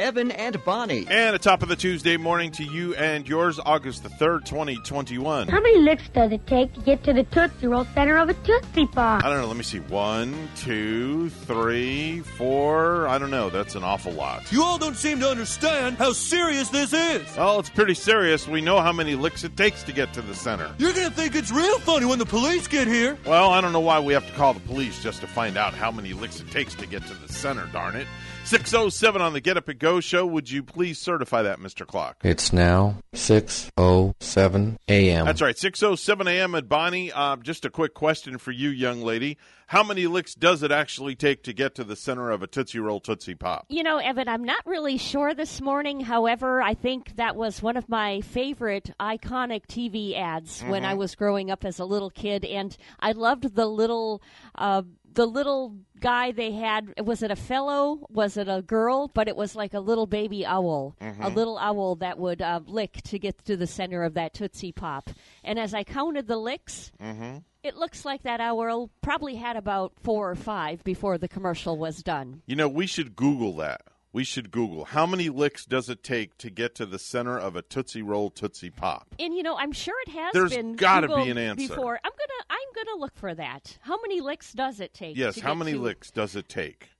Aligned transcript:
Evan 0.00 0.30
and 0.30 0.62
Bonnie. 0.64 1.06
And 1.08 1.34
at 1.34 1.42
top 1.42 1.62
of 1.62 1.68
the 1.68 1.76
Tuesday 1.76 2.16
morning 2.16 2.50
to 2.52 2.64
you 2.64 2.94
and 2.94 3.28
yours, 3.28 3.60
August 3.64 4.02
the 4.02 4.08
3rd, 4.08 4.46
2021. 4.46 5.48
How 5.48 5.60
many 5.60 5.78
licks 5.78 6.08
does 6.08 6.32
it 6.32 6.46
take 6.46 6.72
to 6.74 6.80
get 6.80 7.04
to 7.04 7.12
the 7.12 7.24
Tootsie 7.24 7.66
Roll 7.66 7.84
center 7.94 8.16
of 8.16 8.30
a 8.30 8.34
Tootsie 8.34 8.86
Pop? 8.86 9.22
I 9.22 9.28
don't 9.28 9.42
know. 9.42 9.46
Let 9.46 9.58
me 9.58 9.62
see. 9.62 9.80
One, 9.80 10.48
two, 10.56 11.28
three, 11.28 12.20
four. 12.20 13.08
I 13.08 13.18
don't 13.18 13.30
know. 13.30 13.50
That's 13.50 13.74
an 13.74 13.84
awful 13.84 14.12
lot. 14.12 14.50
You 14.50 14.62
all 14.62 14.78
don't 14.78 14.96
seem 14.96 15.20
to 15.20 15.28
understand 15.28 15.98
how 15.98 16.12
serious 16.12 16.70
this 16.70 16.94
is. 16.94 17.36
Well, 17.36 17.60
it's 17.60 17.70
pretty 17.70 17.94
serious. 17.94 18.48
We 18.48 18.62
know 18.62 18.80
how 18.80 18.92
many 18.92 19.14
licks 19.14 19.44
it 19.44 19.56
takes 19.56 19.82
to 19.82 19.92
get 19.92 20.14
to 20.14 20.22
the 20.22 20.34
center. 20.34 20.74
You're 20.78 20.94
going 20.94 21.10
to 21.10 21.14
think 21.14 21.34
it's 21.34 21.50
real 21.50 21.78
funny 21.80 22.06
when 22.06 22.18
the 22.18 22.26
police 22.26 22.66
get 22.68 22.88
here. 22.88 23.18
Well, 23.26 23.50
I 23.50 23.60
don't 23.60 23.72
know 23.72 23.80
why 23.80 24.00
we 24.00 24.14
have 24.14 24.26
to 24.26 24.32
call 24.32 24.54
the 24.54 24.60
police 24.60 25.02
just 25.02 25.20
to 25.20 25.26
find 25.26 25.58
out 25.58 25.74
how 25.74 25.90
many 25.90 26.14
licks 26.14 26.40
it 26.40 26.50
takes 26.50 26.74
to 26.76 26.86
get 26.86 27.06
to 27.06 27.14
the 27.14 27.30
center, 27.30 27.66
darn 27.66 27.96
it. 27.96 28.06
607 28.44 29.22
on 29.22 29.32
the 29.32 29.40
Get 29.40 29.56
Up 29.56 29.68
and 29.68 29.78
Go 29.78 30.00
show. 30.00 30.26
Would 30.26 30.50
you 30.50 30.62
please 30.62 30.98
certify 30.98 31.42
that, 31.42 31.60
Mr. 31.60 31.86
Clock? 31.86 32.16
It's 32.24 32.52
now 32.52 32.96
6.07 33.14 34.76
a.m. 34.88 35.26
That's 35.26 35.40
right, 35.40 35.56
607 35.56 36.26
a.m. 36.26 36.54
at 36.54 36.68
Bonnie. 36.68 37.12
Uh, 37.12 37.36
just 37.36 37.64
a 37.64 37.70
quick 37.70 37.94
question 37.94 38.38
for 38.38 38.50
you, 38.50 38.70
young 38.70 39.02
lady. 39.02 39.38
How 39.70 39.84
many 39.84 40.08
licks 40.08 40.34
does 40.34 40.64
it 40.64 40.72
actually 40.72 41.14
take 41.14 41.44
to 41.44 41.52
get 41.52 41.76
to 41.76 41.84
the 41.84 41.94
center 41.94 42.32
of 42.32 42.42
a 42.42 42.48
Tootsie 42.48 42.80
Roll 42.80 42.98
Tootsie 42.98 43.36
Pop? 43.36 43.66
You 43.68 43.84
know, 43.84 43.98
Evan, 43.98 44.28
I'm 44.28 44.42
not 44.42 44.66
really 44.66 44.98
sure 44.98 45.32
this 45.32 45.60
morning. 45.60 46.00
However, 46.00 46.60
I 46.60 46.74
think 46.74 47.14
that 47.14 47.36
was 47.36 47.62
one 47.62 47.76
of 47.76 47.88
my 47.88 48.20
favorite 48.20 48.90
iconic 48.98 49.66
TV 49.68 50.18
ads 50.18 50.58
mm-hmm. 50.58 50.70
when 50.70 50.84
I 50.84 50.94
was 50.94 51.14
growing 51.14 51.52
up 51.52 51.64
as 51.64 51.78
a 51.78 51.84
little 51.84 52.10
kid, 52.10 52.44
and 52.44 52.76
I 52.98 53.12
loved 53.12 53.54
the 53.54 53.66
little. 53.66 54.22
Uh, 54.56 54.82
the 55.12 55.26
little 55.26 55.76
guy 56.00 56.32
they 56.32 56.52
had 56.52 56.94
was 57.04 57.22
it 57.22 57.30
a 57.30 57.36
fellow? 57.36 58.06
Was 58.10 58.36
it 58.36 58.48
a 58.48 58.62
girl? 58.62 59.08
But 59.08 59.28
it 59.28 59.36
was 59.36 59.54
like 59.54 59.74
a 59.74 59.80
little 59.80 60.06
baby 60.06 60.44
owl 60.46 60.96
mm-hmm. 61.00 61.22
a 61.22 61.28
little 61.28 61.58
owl 61.58 61.96
that 61.96 62.18
would 62.18 62.42
uh, 62.42 62.60
lick 62.66 63.02
to 63.04 63.18
get 63.18 63.44
to 63.44 63.56
the 63.56 63.66
center 63.66 64.02
of 64.02 64.14
that 64.14 64.34
tootsie 64.34 64.72
pop. 64.72 65.10
And 65.44 65.58
as 65.58 65.74
i 65.74 65.84
counted 65.84 66.26
the 66.26 66.36
licks 66.36 66.92
mm-hmm. 67.00 67.38
it 67.62 67.76
looks 67.76 68.04
like 68.04 68.22
that 68.22 68.40
owl 68.40 68.90
probably 69.00 69.36
had 69.36 69.56
about 69.56 69.92
four 70.02 70.30
or 70.30 70.36
five 70.36 70.82
before 70.84 71.18
the 71.18 71.28
commercial 71.28 71.76
was 71.76 72.02
done. 72.02 72.42
You 72.46 72.56
know 72.56 72.68
we 72.68 72.86
should 72.86 73.16
google 73.16 73.56
that 73.56 73.82
we 74.12 74.24
should 74.24 74.50
Google 74.50 74.84
how 74.84 75.06
many 75.06 75.28
licks 75.28 75.64
does 75.64 75.88
it 75.88 76.02
take 76.02 76.36
to 76.38 76.50
get 76.50 76.74
to 76.76 76.86
the 76.86 76.98
center 76.98 77.38
of 77.38 77.56
a 77.56 77.62
Tootsie 77.62 78.02
Roll 78.02 78.30
Tootsie 78.30 78.70
Pop. 78.70 79.14
And 79.18 79.34
you 79.34 79.42
know, 79.42 79.56
I'm 79.56 79.72
sure 79.72 79.94
it 80.06 80.12
has. 80.12 80.32
There's 80.32 80.54
been 80.54 80.74
got 80.74 81.00
to 81.00 81.08
be 81.08 81.30
an 81.30 81.38
answer 81.38 81.68
before. 81.68 82.00
I'm 82.02 82.10
gonna 82.10 82.44
I'm 82.50 82.84
gonna 82.84 83.00
look 83.00 83.16
for 83.16 83.34
that. 83.34 83.78
How 83.82 84.00
many 84.00 84.20
licks 84.20 84.52
does 84.52 84.80
it 84.80 84.94
take? 84.94 85.16
Yes, 85.16 85.38
how 85.38 85.54
many 85.54 85.72
to... 85.72 85.78
licks 85.78 86.10
does 86.10 86.36
it 86.36 86.48
take? 86.48 86.90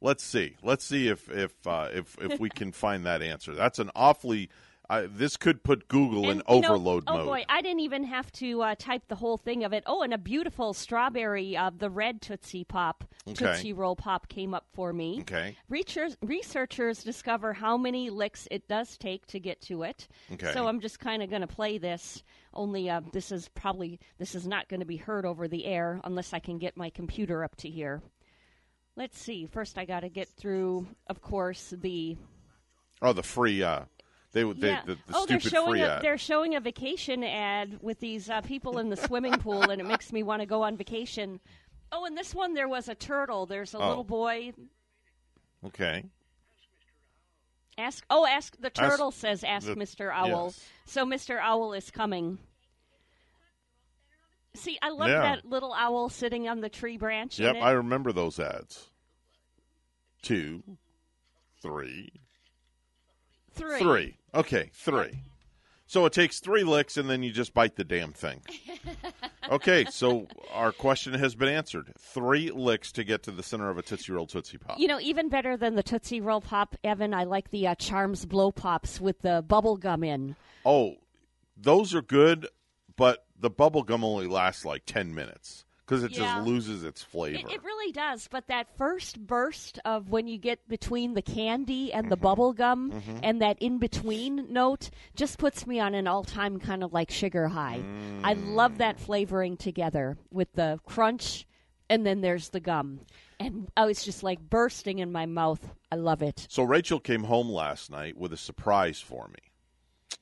Let's 0.00 0.24
see. 0.24 0.56
Let's 0.62 0.84
see 0.84 1.08
if 1.08 1.30
if 1.30 1.52
uh, 1.66 1.88
if 1.92 2.16
if 2.20 2.40
we 2.40 2.48
can 2.48 2.72
find 2.72 3.04
that 3.06 3.22
answer. 3.22 3.54
That's 3.54 3.78
an 3.78 3.90
awfully 3.94 4.48
I, 4.90 5.06
this 5.06 5.36
could 5.36 5.62
put 5.62 5.86
Google 5.86 6.28
and, 6.28 6.40
in 6.40 6.42
overload 6.48 7.06
know, 7.06 7.12
oh 7.12 7.16
mode. 7.18 7.26
boy, 7.26 7.44
I 7.48 7.62
didn't 7.62 7.78
even 7.78 8.02
have 8.02 8.30
to 8.32 8.60
uh, 8.60 8.74
type 8.76 9.04
the 9.06 9.14
whole 9.14 9.36
thing 9.36 9.62
of 9.62 9.72
it. 9.72 9.84
Oh, 9.86 10.02
and 10.02 10.12
a 10.12 10.18
beautiful 10.18 10.74
strawberry, 10.74 11.56
uh, 11.56 11.70
the 11.74 11.88
red 11.88 12.20
Tootsie 12.20 12.64
Pop, 12.64 13.04
okay. 13.28 13.36
Tootsie 13.36 13.72
Roll 13.72 13.94
Pop 13.94 14.28
came 14.28 14.52
up 14.52 14.66
for 14.74 14.92
me. 14.92 15.20
Okay. 15.20 15.56
Researchers, 15.68 16.16
researchers 16.22 17.04
discover 17.04 17.52
how 17.52 17.76
many 17.76 18.10
licks 18.10 18.48
it 18.50 18.66
does 18.66 18.98
take 18.98 19.24
to 19.28 19.38
get 19.38 19.60
to 19.62 19.84
it. 19.84 20.08
Okay. 20.32 20.52
So 20.52 20.66
I'm 20.66 20.80
just 20.80 20.98
kind 20.98 21.22
of 21.22 21.30
going 21.30 21.42
to 21.42 21.46
play 21.46 21.78
this. 21.78 22.24
Only 22.52 22.90
uh, 22.90 23.02
this 23.12 23.30
is 23.30 23.48
probably 23.54 24.00
this 24.18 24.34
is 24.34 24.44
not 24.44 24.68
going 24.68 24.80
to 24.80 24.86
be 24.86 24.96
heard 24.96 25.24
over 25.24 25.46
the 25.46 25.66
air 25.66 26.00
unless 26.02 26.32
I 26.32 26.40
can 26.40 26.58
get 26.58 26.76
my 26.76 26.90
computer 26.90 27.44
up 27.44 27.54
to 27.58 27.68
here. 27.68 28.02
Let's 28.96 29.20
see. 29.20 29.46
First, 29.46 29.78
I 29.78 29.84
got 29.84 30.00
to 30.00 30.08
get 30.08 30.28
through, 30.28 30.88
of 31.06 31.22
course, 31.22 31.72
the. 31.80 32.16
Oh, 33.00 33.12
the 33.12 33.22
free. 33.22 33.62
Uh 33.62 33.84
they, 34.32 34.44
they 34.44 34.68
yeah. 34.68 34.82
the, 34.86 34.94
the 34.94 35.00
oh, 35.14 35.26
they're 35.26 35.40
showing 35.40 35.80
a, 35.80 35.86
ad. 35.86 36.02
they're 36.02 36.18
showing 36.18 36.54
a 36.54 36.60
vacation 36.60 37.24
ad 37.24 37.78
with 37.82 37.98
these 37.98 38.30
uh, 38.30 38.40
people 38.42 38.78
in 38.78 38.88
the 38.88 38.96
swimming 38.96 39.36
pool, 39.38 39.70
and 39.70 39.80
it 39.80 39.86
makes 39.86 40.12
me 40.12 40.22
want 40.22 40.40
to 40.40 40.46
go 40.46 40.62
on 40.62 40.76
vacation. 40.76 41.40
Oh, 41.90 42.04
and 42.04 42.16
this 42.16 42.34
one 42.34 42.54
there 42.54 42.68
was 42.68 42.88
a 42.88 42.94
turtle. 42.94 43.46
There's 43.46 43.74
a 43.74 43.78
oh. 43.78 43.88
little 43.88 44.04
boy. 44.04 44.52
Okay. 45.66 46.04
Ask. 47.76 48.04
Oh, 48.08 48.26
ask 48.26 48.56
the 48.60 48.70
turtle 48.70 49.08
ask 49.08 49.18
says 49.18 49.44
ask 49.44 49.66
the, 49.66 49.74
Mr. 49.74 50.12
Owl. 50.12 50.46
Yes. 50.46 50.64
So 50.86 51.04
Mr. 51.04 51.40
Owl 51.40 51.72
is 51.72 51.90
coming. 51.90 52.38
See, 54.54 54.78
I 54.82 54.90
love 54.90 55.08
yeah. 55.08 55.20
that 55.20 55.44
little 55.44 55.72
owl 55.72 56.08
sitting 56.08 56.48
on 56.48 56.60
the 56.60 56.68
tree 56.68 56.96
branch. 56.96 57.38
Yep, 57.38 57.56
I 57.60 57.70
remember 57.70 58.12
those 58.12 58.40
ads. 58.40 58.88
Two, 60.22 60.62
three, 61.62 62.10
Three. 63.60 63.78
Three. 63.78 64.16
Okay, 64.34 64.70
three. 64.74 65.22
So 65.86 66.06
it 66.06 66.12
takes 66.12 66.38
three 66.38 66.62
licks, 66.62 66.96
and 66.96 67.10
then 67.10 67.24
you 67.24 67.32
just 67.32 67.52
bite 67.52 67.74
the 67.74 67.82
damn 67.82 68.12
thing. 68.12 68.42
okay, 69.50 69.84
so 69.90 70.28
our 70.52 70.70
question 70.70 71.14
has 71.14 71.34
been 71.34 71.48
answered. 71.48 71.92
Three 71.98 72.50
licks 72.52 72.92
to 72.92 73.02
get 73.02 73.24
to 73.24 73.32
the 73.32 73.42
center 73.42 73.68
of 73.70 73.76
a 73.76 73.82
Tootsie 73.82 74.12
Roll 74.12 74.28
Tootsie 74.28 74.58
Pop. 74.58 74.78
You 74.78 74.86
know, 74.86 75.00
even 75.00 75.28
better 75.28 75.56
than 75.56 75.74
the 75.74 75.82
Tootsie 75.82 76.20
Roll 76.20 76.40
Pop, 76.40 76.76
Evan, 76.84 77.12
I 77.12 77.24
like 77.24 77.50
the 77.50 77.66
uh, 77.66 77.74
Charms 77.74 78.24
Blow 78.24 78.52
Pops 78.52 79.00
with 79.00 79.22
the 79.22 79.44
bubble 79.46 79.76
gum 79.76 80.04
in. 80.04 80.36
Oh, 80.64 80.94
those 81.56 81.92
are 81.92 82.02
good, 82.02 82.46
but 82.96 83.24
the 83.36 83.50
bubble 83.50 83.82
gum 83.82 84.04
only 84.04 84.28
lasts 84.28 84.64
like 84.64 84.84
10 84.86 85.12
minutes 85.12 85.64
because 85.90 86.04
it 86.04 86.12
yeah. 86.12 86.36
just 86.36 86.46
loses 86.46 86.84
its 86.84 87.02
flavor. 87.02 87.36
It, 87.36 87.52
it, 87.52 87.64
really 87.64 87.90
does. 87.90 88.28
But 88.30 88.46
that 88.46 88.68
first 88.78 89.18
burst 89.26 89.80
of 89.84 90.08
when 90.08 90.28
you 90.28 90.38
get 90.38 90.68
between 90.68 91.14
the 91.14 91.22
candy 91.22 91.92
and 91.92 92.04
mm-hmm. 92.04 92.10
the 92.10 92.16
bubble 92.16 92.52
gum 92.52 92.92
mm-hmm. 92.92 93.18
and 93.24 93.42
that 93.42 93.60
in 93.60 93.78
between 93.78 94.52
note 94.52 94.90
just 95.16 95.38
puts 95.38 95.66
me 95.66 95.80
on 95.80 95.94
an 95.94 96.06
all 96.06 96.22
time 96.22 96.60
kind 96.60 96.84
of 96.84 96.92
like 96.92 97.10
sugar 97.10 97.48
high. 97.48 97.80
Mm. 97.82 98.20
I 98.22 98.34
love 98.34 98.78
that 98.78 99.00
flavoring 99.00 99.56
together 99.56 100.16
with 100.30 100.52
the 100.52 100.78
crunch 100.86 101.44
and 101.88 102.06
then 102.06 102.20
there's 102.20 102.50
the 102.50 102.60
gum. 102.60 103.00
And 103.40 103.68
oh, 103.76 103.88
it's 103.88 104.04
just 104.04 104.22
like 104.22 104.38
bursting 104.38 105.00
in 105.00 105.10
my 105.10 105.26
mouth. 105.26 105.74
I 105.90 105.96
love 105.96 106.22
it. 106.22 106.46
So 106.48 106.62
Rachel 106.62 107.00
came 107.00 107.24
home 107.24 107.48
last 107.48 107.90
night 107.90 108.16
with 108.16 108.32
a 108.32 108.36
surprise 108.36 109.00
for 109.00 109.26
me. 109.26 110.20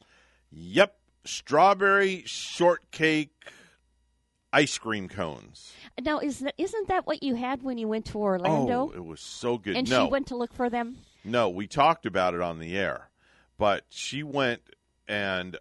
Yep, 0.50 0.96
strawberry 1.26 2.22
shortcake 2.24 3.32
ice 4.52 4.78
cream 4.78 5.08
cones. 5.08 5.72
Now, 6.00 6.18
is 6.20 6.40
that, 6.40 6.54
isn't 6.58 6.88
that 6.88 7.06
what 7.06 7.22
you 7.22 7.34
had 7.34 7.62
when 7.62 7.78
you 7.78 7.88
went 7.88 8.06
to 8.06 8.18
Orlando? 8.18 8.90
Oh, 8.92 8.96
it 8.96 9.04
was 9.04 9.20
so 9.20 9.58
good. 9.58 9.76
And 9.76 9.88
no. 9.88 10.04
she 10.04 10.10
went 10.10 10.28
to 10.28 10.36
look 10.36 10.52
for 10.52 10.70
them. 10.70 10.98
No, 11.24 11.48
we 11.48 11.66
talked 11.66 12.06
about 12.06 12.34
it 12.34 12.40
on 12.40 12.58
the 12.58 12.76
air, 12.76 13.10
but 13.58 13.84
she 13.88 14.22
went 14.22 14.62
and 15.06 15.58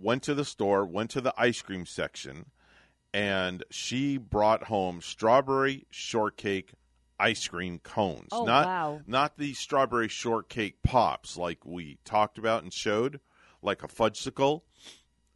went 0.00 0.22
to 0.24 0.34
the 0.34 0.44
store, 0.44 0.84
went 0.84 1.10
to 1.10 1.20
the 1.20 1.34
ice 1.36 1.62
cream 1.62 1.86
section, 1.86 2.46
and 3.12 3.62
she 3.70 4.16
brought 4.16 4.64
home 4.64 5.00
strawberry 5.00 5.86
shortcake 5.90 6.72
ice 7.18 7.46
cream 7.46 7.78
cones. 7.78 8.28
Oh, 8.32 8.44
not 8.44 8.66
wow. 8.66 9.00
not 9.06 9.38
the 9.38 9.54
strawberry 9.54 10.08
shortcake 10.08 10.82
pops 10.82 11.36
like 11.36 11.64
we 11.64 11.98
talked 12.04 12.38
about 12.38 12.64
and 12.64 12.72
showed, 12.72 13.20
like 13.62 13.82
a 13.82 13.88
fudgesicle. 13.88 14.62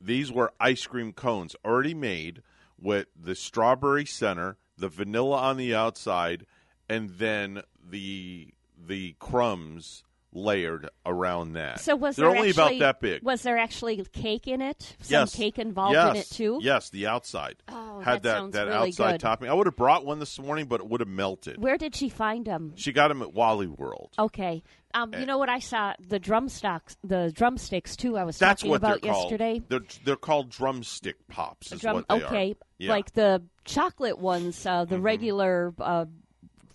These 0.00 0.32
were 0.32 0.52
ice 0.58 0.86
cream 0.86 1.12
cones 1.12 1.54
already 1.64 1.94
made 1.94 2.42
with 2.80 3.06
the 3.20 3.34
strawberry 3.34 4.04
center, 4.04 4.56
the 4.76 4.88
vanilla 4.88 5.36
on 5.38 5.56
the 5.56 5.74
outside, 5.74 6.46
and 6.88 7.10
then 7.10 7.62
the 7.90 8.54
the 8.80 9.14
crumbs 9.18 10.04
layered 10.32 10.88
around 11.06 11.54
that. 11.54 11.80
So 11.80 11.96
was 11.96 12.16
they're 12.16 12.28
there 12.28 12.36
only 12.36 12.50
actually, 12.50 12.76
about 12.76 12.78
that 12.80 13.00
big? 13.00 13.22
Was 13.22 13.42
there 13.42 13.58
actually 13.58 14.04
cake 14.12 14.46
in 14.46 14.60
it? 14.60 14.96
Some 15.00 15.20
yes. 15.20 15.34
cake 15.34 15.58
involved 15.58 15.94
yes. 15.94 16.10
in 16.10 16.16
it 16.16 16.30
too. 16.30 16.58
Yes, 16.62 16.90
the 16.90 17.06
outside 17.06 17.56
Oh, 17.68 18.00
had 18.00 18.22
that 18.24 18.40
that 18.40 18.52
that 18.52 18.66
really 18.66 18.88
outside 18.88 19.12
good. 19.12 19.20
topping. 19.20 19.48
I 19.48 19.54
would 19.54 19.66
have 19.66 19.76
brought 19.76 20.04
one 20.04 20.18
this 20.18 20.38
morning, 20.38 20.66
but 20.66 20.80
it 20.80 20.88
would 20.88 21.00
have 21.00 21.08
melted. 21.08 21.60
Where 21.62 21.78
did 21.78 21.94
she 21.94 22.08
find 22.08 22.44
them? 22.44 22.72
She 22.76 22.92
got 22.92 23.08
them 23.08 23.22
at 23.22 23.32
Wally 23.32 23.66
World. 23.66 24.10
Okay. 24.18 24.62
Um, 24.94 25.12
you 25.14 25.26
know 25.26 25.36
what 25.36 25.50
I 25.50 25.58
saw? 25.58 25.92
The 26.00 26.18
drumsticks, 26.18 26.96
the 27.04 27.30
drumsticks 27.34 27.94
too. 27.94 28.16
I 28.16 28.24
was 28.24 28.38
That's 28.38 28.62
talking 28.62 28.70
what 28.70 28.76
about 28.76 29.02
they're 29.02 29.12
yesterday. 29.12 29.58
called. 29.60 29.68
They're 29.68 29.98
they're 30.04 30.16
called 30.16 30.50
drumstick 30.50 31.28
pops. 31.28 31.72
Is 31.72 31.80
Drum, 31.80 31.96
what 31.96 32.08
they 32.08 32.22
okay, 32.24 32.50
are. 32.52 32.66
Yeah. 32.78 32.90
like 32.90 33.12
the 33.12 33.42
chocolate 33.64 34.18
ones, 34.18 34.64
uh, 34.64 34.84
the 34.86 34.96
Mhm. 34.96 35.02
regular 35.02 35.74
uh, 35.78 36.06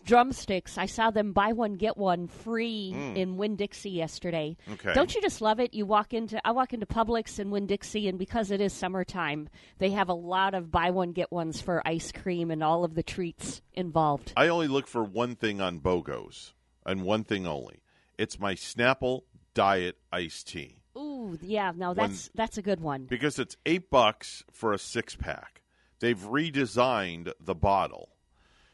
drumsticks. 0.03 0.77
I 0.77 0.85
saw 0.85 1.11
them 1.11 1.33
buy 1.33 1.53
one 1.53 1.73
get 1.73 1.97
one 1.97 2.27
free 2.27 2.93
in 3.15 3.37
Winn 3.37 3.55
Dixie 3.55 3.89
yesterday. 3.91 4.57
Mm. 4.69 4.73
Okay. 4.73 4.93
Don't 4.93 5.13
you 5.15 5.21
just 5.21 5.41
love 5.41 5.59
it? 5.59 5.73
You 5.73 5.85
walk 5.85 6.13
into 6.13 6.39
I 6.45 6.51
walk 6.51 6.73
into 6.73 6.85
Publix 6.85 7.39
in 7.39 7.49
Winn 7.51 7.67
Dixie, 7.67 8.07
and 8.07 8.19
because 8.19 8.51
it 8.51 8.61
is 8.61 8.73
summertime, 8.73 9.49
they 9.77 9.91
have 9.91 10.09
a 10.09 10.13
lot 10.13 10.53
of 10.53 10.71
buy 10.71 10.91
one 10.91 11.11
get 11.11 11.31
ones 11.31 11.61
for 11.61 11.85
ice 11.87 12.11
cream 12.11 12.51
and 12.51 12.63
all 12.63 12.83
of 12.83 12.95
the 12.95 13.03
treats 13.03 13.61
involved. 13.73 14.33
I 14.37 14.47
only 14.47 14.67
look 14.67 14.87
for 14.87 15.03
one 15.03 15.35
thing 15.35 15.61
on 15.61 15.79
BOGOs, 15.79 16.53
and 16.85 17.03
one 17.03 17.23
thing 17.23 17.47
only. 17.47 17.81
It's 18.17 18.39
my 18.39 18.55
Snapple 18.55 19.21
Diet 19.53 19.97
Iced 20.11 20.47
Tea. 20.47 20.77
Ooh, 20.97 21.37
yeah. 21.41 21.71
Now 21.75 21.93
When- 21.93 22.09
that's 22.11 22.29
that's 22.35 22.57
a 22.57 22.61
good 22.61 22.79
one. 22.79 23.05
because 23.05 23.39
it's 23.39 23.57
eight 23.65 23.89
bucks 23.89 24.43
for 24.51 24.73
a 24.73 24.77
six 24.77 25.15
pack. 25.15 25.61
They've 25.99 26.19
redesigned 26.19 27.31
the 27.39 27.55
bottle, 27.55 28.09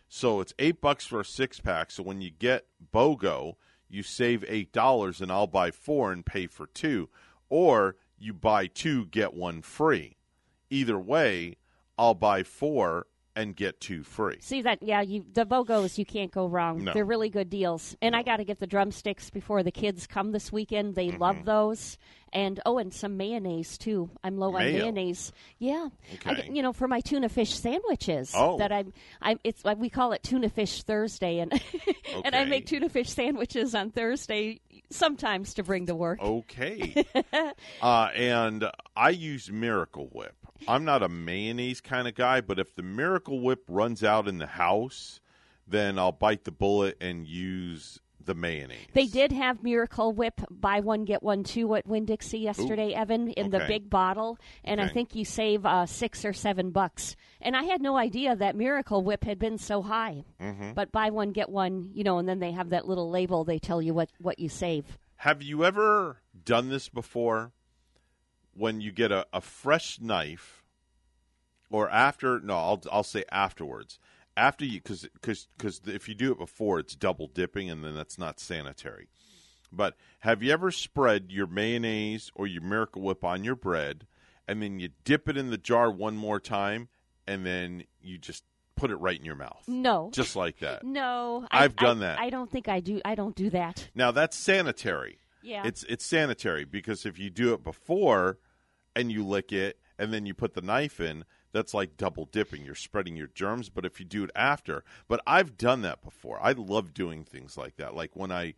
so 0.10 0.42
it's 0.42 0.54
eight 0.58 0.82
bucks 0.82 1.06
for 1.06 1.22
a 1.22 1.26
six 1.26 1.60
pack. 1.60 1.92
So 1.92 2.04
when 2.04 2.20
you 2.20 2.32
get 2.32 2.66
BOGO, 2.92 3.54
you 3.88 4.04
save 4.04 4.44
eight 4.48 4.74
dollars, 4.74 5.22
and 5.22 5.32
I'll 5.32 5.48
buy 5.48 5.72
four 5.72 6.12
and 6.12 6.26
pay 6.26 6.48
for 6.48 6.68
two, 6.68 7.10
or 7.48 7.96
you 8.18 8.34
buy 8.34 8.68
two 8.68 9.06
get 9.06 9.34
one 9.34 9.62
free. 9.62 10.18
Either 10.70 11.00
way, 11.00 11.58
I'll 11.98 12.16
buy 12.16 12.44
four 12.44 13.08
and 13.40 13.56
get 13.56 13.80
two 13.80 14.04
free. 14.04 14.38
See 14.42 14.62
that? 14.64 14.84
Yeah, 14.84 15.02
you 15.02 15.26
the 15.34 15.46
Bogos 15.46 15.98
you 15.98 16.06
can't 16.06 16.32
go 16.32 16.48
wrong. 16.48 16.84
No. 16.84 16.94
They're 16.94 17.06
really 17.06 17.30
good 17.30 17.50
deals. 17.50 17.96
And 18.02 18.16
I 18.16 18.22
got 18.24 18.38
to 18.38 18.44
get 18.44 18.60
the 18.60 18.68
drumsticks 18.68 19.30
before 19.30 19.64
the 19.64 19.72
kids 19.72 20.08
come 20.08 20.32
this 20.32 20.52
weekend. 20.52 20.96
They 20.96 21.08
Mm-hmm. 21.10 21.22
love 21.22 21.46
those. 21.46 21.98
And 22.32 22.60
oh, 22.64 22.78
and 22.78 22.94
some 22.94 23.18
mayonnaise 23.18 23.76
too. 23.80 24.12
I'm 24.24 24.38
low 24.38 24.50
on 24.56 24.60
mayonnaise. 24.64 25.32
Yeah, 25.58 25.88
I 26.12 26.16
Okay. 26.16 26.36
get- 26.44 26.56
you 26.56 26.62
know, 26.62 26.74
for 26.74 26.88
my 26.88 27.00
tuna 27.00 27.28
fish 27.28 27.56
sandwiches. 27.58 28.34
Oh. 28.36 28.58
that 28.60 28.72
I'm. 28.72 28.94
I'm. 29.20 29.40
It's 29.44 29.66
like 29.66 29.80
we 29.80 29.90
call 29.90 30.12
it 30.12 30.22
tuna 30.22 30.50
fish 30.50 30.84
Thursday, 30.84 31.40
and 31.40 31.52
and 32.24 32.36
I 32.36 32.46
make 32.46 32.68
tuna 32.68 32.88
fish 32.88 33.10
sandwiches 33.10 33.74
on 33.74 33.90
Thursday 33.90 34.60
sometimes 34.92 35.56
to 35.56 35.64
bring 35.64 35.88
to 35.88 35.96
work. 35.96 36.22
Okay. 36.22 37.04
uh, 37.82 38.10
and 38.16 38.66
I 38.96 39.10
use 39.10 39.52
Miracle 39.52 40.10
Whip. 40.12 40.36
I'm 40.68 40.86
not 40.86 41.04
a 41.04 41.10
mayonnaise 41.10 41.82
kind 41.82 42.08
of 42.08 42.16
guy, 42.16 42.42
but 42.42 42.60
if 42.60 42.76
the 42.76 42.84
Miracle 42.84 43.40
Whip 43.40 43.64
runs 43.68 44.04
out 44.04 44.28
in 44.28 44.38
the 44.38 44.48
house, 44.48 45.20
then 45.68 45.98
I'll 46.00 46.12
bite 46.12 46.44
the 46.44 46.52
bullet 46.52 46.98
and 47.02 47.28
use 47.28 48.00
the 48.24 48.36
mayonnaise. 48.36 48.88
They 48.94 49.08
did 49.08 49.32
have 49.32 49.64
Miracle 49.64 50.14
Whip 50.14 50.42
buy 50.50 50.82
one 50.82 51.06
get 51.06 51.24
one 51.24 51.44
two 51.44 51.74
at 51.76 51.88
Winn 51.88 52.06
Dixie 52.06 52.40
yesterday, 52.40 52.94
Evan, 52.94 53.30
in 53.30 53.50
the 53.50 53.66
big 53.68 53.90
bottle, 53.90 54.38
and 54.64 54.80
I 54.80 54.88
think 54.88 55.16
you 55.16 55.26
save 55.26 55.66
uh, 55.66 55.86
six 55.86 56.26
or 56.26 56.34
seven 56.34 56.72
bucks. 56.72 57.16
And 57.42 57.56
I 57.56 57.64
had 57.64 57.82
no 57.82 57.98
idea 57.98 58.36
that 58.36 58.56
Miracle 58.56 59.04
Whip 59.04 59.24
had 59.24 59.40
been 59.40 59.58
so 59.58 59.82
high. 59.82 60.26
Mm-hmm. 60.40 60.74
But 60.74 60.92
buy 60.92 61.10
one 61.10 61.32
get 61.32 61.50
one, 61.50 61.90
you 61.94 62.04
know, 62.04 62.20
and 62.20 62.30
then 62.30 62.40
they 62.40 62.52
have 62.52 62.70
that 62.70 62.88
little 62.88 63.10
label. 63.10 63.46
They 63.46 63.60
tell 63.60 63.82
you 63.82 63.94
what 63.94 64.10
what 64.20 64.38
you 64.38 64.50
save. 64.50 64.86
Have 65.16 65.42
you 65.42 65.66
ever 65.66 66.18
done 66.46 66.70
this 66.70 66.88
before? 66.88 67.52
When 68.60 68.82
you 68.82 68.92
get 68.92 69.12
a, 69.12 69.26
a 69.32 69.40
fresh 69.40 70.00
knife, 70.02 70.64
or 71.72 71.90
after? 71.90 72.40
No, 72.42 72.56
I'll 72.58 72.82
I'll 72.92 73.04
say 73.04 73.24
afterwards. 73.32 74.00
After 74.36 74.66
you, 74.66 74.80
because 74.82 75.08
because 75.22 75.82
if 75.86 76.10
you 76.10 76.16
do 76.16 76.32
it 76.34 76.38
before, 76.38 76.80
it's 76.80 76.96
double 76.96 77.28
dipping, 77.28 77.70
and 77.70 77.84
then 77.84 77.96
that's 77.96 78.18
not 78.18 78.40
sanitary. 78.40 79.08
But 79.72 79.96
have 80.20 80.44
you 80.44 80.52
ever 80.52 80.72
spread 80.72 81.28
your 81.30 81.48
mayonnaise 81.48 82.32
or 82.36 82.48
your 82.48 82.62
Miracle 82.62 83.02
Whip 83.02 83.24
on 83.24 83.44
your 83.46 83.56
bread, 83.56 84.08
and 84.48 84.62
then 84.62 84.80
you 84.80 84.90
dip 85.04 85.30
it 85.30 85.38
in 85.38 85.52
the 85.52 85.58
jar 85.58 85.90
one 85.92 86.18
more 86.18 86.40
time, 86.40 86.90
and 87.28 87.46
then 87.46 87.84
you 88.02 88.18
just 88.18 88.44
put 88.76 88.92
it 88.92 88.96
right 88.96 89.20
in 89.20 89.26
your 89.26 89.36
mouth, 89.36 89.64
No, 89.68 90.10
just 90.14 90.36
like 90.36 90.60
that? 90.60 90.84
no, 90.84 91.46
I, 91.52 91.66
I've 91.66 91.76
done 91.76 91.98
I- 91.98 92.02
that. 92.02 92.20
I 92.20 92.30
don't 92.30 92.50
think 92.52 92.68
I 92.68 92.80
do. 92.82 93.00
I 93.06 93.16
don't 93.16 93.36
do 93.36 93.50
that. 93.52 93.90
Now 93.96 94.12
that's 94.12 94.36
sanitary. 94.36 95.20
Yeah. 95.42 95.64
It's 95.66 95.84
it's 95.84 96.06
sanitary 96.06 96.66
because 96.66 97.06
if 97.06 97.18
you 97.20 97.30
do 97.30 97.54
it 97.54 97.64
before 97.64 98.40
and 99.00 99.12
you 99.12 99.24
lick 99.26 99.52
it 99.52 99.80
and 99.98 100.14
then 100.14 100.26
you 100.26 100.34
put 100.34 100.54
the 100.54 100.62
knife 100.62 101.00
in, 101.00 101.26
that's 101.52 101.74
like 101.74 101.98
double 101.98 102.26
dipping. 102.26 102.64
You're 102.64 102.76
spreading 102.76 103.16
your 103.16 103.28
germs, 103.34 103.70
but 103.70 103.86
if 103.86 104.00
you 104.00 104.06
do 104.06 104.24
it 104.24 104.32
after, 104.36 104.84
but 105.08 105.22
I've 105.26 105.58
done 105.58 105.82
that 105.82 106.04
before. 106.04 106.40
I 106.42 106.52
love 106.52 106.94
doing 106.94 107.24
things 107.24 107.58
like 107.58 107.78
that. 107.78 107.96
Like 107.96 108.16
when 108.16 108.32
I 108.32 108.54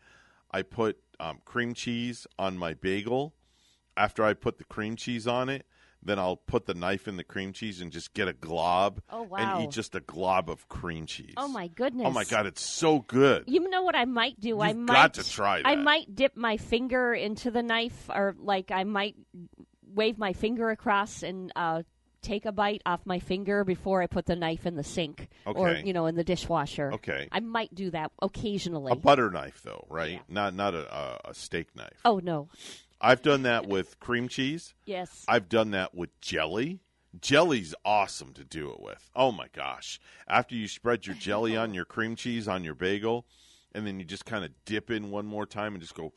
I 0.51 0.61
put 0.63 0.97
um, 1.19 1.39
cream 1.45 1.73
cheese 1.73 2.27
on 2.37 2.57
my 2.57 2.73
bagel, 2.73 3.33
after 3.95 4.23
I 4.23 4.33
put 4.33 4.57
the 4.57 4.65
cream 4.65 4.95
cheese 4.97 5.25
on 5.27 5.47
it, 5.47 5.65
then 6.03 6.17
I'll 6.19 6.35
put 6.35 6.65
the 6.65 6.73
knife 6.73 7.07
in 7.07 7.15
the 7.15 7.23
cream 7.23 7.53
cheese 7.53 7.79
and 7.79 7.91
just 7.91 8.13
get 8.13 8.27
a 8.27 8.33
glob 8.33 9.01
Oh, 9.11 9.21
wow. 9.21 9.37
and 9.37 9.63
eat 9.63 9.69
just 9.71 9.93
a 9.95 9.99
glob 9.99 10.49
of 10.49 10.67
cream 10.67 11.05
cheese. 11.05 11.35
Oh 11.37 11.47
my 11.47 11.67
goodness! 11.67 12.07
Oh 12.07 12.11
my 12.11 12.23
god, 12.25 12.47
it's 12.47 12.61
so 12.63 12.99
good. 13.07 13.43
You 13.47 13.69
know 13.69 13.83
what 13.83 13.95
I 13.95 14.05
might 14.05 14.39
do? 14.39 14.59
I 14.59 14.69
You've 14.69 14.77
might 14.77 14.93
got 14.93 15.13
to 15.15 15.29
try 15.29 15.61
I 15.63 15.75
might 15.75 16.13
dip 16.15 16.35
my 16.35 16.57
finger 16.57 17.13
into 17.13 17.51
the 17.51 17.61
knife, 17.63 18.09
or 18.09 18.35
like 18.39 18.71
I 18.71 18.83
might 18.83 19.15
wave 19.93 20.17
my 20.17 20.33
finger 20.33 20.69
across 20.69 21.23
and 21.23 21.51
uh, 21.55 21.83
take 22.21 22.45
a 22.45 22.51
bite 22.51 22.81
off 22.85 23.01
my 23.05 23.19
finger 23.19 23.63
before 23.63 24.01
I 24.01 24.07
put 24.07 24.25
the 24.25 24.35
knife 24.35 24.65
in 24.65 24.75
the 24.75 24.83
sink 24.83 25.27
or 25.45 25.71
you 25.71 25.93
know 25.93 26.05
in 26.05 26.15
the 26.15 26.23
dishwasher. 26.23 26.91
Okay. 26.93 27.27
I 27.31 27.39
might 27.39 27.73
do 27.73 27.91
that 27.91 28.11
occasionally. 28.21 28.91
A 28.91 28.95
butter 28.95 29.29
knife, 29.29 29.61
though, 29.63 29.85
right? 29.89 30.13
Yeah. 30.13 30.19
Not 30.29 30.55
not 30.55 30.73
a, 30.75 31.29
a 31.29 31.33
steak 31.33 31.75
knife. 31.75 31.99
oh 32.05 32.19
no! 32.23 32.49
I've 32.99 33.21
done 33.21 33.43
that 33.43 33.67
with 33.67 33.99
cream 33.99 34.27
cheese. 34.27 34.73
Yes. 34.85 35.25
I've 35.27 35.49
done 35.49 35.71
that 35.71 35.95
with 35.95 36.19
jelly. 36.21 36.79
Jelly's 37.19 37.75
awesome 37.83 38.33
to 38.33 38.45
do 38.45 38.71
it 38.71 38.79
with. 38.79 39.09
Oh 39.15 39.31
my 39.31 39.47
gosh! 39.53 39.99
After 40.27 40.55
you 40.55 40.67
spread 40.67 41.05
your 41.05 41.15
jelly 41.15 41.57
on 41.57 41.73
your 41.73 41.85
cream 41.85 42.15
cheese 42.15 42.47
on 42.47 42.63
your 42.63 42.75
bagel, 42.75 43.25
and 43.73 43.85
then 43.85 43.99
you 43.99 44.05
just 44.05 44.25
kind 44.25 44.45
of 44.45 44.51
dip 44.65 44.91
in 44.91 45.11
one 45.11 45.25
more 45.25 45.45
time 45.45 45.73
and 45.73 45.81
just 45.81 45.95
go, 45.95 46.13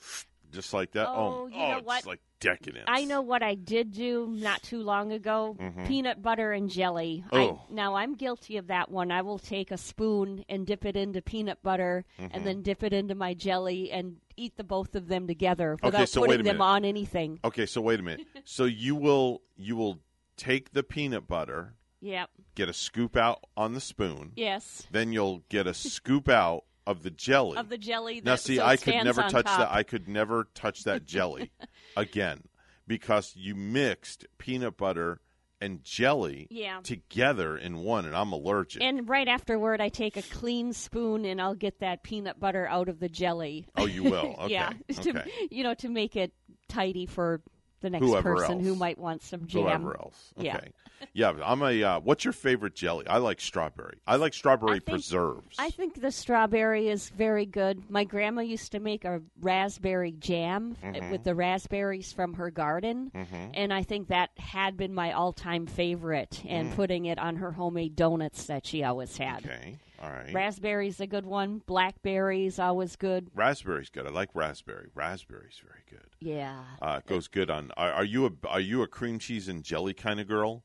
just 0.55 0.73
like 0.73 0.93
that. 0.93 1.09
Oh, 1.09 1.47
you 1.53 1.59
know 1.59 1.77
it's 1.79 1.87
what? 1.87 2.07
like 2.07 2.21
decadence. 2.41 2.85
I 2.89 3.05
know 3.05 3.21
what 3.23 3.43
I 3.43 3.55
did 3.55 3.93
do 3.93 4.27
not 4.31 4.63
too 4.63 4.81
long 4.83 5.13
ago: 5.13 5.57
peanut 5.87 6.23
butter 6.23 6.53
and 6.53 6.71
jelly. 6.71 7.25
I, 7.31 7.37
Mm-hmm. 7.37 7.55
Oh. 7.57 7.63
now 7.71 7.95
I'm 7.97 8.15
guilty 8.15 8.57
of 8.57 8.69
that 8.69 8.91
one. 8.91 9.11
I 9.11 9.23
will 9.23 9.39
take 9.39 9.71
a 9.71 9.77
spoon 9.79 10.45
and 10.49 10.67
dip 10.67 10.85
it 10.85 10.97
into 10.97 11.21
peanut 11.23 11.63
butter, 11.63 12.05
Mm-hmm. 12.19 12.35
and 12.35 12.47
then 12.47 12.63
dip 12.63 12.83
it 12.83 12.93
into 12.93 13.15
my 13.15 13.35
jelly 13.35 13.91
and 13.91 14.17
eat 14.37 14.57
the 14.57 14.65
both 14.65 14.95
of 14.95 15.09
them 15.09 15.27
together 15.27 15.77
without 15.83 16.09
so 16.09 16.21
putting 16.23 16.45
them 16.45 16.61
on 16.63 16.85
anything. 16.85 17.39
Okay, 17.45 17.67
so 17.67 17.81
wait 17.81 18.01
a 18.01 18.03
minute. 18.03 18.27
so 18.45 18.65
you 18.65 18.95
will 18.95 19.43
you 19.57 19.77
will 19.77 20.01
take 20.37 20.73
the 20.73 20.83
peanut 20.83 21.29
butter, 21.29 21.75
Yep. 22.01 22.29
get 22.57 22.69
a 22.69 22.73
scoop 22.73 23.17
out 23.17 23.45
on 23.57 23.73
the 23.75 23.81
spoon. 23.81 24.33
Yes. 24.37 24.87
Then 24.91 25.13
you'll 25.13 25.43
get 25.49 25.67
a 25.69 25.73
scoop 25.75 26.29
out 26.29 26.65
of 26.87 27.03
the 27.03 27.11
jelly. 27.11 27.57
Of 27.57 27.69
the 27.69 27.79
jelly. 27.79 28.21
That, 28.21 28.25
now, 28.25 28.37
see, 28.37 28.57
so 28.57 28.65
I 28.65 28.77
could 28.77 28.95
never 29.05 29.23
touch 29.23 29.47
top. 29.47 29.59
that. 29.59 29.73
I 29.73 29.83
could 29.83 30.09
never 30.09 30.49
touch 30.55 30.85
that 30.85 31.05
jelly 31.07 31.51
again 31.97 32.43
because 32.87 33.33
you 33.37 33.55
mixed 33.55 34.27
peanut 34.39 34.77
butter 34.77 35.21
and 35.61 35.83
jelly 35.83 36.47
Yeah. 36.51 36.81
together 36.83 37.57
in 37.57 37.79
one, 37.79 38.05
and 38.05 38.15
I'm 38.15 38.33
allergic. 38.33 38.83
And 38.83 39.09
right 39.09 39.27
afterward, 39.27 39.81
I 39.81 39.89
take 39.89 40.17
a 40.19 40.23
clean 40.23 40.73
spoon 40.75 41.25
and 41.25 41.41
I'll 41.41 41.55
get 41.55 41.81
that 41.81 42.03
peanut 42.03 42.39
butter 42.39 42.67
out 42.67 42.89
of 42.89 43.01
the 43.01 43.09
jelly. 43.09 43.67
oh, 43.77 43.87
you 43.87 44.03
will? 44.05 44.35
Okay. 44.41 44.53
yeah, 44.53 44.73
to 45.03 45.25
you 45.51 45.63
know 45.63 45.75
to 45.75 45.89
make 45.89 46.17
it 46.17 46.33
tidy 46.69 47.07
for 47.07 47.41
the 47.85 47.91
next 47.91 48.05
Whoever 48.07 48.35
person 48.35 48.59
who 48.61 48.71
else. 48.71 48.79
might 48.79 48.99
want 48.99 49.23
some 49.23 49.47
jam. 49.47 49.63
Whoever 49.63 49.97
else. 50.01 50.33
Okay. 50.39 50.47
Yeah. 50.49 50.61
Yeah, 51.13 51.35
I'm 51.45 51.61
a. 51.61 51.83
Uh, 51.85 52.01
what's 52.01 52.25
your 52.25 52.33
favorite 52.33 52.75
jelly? 52.75 53.07
I 53.07 53.19
like 53.19 53.39
strawberry. 53.39 53.99
I 54.07 54.17
like 54.17 54.33
strawberry 54.33 54.77
I 54.77 54.79
think- 54.79 54.87
preserves. 54.87 55.55
I 55.59 55.69
think 55.69 56.01
the 56.01 56.11
strawberry 56.11 56.89
is 56.89 57.11
very 57.11 57.45
good. 57.45 57.91
My 57.91 58.05
grandma 58.05 58.41
used 58.41 58.73
to 58.73 58.81
make 58.81 59.05
a 59.05 59.21
raspberry 59.43 60.13
jam 60.13 60.77
uh, 60.83 60.87
Mm-hmm. 60.87 61.11
with 61.11 61.23
the 61.25 61.35
raspberries 61.35 62.11
from 62.13 62.35
her 62.35 62.51
garden, 62.51 63.11
and 63.55 63.71
I 63.73 63.83
think 63.83 64.09
that 64.09 64.31
had 64.39 64.79
been 64.79 64.95
my 64.95 65.13
all-time 65.13 65.67
favorite. 65.67 66.43
And 66.49 66.73
putting 66.75 67.05
it 67.05 67.19
on 67.19 67.37
her 67.37 67.53
homemade 67.53 67.97
donuts 67.97 68.47
that 68.47 68.67
she 68.67 68.83
always 68.83 69.15
had. 69.19 69.43
Mm. 69.43 69.47
okay. 69.47 69.79
All 70.03 70.11
right. 70.11 70.33
Raspberry's 70.35 71.01
a 71.01 71.07
good 71.07 71.25
one. 71.25 71.63
Blackberry's 71.67 72.59
always 72.59 72.97
good. 72.97 73.29
Raspberry's 73.35 73.91
good. 73.91 74.07
I 74.07 74.11
like 74.11 74.31
raspberry. 74.35 74.89
Raspberry's 74.95 75.61
very 75.65 75.83
good. 75.89 76.09
Yeah. 76.21 76.65
Uh, 76.83 77.01
it 77.05 77.09
goes 77.09 77.29
good 77.29 77.49
on. 77.51 77.71
Are, 77.77 77.93
are 77.93 78.05
you 78.05 78.27
a 78.27 78.49
are 78.49 78.61
you 78.61 78.83
a 78.83 78.89
cream 78.89 79.19
cheese 79.19 79.49
and 79.49 79.63
jelly 79.63 79.95
kind 79.95 80.19
of 80.21 80.27
girl? 80.29 80.63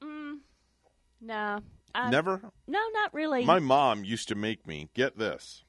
No. 1.21 1.59
Uh, 1.93 2.09
Never. 2.09 2.41
No, 2.67 2.79
not 2.93 3.13
really. 3.13 3.43
My 3.45 3.59
mom 3.59 4.03
used 4.03 4.27
to 4.29 4.36
make 4.36 4.65
me 4.67 4.89
get 4.93 5.17
this. 5.17 5.63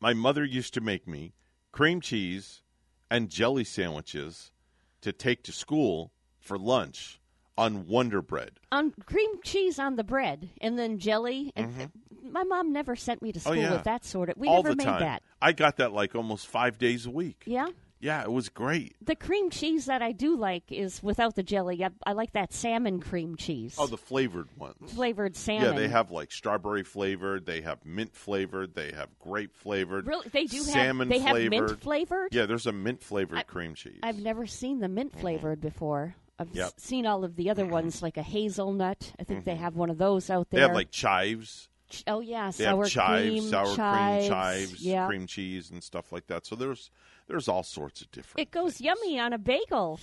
My 0.00 0.14
mother 0.14 0.44
used 0.44 0.74
to 0.74 0.80
make 0.80 1.06
me 1.08 1.34
cream 1.72 2.00
cheese 2.00 2.62
and 3.10 3.28
jelly 3.30 3.64
sandwiches 3.64 4.52
to 5.00 5.12
take 5.12 5.42
to 5.44 5.52
school 5.52 6.12
for 6.38 6.58
lunch 6.58 7.20
on 7.58 7.86
Wonder 7.86 8.20
Bread. 8.20 8.52
on 8.70 8.92
cream 9.06 9.30
cheese 9.42 9.78
on 9.78 9.96
the 9.96 10.04
bread 10.04 10.50
and 10.60 10.78
then 10.78 10.98
jelly. 10.98 11.50
And 11.56 11.90
my 12.32 12.44
mom 12.44 12.72
never 12.72 12.96
sent 12.96 13.22
me 13.22 13.32
to 13.32 13.40
school 13.40 13.52
Mm-hmm. 13.54 13.60
Oh, 13.60 13.68
yeah. 13.68 13.72
with 13.74 13.84
that 13.84 14.04
sort 14.04 14.28
of. 14.30 14.36
We 14.36 14.48
all 14.48 14.56
never 14.62 14.70
the 14.70 14.76
made 14.76 14.84
time. 14.84 15.00
that. 15.00 15.22
I 15.40 15.52
got 15.52 15.76
that 15.78 15.92
like 15.92 16.14
almost 16.14 16.46
five 16.46 16.78
days 16.78 17.06
a 17.06 17.10
week. 17.10 17.42
Yeah. 17.46 17.68
Yeah, 17.98 18.22
it 18.22 18.30
was 18.30 18.50
great. 18.50 18.94
The 19.02 19.14
cream 19.16 19.48
cheese 19.48 19.86
that 19.86 20.02
I 20.02 20.12
do 20.12 20.36
like 20.36 20.64
is 20.70 21.02
without 21.02 21.34
the 21.34 21.42
jelly. 21.42 21.82
I, 21.82 21.88
I 22.06 22.12
like 22.12 22.32
that 22.32 22.52
salmon 22.52 23.00
cream 23.00 23.36
cheese. 23.36 23.74
Oh, 23.78 23.86
the 23.86 23.96
flavored 23.96 24.48
ones. 24.58 24.92
flavored 24.92 25.34
salmon. 25.34 25.64
Yeah, 25.64 25.72
they 25.72 25.88
have 25.88 26.10
like 26.10 26.30
strawberry 26.30 26.82
flavored. 26.82 27.46
They 27.46 27.62
have 27.62 27.84
mint 27.86 28.14
flavored. 28.14 28.74
They 28.74 28.92
have 28.92 29.08
grape 29.18 29.56
flavored. 29.56 30.06
Really, 30.06 30.28
they 30.28 30.44
do 30.44 30.58
salmon 30.58 31.08
have. 31.10 31.22
They 31.22 31.26
flavored. 31.30 31.42
have 31.54 31.68
mint 31.70 31.80
flavored. 31.82 32.34
Yeah, 32.34 32.44
there's 32.44 32.66
a 32.66 32.72
mint 32.72 33.02
flavored 33.02 33.38
I- 33.38 33.42
cream 33.44 33.74
cheese. 33.74 34.00
I've 34.02 34.18
never 34.20 34.46
seen 34.46 34.80
the 34.80 34.88
mint 34.88 35.18
flavored 35.18 35.60
before. 35.62 36.14
I've 36.38 36.48
Mm-hmm. 36.48 36.56
Yep. 36.58 36.66
s- 36.66 36.74
seen 36.76 37.06
all 37.06 37.24
of 37.24 37.34
the 37.36 37.48
other 37.48 37.64
ones, 37.64 38.02
like 38.02 38.18
a 38.18 38.22
hazelnut. 38.22 39.10
I 39.18 39.24
think 39.24 39.44
they 39.46 39.56
have 39.56 39.74
one 39.74 39.88
of 39.88 39.96
those 39.96 40.28
out 40.28 40.50
there. 40.50 40.60
they 40.60 40.66
have 40.66 40.74
like 40.76 40.90
chives. 40.90 41.70
Oh 42.06 42.20
yeah, 42.20 42.50
They 42.50 42.64
sour 42.64 42.84
have 42.84 42.92
chives, 42.92 43.28
cream, 43.28 43.42
sour 43.42 43.76
chives, 43.76 44.24
cream, 44.24 44.30
chives, 44.30 44.84
yeah. 44.84 45.06
cream 45.06 45.26
cheese, 45.26 45.70
and 45.70 45.82
stuff 45.82 46.12
like 46.12 46.26
that. 46.28 46.46
So 46.46 46.56
there's 46.56 46.90
there's 47.28 47.48
all 47.48 47.62
sorts 47.62 48.00
of 48.00 48.10
different. 48.10 48.46
It 48.46 48.50
goes 48.50 48.78
things. 48.78 48.80
yummy 48.82 49.18
on 49.18 49.32
a 49.32 49.38
bagel. 49.38 50.00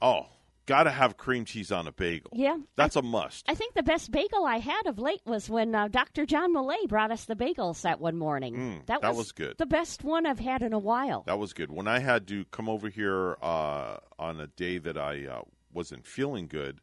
Oh, 0.00 0.26
gotta 0.66 0.90
have 0.90 1.16
cream 1.16 1.44
cheese 1.44 1.72
on 1.72 1.86
a 1.86 1.92
bagel. 1.92 2.30
Yeah, 2.34 2.58
that's 2.76 2.96
a 2.96 3.02
must. 3.02 3.44
I 3.48 3.54
think 3.54 3.74
the 3.74 3.82
best 3.82 4.10
bagel 4.10 4.44
I 4.44 4.58
had 4.58 4.86
of 4.86 4.98
late 4.98 5.22
was 5.24 5.48
when 5.48 5.74
uh, 5.74 5.88
Dr. 5.88 6.26
John 6.26 6.52
Millay 6.52 6.86
brought 6.88 7.10
us 7.10 7.24
the 7.24 7.36
bagels 7.36 7.82
that 7.82 8.00
one 8.00 8.16
morning. 8.16 8.54
Mm, 8.54 8.86
that, 8.86 9.00
that 9.02 9.08
was, 9.10 9.18
was 9.18 9.32
good. 9.32 9.56
The 9.58 9.66
best 9.66 10.04
one 10.04 10.26
I've 10.26 10.40
had 10.40 10.62
in 10.62 10.72
a 10.72 10.78
while. 10.78 11.22
That 11.26 11.38
was 11.38 11.52
good. 11.52 11.70
When 11.70 11.88
I 11.88 12.00
had 12.00 12.26
to 12.28 12.44
come 12.46 12.68
over 12.68 12.88
here 12.88 13.36
uh, 13.40 13.98
on 14.18 14.40
a 14.40 14.48
day 14.48 14.78
that 14.78 14.98
I 14.98 15.26
uh, 15.26 15.42
wasn't 15.72 16.06
feeling 16.06 16.46
good, 16.48 16.80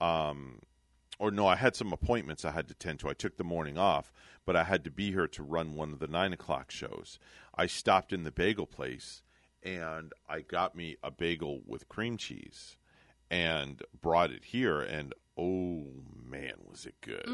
um, 0.00 0.60
or 1.20 1.30
no, 1.30 1.46
I 1.46 1.54
had 1.54 1.76
some 1.76 1.92
appointments 1.92 2.46
I 2.46 2.50
had 2.50 2.66
to 2.68 2.74
tend 2.74 2.98
to. 3.00 3.10
I 3.10 3.12
took 3.12 3.36
the 3.36 3.44
morning 3.44 3.76
off, 3.76 4.10
but 4.46 4.56
I 4.56 4.64
had 4.64 4.82
to 4.84 4.90
be 4.90 5.12
here 5.12 5.28
to 5.28 5.42
run 5.42 5.74
one 5.74 5.92
of 5.92 5.98
the 5.98 6.08
nine 6.08 6.32
o'clock 6.32 6.70
shows. 6.70 7.18
I 7.54 7.66
stopped 7.66 8.12
in 8.14 8.24
the 8.24 8.32
bagel 8.32 8.66
place 8.66 9.22
and 9.62 10.14
I 10.26 10.40
got 10.40 10.74
me 10.74 10.96
a 11.04 11.10
bagel 11.10 11.60
with 11.66 11.90
cream 11.90 12.16
cheese 12.16 12.78
and 13.30 13.82
brought 14.00 14.30
it 14.30 14.44
here. 14.46 14.80
And 14.80 15.12
oh 15.36 15.84
man, 16.24 16.54
was 16.66 16.86
it 16.86 16.94
good! 17.02 17.26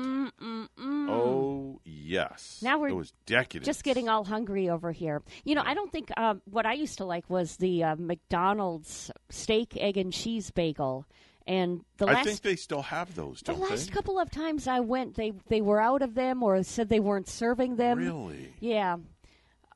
Oh 1.08 1.80
yes, 1.84 2.60
Now 2.62 2.80
we're 2.80 2.88
it 2.88 2.94
was 2.94 3.12
decadent. 3.24 3.66
Just 3.66 3.84
getting 3.84 4.08
all 4.08 4.24
hungry 4.24 4.68
over 4.68 4.90
here. 4.90 5.22
You 5.44 5.54
know, 5.54 5.62
I 5.64 5.74
don't 5.74 5.92
think 5.92 6.10
uh, 6.16 6.34
what 6.50 6.66
I 6.66 6.72
used 6.72 6.98
to 6.98 7.04
like 7.04 7.30
was 7.30 7.56
the 7.56 7.84
uh, 7.84 7.96
McDonald's 7.96 9.12
steak, 9.30 9.76
egg, 9.76 9.96
and 9.96 10.12
cheese 10.12 10.50
bagel. 10.50 11.06
And 11.46 11.84
the 11.98 12.06
I 12.06 12.14
last 12.14 12.26
think 12.26 12.40
they 12.42 12.56
still 12.56 12.82
have 12.82 13.14
those, 13.14 13.40
the 13.40 13.52
last 13.52 13.86
they? 13.86 13.92
couple 13.92 14.18
of 14.18 14.30
times 14.30 14.66
I 14.66 14.80
went, 14.80 15.14
they 15.14 15.32
they 15.48 15.60
were 15.60 15.80
out 15.80 16.02
of 16.02 16.14
them 16.14 16.42
or 16.42 16.60
said 16.64 16.88
they 16.88 16.98
weren't 16.98 17.28
serving 17.28 17.76
them. 17.76 17.98
Really? 17.98 18.52
Yeah. 18.58 18.96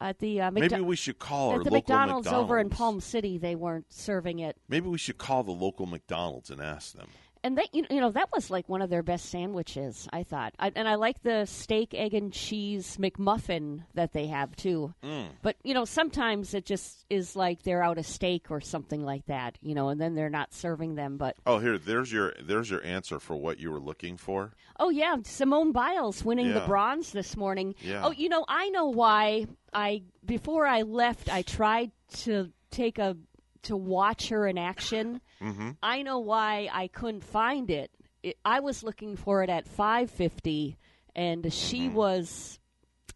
At 0.01 0.19
the 0.19 0.41
uh, 0.41 0.51
Maybe 0.51 0.81
we 0.81 0.97
should 0.97 1.19
call 1.19 1.51
our 1.51 1.59
at 1.59 1.65
the 1.65 1.71
local 1.71 1.77
McDonald's, 1.77 2.27
over 2.29 2.59
in 2.59 2.71
Palm 2.71 3.01
City, 3.01 3.37
they 3.39 3.55
weren't 3.55 3.93
serving 3.93 4.39
it. 4.39 4.57
Maybe 4.69 4.89
we 4.89 4.99
should 4.99 5.19
call 5.19 5.45
the 5.45 5.53
local 5.53 5.87
McDonald's 5.87 6.51
and 6.51 6.61
ask 6.61 6.95
them. 6.95 7.09
And 7.43 7.57
they, 7.57 7.67
you 7.73 7.87
you 7.91 8.01
know, 8.01 8.11
that 8.11 8.31
was 8.33 8.51
like 8.51 8.69
one 8.69 8.83
of 8.83 8.91
their 8.91 9.03
best 9.03 9.31
sandwiches. 9.31 10.07
I 10.13 10.23
thought, 10.25 10.55
I, 10.59 10.73
and 10.77 10.87
I 10.87 10.97
like 10.97 11.23
the 11.23 11.47
steak, 11.47 11.95
egg, 11.95 12.13
and 12.15 12.33
cheese 12.33 12.99
McMuffin 12.99 13.85
that 13.95 14.13
they 14.13 14.27
have 14.27 14.55
too. 14.57 14.93
Mm. 15.03 15.29
But 15.43 15.57
you 15.63 15.73
know, 15.75 15.85
sometimes 15.85 16.53
it 16.55 16.67
just 16.67 17.05
is 17.09 17.37
like 17.37 17.63
they're 17.63 17.83
out 17.83 17.99
of 17.99 18.07
steak 18.07 18.51
or 18.51 18.61
something 18.61 19.05
like 19.05 19.27
that. 19.27 19.57
You 19.63 19.75
know, 19.75 19.89
and 19.89 20.01
then 20.01 20.15
they're 20.15 20.29
not 20.29 20.53
serving 20.53 20.97
them. 20.97 21.17
But 21.17 21.37
Oh, 21.47 21.59
here, 21.59 21.79
there's 21.79 22.13
your 22.13 22.35
there's 22.43 22.71
your 22.71 22.85
answer 22.85 23.19
for 23.19 23.37
what 23.37 23.59
you 23.59 23.71
were 23.71 23.81
looking 23.81 24.17
for. 24.17 24.53
oh 24.79 24.91
yeah, 24.91 25.17
Simone 25.25 25.73
Biles 25.73 26.25
winning 26.25 26.53
the 26.53 26.61
bronze 26.61 27.13
this 27.13 27.37
morning. 27.37 27.75
Yeah. 27.81 28.03
Oh, 28.05 28.11
you 28.13 28.29
know, 28.29 28.45
I 28.49 28.69
know 28.69 28.87
why. 28.87 29.47
I 29.73 30.03
before 30.27 30.67
I 30.67 30.83
left, 30.83 31.33
I 31.33 31.43
tried 31.43 31.93
to 32.25 32.51
take 32.71 32.99
a 32.99 33.17
to 33.65 33.77
watch 33.77 34.29
her 34.29 34.47
in 34.47 34.59
action. 34.59 35.21
Mm-hmm. 35.43 35.71
I 35.83 36.03
know 36.03 36.19
why 36.19 36.69
I 36.73 36.89
couldn't 36.89 37.25
find 37.25 37.71
it. 37.71 37.91
it 38.23 38.37
I 38.45 38.61
was 38.61 38.83
looking 38.83 39.17
for 39.17 39.43
it 39.43 39.51
at 39.51 39.67
5:50 39.69 40.77
and 41.15 41.53
she 41.53 41.87
Mm-hmm. 41.87 41.95
was 41.95 42.59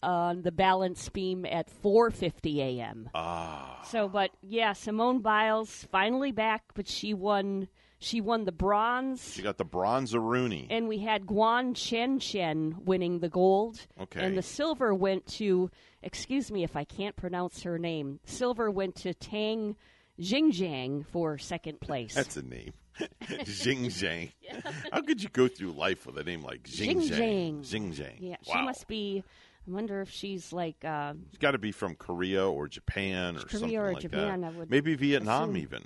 on 0.03 0.43
the 0.43 0.53
balance 0.53 1.09
beam 1.09 1.47
at 1.47 1.69
4:50 1.83 2.59
a.m. 2.59 3.09
Ah, 3.15 3.81
So 3.87 4.09
but 4.09 4.31
yeah, 4.43 4.73
Simone 4.75 5.21
Biles 5.21 5.87
finally 5.91 6.31
back, 6.33 6.63
but 6.75 6.87
she 6.89 7.15
won 7.15 7.69
she 7.99 8.21
won 8.21 8.45
the 8.45 8.53
bronze 8.53 9.33
she 9.33 9.41
got 9.41 9.57
the 9.57 9.65
bronze 9.65 10.15
Rooney. 10.15 10.67
and 10.69 10.89
we 10.89 10.99
had 10.99 11.25
Guan 11.25 11.75
Chen 11.75 12.19
Chen 12.19 12.75
winning 12.85 13.21
the 13.21 13.31
gold. 13.31 13.87
Okay. 13.99 14.21
And 14.23 14.37
the 14.37 14.43
silver 14.43 14.93
went 14.95 15.25
to, 15.39 15.71
excuse 16.03 16.51
me 16.53 16.65
if 16.65 16.77
I 16.77 16.85
can't 16.85 17.17
pronounce 17.17 17.63
her 17.63 17.79
name, 17.79 18.21
silver 18.27 18.71
went 18.71 18.97
to 18.97 19.15
Tang 19.15 19.75
Jingjiang 20.21 21.07
for 21.07 21.39
second 21.39 21.81
place. 21.81 22.15
That's 22.15 22.37
a 22.37 22.43
name. 22.43 22.73
Xing 23.23 23.87
Zhang. 23.87 24.31
How 24.93 25.01
could 25.01 25.23
you 25.23 25.29
go 25.29 25.49
through 25.49 25.73
life 25.73 26.07
with 26.07 26.17
a 26.19 26.25
name 26.25 26.43
like 26.43 26.63
Xing 26.65 26.97
Xing 26.97 27.09
Zhang? 27.11 27.61
Xing 27.61 27.95
Zhang. 27.95 28.15
yeah, 28.21 28.37
wow. 28.47 28.55
she 28.55 28.63
must 28.63 28.87
be, 28.87 29.25
I 29.67 29.71
wonder 29.73 30.01
if 30.01 30.11
she's 30.11 30.53
like, 30.53 30.85
uh, 30.85 31.15
She's 31.31 31.39
got 31.39 31.53
to 31.53 31.59
be 31.59 31.73
from 31.73 31.97
Korea 31.97 32.47
or 32.49 32.69
Japan 32.69 33.37
or 33.37 33.41
Korea 33.41 33.59
something 33.59 33.77
or 33.79 33.93
like 33.95 34.03
Japan, 34.03 34.43
that. 34.43 34.47
I 34.55 34.59
would 34.59 34.71
Maybe 34.71 34.95
Vietnam 34.95 35.51
assume. 35.51 35.57
even. 35.57 35.83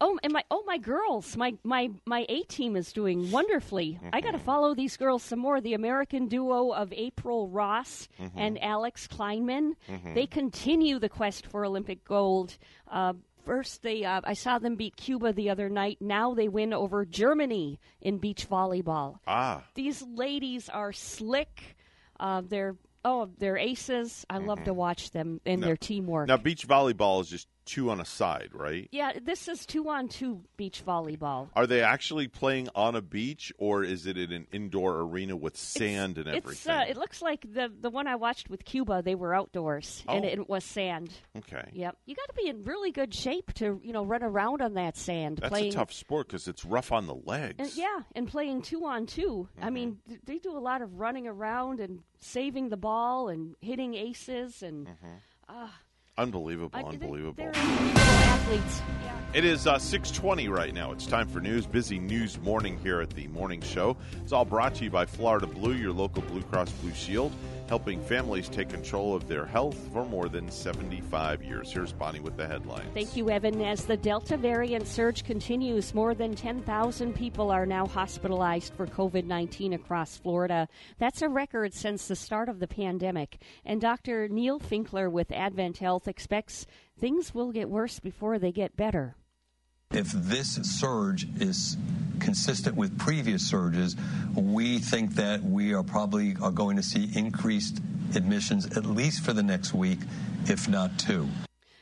oh, 0.00 0.18
and 0.22 0.32
my, 0.32 0.44
oh, 0.50 0.62
my 0.66 0.78
girls, 0.78 1.36
my, 1.36 1.54
my, 1.62 1.90
my 2.06 2.24
A 2.30 2.42
team 2.44 2.74
is 2.76 2.90
doing 2.94 3.30
wonderfully. 3.30 3.98
I 4.02 4.06
Mm-hmm. 4.06 4.24
got 4.26 4.32
to 4.32 4.38
follow 4.38 4.74
these 4.74 4.96
girls 4.96 5.22
some 5.22 5.38
more. 5.40 5.60
The 5.60 5.74
American 5.74 6.28
duo 6.28 6.70
of 6.70 6.90
April 6.94 7.48
Ross 7.48 8.08
Mm-hmm. 8.18 8.38
and 8.38 8.62
Alix 8.62 9.06
Klineman, 9.08 9.72
they 10.14 10.26
continue 10.26 10.98
the 10.98 11.10
quest 11.10 11.46
for 11.46 11.66
Olympic 11.66 12.02
gold. 12.04 12.56
Uh, 12.90 13.12
First, 13.46 13.82
they 13.82 14.04
uh, 14.04 14.20
I 14.24 14.34
saw 14.34 14.58
them 14.58 14.74
beat 14.74 14.96
Cuba 14.96 15.32
the 15.32 15.50
other 15.50 15.68
night. 15.68 15.98
Now 16.00 16.34
they 16.34 16.48
win 16.48 16.72
over 16.72 17.04
Germany 17.04 17.78
in 18.00 18.18
beach 18.18 18.48
volleyball. 18.50 19.20
Ah, 19.26 19.62
These 19.74 20.02
ladies 20.02 20.68
are 20.68 20.92
slick. 20.92 21.76
Uh, 22.18 22.42
they're 22.44 22.76
oh, 23.04 23.30
they're 23.38 23.56
aces. 23.56 24.26
I 24.28 24.38
love 24.38 24.64
to 24.64 24.74
watch 24.74 25.12
them 25.12 25.40
and 25.46 25.62
their 25.62 25.76
teamwork. 25.76 26.24
Mm-hmm. 26.28 26.36
now 26.36 26.42
beach 26.42 26.66
volleyball 26.66 27.20
is 27.20 27.28
just 27.28 27.46
two 27.66 27.90
on 27.90 28.00
a 28.00 28.04
side, 28.04 28.50
right? 28.54 28.88
yeah, 28.92 29.12
this 29.22 29.48
is 29.48 29.66
two 29.66 29.88
on 29.90 30.08
two 30.08 30.40
beach 30.56 30.82
volleyball. 30.86 31.48
Are 31.54 31.66
they 31.66 31.82
actually 31.82 32.28
playing 32.28 32.68
on 32.74 32.94
a 32.96 33.02
beach, 33.02 33.52
or 33.58 33.84
is 33.84 34.06
it 34.06 34.16
in 34.16 34.32
an 34.32 34.46
indoor 34.52 35.00
arena 35.00 35.36
with 35.36 35.56
sand 35.56 36.16
and 36.16 36.28
uh, 36.28 36.32
everything? 36.32 36.72
uh, 36.72 36.84
it 36.88 36.96
looks 36.96 37.20
like 37.20 37.42
the 37.52 37.70
the 37.80 37.90
one 37.90 38.06
I 38.06 38.16
watched 38.16 38.48
with 38.48 38.64
Cuba. 38.64 39.02
They 39.02 39.14
were 39.14 39.34
outdoors 39.34 40.02
and 40.08 40.24
Oh. 40.24 40.28
it 40.28 40.48
was 40.48 40.64
sand. 40.64 41.10
okay, 41.36 41.68
Yep, 41.74 41.96
you 42.06 42.14
got 42.14 42.28
to 42.28 42.34
be 42.42 42.48
in 42.48 42.64
really 42.64 42.90
good 42.92 43.12
shape 43.12 43.52
to 43.54 43.80
you 43.84 43.92
know 43.92 44.04
run 44.04 44.22
around 44.22 44.62
on 44.62 44.74
that 44.74 44.96
sand. 44.96 45.38
that's 45.38 45.50
playing, 45.50 45.68
a 45.72 45.72
tough 45.72 45.92
sport 45.92 46.28
because 46.28 46.48
it's 46.48 46.64
rough 46.64 46.92
on 46.92 47.06
the 47.06 47.14
legs. 47.26 47.56
And, 47.58 47.76
yeah, 47.76 48.00
and 48.14 48.28
playing 48.28 48.62
two 48.62 48.84
on 48.86 49.06
2 49.06 49.48
I 49.60 49.70
mean, 49.70 49.92
mm-hmm. 49.92 50.08
th- 50.10 50.20
they 50.24 50.38
do 50.38 50.56
a 50.56 50.60
lot 50.60 50.82
of 50.82 51.00
running 51.00 51.26
around 51.26 51.80
and 51.80 52.02
saving 52.20 52.68
the 52.68 52.76
ball 52.76 53.28
and 53.28 53.56
hitting 53.60 53.94
aces 53.94 54.62
and 54.62 54.88
I- 54.88 54.92
they- 55.48 55.56
unbelievable. 56.18 56.78
Unbelievable 56.78 57.50
athletes. 58.46 58.82
It 59.34 59.44
is 59.44 59.66
uh, 59.66 59.78
620 59.78 60.48
right 60.48 60.72
now. 60.72 60.92
It's 60.92 61.06
time 61.06 61.28
for 61.28 61.40
news. 61.40 61.66
Busy 61.66 61.98
news 61.98 62.40
morning 62.40 62.78
here 62.82 63.00
at 63.00 63.10
the 63.10 63.26
morning 63.28 63.60
show. 63.60 63.96
It's 64.22 64.32
all 64.32 64.44
brought 64.44 64.74
to 64.76 64.84
you 64.84 64.90
by 64.90 65.04
Florida 65.04 65.46
Blue, 65.46 65.74
your 65.74 65.92
local 65.92 66.22
Blue 66.22 66.42
Cross 66.42 66.70
Blue 66.72 66.94
Shield, 66.94 67.32
helping 67.68 68.00
families 68.00 68.48
take 68.48 68.68
control 68.68 69.14
of 69.14 69.28
their 69.28 69.44
health 69.44 69.76
for 69.92 70.04
more 70.04 70.28
than 70.28 70.50
75 70.50 71.42
years. 71.42 71.72
Here's 71.72 71.92
Bonnie 71.92 72.20
with 72.20 72.36
the 72.36 72.46
headlines. 72.46 72.88
Thank 72.94 73.16
you, 73.16 73.30
Evan. 73.30 73.60
As 73.62 73.84
the 73.84 73.96
Delta 73.96 74.36
variant 74.36 74.86
surge 74.86 75.24
continues, 75.24 75.94
more 75.94 76.14
than 76.14 76.34
10,000 76.34 77.14
people 77.14 77.50
are 77.50 77.66
now 77.66 77.86
hospitalized 77.86 78.72
for 78.74 78.86
COVID 78.86 79.24
19 79.24 79.72
across 79.72 80.16
Florida. 80.16 80.68
That's 80.98 81.22
a 81.22 81.28
record 81.28 81.74
since 81.74 82.08
the 82.08 82.16
start 82.16 82.48
of 82.48 82.60
the 82.60 82.68
pandemic. 82.68 83.40
And 83.64 83.80
Dr. 83.80 84.28
Neil 84.28 84.60
Finkler 84.60 85.10
with 85.10 85.32
Advent 85.32 85.78
Health 85.78 86.08
expects 86.08 86.66
things 87.00 87.34
will 87.34 87.52
get 87.52 87.68
worse 87.68 88.00
before 88.00 88.38
they 88.38 88.52
get 88.52 88.76
better. 88.76 89.16
If 89.96 90.12
this 90.12 90.56
surge 90.78 91.26
is 91.40 91.78
consistent 92.20 92.76
with 92.76 92.98
previous 92.98 93.48
surges, 93.48 93.96
we 94.34 94.78
think 94.78 95.14
that 95.14 95.42
we 95.42 95.72
are 95.72 95.82
probably 95.82 96.36
are 96.42 96.50
going 96.50 96.76
to 96.76 96.82
see 96.82 97.08
increased 97.18 97.80
admissions 98.14 98.76
at 98.76 98.84
least 98.84 99.24
for 99.24 99.32
the 99.32 99.42
next 99.42 99.72
week, 99.72 100.00
if 100.44 100.68
not 100.68 100.98
two. 100.98 101.26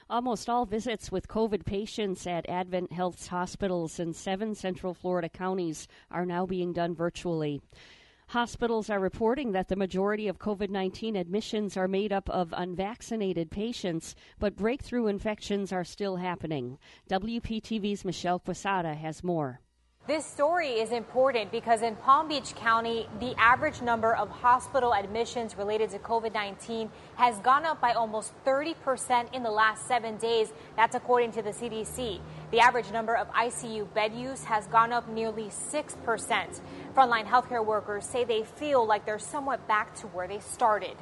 Almost 0.09 0.49
all 0.49 0.65
visits 0.65 1.11
with 1.11 1.27
COVID 1.27 1.65
patients 1.65 2.25
at 2.25 2.49
Advent 2.49 2.93
Health's 2.93 3.27
hospitals 3.27 3.99
in 3.99 4.13
seven 4.13 4.55
central 4.55 4.95
Florida 4.95 5.29
counties 5.29 5.89
are 6.09 6.25
now 6.25 6.47
being 6.47 6.73
done 6.73 6.95
virtually. 6.95 7.63
Hospitals 8.29 8.91
are 8.91 8.99
reporting 8.99 9.53
that 9.53 9.69
the 9.69 9.77
majority 9.77 10.27
of 10.29 10.39
COVID 10.39 10.71
19 10.71 11.15
admissions 11.15 11.77
are 11.77 11.87
made 11.87 12.13
up 12.13 12.29
of 12.31 12.55
unvaccinated 12.57 13.51
patients, 13.51 14.15
but 14.39 14.57
breakthrough 14.57 15.07
infections 15.07 15.73
are 15.73 15.85
still 15.85 16.17
happening. 16.17 16.79
WPTV's 17.09 18.05
Michelle 18.05 18.39
Quesada 18.39 18.95
has 18.95 19.23
more. 19.23 19.61
This 20.07 20.27
story 20.27 20.69
is 20.69 20.91
important 20.91 21.51
because 21.51 21.81
in 21.81 21.97
Palm 21.97 22.29
Beach 22.29 22.55
County, 22.57 23.09
the 23.21 23.35
average 23.39 23.81
number 23.81 24.15
of 24.15 24.29
hospital 24.29 24.93
admissions 24.93 25.57
related 25.57 25.89
to 25.93 25.99
COVID 25.99 26.35
19 26.35 26.91
has 27.15 27.39
gone 27.39 27.65
up 27.65 27.81
by 27.81 27.93
almost 27.93 28.35
30% 28.45 29.33
in 29.33 29.43
the 29.43 29.51
last 29.51 29.87
seven 29.89 30.19
days. 30.19 30.53
That's 30.77 30.95
according 30.95 31.33
to 31.33 31.43
the 31.43 31.53
CDC. 31.53 32.21
The 32.55 32.61
average 32.61 32.93
number 32.93 33.17
of 33.17 33.29
ICU 33.33 33.93
bed 33.95 34.15
use 34.15 34.45
has 34.45 34.69
gone 34.69 34.93
up 34.93 35.09
nearly 35.09 35.47
6%. 35.47 36.61
Frontline 36.95 37.27
healthcare 37.27 37.67
workers 37.67 38.07
say 38.07 38.23
they 38.23 38.45
feel 38.45 38.87
like 38.87 39.05
they're 39.05 39.19
somewhat 39.19 39.67
back 39.67 39.93
to 39.97 40.07
where 40.07 40.29
they 40.29 40.39
started. 40.39 40.95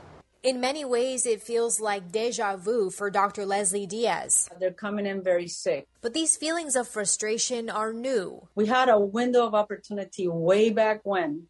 In 0.43 0.63
many 0.63 0.87
ways, 0.87 1.27
it 1.27 1.43
feels 1.43 1.79
like 1.79 2.11
deja 2.11 2.57
vu 2.57 2.89
for 2.89 3.11
Dr. 3.11 3.45
Leslie 3.45 3.85
Diaz. 3.85 4.49
They're 4.59 4.73
coming 4.73 5.05
in 5.05 5.23
very 5.23 5.47
sick. 5.47 5.87
But 6.01 6.15
these 6.15 6.39
feelings 6.39 6.75
of 6.75 6.89
frustration 6.89 7.69
are 7.69 7.93
new. 7.93 8.49
We 8.55 8.65
had 8.65 8.89
a 8.89 8.99
window 8.99 9.47
of 9.47 9.55
opportunity 9.55 10.29
way 10.29 10.71
back 10.71 11.03
when 11.05 11.49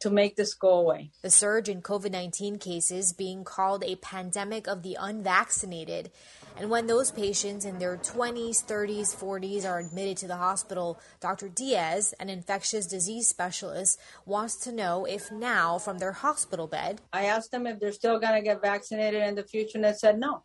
to 0.00 0.10
make 0.10 0.36
this 0.36 0.54
go 0.54 0.78
away. 0.78 1.10
The 1.22 1.30
surge 1.30 1.68
in 1.68 1.82
COVID 1.82 2.12
19 2.12 2.58
cases 2.58 3.12
being 3.12 3.44
called 3.44 3.84
a 3.84 3.96
pandemic 3.96 4.66
of 4.66 4.82
the 4.82 4.96
unvaccinated 4.98 6.10
and 6.58 6.70
when 6.70 6.88
those 6.88 7.12
patients 7.12 7.64
in 7.64 7.78
their 7.78 7.96
20s, 7.96 8.64
30s, 8.64 9.14
40s 9.14 9.64
are 9.64 9.78
admitted 9.78 10.16
to 10.18 10.26
the 10.26 10.36
hospital, 10.36 10.98
Dr. 11.20 11.48
Diaz, 11.48 12.14
an 12.18 12.28
infectious 12.28 12.86
disease 12.86 13.28
specialist, 13.28 14.00
wants 14.26 14.56
to 14.64 14.72
know 14.72 15.04
if 15.04 15.30
now, 15.30 15.78
from 15.78 15.98
their 15.98 16.10
hospital 16.10 16.66
bed, 16.66 17.00
I 17.12 17.26
asked 17.26 17.52
them 17.52 17.68
if 17.68 17.78
they're 17.78 17.92
still 17.92 18.18
going 18.18 18.34
to 18.34 18.42
get 18.42 18.60
vaccinated 18.60 19.22
in 19.22 19.36
the 19.36 19.44
future, 19.44 19.76
and 19.76 19.84
they 19.84 19.92
said 19.92 20.18
no. 20.18 20.42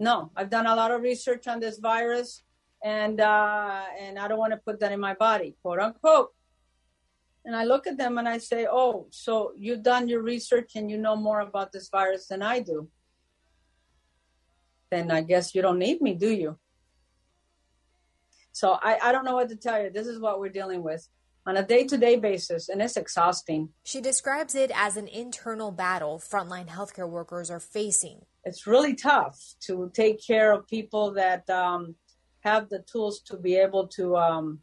No, 0.00 0.32
I've 0.34 0.50
done 0.50 0.66
a 0.66 0.74
lot 0.74 0.90
of 0.90 1.02
research 1.02 1.46
on 1.46 1.60
this 1.60 1.78
virus, 1.78 2.42
and 2.82 3.20
uh, 3.20 3.82
and 4.00 4.18
I 4.18 4.26
don't 4.26 4.38
want 4.38 4.54
to 4.54 4.56
put 4.56 4.80
that 4.80 4.92
in 4.92 4.98
my 4.98 5.14
body, 5.14 5.54
quote 5.62 5.78
unquote. 5.78 6.30
And 7.44 7.56
I 7.56 7.64
look 7.64 7.86
at 7.86 7.96
them 7.96 8.18
and 8.18 8.28
I 8.28 8.38
say, 8.38 8.66
"Oh, 8.70 9.06
so 9.10 9.52
you've 9.56 9.82
done 9.82 10.08
your 10.08 10.22
research 10.22 10.72
and 10.76 10.90
you 10.90 10.98
know 10.98 11.16
more 11.16 11.40
about 11.40 11.72
this 11.72 11.88
virus 11.88 12.28
than 12.28 12.42
I 12.42 12.60
do." 12.60 12.88
then 14.90 15.10
I 15.10 15.22
guess 15.22 15.54
you 15.54 15.62
don't 15.62 15.78
need 15.78 16.00
me, 16.00 16.14
do 16.14 16.30
you? 16.30 16.58
So 18.52 18.78
I, 18.82 18.98
I 19.02 19.12
don't 19.12 19.24
know 19.24 19.34
what 19.34 19.48
to 19.50 19.56
tell 19.56 19.82
you. 19.82 19.90
This 19.90 20.06
is 20.06 20.18
what 20.18 20.40
we're 20.40 20.48
dealing 20.48 20.82
with 20.82 21.08
on 21.46 21.56
a 21.56 21.62
day 21.62 21.84
to 21.84 21.96
day 21.96 22.16
basis, 22.16 22.68
and 22.68 22.82
it's 22.82 22.96
exhausting. 22.96 23.70
She 23.84 24.00
describes 24.00 24.54
it 24.54 24.70
as 24.74 24.96
an 24.96 25.08
internal 25.08 25.70
battle 25.70 26.18
frontline 26.18 26.68
healthcare 26.68 27.08
workers 27.08 27.50
are 27.50 27.60
facing. 27.60 28.22
It's 28.44 28.66
really 28.66 28.94
tough 28.94 29.38
to 29.66 29.90
take 29.94 30.24
care 30.24 30.52
of 30.52 30.66
people 30.66 31.12
that 31.12 31.48
um, 31.48 31.94
have 32.40 32.68
the 32.68 32.80
tools 32.80 33.20
to 33.26 33.36
be 33.36 33.56
able 33.56 33.86
to 33.88 34.16
um, 34.16 34.60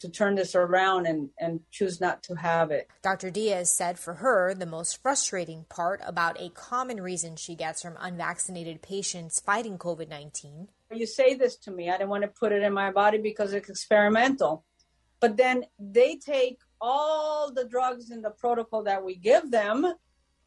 to 0.00 0.08
turn 0.08 0.34
this 0.34 0.54
around 0.54 1.06
and, 1.06 1.30
and 1.38 1.60
choose 1.70 2.00
not 2.00 2.22
to 2.24 2.34
have 2.34 2.70
it. 2.70 2.88
Dr. 3.02 3.30
Diaz 3.30 3.70
said 3.70 3.98
for 3.98 4.14
her, 4.14 4.54
the 4.54 4.66
most 4.66 5.02
frustrating 5.02 5.64
part 5.68 6.00
about 6.04 6.40
a 6.40 6.48
common 6.50 7.00
reason 7.00 7.36
she 7.36 7.54
gets 7.54 7.82
from 7.82 7.96
unvaccinated 8.00 8.82
patients 8.82 9.40
fighting 9.40 9.78
COVID 9.78 10.08
19. 10.08 10.68
You 10.92 11.06
say 11.06 11.34
this 11.34 11.56
to 11.58 11.70
me, 11.70 11.90
I 11.90 11.98
don't 11.98 12.08
want 12.08 12.22
to 12.22 12.28
put 12.28 12.52
it 12.52 12.62
in 12.62 12.72
my 12.72 12.90
body 12.90 13.18
because 13.18 13.52
it's 13.52 13.68
experimental. 13.68 14.64
But 15.20 15.36
then 15.36 15.64
they 15.78 16.16
take 16.16 16.58
all 16.80 17.52
the 17.52 17.66
drugs 17.66 18.10
in 18.10 18.22
the 18.22 18.30
protocol 18.30 18.82
that 18.84 19.04
we 19.04 19.14
give 19.14 19.50
them, 19.50 19.92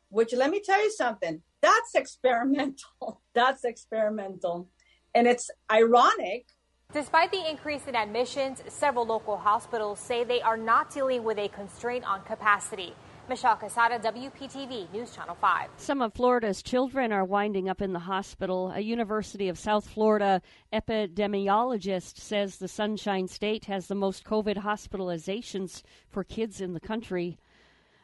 which 0.09 0.33
let 0.33 0.49
me 0.49 0.61
tell 0.61 0.83
you 0.83 0.91
something, 0.91 1.41
that's 1.61 1.95
experimental. 1.95 3.21
that's 3.33 3.63
experimental. 3.63 4.67
And 5.15 5.27
it's 5.27 5.49
ironic 5.71 6.47
Despite 6.93 7.31
the 7.31 7.49
increase 7.49 7.87
in 7.87 7.95
admissions, 7.95 8.61
several 8.67 9.07
local 9.07 9.35
hospitals 9.35 9.97
say 9.97 10.23
they 10.23 10.43
are 10.43 10.55
not 10.55 10.93
dealing 10.93 11.23
with 11.23 11.39
a 11.39 11.47
constraint 11.47 12.05
on 12.05 12.21
capacity. 12.21 12.93
Michelle 13.27 13.55
Quesada, 13.55 13.97
WPTV 13.97 14.91
News 14.93 15.15
Channel 15.15 15.33
5. 15.41 15.69
Some 15.77 16.03
of 16.03 16.13
Florida's 16.13 16.61
children 16.61 17.11
are 17.11 17.25
winding 17.25 17.67
up 17.67 17.81
in 17.81 17.93
the 17.93 17.99
hospital. 17.99 18.71
A 18.75 18.81
University 18.81 19.49
of 19.49 19.57
South 19.57 19.89
Florida 19.89 20.39
epidemiologist 20.71 22.19
says 22.19 22.57
the 22.57 22.67
Sunshine 22.67 23.27
State 23.27 23.65
has 23.65 23.87
the 23.87 23.95
most 23.95 24.23
COVID 24.23 24.57
hospitalizations 24.57 25.81
for 26.09 26.23
kids 26.23 26.61
in 26.61 26.73
the 26.73 26.79
country. 26.79 27.39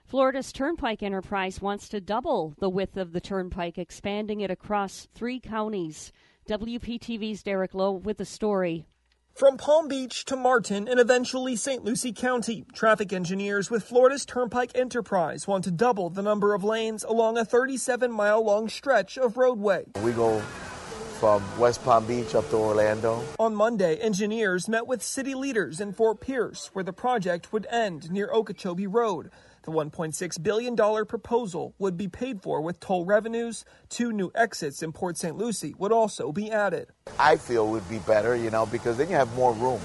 Florida's 0.04 0.52
Turnpike 0.52 1.04
Enterprise 1.04 1.62
wants 1.62 1.90
to 1.90 2.02
double 2.02 2.56
the 2.58 2.72
width 2.72 2.98
of 2.98 3.12
the 3.12 3.22
turnpike, 3.22 3.78
expanding 3.78 4.42
it 4.42 4.50
across 4.50 5.08
three 5.14 5.40
counties. 5.40 6.12
WPTV's 6.50 7.44
Derek 7.44 7.76
Lowe 7.76 7.92
with 7.92 8.18
the 8.18 8.26
story. 8.26 8.88
From 9.36 9.56
Palm 9.56 9.88
Beach 9.88 10.26
to 10.26 10.36
Martin 10.36 10.88
and 10.88 11.00
eventually 11.00 11.56
St. 11.56 11.86
Lucie 11.86 12.12
County, 12.12 12.66
traffic 12.74 13.14
engineers 13.14 13.70
with 13.70 13.84
Florida's 13.84 14.26
Turnpike 14.26 14.72
Enterprise 14.74 15.48
want 15.48 15.64
to 15.66 15.72
double 15.72 16.10
the 16.10 16.24
number 16.24 16.56
of 16.56 16.64
lanes 16.64 17.04
along 17.04 17.38
a 17.38 17.46
37 17.46 18.12
mile 18.12 18.44
long 18.44 18.68
stretch 18.68 19.16
of 19.16 19.38
roadway. 19.38 19.84
We 20.04 20.12
go 20.12 20.40
from 21.20 21.44
West 21.60 21.84
Palm 21.84 22.08
Beach 22.08 22.34
up 22.34 22.50
to 22.50 22.56
Orlando. 22.56 23.24
On 23.38 23.54
Monday, 23.54 23.98
engineers 23.98 24.68
met 24.68 24.88
with 24.88 25.04
city 25.04 25.36
leaders 25.36 25.80
in 25.80 25.94
Fort 25.94 26.20
Pierce, 26.20 26.72
where 26.74 26.84
the 26.84 26.94
project 26.94 27.54
would 27.54 27.68
end 27.70 28.10
near 28.10 28.32
Okeechobee 28.34 28.88
Road. 28.88 29.30
The 29.70 29.76
$1.6 29.76 30.42
billion 30.42 30.76
proposal 31.06 31.76
would 31.78 31.96
be 31.96 32.08
paid 32.08 32.42
for 32.42 32.60
with 32.60 32.80
toll 32.80 33.06
revenues. 33.06 33.66
Two 33.88 34.12
new 34.12 34.32
exits 34.34 34.82
in 34.82 34.92
Port 34.92 35.16
St. 35.16 35.38
Lucie 35.38 35.76
would 35.78 35.92
also 35.92 36.32
be 36.32 36.50
added. 36.50 36.88
I 37.20 37.36
feel 37.36 37.68
would 37.68 37.88
be 37.88 38.00
better, 38.00 38.36
you 38.36 38.50
know, 38.50 38.66
because 38.66 38.98
then 38.98 39.12
you 39.12 39.16
have 39.16 39.32
more 39.36 39.54
room. 39.54 39.80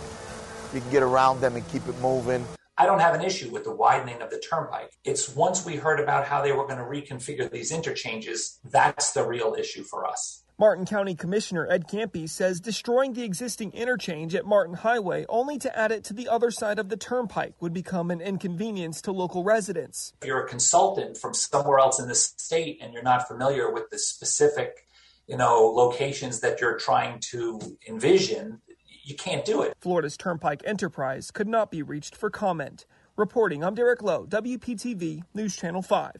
You 0.72 0.80
can 0.80 0.90
get 0.90 1.02
around 1.02 1.42
them 1.42 1.54
and 1.56 1.68
keep 1.68 1.86
it 1.86 1.98
moving. 2.00 2.46
I 2.78 2.86
don't 2.86 3.00
have 3.00 3.14
an 3.14 3.20
issue 3.20 3.50
with 3.50 3.64
the 3.64 3.74
widening 3.74 4.22
of 4.22 4.30
the 4.30 4.38
turnpike. 4.38 4.92
It's 5.04 5.36
once 5.36 5.66
we 5.66 5.76
heard 5.76 6.00
about 6.00 6.26
how 6.26 6.40
they 6.40 6.52
were 6.52 6.66
going 6.66 6.78
to 6.78 6.84
reconfigure 6.84 7.50
these 7.50 7.70
interchanges, 7.70 8.60
that's 8.64 9.12
the 9.12 9.26
real 9.26 9.54
issue 9.58 9.82
for 9.82 10.06
us. 10.06 10.43
Martin 10.56 10.86
County 10.86 11.16
Commissioner 11.16 11.66
Ed 11.68 11.88
Ciampi 11.88 12.28
says 12.28 12.60
destroying 12.60 13.14
the 13.14 13.24
existing 13.24 13.72
interchange 13.72 14.36
at 14.36 14.46
Martin 14.46 14.76
Highway 14.76 15.26
only 15.28 15.58
to 15.58 15.76
add 15.76 15.90
it 15.90 16.04
to 16.04 16.14
the 16.14 16.28
other 16.28 16.52
side 16.52 16.78
of 16.78 16.88
the 16.88 16.96
turnpike 16.96 17.54
would 17.58 17.72
become 17.72 18.08
an 18.12 18.20
inconvenience 18.20 19.02
to 19.02 19.10
local 19.10 19.42
residents. 19.42 20.12
If 20.22 20.28
you're 20.28 20.44
a 20.44 20.48
consultant 20.48 21.18
from 21.18 21.34
somewhere 21.34 21.80
else 21.80 21.98
in 21.98 22.06
the 22.06 22.14
state 22.14 22.78
and 22.80 22.92
you're 22.92 23.02
not 23.02 23.26
familiar 23.26 23.68
with 23.68 23.90
the 23.90 23.98
specific, 23.98 24.86
you 25.26 25.36
know, 25.36 25.72
locations 25.74 26.38
that 26.40 26.60
you're 26.60 26.78
trying 26.78 27.18
to 27.32 27.76
envision, 27.88 28.60
you 29.02 29.16
can't 29.16 29.44
do 29.44 29.62
it. 29.62 29.74
Florida's 29.80 30.16
Turnpike 30.16 30.62
Enterprise 30.64 31.32
could 31.32 31.48
not 31.48 31.72
be 31.72 31.82
reached 31.82 32.14
for 32.14 32.30
comment. 32.30 32.86
Reporting, 33.16 33.64
I'm 33.64 33.74
Derek 33.74 34.02
Lowe, 34.02 34.24
WPTV 34.26 35.24
News 35.34 35.56
Channel 35.56 35.82
5. 35.82 36.12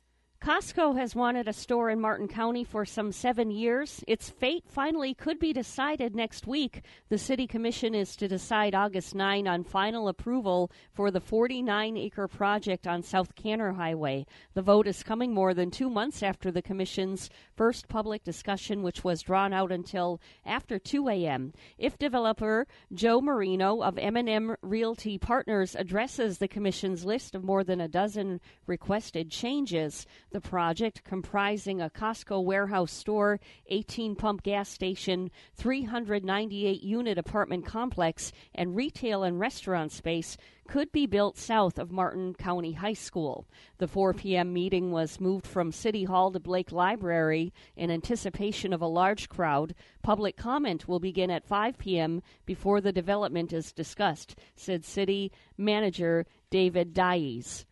Costco 0.44 0.98
has 0.98 1.16
wanted 1.16 1.48
a 1.48 1.54
store 1.54 1.88
in 1.88 1.98
Martin 1.98 2.28
County 2.28 2.64
for 2.64 2.84
some 2.84 3.12
seven 3.12 3.50
years. 3.50 4.04
Its 4.06 4.28
fate 4.28 4.64
finally 4.68 5.14
could 5.14 5.38
be 5.38 5.54
decided 5.54 6.14
next 6.14 6.46
week. 6.46 6.82
The 7.08 7.16
City 7.16 7.46
Commission 7.46 7.94
is 7.94 8.14
to 8.16 8.28
decide 8.28 8.74
August 8.74 9.14
9 9.14 9.48
on 9.48 9.64
final 9.64 10.06
approval 10.06 10.70
for 10.92 11.10
the 11.10 11.18
49 11.18 11.96
acre 11.96 12.28
project 12.28 12.86
on 12.86 13.02
South 13.02 13.34
Kanner 13.34 13.74
Highway. 13.74 14.26
The 14.52 14.60
vote 14.60 14.86
is 14.86 15.02
coming 15.02 15.32
more 15.32 15.54
than 15.54 15.70
two 15.70 15.88
months 15.88 16.22
after 16.22 16.50
the 16.50 16.60
Commission's 16.60 17.30
first 17.56 17.88
public 17.88 18.22
discussion, 18.22 18.82
which 18.82 19.02
was 19.02 19.22
drawn 19.22 19.54
out 19.54 19.72
until 19.72 20.20
after 20.44 20.78
2 20.78 21.08
a.m. 21.08 21.54
If 21.78 21.96
developer 21.96 22.66
Joe 22.92 23.22
Marino 23.22 23.82
of 23.82 23.96
M&M 23.96 24.56
Realty 24.60 25.16
Partners 25.16 25.74
addresses 25.74 26.36
the 26.36 26.48
Commission's 26.48 27.06
list 27.06 27.34
of 27.34 27.44
more 27.44 27.64
than 27.64 27.80
a 27.80 27.88
dozen 27.88 28.42
requested 28.66 29.30
changes, 29.30 30.06
the 30.34 30.40
project, 30.40 31.04
comprising 31.04 31.80
a 31.80 31.88
Costco 31.88 32.42
warehouse 32.42 32.90
store, 32.90 33.38
18 33.68 34.16
pump 34.16 34.42
gas 34.42 34.68
station, 34.68 35.30
398 35.54 36.82
unit 36.82 37.16
apartment 37.16 37.64
complex, 37.64 38.32
and 38.52 38.74
retail 38.74 39.22
and 39.22 39.38
restaurant 39.38 39.92
space, 39.92 40.36
could 40.66 40.90
be 40.90 41.06
built 41.06 41.38
south 41.38 41.78
of 41.78 41.92
Martin 41.92 42.34
County 42.34 42.72
High 42.72 42.94
School. 42.94 43.46
The 43.78 43.86
4 43.86 44.12
p.m. 44.14 44.52
meeting 44.52 44.90
was 44.90 45.20
moved 45.20 45.46
from 45.46 45.70
City 45.70 46.02
Hall 46.02 46.32
to 46.32 46.40
Blake 46.40 46.72
Library 46.72 47.52
in 47.76 47.92
anticipation 47.92 48.72
of 48.72 48.82
a 48.82 48.88
large 48.88 49.28
crowd. 49.28 49.72
Public 50.02 50.36
comment 50.36 50.88
will 50.88 50.98
begin 50.98 51.30
at 51.30 51.46
5 51.46 51.78
p.m. 51.78 52.22
before 52.44 52.80
the 52.80 52.92
development 52.92 53.52
is 53.52 53.72
discussed, 53.72 54.36
said 54.56 54.84
City 54.84 55.30
Manager 55.56 56.26
David 56.50 56.92
Dyess. 56.92 57.66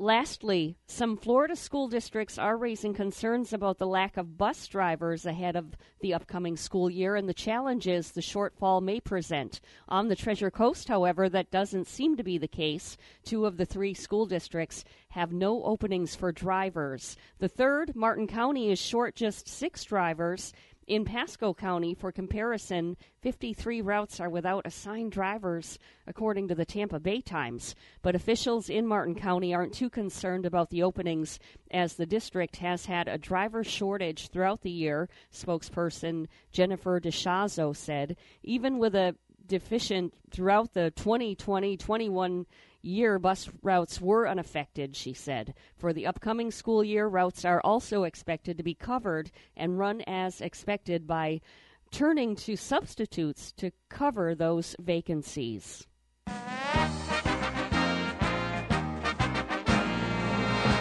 Lastly, 0.00 0.76
some 0.86 1.16
Florida 1.16 1.56
school 1.56 1.88
districts 1.88 2.38
are 2.38 2.56
raising 2.56 2.94
concerns 2.94 3.52
about 3.52 3.78
the 3.78 3.86
lack 3.86 4.16
of 4.16 4.38
bus 4.38 4.68
drivers 4.68 5.26
ahead 5.26 5.56
of 5.56 5.76
the 5.98 6.14
upcoming 6.14 6.56
school 6.56 6.88
year 6.88 7.16
and 7.16 7.28
the 7.28 7.34
challenges 7.34 8.12
the 8.12 8.20
shortfall 8.20 8.80
may 8.80 9.00
present. 9.00 9.60
On 9.88 10.06
the 10.06 10.14
Treasure 10.14 10.52
Coast, 10.52 10.86
however, 10.86 11.28
that 11.28 11.50
doesn't 11.50 11.88
seem 11.88 12.16
to 12.16 12.22
be 12.22 12.38
the 12.38 12.46
case. 12.46 12.96
Two 13.24 13.44
of 13.44 13.56
the 13.56 13.66
three 13.66 13.92
school 13.92 14.24
districts 14.24 14.84
have 15.08 15.32
no 15.32 15.64
openings 15.64 16.14
for 16.14 16.30
drivers. 16.30 17.16
The 17.40 17.48
third, 17.48 17.96
Martin 17.96 18.28
County, 18.28 18.70
is 18.70 18.78
short 18.78 19.16
just 19.16 19.48
six 19.48 19.82
drivers 19.82 20.52
In 20.88 21.04
Pasco 21.04 21.52
County, 21.52 21.92
for 21.92 22.10
comparison, 22.10 22.96
53 23.20 23.82
routes 23.82 24.20
are 24.20 24.30
without 24.30 24.66
assigned 24.66 25.12
drivers, 25.12 25.78
according 26.06 26.48
to 26.48 26.54
the 26.54 26.64
Tampa 26.64 26.98
Bay 26.98 27.20
Times. 27.20 27.74
But 28.00 28.14
officials 28.14 28.70
in 28.70 28.86
Martin 28.86 29.14
County 29.14 29.52
aren't 29.52 29.74
too 29.74 29.90
concerned 29.90 30.46
about 30.46 30.70
the 30.70 30.82
openings, 30.82 31.38
as 31.70 31.96
the 31.96 32.06
district 32.06 32.56
has 32.56 32.86
had 32.86 33.06
a 33.06 33.18
driver 33.18 33.62
shortage 33.62 34.28
throughout 34.28 34.62
the 34.62 34.70
year, 34.70 35.10
spokesperson 35.30 36.26
Jennifer 36.52 36.98
DeShazo 36.98 37.76
said. 37.76 38.16
Even 38.42 38.78
with 38.78 38.94
a 38.94 39.14
deficient 39.46 40.14
throughout 40.30 40.72
the 40.72 40.90
2020 40.92 41.76
21 41.76 42.46
year, 42.82 43.18
bus 43.18 43.48
routes 43.62 44.00
were 44.00 44.28
unaffected, 44.28 44.96
she 44.96 45.12
said. 45.12 45.54
For 45.76 45.92
the 45.92 46.06
upcoming 46.06 46.50
school 46.50 46.82
year, 46.84 47.06
routes 47.06 47.44
are 47.44 47.60
also 47.62 48.04
expected 48.04 48.56
to 48.56 48.62
be 48.62 48.74
covered 48.74 49.30
and 49.56 49.78
run 49.78 50.02
as 50.06 50.40
expected 50.40 51.06
by 51.06 51.40
turning 51.90 52.36
to 52.36 52.56
substitutes 52.56 53.52
to 53.52 53.70
cover 53.88 54.34
those 54.34 54.76
vacancies. 54.78 55.86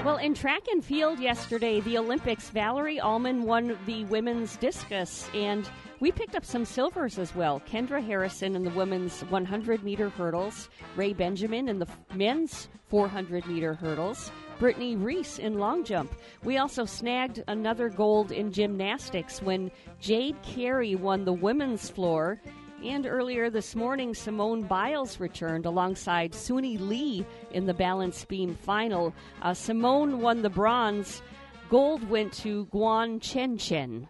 Well, 0.05 0.17
in 0.17 0.33
track 0.33 0.67
and 0.71 0.83
field 0.83 1.19
yesterday, 1.19 1.81
the 1.81 1.97
Olympics, 1.97 2.49
Valarie 2.49 3.03
Allman 3.03 3.43
won 3.43 3.77
the 3.85 4.05
women's 4.05 4.55
discus, 4.55 5.29
and 5.33 5.69
we 5.99 6.11
picked 6.11 6.35
up 6.35 6.45
some 6.45 6.65
silvers 6.65 7.17
as 7.17 7.33
well. 7.35 7.61
Kendra 7.69 8.03
Harrison 8.03 8.55
in 8.55 8.63
the 8.63 8.69
women's 8.71 9.21
100 9.25 9.83
meter 9.83 10.09
hurdles, 10.09 10.69
Rai 10.95 11.13
Benjamin 11.13 11.69
in 11.69 11.79
the 11.79 11.87
men's 12.13 12.67
400 12.89 13.45
meter 13.47 13.73
hurdles, 13.73 14.31
Brittney 14.59 15.01
Reese 15.01 15.39
in 15.39 15.59
long 15.59 15.83
jump. 15.83 16.13
We 16.43 16.57
also 16.57 16.85
snagged 16.85 17.43
another 17.47 17.89
gold 17.89 18.31
in 18.31 18.51
gymnastics 18.51 19.41
when 19.41 19.71
Jade 19.99 20.41
Carey 20.41 20.95
won 20.95 21.25
the 21.25 21.33
women's 21.33 21.89
floor 21.89 22.39
and 22.83 23.07
earlier 23.07 23.49
this 23.49 23.75
morning, 23.75 24.13
Simone 24.13 24.61
Biles 24.61 25.19
returned 25.19 25.65
alongside 25.65 26.31
Suni 26.31 26.79
Lee 26.79 27.25
in 27.51 27.65
the 27.65 27.73
balance 27.73 28.23
beam 28.23 28.53
final. 28.53 29.15
Uh, 29.41 29.53
Simone 29.55 30.21
won 30.21 30.43
the 30.43 30.49
bronze. 30.49 31.23
Gold 31.69 32.07
went 32.07 32.31
to 32.33 32.67
Guan 32.67 33.19
Chen 33.19 33.57
Chen. 33.57 34.07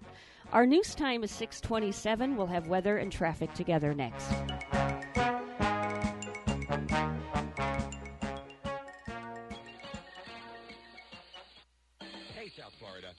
Our 0.54 0.66
news 0.66 0.96
time 0.96 1.26
is 1.26 1.32
627. 1.32 2.38
We'll 2.38 2.48
have 2.48 2.68
weather 2.68 2.98
and 2.98 3.12
traffic 3.12 3.54
together 3.54 3.94
next. 3.94 4.32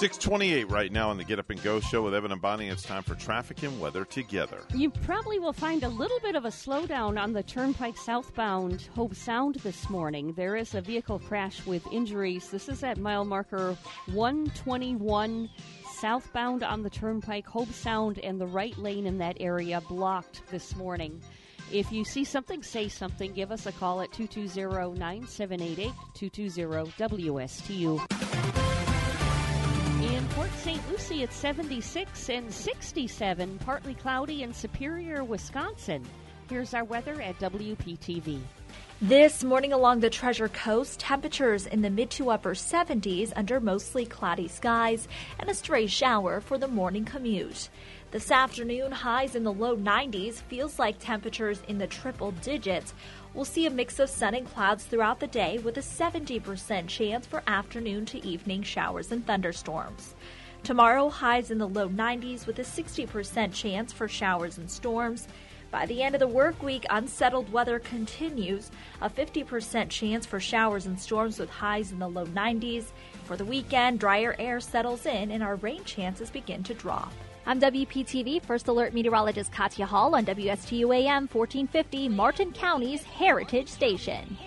628 0.00 0.70
right 0.70 0.90
now 0.90 1.10
on 1.10 1.18
the 1.18 1.24
Get 1.24 1.38
Up 1.38 1.50
and 1.50 1.62
Go 1.62 1.78
show 1.78 2.00
with 2.00 2.14
Evan 2.14 2.32
and 2.32 2.40
Bonnie. 2.40 2.68
It's 2.68 2.82
time 2.82 3.02
for 3.02 3.14
traffic 3.14 3.62
and 3.62 3.78
weather 3.78 4.06
together. 4.06 4.62
You 4.74 4.88
probably 4.88 5.38
will 5.38 5.52
find 5.52 5.82
a 5.82 5.90
little 5.90 6.18
bit 6.20 6.36
of 6.36 6.46
a 6.46 6.48
slowdown 6.48 7.20
on 7.20 7.34
the 7.34 7.42
Turnpike 7.42 7.98
southbound 7.98 8.88
Hobe 8.96 9.14
Sound 9.14 9.56
this 9.56 9.90
morning. 9.90 10.32
There 10.32 10.56
is 10.56 10.74
a 10.74 10.80
vehicle 10.80 11.18
crash 11.18 11.66
with 11.66 11.86
injuries. 11.92 12.48
This 12.48 12.70
is 12.70 12.82
at 12.82 12.96
mile 12.96 13.26
marker 13.26 13.76
121 14.06 15.50
southbound 15.98 16.62
on 16.62 16.82
the 16.82 16.88
Turnpike, 16.88 17.46
Hobe 17.46 17.70
Sound, 17.70 18.20
and 18.20 18.40
the 18.40 18.46
right 18.46 18.78
lane 18.78 19.06
in 19.06 19.18
that 19.18 19.36
area 19.38 19.82
blocked 19.82 20.40
this 20.50 20.74
morning. 20.76 21.20
If 21.72 21.92
you 21.92 22.04
see 22.04 22.24
something, 22.24 22.64
say 22.64 22.88
something. 22.88 23.32
Give 23.32 23.52
us 23.52 23.66
a 23.66 23.72
call 23.72 24.00
at 24.00 24.12
220 24.12 24.98
9788 24.98 25.92
220 26.14 26.90
WSTU. 26.98 28.00
In 30.02 30.26
Port 30.28 30.50
St. 30.54 30.90
Lucie, 30.90 31.22
it's 31.22 31.36
76 31.36 32.28
and 32.28 32.52
67, 32.52 33.58
partly 33.58 33.94
cloudy 33.94 34.42
in 34.42 34.52
Superior, 34.52 35.22
Wisconsin. 35.22 36.04
Here's 36.48 36.74
our 36.74 36.82
weather 36.82 37.22
at 37.22 37.38
WPTV. 37.38 38.40
This 39.02 39.44
morning 39.44 39.72
along 39.72 40.00
the 40.00 40.10
Treasure 40.10 40.48
Coast, 40.48 41.00
temperatures 41.00 41.66
in 41.66 41.80
the 41.80 41.88
mid 41.88 42.10
to 42.10 42.30
upper 42.30 42.54
70s 42.54 43.32
under 43.36 43.60
mostly 43.60 44.04
cloudy 44.04 44.48
skies 44.48 45.06
and 45.38 45.48
a 45.48 45.54
stray 45.54 45.86
shower 45.86 46.40
for 46.40 46.58
the 46.58 46.68
morning 46.68 47.04
commute. 47.04 47.70
This 48.12 48.32
afternoon, 48.32 48.90
highs 48.90 49.36
in 49.36 49.44
the 49.44 49.52
low 49.52 49.76
90s 49.76 50.42
feels 50.42 50.80
like 50.80 50.98
temperatures 50.98 51.62
in 51.68 51.78
the 51.78 51.86
triple 51.86 52.32
digits. 52.32 52.92
We'll 53.34 53.44
see 53.44 53.66
a 53.66 53.70
mix 53.70 54.00
of 54.00 54.10
sun 54.10 54.34
and 54.34 54.52
clouds 54.52 54.82
throughout 54.82 55.20
the 55.20 55.28
day 55.28 55.58
with 55.58 55.78
a 55.78 55.80
70% 55.80 56.88
chance 56.88 57.24
for 57.24 57.44
afternoon 57.46 58.06
to 58.06 58.26
evening 58.26 58.64
showers 58.64 59.12
and 59.12 59.24
thunderstorms. 59.24 60.16
Tomorrow, 60.64 61.08
highs 61.08 61.52
in 61.52 61.58
the 61.58 61.68
low 61.68 61.88
90s 61.88 62.48
with 62.48 62.58
a 62.58 62.62
60% 62.62 63.54
chance 63.54 63.92
for 63.92 64.08
showers 64.08 64.58
and 64.58 64.68
storms. 64.68 65.28
By 65.70 65.86
the 65.86 66.02
end 66.02 66.16
of 66.16 66.18
the 66.18 66.26
work 66.26 66.60
week, 66.64 66.84
unsettled 66.90 67.52
weather 67.52 67.78
continues. 67.78 68.72
A 69.00 69.08
50% 69.08 69.88
chance 69.88 70.26
for 70.26 70.40
showers 70.40 70.86
and 70.86 70.98
storms 70.98 71.38
with 71.38 71.48
highs 71.48 71.92
in 71.92 72.00
the 72.00 72.08
low 72.08 72.26
90s. 72.26 72.86
For 73.22 73.36
the 73.36 73.44
weekend, 73.44 74.00
drier 74.00 74.34
air 74.36 74.58
settles 74.58 75.06
in 75.06 75.30
and 75.30 75.44
our 75.44 75.54
rain 75.54 75.84
chances 75.84 76.28
begin 76.28 76.64
to 76.64 76.74
drop. 76.74 77.12
I'm 77.50 77.58
WPTV 77.58 78.46
First 78.46 78.68
Alert 78.68 78.94
Meteorologist 78.94 79.50
Katya 79.50 79.84
Hall 79.84 80.14
on 80.14 80.24
WSTU 80.24 80.94
AM 80.94 81.26
1450, 81.26 82.08
Martin 82.08 82.52
County's 82.52 83.02
Heritage 83.02 83.66
Station. 83.66 84.38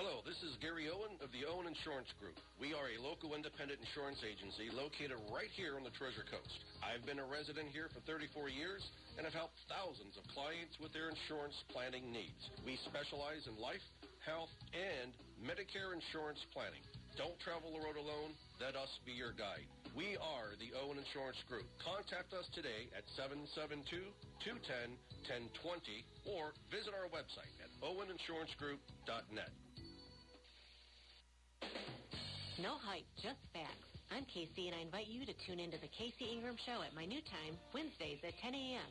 Hello, 0.00 0.24
this 0.24 0.40
is 0.40 0.56
Gary 0.56 0.88
Owen 0.88 1.20
of 1.20 1.28
the 1.36 1.44
Owen 1.44 1.68
Insurance 1.68 2.08
Group. 2.16 2.40
We 2.56 2.72
are 2.72 2.88
a 2.88 2.96
local 2.96 3.36
independent 3.36 3.80
insurance 3.84 4.24
agency 4.24 4.72
located 4.72 5.20
right 5.28 5.52
here 5.52 5.76
on 5.76 5.84
the 5.84 5.92
Treasure 5.92 6.24
Coast. 6.24 6.64
I've 6.80 7.04
been 7.04 7.20
a 7.20 7.28
resident 7.28 7.76
here 7.76 7.92
for 7.92 8.00
34 8.08 8.48
years 8.48 8.88
and 9.20 9.28
have 9.28 9.36
helped 9.36 9.60
thousands 9.68 10.16
of 10.16 10.24
clients 10.32 10.80
with 10.80 10.96
their 10.96 11.12
insurance 11.12 11.60
planning 11.68 12.08
needs. 12.08 12.48
We 12.64 12.80
specialize 12.88 13.52
in 13.52 13.60
life, 13.60 13.84
health, 14.24 14.48
and 14.72 15.12
Medicare 15.44 15.92
insurance 15.92 16.40
planning. 16.56 16.80
Don't 17.20 17.36
travel 17.44 17.68
the 17.76 17.84
road 17.84 18.00
alone. 18.00 18.32
Let 18.56 18.80
us 18.80 18.88
be 19.04 19.12
your 19.12 19.36
guide. 19.36 19.68
We 19.92 20.16
are 20.16 20.56
the 20.56 20.72
Owen 20.72 20.96
Insurance 20.96 21.36
Group. 21.44 21.68
Contact 21.84 22.32
us 22.32 22.48
today 22.56 22.88
at 22.96 23.04
772-210-1020 23.12 24.08
or 26.32 26.56
visit 26.72 26.96
our 26.96 27.12
website 27.12 27.52
at 27.60 27.68
oweninsurancegroup.net. 27.84 29.52
No 32.56 32.80
hype, 32.80 33.04
just 33.20 33.44
facts. 33.52 33.92
I'm 34.08 34.24
Casey, 34.24 34.72
and 34.72 34.74
I 34.74 34.80
invite 34.80 35.12
you 35.12 35.28
to 35.28 35.34
tune 35.44 35.60
into 35.60 35.76
the 35.76 35.92
Casey 35.92 36.32
Ingram 36.32 36.56
Show 36.64 36.80
at 36.80 36.96
my 36.96 37.04
new 37.04 37.20
time, 37.28 37.60
Wednesdays 37.76 38.24
at 38.24 38.32
10 38.40 38.54
a.m. 38.56 38.90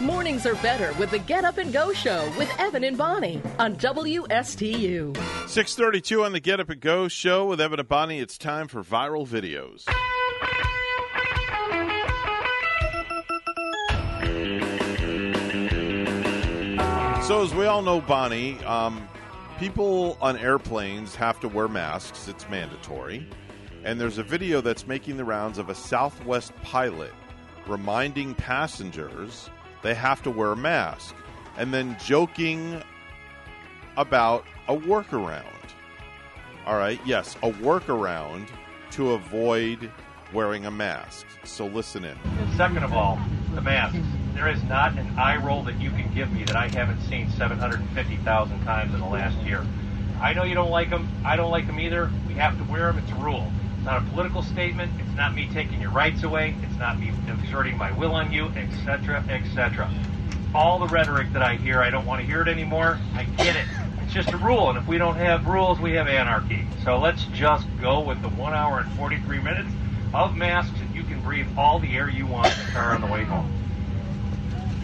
Mornings 0.00 0.46
are 0.46 0.54
better 0.56 0.94
with 0.98 1.10
the 1.10 1.18
Get 1.18 1.44
Up 1.44 1.58
and 1.58 1.72
Go 1.72 1.92
show 1.92 2.32
with 2.38 2.50
Evan 2.58 2.84
and 2.84 2.96
Bonnie 2.96 3.42
on 3.58 3.76
WSTU. 3.76 5.14
632 5.46 6.24
on 6.24 6.32
the 6.32 6.40
Get 6.40 6.58
Up 6.58 6.70
and 6.70 6.80
Go 6.80 7.06
show 7.06 7.46
with 7.46 7.60
Evan 7.60 7.80
and 7.80 7.88
Bonnie. 7.88 8.18
It's 8.18 8.38
time 8.38 8.66
for 8.66 8.82
viral 8.82 9.28
videos. 9.28 9.84
So, 17.24 17.44
as 17.44 17.54
we 17.54 17.66
all 17.66 17.82
know, 17.82 18.00
Bonnie, 18.00 18.58
um, 18.64 19.06
people 19.58 20.16
on 20.20 20.38
airplanes 20.38 21.14
have 21.14 21.38
to 21.40 21.48
wear 21.48 21.68
masks. 21.68 22.26
It's 22.26 22.48
mandatory. 22.48 23.26
And 23.84 24.00
there's 24.00 24.18
a 24.18 24.22
video 24.22 24.60
that's 24.60 24.86
making 24.86 25.18
the 25.18 25.24
rounds 25.24 25.58
of 25.58 25.68
a 25.68 25.74
Southwest 25.74 26.52
pilot 26.62 27.12
reminding 27.70 28.34
passengers 28.34 29.48
they 29.82 29.94
have 29.94 30.22
to 30.22 30.30
wear 30.30 30.52
a 30.52 30.56
mask 30.56 31.14
and 31.56 31.72
then 31.72 31.96
joking 32.04 32.82
about 33.96 34.44
a 34.68 34.76
workaround. 34.76 35.44
All 36.66 36.76
right, 36.76 37.00
yes, 37.06 37.36
a 37.36 37.50
workaround 37.50 38.48
to 38.92 39.12
avoid 39.12 39.90
wearing 40.32 40.66
a 40.66 40.70
mask. 40.70 41.26
So 41.44 41.66
listen 41.66 42.04
in. 42.04 42.16
Second 42.56 42.84
of 42.84 42.92
all, 42.92 43.18
the 43.54 43.60
masks. 43.60 43.98
There 44.34 44.48
is 44.48 44.62
not 44.64 44.96
an 44.96 45.18
eye 45.18 45.36
roll 45.36 45.62
that 45.64 45.78
you 45.80 45.90
can 45.90 46.12
give 46.14 46.32
me 46.32 46.44
that 46.44 46.56
I 46.56 46.68
haven't 46.68 47.00
seen 47.02 47.30
750,000 47.30 48.64
times 48.64 48.94
in 48.94 49.00
the 49.00 49.06
last 49.06 49.36
year. 49.38 49.66
I 50.20 50.32
know 50.32 50.44
you 50.44 50.54
don't 50.54 50.70
like 50.70 50.88
them. 50.88 51.08
I 51.24 51.36
don't 51.36 51.50
like 51.50 51.66
them 51.66 51.78
either. 51.78 52.10
We 52.26 52.34
have 52.34 52.56
to 52.56 52.64
wear 52.72 52.92
them. 52.92 52.98
It's 52.98 53.10
a 53.10 53.16
rule. 53.16 53.50
It's 53.80 53.86
not 53.86 54.02
a 54.02 54.10
political 54.10 54.42
statement. 54.42 54.92
It's 55.00 55.16
not 55.16 55.34
me 55.34 55.48
taking 55.54 55.80
your 55.80 55.90
rights 55.90 56.22
away. 56.22 56.54
It's 56.62 56.78
not 56.78 57.00
me 57.00 57.14
exerting 57.26 57.78
my 57.78 57.90
will 57.92 58.12
on 58.12 58.30
you, 58.30 58.48
etc., 58.48 59.24
etc. 59.30 59.90
All 60.54 60.78
the 60.78 60.86
rhetoric 60.86 61.32
that 61.32 61.40
I 61.40 61.56
hear, 61.56 61.80
I 61.80 61.88
don't 61.88 62.04
want 62.04 62.20
to 62.20 62.26
hear 62.26 62.42
it 62.42 62.48
anymore. 62.48 62.98
I 63.14 63.24
get 63.24 63.56
it. 63.56 63.64
It's 64.02 64.12
just 64.12 64.34
a 64.34 64.36
rule, 64.36 64.68
and 64.68 64.76
if 64.76 64.86
we 64.86 64.98
don't 64.98 65.16
have 65.16 65.46
rules, 65.46 65.80
we 65.80 65.92
have 65.92 66.08
anarchy. 66.08 66.66
So 66.84 66.98
let's 66.98 67.24
just 67.32 67.66
go 67.80 68.00
with 68.00 68.20
the 68.20 68.28
one 68.28 68.52
hour 68.52 68.80
and 68.80 68.92
43 68.98 69.38
minutes 69.38 69.70
of 70.12 70.36
masks, 70.36 70.78
and 70.78 70.94
you 70.94 71.02
can 71.02 71.18
breathe 71.22 71.48
all 71.56 71.78
the 71.78 71.96
air 71.96 72.10
you 72.10 72.26
want 72.26 72.52
in 72.52 72.66
the 72.66 72.72
car 72.72 72.94
on 72.94 73.00
the 73.00 73.06
way 73.06 73.24
home. 73.24 73.50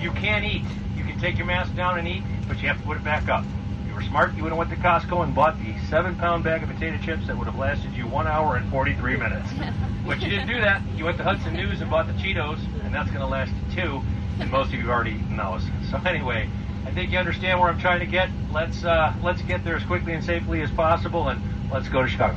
You 0.01 0.11
can't 0.13 0.47
eat. 0.47 0.65
You 0.97 1.05
can 1.05 1.21
take 1.21 1.37
your 1.37 1.47
mask 1.47 1.77
down 1.77 1.99
and 1.99 2.09
eat, 2.09 2.23
but 2.49 2.63
you 2.63 2.69
have 2.69 2.79
to 2.79 2.85
put 2.87 2.97
it 2.97 3.05
back 3.05 3.29
up. 3.29 3.45
If 3.97 4.03
you 4.03 4.09
were 4.09 4.11
smart, 4.11 4.35
you 4.35 4.43
would 4.43 4.51
have 4.51 4.59
went 4.59 4.69
to 4.71 4.77
Costco 4.77 5.25
and 5.25 5.35
bought 5.35 5.57
the 5.59 5.75
seven-pound 5.89 6.45
bag 6.45 6.63
of 6.63 6.69
potato 6.69 6.99
chips 7.03 7.27
that 7.29 7.39
would 7.39 7.47
have 7.47 7.59
lasted 7.59 7.95
you 7.95 8.07
one 8.07 8.27
hour 8.27 8.57
and 8.57 8.71
43 8.71 9.17
minutes. 9.17 9.49
but 10.07 10.21
you 10.21 10.29
didn't 10.29 10.49
do 10.49 10.61
that. 10.61 10.83
You 10.95 11.07
went 11.07 11.17
to 11.17 11.25
Hudson 11.25 11.55
News 11.55 11.81
and 11.81 11.91
bought 11.91 12.07
the 12.07 12.13
Cheetos, 12.13 12.59
and 12.85 12.95
that's 12.95 13.09
going 13.09 13.21
to 13.23 13.27
last 13.27 13.53
you 13.71 13.83
two, 13.83 14.03
and 14.39 14.51
most 14.51 14.67
of 14.67 14.75
you 14.75 14.81
have 14.81 14.91
already 14.91 15.13
eaten 15.13 15.37
those. 15.39 15.63
So 15.91 15.97
anyway, 16.05 16.51
I 16.85 16.91
think 16.91 17.11
you 17.11 17.19
understand 17.19 17.59
where 17.59 17.71
I'm 17.71 17.79
trying 17.81 18.01
to 18.01 18.07
get. 18.07 18.29
Let's 18.53 18.85
uh, 18.85 19.15
let's 19.23 19.41
get 19.43 19.65
there 19.65 19.77
as 19.77 19.85
quickly 19.85 20.13
and 20.13 20.23
safely 20.23 20.61
as 20.61 20.71
possible, 20.73 21.29
and 21.31 21.41
let's 21.73 21.89
go 21.89 22.03
to 22.03 22.09
Chicago. 22.09 22.37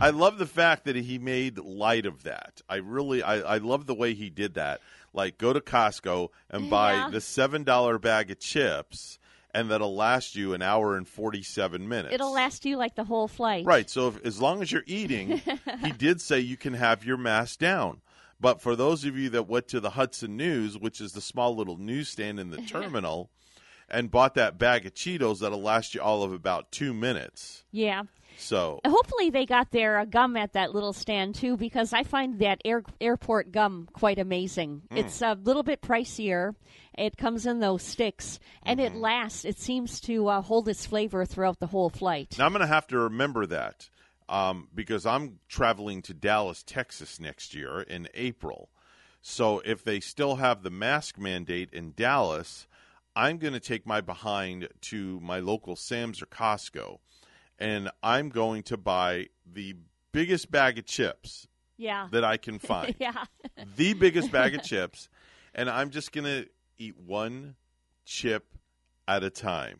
I 0.00 0.10
love 0.10 0.38
the 0.38 0.46
fact 0.46 0.86
that 0.86 0.96
he 0.96 1.18
made 1.18 1.56
light 1.58 2.04
of 2.04 2.24
that. 2.24 2.62
I 2.68 2.76
really, 2.76 3.22
I, 3.22 3.36
I 3.54 3.58
love 3.58 3.86
the 3.86 3.94
way 3.94 4.14
he 4.14 4.28
did 4.28 4.54
that. 4.54 4.80
Like, 5.12 5.38
go 5.38 5.52
to 5.52 5.60
Costco 5.60 6.30
and 6.50 6.68
buy 6.68 6.94
Yeah. 6.94 7.10
the 7.10 7.20
seven 7.20 7.62
dollar 7.62 8.00
bag 8.00 8.32
of 8.32 8.40
chips, 8.40 9.20
and 9.54 9.70
that'll 9.70 9.94
last 9.94 10.34
you 10.34 10.52
an 10.52 10.62
hour 10.62 10.96
and 10.96 11.08
forty 11.08 11.42
seven 11.42 11.88
minutes. 11.88 12.14
It'll 12.14 12.32
last 12.32 12.64
you 12.64 12.76
like 12.76 12.96
the 12.96 13.04
whole 13.04 13.28
flight. 13.28 13.64
Right. 13.64 13.88
So 13.88 14.08
if, 14.08 14.24
as 14.26 14.40
long 14.40 14.60
as 14.60 14.72
you're 14.72 14.82
eating, 14.86 15.40
he 15.84 15.92
did 15.92 16.20
say 16.20 16.40
you 16.40 16.56
can 16.56 16.74
have 16.74 17.04
your 17.04 17.16
mask 17.16 17.58
down. 17.60 18.00
But 18.40 18.60
for 18.60 18.76
those 18.76 19.04
of 19.04 19.16
you 19.16 19.30
that 19.30 19.48
went 19.48 19.68
to 19.68 19.80
the 19.80 19.90
Hudson 19.90 20.36
News, 20.36 20.76
which 20.76 21.00
is 21.00 21.12
the 21.12 21.20
small 21.20 21.56
little 21.56 21.76
newsstand 21.76 22.40
in 22.40 22.50
the 22.50 22.62
terminal, 22.68 23.30
and 23.88 24.10
bought 24.10 24.34
that 24.34 24.58
bag 24.58 24.86
of 24.86 24.94
Cheetos 24.94 25.40
that'll 25.40 25.62
last 25.62 25.94
you 25.94 26.02
all 26.02 26.22
of 26.22 26.32
about 26.32 26.72
two 26.72 26.92
minutes. 26.92 27.64
Yeah. 27.70 28.02
So 28.36 28.80
Hopefully 28.86 29.30
they 29.30 29.46
got 29.46 29.70
their 29.70 29.98
uh, 29.98 30.04
gum 30.04 30.36
at 30.36 30.52
that 30.54 30.74
little 30.74 30.92
stand 30.92 31.34
too, 31.34 31.56
because 31.56 31.92
I 31.92 32.02
find 32.02 32.38
that 32.40 32.60
air, 32.64 32.82
airport 33.00 33.52
gum 33.52 33.88
quite 33.92 34.18
amazing. 34.18 34.82
Mm. 34.90 34.98
It's 34.98 35.22
a 35.22 35.38
little 35.42 35.62
bit 35.62 35.80
pricier. 35.80 36.54
It 36.96 37.16
comes 37.16 37.46
in 37.46 37.60
those 37.60 37.82
sticks, 37.82 38.38
and 38.62 38.78
Mm-hmm. 38.78 38.96
it 38.96 39.00
lasts. 39.00 39.44
It 39.44 39.58
seems 39.58 40.00
to 40.02 40.28
uh, 40.28 40.42
hold 40.42 40.68
its 40.68 40.86
flavor 40.86 41.24
throughout 41.24 41.58
the 41.58 41.66
whole 41.66 41.90
flight. 41.90 42.36
Now 42.38 42.46
I'm 42.46 42.52
going 42.52 42.60
to 42.60 42.66
have 42.66 42.86
to 42.88 42.98
remember 42.98 43.46
that 43.46 43.88
um, 44.28 44.68
because 44.74 45.04
I'm 45.06 45.38
traveling 45.48 46.02
to 46.02 46.14
Dallas, 46.14 46.62
Texas 46.62 47.18
next 47.18 47.54
year 47.54 47.80
in 47.80 48.08
April. 48.14 48.68
So 49.22 49.60
if 49.64 49.82
they 49.82 50.00
still 50.00 50.36
have 50.36 50.62
the 50.62 50.70
mask 50.70 51.18
mandate 51.18 51.70
in 51.72 51.94
Dallas, 51.96 52.66
I'm 53.16 53.38
going 53.38 53.54
to 53.54 53.60
take 53.60 53.86
my 53.86 54.00
behind 54.00 54.68
to 54.82 55.18
my 55.20 55.38
local 55.40 55.76
Sam's 55.76 56.20
or 56.20 56.26
Costco, 56.26 56.98
and 57.58 57.90
I'm 58.02 58.28
going 58.30 58.62
to 58.64 58.76
buy 58.76 59.28
the 59.50 59.74
biggest 60.12 60.50
bag 60.50 60.78
of 60.78 60.86
chips 60.86 61.46
Yeah. 61.76 62.08
that 62.12 62.24
I 62.24 62.36
can 62.36 62.58
find. 62.70 62.94
yeah. 62.98 63.24
the 63.76 63.94
biggest 63.94 64.30
bag 64.32 64.54
of 64.54 64.62
chips, 64.62 65.08
and 65.54 65.68
I'm 65.70 65.90
just 65.90 66.12
going 66.12 66.24
to 66.24 66.48
eat 66.78 66.96
one 66.98 67.54
chip 68.04 68.44
at 69.06 69.22
a 69.22 69.30
time 69.30 69.78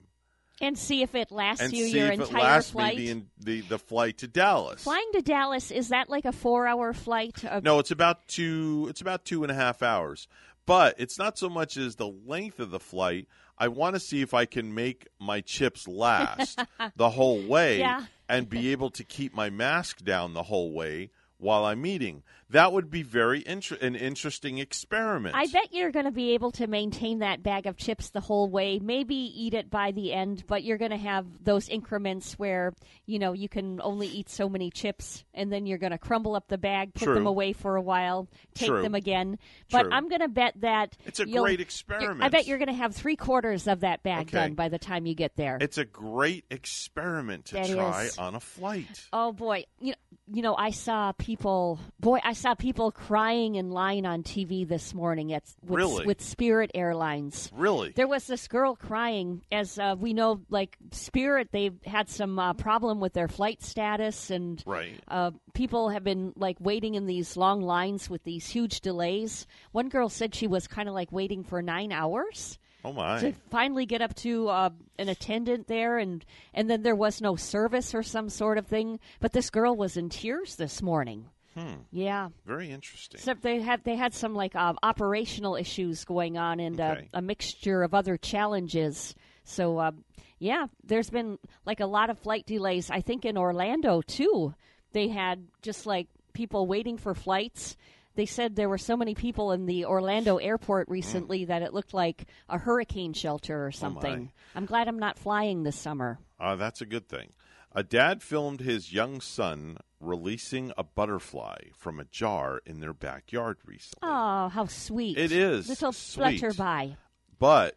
And 0.61 0.79
see 0.79 1.03
if 1.03 1.15
it 1.15 1.31
lasts 1.33 1.63
and 1.63 1.73
you 1.73 1.87
see 1.89 1.99
your 1.99 2.13
if 2.13 2.21
it 2.21 2.23
entire 2.29 2.43
lasts 2.43 2.71
flight. 2.71 2.97
me 2.97 3.13
the, 3.13 3.25
the 3.39 3.61
the 3.63 3.79
flight 3.79 4.19
to 4.19 4.29
Dallas. 4.29 4.85
Flying 4.85 5.11
to 5.15 5.23
Dallas 5.23 5.71
is 5.71 5.89
that 5.89 6.09
like 6.09 6.25
a 6.25 6.33
four-hour 6.33 6.93
flight? 6.93 7.45
Uh, 7.45 7.61
No, 7.63 7.79
it's 7.81 7.91
about 7.91 8.29
two. 8.29 8.87
It's 8.91 9.01
about 9.01 9.25
two 9.25 9.43
and 9.43 9.51
a 9.51 9.55
half 9.55 9.83
hours, 9.83 10.29
but 10.67 10.95
it's 10.99 11.19
not 11.19 11.37
so 11.39 11.49
much 11.51 11.77
as 11.77 11.97
the 11.97 12.07
length 12.27 12.61
of 12.61 12.71
the 12.71 12.79
flight. 12.81 13.27
I 13.59 13.69
want 13.69 13.95
to 13.95 14.01
see 14.01 14.21
if 14.21 14.35
I 14.35 14.47
can 14.47 14.75
make 14.75 15.07
my 15.21 15.41
chips 15.41 15.87
last 15.89 16.61
the 16.97 17.11
whole 17.11 17.43
way 17.43 17.79
Yeah. 17.79 18.05
and 18.29 18.49
be 18.49 18.73
able 18.73 18.91
to 18.91 19.05
keep 19.05 19.35
my 19.35 19.51
mask 19.51 20.05
down 20.05 20.35
the 20.35 20.43
whole 20.45 20.73
way 20.73 21.11
while 21.39 21.65
I'm 21.65 21.85
eating. 21.87 22.23
That 22.55 22.73
would 22.73 22.89
be 22.89 23.03
very 23.03 23.43
inter- 23.45 23.77
an 23.81 23.97
interesting 23.97 24.59
experiment. 24.59 25.35
I 25.35 25.47
bet 25.47 25.73
you're 25.75 25.91
going 25.91 26.05
to 26.05 26.13
be 26.13 26.35
able 26.35 26.53
to 26.53 26.69
maintain 26.69 27.19
that 27.19 27.43
bag 27.43 27.67
of 27.67 27.77
chips 27.77 28.11
the 28.11 28.21
whole 28.21 28.49
way. 28.49 28.79
Maybe 28.81 29.17
eat 29.17 29.55
it 29.55 29.71
by 29.71 29.91
the 29.91 30.13
end, 30.13 30.45
but 30.47 30.63
you're 30.63 30.79
going 30.79 30.93
to 30.93 30.97
have 30.97 31.27
those 31.43 31.69
increments 31.69 32.35
where 32.39 32.73
you 33.07 33.19
know 33.19 33.33
you 33.33 33.49
can 33.49 33.81
only 33.83 34.07
eat 34.07 34.31
so 34.31 34.49
many 34.49 34.71
chips, 34.71 35.25
and 35.35 35.53
then 35.53 35.67
you're 35.67 35.79
going 35.79 35.91
to 35.91 35.99
crumble 35.99 36.37
up 36.37 36.47
the 36.47 36.57
bag, 36.57 36.95
put 36.95 37.07
True. 37.07 37.15
them 37.15 37.27
away 37.27 37.53
for 37.55 37.75
a 37.75 37.83
while, 37.83 38.29
take 38.55 38.69
True. 38.69 38.83
them 38.83 38.95
again. 38.95 39.37
But 39.73 39.83
True. 39.83 39.91
I'm 39.93 40.09
going 40.09 40.21
to 40.21 40.29
bet 40.29 40.55
that 40.61 40.97
It's 41.07 41.19
a 41.19 41.27
great 41.27 41.61
experiment. 41.61 42.23
I 42.23 42.29
bet 42.29 42.47
you're 42.47 42.59
going 42.59 42.69
to 42.69 42.75
have 42.75 42.95
three 42.95 43.17
quarters 43.17 43.67
of 43.67 43.81
that 43.81 44.05
bag 44.05 44.29
Okay. 44.29 44.39
done 44.39 44.55
by 44.55 44.69
the 44.69 44.79
time 44.79 45.07
you 45.07 45.17
get 45.17 45.35
there. 45.35 45.59
It's 45.61 45.79
a 45.79 45.85
great 45.85 46.45
experiment 46.51 47.47
to 47.47 47.55
That 47.55 47.69
try 47.69 48.05
is. 48.05 48.17
on 48.19 48.37
a 48.37 48.41
flight. 48.41 49.09
Oh 49.13 49.33
boy, 49.33 49.65
you 49.81 49.91
know, 49.91 49.97
you 50.33 50.43
know, 50.43 50.55
I 50.55 50.71
saw 50.71 51.11
people. 51.13 51.81
Boy, 51.99 52.21
I 52.23 52.33
saw 52.45 52.55
people 52.55 52.93
crying 52.93 53.55
in 53.55 53.71
line 53.71 54.05
on 54.05 54.23
TV 54.23 54.69
this 54.69 54.93
morning 54.93 55.33
at 55.33 55.45
with, 55.63 55.79
Really? 55.79 56.05
with 56.05 56.21
Spirit 56.21 56.71
Airlines. 56.75 57.51
Really? 57.55 57.93
There 57.93 58.07
was 58.07 58.27
this 58.27 58.49
girl 58.49 58.77
crying. 58.77 59.41
As 59.51 59.79
uh, 59.79 59.97
we 59.99 60.13
know, 60.13 60.43
like 60.51 60.77
Spirit, 60.91 61.49
they've 61.53 61.83
had 61.87 62.11
some 62.11 62.39
uh, 62.39 62.53
problem 62.53 63.01
with 63.01 63.15
their 63.15 63.29
flight 63.29 63.63
status, 63.63 64.31
and 64.31 64.63
Right. 64.67 65.01
uh, 65.09 65.31
people 65.55 65.89
have 65.89 66.05
been 66.05 66.35
like 66.37 66.59
waiting 66.61 66.97
in 66.97 67.07
these 67.07 67.35
long 67.35 67.63
lines 67.63 68.11
with 68.11 68.23
these 68.25 68.47
huge 68.47 68.83
delays. 68.83 69.47
One 69.73 69.89
girl 69.89 70.11
said 70.11 70.35
she 70.35 70.47
was 70.47 70.67
kind 70.67 70.87
of 70.87 70.95
like 70.95 71.11
waiting 71.11 71.45
for 71.45 71.63
nine 71.63 71.93
hours 71.93 72.59
Oh 72.85 72.93
my! 72.93 73.21
to 73.21 73.33
finally 73.51 73.87
get 73.87 74.03
up 74.03 74.15
to 74.17 74.49
uh, 74.49 74.69
an 74.99 75.09
attendant 75.09 75.67
there, 75.67 75.97
and 75.97 76.23
and 76.53 76.69
then 76.69 76.83
there 76.83 76.95
was 76.95 77.23
no 77.23 77.37
service 77.37 77.95
or 77.95 78.03
some 78.03 78.29
sort 78.29 78.59
of 78.59 78.67
thing. 78.67 79.01
But 79.19 79.33
this 79.33 79.49
girl 79.49 79.75
was 79.75 79.97
in 79.97 80.11
tears 80.11 80.57
this 80.57 80.83
morning. 80.83 81.31
Hmm. 81.55 81.75
Yeah. 81.93 82.31
Very 82.47 82.71
interesting. 82.71 83.19
Except 83.19 83.43
they 83.43 83.61
had 83.61 83.85
they 83.85 83.97
had 83.97 84.13
some 84.15 84.35
like 84.35 84.55
um, 84.57 84.79
operational 84.83 85.57
issues 85.57 86.05
going 86.05 86.37
on 86.37 86.61
and 86.61 86.81
Okay. 86.81 87.09
uh, 87.15 87.19
a 87.19 87.23
mixture 87.23 87.83
of 87.83 87.95
other 87.95 88.17
challenges. 88.17 89.15
So 89.45 89.79
uh, 89.79 89.93
yeah, 90.39 90.67
there's 90.85 91.11
been 91.11 91.39
like 91.65 91.81
a 91.81 91.87
lot 91.87 92.11
of 92.11 92.19
flight 92.19 92.47
delays. 92.47 92.91
I 92.91 93.01
think 93.01 93.25
in 93.25 93.37
Orlando 93.39 94.01
too. 94.03 94.55
They 94.93 95.09
had 95.09 95.47
just 95.63 95.87
like 95.87 96.09
people 96.35 96.67
waiting 96.67 96.99
for 96.99 97.15
flights. 97.15 97.77
They 98.17 98.27
said 98.27 98.55
there 98.55 98.69
were 98.69 98.79
so 98.79 98.97
many 98.97 99.15
people 99.17 99.51
in 99.51 99.67
the 99.67 99.87
Orlando 99.87 100.37
airport 100.37 100.89
recently 100.89 101.47
that 101.47 101.63
it 101.63 101.75
looked 101.75 101.93
like 101.95 102.27
a 102.49 102.59
hurricane 102.59 103.13
shelter 103.13 103.67
or 103.67 103.73
something. 103.73 104.31
I'm 104.55 104.67
glad 104.67 104.87
I'm 104.87 105.01
not 105.01 105.19
flying 105.19 105.65
this 105.65 105.75
summer. 105.77 106.21
Uh, 106.39 106.55
that's 106.55 106.81
a 106.81 106.87
good 106.87 107.09
thing. 107.09 107.33
A 107.73 107.83
dad 107.83 108.23
filmed 108.23 108.61
his 108.61 108.93
young 108.93 109.21
son 109.21 109.79
releasing 110.05 110.73
a 110.77 110.85
butterfly 110.85 111.57
from 111.77 111.99
a 111.99 112.05
jar 112.05 112.61
in 112.67 112.81
their 112.81 112.93
backyard 112.93 113.59
recently. 113.65 114.01
Oh, 114.09 114.49
how 114.49 114.67
sweet! 114.67 115.19
It 115.19 115.33
is 115.33 115.69
little 115.69 115.93
sweet. 115.93 116.41
flutterby. 116.41 116.97
But 117.39 117.77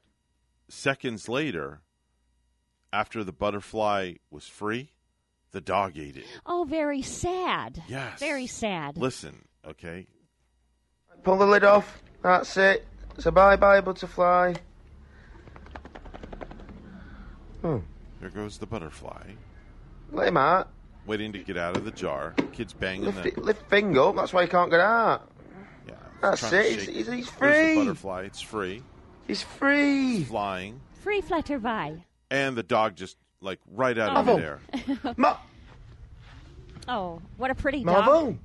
seconds 0.69 1.27
later, 1.27 1.81
after 2.93 3.23
the 3.23 3.31
butterfly 3.31 4.13
was 4.29 4.47
free, 4.47 4.91
the 5.51 5.61
dog 5.61 5.97
ate 5.97 6.17
it. 6.17 6.25
Oh, 6.45 6.65
very 6.69 7.01
sad. 7.01 7.81
Yes. 7.87 8.19
Very 8.19 8.47
sad. 8.47 8.97
Listen, 8.97 9.45
okay? 9.65 10.07
Pull 11.23 11.37
the 11.37 11.47
lid 11.47 11.63
off. 11.63 12.01
That's 12.21 12.55
it. 12.57 12.85
It's 13.15 13.25
a 13.25 13.31
bye 13.31 13.55
bye 13.55 13.81
butterfly. 13.81 14.53
Oh, 17.63 17.81
There 18.21 18.29
goes 18.29 18.57
the 18.59 18.67
butterfly, 18.67 19.31
let 20.11 20.27
him 20.27 20.37
out. 20.37 20.69
Waiting 21.07 21.31
to 21.33 21.39
get 21.39 21.57
out 21.57 21.75
of 21.77 21.85
the 21.85 21.91
jar. 21.91 22.35
Kid's 22.53 22.73
banging 22.73 23.05
Lift, 23.05 23.23
the. 23.23 23.27
it, 23.29 23.37
lift 23.37 23.69
finger 23.69 24.01
up. 24.01 24.15
That's 24.17 24.33
why 24.33 24.43
he 24.43 24.47
can't 24.47 24.69
get 24.69 24.79
out. 24.81 25.29
Yeah, 25.87 25.93
That's 26.21 26.51
it. 26.51 26.65
He's, 26.65 26.83
shake- 26.83 26.95
he's, 26.95 27.07
he's 27.07 27.07
There's 27.07 27.25
the 27.25 27.31
free. 27.31 27.75
butterfly. 27.75 28.21
It's 28.23 28.41
free. 28.41 28.83
He's 29.27 29.41
free. 29.41 30.23
Flying. 30.25 30.79
Free 31.03 31.21
flutterby. 31.21 32.03
And 32.29 32.55
the 32.57 32.63
dog 32.63 32.95
just, 32.95 33.17
like, 33.41 33.59
right 33.71 33.97
out 33.97 34.09
of 34.15 34.25
Marvel. 34.25 34.35
midair. 34.35 35.13
Ma- 35.17 35.37
Oh, 36.89 37.21
what 37.37 37.51
a 37.51 37.55
pretty 37.55 37.83
Marvel. 37.83 38.21
dog. 38.31 38.37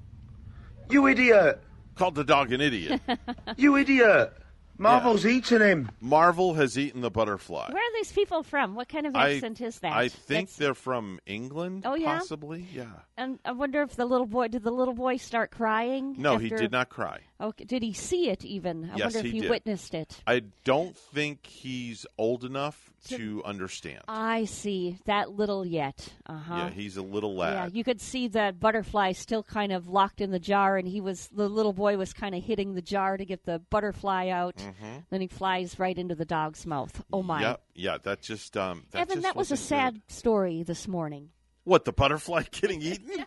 You 0.90 1.06
idiot. 1.06 1.60
Called 1.94 2.14
the 2.14 2.24
dog 2.24 2.52
an 2.52 2.60
idiot. 2.60 3.00
You 3.56 3.76
idiot. 3.76 4.32
Marvel's 4.78 5.24
eating 5.26 5.60
him. 5.60 5.90
Marvel 6.00 6.54
has 6.54 6.78
eaten 6.78 7.00
the 7.02 7.10
butterfly. 7.10 7.68
Where 7.70 7.82
are 7.82 7.92
these 7.94 8.12
people 8.12 8.42
from? 8.42 8.74
What 8.74 8.88
kind 8.88 9.06
of 9.06 9.14
I- 9.14 9.34
accent 9.34 9.60
is 9.60 9.78
that? 9.80 9.92
I 9.92 10.08
think 10.08 10.48
That's- 10.48 10.56
they're 10.56 10.74
from 10.74 11.20
England, 11.26 11.82
Oh, 11.86 11.94
yeah? 11.94 12.18
possibly. 12.18 12.66
Yeah. 12.74 12.86
and 13.16 13.38
I 13.44 13.52
wonder 13.52 13.82
if 13.82 13.94
the 13.94 14.06
little 14.06 14.26
boy 14.26 14.48
did 14.48 14.64
the 14.64 14.70
little 14.72 14.94
boy 14.94 15.16
start 15.18 15.50
crying? 15.50 16.16
No, 16.18 16.38
he 16.38 16.48
did 16.48 16.72
not 16.72 16.88
cry. 16.88 17.20
Okay, 17.40 17.64
did 17.64 17.82
he 17.82 17.92
see 17.92 18.28
it 18.30 18.44
even? 18.44 18.84
I 18.92 18.96
Yes, 18.96 19.14
wonder 19.14 19.18
if 19.18 19.24
he 19.26 19.30
he 19.32 19.40
did. 19.42 19.50
witnessed 19.50 19.94
it. 19.94 20.22
I 20.26 20.42
don't 20.64 20.96
think 20.96 21.46
he's 21.46 22.06
old 22.16 22.44
enough 22.44 22.90
to 23.08 23.42
understand. 23.44 24.00
I 24.06 24.44
see 24.44 24.96
that 25.06 25.32
little 25.32 25.66
yet. 25.66 26.08
Uh 26.26 26.38
huh. 26.38 26.54
Yeah, 26.56 26.70
he's 26.70 26.96
a 26.96 27.02
little 27.02 27.34
lad. 27.34 27.52
Yeah, 27.54 27.62
lad. 27.64 27.74
you 27.76 27.82
could 27.84 28.00
see 28.00 28.28
the 28.28 28.54
butterfly 28.58 29.10
still 29.12 29.42
kind 29.42 29.72
of 29.72 29.88
locked 29.88 30.20
in 30.20 30.30
the 30.30 30.38
jar, 30.38 30.76
and 30.76 30.86
he 30.86 31.00
was 31.00 31.28
the 31.28 31.48
little 31.48 31.72
boy 31.72 31.96
was 31.96 32.12
kind 32.12 32.34
of 32.34 32.44
hitting 32.44 32.74
the 32.74 32.82
jar 32.82 33.16
to 33.16 33.24
get 33.24 33.44
the 33.44 33.58
butterfly 33.70 34.28
out. 34.28 34.61
Mhm. 34.62 35.04
Then 35.10 35.20
he 35.20 35.26
flies 35.26 35.78
right 35.78 35.96
into 35.96 36.14
the 36.14 36.24
dog's 36.24 36.64
mouth. 36.66 37.02
Oh 37.12 37.22
my! 37.22 37.40
Yep, 37.40 37.62
yeah, 37.74 37.98
that 38.02 38.22
just 38.22 38.56
um. 38.56 38.84
That 38.92 39.02
Evan, 39.02 39.16
just 39.16 39.22
that 39.24 39.36
was 39.36 39.50
a 39.52 39.56
sad 39.56 39.94
good. 39.94 40.02
story 40.12 40.62
this 40.62 40.86
morning. 40.88 41.30
What 41.64 41.84
the 41.84 41.92
butterfly 41.92 42.44
getting 42.50 42.80
eaten? 42.82 43.24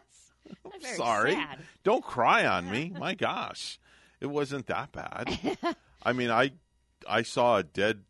I'm 0.73 0.81
Very 0.81 0.95
sorry. 0.97 1.31
sad. 1.33 1.59
Don't 1.83 2.03
cry 2.03 2.45
on 2.45 2.69
me. 2.69 2.91
My 2.99 3.15
gosh, 3.15 3.79
it 4.21 4.27
wasn't 4.27 4.67
that 4.67 4.91
bad. 4.91 5.37
I 6.03 6.13
mean, 6.13 6.29
I 6.29 6.51
I 7.07 7.23
saw 7.23 7.57
a 7.57 7.63
dead 7.63 8.03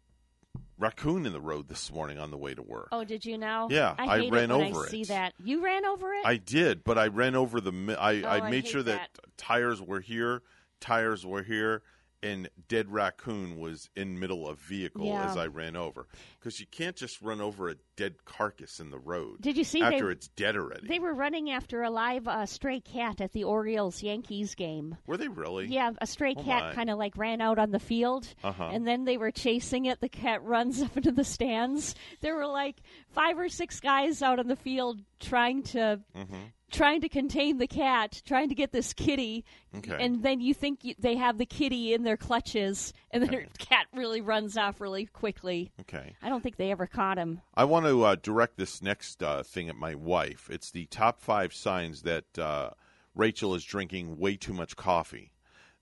raccoon 0.77 1.25
in 1.25 1.31
the 1.31 1.39
road 1.39 1.69
this 1.69 1.89
morning 1.91 2.19
on 2.19 2.31
the 2.31 2.37
way 2.37 2.53
to 2.53 2.61
work. 2.61 2.89
Oh, 2.91 3.05
did 3.05 3.23
you 3.23 3.37
know? 3.37 3.67
Yeah, 3.71 3.95
I, 3.97 4.23
I 4.25 4.27
ran 4.29 4.51
over 4.51 4.81
I 4.81 4.83
it. 4.87 4.89
See 4.89 5.03
that? 5.05 5.33
You 5.41 5.63
ran 5.63 5.85
over 5.85 6.13
it? 6.13 6.25
I 6.25 6.35
did, 6.35 6.83
but 6.83 6.97
I 6.97 7.07
ran 7.07 7.35
over 7.35 7.61
the. 7.61 7.95
I, 7.97 8.21
Oh, 8.21 8.27
I 8.27 8.37
I 8.47 8.49
made 8.49 8.65
hate 8.65 8.71
sure 8.71 8.83
that. 8.83 9.09
that. 9.13 9.37
tires 9.37 9.81
were 9.81 10.01
here, 10.01 10.41
tires 10.81 11.25
were 11.25 11.43
here, 11.43 11.81
and 12.25 12.49
dead 12.67 12.91
raccoon 12.91 13.57
was 13.57 13.89
in 13.95 14.19
middle 14.19 14.47
of 14.47 14.57
vehicle 14.59 15.05
Yeah. 15.05 15.29
as 15.29 15.37
I 15.37 15.45
ran 15.45 15.75
over. 15.75 16.07
Because 16.39 16.59
you 16.59 16.65
can't 16.65 16.95
just 16.95 17.21
run 17.21 17.39
over 17.41 17.69
a 17.69 17.75
dead 17.95 18.25
carcass 18.25 18.79
in 18.79 18.89
the 18.89 18.97
road. 18.97 19.41
Did 19.41 19.57
you 19.57 19.63
see 19.63 19.81
after 19.81 20.07
they- 20.07 20.11
it's 20.13 20.27
dead 20.29 20.55
already? 20.55 20.87
They 20.87 20.99
were 20.99 21.13
running 21.13 21.51
after 21.51 21.83
a 21.83 21.89
live 21.89 22.27
uh, 22.27 22.45
stray 22.45 22.79
cat 22.79 23.21
at 23.21 23.31
the 23.33 23.43
Orioles 23.43 24.01
Yankees 24.03 24.55
game. 24.55 24.97
were 25.07 25.17
they 25.17 25.27
really? 25.27 25.67
Yeah, 25.67 25.91
a 25.99 26.07
stray 26.07 26.33
Oh, 26.37 26.43
cat 26.43 26.73
kind 26.75 26.89
of 26.89 26.97
like 26.97 27.15
ran 27.17 27.41
out 27.41 27.59
on 27.59 27.71
the 27.71 27.79
field, 27.79 28.27
Uh-huh. 28.43 28.69
and 28.73 28.87
then 28.87 29.05
they 29.05 29.17
were 29.17 29.31
chasing 29.31 29.85
it. 29.85 30.01
The 30.01 30.09
cat 30.09 30.43
runs 30.43 30.81
up 30.81 30.97
into 30.97 31.11
the 31.11 31.23
stands. 31.23 31.95
There 32.21 32.35
were 32.35 32.47
like 32.47 32.77
five 33.09 33.37
or 33.37 33.49
six 33.49 33.79
guys 33.79 34.21
out 34.21 34.39
on 34.39 34.47
the 34.47 34.55
field 34.55 35.01
trying 35.19 35.63
to 35.63 36.01
Mm-hmm. 36.15 36.35
Trying 36.71 37.01
to 37.01 37.09
contain 37.09 37.57
the 37.57 37.67
cat, 37.67 38.21
trying 38.25 38.49
to 38.49 38.55
get 38.55 38.71
this 38.71 38.93
kitty. 38.93 39.45
Okay. 39.75 39.97
And 39.99 40.23
then 40.23 40.41
you 40.41 40.53
think 40.53 40.83
you, 40.83 40.95
they 40.99 41.15
have 41.15 41.37
the 41.37 41.45
kitty 41.45 41.93
in 41.93 42.03
their 42.03 42.17
clutches, 42.17 42.93
and 43.11 43.23
then 43.23 43.31
the 43.31 43.65
cat 43.65 43.87
really 43.93 44.21
runs 44.21 44.57
off 44.57 44.81
really 44.81 45.05
quickly. 45.05 45.71
Okay. 45.81 46.15
I 46.21 46.29
don't 46.29 46.41
think 46.41 46.57
they 46.57 46.71
ever 46.71 46.87
caught 46.87 47.17
him. 47.17 47.41
I 47.55 47.65
want 47.65 47.85
to 47.85 48.03
uh, 48.03 48.15
direct 48.15 48.57
this 48.57 48.81
next 48.81 49.21
uh, 49.21 49.43
thing 49.43 49.69
at 49.69 49.75
my 49.75 49.95
wife. 49.95 50.49
It's 50.51 50.71
the 50.71 50.85
top 50.87 51.21
five 51.21 51.53
signs 51.53 52.01
that 52.03 52.37
uh, 52.37 52.71
Rachel 53.13 53.55
is 53.55 53.63
drinking 53.63 54.17
way 54.17 54.35
too 54.35 54.53
much 54.53 54.75
coffee. 54.75 55.31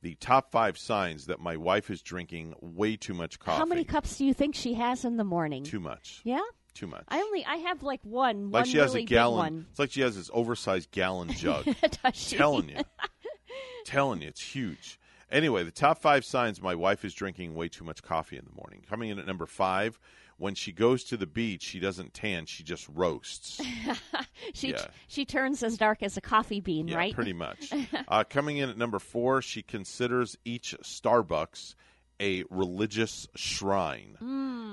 The 0.02 0.16
top 0.16 0.52
five 0.52 0.78
signs 0.78 1.28
that 1.28 1.40
my 1.40 1.56
wife 1.56 1.90
is 1.90 2.02
drinking 2.02 2.56
way 2.60 2.98
too 2.98 3.14
much 3.14 3.40
coffee. 3.40 3.58
How 3.58 3.66
many 3.66 3.86
cups 3.86 4.18
do 4.18 4.26
you 4.26 4.34
think 4.34 4.54
she 4.54 4.74
has 4.74 5.06
in 5.06 5.16
the 5.16 5.24
morning? 5.24 5.64
Too 5.64 5.80
much. 5.80 6.20
Yeah. 6.26 6.42
Too 6.74 6.88
much. 6.88 7.04
I 7.08 7.20
only 7.22 7.46
I 7.46 7.58
have 7.58 7.84
like 7.84 8.00
one. 8.04 8.50
Like 8.52 8.62
one 8.64 8.70
she 8.70 8.78
has 8.80 8.92
really 8.92 9.04
a 9.04 9.06
gallon. 9.06 9.68
It's 9.70 9.80
like 9.80 9.92
she 9.92 10.02
has 10.02 10.16
this 10.16 10.30
oversized 10.34 10.90
gallon 10.92 11.30
jug. 11.34 11.66
Telling 12.14 12.70
you. 12.70 12.78
Telling 13.86 14.22
you, 14.22 14.28
it's 14.30 14.42
huge. 14.42 15.00
Anyway, 15.32 15.64
the 15.64 15.72
top 15.72 16.00
five 16.00 16.24
signs 16.26 16.62
my 16.62 16.76
wife 16.76 17.04
is 17.04 17.14
drinking 17.14 17.54
way 17.56 17.68
too 17.68 17.84
much 17.84 18.02
coffee 18.04 18.38
in 18.38 18.46
the 18.46 18.52
morning. 18.56 18.84
Coming 18.88 19.10
in 19.10 19.20
at 19.20 19.26
number 19.28 19.46
five, 19.46 20.00
when 20.38 20.56
she 20.56 20.72
goes 20.72 21.04
to 21.06 21.18
the 21.18 21.26
beach, 21.28 21.64
she 21.64 21.80
doesn't 21.80 22.14
tan, 22.14 22.46
she 22.46 22.64
just 22.64 22.88
roasts. 22.90 23.60
she 24.54 24.70
Yeah. 24.72 24.86
she 25.08 25.26
turns 25.26 25.64
as 25.64 25.78
dark 25.78 26.02
as 26.04 26.18
a 26.18 26.22
coffee 26.22 26.60
bean, 26.62 26.88
Yeah, 26.88 26.98
right? 26.98 27.14
pretty 27.14 27.34
much. 27.34 27.72
uh, 28.08 28.24
coming 28.24 28.58
in 28.58 28.70
at 28.70 28.78
number 28.78 29.00
four, 29.00 29.42
she 29.42 29.62
considers 29.64 30.38
each 30.46 30.76
Starbucks 30.84 31.76
a 32.20 32.44
religious 32.50 33.28
shrine. 33.36 34.18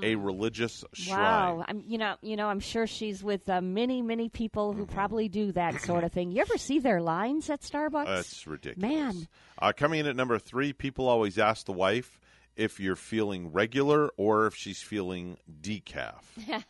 A 0.02 0.14
religious 0.14 0.84
shrine. 0.94 1.18
Mm. 1.18 1.22
Wow, 1.58 1.64
I'm 1.68 1.82
you 1.86 1.98
know 1.98 2.16
you 2.22 2.36
know 2.36 2.48
I'm 2.48 2.60
sure 2.60 2.86
she's 2.86 3.22
with 3.22 3.48
uh, 3.48 3.60
many 3.60 4.02
many 4.02 4.28
people 4.28 4.72
who 4.72 4.86
probably 4.86 5.28
do 5.28 5.52
that 5.52 5.80
sort 5.82 6.04
of 6.04 6.12
thing. 6.12 6.30
You 6.32 6.40
ever 6.40 6.56
see 6.56 6.78
their 6.78 7.00
lines 7.02 7.50
at 7.50 7.60
Starbucks? 7.60 8.06
That's 8.06 8.46
ridiculous. 8.46 8.90
Man, 8.90 9.28
Uh, 9.58 9.72
coming 9.76 10.00
in 10.00 10.06
at 10.06 10.16
number 10.16 10.38
three, 10.38 10.72
people 10.72 11.08
always 11.08 11.38
ask 11.38 11.66
the 11.66 11.72
wife 11.72 12.18
if 12.56 12.80
you're 12.80 12.96
feeling 12.96 13.52
regular 13.52 14.10
or 14.16 14.46
if 14.46 14.54
she's 14.54 14.80
feeling 14.82 15.36
decaf. 15.60 16.22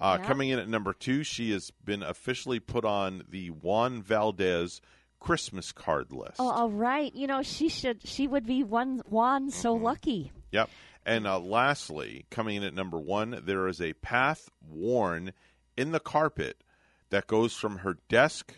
Uh, 0.00 0.16
Yeah. 0.18 0.26
Coming 0.26 0.48
in 0.48 0.58
at 0.58 0.68
number 0.68 0.92
two, 0.92 1.22
she 1.22 1.52
has 1.52 1.70
been 1.84 2.02
officially 2.02 2.58
put 2.58 2.84
on 2.84 3.22
the 3.28 3.50
Juan 3.50 4.02
Valdez 4.02 4.80
Christmas 5.22 5.70
card 5.72 6.12
list. 6.12 6.36
Oh, 6.40 6.50
all 6.50 6.70
right. 6.70 7.14
You 7.14 7.26
know, 7.28 7.42
she 7.42 7.68
should. 7.68 8.06
She 8.06 8.26
would 8.26 8.44
be 8.46 8.64
one 8.64 9.02
one 9.08 9.50
so 9.50 9.74
Mm-hmm. 9.74 9.84
lucky. 9.84 10.32
Yep. 10.50 10.68
And 11.06 11.26
uh, 11.26 11.38
lastly, 11.38 12.26
coming 12.30 12.56
in 12.56 12.64
at 12.64 12.74
number 12.74 12.98
one, 12.98 13.40
there 13.44 13.66
is 13.68 13.80
a 13.80 13.92
path 13.94 14.48
worn 14.68 15.32
in 15.76 15.92
the 15.92 16.00
carpet 16.00 16.62
that 17.10 17.26
goes 17.26 17.54
from 17.54 17.78
her 17.78 17.98
desk 18.08 18.54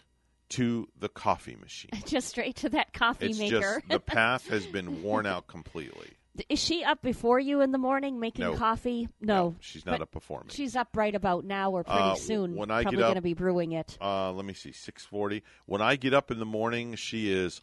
to 0.50 0.88
the 0.98 1.08
coffee 1.08 1.56
machine. 1.56 1.90
Just 2.06 2.28
straight 2.28 2.56
to 2.56 2.68
that 2.70 2.92
coffee 2.92 3.26
it's 3.26 3.38
maker. 3.38 3.60
just 3.60 3.88
the 3.88 4.00
path 4.14 4.46
has 4.48 4.66
been 4.66 5.02
worn 5.02 5.26
out 5.26 5.46
completely. 5.46 6.12
Is 6.48 6.58
she 6.58 6.82
up 6.82 7.00
before 7.00 7.38
you 7.38 7.60
in 7.60 7.70
the 7.70 7.78
morning 7.78 8.18
making 8.18 8.44
No. 8.44 8.56
coffee? 8.56 9.08
No, 9.20 9.54
She's 9.60 9.86
not 9.86 9.92
But 9.92 10.02
up 10.02 10.10
before 10.10 10.40
me. 10.40 10.46
She's 10.50 10.74
up 10.74 10.88
right 10.96 11.14
about 11.14 11.44
now 11.44 11.70
or 11.70 11.84
pretty 11.84 12.00
Uh, 12.00 12.14
soon. 12.16 12.56
when 12.56 12.72
I 12.72 12.82
Probably 12.82 12.96
get 12.96 13.04
up- 13.04 13.08
going 13.10 13.14
to 13.16 13.22
be 13.22 13.34
brewing 13.34 13.70
it. 13.72 13.96
Uh, 14.00 14.32
let 14.32 14.44
me 14.44 14.52
see, 14.52 14.72
six 14.72 15.04
forty. 15.04 15.44
When 15.66 15.80
I 15.80 15.94
get 15.96 16.12
up 16.12 16.30
in 16.32 16.40
the 16.40 16.44
morning, 16.46 16.96
she 16.96 17.30
is 17.32 17.60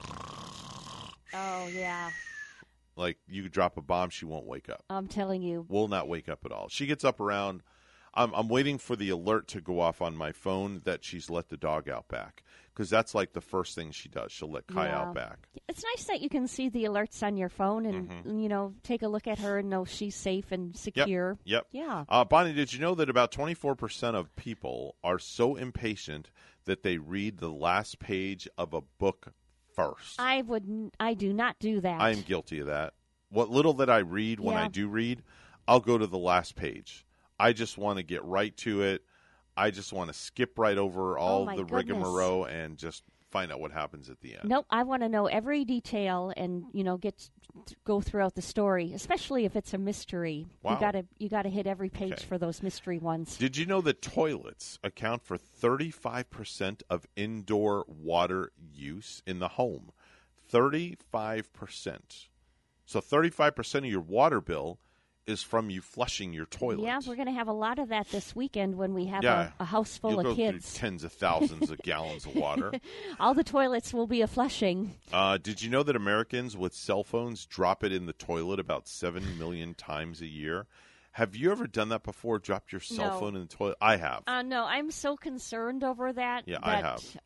Oh 1.33 1.67
yeah, 1.73 2.11
like 2.95 3.17
you 3.27 3.43
could 3.43 3.51
drop 3.51 3.77
a 3.77 3.81
bomb, 3.81 4.09
she 4.09 4.25
won't 4.25 4.45
wake 4.45 4.69
up. 4.69 4.83
I'm 4.89 5.07
telling 5.07 5.41
you. 5.41 5.65
Will 5.69 5.87
not 5.87 6.07
wake 6.07 6.29
up 6.29 6.45
at 6.45 6.51
all. 6.51 6.67
She 6.69 6.85
gets 6.85 7.03
up 7.03 7.19
around. 7.19 7.63
I'm, 8.13 8.33
I'm 8.33 8.49
waiting 8.49 8.77
for 8.77 8.95
the 8.95 9.09
alert 9.09 9.47
to 9.49 9.61
go 9.61 9.79
off 9.79 10.01
on 10.01 10.17
my 10.17 10.31
phone 10.33 10.81
that 10.83 11.03
she's 11.03 11.29
let 11.29 11.47
the 11.49 11.55
dog 11.57 11.87
out 11.87 12.07
back 12.09 12.43
because 12.73 12.89
that's 12.89 13.15
like 13.15 13.31
the 13.33 13.39
first 13.41 13.73
thing 13.75 13.91
she 13.91 14.09
does. 14.09 14.31
She'll 14.33 14.51
let 14.51 14.67
Kai 14.67 14.87
Yeah. 14.87 14.99
out 14.99 15.13
back. 15.15 15.47
It's 15.69 15.83
nice 15.95 16.05
that 16.07 16.19
you 16.21 16.27
can 16.29 16.47
see 16.47 16.67
the 16.67 16.83
alerts 16.85 17.23
on 17.25 17.37
your 17.37 17.47
phone 17.49 17.85
and 17.85 18.09
Mhm. 18.09 18.41
you 18.43 18.49
know 18.49 18.73
take 18.83 19.01
a 19.01 19.07
look 19.07 19.27
at 19.27 19.39
her 19.39 19.59
and 19.59 19.69
know 19.69 19.85
she's 19.85 20.15
safe 20.15 20.51
and 20.51 20.75
secure. 20.75 21.37
Yep. 21.45 21.67
Yeah. 21.71 22.03
Uh, 22.09 22.25
Bonnie, 22.25 22.53
did 22.53 22.73
you 22.73 22.79
know 22.79 22.95
that 22.95 23.09
about 23.09 23.31
24% 23.31 24.15
of 24.15 24.35
people 24.35 24.95
are 25.03 25.19
so 25.19 25.55
impatient 25.55 26.29
that 26.65 26.83
they 26.83 26.97
read 26.97 27.37
the 27.37 27.49
last 27.51 27.99
page 27.99 28.47
of 28.57 28.73
a 28.73 28.81
book 28.81 29.33
first? 29.73 30.19
I 30.19 30.41
would. 30.41 30.63
n- 30.67 30.91
I 30.99 31.13
do 31.13 31.31
not 31.31 31.59
do 31.59 31.79
that. 31.81 32.01
I 32.01 32.09
am 32.11 32.21
guilty 32.23 32.59
of 32.59 32.67
that. 32.67 32.93
What 33.29 33.49
little 33.49 33.73
that 33.75 33.89
I 33.89 33.99
read 33.99 34.41
when 34.41 34.57
I 34.57 34.63
Yeah. 34.63 34.67
do 34.69 34.87
read, 34.89 35.23
I'll 35.67 35.79
go 35.79 35.97
to 35.97 36.07
the 36.07 36.17
last 36.17 36.55
page. 36.55 37.05
I 37.41 37.53
just 37.53 37.77
want 37.77 37.97
to 37.97 38.03
get 38.03 38.23
right 38.23 38.55
to 38.57 38.83
it. 38.83 39.03
I 39.57 39.71
just 39.71 39.91
want 39.93 40.09
to 40.09 40.13
skip 40.17 40.57
right 40.57 40.77
over 40.77 41.17
oh 41.17 41.21
all 41.21 41.49
Oh, 41.49 41.55
the 41.55 41.63
goodness. 41.63 41.97
rigmarole 41.97 42.45
and 42.45 42.77
just 42.77 43.03
find 43.31 43.51
out 43.51 43.59
what 43.61 43.71
happens 43.71 44.09
at 44.09 44.19
the 44.21 44.35
end. 44.35 44.49
Nope, 44.49 44.65
I 44.69 44.83
want 44.83 45.03
to 45.03 45.09
know 45.09 45.25
every 45.27 45.63
detail 45.65 46.33
and 46.35 46.65
you 46.73 46.83
know 46.83 46.97
get 46.97 47.29
go 47.85 47.99
throughout 48.01 48.35
the 48.35 48.41
story, 48.41 48.91
especially 48.93 49.45
if 49.45 49.55
it's 49.55 49.73
a 49.73 49.77
mystery. 49.77 50.47
Wow. 50.63 50.73
You 50.73 50.79
got 50.79 50.91
to 50.91 51.05
you 51.17 51.29
got 51.29 51.43
to 51.43 51.49
hit 51.49 51.65
every 51.67 51.89
page 51.89 52.13
Okay. 52.13 52.25
for 52.25 52.37
those 52.37 52.61
mystery 52.63 52.97
ones. 52.99 53.37
Did 53.37 53.57
you 53.57 53.65
know 53.65 53.81
that 53.81 54.01
toilets 54.01 54.79
account 54.83 55.21
for 55.23 55.37
35% 55.37 56.81
of 56.89 57.05
indoor 57.15 57.85
water 57.87 58.51
use 58.73 59.21
in 59.25 59.39
the 59.39 59.49
home? 59.49 59.91
35%. 60.51 62.27
So 62.85 62.99
35% 62.99 63.75
of 63.79 63.85
your 63.85 64.01
water 64.01 64.41
bill 64.41 64.79
is 65.27 65.43
from 65.43 65.69
you 65.69 65.81
flushing 65.81 66.33
your 66.33 66.45
toilet. 66.47 66.83
Yeah, 66.85 66.99
we're 67.07 67.15
going 67.15 67.27
to 67.27 67.33
have 67.33 67.47
a 67.47 67.53
lot 67.53 67.77
of 67.79 67.89
that 67.89 68.09
this 68.09 68.35
weekend 68.35 68.75
when 68.75 68.93
we 68.93 69.05
have 69.05 69.23
Yeah. 69.23 69.51
a, 69.59 69.63
a 69.63 69.65
house 69.65 69.97
full 69.97 70.11
You'll 70.11 70.27
of 70.31 70.35
kids. 70.35 70.73
tens 70.73 71.03
of 71.03 71.11
thousands 71.13 71.69
of 71.69 71.77
gallons 71.83 72.25
of 72.25 72.35
water. 72.35 72.71
All 73.19 73.33
the 73.33 73.43
toilets 73.43 73.93
will 73.93 74.07
be 74.07 74.21
a 74.21 74.27
flushing. 74.27 74.95
Uh, 75.13 75.37
did 75.37 75.61
you 75.61 75.69
know 75.69 75.83
that 75.83 75.95
Americans 75.95 76.57
with 76.57 76.73
cell 76.73 77.03
phones 77.03 77.45
drop 77.45 77.83
it 77.83 77.91
in 77.91 78.07
the 78.07 78.13
toilet 78.13 78.59
about 78.59 78.87
7 78.87 79.37
million 79.37 79.73
times 79.75 80.21
a 80.21 80.27
year? 80.27 80.65
Have 81.13 81.35
you 81.35 81.51
ever 81.51 81.67
done 81.67 81.89
that 81.89 82.03
before? 82.03 82.39
Dropped 82.39 82.71
your 82.71 82.81
cell 82.81 83.11
No. 83.15 83.19
phone 83.19 83.35
in 83.35 83.41
the 83.41 83.47
toilet? 83.47 83.77
I 83.81 83.97
have. 83.97 84.23
Uh, 84.27 84.41
no, 84.41 84.63
I'm 84.65 84.89
so 84.91 85.15
concerned 85.17 85.83
over 85.83 86.11
that. 86.13 86.43
Yeah, 86.47 86.59
I 86.63 86.75
that- 86.81 86.83
have. 86.83 87.17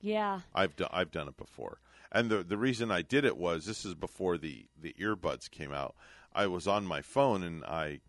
Yeah. 0.00 0.40
I've 0.54 0.74
done 0.76 0.88
I've 0.92 1.10
done 1.10 1.28
it 1.28 1.36
before. 1.36 1.78
And 2.12 2.30
the 2.30 2.42
the 2.44 2.56
reason 2.56 2.90
I 2.90 3.02
did 3.02 3.24
it 3.24 3.36
was 3.36 3.66
this 3.66 3.84
is 3.84 3.94
before 3.94 4.38
the 4.38 4.66
the 4.80 4.94
earbuds 5.00 5.50
came 5.50 5.72
out. 5.72 5.94
I 6.36 6.46
was 6.46 6.68
on 6.68 6.84
my 6.86 7.00
phone 7.02 7.42
and 7.42 7.64
I 7.64 8.00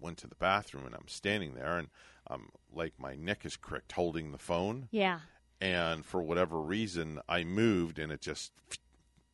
went 0.00 0.18
to 0.18 0.26
the 0.26 0.36
bathroom 0.36 0.86
and 0.86 0.94
I'm 0.94 1.08
standing 1.08 1.54
there 1.54 1.78
and 1.78 1.88
um 2.28 2.48
like 2.72 2.92
my 2.98 3.14
neck 3.16 3.44
is 3.44 3.56
cricked 3.56 3.92
holding 3.92 4.30
the 4.32 4.38
phone 4.38 4.88
Yeah. 4.90 5.20
and 5.60 6.04
for 6.04 6.22
whatever 6.22 6.60
reason 6.60 7.20
I 7.28 7.44
moved 7.44 7.98
and 7.98 8.12
it 8.12 8.20
just 8.20 8.52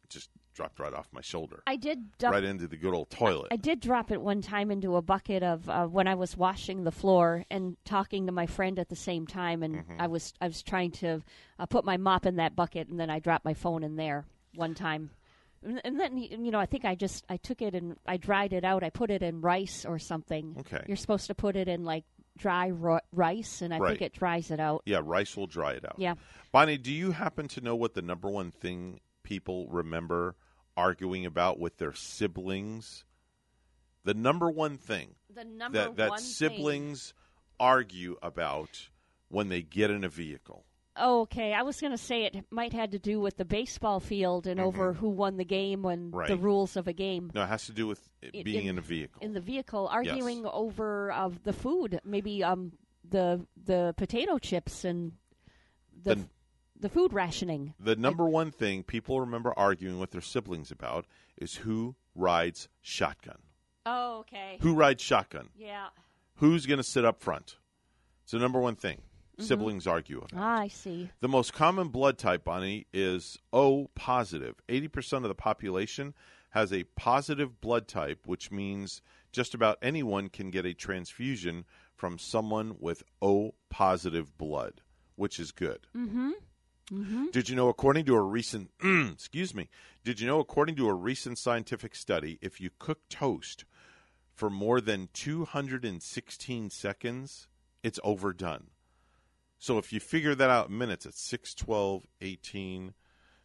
just 0.08 0.30
dropped 0.54 0.78
right 0.78 0.92
off 0.92 1.08
my 1.12 1.22
shoulder. 1.22 1.62
I 1.66 1.76
did 1.76 2.16
dump- 2.18 2.34
right 2.34 2.44
into 2.44 2.68
the 2.68 2.76
good 2.76 2.92
old 2.92 3.08
toilet. 3.08 3.48
I 3.50 3.56
did 3.56 3.80
drop 3.80 4.10
it 4.10 4.20
one 4.20 4.42
time 4.42 4.70
into 4.70 4.96
a 4.96 5.02
bucket 5.02 5.42
of 5.42 5.68
uh, 5.70 5.86
when 5.86 6.06
I 6.06 6.14
was 6.14 6.36
washing 6.36 6.84
the 6.84 6.90
floor 6.92 7.44
and 7.50 7.76
talking 7.86 8.26
to 8.26 8.32
my 8.32 8.44
friend 8.46 8.78
at 8.78 8.90
the 8.90 8.96
same 8.96 9.26
time, 9.26 9.62
and 9.62 9.76
Mm-hmm. 9.76 9.96
I 10.00 10.06
was 10.08 10.34
I 10.42 10.46
was 10.48 10.62
trying 10.62 10.90
to 10.92 11.22
uh, 11.58 11.64
put 11.66 11.86
my 11.86 11.96
mop 11.96 12.26
in 12.26 12.36
that 12.36 12.54
bucket, 12.54 12.88
and 12.88 13.00
then 13.00 13.08
I 13.08 13.18
dropped 13.18 13.46
my 13.46 13.54
phone 13.54 13.82
in 13.82 13.96
there 13.96 14.26
one 14.54 14.74
time. 14.74 15.08
And 15.64 15.98
then 16.00 16.16
you 16.18 16.50
know, 16.50 16.58
I 16.58 16.66
think 16.66 16.84
I 16.84 16.94
just 16.94 17.24
I 17.28 17.36
took 17.36 17.62
it 17.62 17.74
and 17.74 17.96
I 18.06 18.16
dried 18.16 18.52
it 18.52 18.64
out. 18.64 18.82
I 18.82 18.90
put 18.90 19.10
it 19.10 19.22
in 19.22 19.40
rice 19.40 19.84
or 19.84 19.98
something. 19.98 20.56
Okay. 20.60 20.82
You're 20.86 20.96
supposed 20.96 21.28
to 21.28 21.34
put 21.34 21.54
it 21.56 21.68
in 21.68 21.84
like 21.84 22.04
dry 22.36 22.70
ro- 22.70 22.98
rice, 23.12 23.62
and 23.62 23.72
I 23.74 23.78
Right. 23.78 23.90
think 23.90 24.02
it 24.02 24.18
dries 24.18 24.50
it 24.50 24.58
out. 24.58 24.82
Yeah, 24.86 25.00
rice 25.04 25.36
will 25.36 25.46
dry 25.46 25.72
it 25.72 25.84
out. 25.84 25.96
Yeah. 25.98 26.14
Bonnie, 26.50 26.78
do 26.78 26.90
you 26.92 27.12
happen 27.12 27.46
to 27.48 27.60
know 27.60 27.76
what 27.76 27.94
the 27.94 28.02
number 28.02 28.28
one 28.30 28.50
thing 28.50 29.00
people 29.22 29.68
remember 29.68 30.34
arguing 30.76 31.26
about 31.26 31.60
with 31.60 31.76
their 31.78 31.92
siblings? 31.92 33.04
The 34.04 34.14
number 34.14 34.50
one 34.50 34.78
thing 34.78 35.14
The 35.32 35.44
number 35.44 35.78
that, 35.78 35.96
that 35.96 36.10
one 36.10 36.18
thing- 36.18 36.26
siblings 36.26 37.14
argue 37.60 38.16
about 38.22 38.88
when 39.28 39.48
they 39.48 39.62
get 39.62 39.90
in 39.90 40.02
a 40.02 40.08
vehicle. 40.08 40.64
Okay. 41.00 41.52
I 41.54 41.62
was 41.62 41.80
going 41.80 41.92
to 41.92 41.98
say 41.98 42.24
it 42.24 42.44
might 42.50 42.72
had 42.72 42.92
to 42.92 42.98
do 42.98 43.18
with 43.20 43.36
the 43.36 43.44
baseball 43.44 43.98
field 44.00 44.46
and 44.46 44.60
over 44.60 44.92
who 44.92 45.08
won 45.08 45.36
the 45.38 45.44
game 45.44 45.84
and 45.86 46.08
Mm-hmm. 46.12 46.16
Right. 46.18 46.28
the 46.28 46.36
rules 46.36 46.76
of 46.76 46.86
a 46.88 46.92
game. 46.92 47.30
No, 47.34 47.42
it 47.44 47.46
has 47.48 47.66
to 47.66 47.72
do 47.72 47.86
with 47.86 48.00
it 48.20 48.44
being 48.44 48.64
in, 48.64 48.70
in- 48.70 48.78
a 48.78 48.82
vehicle. 48.82 49.22
in 49.22 49.32
the 49.32 49.40
vehicle 49.40 49.88
arguing 49.90 50.44
over 50.46 51.10
of 51.12 51.42
the 51.44 51.52
food, 51.52 52.00
maybe 52.04 52.44
um 52.44 52.72
the 53.08 53.46
the 53.64 53.94
potato 53.96 54.38
chips 54.38 54.84
and 54.84 55.12
the 56.02 56.16
The- 56.16 56.28
the 56.80 56.88
food 56.88 57.12
rationing. 57.12 57.74
The 57.78 57.94
number 57.94 58.24
one 58.28 58.50
thing 58.50 58.82
people 58.82 59.20
remember 59.20 59.54
arguing 59.56 59.98
with 60.00 60.10
their 60.10 60.20
siblings 60.20 60.72
about 60.72 61.06
is 61.38 61.54
who 61.54 61.94
rides 62.16 62.68
shotgun. 62.80 63.38
Oh, 63.86 64.18
okay. 64.20 64.58
Who 64.62 64.74
rides 64.74 65.00
shotgun? 65.02 65.48
Yeah. 65.56 65.86
Who's 66.36 66.66
going 66.66 66.78
to 66.78 66.82
sit 66.84 67.04
up 67.04 67.20
front? 67.22 67.56
It's 68.24 68.32
the 68.32 68.40
number 68.40 68.58
one 68.60 68.74
thing 68.74 69.00
Mhm. 69.38 69.44
siblings 69.44 69.86
argue 69.86 70.18
about. 70.18 70.34
Ah, 70.34 70.58
I 70.60 70.68
see. 70.68 71.10
The 71.20 71.28
most 71.28 71.52
common 71.52 71.88
blood 71.88 72.18
type, 72.18 72.44
Bonnie, 72.44 72.86
is 72.92 73.38
O 73.52 73.88
positive. 73.94 74.56
80% 74.68 75.24
of 75.24 75.28
the 75.28 75.34
population 75.34 76.14
has 76.50 76.72
a 76.72 76.84
positive 76.84 77.60
blood 77.60 77.88
type, 77.88 78.26
which 78.26 78.50
means 78.50 79.00
just 79.32 79.54
about 79.54 79.78
anyone 79.80 80.28
can 80.28 80.50
get 80.50 80.66
a 80.66 80.74
transfusion 80.74 81.64
from 81.94 82.18
someone 82.18 82.76
with 82.78 83.02
O 83.22 83.54
positive 83.70 84.36
blood, 84.36 84.82
which 85.16 85.40
is 85.40 85.50
good. 85.50 85.86
Mm-hmm. 85.96 86.32
Mm-hmm. 86.90 87.26
Did 87.32 87.48
you 87.48 87.56
know, 87.56 87.68
according 87.68 88.04
to 88.06 88.14
a 88.14 88.20
recent, 88.20 88.70
excuse 88.82 89.54
me, 89.54 89.70
did 90.04 90.20
you 90.20 90.26
know, 90.26 90.40
according 90.40 90.76
to 90.76 90.88
a 90.88 90.94
recent 90.94 91.38
scientific 91.38 91.94
study, 91.94 92.38
if 92.42 92.60
you 92.60 92.68
cook 92.78 93.08
toast 93.08 93.64
for 94.34 94.50
more 94.50 94.80
than 94.80 95.08
216 95.14 96.68
seconds, 96.70 97.48
it's 97.82 98.00
overdone. 98.04 98.68
So 99.62 99.78
if 99.78 99.92
you 99.92 100.00
figure 100.00 100.34
that 100.34 100.50
out 100.50 100.70
in 100.70 100.76
minutes, 100.78 101.06
it's 101.06 101.22
6, 101.22 101.54
12, 101.54 102.04
18. 102.20 102.94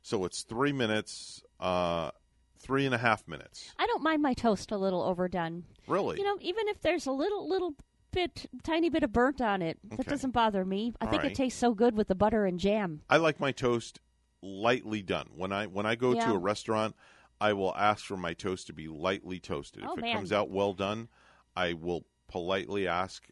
So 0.02 0.26
it's 0.26 0.42
three 0.42 0.72
minutes, 0.72 1.44
uh, 1.60 2.10
three 2.58 2.88
and 2.88 2.96
a 2.96 2.98
half 2.98 3.28
minutes. 3.28 3.72
I 3.78 3.86
don't 3.86 4.02
mind 4.02 4.24
my 4.24 4.34
toast 4.34 4.72
a 4.72 4.78
little 4.78 5.04
overdone. 5.04 5.66
Really? 5.86 6.18
You 6.18 6.24
know, 6.24 6.40
even 6.42 6.68
if 6.70 6.82
there's 6.82 7.06
a 7.06 7.12
little 7.12 7.48
little 7.48 7.76
bit 8.12 8.50
tiny 8.64 8.90
bit 8.90 9.04
of 9.04 9.14
burnt 9.14 9.42
on 9.42 9.62
it, 9.62 9.78
that 9.92 10.08
doesn't 10.08 10.32
bother 10.32 10.66
me. 10.66 10.92
I 11.00 11.06
All 11.06 11.12
think 11.12 11.22
right. 11.22 11.32
it 11.32 11.36
tastes 11.36 11.60
so 11.60 11.76
good 11.76 11.96
with 11.96 12.08
the 12.08 12.16
butter 12.16 12.48
and 12.48 12.60
jam. 12.60 13.02
I 13.12 13.18
like 13.18 13.40
my 13.40 13.52
toast 13.52 14.00
lightly 14.42 15.04
done. 15.04 15.28
When 15.36 15.52
I 15.52 15.68
when 15.68 15.86
I 15.86 15.94
go 15.94 16.14
Yeah. 16.14 16.26
to 16.30 16.34
a 16.34 16.40
restaurant, 16.40 16.96
I 17.40 17.54
will 17.54 17.76
ask 17.76 18.04
for 18.04 18.18
my 18.18 18.34
toast 18.34 18.66
to 18.68 18.74
be 18.74 18.88
lightly 18.88 19.40
toasted. 19.40 19.84
Oh, 19.86 19.92
if 19.92 20.00
it 20.00 20.02
man. 20.02 20.16
comes 20.16 20.32
out 20.32 20.50
well 20.50 20.74
done, 20.74 21.10
I 21.56 21.74
will 21.74 22.06
politely 22.28 22.88
ask 22.88 23.28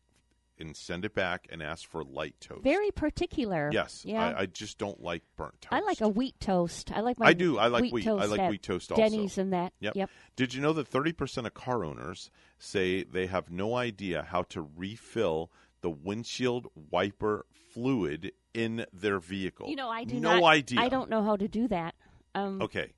and 0.59 0.75
send 0.75 1.05
it 1.05 1.13
back 1.13 1.47
and 1.51 1.61
ask 1.61 1.87
for 1.89 2.03
light 2.03 2.35
toast. 2.39 2.63
Very 2.63 2.91
particular. 2.91 3.69
Yes, 3.73 4.03
Yeah. 4.05 4.25
I, 4.27 4.41
I 4.41 4.45
just 4.45 4.77
don't 4.77 5.01
like 5.01 5.23
burnt 5.35 5.59
toast. 5.61 5.73
I 5.73 5.79
like 5.81 6.01
a 6.01 6.07
wheat 6.07 6.39
toast. 6.39 6.91
I 6.93 7.01
like 7.01 7.19
my 7.19 7.27
I 7.27 7.33
do. 7.33 7.57
I 7.57 7.67
like 7.67 7.83
wheat. 7.83 7.93
wheat. 7.93 8.03
Toast 8.05 8.23
I 8.23 8.25
like 8.27 8.49
wheat 8.51 8.63
toast 8.63 8.91
also. 8.91 9.01
Denny's 9.01 9.37
and 9.37 9.53
that. 9.53 9.73
Yep. 9.79 9.95
Yep. 9.95 10.09
Did 10.35 10.53
you 10.53 10.61
know 10.61 10.73
that 10.73 10.89
30% 10.89 11.45
of 11.45 11.53
car 11.53 11.83
owners 11.83 12.29
say 12.57 13.03
they 13.03 13.27
have 13.27 13.51
no 13.51 13.75
idea 13.75 14.23
how 14.29 14.43
to 14.43 14.61
refill 14.75 15.51
the 15.81 15.89
windshield 15.89 16.67
wiper 16.91 17.45
fluid 17.73 18.31
in 18.53 18.85
their 18.93 19.19
vehicle? 19.19 19.69
You 19.69 19.75
know, 19.75 19.89
I 19.89 20.03
do 20.03 20.19
no 20.19 20.39
not. 20.39 20.43
idea. 20.51 20.79
I 20.81 20.89
don't 20.89 21.09
know 21.09 21.23
how 21.23 21.35
to 21.35 21.47
do 21.47 21.67
that. 21.67 21.95
Um, 22.33 22.61
Okay. 22.61 22.91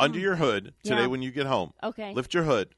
Under 0.00 0.18
your 0.18 0.34
hood 0.34 0.74
today 0.82 1.02
Yeah. 1.02 1.06
when 1.06 1.22
you 1.22 1.30
get 1.30 1.46
home. 1.46 1.72
Okay. 1.82 2.12
Lift 2.12 2.34
your 2.34 2.42
hood 2.42 2.74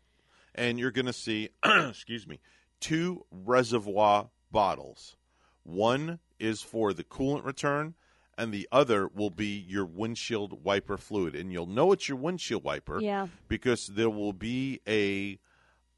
and 0.54 0.78
you're 0.78 0.90
going 0.90 1.06
to 1.06 1.12
see 1.12 1.48
excuse 1.64 2.26
me, 2.26 2.38
two 2.80 3.24
reservoir 3.30 4.30
bottles. 4.50 5.16
One 5.64 6.18
is 6.38 6.62
for 6.62 6.92
the 6.92 7.04
coolant 7.04 7.44
return 7.44 7.94
and 8.36 8.52
the 8.52 8.68
other 8.70 9.08
will 9.08 9.30
be 9.30 9.58
your 9.68 9.84
windshield 9.84 10.62
wiper 10.64 10.96
fluid, 10.96 11.34
and 11.34 11.52
you'll 11.52 11.66
know 11.66 11.90
it's 11.90 12.08
your 12.08 12.16
windshield 12.18 12.62
wiper. 12.62 13.00
Yeah. 13.00 13.26
because 13.48 13.88
there 13.88 14.08
will 14.10 14.32
be 14.32 14.80
a 14.86 15.40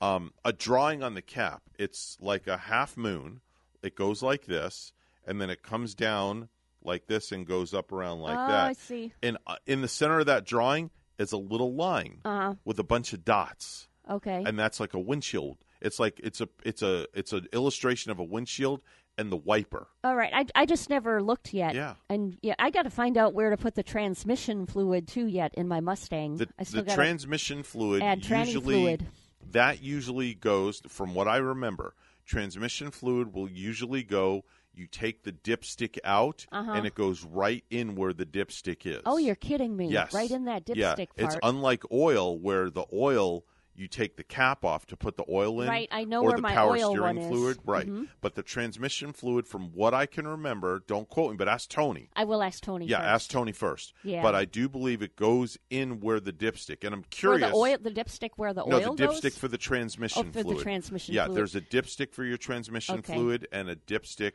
um, 0.00 0.32
a 0.42 0.52
drawing 0.54 1.02
on 1.02 1.12
the 1.12 1.20
cap. 1.20 1.60
It's 1.78 2.16
like 2.18 2.46
a 2.46 2.56
half 2.56 2.96
moon. 2.96 3.42
It 3.82 3.94
goes 3.94 4.22
like 4.22 4.46
this, 4.46 4.94
and 5.26 5.38
then 5.38 5.50
it 5.50 5.62
comes 5.62 5.94
down 5.94 6.48
like 6.82 7.06
this 7.08 7.30
and 7.30 7.46
goes 7.46 7.74
up 7.74 7.92
around 7.92 8.20
like 8.20 8.38
Oh, 8.38 8.46
that. 8.48 8.66
I 8.68 8.72
see. 8.72 9.12
And 9.22 9.36
uh, 9.46 9.56
in 9.66 9.82
the 9.82 9.88
center 9.88 10.20
of 10.20 10.26
that 10.26 10.46
drawing 10.46 10.90
is 11.18 11.32
a 11.32 11.36
little 11.36 11.74
line 11.74 12.20
Uh-huh. 12.24 12.54
with 12.64 12.78
a 12.78 12.82
bunch 12.84 13.12
of 13.12 13.22
dots 13.26 13.88
Okay. 14.08 14.42
and 14.46 14.58
that's 14.58 14.80
like 14.80 14.94
a 14.94 14.98
windshield. 14.98 15.58
It's 15.80 15.98
like 15.98 16.20
it's 16.22 16.40
a 16.40 16.48
it's 16.64 16.82
a 16.82 17.06
it's 17.14 17.32
an 17.32 17.46
illustration 17.52 18.10
of 18.10 18.18
a 18.18 18.24
windshield 18.24 18.82
and 19.18 19.30
the 19.30 19.36
wiper. 19.36 19.88
All 20.04 20.14
right, 20.16 20.32
I, 20.32 20.46
I 20.62 20.66
just 20.66 20.88
never 20.88 21.22
looked 21.22 21.52
yet. 21.52 21.74
Yeah. 21.74 21.94
and 22.08 22.38
yeah, 22.42 22.54
I 22.58 22.70
got 22.70 22.82
to 22.82 22.90
find 22.90 23.18
out 23.18 23.34
where 23.34 23.50
to 23.50 23.56
put 23.56 23.74
the 23.74 23.82
transmission 23.82 24.66
fluid 24.66 25.08
too 25.08 25.26
yet 25.26 25.52
in 25.54 25.68
my 25.68 25.80
Mustang. 25.80 26.36
The, 26.36 26.48
I 26.58 26.64
still 26.64 26.84
the 26.84 26.94
transmission 26.94 27.62
fluid 27.62 28.02
add 28.02 28.24
usually 28.24 28.74
fluid. 28.74 29.06
that 29.52 29.82
usually 29.82 30.34
goes 30.34 30.80
from 30.88 31.14
what 31.14 31.28
I 31.28 31.38
remember. 31.38 31.94
Transmission 32.26 32.90
fluid 32.90 33.34
will 33.34 33.50
usually 33.50 34.02
go. 34.02 34.44
You 34.72 34.86
take 34.86 35.24
the 35.24 35.32
dipstick 35.32 35.98
out, 36.04 36.46
Uh-huh. 36.52 36.70
and 36.72 36.86
it 36.86 36.94
goes 36.94 37.24
right 37.24 37.64
in 37.70 37.96
where 37.96 38.12
the 38.12 38.24
dipstick 38.24 38.86
is. 38.86 39.02
Oh, 39.04 39.18
you're 39.18 39.34
kidding 39.34 39.76
me! 39.76 39.88
Yes, 39.88 40.14
right 40.14 40.30
in 40.30 40.44
that 40.44 40.64
dipstick. 40.64 40.76
yeah. 40.76 40.94
dipstick 40.94 41.08
It's 41.16 41.36
unlike 41.42 41.82
oil, 41.90 42.38
where 42.38 42.70
the 42.70 42.84
oil 42.92 43.44
you 43.80 43.88
take 43.88 44.16
the 44.16 44.22
cap 44.22 44.64
off 44.64 44.84
to 44.86 44.96
put 44.96 45.16
the 45.16 45.24
oil 45.28 45.62
in. 45.62 45.68
Right, 45.68 45.88
I 45.90 46.04
know 46.04 46.20
or 46.20 46.26
where 46.28 46.36
the 46.36 46.42
my 46.42 46.52
power 46.52 46.72
oil 46.76 46.90
steering 46.92 47.00
one 47.16 47.18
is. 47.18 47.28
fluid. 47.28 47.58
Right, 47.64 47.86
Mhm. 47.88 48.08
but 48.20 48.34
the 48.34 48.42
transmission 48.42 49.12
fluid, 49.12 49.46
from 49.48 49.72
what 49.72 49.94
I 49.94 50.04
can 50.06 50.28
remember, 50.28 50.82
don't 50.86 51.08
quote 51.08 51.30
me, 51.30 51.36
but 51.36 51.48
ask 51.48 51.68
Tony. 51.70 52.10
I 52.14 52.24
will 52.24 52.42
ask 52.42 52.62
Tony. 52.62 52.86
Yeah, 52.86 52.98
first. 52.98 53.06
ask 53.08 53.30
Tony 53.30 53.52
first. 53.52 53.94
Yeah. 54.04 54.22
But 54.22 54.34
I 54.34 54.44
do 54.44 54.68
believe 54.68 55.00
it 55.02 55.16
goes 55.16 55.56
in 55.70 56.00
where 56.00 56.20
the 56.20 56.32
dipstick, 56.32 56.84
and 56.84 56.92
I'm 56.94 57.00
Where 57.00 57.06
curious. 57.10 57.50
the 57.50 57.56
oil, 57.56 57.78
the 57.80 57.90
dipstick 57.90 58.30
where 58.36 58.52
the 58.52 58.64
no, 58.66 58.76
oil 58.76 58.94
the 58.94 59.06
goes? 59.06 59.20
dipstick 59.20 59.32
for 59.38 59.48
the 59.48 59.58
transmission 59.58 60.26
Oh, 60.28 60.30
for 60.30 60.38
the 60.38 60.42
fluid. 60.44 60.58
transmission 60.62 61.14
Yeah, 61.14 61.24
fluid. 61.24 61.38
there's 61.38 61.54
a 61.56 61.60
dipstick 61.62 62.12
for 62.12 62.24
your 62.24 62.36
transmission 62.36 62.98
Okay. 62.98 63.14
fluid 63.14 63.48
and 63.50 63.70
a 63.70 63.76
dipstick 63.76 64.32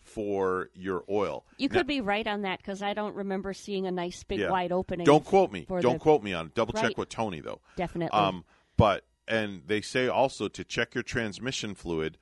for 0.00 0.68
your 0.74 1.02
oil. 1.08 1.44
You 1.56 1.68
Now- 1.68 1.78
could 1.78 1.86
be 1.86 2.00
right 2.02 2.26
on 2.26 2.42
that 2.42 2.58
because 2.58 2.82
I 2.82 2.92
don't 2.92 3.14
remember 3.14 3.54
seeing 3.54 3.86
a 3.86 3.90
nice 3.90 4.22
big 4.22 4.38
yeah. 4.40 4.50
wide 4.50 4.70
opening. 4.70 5.06
Don't 5.06 5.24
quote 5.24 5.50
me. 5.50 5.64
Don't 5.66 5.82
the- 5.94 5.98
quote 5.98 6.22
me 6.22 6.34
on. 6.34 6.46
it. 6.46 6.54
Double 6.54 6.74
check 6.74 6.98
with 6.98 7.08
Tony 7.08 7.40
though. 7.40 7.60
Definitely. 7.76 8.18
Um, 8.18 8.44
but 8.76 9.04
and 9.26 9.62
they 9.66 9.80
say 9.80 10.08
also 10.08 10.48
to 10.48 10.64
check 10.64 10.94
your 10.94 11.02
transmission 11.02 11.74
fluid, 11.74 12.18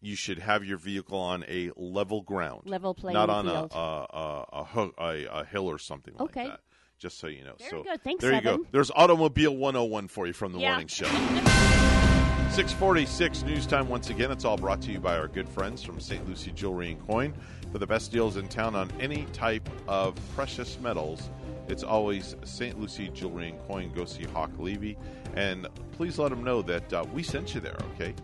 you 0.00 0.14
should 0.16 0.38
have 0.38 0.64
your 0.64 0.78
vehicle 0.78 1.18
on 1.18 1.44
a 1.48 1.70
level 1.76 2.22
ground, 2.22 2.62
Level 2.66 2.94
playing 2.94 3.14
not 3.14 3.28
on 3.30 3.44
field. 3.46 3.72
a 3.72 3.76
a, 3.76 4.46
a, 4.52 4.66
a, 4.74 4.90
a 4.98 5.24
a 5.40 5.44
hill 5.44 5.68
or 5.68 5.78
something 5.78 6.14
Okay. 6.20 6.44
like 6.44 6.52
that. 6.52 6.60
Just 6.98 7.18
so 7.18 7.26
you 7.26 7.44
know. 7.44 7.54
Very 7.58 7.70
so 7.70 7.82
good. 7.82 8.02
Thanks, 8.02 8.22
there 8.22 8.32
you 8.34 8.40
go. 8.40 8.64
There's 8.72 8.90
Automobile 8.90 9.54
101 9.54 10.08
for 10.08 10.26
you 10.26 10.32
from 10.32 10.52
the 10.52 10.58
Yeah. 10.60 10.70
morning 10.70 10.86
show. 10.86 11.06
646 12.50 13.42
news 13.42 13.66
time 13.66 13.86
once 13.88 14.08
again. 14.08 14.30
It's 14.30 14.46
all 14.46 14.56
brought 14.56 14.80
to 14.82 14.92
you 14.92 14.98
by 14.98 15.18
our 15.18 15.28
good 15.28 15.46
friends 15.46 15.82
from 15.82 16.00
St. 16.00 16.26
Lucie 16.26 16.52
Jewelry 16.52 16.92
and 16.92 17.06
Coin. 17.06 17.34
For 17.70 17.78
the 17.78 17.86
best 17.86 18.10
deals 18.12 18.38
in 18.38 18.48
town 18.48 18.74
on 18.74 18.90
any 18.98 19.26
type 19.34 19.68
of 19.86 20.14
precious 20.34 20.78
metals, 20.80 21.28
it's 21.68 21.82
always 21.82 22.36
St. 22.44 22.78
Lucie 22.80 23.08
Jewelry 23.08 23.50
and 23.50 23.68
Coin. 23.68 23.92
Go 23.94 24.04
see 24.04 24.24
Hawk 24.24 24.50
Levy. 24.58 24.96
And 25.34 25.66
please 25.92 26.18
let 26.18 26.30
them 26.30 26.44
know 26.44 26.62
that 26.62 26.92
uh, 26.92 27.04
we 27.12 27.22
sent 27.22 27.54
you 27.54 27.60
there, 27.60 27.76
okay? 27.94 28.14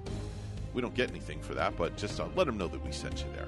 We 0.75 0.81
don't 0.81 0.95
get 0.95 1.11
anything 1.11 1.41
for 1.41 1.55
that, 1.55 1.77
but 1.77 1.97
just 1.97 2.19
uh, 2.19 2.27
let 2.35 2.47
them 2.47 2.57
know 2.57 2.69
that 2.69 2.83
we 2.85 2.93
sent 2.93 3.21
you 3.21 3.27
there. 3.35 3.47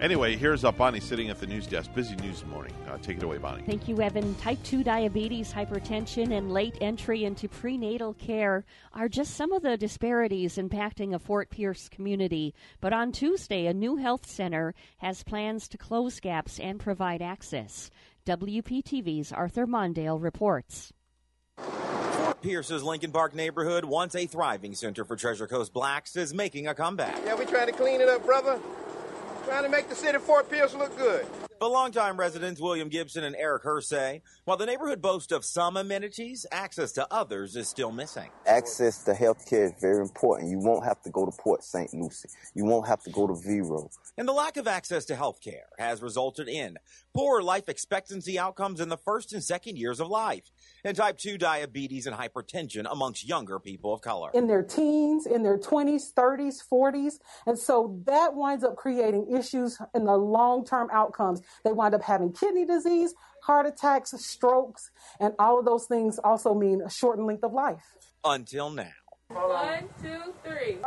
Anyway, 0.00 0.36
here's 0.36 0.64
uh, 0.64 0.72
Bonnie 0.72 0.98
sitting 0.98 1.30
at 1.30 1.38
the 1.38 1.46
news 1.46 1.66
desk. 1.68 1.94
Busy 1.94 2.16
news 2.16 2.44
morning. 2.46 2.74
Uh, 2.88 2.98
take 2.98 3.18
it 3.18 3.22
away, 3.22 3.38
Bonnie. 3.38 3.62
Thank 3.62 3.86
you, 3.86 4.00
Evan. 4.00 4.34
Type 4.36 4.58
2 4.64 4.82
diabetes, 4.82 5.52
hypertension, 5.52 6.36
and 6.36 6.52
late 6.52 6.76
entry 6.80 7.24
into 7.24 7.48
prenatal 7.48 8.14
care 8.14 8.64
are 8.92 9.08
just 9.08 9.34
some 9.34 9.52
of 9.52 9.62
the 9.62 9.76
disparities 9.76 10.56
impacting 10.56 11.14
a 11.14 11.18
Fort 11.18 11.48
Pierce 11.50 11.88
community. 11.88 12.54
But 12.80 12.92
on 12.92 13.12
Tuesday, 13.12 13.66
a 13.66 13.74
new 13.74 13.96
health 13.96 14.26
center 14.26 14.74
has 14.98 15.22
plans 15.22 15.68
to 15.68 15.78
close 15.78 16.18
gaps 16.18 16.58
and 16.58 16.80
provide 16.80 17.22
access. 17.22 17.90
WPTV's 18.24 19.32
Arthur 19.32 19.66
Mondale 19.66 20.20
reports. 20.22 20.92
Fort 21.58 22.40
Pierce's 22.40 22.82
Lincoln 22.82 23.12
Park 23.12 23.34
neighborhood, 23.34 23.84
once 23.84 24.14
a 24.14 24.26
thriving 24.26 24.74
center 24.74 25.04
for 25.04 25.14
Treasure 25.14 25.46
Coast 25.46 25.74
blacks, 25.74 26.16
is 26.16 26.32
making 26.32 26.66
a 26.66 26.74
comeback. 26.74 27.18
Yeah, 27.26 27.34
we 27.34 27.44
trying 27.44 27.66
to 27.66 27.72
clean 27.72 28.00
it 28.00 28.08
up, 28.08 28.24
brother. 28.24 28.58
Trying 29.44 29.64
to 29.64 29.68
make 29.68 29.90
the 29.90 29.94
city 29.94 30.16
of 30.16 30.22
Fort 30.22 30.50
Pierce 30.50 30.74
look 30.74 30.96
good. 30.96 31.26
But 31.64 31.70
longtime 31.70 32.18
residents 32.18 32.60
William 32.60 32.90
Gibson 32.90 33.24
and 33.24 33.34
Eric 33.34 33.62
Hurst 33.62 33.88
say, 33.88 34.20
while 34.44 34.58
the 34.58 34.66
neighborhood 34.66 35.00
boasts 35.00 35.32
of 35.32 35.46
some 35.46 35.78
amenities, 35.78 36.44
access 36.52 36.92
to 36.92 37.10
others 37.10 37.56
is 37.56 37.68
still 37.68 37.90
missing. 37.90 38.28
Access 38.44 39.02
to 39.04 39.14
health 39.14 39.48
care 39.48 39.64
is 39.64 39.72
very 39.80 40.02
important. 40.02 40.50
You 40.50 40.58
won't 40.58 40.84
have 40.84 41.00
to 41.04 41.10
go 41.10 41.24
to 41.24 41.32
Port 41.32 41.64
St. 41.64 41.94
Lucie. 41.94 42.28
You 42.54 42.66
won't 42.66 42.86
have 42.86 43.02
to 43.04 43.10
go 43.10 43.26
to 43.26 43.34
Vero. 43.34 43.88
And 44.18 44.28
the 44.28 44.34
lack 44.34 44.58
of 44.58 44.68
access 44.68 45.06
to 45.06 45.16
health 45.16 45.40
care 45.40 45.64
has 45.78 46.02
resulted 46.02 46.48
in 46.48 46.76
poor 47.14 47.40
life 47.40 47.70
expectancy 47.70 48.38
outcomes 48.38 48.78
in 48.78 48.90
the 48.90 48.98
first 48.98 49.32
and 49.32 49.42
second 49.42 49.78
years 49.78 50.00
of 50.00 50.08
life, 50.08 50.52
and 50.84 50.96
type 50.96 51.18
2 51.18 51.38
diabetes 51.38 52.06
and 52.06 52.16
hypertension 52.16 52.86
amongst 52.90 53.26
younger 53.26 53.58
people 53.58 53.94
of 53.94 54.02
color. 54.02 54.30
in 54.34 54.46
their 54.46 54.62
teens, 54.62 55.26
in 55.26 55.42
their 55.42 55.58
20s, 55.58 56.12
30s, 56.12 56.62
40s. 56.70 57.14
And 57.46 57.58
so 57.58 58.00
that 58.06 58.34
winds 58.34 58.62
up 58.64 58.76
creating 58.76 59.34
issues 59.34 59.78
in 59.94 60.04
the 60.04 60.16
long 60.16 60.64
term 60.64 60.88
outcomes. 60.92 61.40
They 61.64 61.72
wind 61.72 61.94
up 61.94 62.02
having 62.02 62.32
kidney 62.32 62.66
disease, 62.66 63.14
heart 63.42 63.66
attacks, 63.66 64.12
strokes, 64.18 64.90
and 65.18 65.32
all 65.38 65.58
of 65.58 65.64
those 65.64 65.86
things 65.86 66.18
also 66.22 66.54
mean 66.54 66.82
a 66.82 66.90
shortened 66.90 67.26
length 67.26 67.44
of 67.44 67.52
life. 67.52 67.96
Until 68.24 68.70
now. 68.70 68.92
One, 69.28 69.88
two, 70.02 70.34
three. 70.44 70.78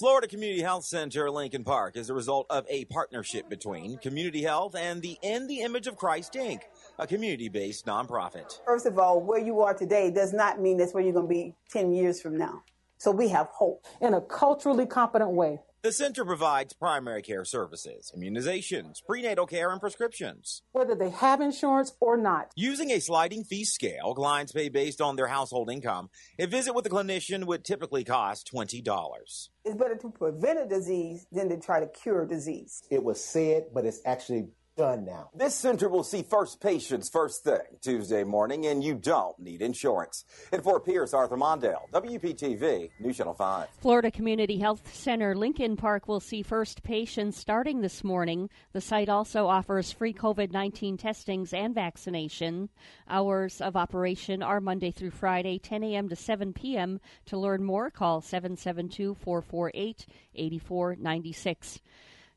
Florida 0.00 0.26
Community 0.26 0.62
Health 0.62 0.84
Center 0.84 1.30
Lincoln 1.30 1.62
Park 1.62 1.94
is 1.94 2.08
a 2.08 2.14
result 2.14 2.46
of 2.48 2.64
a 2.70 2.86
partnership 2.86 3.50
between 3.50 3.98
Community 3.98 4.42
Health 4.42 4.74
and 4.74 5.02
the 5.02 5.18
In 5.22 5.46
the 5.46 5.60
Image 5.60 5.86
of 5.86 5.96
Christ 5.96 6.32
Inc., 6.32 6.60
a 6.98 7.06
community 7.06 7.48
based 7.48 7.86
nonprofit. 7.86 8.60
First 8.64 8.86
of 8.86 8.98
all, 8.98 9.20
where 9.20 9.40
you 9.40 9.60
are 9.60 9.74
today 9.74 10.10
does 10.10 10.32
not 10.32 10.60
mean 10.60 10.76
that's 10.76 10.94
where 10.94 11.02
you're 11.02 11.12
going 11.12 11.28
to 11.28 11.34
be 11.34 11.54
10 11.70 11.92
years 11.92 12.20
from 12.20 12.36
now. 12.36 12.62
So 12.98 13.10
we 13.10 13.28
have 13.28 13.46
hope. 13.46 13.86
In 14.00 14.14
a 14.14 14.20
culturally 14.20 14.86
competent 14.86 15.30
way. 15.32 15.60
The 15.82 15.92
center 15.92 16.26
provides 16.26 16.74
primary 16.74 17.22
care 17.22 17.46
services, 17.46 18.12
immunizations, 18.14 19.02
prenatal 19.02 19.46
care, 19.46 19.70
and 19.70 19.80
prescriptions. 19.80 20.60
Whether 20.72 20.94
they 20.94 21.08
have 21.08 21.40
insurance 21.40 21.94
or 22.00 22.18
not. 22.18 22.52
Using 22.54 22.90
a 22.90 23.00
sliding 23.00 23.44
fee 23.44 23.64
scale, 23.64 24.12
clients 24.14 24.52
pay 24.52 24.68
based 24.68 25.00
on 25.00 25.16
their 25.16 25.28
household 25.28 25.70
income. 25.70 26.10
A 26.38 26.46
visit 26.46 26.74
with 26.74 26.84
a 26.84 26.90
clinician 26.90 27.46
would 27.46 27.64
typically 27.64 28.04
cost 28.04 28.50
$20. 28.54 29.48
It's 29.64 29.74
better 29.74 29.96
to 29.96 30.10
prevent 30.10 30.60
a 30.60 30.66
disease 30.66 31.26
than 31.32 31.48
to 31.48 31.58
try 31.58 31.80
to 31.80 31.86
cure 31.86 32.24
a 32.24 32.28
disease. 32.28 32.82
It 32.90 33.02
was 33.02 33.24
said, 33.24 33.68
but 33.72 33.86
it's 33.86 34.02
actually 34.04 34.48
done 34.80 35.04
now. 35.04 35.28
This 35.34 35.54
center 35.54 35.90
will 35.90 36.02
see 36.02 36.22
first 36.22 36.58
patients 36.58 37.10
first 37.10 37.44
thing 37.44 37.60
Tuesday 37.82 38.24
morning, 38.24 38.64
and 38.64 38.82
you 38.82 38.94
don't 38.94 39.38
need 39.38 39.60
insurance. 39.60 40.24
In 40.54 40.62
Fort 40.62 40.86
Pierce, 40.86 41.12
Arthur 41.12 41.36
Mondale, 41.36 41.82
WPTV, 41.92 42.88
News 42.98 43.18
Channel 43.18 43.34
5. 43.34 43.68
Florida 43.82 44.10
Community 44.10 44.58
Health 44.58 44.94
Center 44.94 45.34
Lincoln 45.34 45.76
Park 45.76 46.08
will 46.08 46.18
see 46.18 46.42
first 46.42 46.82
patients 46.82 47.36
starting 47.36 47.82
this 47.82 48.02
morning. 48.02 48.48
The 48.72 48.80
site 48.80 49.10
also 49.10 49.48
offers 49.48 49.92
free 49.92 50.14
COVID 50.14 50.50
19 50.50 50.96
testings 50.96 51.52
and 51.52 51.74
vaccination. 51.74 52.70
Hours 53.06 53.60
of 53.60 53.76
operation 53.76 54.42
are 54.42 54.62
Monday 54.62 54.92
through 54.92 55.10
Friday, 55.10 55.58
10 55.58 55.84
a.m. 55.84 56.08
to 56.08 56.16
7 56.16 56.54
p.m. 56.54 57.00
To 57.26 57.36
learn 57.36 57.62
more, 57.62 57.90
call 57.90 58.22
772 58.22 59.14
448 59.16 60.06
8496. 60.34 61.80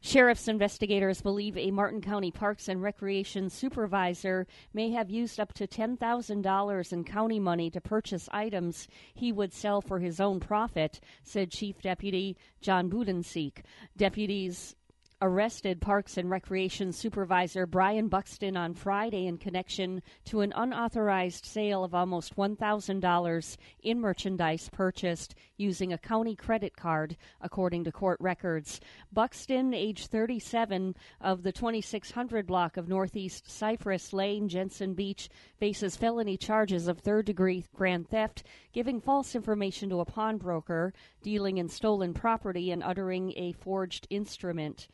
Sheriff's 0.06 0.49
investigators 0.49 1.22
believe 1.22 1.58
a 1.58 1.72
Martin 1.72 2.01
County 2.01 2.30
Parks 2.30 2.68
and 2.68 2.82
Recreation 2.82 3.49
supervisor 3.49 4.45
may 4.74 4.91
have 4.91 5.10
used 5.10 5.39
up 5.39 5.54
to 5.54 5.66
$10,000 5.66 6.93
in 6.93 7.04
county 7.06 7.39
money 7.39 7.70
to 7.70 7.80
purchase 7.80 8.28
items 8.34 8.89
he 9.14 9.32
would 9.32 9.54
sell 9.54 9.80
for 9.80 9.99
his 9.99 10.20
own 10.20 10.41
profit, 10.41 10.99
said 11.24 11.51
Chief 11.51 11.82
Deputy 11.82 12.36
John 12.60 12.89
Budensiek. 12.89 13.64
Deputies 13.95 14.76
arrested 15.24 15.80
Parks 15.80 16.17
and 16.17 16.30
Recreation 16.30 16.91
Supervisor 16.91 17.65
Brian 17.65 18.09
Buxton 18.09 18.57
on 18.57 18.74
Friday 18.74 19.26
in 19.28 19.38
connection 19.38 20.03
to 20.26 20.41
an 20.41 20.51
unauthorized 20.53 21.45
sale 21.45 21.86
of 21.86 21.95
almost 21.95 22.36
$1,000 22.36 23.57
in 23.84 24.01
merchandise 24.01 24.69
purchased 24.74 25.34
using 25.55 25.93
a 25.93 25.97
county 25.97 26.36
credit 26.36 26.76
card, 26.76 27.15
according 27.39 27.86
to 27.86 27.91
court 27.91 28.19
records. 28.19 28.82
Buxton, 29.13 29.74
age 29.74 30.07
37, 30.07 30.93
of 31.21 31.41
the 31.43 31.53
2600 31.53 32.45
block 32.45 32.76
of 32.76 32.89
Northeast 32.89 33.49
Cypress 33.49 34.11
Lane, 34.11 34.49
Jensen 34.49 34.93
Beach, 34.93 35.30
faces 35.57 35.95
felony 35.95 36.36
charges 36.36 36.89
of 36.89 36.99
third 36.99 37.26
degree 37.26 37.63
grand 37.74 38.09
theft, 38.09 38.43
giving 38.74 38.99
false 38.99 39.36
information 39.36 39.89
to 39.89 40.01
a 40.01 40.05
pawnbroker, 40.05 40.93
dealing 41.21 41.59
in 41.59 41.69
stolen 41.69 42.13
property, 42.13 42.71
and 42.71 42.84
uttering 42.84 43.32
a 43.38 43.53
forged 43.53 44.05
instrument. 44.09 44.89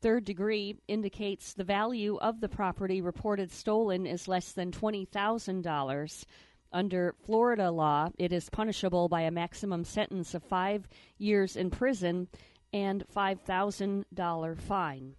Third 0.00 0.24
degree 0.24 0.76
indicates 0.88 1.52
the 1.52 1.64
value 1.64 2.16
of 2.16 2.40
the 2.40 2.48
property 2.48 3.02
reported 3.02 3.50
stolen 3.50 4.06
is 4.06 4.28
less 4.28 4.52
than 4.52 4.72
$20,000. 4.72 6.24
Under 6.72 7.14
Florida 7.26 7.70
law, 7.70 8.08
it 8.16 8.32
is 8.32 8.48
punishable 8.48 9.10
by 9.10 9.22
a 9.22 9.30
maximum 9.30 9.84
sentence 9.84 10.34
of 10.34 10.42
five 10.42 10.88
years 11.18 11.54
in 11.54 11.68
prison 11.68 12.28
and 12.72 13.04
$5,000 13.14 14.60
fine. 14.60 15.16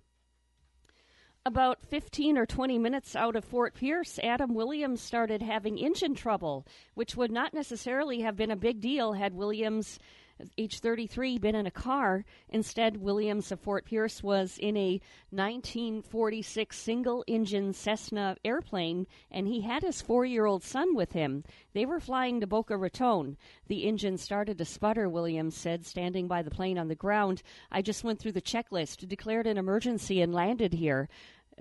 About 1.46 1.84
15 1.84 2.38
or 2.38 2.46
20 2.48 2.80
minutes 2.80 3.16
out 3.16 3.36
of 3.36 3.46
Fort 3.46 3.76
Pierce, 3.76 4.20
Adam 4.24 4.54
Williams 4.54 5.02
started 5.02 5.44
having 5.44 5.78
engine 5.78 6.16
trouble, 6.16 6.66
which 6.96 7.16
would 7.16 7.32
not 7.32 7.54
necessarily 7.54 8.22
have 8.22 8.36
been 8.36 8.52
a 8.52 8.56
big 8.56 8.80
deal 8.80 9.14
had 9.14 9.34
Williams, 9.34 10.00
age 10.58 10.80
33, 10.80 11.38
been 11.38 11.56
in 11.56 11.66
a 11.66 11.72
car. 11.72 12.26
Instead, 12.50 12.98
Williams 12.98 13.52
of 13.52 13.60
Fort 13.60 13.86
Pierce 13.86 14.22
was 14.24 14.58
in 14.58 14.76
a 14.78 15.02
1946 15.30 16.78
single 16.78 17.24
engine 17.28 17.74
Cessna 17.74 18.36
airplane, 18.44 19.08
and 19.30 19.48
he 19.48 19.62
had 19.62 19.84
his 19.84 20.02
four 20.02 20.26
year 20.26 20.46
old 20.46 20.64
son 20.64 20.96
with 20.96 21.14
him. 21.14 21.44
They 21.74 21.86
were 21.86 22.00
flying 22.00 22.39
to 22.42 22.48
Boca 22.48 22.78
Raton. 22.78 23.38
The 23.68 23.86
engine 23.86 24.18
started 24.18 24.58
to 24.58 24.66
sputter, 24.66 25.08
Williams 25.08 25.56
said, 25.56 25.86
standing 25.86 26.28
by 26.28 26.42
the 26.42 26.52
plane 26.52 26.78
on 26.78 26.88
the 26.88 26.96
ground. 26.96 27.42
I 27.72 27.82
just 27.82 28.04
went 28.04 28.20
through 28.20 28.34
the 28.34 28.42
checklist, 28.42 29.08
declared 29.08 29.48
an 29.48 29.58
emergency, 29.58 30.22
and 30.22 30.34
landed 30.34 30.74
here. 30.74 31.10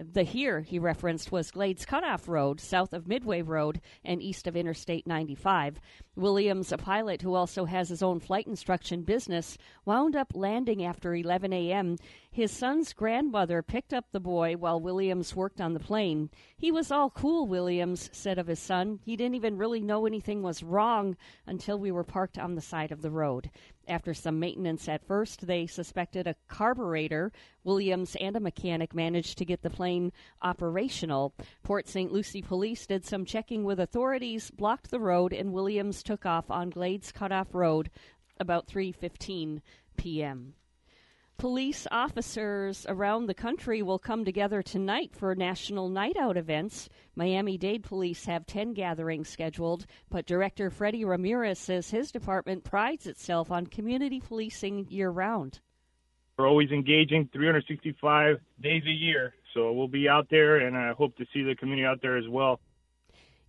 The 0.03 0.22
here 0.22 0.62
he 0.62 0.78
referenced 0.78 1.30
was 1.30 1.51
Glades 1.51 1.84
Cutoff 1.84 2.26
Road, 2.26 2.59
south 2.59 2.94
of 2.94 3.07
Midway 3.07 3.42
Road 3.42 3.82
and 4.03 4.22
east 4.22 4.46
of 4.46 4.57
Interstate 4.57 5.07
95. 5.07 5.78
Williams, 6.16 6.72
a 6.72 6.78
pilot 6.78 7.20
who 7.20 7.34
also 7.34 7.66
has 7.66 7.90
his 7.90 8.03
own 8.03 8.18
flight 8.18 8.46
instruction 8.46 9.03
business, 9.03 9.59
wound 9.84 10.16
up 10.16 10.32
landing 10.34 10.82
after 10.82 11.14
11 11.14 11.53
a.m. 11.53 11.96
His 12.30 12.51
son's 12.51 12.94
grandmother 12.94 13.61
picked 13.61 13.92
up 13.92 14.07
the 14.11 14.20
boy 14.20 14.55
while 14.57 14.80
Williams 14.80 15.36
worked 15.36 15.61
on 15.61 15.74
the 15.74 15.80
plane. 15.80 16.30
He 16.57 16.72
was 16.72 16.90
all 16.90 17.11
cool, 17.11 17.46
Williams 17.46 18.09
said 18.11 18.38
of 18.38 18.46
his 18.46 18.61
son. 18.61 19.01
He 19.05 19.16
didn't 19.16 19.34
even 19.34 19.59
really 19.59 19.82
know 19.82 20.07
anything 20.07 20.40
was 20.42 20.62
wrong 20.62 21.16
until 21.46 21.78
we 21.78 21.92
were 21.92 22.05
parked 22.05 22.38
on 22.38 22.55
the 22.55 22.62
side 22.62 22.90
of 22.90 23.03
the 23.03 23.11
road. 23.11 23.51
After 23.91 24.14
some 24.14 24.38
maintenance 24.38 24.88
at 24.88 25.05
first, 25.05 25.49
they 25.49 25.66
suspected 25.66 26.28
a 26.28 26.36
carburetor. 26.47 27.32
Williams 27.64 28.16
and 28.20 28.36
a 28.36 28.41
mechanic 28.41 28.95
managed 28.95 29.36
to 29.38 29.45
get 29.45 29.62
the 29.62 29.68
plane 29.68 30.12
operational. 30.41 31.34
Port 31.64 31.88
St. 31.88 32.12
Lucie 32.12 32.41
police 32.41 32.86
did 32.86 33.05
some 33.05 33.24
checking 33.24 33.64
with 33.64 33.80
authorities, 33.80 34.53
blocked 34.53 34.93
the 34.93 35.01
road, 35.01 35.32
and 35.32 35.53
Williams 35.53 36.05
took 36.05 36.24
off 36.24 36.53
on 36.53 36.70
Glades 36.70 37.11
Cutoff 37.11 37.53
Road 37.53 37.91
about 38.38 38.68
3:15 38.68 39.61
p.m. 39.97 40.55
Police 41.41 41.86
officers 41.91 42.84
around 42.86 43.24
the 43.24 43.32
country 43.32 43.80
will 43.80 43.99
come 43.99 44.26
together 44.26 44.61
tonight 44.61 45.16
for 45.16 45.34
national 45.34 45.88
night 45.88 46.18
out 46.18 46.36
events. 46.36 46.91
Miami 47.16 47.57
Dade 47.57 47.82
police 47.82 48.26
have 48.26 48.45
10 48.45 48.74
gatherings 48.74 49.30
scheduled, 49.30 49.86
but 50.11 50.26
Director 50.26 50.68
Freddie 50.68 51.07
Ramirez 51.07 51.59
says 51.59 51.88
his 51.88 52.12
department 52.12 52.62
prides 52.62 53.07
itself 53.07 53.51
on 53.51 53.66
community 53.68 54.20
policing 54.20 54.86
year 54.91 55.09
round. 55.09 55.61
We're 56.36 56.47
always 56.47 56.72
engaging 56.72 57.30
365 57.32 58.36
days 58.61 58.82
a 58.86 58.91
year. 58.91 59.32
So 59.55 59.72
we'll 59.72 59.88
be 59.88 60.11
out 60.11 60.26
there, 60.30 60.59
and 60.59 60.76
I 60.76 60.93
hope 60.93 61.16
to 61.16 61.24
see 61.32 61.43
the 61.43 61.55
community 61.55 61.86
out 61.86 62.03
there 62.03 62.18
as 62.18 62.28
well. 62.28 62.61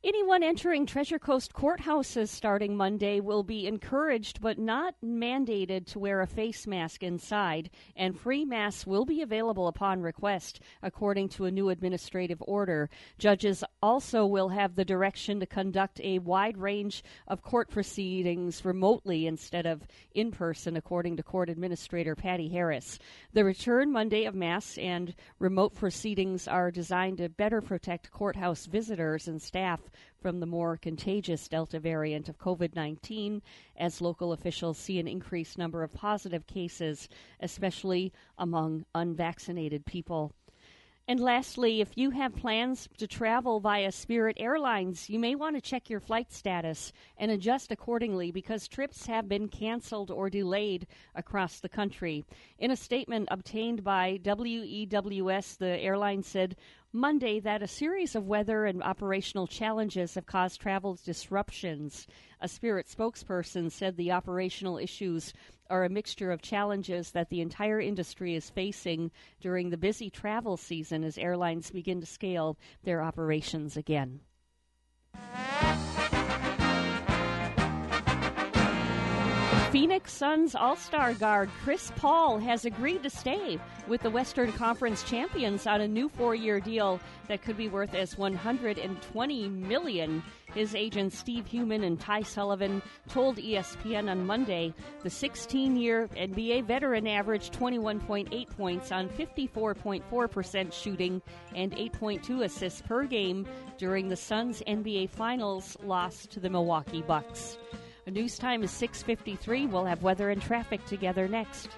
Anyone 0.03 0.41
entering 0.41 0.87
Treasure 0.87 1.19
Coast 1.19 1.53
courthouses 1.53 2.29
starting 2.29 2.75
Monday 2.75 3.19
will 3.19 3.43
be 3.43 3.67
encouraged 3.67 4.41
but 4.41 4.57
not 4.57 4.95
mandated 5.05 5.85
to 5.91 5.99
wear 5.99 6.21
a 6.21 6.27
face 6.27 6.65
mask 6.65 7.03
inside, 7.03 7.69
and 7.95 8.19
free 8.19 8.43
masks 8.43 8.87
will 8.87 9.05
be 9.05 9.21
available 9.21 9.67
upon 9.67 10.01
request, 10.01 10.59
according 10.81 11.29
to 11.29 11.45
a 11.45 11.51
new 11.51 11.69
administrative 11.69 12.41
order. 12.47 12.89
Judges 13.19 13.63
also 13.83 14.25
will 14.25 14.49
have 14.49 14.73
the 14.73 14.83
direction 14.83 15.39
to 15.39 15.45
conduct 15.45 16.01
a 16.01 16.17
wide 16.17 16.57
range 16.57 17.03
of 17.27 17.43
court 17.43 17.69
proceedings 17.69 18.65
remotely 18.65 19.27
instead 19.27 19.67
of 19.67 19.85
in 20.15 20.31
person, 20.31 20.75
according 20.75 21.15
to 21.17 21.21
Court 21.21 21.47
Administrator 21.47 22.15
Patty 22.15 22.49
Harris. 22.49 22.97
The 23.33 23.45
return 23.45 23.91
Monday 23.91 24.25
of 24.25 24.33
masks 24.33 24.79
and 24.79 25.13
remote 25.37 25.75
proceedings 25.75 26.47
are 26.47 26.71
designed 26.71 27.19
to 27.19 27.29
better 27.29 27.61
protect 27.61 28.09
courthouse 28.09 28.65
visitors 28.65 29.27
and 29.27 29.39
staff 29.39 29.90
from 30.19 30.39
the 30.39 30.45
more 30.45 30.77
contagious 30.77 31.47
Delta 31.47 31.79
variant 31.79 32.29
of 32.29 32.37
COVID 32.37 32.75
19 32.75 33.41
as 33.77 34.01
local 34.01 34.33
officials 34.33 34.77
see 34.77 34.99
an 34.99 35.07
increased 35.07 35.57
number 35.57 35.83
of 35.83 35.93
positive 35.93 36.47
cases, 36.47 37.09
especially 37.39 38.11
among 38.37 38.85
unvaccinated 38.93 39.85
people. 39.85 40.33
And 41.07 41.19
lastly, 41.19 41.81
if 41.81 41.97
you 41.97 42.11
have 42.11 42.35
plans 42.35 42.87
to 42.97 43.07
travel 43.07 43.59
via 43.59 43.91
Spirit 43.91 44.37
Airlines, 44.39 45.09
you 45.09 45.19
may 45.19 45.35
want 45.35 45.57
to 45.57 45.61
check 45.61 45.89
your 45.89 45.99
flight 45.99 46.31
status 46.31 46.93
and 47.17 47.31
adjust 47.31 47.71
accordingly 47.71 48.31
because 48.31 48.67
trips 48.67 49.07
have 49.07 49.27
been 49.27 49.47
canceled 49.47 50.11
or 50.11 50.29
delayed 50.29 50.87
across 51.15 51.59
the 51.59 51.67
country. 51.67 52.23
In 52.59 52.71
a 52.71 52.75
statement 52.75 53.27
obtained 53.31 53.83
by 53.83 54.19
WEWS, 54.23 55.57
the 55.57 55.79
airline 55.79 56.23
said 56.23 56.55
Monday 56.93 57.39
that 57.39 57.63
a 57.63 57.67
series 57.67 58.15
of 58.15 58.27
weather 58.27 58.65
and 58.65 58.83
operational 58.83 59.47
challenges 59.47 60.15
have 60.15 60.25
caused 60.25 60.59
travel 60.59 60.99
disruptions. 61.05 62.05
A 62.41 62.49
Spirit 62.49 62.87
spokesperson 62.87 63.71
said 63.71 63.95
the 63.95 64.11
operational 64.11 64.77
issues 64.77 65.31
are 65.69 65.85
a 65.85 65.89
mixture 65.89 66.31
of 66.31 66.41
challenges 66.41 67.11
that 67.11 67.29
the 67.29 67.39
entire 67.39 67.79
industry 67.79 68.35
is 68.35 68.49
facing 68.49 69.09
during 69.39 69.69
the 69.69 69.77
busy 69.77 70.09
travel 70.09 70.57
season 70.57 71.05
as 71.05 71.17
airlines 71.17 71.71
begin 71.71 72.01
to 72.01 72.05
scale 72.05 72.57
their 72.83 73.01
operations 73.01 73.77
again. 73.77 74.19
Phoenix 79.71 80.11
Suns 80.11 80.53
All 80.53 80.75
Star 80.75 81.13
guard 81.13 81.49
Chris 81.63 81.93
Paul 81.95 82.39
has 82.39 82.65
agreed 82.65 83.03
to 83.03 83.09
stay 83.09 83.57
with 83.87 84.01
the 84.01 84.09
Western 84.09 84.51
Conference 84.51 85.01
champions 85.03 85.65
on 85.65 85.79
a 85.79 85.87
new 85.87 86.09
four 86.09 86.35
year 86.35 86.59
deal 86.59 86.99
that 87.29 87.41
could 87.41 87.55
be 87.55 87.69
worth 87.69 87.93
as 87.93 88.17
120 88.17 89.47
million. 89.47 90.21
His 90.53 90.75
agents 90.75 91.17
Steve 91.17 91.47
Heumann 91.47 91.85
and 91.85 91.97
Ty 91.97 92.23
Sullivan 92.23 92.81
told 93.07 93.37
ESPN 93.37 94.11
on 94.11 94.25
Monday 94.25 94.73
the 95.03 95.09
16 95.09 95.77
year 95.77 96.09
NBA 96.17 96.65
veteran 96.65 97.07
averaged 97.07 97.53
21.8 97.53 98.49
points 98.49 98.91
on 98.91 99.07
54.4% 99.07 100.73
shooting 100.73 101.21
and 101.55 101.71
8.2 101.71 102.43
assists 102.43 102.81
per 102.81 103.05
game 103.05 103.47
during 103.77 104.09
the 104.09 104.17
Suns 104.17 104.61
NBA 104.67 105.11
Finals 105.11 105.77
loss 105.81 106.27
to 106.27 106.41
the 106.41 106.49
Milwaukee 106.49 107.03
Bucks. 107.03 107.57
News 108.07 108.37
time 108.37 108.61
is 108.61 108.71
6:53. 108.71 109.67
We'll 109.67 109.85
have 109.85 110.03
weather 110.03 110.31
and 110.31 110.41
traffic 110.41 110.83
together 110.85 111.29
next. 111.29 111.69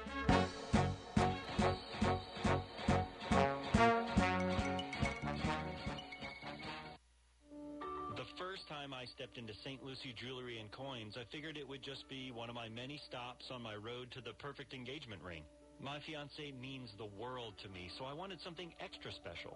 The 8.15 8.25
first 8.35 8.67
time 8.67 8.93
I 8.93 9.05
stepped 9.05 9.37
into 9.37 9.53
St. 9.53 9.83
Lucie 9.83 10.15
Jewelry 10.17 10.59
and 10.59 10.71
Coins, 10.71 11.17
I 11.17 11.23
figured 11.31 11.55
it 11.55 11.67
would 11.67 11.83
just 11.83 12.09
be 12.09 12.31
one 12.31 12.49
of 12.49 12.55
my 12.55 12.67
many 12.67 12.97
stops 12.97 13.51
on 13.51 13.61
my 13.61 13.75
road 13.75 14.09
to 14.11 14.21
the 14.21 14.33
perfect 14.33 14.73
engagement 14.73 15.21
ring. 15.21 15.43
My 15.79 15.99
fiance 15.99 16.51
means 16.59 16.89
the 16.97 17.05
world 17.05 17.59
to 17.59 17.69
me, 17.69 17.91
so 17.97 18.05
I 18.05 18.13
wanted 18.13 18.41
something 18.41 18.73
extra 18.79 19.11
special. 19.11 19.55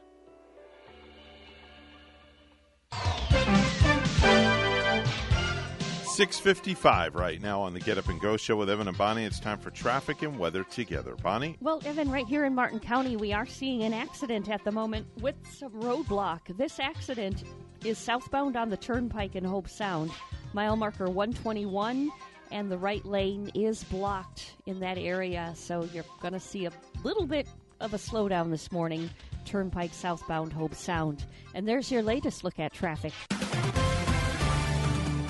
655 6.21 7.15
right 7.15 7.41
now 7.41 7.61
on 7.61 7.73
the 7.73 7.79
Get 7.79 7.97
Up 7.97 8.07
and 8.07 8.21
Go 8.21 8.37
show 8.37 8.55
with 8.55 8.69
Evan 8.69 8.87
and 8.87 8.95
Bonnie. 8.95 9.25
It's 9.25 9.39
time 9.39 9.57
for 9.57 9.71
traffic 9.71 10.21
and 10.21 10.37
weather 10.37 10.63
together. 10.63 11.15
Bonnie? 11.15 11.57
Well, 11.61 11.81
Evan, 11.83 12.11
right 12.11 12.27
here 12.27 12.45
in 12.45 12.53
Martin 12.53 12.79
County, 12.79 13.15
we 13.15 13.33
are 13.33 13.47
seeing 13.47 13.81
an 13.81 13.91
accident 13.91 14.47
at 14.47 14.63
the 14.63 14.71
moment 14.71 15.07
with 15.19 15.33
some 15.51 15.71
roadblock. 15.71 16.41
This 16.57 16.79
accident 16.79 17.43
is 17.83 17.97
southbound 17.97 18.55
on 18.55 18.69
the 18.69 18.77
turnpike 18.77 19.35
in 19.35 19.43
Hobe 19.43 19.67
Sound, 19.67 20.11
mile 20.53 20.75
marker 20.75 21.09
121, 21.09 22.11
and 22.51 22.71
the 22.71 22.77
right 22.77 23.03
lane 23.03 23.49
is 23.55 23.83
blocked 23.85 24.53
in 24.67 24.79
that 24.81 24.99
area. 24.99 25.53
So 25.55 25.89
you're 25.91 26.05
going 26.21 26.33
to 26.33 26.39
see 26.39 26.65
a 26.65 26.71
little 27.03 27.25
bit 27.25 27.47
of 27.79 27.95
a 27.95 27.97
slowdown 27.97 28.51
this 28.51 28.71
morning, 28.71 29.09
turnpike 29.45 29.95
southbound 29.95 30.53
Hobe 30.53 30.75
Sound. 30.75 31.25
And 31.55 31.67
there's 31.67 31.91
your 31.91 32.03
latest 32.03 32.43
look 32.43 32.59
at 32.59 32.73
traffic. 32.73 33.13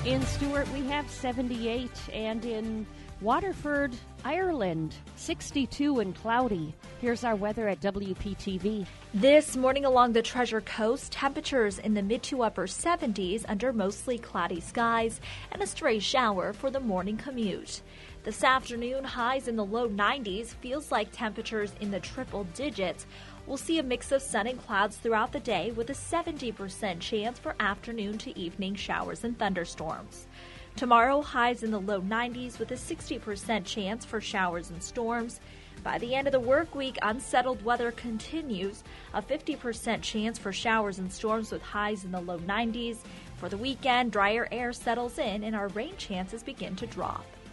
In 0.04 0.20
Stuart, 0.22 0.68
we 0.72 0.84
have 0.88 1.08
78, 1.08 1.88
and 2.12 2.44
in 2.44 2.84
Waterford, 3.20 3.94
Ireland, 4.24 4.96
62 5.14 6.00
and 6.00 6.12
cloudy. 6.12 6.74
Here's 7.00 7.22
our 7.22 7.36
weather 7.36 7.68
at 7.68 7.80
WPTV. 7.80 8.84
This 9.14 9.56
morning 9.56 9.84
along 9.84 10.12
the 10.12 10.22
Treasure 10.22 10.60
Coast, 10.60 11.12
temperatures 11.12 11.78
in 11.78 11.94
the 11.94 12.02
mid 12.02 12.24
to 12.24 12.42
upper 12.42 12.66
70s 12.66 13.44
under 13.46 13.72
mostly 13.72 14.18
cloudy 14.18 14.58
skies 14.60 15.20
and 15.52 15.62
a 15.62 15.68
stray 15.68 16.00
shower 16.00 16.52
for 16.52 16.68
the 16.68 16.80
morning 16.80 17.16
commute. 17.16 17.80
This 18.24 18.42
afternoon, 18.42 19.04
highs 19.04 19.46
in 19.46 19.54
the 19.54 19.64
low 19.64 19.88
90s 19.88 20.54
feels 20.54 20.90
like 20.90 21.12
temperatures 21.12 21.74
in 21.80 21.92
the 21.92 22.00
triple 22.00 22.44
digits. 22.54 23.06
We'll 23.46 23.56
see 23.56 23.78
a 23.78 23.82
mix 23.82 24.12
of 24.12 24.22
sun 24.22 24.46
and 24.46 24.64
clouds 24.64 24.96
throughout 24.96 25.32
the 25.32 25.40
day 25.40 25.72
with 25.72 25.90
a 25.90 25.94
70% 25.94 27.00
chance 27.00 27.38
for 27.38 27.56
afternoon 27.58 28.18
to 28.18 28.38
evening 28.38 28.76
showers 28.76 29.24
and 29.24 29.36
thunderstorms. 29.38 30.28
Tomorrow, 30.76 31.22
highs 31.22 31.62
in 31.62 31.70
the 31.70 31.80
low 31.80 32.00
90s 32.00 32.58
with 32.58 32.70
a 32.70 32.76
60% 32.76 33.64
chance 33.64 34.04
for 34.04 34.20
showers 34.20 34.70
and 34.70 34.82
storms. 34.82 35.40
By 35.82 35.98
the 35.98 36.14
end 36.14 36.28
of 36.28 36.32
the 36.32 36.40
work 36.40 36.74
week, 36.74 36.96
unsettled 37.02 37.64
weather 37.64 37.90
continues. 37.90 38.84
A 39.12 39.20
50% 39.20 40.00
chance 40.02 40.38
for 40.38 40.52
showers 40.52 40.98
and 40.98 41.12
storms 41.12 41.50
with 41.50 41.62
highs 41.62 42.04
in 42.04 42.12
the 42.12 42.20
low 42.20 42.38
90s. 42.38 42.98
For 43.36 43.48
the 43.48 43.56
weekend, 43.56 44.12
drier 44.12 44.48
air 44.52 44.72
settles 44.72 45.18
in 45.18 45.42
and 45.42 45.56
our 45.56 45.68
rain 45.68 45.96
chances 45.98 46.42
begin 46.42 46.76
to 46.76 46.86
drop. 46.86 47.24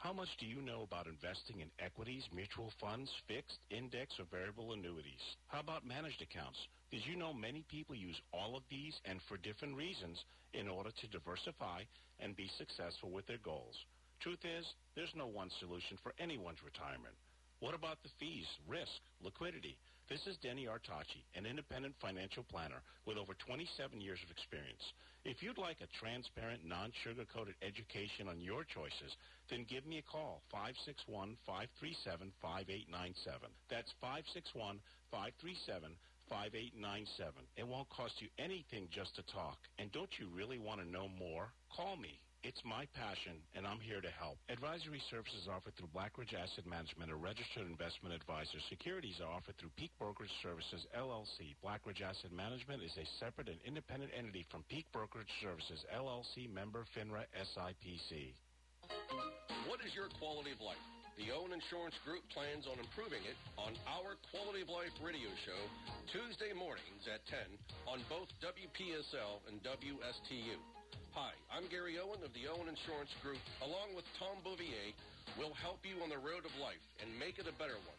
How 0.00 0.14
much 0.14 0.32
do 0.40 0.46
you 0.46 0.64
know 0.64 0.80
about 0.80 1.04
investing 1.06 1.60
in 1.60 1.68
equities, 1.76 2.24
mutual 2.32 2.72
funds, 2.80 3.12
fixed, 3.28 3.60
index, 3.68 4.16
or 4.18 4.24
variable 4.32 4.72
annuities? 4.72 5.20
How 5.48 5.60
about 5.60 5.84
managed 5.84 6.22
accounts? 6.24 6.56
Did 6.90 7.04
you 7.04 7.20
know 7.20 7.34
many 7.34 7.68
people 7.68 7.94
use 7.94 8.16
all 8.32 8.56
of 8.56 8.64
these 8.70 8.96
and 9.04 9.20
for 9.28 9.36
different 9.36 9.76
reasons 9.76 10.16
in 10.56 10.68
order 10.68 10.88
to 10.88 11.12
diversify 11.12 11.84
and 12.18 12.34
be 12.34 12.48
successful 12.56 13.10
with 13.12 13.26
their 13.26 13.44
goals? 13.44 13.76
Truth 14.24 14.40
is, 14.40 14.64
there's 14.96 15.12
no 15.14 15.26
one 15.26 15.50
solution 15.60 15.98
for 16.02 16.16
anyone's 16.18 16.64
retirement. 16.64 17.12
What 17.60 17.76
about 17.76 18.00
the 18.00 18.08
fees, 18.16 18.48
risk, 18.66 19.04
liquidity? 19.20 19.76
This 20.10 20.26
is 20.26 20.34
Denny 20.42 20.66
Artachi, 20.66 21.22
an 21.38 21.46
independent 21.46 21.94
financial 22.02 22.42
planner 22.42 22.82
with 23.06 23.16
over 23.16 23.30
27 23.46 24.02
years 24.02 24.18
of 24.26 24.30
experience. 24.34 24.82
If 25.22 25.38
you'd 25.38 25.54
like 25.56 25.78
a 25.78 25.86
transparent, 26.02 26.66
non-sugar-coated 26.66 27.54
education 27.62 28.26
on 28.26 28.42
your 28.42 28.66
choices, 28.66 29.14
then 29.54 29.70
give 29.70 29.86
me 29.86 30.02
a 30.02 30.10
call, 30.10 30.42
561-537-5897. 31.06 33.54
That's 33.70 33.94
561-537-5897. 35.14 35.94
It 37.54 37.62
won't 37.62 37.86
cost 37.94 38.18
you 38.18 38.26
anything 38.36 38.90
just 38.90 39.14
to 39.14 39.22
talk. 39.30 39.62
And 39.78 39.94
don't 39.94 40.10
you 40.18 40.26
really 40.34 40.58
want 40.58 40.82
to 40.82 40.90
know 40.90 41.06
more? 41.06 41.54
Call 41.70 41.94
me. 41.94 42.18
It's 42.40 42.64
my 42.64 42.88
passion, 42.96 43.36
and 43.52 43.68
I'm 43.68 43.84
here 43.84 44.00
to 44.00 44.08
help. 44.16 44.40
Advisory 44.48 45.04
services 45.12 45.44
offered 45.44 45.76
through 45.76 45.92
Blackridge 45.92 46.32
Asset 46.32 46.64
Management, 46.64 47.12
a 47.12 47.18
registered 47.20 47.68
investment 47.68 48.16
advisor. 48.16 48.56
Securities 48.72 49.20
are 49.20 49.28
offered 49.28 49.60
through 49.60 49.76
Peak 49.76 49.92
Brokerage 50.00 50.32
Services, 50.40 50.88
LLC. 50.96 51.52
Blackridge 51.60 52.00
Asset 52.00 52.32
Management 52.32 52.80
is 52.80 52.96
a 52.96 53.04
separate 53.20 53.52
and 53.52 53.60
independent 53.68 54.08
entity 54.16 54.48
from 54.48 54.64
Peak 54.72 54.88
Brokerage 54.88 55.28
Services, 55.44 55.84
LLC, 55.92 56.48
member 56.48 56.88
FINRA 56.96 57.28
SIPC. 57.36 58.32
What 59.68 59.84
is 59.84 59.92
your 59.92 60.08
quality 60.16 60.56
of 60.56 60.64
life? 60.64 60.80
The 61.20 61.36
Owen 61.36 61.52
Insurance 61.52 62.00
Group 62.08 62.24
plans 62.32 62.64
on 62.64 62.80
improving 62.80 63.20
it 63.28 63.36
on 63.60 63.76
our 63.84 64.16
Quality 64.32 64.64
of 64.64 64.72
Life 64.72 64.96
radio 65.04 65.28
show 65.44 65.60
Tuesday 66.08 66.56
mornings 66.56 67.04
at 67.04 67.20
10 67.28 67.36
on 67.84 68.00
both 68.08 68.32
WPSL 68.40 69.44
and 69.44 69.60
WSTU. 69.60 70.56
Hi, 71.12 71.34
I'm 71.50 71.66
Gary 71.66 71.98
Owen 71.98 72.22
of 72.22 72.30
the 72.38 72.46
Owen 72.46 72.70
Insurance 72.70 73.10
Group. 73.18 73.42
Along 73.66 73.90
with 73.96 74.06
Tom 74.14 74.38
Bouvier, 74.46 74.94
we'll 75.34 75.54
help 75.58 75.82
you 75.82 75.98
on 76.06 76.08
the 76.08 76.22
road 76.22 76.46
of 76.46 76.54
life 76.62 76.78
and 77.02 77.10
make 77.18 77.42
it 77.42 77.50
a 77.50 77.54
better 77.58 77.74
one. 77.82 77.98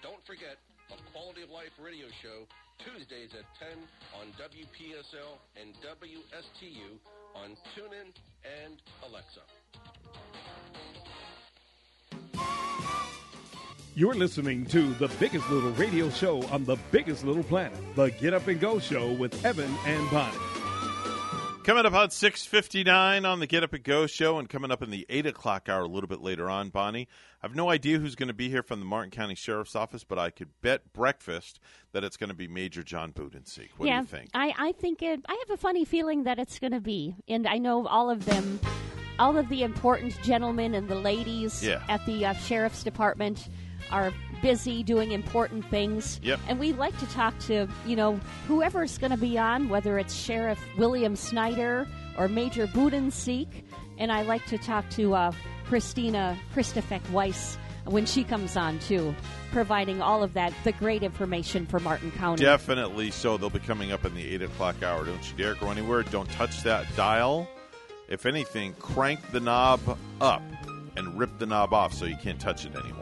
Don't 0.00 0.24
forget 0.24 0.56
a 0.88 0.96
Quality 1.12 1.44
of 1.44 1.50
Life 1.50 1.76
radio 1.76 2.08
show 2.24 2.48
Tuesdays 2.80 3.36
at 3.36 3.44
10 3.60 3.76
on 4.16 4.32
WPSL 4.40 5.36
and 5.60 5.76
WSTU 5.84 6.96
on 7.36 7.52
TuneIn 7.76 8.08
and 8.64 8.80
Alexa. 9.04 9.44
You're 13.94 14.14
listening 14.14 14.64
to 14.66 14.94
the 14.94 15.08
biggest 15.20 15.50
little 15.50 15.72
radio 15.72 16.08
show 16.08 16.42
on 16.48 16.64
the 16.64 16.76
biggest 16.90 17.24
little 17.24 17.44
planet, 17.44 17.78
the 17.96 18.10
Get 18.12 18.32
Up 18.32 18.48
and 18.48 18.58
Go 18.58 18.78
Show 18.78 19.12
with 19.12 19.44
Evan 19.44 19.74
and 19.84 20.10
Bonnie. 20.10 20.55
Coming 21.66 21.84
up 21.84 21.94
on 21.94 22.10
6.59 22.10 23.28
on 23.28 23.40
the 23.40 23.46
Get 23.48 23.64
Up 23.64 23.72
and 23.72 23.82
Go 23.82 24.06
show 24.06 24.38
and 24.38 24.48
coming 24.48 24.70
up 24.70 24.84
in 24.84 24.90
the 24.90 25.04
8 25.08 25.26
o'clock 25.26 25.68
hour 25.68 25.82
a 25.82 25.88
little 25.88 26.06
bit 26.06 26.20
later 26.20 26.48
on, 26.48 26.68
Bonnie. 26.68 27.08
I 27.42 27.46
have 27.48 27.56
no 27.56 27.70
idea 27.70 27.98
who's 27.98 28.14
going 28.14 28.28
to 28.28 28.34
be 28.34 28.48
here 28.48 28.62
from 28.62 28.78
the 28.78 28.86
Martin 28.86 29.10
County 29.10 29.34
Sheriff's 29.34 29.74
Office, 29.74 30.04
but 30.04 30.16
I 30.16 30.30
could 30.30 30.50
bet 30.62 30.92
breakfast 30.92 31.58
that 31.90 32.04
it's 32.04 32.16
going 32.16 32.28
to 32.28 32.36
be 32.36 32.46
Major 32.46 32.84
John 32.84 33.12
Budensiek. 33.12 33.70
What 33.78 33.88
yeah, 33.88 33.96
do 33.96 34.02
you 34.02 34.06
think? 34.06 34.30
I, 34.32 34.54
I 34.56 34.72
think 34.78 35.02
it, 35.02 35.18
I 35.28 35.44
have 35.48 35.58
a 35.58 35.60
funny 35.60 35.84
feeling 35.84 36.22
that 36.22 36.38
it's 36.38 36.60
going 36.60 36.70
to 36.70 36.80
be, 36.80 37.16
and 37.26 37.48
I 37.48 37.58
know 37.58 37.84
all 37.88 38.10
of 38.10 38.26
them, 38.26 38.60
all 39.18 39.36
of 39.36 39.48
the 39.48 39.64
important 39.64 40.22
gentlemen 40.22 40.72
and 40.72 40.86
the 40.86 40.94
ladies 40.94 41.64
Yeah. 41.64 41.82
at 41.88 42.06
the 42.06 42.26
uh, 42.26 42.34
sheriff's 42.34 42.84
department 42.84 43.48
are 43.90 44.12
busy 44.42 44.82
doing 44.82 45.12
important 45.12 45.64
things. 45.66 46.20
Yep. 46.22 46.40
And 46.48 46.58
we 46.58 46.72
like 46.72 46.96
to 46.98 47.06
talk 47.06 47.38
to 47.40 47.66
you 47.86 47.96
know 47.96 48.20
whoever's 48.46 48.98
going 48.98 49.12
to 49.12 49.16
be 49.16 49.38
on, 49.38 49.68
whether 49.68 49.98
it's 49.98 50.14
Sheriff 50.14 50.62
William 50.76 51.16
Snyder 51.16 51.86
or 52.18 52.28
Major 52.28 52.66
Budensiek, 52.66 53.48
and 53.98 54.10
I 54.10 54.22
like 54.22 54.44
to 54.46 54.58
talk 54.58 54.88
to 54.90 55.14
uh, 55.14 55.32
Christina 55.64 56.38
Christofek 56.54 57.08
Weiss 57.10 57.58
when 57.84 58.04
she 58.04 58.24
comes 58.24 58.56
on 58.56 58.78
too, 58.80 59.14
providing 59.52 60.02
all 60.02 60.22
of 60.22 60.34
that 60.34 60.52
the 60.64 60.72
great 60.72 61.02
information 61.02 61.66
for 61.66 61.78
Martin 61.80 62.10
County. 62.12 62.42
Definitely 62.42 63.10
so. 63.10 63.36
They'll 63.36 63.50
be 63.50 63.58
coming 63.60 63.92
up 63.92 64.04
in 64.04 64.14
the 64.14 64.34
8 64.34 64.42
o'clock 64.42 64.82
hour. 64.82 65.04
Don't 65.04 65.30
you 65.30 65.36
dare 65.36 65.54
go 65.54 65.70
anywhere. 65.70 66.02
Don't 66.02 66.30
touch 66.32 66.62
that 66.64 66.84
dial. 66.96 67.48
If 68.08 68.26
anything, 68.26 68.72
crank 68.74 69.32
the 69.32 69.40
knob 69.40 69.80
up 70.20 70.42
and 70.96 71.18
rip 71.18 71.38
the 71.38 71.46
knob 71.46 71.72
off 71.72 71.92
so 71.92 72.04
you 72.04 72.16
can't 72.16 72.40
touch 72.40 72.64
it 72.64 72.74
anymore. 72.74 72.95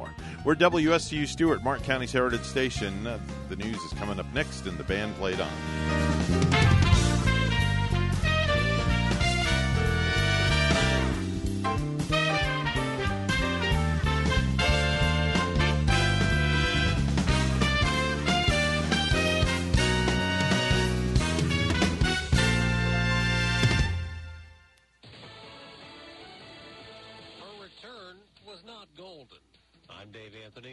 We're 0.45 0.55
WSTU 0.57 1.27
Stuart, 1.27 1.63
Martin 1.65 1.87
County's 1.87 2.13
Heritage 2.13 2.43
Station. 2.43 3.07
Uh, 3.07 3.19
the 3.49 3.57
news 3.57 3.79
is 3.79 3.95
coming 3.95 4.21
up 4.21 4.27
next, 4.35 4.67
and 4.67 4.77
the 4.77 4.85
band 4.85 5.17
played 5.17 5.41
on. 5.41 6.84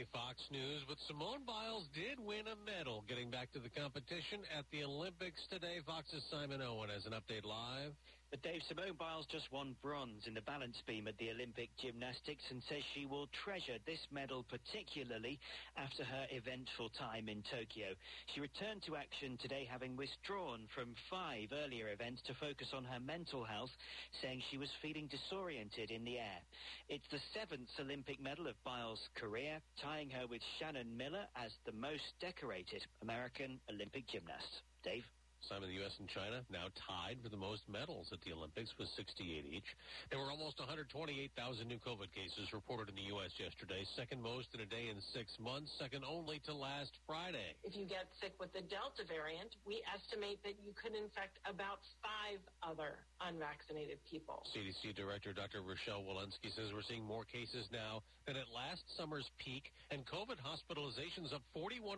Fox 0.10 0.41
News, 0.49 0.82
but 0.88 0.97
Simone 1.06 1.45
Biles 1.45 1.86
did 1.93 2.18
win 2.18 2.49
a 2.49 2.58
medal 2.66 3.04
getting 3.08 3.30
back 3.30 3.52
to 3.54 3.60
the 3.60 3.70
competition 3.70 4.41
at 4.58 4.66
the 4.72 4.84
Olympics 4.84 5.38
today. 5.52 5.78
Fox's 5.86 6.24
Simon 6.32 6.62
Owen 6.62 6.89
has 6.89 7.06
an 7.06 7.14
update 7.14 7.45
live. 7.45 7.93
But 8.32 8.44
Dave, 8.44 8.64
Simone 8.64 8.96
Biles 8.98 9.28
just 9.28 9.52
won 9.52 9.76
bronze 9.84 10.24
in 10.26 10.34
the 10.34 10.48
balance 10.48 10.80
beam 10.88 11.06
at 11.10 11.18
the 11.18 11.32
Olympic 11.32 11.68
gymnastics 11.76 12.48
and 12.50 12.64
says 12.64 12.80
she 12.96 13.06
will 13.06 13.28
treasure 13.44 13.76
this 13.86 14.00
medal 14.10 14.46
particularly 14.48 15.38
after 15.76 16.06
her 16.06 16.26
eventful 16.32 16.96
time 16.96 17.28
in 17.28 17.44
Tokyo. 17.52 17.92
She 18.32 18.40
returned 18.40 18.84
to 18.88 18.96
action 18.96 19.38
today 19.42 19.68
having 19.70 19.98
withdrawn 19.98 20.64
from 20.74 20.96
five 21.12 21.52
earlier 21.52 21.92
events 21.92 22.22
to 22.24 22.34
focus 22.40 22.72
on 22.72 22.86
her 22.86 23.02
mental 23.02 23.44
health, 23.44 23.76
saying 24.24 24.42
she 24.48 24.58
was 24.58 24.72
feeling 24.82 25.12
disoriented 25.12 25.92
in 25.92 26.06
the 26.06 26.16
air. 26.16 26.40
It's 26.88 27.12
the 27.12 27.20
seventh 27.36 27.68
Olympic 27.84 28.24
medal 28.24 28.48
of 28.48 28.56
Biles' 28.64 29.10
career, 29.20 29.60
tying 29.84 30.10
her 30.10 30.26
with 30.26 30.42
Shannon 30.58 30.96
Miller 30.96 31.28
as 31.36 31.52
the 31.66 31.76
most 31.76 32.16
decorated 32.22 32.80
American 33.02 33.60
Olympic 33.68 34.08
gymnast. 34.08 34.64
Dave? 34.88 35.04
Simon, 35.50 35.74
the 35.74 35.82
U.S. 35.82 35.96
and 35.98 36.06
China 36.06 36.46
now 36.54 36.70
tied 36.86 37.18
for 37.26 37.30
the 37.34 37.39
most 37.39 37.66
medals 37.66 38.14
at 38.14 38.22
the 38.22 38.30
Olympics 38.30 38.70
with 38.78 38.86
68 38.94 39.26
each. 39.50 39.66
There 40.14 40.22
were 40.22 40.30
almost 40.30 40.62
128,000 40.62 41.34
new 41.66 41.82
COVID 41.82 42.14
cases 42.14 42.54
reported 42.54 42.94
in 42.94 42.96
the 42.96 43.10
U.S. 43.18 43.34
yesterday, 43.42 43.82
second 43.98 44.22
most 44.22 44.54
in 44.54 44.62
a 44.62 44.70
day 44.70 44.94
in 44.94 45.02
six 45.18 45.34
months, 45.42 45.74
second 45.82 46.06
only 46.06 46.38
to 46.46 46.54
last 46.54 46.94
Friday. 47.10 47.58
If 47.66 47.74
you 47.74 47.89
get 47.89 48.06
sick 48.22 48.38
with 48.38 48.54
the 48.54 48.62
Delta 48.62 49.02
variant, 49.10 49.58
we 49.66 49.82
estimate 49.89 50.38
that 50.46 50.62
you 50.62 50.78
could 50.78 50.94
infect 50.94 51.42
about 51.50 51.82
five 52.06 52.38
other 52.62 53.02
unvaccinated 53.26 53.98
people. 54.06 54.46
CDC 54.54 54.94
Director 54.94 55.34
Dr. 55.34 55.66
Rochelle 55.66 56.06
Walensky 56.06 56.54
says 56.54 56.70
we're 56.70 56.86
seeing 56.86 57.02
more 57.02 57.26
cases 57.26 57.66
now 57.74 58.06
than 58.30 58.38
at 58.38 58.46
last 58.54 58.86
summer's 58.94 59.26
peak, 59.42 59.74
and 59.89 60.06
COVID 60.06 60.38
hospitalizations 60.38 61.34
up 61.34 61.42
41% 61.58 61.98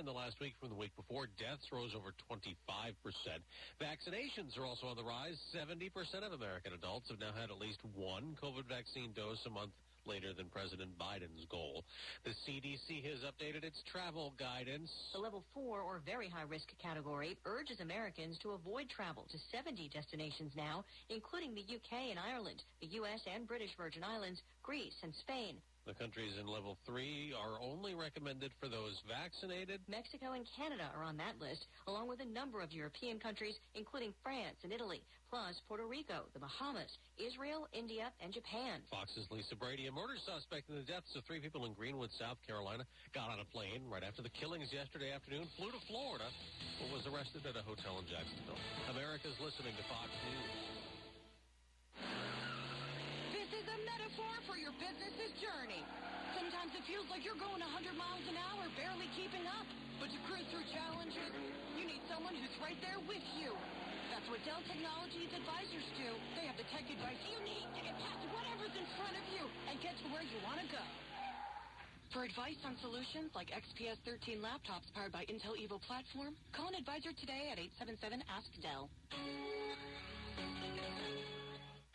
in 0.00 0.08
the 0.08 0.16
last 0.16 0.40
week 0.40 0.56
from 0.56 0.72
the 0.72 0.78
week 0.80 0.96
before. 0.96 1.28
Deaths 1.36 1.68
rose 1.68 1.92
over 1.92 2.16
25 2.24 2.56
percent 2.56 2.77
Vaccinations 3.80 4.58
are 4.58 4.66
also 4.66 4.86
on 4.86 4.96
the 4.96 5.04
rise. 5.04 5.36
70% 5.54 5.90
of 6.24 6.32
American 6.32 6.72
adults 6.72 7.08
have 7.10 7.18
now 7.18 7.32
had 7.32 7.50
at 7.50 7.58
least 7.58 7.78
one 7.94 8.36
COVID 8.42 8.68
vaccine 8.68 9.12
dose 9.14 9.42
a 9.46 9.50
month 9.50 9.72
later 10.06 10.32
than 10.32 10.46
President 10.46 10.90
Biden's 10.98 11.44
goal. 11.50 11.84
The 12.24 12.32
CDC 12.48 13.04
has 13.04 13.20
updated 13.28 13.62
its 13.62 13.76
travel 13.92 14.32
guidance. 14.38 14.90
The 15.12 15.20
level 15.20 15.44
four 15.52 15.80
or 15.80 16.00
very 16.04 16.28
high 16.28 16.48
risk 16.48 16.66
category 16.82 17.36
urges 17.44 17.80
Americans 17.80 18.38
to 18.42 18.52
avoid 18.52 18.88
travel 18.88 19.26
to 19.30 19.38
70 19.52 19.90
destinations 19.92 20.52
now, 20.56 20.84
including 21.10 21.54
the 21.54 21.60
UK 21.60 22.10
and 22.10 22.18
Ireland, 22.18 22.62
the 22.80 22.88
U.S. 23.04 23.20
and 23.32 23.46
British 23.46 23.70
Virgin 23.76 24.02
Islands, 24.02 24.40
Greece 24.62 24.96
and 25.02 25.12
Spain. 25.20 25.56
The 25.88 25.96
countries 25.96 26.36
in 26.36 26.44
level 26.44 26.76
three 26.84 27.32
are 27.32 27.56
only 27.64 27.96
recommended 27.96 28.52
for 28.60 28.68
those 28.68 29.00
vaccinated. 29.08 29.80
Mexico 29.88 30.36
and 30.36 30.44
Canada 30.52 30.92
are 30.92 31.00
on 31.00 31.16
that 31.16 31.40
list, 31.40 31.64
along 31.88 32.12
with 32.12 32.20
a 32.20 32.28
number 32.28 32.60
of 32.60 32.76
European 32.76 33.16
countries, 33.16 33.56
including 33.72 34.12
France 34.20 34.60
and 34.68 34.68
Italy, 34.68 35.00
plus 35.32 35.56
Puerto 35.64 35.88
Rico, 35.88 36.28
the 36.36 36.44
Bahamas, 36.44 36.92
Israel, 37.16 37.64
India, 37.72 38.12
and 38.20 38.36
Japan. 38.36 38.84
Fox's 38.92 39.24
Lisa 39.32 39.56
Brady, 39.56 39.88
a 39.88 39.92
murder 39.92 40.20
suspect 40.20 40.68
in 40.68 40.76
the 40.76 40.84
deaths 40.84 41.08
of 41.16 41.24
three 41.24 41.40
people 41.40 41.64
in 41.64 41.72
Greenwood, 41.72 42.12
South 42.20 42.36
Carolina, 42.44 42.84
got 43.16 43.32
on 43.32 43.40
a 43.40 43.48
plane 43.48 43.80
right 43.88 44.04
after 44.04 44.20
the 44.20 44.32
killings 44.36 44.68
yesterday 44.68 45.08
afternoon, 45.08 45.48
flew 45.56 45.72
to 45.72 45.80
Florida, 45.88 46.28
but 46.84 46.92
was 46.92 47.08
arrested 47.08 47.48
at 47.48 47.56
a 47.56 47.64
hotel 47.64 47.96
in 47.96 48.04
Jacksonville. 48.04 48.60
America's 48.92 49.40
listening 49.40 49.72
to 49.72 49.84
Fox 49.88 50.12
News. 50.28 50.87
A 53.68 53.78
metaphor 53.84 54.32
for 54.48 54.56
your 54.56 54.72
business's 54.80 55.28
journey. 55.44 55.84
Sometimes 56.32 56.72
it 56.72 56.80
feels 56.88 57.04
like 57.12 57.20
you're 57.20 57.36
going 57.36 57.60
100 57.60 57.68
miles 58.00 58.24
an 58.24 58.40
hour, 58.40 58.64
barely 58.80 59.04
keeping 59.12 59.44
up. 59.44 59.68
But 60.00 60.08
to 60.08 60.18
cruise 60.24 60.48
through 60.48 60.64
challenges, 60.72 61.32
you 61.76 61.84
need 61.84 62.00
someone 62.08 62.32
who's 62.32 62.56
right 62.64 62.78
there 62.80 62.96
with 63.04 63.20
you. 63.36 63.52
That's 64.08 64.24
what 64.32 64.40
Dell 64.48 64.64
Technologies 64.64 65.28
advisors 65.36 65.84
do. 66.00 66.16
They 66.32 66.48
have 66.48 66.56
the 66.56 66.64
tech 66.72 66.88
advice 66.88 67.20
you 67.28 67.36
need 67.44 67.68
to 67.76 67.80
get 67.84 67.92
past 68.00 68.24
whatever's 68.32 68.72
in 68.72 68.88
front 68.96 69.12
of 69.20 69.24
you 69.36 69.44
and 69.68 69.76
get 69.84 70.00
to 70.00 70.06
where 70.16 70.24
you 70.24 70.40
want 70.48 70.64
to 70.64 70.68
go. 70.72 70.84
For 72.16 72.24
advice 72.24 72.56
on 72.64 72.72
solutions 72.80 73.36
like 73.36 73.52
XPS 73.52 74.00
13 74.08 74.40
laptops 74.40 74.88
powered 74.96 75.12
by 75.12 75.28
Intel 75.28 75.60
Evo 75.60 75.76
platform, 75.84 76.32
call 76.56 76.72
an 76.72 76.76
advisor 76.80 77.12
today 77.20 77.52
at 77.52 77.60
877 77.60 78.24
Ask 78.32 78.48
Dell. 78.64 78.88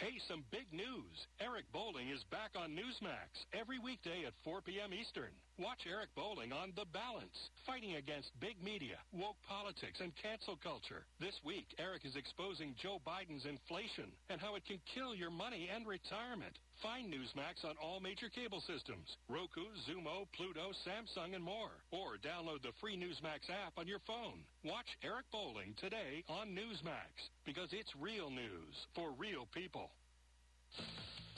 Hey, 0.04 0.20
some 0.28 0.44
big 0.52 0.68
news. 0.74 1.16
Eric 1.40 1.64
Bolling 1.72 2.10
is 2.10 2.26
back 2.28 2.60
on 2.60 2.76
Newsmax 2.76 3.48
every 3.58 3.80
weekday 3.80 4.26
at 4.28 4.34
4 4.44 4.60
p.m. 4.60 4.92
Eastern. 4.94 5.32
Watch 5.62 5.86
Eric 5.86 6.10
Bolling 6.18 6.50
on 6.50 6.74
The 6.74 6.90
Balance, 6.90 7.38
fighting 7.70 7.94
against 8.02 8.34
big 8.42 8.58
media, 8.58 8.98
woke 9.14 9.38
politics, 9.46 10.02
and 10.02 10.10
cancel 10.18 10.58
culture. 10.58 11.06
This 11.22 11.38
week, 11.46 11.70
Eric 11.78 12.10
is 12.10 12.18
exposing 12.18 12.74
Joe 12.82 12.98
Biden's 13.06 13.46
inflation 13.46 14.10
and 14.34 14.42
how 14.42 14.58
it 14.58 14.66
can 14.66 14.82
kill 14.98 15.14
your 15.14 15.30
money 15.30 15.70
and 15.70 15.86
retirement. 15.86 16.58
Find 16.82 17.06
Newsmax 17.06 17.62
on 17.70 17.78
all 17.78 18.02
major 18.02 18.34
cable 18.34 18.66
systems, 18.66 19.06
Roku, 19.30 19.70
Xumo, 19.86 20.26
Pluto, 20.34 20.74
Samsung, 20.82 21.38
and 21.38 21.46
more. 21.46 21.78
Or 21.94 22.18
download 22.18 22.66
the 22.66 22.74
free 22.82 22.98
Newsmax 22.98 23.46
app 23.54 23.78
on 23.78 23.86
your 23.86 24.02
phone. 24.10 24.42
Watch 24.66 24.90
Eric 25.06 25.30
Bolling 25.30 25.78
today 25.78 26.26
on 26.34 26.58
Newsmax 26.58 27.14
because 27.46 27.70
it's 27.78 27.94
real 28.02 28.34
news 28.34 28.74
for 28.98 29.14
real 29.22 29.46
people. 29.54 29.94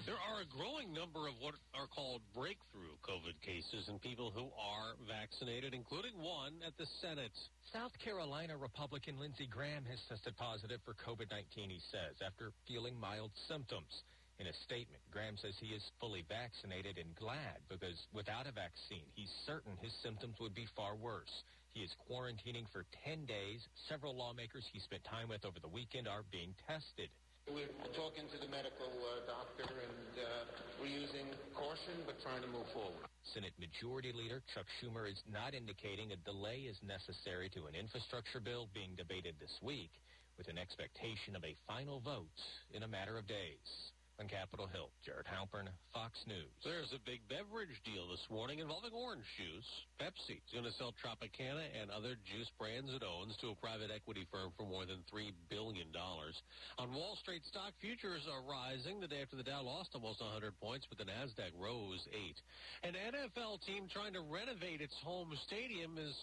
There 0.05 0.21
are 0.21 0.45
a 0.45 0.53
growing 0.53 0.93
number 0.93 1.25
of 1.25 1.33
what 1.41 1.57
are 1.73 1.89
called 1.89 2.21
breakthrough 2.37 2.93
COVID 3.01 3.41
cases 3.41 3.89
in 3.89 3.97
people 3.97 4.29
who 4.29 4.53
are 4.53 4.93
vaccinated, 5.09 5.73
including 5.73 6.13
one 6.21 6.61
at 6.61 6.77
the 6.77 6.85
Senate. 7.01 7.33
South 7.73 7.89
Carolina 7.97 8.53
Republican 8.53 9.17
Lindsey 9.17 9.49
Graham 9.49 9.81
has 9.89 9.97
tested 10.05 10.37
positive 10.37 10.77
for 10.85 10.93
COVID-19, 11.01 11.73
he 11.73 11.81
says, 11.89 12.21
after 12.21 12.53
feeling 12.69 12.93
mild 13.01 13.33
symptoms. 13.49 13.89
In 14.37 14.45
a 14.45 14.53
statement, 14.69 15.01
Graham 15.09 15.41
says 15.41 15.57
he 15.57 15.73
is 15.73 15.81
fully 15.97 16.21
vaccinated 16.29 17.01
and 17.01 17.09
glad 17.17 17.65
because 17.65 17.97
without 18.13 18.45
a 18.45 18.53
vaccine, 18.53 19.09
he's 19.17 19.33
certain 19.49 19.73
his 19.81 19.95
symptoms 20.05 20.37
would 20.37 20.53
be 20.53 20.69
far 20.77 20.93
worse. 20.93 21.33
He 21.73 21.81
is 21.81 21.89
quarantining 22.05 22.69
for 22.69 22.85
10 23.09 23.25
days. 23.25 23.65
Several 23.89 24.13
lawmakers 24.13 24.69
he 24.69 24.77
spent 24.85 25.01
time 25.09 25.33
with 25.33 25.49
over 25.49 25.57
the 25.57 25.73
weekend 25.73 26.05
are 26.05 26.21
being 26.29 26.53
tested. 26.69 27.09
We're 27.45 27.69
talking 27.93 28.25
to 28.25 28.37
the 28.41 28.49
medical 28.49 28.89
uh, 28.89 29.21
doctor 29.29 29.69
and 29.69 30.13
uh, 30.17 30.49
we're 30.81 30.89
using 30.89 31.29
caution 31.53 31.93
but 32.09 32.17
trying 32.25 32.41
to 32.41 32.49
move 32.49 32.65
forward. 32.73 33.05
Senate 33.37 33.53
Majority 33.61 34.09
Leader 34.17 34.41
Chuck 34.49 34.65
Schumer 34.81 35.05
is 35.05 35.21
not 35.29 35.53
indicating 35.53 36.09
a 36.09 36.17
delay 36.25 36.65
is 36.65 36.81
necessary 36.81 37.53
to 37.53 37.69
an 37.69 37.77
infrastructure 37.77 38.41
bill 38.41 38.65
being 38.73 38.97
debated 38.97 39.37
this 39.37 39.53
week 39.61 39.93
with 40.41 40.49
an 40.49 40.57
expectation 40.57 41.37
of 41.37 41.45
a 41.45 41.53
final 41.69 42.01
vote 42.01 42.33
in 42.73 42.81
a 42.81 42.89
matter 42.89 43.13
of 43.21 43.29
days. 43.29 43.93
On 44.15 44.31
Capitol 44.31 44.71
Hill, 44.71 44.87
Jared 45.03 45.27
Halpern, 45.27 45.67
Fox 45.91 46.15
News. 46.23 46.47
There's 46.63 46.95
a 46.95 47.03
big 47.03 47.19
beverage 47.27 47.75
deal 47.83 48.07
this 48.07 48.23
morning 48.31 48.63
involving 48.63 48.95
orange 48.95 49.27
juice. 49.35 49.67
Pepsi 49.99 50.39
is 50.39 50.51
going 50.55 50.63
to 50.63 50.71
sell 50.79 50.95
Tropicana 51.03 51.67
and 51.75 51.91
other 51.91 52.15
juice 52.23 52.47
brands 52.55 52.95
it 52.95 53.03
owns 53.03 53.35
to 53.43 53.51
a 53.51 53.59
private 53.59 53.91
equity 53.91 54.23
firm 54.31 54.55
for 54.55 54.63
more 54.63 54.87
than 54.87 55.03
$3 55.11 55.35
billion. 55.51 55.91
On 55.91 56.87
Wall 56.95 57.19
Street, 57.19 57.43
stock 57.51 57.75
futures 57.83 58.23
are 58.31 58.39
rising 58.47 59.03
the 59.03 59.11
day 59.11 59.19
after 59.19 59.35
the 59.35 59.43
Dow 59.43 59.67
lost 59.67 59.91
almost 59.91 60.23
100 60.23 60.55
points, 60.63 60.87
but 60.87 60.95
the 60.95 61.11
NASDAQ 61.11 61.51
rose 61.59 61.99
8. 62.07 62.87
An 62.87 62.95
NFL 62.95 63.67
team 63.67 63.91
trying 63.91 64.15
to 64.15 64.23
renovate 64.23 64.79
its 64.79 64.95
home 65.03 65.35
stadium 65.43 65.99
is 65.99 66.15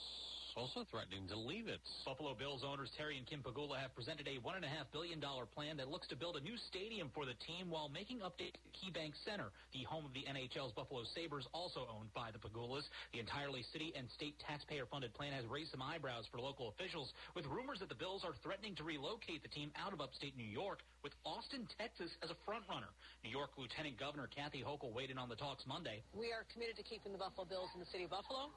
also 0.57 0.85
threatening 0.91 1.25
to 1.29 1.37
leave 1.39 1.69
it. 1.69 1.81
Buffalo 2.05 2.35
Bills 2.35 2.61
owners 2.67 2.91
Terry 2.97 3.17
and 3.17 3.27
Kim 3.27 3.41
Pegula 3.41 3.81
have 3.81 3.95
presented 3.95 4.29
a 4.29 4.37
$1.5 4.45 4.61
billion 4.93 5.21
plan 5.55 5.77
that 5.77 5.89
looks 5.89 6.09
to 6.09 6.17
build 6.17 6.37
a 6.37 6.43
new 6.45 6.57
stadium 6.69 7.11
for 7.15 7.25
the 7.25 7.39
team 7.49 7.71
while 7.73 7.89
making 7.89 8.21
updates 8.21 8.59
to 8.61 8.69
KeyBank 8.77 9.17
Center, 9.25 9.49
the 9.73 9.87
home 9.89 10.05
of 10.05 10.13
the 10.13 10.29
NHL's 10.29 10.73
Buffalo 10.77 11.09
Sabres, 11.15 11.49
also 11.57 11.89
owned 11.89 12.13
by 12.13 12.29
the 12.31 12.41
Pegulas. 12.43 12.85
The 13.17 13.21
entirely 13.21 13.65
city 13.73 13.93
and 13.97 14.11
state 14.13 14.37
taxpayer-funded 14.45 15.15
plan 15.15 15.33
has 15.33 15.47
raised 15.49 15.73
some 15.73 15.81
eyebrows 15.81 16.29
for 16.29 16.39
local 16.39 16.69
officials, 16.77 17.13
with 17.35 17.47
rumors 17.47 17.81
that 17.81 17.89
the 17.89 17.97
Bills 17.97 18.21
are 18.25 18.37
threatening 18.43 18.77
to 18.77 18.85
relocate 18.85 19.43
the 19.43 19.53
team 19.53 19.73
out 19.79 19.93
of 19.93 20.01
upstate 20.01 20.37
New 20.37 20.49
York, 20.49 20.85
with 21.03 21.13
Austin, 21.25 21.67
Texas 21.79 22.11
as 22.23 22.31
a 22.31 22.39
frontrunner. 22.45 22.93
New 23.25 23.31
York 23.31 23.57
Lieutenant 23.57 23.99
Governor 23.99 24.29
Kathy 24.29 24.61
Hochul 24.61 24.93
weighed 24.93 25.11
in 25.11 25.19
on 25.19 25.29
the 25.29 25.37
talks 25.37 25.65
Monday. 25.67 26.03
We 26.13 26.33
are 26.33 26.45
committed 26.53 26.77
to 26.77 26.85
keeping 26.85 27.13
the 27.13 27.19
Buffalo 27.19 27.47
Bills 27.49 27.71
in 27.75 27.81
the 27.81 27.89
city 27.89 28.05
of 28.05 28.11
Buffalo. 28.11 28.53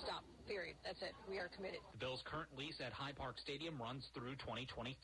Stop. 0.00 0.24
Period. 0.52 0.76
That's 0.84 1.00
it. 1.00 1.16
We 1.24 1.40
are 1.40 1.48
committed. 1.48 1.80
The 1.96 2.04
Bills' 2.04 2.20
current 2.28 2.52
lease 2.52 2.76
at 2.84 2.92
Highmark 2.92 3.40
Stadium 3.40 3.80
runs 3.80 4.04
through 4.12 4.36
2023. 4.44 5.00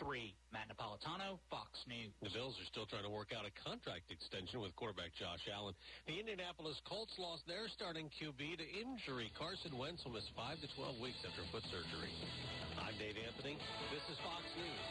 Matt 0.52 0.68
Napolitano, 0.68 1.40
Fox 1.48 1.72
News. 1.88 2.12
The 2.20 2.28
Bills 2.36 2.52
are 2.60 2.68
still 2.68 2.84
trying 2.84 3.08
to 3.08 3.14
work 3.16 3.32
out 3.32 3.48
a 3.48 3.52
contract 3.64 4.12
extension 4.12 4.60
with 4.60 4.76
quarterback 4.76 5.16
Josh 5.16 5.40
Allen. 5.48 5.72
The 6.04 6.20
Indianapolis 6.20 6.76
Colts 6.84 7.16
lost 7.16 7.48
their 7.48 7.64
starting 7.72 8.12
QB 8.20 8.60
to 8.60 8.66
injury. 8.76 9.32
Carson 9.40 9.72
Wentz 9.72 10.04
will 10.04 10.20
miss 10.20 10.28
5 10.36 10.60
to 10.60 10.68
12 10.76 11.00
weeks 11.00 11.24
after 11.24 11.40
foot 11.48 11.64
surgery. 11.72 12.12
I'm 12.76 12.92
Dave 13.00 13.16
Anthony. 13.16 13.56
This 13.88 14.04
is 14.12 14.20
Fox 14.20 14.44
News. 14.52 14.84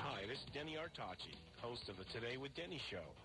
Hi, 0.00 0.24
this 0.24 0.40
is 0.40 0.48
Denny 0.56 0.80
Artachi, 0.80 1.36
host 1.60 1.84
of 1.92 2.00
the 2.00 2.08
Today 2.16 2.40
with 2.40 2.56
Denny 2.56 2.80
show, 2.88 3.04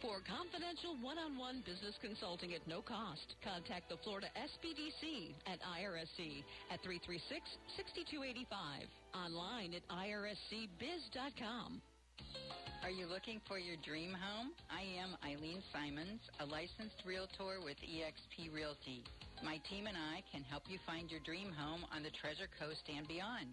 For 0.00 0.24
confidential 0.24 0.96
one-on-one 1.04 1.60
business 1.68 1.92
consulting 2.00 2.54
at 2.54 2.66
no 2.66 2.80
cost, 2.80 3.36
contact 3.44 3.90
the 3.92 3.98
Florida 4.00 4.28
SBDC 4.32 5.36
at 5.44 5.60
IRSC 5.60 6.42
at 6.72 6.80
336-6285. 6.80 8.48
Online 9.12 9.74
at 9.76 9.84
irscbiz.com. 9.92 11.82
Are 12.82 12.90
you 12.90 13.04
looking 13.04 13.42
for 13.46 13.58
your 13.58 13.76
dream 13.84 14.16
home? 14.16 14.52
I 14.72 14.88
am 14.96 15.20
Eileen 15.20 15.60
Simons, 15.70 16.22
a 16.40 16.46
licensed 16.46 17.04
realtor 17.04 17.60
with 17.62 17.76
eXp 17.84 18.48
Realty. 18.54 19.04
My 19.44 19.60
team 19.68 19.86
and 19.86 19.98
I 19.98 20.24
can 20.32 20.42
help 20.44 20.62
you 20.66 20.78
find 20.86 21.10
your 21.10 21.20
dream 21.20 21.52
home 21.52 21.84
on 21.94 22.02
the 22.02 22.10
Treasure 22.10 22.48
Coast 22.58 22.88
and 22.88 23.06
beyond. 23.06 23.52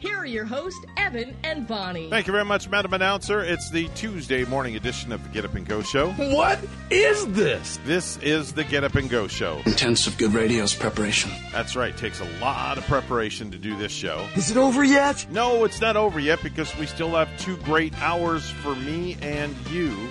here 0.00 0.16
are 0.16 0.26
your 0.26 0.46
hosts, 0.46 0.82
Evan 0.96 1.36
and 1.44 1.68
Bonnie. 1.68 2.08
Thank 2.08 2.26
you 2.26 2.32
very 2.32 2.44
much, 2.44 2.68
Madam 2.70 2.94
Announcer. 2.94 3.40
It's 3.44 3.70
the 3.70 3.88
Tuesday 3.88 4.44
morning 4.46 4.74
edition 4.74 5.12
of 5.12 5.22
the 5.22 5.28
Get 5.28 5.44
Up 5.44 5.54
and 5.54 5.66
Go 5.68 5.82
Show. 5.82 6.10
What 6.12 6.58
is 6.88 7.26
this? 7.28 7.78
This 7.84 8.16
is 8.18 8.54
the 8.54 8.64
Get 8.64 8.82
Up 8.82 8.94
and 8.94 9.10
Go 9.10 9.28
Show. 9.28 9.60
Intensive 9.66 10.16
good 10.16 10.32
radio's 10.32 10.74
preparation. 10.74 11.30
That's 11.52 11.76
right. 11.76 11.94
Takes 11.94 12.20
a 12.20 12.28
lot 12.40 12.78
of 12.78 12.84
preparation 12.84 13.50
to 13.50 13.58
do 13.58 13.76
this 13.76 13.92
show. 13.92 14.26
Is 14.36 14.50
it 14.50 14.56
over 14.56 14.82
yet? 14.82 15.26
No, 15.30 15.64
it's 15.64 15.82
not 15.82 15.96
over 15.96 16.18
yet 16.18 16.42
because 16.42 16.74
we 16.78 16.86
still 16.86 17.10
have 17.10 17.28
two 17.38 17.58
great 17.58 17.92
hours 18.00 18.48
for 18.48 18.74
me 18.74 19.18
and 19.20 19.54
you. 19.68 20.08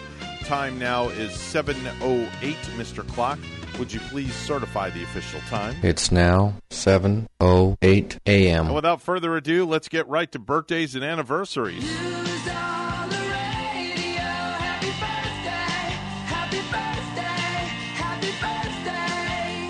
Time 0.50 0.80
now 0.80 1.10
is 1.10 1.30
7.08, 1.30 2.56
Mr. 2.76 3.08
Clock. 3.08 3.38
Would 3.78 3.94
you 3.94 4.00
please 4.00 4.34
certify 4.34 4.90
the 4.90 5.04
official 5.04 5.40
time? 5.42 5.76
It's 5.84 6.12
now 6.12 6.56
7:08 6.72 7.28
And 7.84 8.18
a.m. 8.26 8.74
without 8.74 9.00
further 9.00 9.38
ado, 9.38 9.68
let's 9.68 9.88
get 9.90 10.08
right 10.08 10.32
to 10.32 10.40
birthdays 10.40 10.96
and 10.96 11.04
anniversaries. 11.04 11.84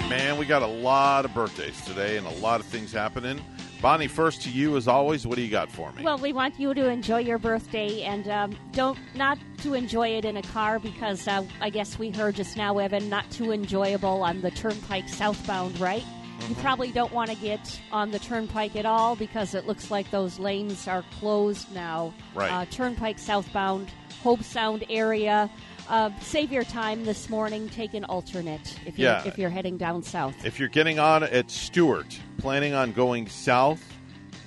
Man, 0.08 0.38
we 0.38 0.46
got 0.46 0.62
a 0.62 0.66
lot 0.66 1.26
of 1.26 1.34
birthdays 1.34 1.84
today 1.84 2.16
and 2.16 2.26
a 2.26 2.36
lot 2.36 2.62
of 2.62 2.66
things 2.68 2.94
happening. 2.94 3.42
Bonnie, 3.82 4.08
first 4.08 4.42
to 4.42 4.50
you 4.50 4.76
as 4.76 4.90
always. 4.90 5.26
What 5.26 5.38
do 5.38 5.42
you 5.42 5.50
got 5.50 5.72
for 5.72 5.92
me? 5.94 6.04
Well, 6.04 6.18
we 6.18 6.34
want 6.34 6.60
you 6.60 6.74
to 6.74 6.90
enjoy 6.90 7.20
your 7.20 7.38
birthday 7.38 8.02
and 8.04 8.28
um, 8.28 8.58
don't 8.74 9.00
not 9.16 9.38
to 9.60 9.74
enjoy 9.74 10.10
it 10.10 10.26
in 10.26 10.36
a 10.36 10.42
car 10.42 10.80
because 10.80 11.26
uh, 11.30 11.46
I 11.62 11.70
guess 11.70 11.98
we 11.98 12.10
heard 12.10 12.36
just 12.36 12.58
now, 12.58 12.78
Evan, 12.78 13.08
not 13.08 13.30
too 13.32 13.52
enjoyable 13.54 14.22
on 14.22 14.42
the 14.42 14.52
Turnpike 14.52 15.08
southbound, 15.08 15.80
right? 15.80 16.04
You 16.04 16.46
Mm-hmm. 16.46 16.62
probably 16.62 16.92
don't 16.92 17.12
want 17.12 17.30
to 17.30 17.36
get 17.36 17.82
on 17.92 18.12
the 18.12 18.20
Turnpike 18.20 18.78
at 18.78 18.86
all 18.86 19.18
because 19.18 19.54
it 19.56 19.68
looks 19.68 19.92
like 19.92 20.10
those 20.10 20.40
lanes 20.40 20.88
are 20.88 21.04
closed 21.20 21.70
now. 21.74 22.14
Right. 22.34 22.50
Uh, 22.50 22.66
Turnpike 22.72 23.20
southbound, 23.20 23.90
Hobe 24.24 24.42
Sound 24.46 24.86
area. 24.90 25.50
Uh, 25.90 26.12
save 26.22 26.52
your 26.52 26.64
time 26.64 27.04
this 27.04 27.30
morning. 27.30 27.68
Take 27.70 27.96
an 27.96 28.06
alternate 28.06 28.78
if 28.86 29.00
you're, 29.00 29.10
Yeah. 29.12 29.24
if 29.26 29.38
you're 29.40 29.50
heading 29.50 29.76
down 29.78 30.04
south. 30.04 30.46
If 30.46 30.60
you're 30.60 30.70
getting 30.70 31.00
on 31.00 31.24
at 31.24 31.50
Stuart, 31.50 32.20
planning 32.38 32.74
on 32.76 32.92
going 32.94 33.28
south, 33.28 33.84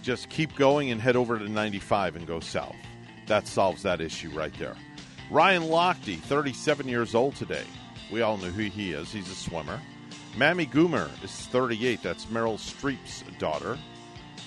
just 0.03 0.28
keep 0.28 0.55
going 0.55 0.90
and 0.93 1.01
head 1.01 1.16
over 1.16 1.38
to 1.38 1.49
95 1.49 2.14
and 2.16 2.26
go 2.26 2.38
south. 2.38 2.76
That 3.26 3.47
solves 3.49 3.82
that 3.82 4.01
issue 4.01 4.30
right 4.30 4.53
there. 4.59 4.76
Ryan 5.30 5.62
Lochte, 5.64 6.18
37 6.20 6.86
years 6.88 7.14
old 7.14 7.34
today. 7.34 7.64
We 8.11 8.20
all 8.22 8.36
know 8.36 8.49
who 8.49 8.62
he 8.64 8.93
is. 8.93 9.11
He's 9.11 9.28
a 9.30 9.34
swimmer. 9.34 9.80
Mamie 10.36 10.66
Gummer 10.66 11.09
is 11.24 11.30
38. 11.32 12.03
That's 12.03 12.26
Meryl 12.26 12.55
Streep's 12.59 13.24
daughter. 13.38 13.78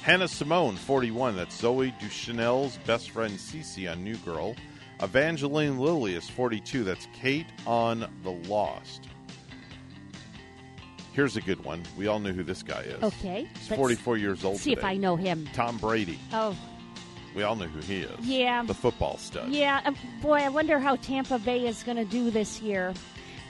Hannah 0.02 0.28
Simone, 0.28 0.76
41. 0.78 1.36
That's 1.36 1.62
Zooey 1.62 1.98
Deschanel's 2.00 2.78
best 2.86 3.10
friend 3.10 3.34
Cece 3.34 3.92
on 3.92 4.04
New 4.04 4.16
Girl. 4.18 4.56
Evangeline 5.02 5.78
Lilly 5.78 6.16
is 6.16 6.30
42. 6.30 6.84
That's 6.84 7.08
Kate 7.14 7.48
on 7.68 8.10
The 8.24 8.32
Lost. 8.32 9.08
Here's 11.14 11.38
a 11.38 11.42
good 11.42 11.64
one. 11.64 11.84
We 11.98 12.08
all 12.08 12.20
know 12.20 12.32
who 12.32 12.44
this 12.44 12.62
guy 12.64 12.82
is. 12.82 13.02
Okay. 13.02 13.48
He's 13.58 13.78
44 13.78 14.18
years 14.18 14.44
old. 14.44 14.58
See 14.58 14.74
if. 14.74 14.84
I 14.84 14.98
know 14.98 15.16
him. 15.16 15.48
Tom 15.54 15.78
Brady. 15.78 16.20
Oh, 16.34 16.56
We 17.34 17.44
all 17.44 17.56
know 17.56 17.68
who 17.68 17.80
he 17.82 18.02
is. 18.02 18.20
Yeah. 18.26 18.64
The 18.64 18.74
football 18.74 19.18
stud. 19.18 19.50
Yeah, 19.50 19.82
um, 19.86 19.96
boy, 20.22 20.40
I 20.40 20.50
wonder 20.50 20.78
how 20.80 20.96
Tampa 20.98 21.40
Bay 21.40 21.68
is 21.68 21.84
going 21.84 21.98
to 21.98 22.06
do 22.06 22.32
this 22.32 22.62
year. 22.62 22.94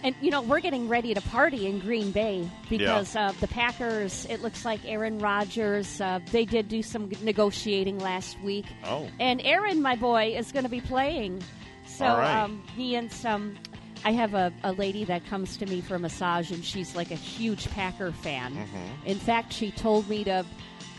And 0.06 0.16
you 0.22 0.30
know, 0.30 0.43
we're 0.43 0.60
getting 0.60 0.88
ready 0.88 1.16
to 1.16 1.22
party 1.22 1.66
in 1.66 1.80
Green 1.80 2.12
Bay 2.12 2.47
because 2.70 3.16
uh, 3.16 3.34
the 3.41 3.47
Packers. 3.47 4.28
It 4.30 4.43
looks 4.43 4.64
like 4.64 4.80
Aaron 4.86 5.18
Rodgers. 5.18 5.99
Uh, 5.99 6.20
they 6.32 6.45
did 6.45 6.68
do 6.70 6.84
some 6.84 7.10
negotiating 7.24 7.97
last 7.97 8.39
week, 8.41 8.66
Oh. 8.86 9.10
and 9.20 9.41
Aaron, 9.43 9.82
my 9.82 9.95
boy, 9.95 10.36
is 10.38 10.51
going 10.51 10.62
to 10.64 10.70
be 10.70 10.80
playing. 10.80 11.41
So 11.88 12.06
right. 12.06 12.43
um, 12.43 12.64
me 12.78 12.95
and 12.95 13.12
some. 13.12 13.58
I 14.03 14.12
have 14.12 14.36
a, 14.36 14.53
a 14.64 14.74
lady 14.74 15.06
that 15.06 15.26
comes 15.26 15.58
to 15.58 15.66
me 15.66 15.82
for 15.82 15.95
a 15.95 15.99
massage, 15.99 16.51
and 16.51 16.64
she's 16.64 16.95
like 16.95 17.10
a 17.10 17.16
huge 17.16 17.68
Packer 17.72 18.12
fan. 18.12 18.53
Mhm. 18.53 19.08
In 19.08 19.18
fact, 19.18 19.53
she 19.53 19.72
told 19.72 20.08
me 20.08 20.24
to 20.26 20.45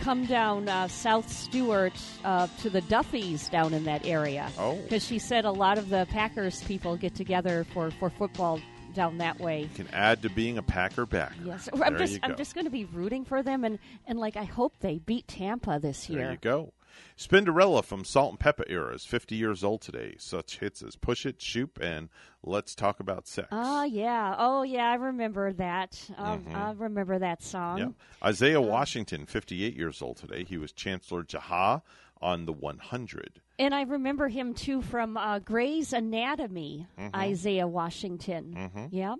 come 0.00 0.26
down 0.26 0.68
uh, 0.68 0.88
South 0.88 1.30
Stuart 1.30 1.92
uh, 2.24 2.48
to 2.62 2.68
the 2.70 2.80
Duffys 2.80 3.48
down 3.48 3.72
in 3.72 3.84
that 3.84 4.04
area. 4.04 4.50
Oh. 4.58 4.74
Because 4.82 5.06
she 5.06 5.20
said 5.20 5.44
a 5.44 5.52
lot 5.52 5.78
of 5.78 5.88
the 5.90 6.08
Packers 6.10 6.60
people 6.64 6.96
get 6.96 7.14
together 7.14 7.64
for, 7.72 7.92
for 7.92 8.10
football 8.10 8.60
down 8.96 9.18
that 9.18 9.38
way. 9.38 9.62
You 9.62 9.68
can 9.74 9.88
add 9.94 10.22
to 10.22 10.30
being 10.30 10.58
a 10.58 10.62
Packer 10.62 11.06
back. 11.06 11.34
Yes, 11.44 11.68
There 11.72 11.84
I'm 11.84 11.96
just. 11.96 12.18
I'm 12.24 12.36
just 12.36 12.54
going 12.54 12.64
to 12.64 12.70
be 12.70 12.84
rooting 12.86 13.24
for 13.24 13.42
them, 13.44 13.62
and 13.62 13.78
and 14.08 14.18
like 14.18 14.36
I 14.36 14.44
hope 14.44 14.72
they 14.80 14.98
beat 14.98 15.28
Tampa 15.28 15.78
this 15.80 16.08
year. 16.10 16.22
There 16.22 16.32
you 16.32 16.38
go. 16.38 16.72
Spinderella 17.18 17.84
from 17.84 18.04
Salt-N-Pepa 18.04 18.64
era 18.68 18.94
is 18.94 19.04
50 19.04 19.34
years 19.36 19.62
old 19.62 19.82
today. 19.82 20.16
Such 20.18 20.58
hits 20.60 20.82
as 20.82 20.96
Push 20.96 21.26
It, 21.26 21.42
Shoop, 21.42 21.78
and 21.78 22.08
Let's 22.42 22.74
Talk 22.74 23.00
About 23.00 23.26
Sex. 23.28 23.48
Oh 23.52 23.84
yeah, 23.84 24.34
oh 24.38 24.62
yeah, 24.62 24.90
I 24.90 24.94
remember 24.94 25.52
that. 25.54 26.02
Um, 26.16 26.44
Mhm. 26.44 26.54
I 26.54 26.70
remember 26.72 27.18
that 27.18 27.42
song. 27.42 27.78
Yeah. 27.78 27.88
Isaiah 28.24 28.60
Washington, 28.62 29.26
58 29.26 29.76
years 29.76 30.00
old 30.00 30.16
today. 30.16 30.44
He 30.44 30.56
was 30.56 30.72
Chancellor 30.72 31.22
Jaha 31.22 31.82
on 32.20 32.46
the 32.46 32.52
100. 32.52 33.40
And 33.58 33.74
I 33.74 33.82
remember 33.82 34.28
him 34.28 34.54
too 34.54 34.82
from 34.82 35.16
uh, 35.16 35.38
Grey's 35.38 35.92
Anatomy. 35.92 36.86
Mhm. 36.98 37.14
Isaiah 37.14 37.66
Washington. 37.68 38.54
Mhm. 38.74 38.88
Yeah. 38.92 39.14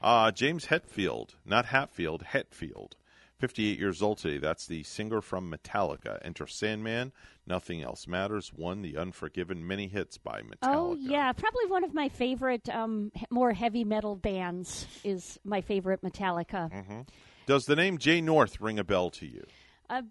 Uh, 0.00 0.30
James 0.30 0.66
Hetfield, 0.66 1.30
not 1.44 1.66
Hatfield, 1.66 2.22
Hetfield, 2.32 2.92
58 3.38 3.78
years 3.78 4.02
old 4.02 4.18
today. 4.18 4.38
That's 4.38 4.66
the 4.66 4.82
singer 4.82 5.20
from 5.20 5.50
Metallica. 5.50 6.18
Enter 6.22 6.46
Sandman, 6.46 7.12
Nothing 7.46 7.82
Else 7.82 8.06
Matters, 8.06 8.52
One, 8.52 8.82
the 8.82 8.96
Unforgiven 8.96 9.66
many 9.66 9.88
hits 9.88 10.18
by 10.18 10.42
Metallica. 10.42 10.56
Oh 10.62 10.94
yeah, 10.94 11.32
probably 11.32 11.66
one 11.66 11.82
of 11.84 11.94
my 11.94 12.08
favorite, 12.08 12.68
um, 12.68 13.10
more 13.30 13.52
heavy 13.52 13.84
metal 13.84 14.16
bands 14.16 14.86
is 15.04 15.38
my 15.44 15.60
favorite 15.60 16.02
Metallica. 16.02 16.70
hmm 16.70 17.00
Does 17.46 17.66
the 17.66 17.76
name 17.76 17.98
Jay 17.98 18.20
North 18.20 18.60
ring 18.60 18.78
a 18.78 18.84
bell 18.84 19.10
to 19.10 19.26
you? 19.26 19.44
Uh, 19.88 20.02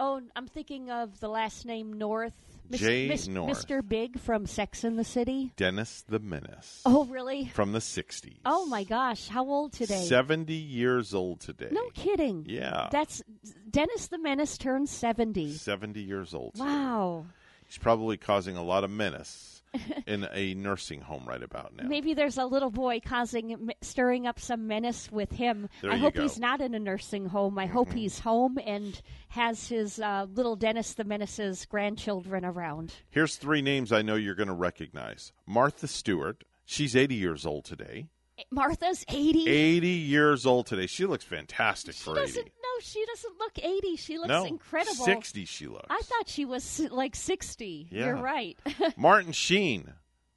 oh, 0.00 0.20
I'm 0.34 0.46
thinking 0.48 0.90
of 0.90 1.20
the 1.20 1.28
last 1.28 1.64
name 1.66 1.92
North. 1.92 2.32
Mis- 2.68 2.80
Jay 2.80 3.08
Mis- 3.08 3.28
North. 3.28 3.66
Mr. 3.66 3.86
Big 3.86 4.18
from 4.18 4.46
Sex 4.46 4.84
and 4.84 4.98
the 4.98 5.04
City. 5.04 5.52
Dennis 5.56 6.04
the 6.08 6.18
Menace. 6.20 6.82
Oh, 6.86 7.04
really? 7.04 7.46
From 7.46 7.72
the 7.72 7.80
60s. 7.80 8.38
Oh 8.44 8.64
my 8.66 8.84
gosh, 8.84 9.28
how 9.28 9.44
old 9.44 9.72
today? 9.72 10.04
70 10.04 10.52
years 10.54 11.12
old 11.12 11.40
today. 11.40 11.68
No 11.72 11.88
kidding. 11.90 12.46
Yeah. 12.48 12.88
That's 12.90 13.22
Dennis 13.70 14.06
the 14.06 14.18
Menace 14.18 14.56
turned 14.56 14.88
70. 14.88 15.52
70 15.52 16.00
years 16.00 16.32
old. 16.32 16.54
today. 16.54 16.64
Wow. 16.64 17.26
He's 17.66 17.78
probably 17.78 18.16
causing 18.16 18.56
a 18.56 18.64
lot 18.64 18.82
of 18.84 18.90
menace 18.90 19.59
in 20.06 20.26
a 20.32 20.54
nursing 20.54 21.00
home 21.00 21.24
right 21.26 21.42
about 21.42 21.76
now. 21.76 21.86
Maybe 21.86 22.14
there's 22.14 22.38
a 22.38 22.44
little 22.44 22.70
boy 22.70 23.00
causing, 23.04 23.70
stirring 23.82 24.26
up 24.26 24.40
some 24.40 24.66
menace 24.66 25.10
with 25.10 25.30
him. 25.30 25.68
There 25.82 25.92
I 25.92 25.96
hope 25.96 26.14
go. 26.14 26.22
he's 26.22 26.38
not 26.38 26.60
in 26.60 26.74
a 26.74 26.78
nursing 26.78 27.26
home. 27.26 27.58
I 27.58 27.66
hope 27.66 27.92
he's 27.92 28.18
home 28.18 28.58
and 28.64 29.00
has 29.28 29.68
his 29.68 30.00
uh, 30.00 30.26
little 30.34 30.56
Dennis 30.56 30.94
the 30.94 31.04
Menace's 31.04 31.66
grandchildren 31.66 32.44
around. 32.44 32.94
Here's 33.10 33.36
three 33.36 33.62
names 33.62 33.92
I 33.92 34.02
know 34.02 34.16
you're 34.16 34.34
going 34.34 34.48
to 34.48 34.54
recognize 34.54 35.32
Martha 35.46 35.86
Stewart. 35.86 36.44
She's 36.64 36.94
80 36.94 37.14
years 37.14 37.46
old 37.46 37.64
today. 37.64 38.06
Martha's 38.50 39.04
80. 39.08 39.48
80 39.48 39.88
years 39.88 40.46
old 40.46 40.66
today. 40.66 40.86
She 40.86 41.06
looks 41.06 41.24
fantastic 41.24 41.94
She 41.94 42.02
for 42.02 42.14
doesn't. 42.14 42.38
80. 42.40 42.50
No, 42.62 42.80
she 42.80 43.04
doesn't 43.06 43.38
look 43.38 43.58
80. 43.62 43.96
She 43.96 44.16
looks 44.18 44.28
no, 44.28 44.44
incredible. 44.44 45.04
60 45.04 45.44
she 45.44 45.66
looks. 45.66 45.86
I 45.90 46.00
thought 46.02 46.28
she 46.28 46.44
was 46.44 46.80
like 46.90 47.14
60. 47.16 47.88
Yeah. 47.90 48.06
You're 48.06 48.16
right. 48.16 48.58
Martin 48.96 49.32
Sheen 49.32 49.92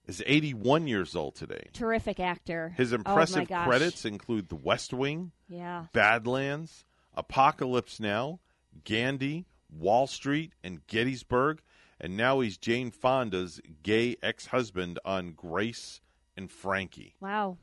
is 0.06 0.22
81 0.26 0.88
years 0.88 1.16
old 1.16 1.36
today. 1.36 1.70
Terrific 1.74 2.20
actor. 2.20 2.74
His 2.76 2.92
Oh, 2.92 2.98
impressive 2.98 3.48
gosh. 3.48 3.68
credits 3.68 4.06
include 4.06 4.50
The 4.50 4.56
West 4.56 4.94
Wing, 4.94 5.32
Yeah. 5.48 5.86
Badlands, 5.94 6.86
Apocalypse 7.16 8.00
Now, 8.00 8.40
Gandhi, 8.84 9.46
Wall 9.72 10.08
Street, 10.08 10.54
and 10.64 10.86
Gettysburg. 10.88 11.62
And 12.00 12.18
now 12.18 12.42
he's 12.42 12.58
Jane 12.58 12.92
Fonda's 12.92 13.62
gay 13.82 14.18
ex 14.22 14.48
husband 14.48 15.00
on 15.06 15.32
Grace 15.32 16.02
and 16.36 16.52
Frankie. 16.52 17.16
Wow. 17.22 17.58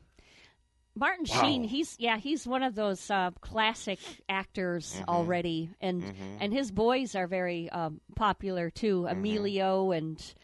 Martin 0.96 1.24
Wow. 1.28 1.40
Sheen, 1.42 1.64
he's 1.64 1.96
yeah, 1.98 2.18
he's 2.18 2.46
one 2.46 2.62
of 2.62 2.74
those 2.74 3.10
uh, 3.10 3.30
classic 3.40 3.98
actors 4.28 4.96
Mhm. 5.00 5.08
already, 5.08 5.70
and 5.80 6.02
Mhm. 6.02 6.36
and 6.40 6.52
his 6.52 6.70
boys 6.70 7.14
are 7.14 7.26
very 7.26 7.70
um, 7.70 8.00
popular 8.16 8.70
too. 8.70 9.02
Mm-hmm. 9.02 9.18
Emilio 9.18 9.92
and 9.92 10.34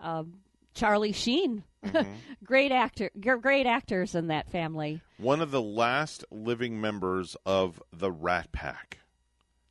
um, 0.00 0.34
Charlie 0.74 1.12
Sheen, 1.12 1.64
Mm-hmm. 1.84 2.12
great 2.44 2.72
actor, 2.72 3.10
great 3.18 3.66
actors 3.66 4.14
in 4.14 4.26
that 4.28 4.50
family. 4.50 5.00
One 5.18 5.40
of 5.40 5.50
the 5.50 5.62
last 5.62 6.24
living 6.30 6.80
members 6.80 7.36
of 7.46 7.82
the 7.92 8.10
Rat 8.12 8.52
Pack, 8.52 8.98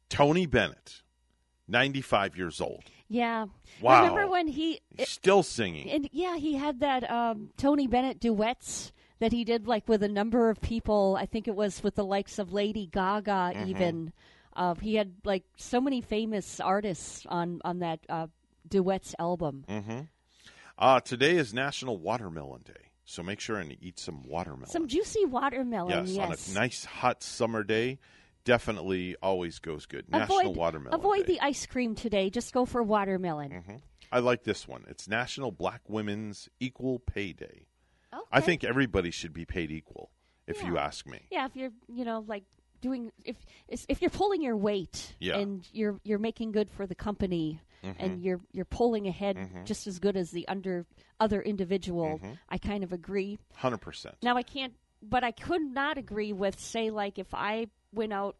Tony 0.09 0.45
Bennett, 0.45 1.01
95 1.67 2.35
years 2.37 2.59
old. 2.61 2.83
Yeah, 3.07 3.45
Wow. 3.81 4.01
Remember 4.03 4.27
when 4.29 4.47
he 4.47 4.79
He's 4.97 5.09
still 5.09 5.43
singing. 5.43 5.89
and 5.89 6.09
yeah, 6.11 6.37
he 6.37 6.55
had 6.55 6.79
that 6.79 7.09
um, 7.09 7.51
Tony 7.57 7.85
Bennett 7.87 8.19
duets 8.19 8.91
that 9.23 9.31
he 9.31 9.45
did 9.45 9.67
like 9.67 9.87
with 9.87 10.03
a 10.03 10.07
number 10.09 10.49
of 10.49 10.59
people. 10.61 11.17
I 11.19 11.25
think 11.25 11.47
it 11.47 11.55
was 11.55 11.81
with 11.81 11.95
the 11.95 12.03
likes 12.03 12.39
of 12.39 12.51
Lady 12.51 12.87
Gaga. 12.91 13.53
Mhm. 13.55 13.67
Even 13.67 14.13
uh, 14.55 14.75
he 14.75 14.95
had 14.95 15.13
like 15.23 15.43
so 15.57 15.79
many 15.79 16.01
famous 16.01 16.59
artists 16.59 17.25
on 17.27 17.61
on 17.63 17.79
that 17.79 17.99
uh, 18.09 18.27
duets 18.67 19.15
album. 19.17 19.63
hmm 19.67 19.99
Uh, 20.77 20.99
today 20.99 21.37
is 21.37 21.53
National 21.53 21.97
Watermelon 21.97 22.63
Day, 22.63 22.91
so 23.05 23.23
make 23.23 23.39
sure 23.39 23.57
and 23.59 23.75
eat 23.79 23.97
some 23.99 24.23
watermelon. 24.27 24.69
Some 24.69 24.87
juicy 24.87 25.25
watermelon. 25.25 26.07
yes, 26.07 26.09
Yes, 26.17 26.49
on 26.49 26.55
a 26.55 26.59
nice 26.59 26.83
hot 26.85 27.23
summer 27.23 27.63
day, 27.63 27.99
definitely 28.43 29.15
always 29.21 29.59
goes 29.59 29.85
good. 29.85 30.09
National 30.11 30.39
avoid 30.41 30.57
Watermelon 30.57 30.99
avoid 30.99 31.25
Day. 31.25 31.33
the 31.33 31.41
ice 31.41 31.65
cream 31.65 31.95
today. 31.95 32.29
Just 32.29 32.53
go 32.53 32.65
for 32.65 32.83
watermelon. 32.83 33.51
Mhm. 33.51 33.81
I 34.11 34.19
like 34.19 34.43
this 34.43 34.67
one. 34.67 34.83
It's 34.89 35.07
National 35.07 35.51
Black 35.51 35.81
Women's 35.87 36.49
Equal 36.59 36.99
Pay 36.99 37.33
Day. 37.33 37.67
Okay. 38.13 38.21
I 38.31 38.41
think 38.41 38.63
everybody 38.63 39.11
should 39.11 39.33
be 39.33 39.45
paid 39.45 39.71
equal, 39.71 40.11
if 40.47 40.63
you 40.63 40.77
ask 40.77 41.05
me. 41.07 41.27
Yeah, 41.31 41.45
if 41.45 41.55
you're 41.55 41.71
you 41.87 42.05
know 42.05 42.23
like 42.27 42.43
doing 42.81 43.11
if 43.25 43.35
if 43.69 44.01
you're 44.01 44.09
pulling 44.11 44.41
your 44.41 44.57
weight 44.57 45.15
Yeah. 45.19 45.37
and 45.39 45.67
you're 45.71 45.99
you're 46.03 46.19
making 46.19 46.51
good 46.51 46.69
for 46.69 46.85
the 46.85 46.95
company 46.95 47.61
Mhm. 47.83 47.95
and 47.99 48.21
you're 48.23 48.41
you're 48.51 48.65
pulling 48.65 49.07
ahead 49.07 49.37
Mhm. 49.37 49.65
just 49.65 49.87
as 49.87 49.99
good 49.99 50.15
as 50.17 50.31
the 50.31 50.47
under 50.47 50.85
other 51.19 51.41
individual, 51.41 52.19
Mhm. 52.19 52.37
I 52.49 52.57
kind 52.57 52.83
of 52.83 52.91
agree. 52.93 53.39
Hundred 53.55 53.79
percent. 53.79 54.15
Now 54.21 54.35
I 54.37 54.43
can't, 54.43 54.73
but 55.01 55.23
I 55.23 55.31
could 55.31 55.61
not 55.61 55.97
agree 55.97 56.33
with 56.33 56.59
say 56.59 56.89
like 56.91 57.17
if 57.19 57.33
I 57.33 57.67
went 57.93 58.13
out. 58.13 58.35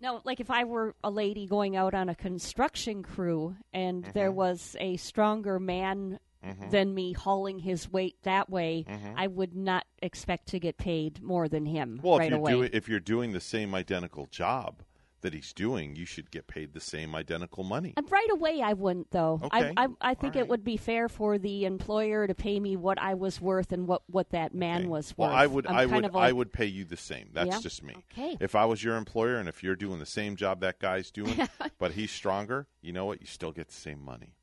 No, 0.00 0.20
like 0.24 0.40
if 0.40 0.50
I 0.50 0.64
were 0.64 0.96
a 1.04 1.10
lady 1.12 1.46
going 1.46 1.76
out 1.76 1.94
on 1.94 2.08
a 2.08 2.14
construction 2.16 3.04
crew 3.04 3.54
and 3.72 4.04
there 4.14 4.32
Mhm. 4.32 4.34
was 4.34 4.76
a 4.80 4.96
stronger 4.96 5.60
man 5.60 6.18
Mhm. 6.44 6.70
than 6.70 6.94
me 6.94 7.12
hauling 7.12 7.60
his 7.60 7.90
weight 7.92 8.16
that 8.22 8.50
way, 8.50 8.84
Mhm. 8.88 9.14
I 9.16 9.26
would 9.26 9.54
not 9.54 9.86
expect 10.00 10.48
to 10.48 10.58
get 10.58 10.76
paid 10.76 11.22
more 11.22 11.48
than 11.48 11.66
him 11.66 12.00
Well, 12.02 12.18
right 12.18 12.32
if 12.32 12.38
you're 12.38 12.48
doing 12.50 12.70
if 12.72 12.88
you're 12.88 13.00
doing 13.00 13.32
the 13.32 13.40
same 13.40 13.74
identical 13.74 14.26
job 14.26 14.82
that 15.20 15.32
he's 15.34 15.52
doing, 15.52 15.94
you 15.94 16.04
should 16.04 16.32
get 16.32 16.48
paid 16.48 16.72
the 16.72 16.80
same 16.80 17.14
identical 17.14 17.62
money. 17.62 17.94
And 17.96 18.10
right 18.10 18.28
away, 18.32 18.60
I 18.60 18.72
wouldn't 18.72 19.12
though. 19.12 19.38
Okay. 19.44 19.72
I 19.76 19.84
I, 19.84 19.88
I 20.00 20.14
think 20.14 20.34
it 20.34 20.48
would 20.48 20.64
be 20.64 20.76
fair 20.76 21.08
for 21.08 21.38
the 21.38 21.64
employer 21.64 22.26
to 22.26 22.34
pay 22.34 22.58
me 22.58 22.74
what 22.76 22.98
I 23.00 23.14
was 23.14 23.40
worth 23.40 23.70
and 23.70 23.86
what, 23.86 24.02
what 24.08 24.30
that 24.30 24.52
man 24.52 24.88
was 24.88 25.16
Well, 25.16 25.28
worth. 25.28 25.38
I 25.38 25.46
would 25.46 25.66
I'm 25.68 25.76
I 25.76 25.86
would 25.86 26.04
of 26.06 26.16
I 26.16 26.32
would 26.32 26.52
pay 26.52 26.66
you 26.66 26.84
the 26.84 26.96
same. 26.96 27.28
That's 27.32 27.50
Yeah? 27.54 27.60
just 27.60 27.84
me. 27.84 27.94
Okay. 28.12 28.36
If 28.40 28.56
I 28.56 28.64
was 28.64 28.82
your 28.82 28.96
employer 28.96 29.36
and 29.36 29.48
if 29.48 29.62
you're 29.62 29.76
doing 29.76 30.00
the 30.00 30.06
same 30.06 30.34
job 30.34 30.58
that 30.62 30.80
guy's 30.80 31.12
doing, 31.12 31.36
but 31.78 31.92
he's 31.92 32.10
stronger, 32.10 32.66
you 32.80 32.92
know 32.92 33.04
what? 33.04 33.20
You 33.20 33.28
still 33.28 33.52
get 33.52 33.68
the 33.68 33.74
same 33.74 34.00
money. 34.04 34.34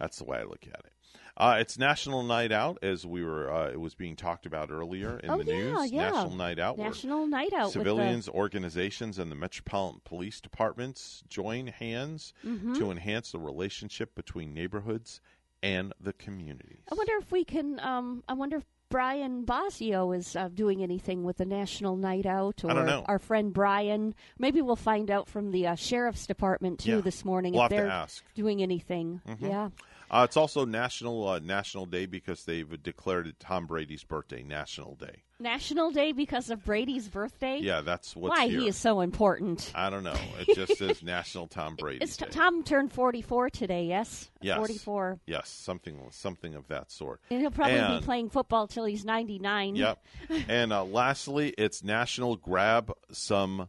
That's 0.00 0.18
the 0.18 0.24
way 0.24 0.38
I 0.38 0.42
look 0.42 0.66
at 0.66 0.80
it. 0.84 0.92
Uh, 1.36 1.56
it's 1.58 1.76
National 1.76 2.22
Night 2.22 2.52
Out, 2.52 2.78
as 2.82 3.04
we 3.04 3.24
were. 3.24 3.52
Uh, 3.52 3.68
it 3.70 3.80
was 3.80 3.94
being 3.96 4.14
talked 4.14 4.46
about 4.46 4.70
earlier 4.70 5.18
in 5.18 5.30
oh, 5.30 5.38
the 5.42 5.44
yeah, 5.52 5.58
news. 5.58 5.90
yeah. 5.92 6.10
National 6.10 6.36
Night 6.36 6.58
Out. 6.60 6.78
National 6.78 7.26
Night 7.26 7.52
Out. 7.52 7.72
Civilians, 7.72 8.28
organizations, 8.28 9.18
and 9.18 9.32
the 9.32 9.36
metropolitan 9.36 10.00
police 10.04 10.40
departments 10.40 11.24
join 11.28 11.66
hands 11.66 12.32
Mhm. 12.46 12.76
to 12.78 12.90
enhance 12.92 13.32
the 13.32 13.40
relationship 13.40 14.14
between 14.14 14.54
neighborhoods 14.54 15.20
and 15.62 15.92
the 16.00 16.12
the, 16.12 16.76
I 16.92 16.94
wonder 16.94 17.14
if 17.20 17.32
we 17.32 17.44
can. 17.44 17.80
Um, 17.80 18.22
I 18.28 18.34
wonder 18.34 18.58
if 18.58 18.64
Brian 18.90 19.44
Bosio 19.44 20.16
is 20.16 20.36
uh, 20.36 20.48
doing 20.54 20.82
anything 20.82 21.24
with 21.24 21.38
the 21.38 21.46
National 21.46 21.96
Night 21.96 22.26
Out, 22.26 22.62
or 22.62 22.70
I 22.70 22.74
don't 22.74 22.86
know. 22.86 23.02
our 23.08 23.18
friend 23.18 23.52
Brian. 23.52 24.14
Maybe 24.38 24.60
we'll 24.62 24.76
find 24.76 25.10
out 25.10 25.26
from 25.26 25.50
the 25.50 25.66
uh, 25.68 25.74
sheriff's 25.74 26.26
department 26.28 26.80
too 26.80 26.96
Yeah. 26.96 27.00
this 27.00 27.24
morning 27.24 27.54
We'll 27.54 27.64
if 27.64 27.72
have 27.72 27.80
they're 27.82 27.90
ask. 27.90 28.22
doing 28.34 28.62
anything. 28.62 29.20
Mhm. 29.26 29.40
Yeah. 29.40 29.70
Uh, 30.14 30.22
it's 30.22 30.36
also 30.36 30.64
National 30.64 31.26
uh, 31.26 31.38
National 31.40 31.86
Day 31.86 32.06
because 32.06 32.44
they've 32.44 32.80
declared 32.80 33.26
it 33.26 33.40
Tom 33.40 33.66
Brady's 33.66 34.04
birthday 34.04 34.44
National 34.44 34.94
Day. 34.94 35.24
National 35.40 35.90
Day 35.90 36.12
because 36.12 36.50
of 36.50 36.64
Brady's 36.64 37.08
birthday. 37.08 37.58
Yeah, 37.60 37.80
that's 37.80 38.14
what's 38.14 38.30
why 38.38 38.46
here. 38.46 38.60
he 38.60 38.68
is 38.68 38.76
so 38.76 39.00
important. 39.00 39.72
I 39.74 39.90
don't 39.90 40.04
know. 40.04 40.14
It 40.38 40.54
just 40.54 40.78
says 40.78 41.02
National 41.02 41.48
Tom 41.48 41.74
Brady 41.74 41.98
It's 42.04 42.16
Day. 42.16 42.26
Tom 42.30 42.62
turned 42.62 42.92
44 42.92 43.50
today, 43.50 43.86
yes? 43.86 44.30
yes, 44.40 44.56
44. 44.56 45.18
Yes, 45.26 45.48
something 45.48 45.98
something 46.12 46.54
of 46.54 46.68
that 46.68 46.92
sort. 46.92 47.20
And 47.30 47.40
he'll 47.40 47.50
probably 47.50 47.74
And- 47.78 47.98
be 48.00 48.04
playing 48.04 48.30
football 48.30 48.68
till 48.68 48.84
he's 48.84 49.04
99. 49.04 49.74
Yep. 49.74 50.06
and 50.48 50.72
uh, 50.72 50.84
lastly, 50.84 51.52
it's 51.58 51.82
National 51.82 52.36
Grab 52.36 52.92
Some 53.10 53.68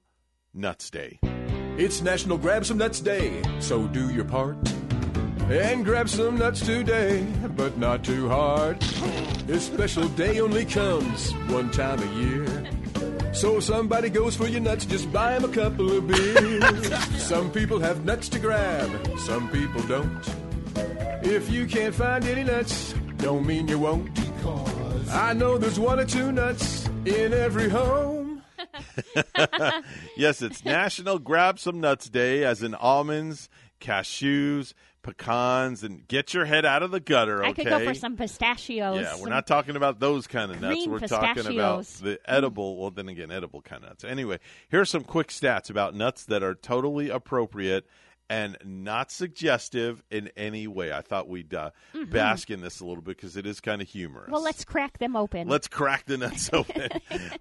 Nuts 0.53 0.91
Day. 0.91 1.17
It's 1.77 2.03
National 2.03 2.37
Grab 2.37 2.65
Some 2.65 2.77
Nuts 2.77 2.99
Day, 2.99 3.41
so 3.59 3.87
do 3.87 4.13
your 4.13 4.25
part. 4.25 4.55
And 5.49 5.85
grab 5.85 6.09
some 6.09 6.37
nuts 6.37 6.65
today, 6.65 7.25
but 7.55 7.77
not 7.77 8.03
too 8.03 8.27
hard. 8.29 8.79
This 9.45 9.65
special 9.65 10.07
day 10.09 10.39
only 10.39 10.65
comes 10.65 11.31
one 11.49 11.69
time 11.71 12.01
a 12.01 12.13
year. 12.15 12.67
So 13.33 13.57
if 13.57 13.65
somebody 13.65 14.09
goes 14.09 14.35
for 14.35 14.47
your 14.47 14.61
nuts, 14.61 14.85
just 14.85 15.11
buy 15.11 15.37
them 15.37 15.49
a 15.49 15.53
couple 15.53 15.91
of 15.91 16.07
beers. 16.07 17.03
some 17.21 17.51
people 17.51 17.79
have 17.79 18.05
nuts 18.05 18.29
to 18.29 18.39
grab, 18.39 18.89
some 19.19 19.49
people 19.49 19.81
don't. 19.83 20.21
If 21.23 21.49
you 21.49 21.65
can't 21.67 21.93
find 21.93 22.25
any 22.25 22.43
nuts, 22.43 22.93
don't 23.17 23.45
mean 23.45 23.67
you 23.67 23.79
won't. 23.79 24.09
I 25.09 25.33
know 25.33 25.57
there's 25.57 25.79
one 25.79 25.99
or 25.99 26.05
two 26.05 26.31
nuts 26.31 26.87
in 27.05 27.33
every 27.33 27.69
home. 27.69 28.41
yes, 30.17 30.41
it's 30.41 30.65
National 30.65 31.19
Grab 31.19 31.59
Some 31.59 31.79
Nuts 31.79 32.09
Day, 32.09 32.43
as 32.43 32.63
in 32.63 32.73
almonds, 32.73 33.49
cashews, 33.79 34.73
pecans, 35.05 35.83
and 35.83 36.07
get 36.07 36.33
your 36.33 36.45
head 36.45 36.65
out 36.65 36.81
of 36.83 36.91
the 36.91 36.99
gutter. 36.99 37.41
Okay? 37.41 37.49
I 37.49 37.53
could 37.53 37.65
go 37.67 37.85
for 37.85 37.93
some 37.93 38.17
pistachios. 38.17 39.01
Yeah, 39.01 39.15
we're 39.21 39.29
not 39.29 39.45
talking 39.47 39.75
about 39.75 39.99
those 39.99 40.25
kind 40.27 40.51
of 40.51 40.59
nuts. 40.59 40.87
We're 40.87 40.99
talking 40.99 41.45
about 41.57 41.79
pistachios. 41.85 41.99
the 41.99 42.19
edible. 42.25 42.77
Well, 42.77 42.91
then 42.91 43.07
again, 43.07 43.31
edible 43.31 43.61
kind 43.61 43.83
of 43.83 43.89
nuts. 43.89 44.03
Anyway, 44.03 44.39
here's 44.69 44.89
some 44.89 45.03
quick 45.03 45.27
stats 45.27 45.69
about 45.69 45.93
nuts 45.95 46.25
that 46.25 46.41
are 46.43 46.55
totally 46.55 47.09
appropriate 47.09 47.85
and 48.27 48.57
not 48.65 49.11
suggestive 49.11 50.01
in 50.09 50.31
any 50.35 50.65
way. 50.65 50.91
I 50.91 51.01
thought 51.01 51.29
we'd 51.29 51.53
uh, 51.53 51.69
Mhm. 51.93 52.09
bask 52.09 52.49
in 52.49 52.59
this 52.61 52.79
a 52.79 52.85
little 52.85 53.03
bit 53.03 53.15
because 53.17 53.37
it 53.37 53.45
is 53.45 53.61
kind 53.61 53.83
of 53.83 53.87
humorous. 53.87 54.31
Well, 54.31 54.41
let's 54.41 54.65
crack 54.65 54.97
them 54.97 55.15
open. 55.15 55.47
Let's 55.47 55.67
crack 55.67 56.05
the 56.07 56.17
nuts 56.17 56.49
open. 56.53 56.89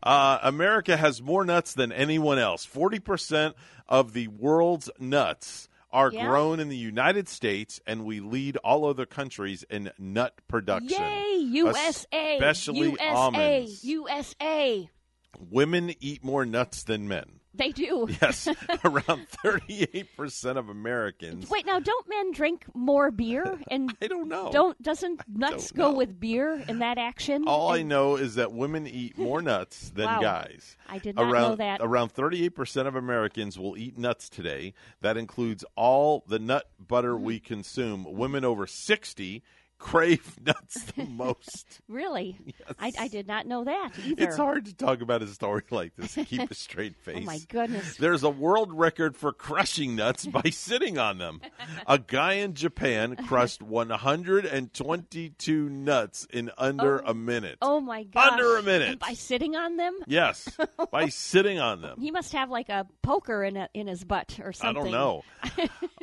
uh, 0.02 0.38
America 0.42 0.94
has 0.98 1.22
more 1.22 1.46
nuts 1.46 1.72
than 1.72 1.90
anyone 1.90 2.38
else. 2.38 2.66
40% 2.66 3.54
of 3.88 4.12
the 4.12 4.28
world's 4.28 4.90
nuts 4.98 5.70
are 5.94 6.10
Yeah. 6.12 6.26
grown 6.26 6.60
in 6.60 6.68
the 6.68 6.76
United 6.76 7.28
States, 7.28 7.80
and 7.86 8.04
we 8.04 8.20
lead 8.20 8.56
all 8.58 8.84
other 8.84 9.06
countries 9.06 9.64
in 9.70 9.90
nut 9.96 10.40
production. 10.48 11.00
Yay, 11.00 11.36
USA! 11.38 12.34
Especially 12.36 12.90
USA! 12.90 13.04
almonds. 13.14 13.84
USA! 13.84 14.90
Women 15.38 15.94
eat 16.00 16.22
more 16.24 16.44
nuts 16.44 16.82
than 16.82 17.08
men. 17.08 17.40
They 17.54 17.70
do. 17.70 18.08
Yes, 18.22 18.48
around 18.84 19.26
38% 19.44 20.56
of 20.56 20.68
Americans. 20.68 21.48
Wait, 21.50 21.66
now 21.66 21.78
don't 21.78 22.08
men 22.08 22.32
drink 22.32 22.64
more 22.74 23.10
beer? 23.10 23.58
And 23.70 23.94
I 24.02 24.06
don't 24.08 24.28
know. 24.28 24.50
Don't 24.52 24.80
doesn't 24.82 25.20
nuts 25.28 25.70
go 25.72 25.92
with 25.92 26.18
beer 26.20 26.62
in 26.68 26.78
that 26.80 26.98
action? 26.98 27.44
All 27.46 27.70
I 27.72 27.82
know 27.82 28.16
is 28.16 28.34
that 28.36 28.52
women 28.52 28.86
eat 28.86 29.16
more 29.18 29.40
nuts 29.42 29.90
than 29.90 30.06
Wow. 30.06 30.20
guys. 30.20 30.76
I 30.88 30.98
did 30.98 31.16
not 31.16 31.26
know 31.26 31.32
around, 31.32 31.58
that. 31.58 31.80
Around 31.82 32.14
38% 32.14 32.86
of 32.86 32.94
Americans 32.96 33.58
will 33.58 33.76
eat 33.76 33.96
nuts 33.98 34.28
today. 34.28 34.74
That 35.00 35.16
includes 35.16 35.64
all 35.76 36.24
the 36.28 36.38
nut 36.38 36.68
butter 36.78 37.16
we 37.16 37.40
Mm. 37.40 37.44
consume. 37.44 38.04
Women 38.04 38.44
over 38.44 38.66
60 38.66 39.42
crave 39.84 40.38
nuts 40.44 40.82
the 40.96 41.04
most. 41.08 41.80
Really? 41.88 42.38
I, 42.80 42.90
I 42.98 43.08
did 43.08 43.26
not 43.26 43.46
know 43.46 43.64
that 43.64 43.90
either. 44.04 44.24
It's 44.24 44.38
hard 44.38 44.64
to 44.64 44.74
talk 44.74 45.02
about 45.02 45.22
a 45.22 45.26
story 45.26 45.62
like 45.70 45.94
this 45.94 46.16
and 46.16 46.26
keep 46.26 46.50
a 46.50 46.54
straight 46.54 46.96
face. 46.96 47.18
Oh 47.18 47.20
my 47.20 47.38
goodness. 47.50 47.98
There's 47.98 48.22
a 48.22 48.30
world 48.30 48.72
record 48.72 49.14
for 49.14 49.32
crushing 49.32 49.94
nuts 49.94 50.24
by 50.24 50.48
sitting 50.50 50.96
on 50.96 51.18
them. 51.18 51.42
A 51.86 51.98
guy 51.98 52.34
in 52.34 52.54
Japan 52.54 53.14
crushed 53.28 53.62
122 53.62 55.68
nuts 55.68 56.26
in 56.32 56.50
under 56.56 57.04
oh. 57.04 57.10
a 57.10 57.14
minute. 57.14 57.58
Oh 57.60 57.80
my 57.80 58.04
gosh. 58.04 58.32
Under 58.32 58.56
a 58.56 58.62
minute. 58.62 58.88
And 58.88 58.98
by 58.98 59.12
sitting 59.12 59.54
on 59.54 59.76
them? 59.76 59.98
Yes, 60.06 60.48
by 60.90 61.10
sitting 61.10 61.60
on 61.60 61.82
them. 61.82 62.00
He 62.00 62.10
must 62.10 62.32
have 62.32 62.48
like 62.48 62.70
a 62.70 62.86
poker 63.02 63.44
in 63.44 63.58
a, 63.58 63.68
in 63.74 63.86
his 63.86 64.02
butt 64.02 64.40
or 64.42 64.54
something. 64.54 64.80
I 64.80 64.84
don't 64.84 64.92
know. 64.92 65.24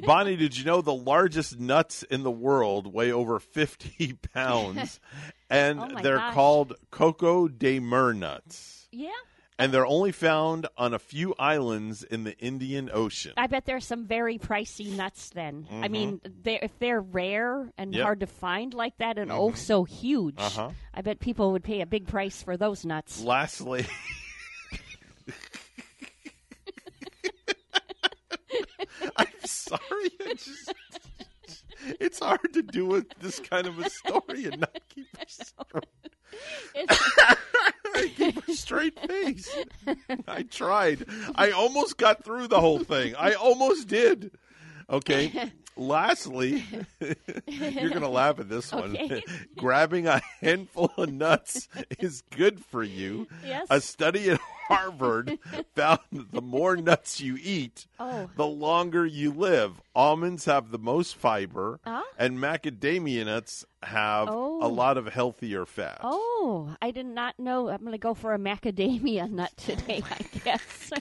Bonnie, 0.03 0.36
did 0.36 0.56
you 0.56 0.66
know 0.66 0.82
the 0.82 0.94
largest 0.94 1.60
nuts 1.60 2.03
in 2.03 2.22
the 2.22 2.32
world 2.32 2.94
weigh 2.94 3.12
over 3.12 3.40
50 3.40 3.70
pounds? 4.34 4.99
And 5.49 5.81
Oh 5.81 6.02
they're 6.02 6.15
gosh. 6.18 6.34
called 6.34 6.73
Coco 6.91 7.49
de 7.49 7.80
Mer 7.81 8.14
nuts. 8.14 8.88
Yeah. 8.91 9.10
And 9.60 9.73
they're 9.73 9.85
only 9.85 10.14
found 10.14 10.65
on 10.77 10.93
a 10.93 10.98
few 10.99 11.35
islands 11.38 12.03
in 12.03 12.23
the 12.23 12.38
Indian 12.39 12.89
Ocean. 12.91 13.34
I 13.35 13.48
bet 13.48 13.65
there's 13.65 13.85
some 13.85 14.06
very 14.06 14.38
pricey 14.39 14.95
nuts 14.95 15.30
then. 15.31 15.68
I 15.69 15.89
mean, 15.89 16.22
they 16.43 16.57
if 16.61 16.80
they're 16.80 17.02
rare 17.02 17.69
and 17.77 17.93
Yep. 17.93 18.02
hard 18.03 18.19
to 18.22 18.27
find 18.27 18.73
like 18.73 18.98
that 18.99 19.18
and 19.19 19.30
oh 19.31 19.52
so 19.52 19.84
huge, 19.84 20.35
Uh-huh. 20.39 20.69
I 20.93 21.02
bet 21.02 21.19
people 21.19 21.52
would 21.52 21.64
pay 21.65 21.81
a 21.81 21.85
big 21.85 22.07
price 22.07 22.41
for 22.41 22.56
those 22.56 22.85
nuts. 22.85 23.22
Lastly, 23.22 23.85
I'm 29.18 29.27
sorry. 29.45 29.80
I 30.26 30.34
just, 30.35 30.73
it's 31.99 32.20
hard 32.20 32.53
to 32.53 32.62
do 32.62 32.86
with 32.86 33.08
this 33.20 33.40
kind 33.40 33.68
of 33.68 33.80
a 33.80 33.90
story 33.90 34.45
and 34.45 34.62
not 34.62 34.80
keep 34.90 35.08
a 35.20 35.26
straight, 35.28 35.86
keep 38.16 38.48
a 38.48 38.53
straight 38.53 38.99
face. 39.08 39.56
I 40.28 40.44
tried. 40.44 41.06
I 41.36 41.52
almost 41.52 41.98
got 41.98 42.24
through 42.24 42.48
the 42.48 42.62
whole 42.62 42.80
thing. 42.80 43.16
I 43.16 43.34
almost 43.34 43.88
did. 43.88 44.32
Okay. 44.90 45.52
Lastly, 45.78 46.66
you're 47.48 47.90
going 47.90 48.02
to 48.02 48.10
laugh 48.10 48.40
at 48.40 48.49
this 48.49 48.72
one. 48.74 48.95
Okay. 48.98 49.24
Grabbing 49.58 50.06
a 50.08 50.22
handful 50.41 50.91
of 50.98 51.12
nuts 51.12 51.70
is 51.98 52.24
good 52.32 52.64
for 52.66 52.84
you. 52.84 53.28
Yes. 53.45 53.68
A 53.70 53.80
study 53.80 54.30
at 54.32 54.40
Harvard 54.76 55.39
found 55.76 55.99
that 56.11 56.31
the 56.31 56.41
more 56.41 56.76
nuts 56.76 57.19
you 57.22 57.38
eat, 57.41 57.85
Oh. 57.99 58.30
the 58.35 58.48
longer 58.48 59.06
you 59.06 59.31
live. 59.31 59.81
Almonds 59.95 60.45
have 60.45 60.72
the 60.72 60.80
most 60.80 61.15
fiber, 61.15 61.80
and 62.18 62.38
macadamia 62.38 63.26
nuts 63.26 63.65
have 63.84 64.30
Oh. 64.30 64.65
a 64.65 64.69
lot 64.69 64.98
of 64.98 65.07
healthier 65.07 65.65
fat. 65.65 65.99
Oh, 66.03 66.76
I 66.81 66.91
did 66.91 67.06
not 67.07 67.38
know. 67.39 67.68
I'm 67.69 67.80
going 67.81 67.91
to 67.91 67.98
go 67.98 68.14
for 68.14 68.34
a 68.34 68.38
macadamia 68.39 69.30
nut 69.31 69.52
today, 69.57 70.02
I 70.10 70.23
guess. 70.43 70.91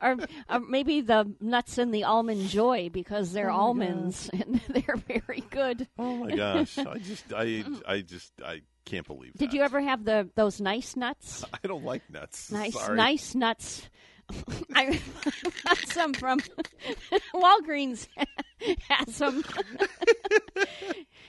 or, 0.00 0.16
or 0.50 0.60
maybe 0.60 1.00
the 1.02 1.32
nuts 1.40 1.78
in 1.78 1.90
the 1.90 2.04
almond 2.04 2.48
joy 2.48 2.88
because 2.92 3.32
they're 3.32 3.50
Oh 3.50 3.56
almonds 3.56 4.28
and 4.32 4.60
they're 4.68 4.96
very 4.96 5.44
good. 5.50 5.86
Oh 5.98 6.16
my 6.16 6.34
gosh! 6.34 6.78
I 6.78 6.98
just, 6.98 7.32
I, 7.32 7.64
I 7.86 8.00
just, 8.00 8.32
I 8.44 8.62
can't 8.84 9.06
believe. 9.06 9.32
It. 9.34 9.38
Did 9.38 9.52
you 9.52 9.62
ever 9.62 9.80
have 9.80 10.04
the 10.04 10.28
those 10.34 10.60
nice 10.60 10.96
nuts? 10.96 11.44
I 11.64 11.66
don't 11.66 11.84
like 11.84 12.08
nuts. 12.10 12.50
Nice, 12.50 12.74
Sorry. 12.74 12.96
nice 12.96 13.34
nuts. 13.34 13.88
I 14.74 15.00
got 15.64 15.78
some 15.88 16.14
from 16.14 16.38
Walgreens. 17.34 18.08
Has 18.88 19.14
some. 19.14 19.44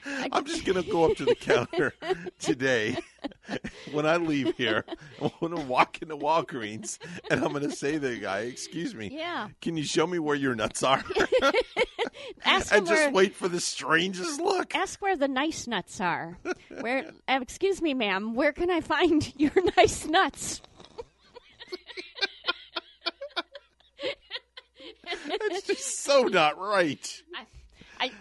I'm 0.32 0.46
just 0.46 0.66
gonna 0.66 0.84
go 0.84 1.06
up 1.10 1.18
to 1.18 1.26
the 1.26 1.36
counter 1.36 1.94
today 2.40 2.98
when 3.92 4.06
I 4.06 4.18
leave 4.18 4.56
here. 4.58 4.86
I'm 5.22 5.32
gonna 5.40 5.62
walk 5.62 6.02
into 6.02 6.18
Walgreens 6.18 6.98
and 7.32 7.44
I'm 7.44 7.54
gonna 7.54 7.72
say 7.72 7.94
to 7.94 8.00
the 8.00 8.18
guy, 8.18 8.40
"Excuse 8.42 8.94
me, 8.96 9.10
Yeah. 9.12 9.50
can 9.62 9.78
you 9.78 9.84
show 9.84 10.06
me 10.08 10.20
where 10.20 10.36
your 10.36 10.56
nuts 10.56 10.84
are?" 10.84 11.04
Ask 12.46 12.74
and 12.74 12.86
just 12.86 13.02
where- 13.04 13.12
wait 13.12 13.36
for 13.36 13.48
the 13.48 13.60
strangest 13.60 14.40
look. 14.40 14.76
Ask 14.76 15.02
where 15.02 15.16
the 15.16 15.28
nice 15.28 15.68
nuts 15.68 16.00
are. 16.02 16.38
Where? 16.82 17.12
uh, 17.28 17.40
excuse 17.42 17.82
me, 17.82 17.94
ma'am. 17.94 18.34
Where 18.34 18.52
can 18.54 18.70
I 18.70 18.82
find 18.82 19.32
your 19.40 19.52
nice 19.78 20.06
nuts? 20.06 20.62
That's 25.40 25.68
just 25.68 26.04
so 26.04 26.24
not 26.24 26.58
right. 26.60 27.22
I, 27.36 27.46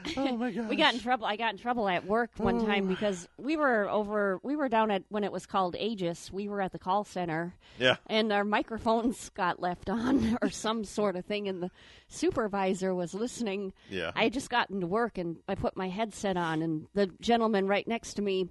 oh 0.17 0.37
my 0.37 0.51
we 0.69 0.77
got 0.77 0.95
in 0.95 1.01
trouble. 1.01 1.27
I 1.27 1.37
got 1.37 1.53
in 1.53 1.59
trouble 1.59 1.89
at 1.89 2.07
work 2.07 2.31
one 2.37 2.61
oh. 2.61 2.67
time 2.67 2.87
because 2.87 3.29
we 3.37 3.57
were 3.57 3.89
over. 3.89 4.41
We 4.43 4.57
were 4.57 4.69
down 4.69 4.91
at 4.91 5.05
when 5.09 5.25
it 5.25 5.33
was 5.33 5.47
called 5.47 5.77
Aegis. 5.77 6.33
We 6.33 6.49
were 6.49 6.61
at 6.61 6.73
the 6.73 6.79
call 6.79 7.05
center. 7.05 7.55
Yeah. 7.79 7.97
And 8.07 8.33
our 8.33 8.45
microphones 8.45 9.31
got 9.31 9.61
left 9.61 9.89
on 9.89 10.39
or 10.43 10.51
some 10.51 10.85
sort 10.85 11.17
of 11.17 11.25
thing, 11.25 11.49
and 11.49 11.63
the 11.63 11.71
supervisor 12.09 12.95
was 12.95 13.15
listening. 13.15 13.73
Yeah. 13.91 14.13
I 14.15 14.25
had 14.25 14.33
just 14.33 14.51
gotten 14.51 14.81
to 14.81 14.87
work 14.87 15.19
and 15.19 15.37
I 15.49 15.55
put 15.55 15.77
my 15.77 15.89
headset 15.89 16.37
on, 16.37 16.63
and 16.63 16.87
the 16.95 17.09
gentleman 17.21 17.67
right 17.67 17.87
next 17.87 18.15
to 18.15 18.23
me. 18.23 18.49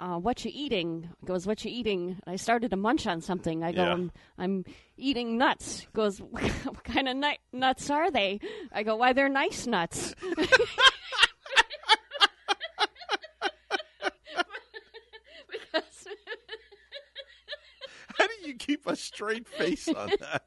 Uh, 0.00 0.18
what 0.18 0.44
you 0.44 0.50
eating? 0.52 1.08
Goes, 1.24 1.46
what 1.46 1.64
you 1.64 1.70
eating? 1.72 2.18
I 2.26 2.36
started 2.36 2.70
to 2.72 2.76
munch 2.76 3.06
on 3.06 3.20
something. 3.20 3.62
I 3.62 3.72
go, 3.72 3.82
Yeah. 3.84 3.92
I'm, 3.92 4.12
I'm 4.38 4.64
eating 4.96 5.38
nuts. 5.38 5.86
Goes, 5.94 6.18
what 6.30 6.84
kind 6.84 7.08
of 7.08 7.16
nut- 7.16 7.38
nuts 7.52 7.88
are 7.90 8.10
they? 8.10 8.40
I 8.72 8.82
go, 8.82 8.96
why 8.96 9.12
they're 9.12 9.28
nice 9.28 9.66
nuts. 9.66 10.14
because 15.50 16.08
How 18.18 18.26
do 18.26 18.48
you 18.48 18.54
keep 18.54 18.86
a 18.86 18.96
straight 18.96 19.48
face 19.48 19.88
on 19.88 20.10
that? 20.20 20.44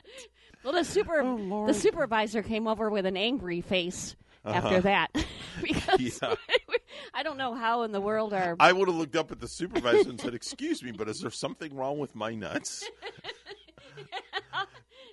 well, 0.64 0.74
the 0.74 0.84
super 0.84 1.22
Oh, 1.22 1.66
the 1.68 1.74
supervisor 1.74 2.42
came 2.44 2.68
over 2.68 2.90
with 2.90 3.06
an 3.06 3.18
angry 3.18 3.62
face 3.62 4.16
Uh-huh. 4.48 4.68
after 4.68 4.82
that 4.82 5.10
because 5.62 6.00
Yeah. 6.22 6.36
I 7.14 7.24
don't 7.24 7.38
know 7.38 7.54
how 7.56 7.84
in 7.84 7.92
the 7.92 8.02
world 8.02 8.34
our 8.34 8.56
I 8.60 8.72
would 8.72 8.88
have 8.88 8.98
looked 8.98 9.16
up 9.16 9.32
at 9.32 9.40
the 9.40 9.48
supervisor 9.48 10.10
and 10.10 10.20
said, 10.20 10.34
"Excuse 10.34 10.84
me, 10.84 10.92
but 10.92 11.08
is 11.10 11.22
there 11.22 11.32
something 11.32 11.76
wrong 11.76 12.00
with 12.00 12.16
my 12.16 12.34
nuts?" 12.34 12.88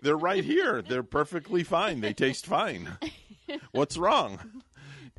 They're 0.02 0.16
right 0.16 0.44
here. 0.44 0.82
They're 0.82 1.02
perfectly 1.02 1.64
fine. 1.64 2.00
They 2.00 2.12
taste 2.12 2.46
fine. 2.46 2.98
What's 3.72 3.96
wrong? 3.96 4.38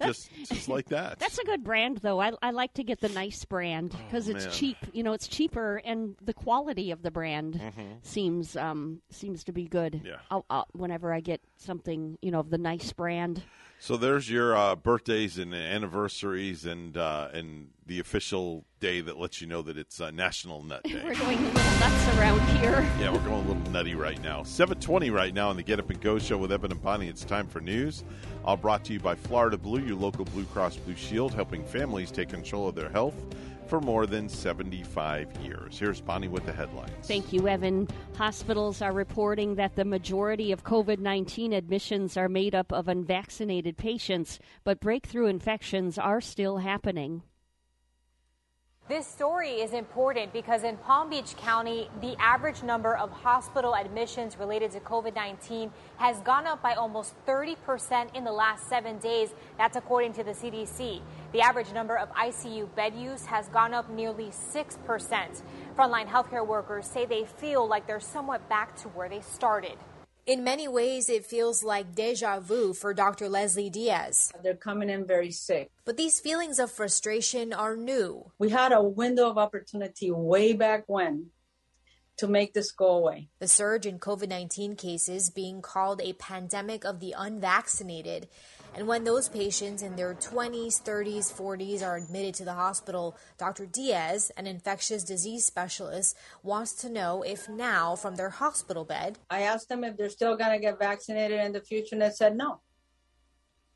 just 0.04 0.30
just 0.46 0.68
like 0.68 0.90
that. 0.90 1.20
That's 1.20 1.38
a 1.40 1.44
good 1.46 1.64
brand, 1.64 2.00
though. 2.00 2.20
I, 2.20 2.34
I 2.42 2.52
like 2.52 2.74
to 2.76 2.84
get 2.84 3.00
the 3.00 3.10
nice 3.10 3.46
brand 3.46 3.96
because 4.06 4.28
it's 4.28 4.46
man. 4.46 4.54
cheap. 4.54 4.78
You 4.94 5.04
know, 5.04 5.14
it's 5.14 5.28
cheaper, 5.28 5.82
and 5.86 6.16
the 6.22 6.34
quality 6.34 6.92
of 6.92 7.02
the 7.02 7.12
brand 7.12 7.56
Mhm. 7.56 8.06
seems 8.06 8.56
um 8.56 9.02
seems 9.10 9.44
to 9.46 9.52
be 9.52 9.68
good. 9.68 10.02
Yeah. 10.06 10.18
I'll, 10.30 10.46
I'll, 10.50 10.68
whenever 10.74 11.12
I 11.14 11.22
get 11.22 11.42
something, 11.58 12.18
you 12.22 12.30
know, 12.30 12.40
of 12.40 12.50
the 12.52 12.58
nice 12.60 12.92
brand. 12.94 13.42
So 13.86 13.98
there's 13.98 14.28
your 14.28 14.58
uh, 14.58 14.76
birthdays 14.76 15.38
and 15.38 15.54
anniversaries 15.54 16.66
and 16.66 16.98
uh, 16.98 17.28
and 17.32 17.68
the 17.86 18.00
official 18.00 18.66
day 18.80 19.00
that 19.02 19.20
lets 19.20 19.42
you 19.42 19.46
know 19.46 19.62
that 19.62 19.78
it's 19.78 20.02
uh, 20.02 20.10
National 20.10 20.64
Nut 20.64 20.82
Day. 20.86 21.04
We're 21.06 21.14
going 21.14 21.38
a 21.38 21.42
little 21.42 21.80
nuts 21.80 22.18
around 22.18 22.40
here. 22.58 22.82
Yeah, 23.00 23.14
we're 23.14 23.20
going 23.20 23.46
a 23.46 23.48
little 23.48 23.72
nutty 23.72 23.94
right 23.94 24.20
now. 24.24 24.42
720 24.42 25.12
right 25.12 25.36
now 25.36 25.50
on 25.50 25.56
the 25.56 25.62
Get 25.62 25.78
Up 25.78 25.92
and 25.92 26.02
Go 26.02 26.18
show 26.18 26.36
with 26.36 26.52
Evan 26.52 26.72
and 26.72 26.82
Bonnie. 26.82 27.10
It's 27.10 27.24
time 27.24 27.46
for 27.46 27.62
news. 27.62 28.04
All 28.44 28.58
brought 28.58 28.84
to 28.86 28.94
you 28.94 29.00
by 29.00 29.14
Florida 29.14 29.56
Blue, 29.56 29.82
your 29.82 29.98
local 29.98 30.26
Blue 30.26 30.46
Cross 30.46 30.78
Blue 30.78 30.96
Shield, 30.96 31.36
helping 31.36 31.64
families 31.64 32.10
take 32.10 32.30
control 32.30 32.68
of 32.68 32.74
their 32.74 32.90
health 32.90 33.14
for 33.68 33.82
more 33.82 34.06
than 34.06 34.30
75 34.30 35.36
years. 35.44 35.78
Here's 35.78 36.02
Bonnie 36.02 36.28
with 36.28 36.46
the 36.46 36.54
headlines. 36.54 36.92
Thank 37.04 37.34
you, 37.34 37.48
Evan. 37.48 37.88
Hospitals 38.16 38.82
are 38.82 38.94
reporting 38.94 39.56
that 39.56 39.76
the 39.76 39.86
majority 39.86 40.52
of 40.52 40.64
COVID 40.64 41.00
19 41.00 41.54
admissions 41.54 42.18
are 42.18 42.30
made 42.30 42.56
up 42.56 42.72
of 42.72 42.88
unvaccinated 42.88 43.78
patients, 43.78 44.40
but 44.64 44.80
breakthrough 44.80 45.28
infections 45.28 45.98
are 45.98 46.22
still 46.22 46.58
happening. 46.58 47.24
This 48.88 49.08
story 49.08 49.50
is 49.50 49.74
important 49.74 50.32
because 50.32 50.64
in 50.64 50.78
Palm 50.78 51.10
Beach 51.10 51.36
County, 51.38 51.90
the 52.02 52.16
average 52.20 52.62
number 52.62 52.96
of 52.96 53.10
hospital 53.10 53.74
admissions 53.74 54.38
related 54.38 54.70
to 54.74 54.80
COVID 54.80 55.16
19 55.16 55.72
has 55.98 56.20
gone 56.20 56.46
up 56.46 56.62
by 56.62 56.74
almost 56.76 57.16
30% 57.26 58.16
in 58.16 58.24
the 58.24 58.32
last 58.32 58.70
seven 58.70 59.00
days. 59.00 59.34
That's 59.58 59.76
according 59.76 60.14
to 60.14 60.24
the 60.24 60.34
CDC. 60.34 61.02
The 61.36 61.42
average 61.42 61.74
number 61.74 61.98
of 61.98 62.08
ICU 62.14 62.74
bed 62.76 62.96
use 62.96 63.26
has 63.26 63.50
gone 63.50 63.74
up 63.74 63.90
nearly 63.90 64.28
6%. 64.28 65.42
Frontline 65.78 66.08
healthcare 66.08 66.48
workers 66.48 66.88
say 66.88 67.06
they 67.06 67.26
feel 67.26 67.68
like 67.68 67.86
they're 67.86 68.00
somewhat 68.00 68.48
back 68.48 68.78
to 68.78 68.88
where 68.88 69.10
they 69.10 69.20
started. 69.20 69.76
In 70.26 70.46
many 70.46 70.70
ways, 70.70 71.10
it 71.10 71.26
feels 71.26 71.62
like 71.62 71.94
deja 71.94 72.40
vu 72.40 72.74
for 72.74 72.94
Dr. 72.94 73.28
Leslie 73.28 73.70
Diaz. 73.70 74.32
They're 74.44 74.56
coming 74.56 74.90
in 74.90 75.06
very 75.06 75.30
sick. 75.30 75.72
But 75.84 75.98
these 75.98 76.22
feelings 76.22 76.58
of 76.58 76.72
frustration 76.72 77.52
are 77.52 77.76
new. 77.76 78.32
We 78.40 78.52
had 78.52 78.72
a 78.72 78.82
window 78.82 79.30
of 79.30 79.38
opportunity 79.38 80.12
way 80.12 80.54
back 80.54 80.86
when 80.88 81.32
to 82.18 82.28
make 82.28 82.54
this 82.54 82.72
go 82.72 82.92
away. 82.92 83.28
The 83.40 83.50
surge 83.50 83.86
in 83.86 84.00
COVID 84.00 84.30
19 84.30 84.78
cases 84.78 85.30
being 85.30 85.62
called 85.62 86.02
a 86.02 86.14
pandemic 86.14 86.86
of 86.86 87.02
the 87.02 87.14
unvaccinated. 87.18 88.30
And 88.76 88.88
when 88.90 89.06
those 89.06 89.30
patients 89.30 89.82
in 89.82 89.96
their 89.96 90.14
20s, 90.14 90.84
30s, 90.84 91.32
40s 91.32 91.82
are 91.82 91.96
admitted 91.96 92.36
to 92.36 92.46
the 92.46 92.54
hospital, 92.54 93.16
Dr. 93.38 93.66
Diaz, 93.66 94.34
an 94.36 94.48
infectious 94.48 95.06
disease 95.06 95.46
specialist, 95.46 96.18
wants 96.44 96.74
to 96.82 96.90
know 96.90 97.22
if 97.22 97.48
now, 97.48 97.96
from 97.96 98.16
their 98.16 98.32
hospital 98.32 98.84
bed, 98.84 99.18
I 99.30 99.44
asked 99.44 99.70
them 99.70 99.86
if 99.86 99.96
they're 99.96 100.10
still 100.10 100.36
going 100.36 100.52
to 100.52 100.60
get 100.60 100.78
vaccinated 100.78 101.40
in 101.40 101.54
the 101.54 101.62
future, 101.62 101.96
and 101.96 102.02
they 102.02 102.10
said 102.10 102.36
no. 102.36 102.60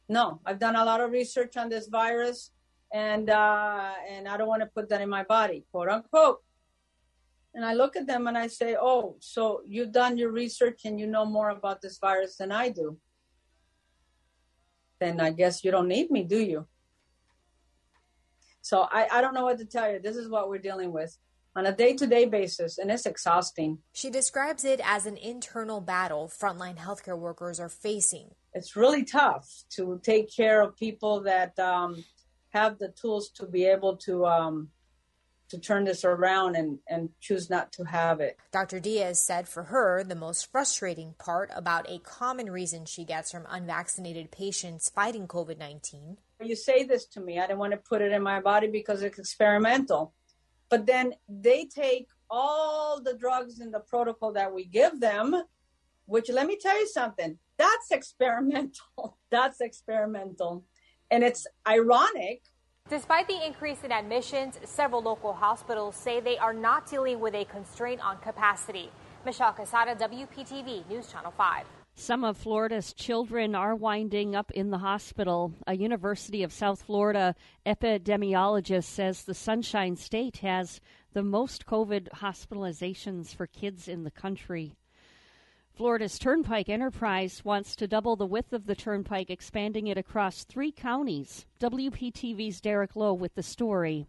No, 0.09 0.41
I've 0.45 0.59
done 0.59 0.75
a 0.75 0.83
lot 0.83 0.99
of 0.99 1.11
research 1.11 1.55
on 1.55 1.69
this 1.69 1.87
virus, 1.87 2.51
and 2.91 3.29
uh, 3.29 3.91
and 4.09 4.27
I 4.27 4.35
don't 4.35 4.47
want 4.47 4.63
to 4.63 4.65
put 4.65 4.89
that 4.89 4.99
in 4.99 5.09
my 5.09 5.23
body, 5.23 5.63
quote 5.71 5.87
unquote. 5.87 6.41
And 7.53 7.63
I 7.63 7.73
look 7.73 7.95
at 7.95 8.07
them 8.07 8.27
and 8.27 8.37
I 8.37 8.47
say, 8.47 8.75
"Oh, 8.79 9.15
so 9.19 9.61
you've 9.65 9.91
done 9.91 10.17
your 10.17 10.31
research 10.31 10.81
and 10.85 10.99
you 10.99 11.07
know 11.07 11.25
more 11.25 11.51
about 11.51 11.81
this 11.81 11.99
virus 11.99 12.37
than 12.37 12.51
I 12.51 12.69
do." 12.69 12.97
Then 14.99 15.19
I 15.19 15.31
guess 15.31 15.63
you 15.63 15.71
don't 15.71 15.87
need 15.87 16.11
me, 16.11 16.23
do 16.23 16.39
you? 16.39 16.67
So 18.61 18.87
I, 18.91 19.07
I 19.11 19.21
don't 19.21 19.33
know 19.33 19.45
what 19.45 19.57
to 19.59 19.65
tell 19.65 19.91
you. 19.91 19.99
This 19.99 20.15
is 20.15 20.29
what 20.29 20.49
we're 20.49 20.57
dealing 20.57 20.91
with 20.91 21.17
on 21.55 21.65
a 21.65 21.75
day 21.75 21.93
to 21.95 22.05
day 22.05 22.25
basis, 22.25 22.77
and 22.77 22.91
it's 22.91 23.05
exhausting. 23.05 23.79
she 23.93 24.09
describes 24.09 24.63
it 24.63 24.79
as 24.83 25.05
an 25.05 25.17
internal 25.17 25.81
battle 25.81 26.27
frontline 26.29 26.77
healthcare 26.77 27.17
workers 27.17 27.59
are 27.59 27.69
facing. 27.69 28.29
It's 28.53 28.75
really 28.75 29.03
tough 29.03 29.47
to 29.71 29.99
take 30.03 30.33
care 30.33 30.61
of 30.61 30.75
people 30.75 31.21
that 31.21 31.57
um, 31.59 32.03
have 32.49 32.77
the 32.77 32.89
tools 32.89 33.29
to 33.31 33.45
be 33.45 33.65
able 33.65 33.97
to 33.97 34.25
um, 34.25 34.69
to 35.49 35.57
turn 35.57 35.83
this 35.83 36.05
around 36.05 36.55
and, 36.55 36.79
and 36.87 37.09
choose 37.19 37.49
not 37.49 37.71
to 37.73 37.83
have 37.83 38.19
it. 38.19 38.37
Dr. 38.51 38.79
Diaz 38.79 39.19
said 39.19 39.47
for 39.47 39.63
her, 39.63 40.03
the 40.03 40.15
most 40.15 40.51
frustrating 40.51 41.15
part 41.17 41.49
about 41.53 41.89
a 41.89 41.99
common 41.99 42.51
reason 42.51 42.85
she 42.85 43.03
gets 43.03 43.31
from 43.31 43.45
unvaccinated 43.49 44.31
patients 44.31 44.89
fighting 44.89 45.27
COVID 45.27 45.57
19 45.57 46.17
You 46.43 46.55
say 46.55 46.83
this 46.83 47.05
to 47.07 47.19
me, 47.19 47.39
I 47.39 47.47
don't 47.47 47.57
want 47.57 47.71
to 47.71 47.77
put 47.77 48.01
it 48.01 48.11
in 48.11 48.21
my 48.21 48.39
body 48.39 48.67
because 48.67 49.03
it's 49.03 49.19
experimental. 49.19 50.13
But 50.69 50.85
then 50.85 51.13
they 51.27 51.65
take 51.65 52.07
all 52.29 53.01
the 53.01 53.15
drugs 53.15 53.59
in 53.59 53.71
the 53.71 53.79
protocol 53.79 54.33
that 54.33 54.53
we 54.53 54.65
give 54.65 54.99
them, 54.99 55.43
which 56.05 56.29
let 56.29 56.45
me 56.45 56.57
tell 56.61 56.79
you 56.79 56.87
something, 56.87 57.37
that's 57.57 57.91
experimental. 57.91 59.17
That's 59.31 59.61
experimental. 59.61 60.65
And 61.11 61.23
it's 61.23 61.45
ironic 61.67 62.41
Despite 62.89 63.27
the 63.27 63.45
increase 63.45 63.83
in 63.83 63.91
admissions, 63.91 64.57
several 64.65 65.03
local 65.03 65.31
hospitals 65.31 65.95
say 65.95 66.19
they 66.19 66.39
are 66.39 66.53
not 66.53 66.89
dealing 66.89 67.19
with 67.19 67.35
a 67.35 67.45
constraint 67.45 68.03
on 68.03 68.17
capacity. 68.17 68.89
Michelle 69.23 69.53
Quesada, 69.53 69.93
WPTV 69.93 70.89
News 70.89 71.05
Channel 71.05 71.31
5. 71.37 71.67
Some 71.93 72.23
of 72.23 72.35
Florida's 72.35 72.93
children 72.93 73.53
are 73.53 73.75
winding 73.75 74.35
up 74.35 74.49
in 74.51 74.71
the 74.71 74.79
hospital. 74.79 75.53
A 75.67 75.75
University 75.75 76.41
of 76.41 76.51
South 76.51 76.81
Florida 76.81 77.35
epidemiologist 77.63 78.85
says 78.85 79.23
the 79.23 79.35
Sunshine 79.35 79.95
State 79.95 80.37
has 80.37 80.81
the 81.13 81.21
most 81.21 81.67
COVID 81.67 82.09
hospitalizations 82.09 83.35
for 83.35 83.45
kids 83.45 83.87
in 83.87 84.03
the 84.03 84.11
country. 84.11 84.78
Florida's 85.79 86.19
Turnpike 86.19 86.67
Enterprise 86.67 87.41
wants 87.45 87.73
to 87.77 87.87
double 87.87 88.17
the 88.17 88.25
width 88.25 88.51
of 88.51 88.65
the 88.65 88.75
turnpike, 88.75 89.29
expanding 89.29 89.87
it 89.87 89.97
across 89.97 90.43
three 90.43 90.73
counties. 90.73 91.45
WPTV's 91.61 92.59
Derek 92.59 92.97
Lowe 92.97 93.13
with 93.13 93.33
the 93.35 93.41
story. 93.41 94.05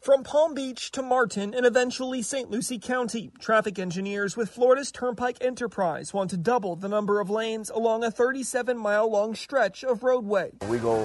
From 0.00 0.24
Palm 0.24 0.54
Beach 0.54 0.90
to 0.92 1.02
Martin 1.02 1.52
and 1.52 1.66
eventually 1.66 2.22
St. 2.22 2.50
Lucie 2.50 2.78
County, 2.78 3.30
traffic 3.40 3.78
engineers 3.78 4.38
with 4.38 4.48
Florida's 4.48 4.90
Turnpike 4.90 5.36
Enterprise 5.42 6.14
want 6.14 6.30
to 6.30 6.38
double 6.38 6.76
the 6.76 6.88
number 6.88 7.20
of 7.20 7.28
lanes 7.28 7.68
along 7.68 8.02
a 8.02 8.10
37 8.10 8.78
mile 8.78 9.10
long 9.10 9.34
stretch 9.34 9.84
of 9.84 10.02
roadway. 10.02 10.52
We 10.66 10.78
go 10.78 11.04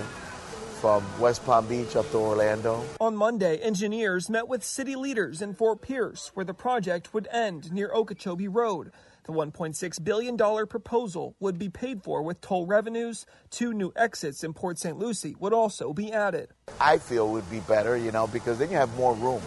from 0.79 1.03
West 1.19 1.45
Palm 1.45 1.67
Beach 1.67 1.97
up 1.97 2.09
to 2.11 2.17
Orlando. 2.17 2.81
On 3.01 3.13
Monday, 3.13 3.57
engineers 3.57 4.29
met 4.29 4.47
with 4.47 4.63
city 4.63 4.95
leaders 4.95 5.41
in 5.41 5.53
Fort 5.53 5.81
Pierce, 5.81 6.31
where 6.33 6.45
the 6.45 6.53
project 6.53 7.13
would 7.13 7.27
end 7.29 7.73
near 7.73 7.91
Okeechobee 7.93 8.47
Road. 8.47 8.93
The 9.25 9.33
$1.6 9.33 10.03
billion 10.03 10.37
proposal 10.67 11.35
would 11.39 11.57
be 11.57 11.67
paid 11.67 12.03
for 12.03 12.21
with 12.21 12.41
toll 12.41 12.67
revenues. 12.67 13.25
Two 13.49 13.73
new 13.73 13.91
exits 13.95 14.43
in 14.43 14.53
Port 14.53 14.77
St. 14.77 14.99
Lucie 14.99 15.35
would 15.39 15.51
also 15.51 15.93
be 15.93 16.13
added. 16.13 16.49
I 16.79 16.99
feel 16.99 17.31
would 17.31 17.49
be 17.49 17.61
better, 17.61 17.97
you 17.97 18.11
know, 18.11 18.27
because 18.27 18.59
then 18.59 18.69
you 18.69 18.77
have 18.77 18.95
more 18.95 19.15
room. 19.15 19.41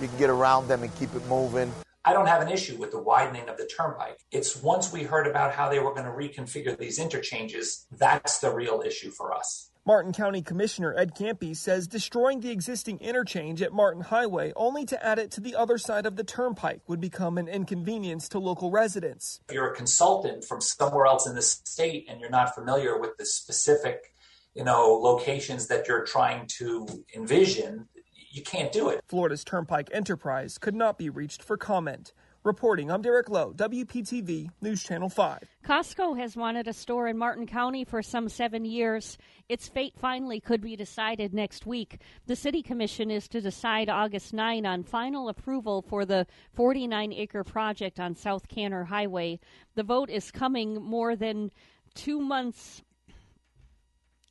You 0.00 0.08
can 0.08 0.18
get 0.18 0.28
around 0.28 0.66
them 0.66 0.82
and 0.82 0.92
keep 0.96 1.14
it 1.14 1.24
moving. 1.28 1.72
I 2.04 2.12
don't 2.12 2.26
have 2.26 2.42
an 2.42 2.48
issue 2.48 2.76
with 2.78 2.90
the 2.90 2.98
widening 3.00 3.48
of 3.48 3.56
the 3.58 3.66
turnpike. 3.66 4.18
It's 4.32 4.60
once 4.60 4.92
we 4.92 5.04
heard 5.04 5.28
about 5.28 5.54
how 5.54 5.68
they 5.68 5.78
were 5.78 5.94
going 5.94 6.04
to 6.04 6.10
reconfigure 6.10 6.76
these 6.76 6.98
interchanges, 6.98 7.86
that's 7.96 8.40
the 8.40 8.52
real 8.52 8.82
issue 8.84 9.10
for 9.10 9.32
us. 9.32 9.70
Martin 9.86 10.12
County 10.12 10.42
Commissioner 10.42 10.92
Ed 10.98 11.14
Ciampi 11.14 11.56
says 11.56 11.86
destroying 11.86 12.40
the 12.40 12.50
existing 12.50 12.98
interchange 12.98 13.62
at 13.62 13.72
Martin 13.72 14.02
Highway 14.02 14.52
only 14.56 14.84
to 14.84 15.06
add 15.06 15.20
it 15.20 15.30
to 15.30 15.40
the 15.40 15.54
other 15.54 15.78
side 15.78 16.06
of 16.06 16.16
the 16.16 16.24
turnpike 16.24 16.80
would 16.88 17.00
become 17.00 17.38
an 17.38 17.46
inconvenience 17.46 18.28
to 18.30 18.40
local 18.40 18.72
residents. 18.72 19.40
If 19.48 19.54
you're 19.54 19.70
a 19.70 19.76
consultant 19.76 20.44
from 20.44 20.60
somewhere 20.60 21.06
else 21.06 21.28
in 21.28 21.36
the 21.36 21.42
state 21.42 22.06
and 22.08 22.20
you're 22.20 22.30
not 22.30 22.52
familiar 22.52 22.98
with 22.98 23.16
the 23.16 23.24
specific, 23.24 24.12
you 24.56 24.64
know, 24.64 24.98
locations 25.00 25.68
that 25.68 25.86
you're 25.86 26.04
trying 26.04 26.48
to 26.58 26.88
envision, 27.14 27.86
you 28.32 28.42
can't 28.42 28.72
do 28.72 28.88
it. 28.88 29.00
Florida's 29.06 29.44
Turnpike 29.44 29.88
Enterprise 29.92 30.58
could 30.58 30.74
not 30.74 30.98
be 30.98 31.10
reached 31.10 31.44
for 31.44 31.56
comment. 31.56 32.12
Reporting, 32.46 32.92
I'm 32.92 33.02
Derek 33.02 33.28
Lowe, 33.28 33.52
WPTV 33.54 34.50
News 34.62 34.80
Channel 34.80 35.08
5. 35.08 35.40
Costco 35.64 36.16
has 36.16 36.36
wanted 36.36 36.68
a 36.68 36.72
store 36.72 37.08
in 37.08 37.18
Martin 37.18 37.44
County 37.44 37.84
for 37.84 38.02
some 38.02 38.28
seven 38.28 38.64
years. 38.64 39.18
Its 39.48 39.66
fate 39.66 39.94
finally 39.98 40.38
could 40.38 40.60
be 40.60 40.76
decided 40.76 41.34
next 41.34 41.66
week. 41.66 41.98
The 42.28 42.36
City 42.36 42.62
Commission 42.62 43.10
is 43.10 43.26
to 43.30 43.40
decide 43.40 43.88
August 43.88 44.32
9 44.32 44.64
on 44.64 44.84
final 44.84 45.28
approval 45.28 45.82
for 45.82 46.04
the 46.04 46.24
49 46.54 47.12
acre 47.14 47.42
project 47.42 47.98
on 47.98 48.14
South 48.14 48.46
Kanner 48.46 48.86
Highway. 48.86 49.40
The 49.74 49.82
vote 49.82 50.08
is 50.08 50.30
coming 50.30 50.80
more 50.80 51.16
than 51.16 51.50
two 51.96 52.20
months 52.20 52.80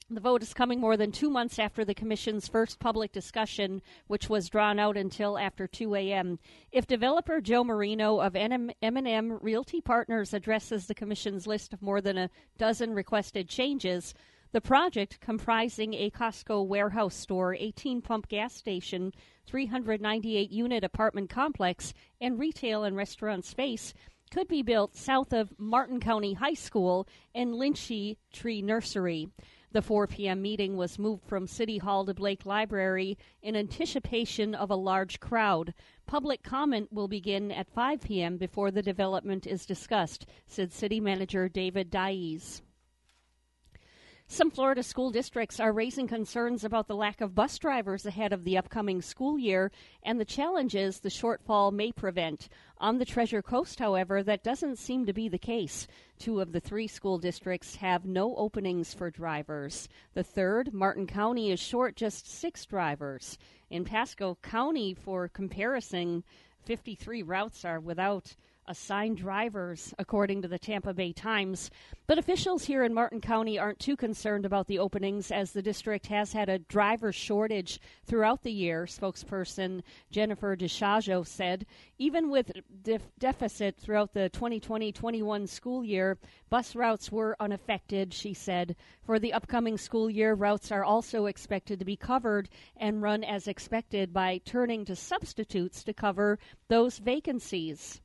the 0.07 0.21
vote 0.21 0.43
is 0.43 0.53
coming 0.53 0.79
more 0.79 0.97
than 0.97 1.11
two 1.11 1.31
months 1.31 1.57
after 1.57 1.83
the 1.83 1.95
Commission's 1.95 2.47
first 2.47 2.79
public 2.79 3.11
discussion, 3.11 3.81
which 4.05 4.29
was 4.29 4.49
drawn 4.49 4.77
out 4.77 4.97
until 4.97 5.35
after 5.35 5.65
2 5.65 5.95
a.m. 5.95 6.37
If 6.71 6.85
developer 6.85 7.41
Joe 7.41 7.63
Marino 7.63 8.19
of 8.19 8.35
M&M 8.35 9.39
Realty 9.41 9.81
Partners 9.81 10.31
addresses 10.31 10.85
the 10.85 10.93
Commission's 10.93 11.47
list 11.47 11.73
of 11.73 11.81
more 11.81 12.01
than 12.01 12.19
a 12.19 12.29
dozen 12.57 12.93
requested 12.93 13.49
changes, 13.49 14.13
The 14.55 14.61
project, 14.61 15.19
comprising 15.19 15.93
a 15.95 16.09
Costco 16.09 16.65
warehouse 16.65 17.15
store, 17.15 17.53
18 17.55 18.01
pump 18.01 18.29
gas 18.29 18.53
station, 18.53 19.11
398 19.47 20.49
unit 20.49 20.81
apartment 20.81 21.29
complex, 21.29 21.93
and 22.21 22.39
retail 22.39 22.85
and 22.85 22.95
restaurant 22.95 23.43
space, 23.43 23.93
could 24.31 24.47
be 24.47 24.61
built 24.61 24.95
south 24.95 25.33
of 25.33 25.53
Martin 25.57 25.99
County 25.99 26.35
High 26.35 26.53
School 26.53 27.05
and 27.33 27.55
Lychee 27.55 28.15
Tree 28.31 28.61
Nursery. 28.61 29.27
The 29.75 29.81
4 29.81 30.07
p.m. 30.07 30.41
meeting 30.41 30.77
was 30.77 30.97
moved 30.97 31.25
from 31.25 31.47
City 31.47 31.79
Hall 31.79 32.05
to 32.05 32.13
Blake 32.13 32.45
Library 32.45 33.17
in 33.41 33.57
anticipation 33.57 34.55
of 34.55 34.71
a 34.71 34.75
large 34.77 35.19
crowd. 35.19 35.73
Public 36.05 36.43
comment 36.43 36.93
will 36.93 37.09
begin 37.09 37.51
at 37.51 37.67
5 37.67 37.99
p.m. 37.99 38.37
before 38.37 38.71
the 38.71 38.81
development 38.81 39.45
is 39.45 39.65
discussed, 39.65 40.27
said 40.47 40.71
City 40.71 41.01
Manager 41.01 41.49
David 41.49 41.91
Dyess. 41.91 42.61
Some 44.27 44.49
Florida 44.49 44.81
school 44.81 45.11
districts 45.11 45.59
are 45.59 45.71
raising 45.71 46.07
concerns 46.07 46.63
about 46.63 46.87
the 46.87 46.95
lack 46.95 47.21
of 47.21 47.35
bus 47.35 47.59
drivers 47.59 48.07
ahead 48.07 48.33
of 48.33 48.43
the 48.43 48.57
upcoming 48.57 49.03
school 49.03 49.37
year 49.37 49.71
and 50.01 50.19
the 50.19 50.25
challenges 50.25 50.99
the 50.99 51.09
shortfall 51.09 51.71
may 51.71 51.91
prevent. 51.91 52.49
On 52.79 52.97
the 52.97 53.05
Treasure 53.05 53.43
Coast, 53.43 53.77
however, 53.77 54.23
that 54.23 54.43
doesn't 54.43 54.79
seem 54.79 55.05
to 55.05 55.13
be 55.13 55.29
the 55.29 55.37
case. 55.37 55.87
Two 56.17 56.41
of 56.41 56.53
the 56.53 56.59
three 56.59 56.87
school 56.87 57.19
districts 57.19 57.75
have 57.75 58.05
no 58.05 58.35
openings 58.35 58.95
for 58.95 59.11
drivers. 59.11 59.87
The 60.15 60.23
third, 60.23 60.73
Martin 60.73 61.05
County, 61.05 61.51
is 61.51 61.59
short 61.59 61.95
just 61.95 62.27
six 62.27 62.65
drivers. 62.65 63.37
In 63.69 63.85
Pasco 63.85 64.39
County, 64.41 64.95
for 64.95 65.27
comparison, 65.27 66.23
53 66.63 67.21
routes 67.21 67.63
are 67.63 67.79
without 67.79 68.35
assigned 68.67 69.17
drivers, 69.17 69.93
according 69.99 70.41
to 70.41 70.47
the 70.47 70.59
Tampa 70.59 70.93
Bay 70.93 71.13
Times. 71.13 71.69
But 72.07 72.17
officials 72.17 72.65
here 72.65 72.83
in 72.83 72.93
Martin 72.93 73.21
County 73.21 73.57
aren't 73.57 73.79
too 73.79 73.95
concerned 73.95 74.45
about 74.45 74.67
the 74.67 74.79
openings 74.79 75.31
as 75.31 75.51
the 75.51 75.61
district 75.61 76.07
has 76.07 76.33
had 76.33 76.49
a 76.49 76.59
driver 76.59 77.11
shortage 77.11 77.79
throughout 78.05 78.43
the 78.43 78.51
year, 78.51 78.85
spokesperson 78.85 79.81
Jennifer 80.11 80.55
DeShazo 80.55 81.25
said. 81.25 81.65
Even 81.97 82.29
with 82.29 82.51
def- 82.83 83.09
deficit 83.17 83.77
throughout 83.77 84.13
the 84.13 84.29
2020 84.29 84.91
21 84.91 85.47
school 85.47 85.83
year, 85.83 86.17
bus 86.49 86.75
routes 86.75 87.11
were 87.11 87.35
unaffected, 87.39 88.13
she 88.13 88.33
said. 88.33 88.75
For 89.01 89.19
the 89.19 89.33
upcoming 89.33 89.77
school 89.77 90.09
year, 90.09 90.33
routes 90.33 90.71
are 90.71 90.83
also 90.83 91.25
expected 91.25 91.79
to 91.79 91.85
be 91.85 91.95
covered 91.95 92.49
and 92.77 93.01
run 93.01 93.23
as 93.23 93.47
expected 93.47 94.13
by 94.13 94.41
turning 94.45 94.85
to 94.85 94.95
substitutes 94.95 95.83
to 95.83 95.93
cover 95.93 96.39
those 96.67 96.99
vacancies. 96.99 98.01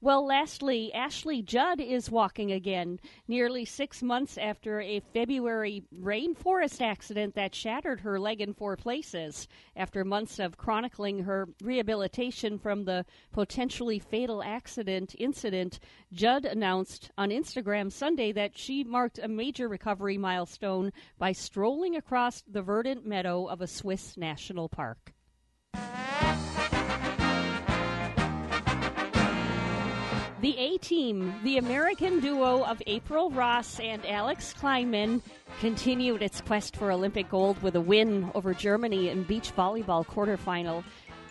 Well, 0.00 0.24
lastly, 0.24 0.94
Ashley 0.94 1.42
Judd 1.42 1.80
is 1.80 2.08
walking 2.08 2.52
again, 2.52 3.00
nearly 3.26 3.64
six 3.64 4.00
months 4.00 4.38
after 4.38 4.80
a 4.80 5.00
February 5.00 5.82
rainforest 5.92 6.80
accident 6.80 7.34
that 7.34 7.52
shattered 7.52 8.00
her 8.00 8.20
leg 8.20 8.40
in 8.40 8.54
four 8.54 8.76
places. 8.76 9.48
After 9.74 10.04
months 10.04 10.38
of 10.38 10.56
chronicling 10.56 11.24
her 11.24 11.48
rehabilitation 11.60 12.60
from 12.60 12.84
the 12.84 13.06
potentially 13.32 13.98
fatal 13.98 14.40
accident 14.40 15.16
incident, 15.18 15.80
Judd 16.12 16.44
announced 16.44 17.10
on 17.18 17.30
Instagram 17.30 17.90
Sunday 17.90 18.30
that 18.30 18.56
she 18.56 18.84
marked 18.84 19.18
a 19.18 19.26
major 19.26 19.68
recovery 19.68 20.16
milestone 20.16 20.92
by 21.18 21.32
strolling 21.32 21.96
across 21.96 22.44
the 22.46 22.62
verdant 22.62 23.04
meadow 23.04 23.46
of 23.46 23.60
a 23.60 23.66
Swiss 23.66 24.16
national 24.16 24.68
park. 24.68 25.12
The 30.40 30.56
A 30.56 30.78
Team, 30.78 31.34
the 31.42 31.58
American 31.58 32.20
duo 32.20 32.62
of 32.62 32.80
April 32.86 33.28
Ross 33.28 33.80
and 33.80 34.06
Alix 34.06 34.54
Klineman, 34.54 35.20
continued 35.58 36.22
its 36.22 36.40
quest 36.40 36.76
for 36.76 36.92
Olympic 36.92 37.28
gold 37.28 37.60
with 37.60 37.74
a 37.74 37.80
win 37.80 38.30
over 38.36 38.54
Germany 38.54 39.08
in 39.08 39.24
beach 39.24 39.50
volleyball 39.56 40.06
quarterfinal. 40.06 40.84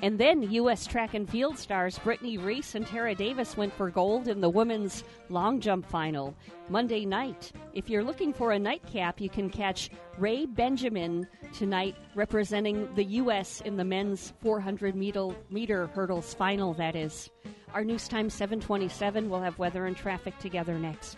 And 0.03 0.19
then 0.19 0.43
U.S. 0.51 0.85
track 0.85 1.15
and 1.15 1.27
field 1.27 1.57
stars 1.57 1.97
Brittney 1.97 2.43
Reese 2.43 2.75
and 2.75 2.85
Tara 2.85 3.15
Davis 3.15 3.57
went 3.57 3.73
for 3.73 3.89
gold 3.89 4.27
in 4.27 4.41
the 4.41 4.49
women's 4.49 5.03
long 5.29 5.59
jump 5.59 5.87
final. 5.87 6.35
Monday 6.69 7.03
night, 7.03 7.51
if 7.73 7.89
you're 7.89 8.03
looking 8.03 8.31
for 8.31 8.51
a 8.51 8.59
nightcap, 8.59 9.19
you 9.19 9.29
can 9.29 9.49
catch 9.49 9.89
Rai 10.19 10.45
Benjamin 10.45 11.27
tonight 11.51 11.95
representing 12.13 12.93
the 12.93 13.05
U.S. 13.05 13.61
in 13.61 13.75
the 13.75 13.83
men's 13.83 14.33
400 14.41 14.95
meter, 14.95 15.29
meter 15.49 15.87
hurdles 15.87 16.33
final, 16.33 16.73
that 16.75 16.95
is. 16.95 17.31
Our 17.73 17.83
news 17.83 18.07
time 18.07 18.29
727. 18.29 19.29
We'll 19.29 19.41
have 19.41 19.57
weather 19.57 19.87
and 19.87 19.97
traffic 19.97 20.37
together 20.39 20.77
next. 20.77 21.17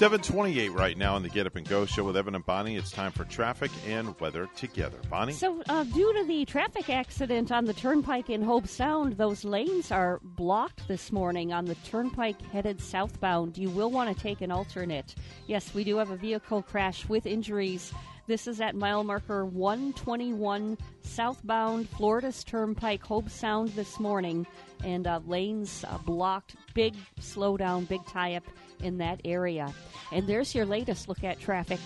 728 0.00 0.70
right 0.70 0.96
now 0.96 1.14
on 1.14 1.22
the 1.22 1.28
Get 1.28 1.46
Up 1.46 1.56
and 1.56 1.68
Go 1.68 1.84
show 1.84 2.04
with 2.04 2.16
Evan 2.16 2.34
and 2.34 2.46
Bonnie. 2.46 2.76
It's 2.76 2.90
time 2.90 3.12
for 3.12 3.24
traffic 3.24 3.70
and 3.86 4.18
weather 4.18 4.48
together. 4.56 4.96
Bonnie? 5.10 5.34
So, 5.34 5.62
uh, 5.68 5.84
due 5.84 6.14
to 6.14 6.24
the 6.24 6.46
traffic 6.46 6.88
accident 6.88 7.52
on 7.52 7.66
the 7.66 7.74
turnpike 7.74 8.30
in 8.30 8.42
Hobe 8.42 8.66
Sound, 8.66 9.18
those 9.18 9.44
lanes 9.44 9.92
are 9.92 10.18
blocked 10.22 10.88
this 10.88 11.12
morning 11.12 11.52
on 11.52 11.66
the 11.66 11.74
turnpike 11.84 12.40
headed 12.50 12.80
southbound. 12.80 13.58
You 13.58 13.68
will 13.68 13.90
want 13.90 14.16
to 14.16 14.22
take 14.22 14.40
an 14.40 14.50
alternate. 14.50 15.16
Yes, 15.46 15.74
we 15.74 15.84
do 15.84 15.98
have 15.98 16.10
a 16.10 16.16
vehicle 16.16 16.62
crash 16.62 17.06
with 17.06 17.26
injuries. 17.26 17.92
This 18.30 18.46
is 18.46 18.60
at 18.60 18.76
mile 18.76 19.02
marker 19.02 19.44
121 19.44 20.78
southbound 21.02 21.88
Florida's 21.88 22.44
Turnpike, 22.44 23.02
Hobe 23.02 23.28
Sound 23.28 23.70
this 23.70 23.98
morning, 23.98 24.46
and 24.84 25.08
uh, 25.08 25.18
lanes 25.26 25.84
uh, 25.88 25.98
blocked. 25.98 26.54
Big 26.72 26.94
slowdown, 27.20 27.88
big 27.88 28.06
tie 28.06 28.36
up 28.36 28.44
in 28.84 28.98
that 28.98 29.20
area. 29.24 29.74
And 30.12 30.28
there's 30.28 30.54
your 30.54 30.64
latest 30.64 31.08
look 31.08 31.24
at 31.24 31.40
traffic. 31.40 31.80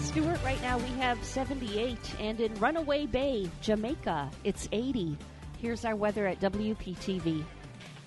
Stuart, 0.00 0.42
right 0.44 0.60
now 0.60 0.76
we 0.76 0.88
have 0.98 1.22
78, 1.22 1.96
and 2.18 2.40
in 2.40 2.52
Runaway 2.56 3.06
Bay, 3.06 3.48
Jamaica, 3.60 4.28
it's 4.42 4.68
80. 4.72 5.16
Here's 5.60 5.84
our 5.84 5.94
weather 5.94 6.26
at 6.26 6.40
WPTV. 6.40 7.44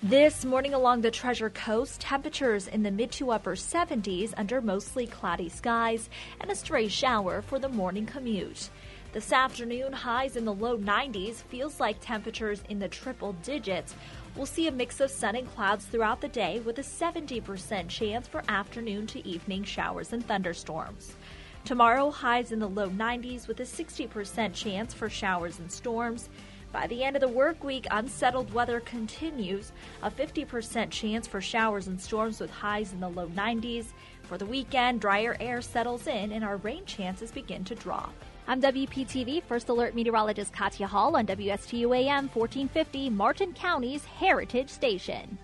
This 0.08 0.44
morning 0.44 0.72
along 0.72 1.00
the 1.00 1.10
Treasure 1.10 1.50
Coast, 1.50 2.00
temperatures 2.00 2.68
in 2.68 2.84
the 2.84 2.92
mid 2.92 3.10
to 3.12 3.32
upper 3.32 3.56
70s 3.56 4.32
under 4.36 4.60
mostly 4.60 5.04
cloudy 5.04 5.48
skies 5.48 6.08
and 6.40 6.48
a 6.48 6.54
stray 6.54 6.86
shower 6.86 7.42
for 7.42 7.58
the 7.58 7.68
morning 7.68 8.06
commute. 8.06 8.70
This 9.12 9.32
afternoon, 9.32 9.92
highs 9.92 10.36
in 10.36 10.44
the 10.44 10.54
low 10.54 10.78
90s 10.78 11.42
feels 11.42 11.80
like 11.80 11.96
temperatures 12.00 12.62
in 12.68 12.78
the 12.78 12.86
triple 12.86 13.32
digits. 13.42 13.96
We'll 14.36 14.46
see 14.46 14.68
a 14.68 14.70
mix 14.70 15.00
of 15.00 15.10
sun 15.10 15.34
and 15.34 15.52
clouds 15.52 15.86
throughout 15.86 16.20
the 16.20 16.28
day 16.28 16.60
with 16.60 16.78
a 16.78 16.82
70% 16.82 17.88
chance 17.88 18.28
for 18.28 18.44
afternoon 18.48 19.08
to 19.08 19.26
evening 19.26 19.64
showers 19.64 20.12
and 20.12 20.24
thunderstorms. 20.24 21.16
Tomorrow, 21.64 22.12
highs 22.12 22.52
in 22.52 22.60
the 22.60 22.68
low 22.68 22.90
90s 22.90 23.48
with 23.48 23.58
a 23.58 23.64
60% 23.64 24.54
chance 24.54 24.94
for 24.94 25.10
showers 25.10 25.58
and 25.58 25.72
storms. 25.72 26.28
By 26.72 26.86
the 26.88 27.04
end 27.04 27.16
of 27.16 27.20
the 27.20 27.28
work 27.28 27.64
week, 27.64 27.86
unsettled 27.90 28.52
weather 28.52 28.80
continues. 28.80 29.72
A 30.02 30.10
50% 30.10 30.90
chance 30.90 31.26
for 31.26 31.40
showers 31.40 31.86
and 31.86 32.00
storms 32.00 32.40
with 32.40 32.50
highs 32.50 32.92
in 32.92 33.00
the 33.00 33.08
low 33.08 33.28
90s. 33.28 33.86
For 34.22 34.36
the 34.36 34.46
weekend, 34.46 35.00
drier 35.00 35.36
air 35.40 35.62
settles 35.62 36.06
in 36.06 36.32
and 36.32 36.44
our 36.44 36.56
rain 36.58 36.84
chances 36.84 37.30
begin 37.30 37.64
to 37.64 37.74
drop. 37.74 38.12
I'm 38.48 38.60
WPTV 38.60 39.42
First 39.44 39.68
Alert 39.68 39.94
Meteorologist 39.94 40.52
Katya 40.52 40.86
Hall 40.86 41.16
on 41.16 41.26
WSTU 41.26 41.96
AM 41.96 42.28
1450, 42.28 43.10
Martin 43.10 43.52
County's 43.52 44.04
Heritage 44.04 44.70
Station. 44.70 45.38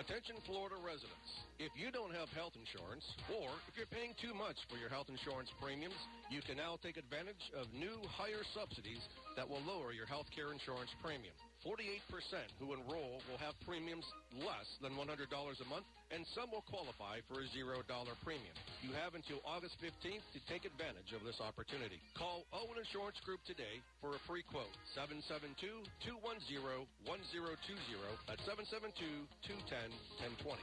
Attention 0.00 0.36
Florida 0.44 0.74
residents. 0.74 0.77
If 1.58 1.74
you 1.74 1.90
don't 1.90 2.14
have 2.14 2.30
health 2.38 2.54
insurance, 2.54 3.02
or 3.34 3.50
if 3.66 3.74
you're 3.74 3.90
paying 3.90 4.14
too 4.22 4.30
much 4.30 4.54
for 4.70 4.78
your 4.78 4.86
health 4.86 5.10
insurance 5.10 5.50
premiums, 5.58 5.98
you 6.30 6.38
can 6.38 6.54
now 6.54 6.78
take 6.78 6.94
advantage 6.94 7.42
of 7.58 7.66
new 7.74 7.98
higher 8.14 8.46
subsidies 8.54 9.02
that 9.34 9.42
will 9.42 9.58
lower 9.66 9.90
your 9.90 10.06
health 10.06 10.30
care 10.30 10.54
insurance 10.54 10.94
premium. 11.02 11.34
48% 11.66 11.98
who 12.62 12.78
enroll 12.78 13.18
will 13.26 13.42
have 13.42 13.58
premiums 13.66 14.06
less 14.38 14.70
than 14.78 14.94
$100 14.94 15.02
a 15.02 15.66
month, 15.66 15.82
and 16.14 16.22
some 16.30 16.46
will 16.54 16.62
qualify 16.70 17.18
for 17.26 17.42
a 17.42 17.46
$0 17.50 17.82
premium. 18.22 18.54
You 18.78 18.94
have 18.94 19.18
until 19.18 19.42
August 19.42 19.74
15th 19.82 20.22
to 20.38 20.40
take 20.46 20.62
advantage 20.62 21.10
of 21.10 21.26
this 21.26 21.42
opportunity. 21.42 21.98
Call 22.14 22.46
Owen 22.54 22.78
Insurance 22.78 23.18
Group 23.26 23.42
today 23.42 23.82
for 23.98 24.14
a 24.14 24.22
free 24.30 24.46
quote. 24.46 24.70
772-210-1020. 24.94 25.82
That's 28.30 28.46
772-210-1020. 28.46 30.62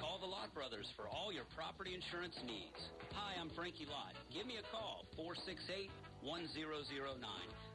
Call 0.00 0.18
the 0.18 0.26
Lott 0.26 0.52
Brothers 0.54 0.88
for 0.96 1.08
all 1.08 1.32
your 1.32 1.44
property 1.56 1.94
insurance 1.94 2.36
needs. 2.44 2.80
Hi, 3.12 3.36
I'm 3.40 3.50
Frankie 3.52 3.86
Lott. 3.86 4.16
Give 4.32 4.46
me 4.46 4.56
a 4.56 4.66
call, 4.72 5.04
468 5.16 5.90
1009. 6.22 7.20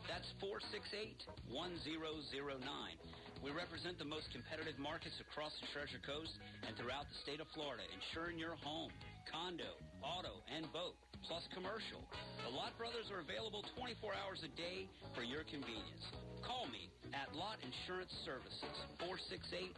That's 0.10 0.30
468 0.42 1.22
1009. 1.50 2.66
We 3.46 3.54
represent 3.54 4.02
the 4.02 4.10
most 4.10 4.34
competitive 4.34 4.82
markets 4.82 5.22
across 5.22 5.54
the 5.62 5.70
Treasure 5.70 6.02
Coast 6.02 6.34
and 6.66 6.74
throughout 6.78 7.06
the 7.06 7.20
state 7.22 7.38
of 7.38 7.46
Florida, 7.54 7.86
insuring 7.94 8.42
your 8.42 8.58
home, 8.66 8.90
condo, 9.30 9.78
auto, 10.02 10.42
and 10.50 10.66
boat, 10.74 10.98
plus 11.28 11.44
commercial. 11.54 12.02
The 12.46 12.54
Lott 12.54 12.78
Brothers 12.78 13.10
are 13.10 13.20
available 13.22 13.66
24 13.78 14.14
hours 14.14 14.46
a 14.46 14.52
day 14.54 14.86
for 15.18 15.26
your 15.26 15.42
convenience. 15.50 16.06
Call 16.46 16.70
me 16.70 16.86
at 17.18 17.34
Lott 17.34 17.58
Insurance 17.66 18.14
Services, 18.22 18.70
468-1009. 19.02 19.74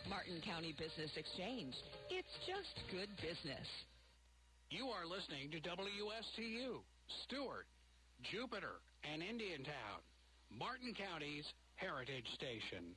Martin 0.07 0.39
County 0.47 0.79
Business 0.79 1.11
Exchange. 1.19 1.75
It's 2.07 2.35
just 2.47 2.71
good 2.95 3.11
business. 3.19 3.67
You 4.71 4.89
are 4.89 5.07
listening 5.07 5.49
to 5.53 5.61
WSTU, 5.61 6.81
Stuart, 7.07 7.67
Jupiter, 8.23 8.81
and 9.05 9.23
Indiantown, 9.23 10.03
Martin 10.59 10.93
County's 10.93 11.45
Heritage 11.77 12.27
Station. 12.35 12.97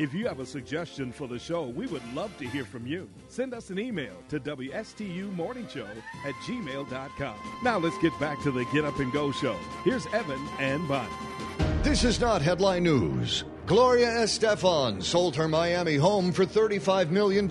If 0.00 0.12
you 0.12 0.26
have 0.26 0.40
a 0.40 0.46
suggestion 0.46 1.12
for 1.12 1.28
the 1.28 1.38
show, 1.38 1.68
we 1.68 1.86
would 1.86 2.02
love 2.14 2.36
to 2.38 2.48
hear 2.48 2.64
from 2.64 2.84
you. 2.84 3.08
Send 3.28 3.54
us 3.54 3.70
an 3.70 3.78
email 3.78 4.12
to 4.28 4.40
WSTUmorningshow 4.40 5.86
at 6.26 6.34
gmail.com. 6.34 7.36
Now 7.62 7.78
let's 7.78 7.98
get 7.98 8.18
back 8.18 8.42
to 8.42 8.50
the 8.50 8.64
Get 8.72 8.84
Up 8.84 8.98
and 8.98 9.12
Go 9.12 9.30
show. 9.30 9.56
Here's 9.84 10.06
Evan 10.06 10.40
and 10.58 10.88
Bonnie. 10.88 11.12
This 11.84 12.02
is 12.02 12.18
not 12.18 12.42
headline 12.42 12.82
news. 12.82 13.44
Gloria 13.66 14.08
Estefan 14.08 15.00
sold 15.00 15.36
her 15.36 15.46
Miami 15.46 15.94
home 15.94 16.32
for 16.32 16.44
$35 16.44 17.10
million. 17.10 17.46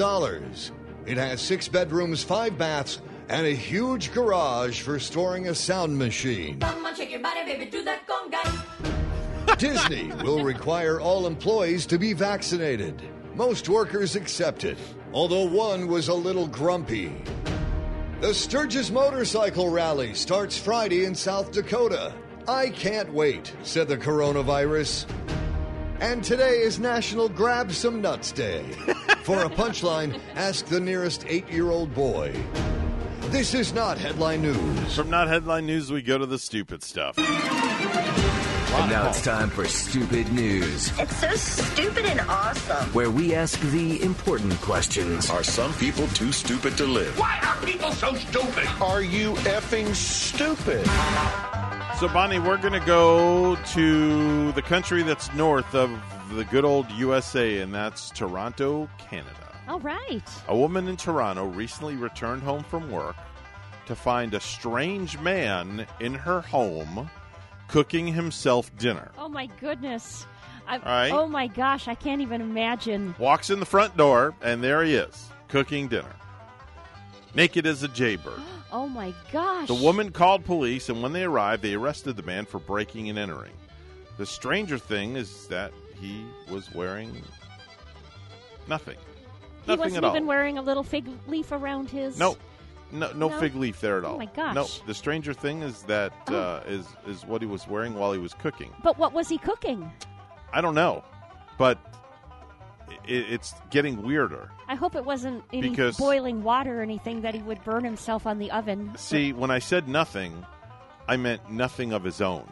It 1.06 1.18
has 1.18 1.42
six 1.42 1.68
bedrooms, 1.68 2.24
five 2.24 2.58
baths, 2.58 3.02
and 3.30 3.46
a 3.46 3.54
huge 3.54 4.14
garage 4.14 4.82
for 4.82 5.00
storing 5.00 5.48
a 5.48 5.56
sound 5.56 5.98
machine. 5.98 6.60
Come 6.60 6.86
on, 6.86 6.96
shake 6.96 7.12
your 7.12 7.20
body, 7.20 7.44
baby, 7.46 7.66
do 7.66 7.84
that 7.84 8.08
conga. 8.08 9.58
Disney 9.58 10.12
will 10.24 10.44
require 10.44 11.00
all 11.00 11.28
employees 11.28 11.86
to 11.88 12.00
be 12.00 12.14
vaccinated. 12.14 13.02
Most 13.36 13.68
workers 13.68 14.16
accepted, 14.16 14.78
although 15.12 15.48
one 15.48 15.88
was 15.88 16.08
a 16.08 16.14
little 16.14 16.48
grumpy. 16.48 17.12
The 18.22 18.34
Sturgis 18.34 18.90
Motorcycle 18.90 19.70
Rally 19.70 20.14
starts 20.14 20.58
Friday 20.58 21.04
in 21.04 21.14
South 21.14 21.52
Dakota. 21.52 22.14
I 22.48 22.70
can't 22.70 23.12
wait, 23.14 23.54
said 23.64 23.90
the 23.90 23.98
coronavirus. 23.98 25.06
And 26.04 26.22
today 26.22 26.60
is 26.60 26.80
National 26.80 27.30
Grab 27.30 27.72
Some 27.72 28.02
Nuts 28.02 28.34
Day. 28.34 28.62
For 29.24 29.40
a 29.46 29.50
punchline, 29.50 30.20
ask 30.36 30.66
the 30.66 30.82
nearest 30.82 31.24
eight 31.30 31.50
year 31.50 31.70
old 31.72 31.96
boy. 31.96 32.36
This 33.28 33.54
is 33.54 33.74
not 33.74 33.98
headline 33.98 34.42
news. 34.42 34.94
From 34.98 35.10
not 35.10 35.30
headline 35.30 35.66
news, 35.66 35.94
we 35.94 36.02
go 36.02 36.18
to 36.18 36.26
the 36.26 36.38
stupid 36.38 36.84
stuff. 36.84 37.18
And 37.18 38.90
now 38.90 39.08
it's 39.08 39.24
time 39.24 39.50
for 39.50 39.66
Stupid 39.66 40.30
News, 40.34 40.92
It's 41.00 41.16
so 41.18 41.30
stupid 41.36 42.04
and 42.06 42.20
awesome. 42.22 42.92
where 42.92 43.10
we 43.10 43.34
ask 43.34 43.58
the 43.72 44.02
important 44.04 44.60
questions. 44.60 45.30
Are 45.30 45.44
some 45.44 45.74
people 45.76 46.08
too 46.10 46.34
stupid 46.34 46.76
to 46.80 46.86
live? 46.86 47.18
Why 47.18 47.40
are 47.46 47.66
people 47.66 47.92
so 47.94 48.14
stupid? 48.16 48.68
Are 48.82 49.02
you 49.02 49.36
effing 49.46 49.96
stupid? 49.96 50.86
So, 52.04 52.10
Bonnie, 52.10 52.38
we're 52.38 52.58
going 52.58 52.74
to 52.74 52.86
go 52.86 53.56
to 53.56 54.52
the 54.52 54.62
country 54.62 55.04
that's 55.04 55.34
north 55.36 55.74
of 55.74 55.90
the 56.34 56.44
good 56.44 56.66
old 56.66 56.92
USA, 56.92 57.60
and 57.60 57.74
that's 57.74 58.10
Toronto, 58.10 58.90
Canada. 58.98 59.58
All 59.70 59.80
right. 59.80 60.22
A 60.50 60.58
woman 60.58 60.90
in 60.90 60.98
Toronto 60.98 61.46
recently 61.46 61.96
returned 61.96 62.44
home 62.44 62.66
from 62.66 62.92
work 62.92 63.16
to 63.86 63.96
find 63.96 64.34
a 64.34 64.42
strange 64.42 65.18
man 65.20 65.88
in 66.02 66.14
her 66.14 66.42
home 66.42 67.10
cooking 67.70 68.08
himself 68.08 68.70
dinner. 68.76 69.10
Oh 69.18 69.30
my 69.30 69.46
goodness. 69.62 70.28
I, 70.68 70.80
right. 70.80 71.14
Oh 71.14 71.30
my 71.30 71.48
gosh, 71.48 71.88
I 71.88 71.96
can't 71.96 72.20
even 72.20 72.42
imagine. 72.42 73.16
Walks 73.18 73.50
in 73.50 73.62
the 73.62 73.66
front 73.66 73.96
door, 73.96 74.36
and 74.42 74.62
there 74.62 74.84
he 74.84 74.96
is, 74.96 75.30
cooking 75.48 75.88
dinner. 75.88 76.14
Naked 77.36 77.66
as 77.66 77.84
a 77.84 77.88
jaybird. 77.88 78.40
Oh 78.76 78.88
my 78.88 79.14
gosh. 79.32 79.68
The 79.68 79.76
woman 79.76 80.12
called 80.12 80.46
police, 80.46 80.90
and 80.90 81.04
when 81.04 81.14
they 81.14 81.26
arrived, 81.26 81.62
they 81.62 81.76
arrested 81.76 82.16
the 82.16 82.24
man 82.24 82.44
for 82.48 82.58
breaking 82.58 83.08
and 83.08 83.20
entering. 83.20 83.54
The 84.18 84.26
stranger 84.26 84.80
thing 84.80 85.16
is 85.16 85.46
that 85.50 85.72
he 86.02 86.26
was 86.50 86.74
wearing 86.74 87.22
nothing. 88.68 88.98
He 88.98 89.68
Nothing 89.68 89.80
wasn't 89.80 89.98
at 89.98 90.04
all. 90.06 90.16
even 90.16 90.26
wearing 90.26 90.58
a 90.58 90.62
little 90.64 90.82
fig 90.82 91.08
leaf 91.28 91.52
around 91.52 91.92
his. 91.92 92.18
No, 92.18 92.36
no, 92.92 93.12
no, 93.14 93.30
No? 93.30 93.40
fig 93.40 93.54
leaf 93.54 93.80
there 93.80 94.00
at 94.00 94.06
all. 94.06 94.16
Oh 94.16 94.18
my 94.18 94.26
gosh. 94.26 94.56
No, 94.56 94.66
the 94.88 94.94
stranger 94.96 95.36
thing 95.36 95.62
is 95.62 95.84
that 95.84 96.12
uh, 96.30 96.62
is 96.66 96.88
is 97.06 97.24
what 97.28 97.44
he 97.44 97.48
was 97.48 97.68
wearing 97.68 97.94
while 97.94 98.12
he 98.12 98.18
was 98.18 98.34
cooking. 98.34 98.72
But 98.84 98.98
what 98.98 99.14
was 99.14 99.30
he 99.30 99.38
cooking? 99.38 99.92
I 100.52 100.62
don't 100.62 100.74
know, 100.76 101.04
but 101.60 101.78
it's 103.06 103.54
getting 103.70 104.04
weirder. 104.04 104.50
I 104.68 104.76
hope 104.76 104.96
it 104.96 105.06
wasn't 105.06 105.44
any 105.52 105.70
Because- 105.70 105.98
boiling 105.98 106.44
water 106.44 106.80
or 106.80 106.82
anything 106.84 107.22
that 107.22 107.34
he 107.34 107.42
would 107.42 107.64
burn 107.64 107.84
himself 107.84 108.26
on 108.26 108.40
the 108.40 108.52
oven. 108.52 108.92
See, 108.98 109.34
when 109.34 109.52
I 109.52 109.60
said 109.60 109.88
nothing, 109.88 110.46
I 111.08 111.18
meant 111.18 111.50
nothing 111.50 111.94
of 111.94 112.04
his 112.04 112.22
own. 112.22 112.48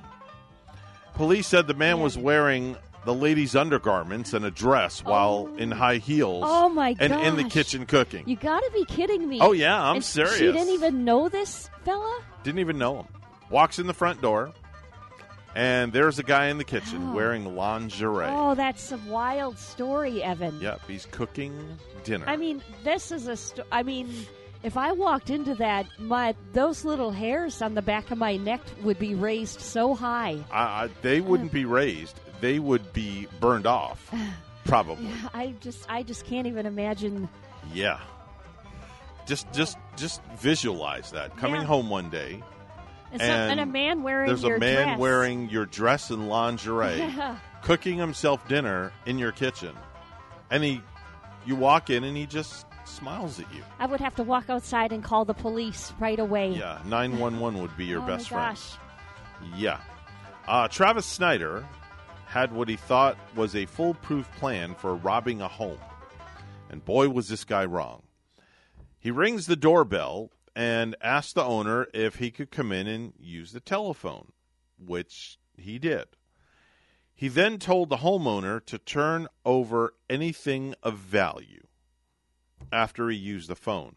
Police 1.16 1.48
said 1.48 1.68
the 1.68 1.74
man 1.74 2.00
was 2.00 2.18
wearing 2.18 2.76
the 3.06 3.14
lady's 3.14 3.56
undergarments 3.56 4.34
and 4.34 4.46
a 4.46 4.52
dress 4.52 5.02
oh. 5.06 5.12
while 5.12 5.50
in 5.58 5.72
high 5.72 5.98
heels. 5.98 6.44
Oh, 6.46 6.70
my 6.70 6.96
And 7.00 7.14
in 7.14 7.36
the 7.36 7.44
kitchen 7.46 7.86
cooking. 7.86 8.24
You 8.28 8.36
got 8.36 8.60
to 8.60 8.72
be 8.72 8.86
kidding 8.86 9.28
me. 9.28 9.40
Oh, 9.42 9.52
yeah, 9.52 9.82
I'm 9.82 9.98
And 9.98 10.06
serious. 10.06 10.38
She 10.38 10.46
didn't 10.46 10.70
even 10.70 11.04
know 11.04 11.30
this 11.30 11.70
fella? 11.84 12.22
Didn't 12.44 12.60
even 12.60 12.78
know 12.78 12.98
him. 12.98 13.08
Walks 13.50 13.80
in 13.80 13.88
the 13.88 13.94
front 13.94 14.22
door, 14.22 14.54
and 15.56 15.92
there's 15.94 16.20
a 16.20 16.24
guy 16.24 16.48
in 16.48 16.58
the 16.58 16.64
kitchen 16.64 17.10
Oh. 17.10 17.14
wearing 17.16 17.56
lingerie. 17.56 18.28
Oh, 18.30 18.56
that's 18.56 18.92
a 18.92 18.98
wild 19.08 19.58
story, 19.58 20.24
Evan. 20.24 20.60
Yep, 20.62 20.82
he's 20.88 21.06
cooking 21.12 21.78
dinner. 22.04 22.26
I 22.28 22.38
mean, 22.38 22.62
this 22.84 23.12
is 23.12 23.28
a 23.28 23.36
sto- 23.36 23.66
I 23.72 23.84
mean, 23.84 24.10
If 24.64 24.78
I 24.78 24.92
walked 24.92 25.32
into 25.32 25.56
that, 25.56 25.88
my 25.98 26.36
those 26.54 26.86
little 26.86 27.10
hairs 27.10 27.64
on 27.64 27.74
the 27.74 27.82
back 27.82 28.12
of 28.12 28.20
my 28.20 28.38
neck 28.38 28.62
would 28.84 29.00
be 29.00 29.16
raised 29.16 29.60
so 29.60 29.96
high. 29.96 30.38
I, 30.54 30.88
they 31.02 31.20
wouldn't 31.20 31.52
be 31.52 31.66
raised; 31.66 32.20
they 32.42 32.60
would 32.60 32.94
be 32.94 33.28
burned 33.40 33.66
off, 33.66 34.14
probably. 34.66 35.10
I 35.34 35.56
just 35.62 35.84
I 35.90 36.04
just 36.04 36.26
can't 36.26 36.46
even 36.46 36.68
imagine. 36.68 37.28
Yeah. 37.74 38.00
Just, 39.26 39.52
just, 39.54 39.78
just 39.98 40.22
visualize 40.40 41.10
that 41.12 41.36
coming 41.38 41.62
Yeah. 41.62 41.68
home 41.68 41.90
one 41.90 42.10
day, 42.12 42.44
And, 43.12 43.22
some, 43.22 43.30
and 43.30 43.60
a 43.60 43.66
man 43.66 44.04
wearing 44.04 44.28
there's 44.28 44.44
a 44.44 44.58
man 44.58 44.60
dress. 44.88 45.00
wearing 45.00 45.50
your 45.50 45.66
dress 45.66 46.10
and 46.12 46.30
lingerie, 46.30 46.98
Yeah. 47.00 47.38
cooking 47.62 47.98
himself 47.98 48.48
dinner 48.48 48.92
in 49.06 49.20
your 49.20 49.32
kitchen, 49.32 49.76
and 50.50 50.64
he, 50.64 50.82
you 51.46 51.56
walk 51.56 51.90
in 51.90 52.04
and 52.04 52.16
he 52.16 52.26
just 52.26 52.66
smiles 52.86 53.40
at 53.40 53.54
you. 53.54 53.64
I 53.80 53.86
would 53.86 54.00
have 54.00 54.16
to 54.16 54.24
walk 54.24 54.50
outside 54.50 54.92
and 54.94 55.04
call 55.04 55.26
the 55.26 55.34
police 55.34 55.94
right 56.00 56.20
away. 56.20 56.52
Yeah, 56.52 56.80
nine 56.86 57.20
one 57.20 57.40
one 57.40 57.62
would 57.62 57.76
be 57.78 57.86
your 57.86 58.02
oh 58.04 58.08
best 58.08 58.32
my 58.32 58.54
friend. 58.54 58.58
Yeah. 59.58 59.80
Uh, 60.48 60.68
Travis 60.68 61.06
Snyder 61.06 61.66
had 62.26 62.54
what 62.54 62.70
he 62.70 62.76
thought 62.78 63.18
was 63.36 63.56
a 63.56 63.66
foolproof 63.66 64.30
plan 64.38 64.74
for 64.76 64.96
robbing 64.96 65.42
a 65.42 65.48
home. 65.48 65.78
And 66.70 66.84
boy, 66.86 67.10
was 67.10 67.28
this 67.28 67.44
guy 67.44 67.66
wrong. 67.66 68.04
He 69.00 69.12
rings 69.12 69.48
the 69.48 69.56
doorbell 69.58 70.32
and 70.56 70.96
asked 71.02 71.36
the 71.36 71.44
owner 71.44 71.88
if 71.94 72.16
he 72.16 72.32
could 72.32 72.52
come 72.52 72.72
in 72.72 72.88
and 72.88 73.14
use 73.20 73.52
the 73.52 73.60
telephone, 73.60 74.32
which 74.78 75.38
he 75.58 75.80
did. 75.80 76.08
He 77.14 77.28
then 77.28 77.60
told 77.60 77.90
the 77.90 77.98
homeowner 77.98 78.66
to 78.66 78.78
turn 78.78 79.28
over 79.46 79.94
anything 80.10 80.74
of 80.82 80.98
value 80.98 81.62
after 82.72 83.10
he 83.10 83.18
used 83.18 83.50
the 83.50 83.56
phone. 83.56 83.96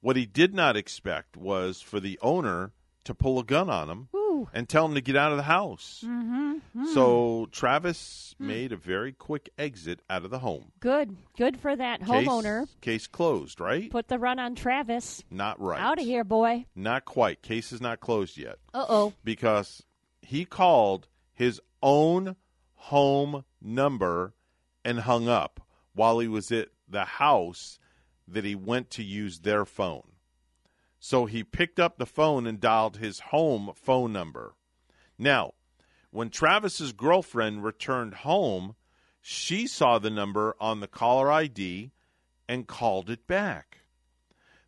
What 0.00 0.16
he 0.16 0.24
did 0.24 0.54
not 0.54 0.76
expect 0.76 1.36
was 1.36 1.80
for 1.80 2.00
the 2.00 2.18
owner 2.22 2.72
to 3.04 3.14
pull 3.14 3.38
a 3.38 3.44
gun 3.44 3.68
on 3.68 3.90
him 3.90 4.08
and 4.52 4.68
tell 4.68 4.86
him 4.86 4.94
to 4.94 5.00
get 5.00 5.16
out 5.16 5.30
of 5.32 5.36
the 5.36 5.44
house. 5.44 6.04
Mm-hmm. 6.06 6.86
So 6.94 7.48
Travis 7.52 8.34
made 8.38 8.72
a 8.72 8.76
very 8.76 9.12
quick 9.12 9.50
exit 9.58 10.00
out 10.08 10.24
of 10.24 10.30
the 10.30 10.38
home. 10.38 10.72
Good, 10.80 11.16
good 11.36 11.58
for 11.58 11.74
that 11.74 12.00
Case- 12.00 12.08
homeowner. 12.08 12.68
Case 12.80 13.06
closed, 13.06 13.60
right? 13.60 13.90
Put 13.90 14.08
the 14.08 14.18
run 14.18 14.38
on 14.38 14.54
Travis. 14.54 15.22
Not 15.30 15.60
right. 15.60 15.80
Out 15.80 15.98
of 15.98 16.04
here, 16.04 16.24
boy. 16.24 16.66
Not 16.74 17.04
quite. 17.04 17.42
Case 17.42 17.72
is 17.72 17.80
not 17.80 18.00
closed 18.00 18.36
yet. 18.38 18.56
Uh 18.72 18.86
oh. 18.88 19.12
Because 19.24 19.82
he 20.22 20.44
called 20.44 21.08
his 21.32 21.60
own 21.82 22.36
home 22.74 23.44
number 23.60 24.34
and 24.84 25.00
hung 25.00 25.28
up 25.28 25.60
while 25.94 26.18
he 26.18 26.28
was 26.28 26.50
at 26.50 26.68
the 26.88 27.04
house 27.04 27.78
that 28.26 28.44
he 28.44 28.54
went 28.54 28.90
to 28.90 29.02
use 29.02 29.40
their 29.40 29.64
phone. 29.64 30.02
So 31.00 31.24
he 31.24 31.42
picked 31.42 31.80
up 31.80 31.96
the 31.96 32.06
phone 32.06 32.46
and 32.46 32.60
dialed 32.60 32.98
his 32.98 33.20
home 33.20 33.72
phone 33.74 34.12
number. 34.12 34.54
Now, 35.18 35.54
when 36.10 36.28
Travis's 36.28 36.92
girlfriend 36.92 37.64
returned 37.64 38.14
home, 38.14 38.76
she 39.22 39.66
saw 39.66 39.98
the 39.98 40.10
number 40.10 40.54
on 40.60 40.80
the 40.80 40.86
caller 40.86 41.32
ID 41.32 41.90
and 42.46 42.66
called 42.66 43.08
it 43.08 43.26
back. 43.26 43.78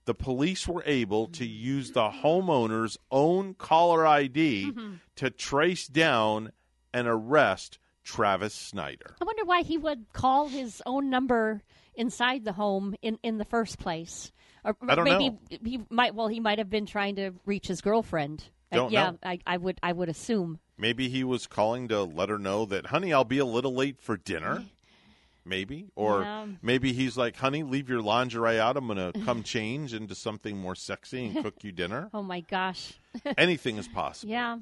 The 0.04 0.14
police 0.14 0.66
were 0.66 0.82
able 0.86 1.28
to 1.28 1.46
use 1.46 1.92
the 1.92 2.08
homeowner's 2.08 2.96
own 3.10 3.54
caller 3.54 4.06
ID 4.06 4.72
mm-hmm. 4.72 4.94
to 5.16 5.30
trace 5.30 5.86
down 5.86 6.52
and 6.94 7.06
arrest 7.06 7.78
Travis 8.02 8.54
Snyder. 8.54 9.14
I 9.20 9.24
wonder 9.24 9.44
why 9.44 9.62
he 9.62 9.78
would 9.78 10.06
call 10.12 10.48
his 10.48 10.82
own 10.86 11.08
number 11.08 11.62
inside 11.94 12.44
the 12.44 12.52
home 12.52 12.94
in, 13.02 13.18
in 13.22 13.38
the 13.38 13.44
first 13.44 13.78
place. 13.78 14.32
Or 14.64 14.76
I 14.88 14.94
don't 14.94 15.04
maybe 15.04 15.30
know. 15.30 15.38
he 15.64 15.80
might. 15.90 16.14
Well, 16.14 16.28
he 16.28 16.40
might 16.40 16.58
have 16.58 16.70
been 16.70 16.86
trying 16.86 17.16
to 17.16 17.32
reach 17.46 17.66
his 17.66 17.80
girlfriend. 17.80 18.44
Don't 18.70 18.92
yeah, 18.92 19.10
know. 19.10 19.18
I, 19.24 19.38
I 19.46 19.56
would. 19.56 19.78
I 19.82 19.92
would 19.92 20.08
assume. 20.08 20.58
Maybe 20.78 21.08
he 21.08 21.24
was 21.24 21.46
calling 21.46 21.88
to 21.88 22.02
let 22.04 22.28
her 22.28 22.38
know 22.38 22.64
that, 22.66 22.86
honey, 22.86 23.12
I'll 23.12 23.24
be 23.24 23.38
a 23.38 23.44
little 23.44 23.74
late 23.74 24.00
for 24.00 24.16
dinner. 24.16 24.64
Maybe. 25.44 25.88
Or 25.96 26.22
Yeah. 26.22 26.46
maybe 26.62 26.92
he's 26.92 27.16
like, 27.16 27.36
honey, 27.36 27.64
leave 27.64 27.88
your 27.88 28.00
lingerie 28.00 28.60
out. 28.60 28.76
I'm 28.76 28.86
going 28.86 29.12
to 29.12 29.20
come 29.24 29.42
change 29.44 29.92
into 29.92 30.14
something 30.14 30.56
more 30.56 30.76
sexy 30.76 31.26
and 31.26 31.42
cook 31.42 31.64
you 31.64 31.72
dinner. 31.72 32.10
Oh 32.14 32.22
my 32.22 32.40
gosh. 32.40 32.92
Anything 33.36 33.76
is 33.76 33.88
possible. 33.88 34.30
yeah. 34.30 34.58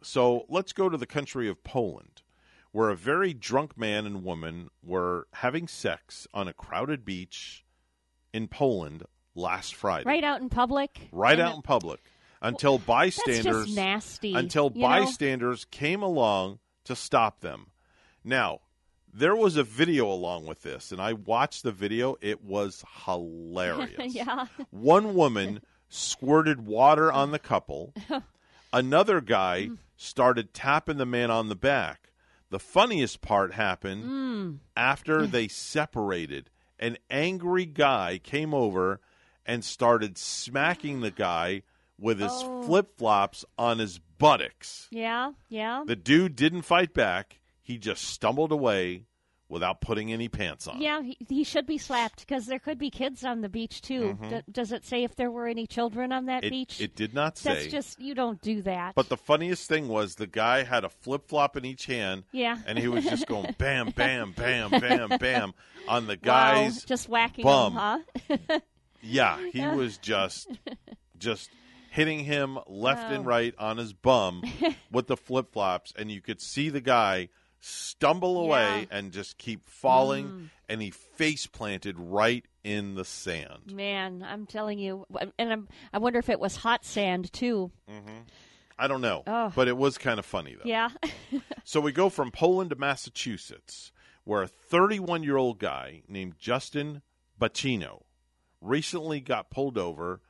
So 0.00 0.46
let's 0.48 0.72
go 0.72 0.88
to 0.88 0.96
the 0.96 1.06
country 1.06 1.48
of 1.48 1.64
Poland, 1.64 2.22
where 2.78 2.90
a 2.90 2.96
very 2.96 3.34
drunk 3.34 3.76
man 3.76 4.06
and 4.06 4.22
woman 4.22 4.70
were 4.84 5.26
having 5.32 5.66
sex 5.66 6.28
on 6.32 6.46
a 6.46 6.52
crowded 6.52 7.04
beach 7.04 7.64
in 8.32 8.46
Poland 8.46 9.02
last 9.34 9.74
Friday. 9.74 10.04
Right 10.06 10.22
out 10.22 10.40
in 10.40 10.48
public. 10.48 11.08
Right 11.10 11.40
out 11.40 11.56
in 11.56 11.62
public 11.62 11.98
until 12.40 12.78
bystanders 12.78 13.64
just 13.64 13.74
nasty, 13.74 14.32
until 14.32 14.70
you 14.72 14.82
know? 14.82 14.86
bystanders 14.86 15.64
came 15.64 16.02
along 16.02 16.60
to 16.84 16.94
stop 16.94 17.40
them. 17.40 17.72
Now, 18.22 18.60
there 19.12 19.34
was 19.34 19.56
a 19.56 19.64
video 19.64 20.06
along 20.08 20.46
with 20.46 20.62
this, 20.62 20.92
and 20.92 21.00
I 21.00 21.14
watched 21.14 21.64
the 21.64 21.72
video. 21.72 22.14
It 22.20 22.44
was 22.44 22.84
hilarious. 23.04 24.14
yeah. 24.14 24.46
One 24.70 25.16
woman 25.16 25.62
squirted 25.88 26.64
water 26.64 27.10
on 27.10 27.32
the 27.32 27.40
couple. 27.40 27.92
Another 28.72 29.20
guy 29.20 29.70
started 29.96 30.54
tapping 30.54 30.98
the 30.98 31.06
man 31.06 31.32
on 31.32 31.48
the 31.48 31.56
back. 31.56 32.07
The 32.50 32.58
funniest 32.58 33.20
part 33.20 33.52
happened 33.54 34.04
Mm. 34.04 34.58
after 34.76 35.26
they 35.26 35.48
separated. 35.48 36.50
An 36.78 36.96
angry 37.10 37.66
guy 37.66 38.18
came 38.22 38.54
over 38.54 39.00
and 39.44 39.64
started 39.64 40.16
smacking 40.16 41.00
the 41.00 41.10
guy 41.10 41.62
with 41.98 42.20
his 42.20 42.30
Oh. 42.32 42.62
flip 42.62 42.96
flops 42.96 43.44
on 43.58 43.78
his 43.78 43.98
buttocks. 43.98 44.88
Yeah. 44.90 45.32
Yeah. 45.48 45.82
The 45.86 45.96
dude 45.96 46.36
didn't 46.36 46.62
fight 46.62 46.94
back. 46.94 47.40
He 47.60 47.76
just 47.76 48.04
stumbled 48.04 48.52
away 48.52 49.06
without 49.48 49.80
putting 49.80 50.12
any 50.12 50.28
pants 50.28 50.66
on. 50.68 50.80
Yeah, 50.80 51.02
he, 51.02 51.16
he 51.28 51.42
should 51.44 51.66
be 51.66 51.78
slapped 51.78 52.20
because 52.20 52.46
there 52.46 52.58
could 52.58 52.78
be 52.78 52.90
kids 52.90 53.24
on 53.24 53.40
the 53.40 53.48
beach 53.48 53.80
too. 53.80 54.18
Mhm. 54.20 54.28
D- 54.30 54.42
does 54.52 54.72
it 54.72 54.84
say 54.84 55.04
if 55.04 55.16
there 55.16 55.30
were 55.30 55.46
any 55.46 55.66
children 55.66 56.12
on 56.12 56.26
that 56.26 56.44
It, 56.44 56.50
beach? 56.50 56.80
it 56.80 56.94
did 56.94 57.14
not 57.14 57.38
say. 57.38 57.54
That's 57.54 57.66
just 57.68 58.00
you 58.00 58.14
don't 58.14 58.40
do 58.42 58.60
that. 58.62 58.94
But 58.94 59.08
the 59.08 59.16
funniest 59.16 59.68
thing 59.68 59.88
was 59.88 60.16
the 60.16 60.26
guy 60.26 60.64
had 60.64 60.84
a 60.84 60.88
flip 60.90 61.26
flop 61.28 61.56
in 61.56 61.64
each 61.64 61.86
hand. 61.86 62.24
Yeah. 62.32 62.58
And 62.66 62.78
he 62.78 62.88
was 62.88 63.04
just 63.04 63.26
going 63.26 63.54
bam, 63.58 63.90
bam, 63.90 64.32
bam, 64.32 64.70
bam, 64.70 65.08
bam 65.18 65.54
on 65.88 66.06
the 66.06 66.14
Wow, 66.22 66.52
guy's 66.52 66.84
just 66.84 67.08
whacking 67.08 67.44
bum. 67.44 67.72
him, 67.72 68.38
huh? 68.48 68.58
Yeah, 69.00 69.38
he 69.52 69.64
was 69.64 69.96
just 69.98 70.48
just 71.18 71.50
hitting 71.90 72.24
him 72.24 72.58
left 72.66 73.10
and 73.12 73.24
Oh. 73.24 73.28
right 73.28 73.54
on 73.58 73.76
his 73.78 73.92
bum 73.92 74.42
with 74.92 75.06
the 75.06 75.16
flip 75.16 75.52
flops, 75.52 75.92
and 75.96 76.10
you 76.10 76.20
could 76.20 76.40
see 76.40 76.68
the 76.68 76.80
guy 76.80 77.28
stumble 77.60 78.40
away 78.40 78.86
and 78.90 79.12
just 79.12 79.38
keep 79.38 79.68
falling, 79.68 80.26
Mm. 80.28 80.50
and 80.68 80.82
he 80.82 80.90
face 80.90 81.46
planted 81.46 81.98
right 81.98 82.44
in 82.64 82.94
the 82.94 83.04
sand. 83.04 83.72
Man, 83.72 84.22
I'm 84.26 84.46
telling 84.46 84.78
you, 84.78 85.06
and 85.38 85.52
I'm, 85.52 85.68
I 85.92 85.98
wonder 85.98 86.18
if 86.18 86.28
it 86.28 86.38
was 86.40 86.56
hot 86.56 86.84
sand 86.84 87.32
too. 87.32 87.70
hmm 87.88 88.18
I 88.80 88.86
don't 88.86 89.00
know, 89.00 89.24
Oh. 89.26 89.52
but 89.56 89.66
it 89.66 89.76
was 89.76 89.98
kind 89.98 90.20
of 90.20 90.24
funny 90.26 90.54
though. 90.54 90.68
Yeah. 90.68 90.90
So 91.64 91.80
we 91.80 91.92
go 91.92 92.08
from 92.08 92.30
Poland 92.30 92.70
to 92.70 92.76
Massachusetts, 92.76 93.92
where 94.24 94.42
a 94.42 94.48
31 94.48 95.22
year 95.22 95.36
old 95.36 95.58
guy 95.58 96.02
named 96.08 96.38
Justin 96.38 97.02
Bacino 97.40 98.04
recently 98.60 99.20
got 99.20 99.50
pulled 99.50 99.76
over 99.76 100.20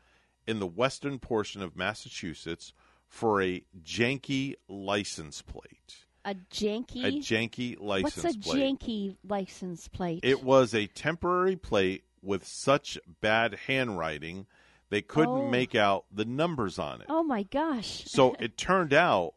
in 0.46 0.58
the 0.60 0.66
western 0.66 1.18
portion 1.18 1.62
of 1.62 1.76
Massachusetts 1.76 2.72
for 3.06 3.40
a 3.42 3.62
janky 3.80 4.54
license 4.68 5.42
plate. 5.42 6.06
A 6.30 6.34
janky. 6.50 7.04
A 7.04 7.12
janky 7.20 7.76
license 7.80 8.14
plate 8.14 8.24
What's 8.24 8.36
a 8.46 8.50
plate. 8.50 8.78
janky 8.80 9.16
license 9.28 9.88
plate? 9.88 10.20
It 10.22 10.42
was 10.42 10.74
a 10.74 10.86
temporary 10.86 11.56
plate 11.56 12.04
with 12.22 12.46
such 12.46 12.98
bad 13.20 13.54
handwriting 13.66 14.46
they 14.90 15.02
couldn't 15.02 15.28
Oh. 15.28 15.48
make 15.50 15.74
out 15.74 16.06
the 16.10 16.24
numbers 16.24 16.78
on 16.78 17.00
it. 17.02 17.06
oh 17.10 17.22
my 17.22 17.42
gosh. 17.42 18.04
So 18.06 18.34
it 18.40 18.56
turned 18.56 18.92
out 18.94 19.34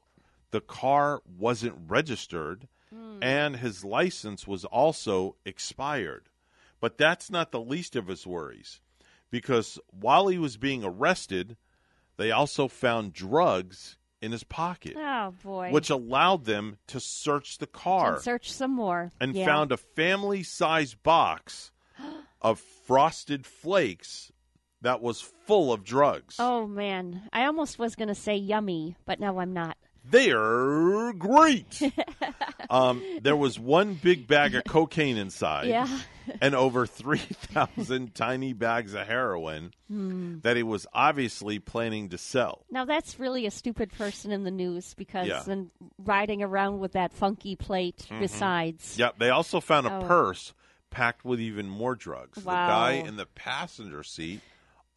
the 0.51 0.61
car 0.61 1.21
wasn't 1.37 1.75
registered 1.89 2.67
Hmm. 2.89 3.19
and 3.23 3.55
his 3.57 3.85
license 3.85 4.45
was 4.47 4.65
also 4.65 5.37
expired. 5.45 6.27
But 6.81 6.97
that's 6.97 7.29
not 7.29 7.51
the 7.51 7.59
least 7.61 7.95
of 7.95 8.07
his 8.07 8.25
worries 8.27 8.81
because 9.29 9.79
while 9.91 10.27
he 10.27 10.37
was 10.37 10.57
being 10.57 10.83
arrested, 10.83 11.55
they 12.17 12.31
also 12.31 12.67
found 12.67 13.13
drugs 13.13 13.97
in 14.21 14.31
his 14.31 14.43
pocket, 14.43 14.95
Oh 14.97 15.33
boy. 15.43 15.71
which 15.71 15.89
allowed 15.89 16.45
them 16.45 16.77
to 16.87 16.99
search 16.99 17.57
the 17.57 17.67
car 17.67 18.13
And 18.15 18.23
search 18.23 18.51
some 18.51 18.71
more. 18.75 19.11
and 19.19 19.35
Yeah. 19.35 19.45
found 19.45 19.71
a 19.71 19.77
family 19.77 20.43
sized 20.43 21.01
box 21.03 21.71
of 22.41 22.59
frosted 22.59 23.45
flakes 23.45 24.31
that 24.81 25.01
was 25.01 25.21
full 25.21 25.71
of 25.73 25.83
drugs. 25.83 26.35
Oh 26.39 26.65
man, 26.67 27.29
I 27.33 27.45
almost 27.45 27.77
was 27.79 27.95
going 27.95 28.07
to 28.09 28.15
say 28.15 28.35
yummy, 28.35 28.95
but 29.05 29.19
no, 29.19 29.39
I'm 29.39 29.53
not. 29.53 29.77
They're 30.09 31.13
great. 31.13 31.81
um, 32.69 33.01
there 33.21 33.35
was 33.35 33.59
one 33.59 33.93
big 33.93 34.27
bag 34.27 34.55
of 34.55 34.63
cocaine 34.65 35.17
inside, 35.17 35.67
Yeah. 35.67 35.87
and 36.41 36.55
over 36.55 36.85
three 36.85 37.17
thousand 37.19 38.15
tiny 38.15 38.53
bags 38.53 38.93
of 38.93 39.07
heroin 39.07 39.73
Hmm. 39.87 40.39
that 40.39 40.57
he 40.57 40.63
was 40.63 40.87
obviously 40.93 41.59
planning 41.59 42.09
to 42.09 42.17
sell. 42.17 42.65
Now 42.71 42.85
that's 42.85 43.19
really 43.19 43.45
a 43.45 43.51
stupid 43.51 43.91
person 43.91 44.31
in 44.31 44.43
the 44.43 44.51
news 44.51 44.93
because 44.95 45.27
Yeah. 45.27 45.43
then 45.45 45.69
riding 45.97 46.41
around 46.41 46.79
with 46.79 46.93
that 46.93 47.13
funky 47.13 47.55
plate 47.55 48.07
Mhm. 48.09 48.19
besides. 48.21 48.97
Yeah, 48.97 49.09
they 49.17 49.29
also 49.29 49.59
found 49.59 49.87
a 49.87 49.97
Oh. 49.97 50.07
purse 50.07 50.53
packed 50.89 51.23
with 51.23 51.39
even 51.39 51.69
more 51.69 51.95
drugs. 51.95 52.43
Wow. 52.43 52.53
The 52.65 52.71
guy 53.01 53.07
in 53.07 53.15
the 53.17 53.25
passenger 53.27 54.03
seat 54.03 54.41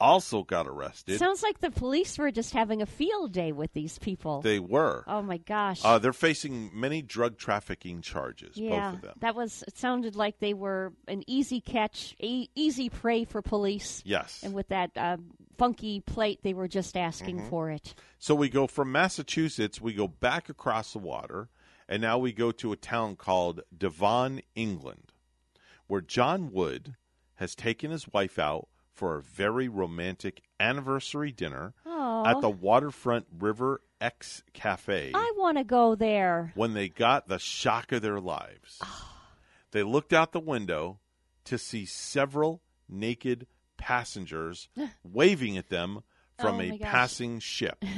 also 0.04 0.42
got 0.42 0.66
arrested. 0.66 1.18
Sounds 1.18 1.42
like 1.42 1.60
the 1.60 1.70
police 1.70 2.16
were 2.18 2.30
just 2.30 2.52
having 2.52 2.82
a 2.82 2.86
field 2.86 3.32
day 3.32 3.52
with 3.52 3.72
these 3.72 3.98
people. 3.98 4.40
they 4.42 4.58
were. 4.60 5.04
oh 5.06 5.22
my 5.22 5.38
gosh. 5.38 5.80
Uh, 5.84 5.98
they're 5.98 6.12
facing 6.12 6.70
many 6.72 7.02
drug 7.02 7.36
trafficking 7.38 8.02
charges, 8.02 8.56
yeah, 8.56 8.90
both 8.90 8.94
of 8.96 9.00
them. 9.02 9.14
that 9.20 9.34
was. 9.34 9.64
It 9.66 9.78
sounded 9.78 10.16
like 10.16 10.38
they 10.38 10.54
were 10.54 10.92
an 11.08 11.24
easy 11.26 11.60
catch, 11.60 12.14
e- 12.20 12.48
easy 12.54 12.88
prey 12.88 13.24
for 13.24 13.42
police. 13.42 14.02
Yes. 14.04 14.42
And 14.42 14.54
with 14.54 14.68
that 14.68 14.90
uh, 14.96 15.16
funky 15.58 16.00
plate, 16.00 16.40
they 16.42 16.54
were 16.54 16.68
just 16.68 16.96
asking 16.96 17.38
Mhm. 17.40 17.48
for 17.50 17.70
it. 17.70 17.94
So 18.18 18.34
we 18.34 18.48
go 18.48 18.66
from 18.66 18.92
Massachusetts, 18.92 19.80
we 19.80 19.92
go 19.94 20.08
back 20.08 20.48
across 20.48 20.92
the 20.92 20.98
water, 20.98 21.48
and 21.88 22.00
now 22.02 22.18
we 22.18 22.32
go 22.32 22.50
to 22.52 22.72
a 22.72 22.76
town 22.76 23.16
called 23.16 23.60
Devon, 23.76 24.40
England, 24.54 25.12
where 25.86 26.00
John 26.00 26.50
Wood 26.52 26.96
has 27.36 27.54
taken 27.54 27.90
his 27.90 28.08
wife 28.12 28.38
out 28.38 28.68
for 28.94 29.16
a 29.16 29.22
very 29.22 29.68
romantic 29.68 30.42
anniversary 30.60 31.32
dinner 31.32 31.74
Aw. 31.84 32.30
at 32.30 32.40
the 32.40 32.48
waterfront 32.50 33.26
River 33.38 33.80
Exe 34.00 34.42
Cafe 34.52 35.10
I 35.14 35.32
want 35.36 35.58
to 35.58 35.64
go 35.64 35.94
there. 35.94 36.52
when 36.54 36.74
they 36.74 36.88
got 36.88 37.26
the 37.28 37.38
shock 37.38 37.92
of 37.92 38.02
their 38.02 38.20
lives. 38.20 38.78
Ah. 38.82 39.20
they 39.72 39.82
looked 39.82 40.12
out 40.12 40.32
the 40.32 40.40
window 40.40 40.98
to 41.44 41.58
see 41.58 41.84
several 41.84 42.62
naked 42.88 43.46
passengers 43.76 44.68
waving 45.02 45.56
at 45.58 45.68
them 45.68 46.00
from 46.38 46.56
Oh, 46.56 46.60
a 46.62 46.78
passing 46.78 47.38
ship. 47.40 47.82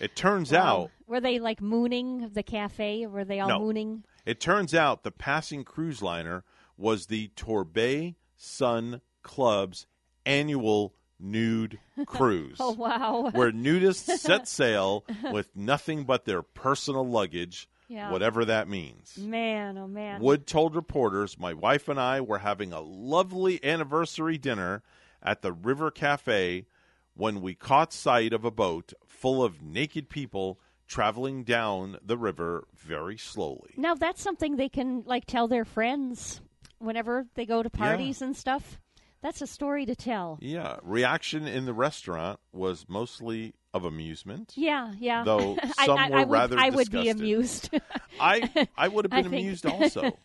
It 0.00 0.14
turns 0.14 0.52
Wow. 0.52 0.58
out 0.82 0.90
Were 1.08 1.20
they 1.20 1.40
like 1.40 1.60
mooning 1.60 2.30
the 2.32 2.44
cafe? 2.44 3.04
Were 3.08 3.24
they 3.24 3.40
all 3.40 3.48
No. 3.48 3.58
mooning? 3.60 4.04
it 4.24 4.38
turns 4.40 4.72
out 4.74 5.02
the 5.02 5.10
passing 5.10 5.64
cruise 5.64 6.02
liner 6.02 6.44
was 6.76 7.06
the 7.06 7.28
Torbay 7.34 8.14
Sun 8.36 9.00
Club's 9.22 9.86
annual 10.28 10.94
nude 11.20 11.78
cruise. 12.06 12.58
Oh, 12.60 12.72
wow. 12.72 13.30
Where 13.32 13.50
nudists 13.50 14.18
set 14.18 14.46
sail 14.46 15.04
with 15.32 15.54
nothing 15.56 16.04
but 16.04 16.24
their 16.24 16.42
personal 16.42 17.06
luggage, 17.06 17.68
Yeah. 17.88 18.12
whatever 18.12 18.44
that 18.44 18.68
means. 18.68 19.16
Man, 19.18 19.76
oh 19.78 19.88
man. 19.88 20.20
Wood 20.22 20.46
told 20.46 20.76
reporters, 20.76 21.38
My 21.38 21.54
wife 21.54 21.88
and 21.88 21.98
I 21.98 22.20
were 22.20 22.38
having 22.38 22.72
a 22.72 22.80
lovely 22.80 23.62
anniversary 23.64 24.38
dinner 24.38 24.82
at 25.22 25.42
the 25.42 25.52
River 25.52 25.90
Cafe 25.90 26.66
when 27.14 27.40
we 27.40 27.54
caught 27.56 27.92
sight 27.92 28.32
of 28.32 28.44
a 28.44 28.50
boat 28.52 28.92
full 29.04 29.42
of 29.42 29.60
naked 29.60 30.08
people 30.08 30.60
traveling 30.86 31.42
down 31.42 31.98
the 32.02 32.16
river 32.16 32.66
very 32.76 33.18
slowly. 33.18 33.74
Now 33.76 33.94
that's 33.96 34.22
something 34.22 34.54
they 34.56 34.68
can 34.68 35.02
like 35.04 35.26
tell 35.26 35.48
their 35.48 35.64
friends 35.64 36.40
whenever 36.78 37.26
they 37.34 37.44
go 37.44 37.62
to 37.62 37.70
Yeah. 37.74 37.78
parties 37.78 38.22
and 38.22 38.36
stuff. 38.36 38.78
That's 39.20 39.42
a 39.42 39.46
story 39.46 39.84
to 39.86 39.96
tell. 39.96 40.38
Yeah, 40.40 40.76
reaction 40.82 41.46
in 41.46 41.64
the 41.64 41.72
restaurant 41.72 42.38
was 42.52 42.86
mostly 42.88 43.54
of 43.74 43.84
amusement. 43.84 44.52
Yeah, 44.56 44.92
yeah. 44.98 45.24
Though 45.24 45.56
some 45.84 45.98
I, 45.98 46.10
were 46.10 46.16
I 46.16 46.24
would, 46.24 46.30
rather 46.30 46.58
I 46.58 46.70
would 46.70 46.90
be 46.90 47.08
amused. 47.08 47.70
I 48.20 48.68
I 48.76 48.88
would 48.88 49.04
have 49.04 49.10
been 49.22 49.26
amused 49.26 49.66
also. 49.66 50.16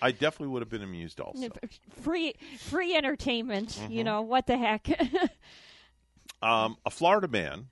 I 0.00 0.12
definitely 0.12 0.48
would 0.48 0.62
have 0.62 0.70
been 0.70 0.82
amused 0.82 1.20
also. 1.20 1.48
free 2.02 2.34
free 2.58 2.96
entertainment. 2.96 3.70
Mm-hmm. 3.70 3.92
You 3.92 4.04
know 4.04 4.22
what 4.22 4.46
the 4.46 4.56
heck? 4.56 4.88
Um, 6.42 6.76
a 6.84 6.90
Florida 6.90 7.28
man. 7.28 7.68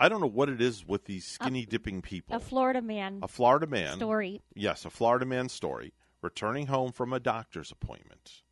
I 0.00 0.08
don't 0.08 0.20
know 0.20 0.26
what 0.26 0.48
it 0.48 0.60
is 0.60 0.86
with 0.86 1.04
these 1.04 1.24
skinny 1.24 1.64
dipping 1.64 2.02
people. 2.02 2.36
a 2.36 2.40
Florida 2.40 2.82
man. 2.82 3.20
A 3.22 3.28
Florida 3.28 3.66
man. 3.66 3.96
story. 3.96 4.42
Yes, 4.54 4.84
a 4.84 4.90
Florida 4.90 5.24
man 5.24 5.48
story. 5.48 5.92
Returning 6.20 6.66
home 6.66 6.90
from 6.90 7.12
a 7.12 7.20
doctor's 7.20 7.70
appointment, 7.70 8.42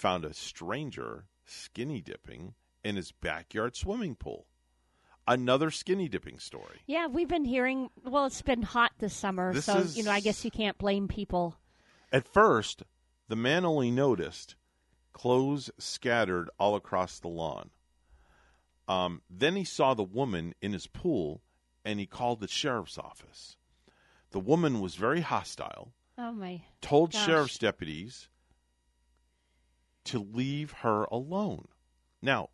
found 0.00 0.24
a 0.24 0.32
stranger 0.32 1.26
skinny 1.44 2.00
dipping 2.00 2.54
in 2.82 2.96
his 2.96 3.12
backyard 3.12 3.76
swimming 3.76 4.14
pool. 4.16 4.46
Another 5.28 5.70
skinny 5.70 6.08
dipping 6.08 6.38
story. 6.38 6.80
Yeah, 6.86 7.06
we've 7.06 7.28
been 7.28 7.44
hearing. 7.44 7.90
Well, 8.02 8.24
it's 8.24 8.40
been 8.42 8.62
hot 8.62 8.92
this 8.98 9.14
summer, 9.14 9.52
This 9.52 9.66
so 9.66 9.76
is- 9.78 9.96
you 9.96 10.02
know, 10.02 10.10
I 10.10 10.20
guess 10.20 10.44
you 10.44 10.50
can't 10.50 10.78
blame 10.78 11.06
people. 11.06 11.56
At 12.10 12.26
first, 12.26 12.82
the 13.28 13.36
man 13.36 13.64
only 13.64 13.90
noticed 13.90 14.56
clothes 15.12 15.70
scattered 15.78 16.48
all 16.58 16.74
across 16.74 17.20
the 17.20 17.28
lawn. 17.28 17.70
Um, 18.88 19.22
then 19.30 19.54
he 19.54 19.64
saw 19.64 19.94
the 19.94 20.02
woman 20.02 20.54
in 20.60 20.72
his 20.72 20.86
pool 20.86 21.42
and 21.84 22.00
he 22.00 22.06
called 22.06 22.40
the 22.40 22.48
sheriff's 22.48 22.98
office. 22.98 23.56
The 24.30 24.40
woman 24.40 24.80
was 24.80 24.94
very 24.96 25.20
hostile, 25.20 25.92
Oh 26.18 26.32
my! 26.32 26.62
told 26.80 27.12
gosh. 27.12 27.26
sheriff's 27.26 27.58
deputies 27.58 28.28
to 30.10 30.18
leave 30.18 30.70
her 30.82 31.04
alone. 31.10 31.68
Now, 32.22 32.50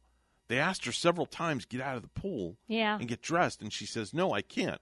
they 0.49 0.59
asked 0.59 0.85
her 0.85 0.93
several 0.93 1.27
times, 1.27 1.65
get 1.65 1.81
out 1.81 1.97
of 1.97 2.03
the 2.03 2.09
pool 2.09 2.57
Yeah. 2.69 2.97
and 2.99 3.09
get 3.09 3.21
dressed, 3.23 3.61
and 3.63 3.73
she 3.73 3.85
says, 3.87 4.15
no, 4.15 4.33
I 4.33 4.43
can't. 4.43 4.81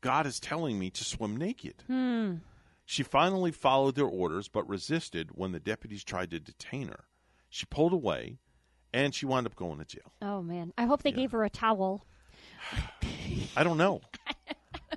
God 0.00 0.26
is 0.26 0.40
telling 0.40 0.78
me 0.78 0.90
to 0.90 1.04
swim 1.04 1.36
naked. 1.36 1.84
Hmm. 1.86 2.36
She 2.84 3.02
finally 3.02 3.52
followed 3.52 3.94
their 3.94 4.04
orders 4.06 4.48
but 4.48 4.68
resisted 4.68 5.30
when 5.32 5.52
the 5.52 5.60
deputies 5.60 6.04
tried 6.04 6.30
to 6.32 6.40
detain 6.40 6.88
her. 6.88 7.04
She 7.48 7.64
pulled 7.66 7.92
away 7.94 8.38
and 8.92 9.14
she 9.14 9.24
wound 9.24 9.46
up 9.46 9.56
going 9.56 9.78
to 9.78 9.84
jail. 9.86 10.12
Oh 10.20 10.42
man! 10.42 10.72
I 10.76 10.84
hope 10.84 11.02
they 11.02 11.10
gave 11.12 11.32
her 11.32 11.44
a 11.44 11.50
towel. 11.50 12.04
I 13.56 13.64
don't 13.64 13.78
know. 13.78 14.02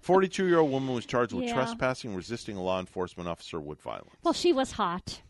42 0.01 0.45
year 0.47 0.59
old 0.59 0.71
woman 0.71 0.93
was 0.93 1.05
charged 1.05 1.33
with 1.33 1.45
Yeah. 1.45 1.53
trespassing, 1.53 2.13
resisting 2.15 2.57
a 2.57 2.61
law 2.61 2.79
enforcement 2.79 3.29
officer 3.29 3.59
with 3.59 3.81
violence. 3.81 4.09
Well, 4.23 4.33
she 4.33 4.51
was 4.53 4.73
hot. 4.73 5.21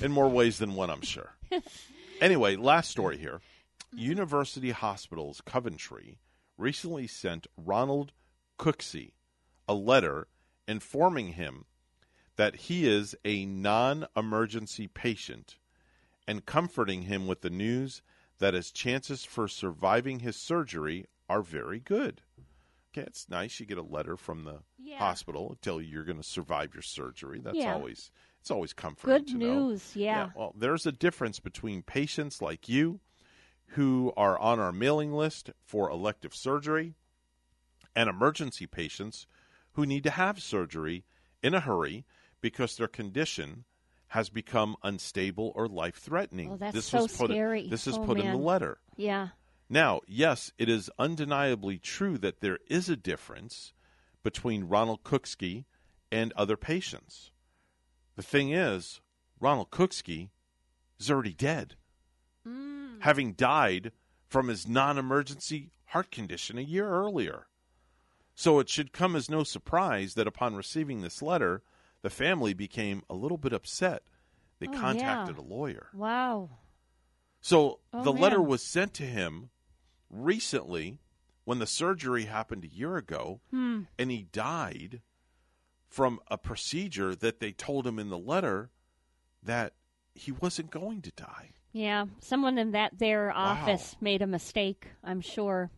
In 0.00 0.12
more 0.12 0.28
ways 0.28 0.58
than 0.58 0.74
one, 0.74 0.90
I'm 0.90 1.02
sure. 1.02 1.34
anyway, 2.20 2.56
last 2.56 2.90
story 2.90 3.18
here. 3.18 3.40
University 3.94 4.70
Hospitals 4.70 5.40
Coventry 5.44 6.18
recently 6.56 7.06
sent 7.06 7.46
Ronald 7.56 8.12
Cooksey 8.58 9.12
a 9.68 9.74
letter 9.74 10.28
informing 10.66 11.28
him 11.34 11.66
that 12.36 12.54
he 12.56 12.88
is 12.88 13.14
a 13.24 13.44
non 13.44 14.06
emergency 14.16 14.88
patient 14.88 15.58
and 16.26 16.46
comforting 16.46 17.02
him 17.02 17.26
with 17.26 17.42
the 17.42 17.50
news 17.50 18.02
that 18.38 18.54
his 18.54 18.70
chances 18.72 19.24
for 19.24 19.46
surviving 19.46 20.20
his 20.20 20.36
surgery 20.36 21.06
are 21.28 21.42
very 21.42 21.78
good. 21.78 22.22
Okay, 22.94 23.06
it's 23.06 23.28
nice 23.28 23.60
you 23.60 23.66
get 23.66 23.78
a 23.78 23.82
letter 23.82 24.16
from 24.16 24.44
the 24.44 24.60
Yeah. 24.78 24.98
hospital 24.98 25.56
tell 25.60 25.80
you 25.80 25.88
you're 25.92 26.04
going 26.04 26.16
to 26.20 26.22
survive 26.22 26.74
your 26.74 26.82
surgery. 26.82 27.40
That's 27.40 27.58
Yeah. 27.58 27.74
always 27.74 28.10
it's 28.42 28.50
always 28.50 28.72
comforting. 28.72 29.18
Good 29.18 29.28
to 29.28 29.38
know. 29.38 29.68
news. 29.68 29.94
Yeah. 29.94 30.30
Well, 30.34 30.52
there's 30.58 30.84
a 30.84 30.90
difference 30.90 31.38
between 31.38 31.82
patients 31.82 32.42
like 32.42 32.68
you 32.68 32.98
who 33.68 34.12
are 34.16 34.36
on 34.36 34.58
our 34.58 34.72
mailing 34.72 35.12
list 35.12 35.50
for 35.62 35.88
elective 35.88 36.34
surgery 36.34 36.94
and 37.94 38.10
emergency 38.10 38.66
patients 38.66 39.28
who 39.74 39.86
need 39.86 40.02
to 40.02 40.10
have 40.10 40.42
surgery 40.42 41.04
in 41.40 41.54
a 41.54 41.60
hurry 41.60 42.04
because 42.40 42.76
their 42.76 42.88
condition 42.88 43.64
has 44.08 44.28
become 44.28 44.74
unstable 44.82 45.52
or 45.54 45.68
life 45.68 45.94
threatening. 45.94 46.50
Oh, 46.50 46.56
that's 46.56 46.74
this 46.74 46.86
so 46.86 47.02
was 47.02 47.16
put 47.16 47.30
scary. 47.30 47.68
this 47.68 47.86
is 47.86 47.96
Oh, 47.96 48.04
put 48.04 48.18
in 48.18 48.28
the 48.28 48.36
letter. 48.36 48.78
Yeah. 48.96 49.28
Now, 49.70 50.00
yes, 50.08 50.50
it 50.58 50.68
is 50.68 50.90
undeniably 50.98 51.78
true 51.78 52.18
that 52.18 52.40
there 52.40 52.58
is 52.68 52.88
a 52.88 52.96
difference 52.96 53.72
between 54.24 54.64
Ronald 54.64 55.04
Cooksey 55.04 55.64
and 56.10 56.32
other 56.32 56.56
patients. 56.56 57.30
The 58.16 58.22
thing 58.22 58.52
is, 58.52 59.00
Ronald 59.40 59.70
Cooksey 59.70 60.30
is 60.98 61.10
already 61.10 61.34
dead, 61.34 61.76
having 63.00 63.32
died 63.32 63.92
from 64.28 64.48
his 64.48 64.68
non 64.68 64.98
emergency 64.98 65.70
heart 65.86 66.10
condition 66.10 66.58
a 66.58 66.62
year 66.62 66.88
earlier. 66.88 67.46
So 68.34 68.58
it 68.60 68.68
should 68.68 68.92
come 68.92 69.14
as 69.14 69.28
no 69.30 69.44
surprise 69.44 70.14
that 70.14 70.26
upon 70.26 70.54
receiving 70.54 71.00
this 71.02 71.20
letter, 71.22 71.62
the 72.02 72.10
family 72.10 72.54
became 72.54 73.02
a 73.10 73.14
little 73.14 73.36
bit 73.38 73.52
upset. 73.52 74.02
They 74.58 74.68
Oh, 74.68 74.72
yeah. 74.72 74.80
contacted 74.80 75.36
a 75.38 75.42
lawyer. 75.42 75.88
Wow. 75.92 76.50
So 77.40 77.80
Oh, 77.92 78.02
the 78.04 78.12
letter 78.12 78.40
was 78.40 78.62
sent 78.62 78.94
to 78.94 79.02
him 79.04 79.50
recently 80.08 80.98
when 81.44 81.58
the 81.58 81.66
surgery 81.66 82.24
happened 82.26 82.64
a 82.64 82.68
year 82.72 82.96
ago, 82.96 83.40
Hmm. 83.50 83.82
and 83.98 84.10
he 84.10 84.22
died 84.22 85.02
from 85.92 86.18
a 86.28 86.38
procedure 86.38 87.14
that 87.14 87.38
they 87.38 87.52
told 87.52 87.86
him 87.86 87.98
in 87.98 88.08
the 88.08 88.18
letter 88.18 88.70
that 89.42 89.74
he 90.14 90.32
wasn't 90.32 90.70
going 90.70 91.02
to 91.02 91.10
die. 91.12 91.50
Yeah. 91.72 92.06
Someone 92.20 92.56
in 92.58 92.70
that 92.72 92.98
their 92.98 93.30
office 93.30 93.94
made 94.00 94.22
a 94.22 94.26
mistake. 94.26 94.88
I'm 95.04 95.20
sure. 95.20 95.70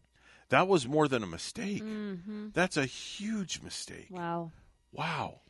That 0.51 0.69
was 0.69 0.86
more 0.86 1.09
than 1.09 1.23
a 1.24 1.27
mistake. 1.27 1.82
Mhm. 1.82 2.53
That's 2.53 2.77
a 2.77 2.86
huge 2.86 3.61
mistake. 3.62 4.07
Wow. 4.11 4.53
Wow. 4.93 5.41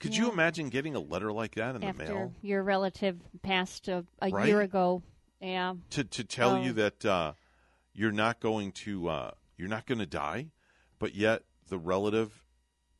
Could 0.00 0.16
you 0.16 0.30
imagine 0.30 0.68
getting 0.70 0.94
a 0.94 1.00
letter 1.00 1.32
like 1.32 1.54
that 1.56 1.74
in 1.74 1.80
the 1.82 1.92
mail 1.92 2.32
your 2.42 2.62
relative 2.62 3.18
passed 3.42 3.88
a, 3.88 4.04
a 4.22 4.28
Right? 4.30 4.46
year 4.46 4.60
ago. 4.60 5.02
Yeah. 5.40 5.74
to 5.90 6.04
to 6.04 6.24
tell 6.24 6.52
Oh. 6.56 6.62
you 6.62 6.72
that 6.74 7.04
uh, 7.04 7.32
you're 7.92 8.12
not 8.12 8.40
going 8.40 8.72
to 8.72 9.08
uh, 9.08 9.30
you're 9.58 9.68
not 9.68 9.86
going 9.86 9.98
to 9.98 10.06
die, 10.06 10.50
but 10.98 11.14
yet 11.14 11.42
the 11.68 11.78
relative 11.78 12.43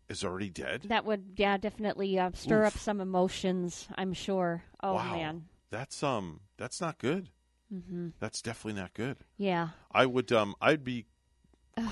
is 0.09 0.25
already 0.25 0.51
dead? 0.51 0.83
That 0.89 1.05
would, 1.05 1.35
yeah, 1.37 1.57
definitely 1.57 2.19
uh, 2.19 2.31
stir 2.35 2.65
up 2.65 2.75
some 2.75 3.01
emotions, 3.01 3.89
I'm 3.97 4.13
sure. 4.13 4.63
Oh, 4.83 4.95
wow. 4.95 5.13
man. 5.13 5.45
That's 5.71 6.03
um 6.05 6.41
that's 6.57 6.81
not 6.81 6.99
good. 6.99 7.31
hmm 7.69 8.09
That's 8.21 8.41
definitely 8.41 8.81
not 8.81 8.95
good. 8.95 9.17
Yeah. 9.39 9.71
I 9.91 10.07
would 10.07 10.31
um 10.31 10.55
I'd 10.61 10.85
be 10.85 11.07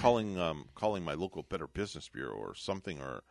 calling 0.01 0.39
um 0.39 0.67
calling 0.77 1.05
my 1.05 1.15
local 1.15 1.43
Better 1.43 1.67
Business 1.67 2.09
Bureau 2.09 2.37
or 2.37 2.55
something 2.55 3.01
or 3.01 3.25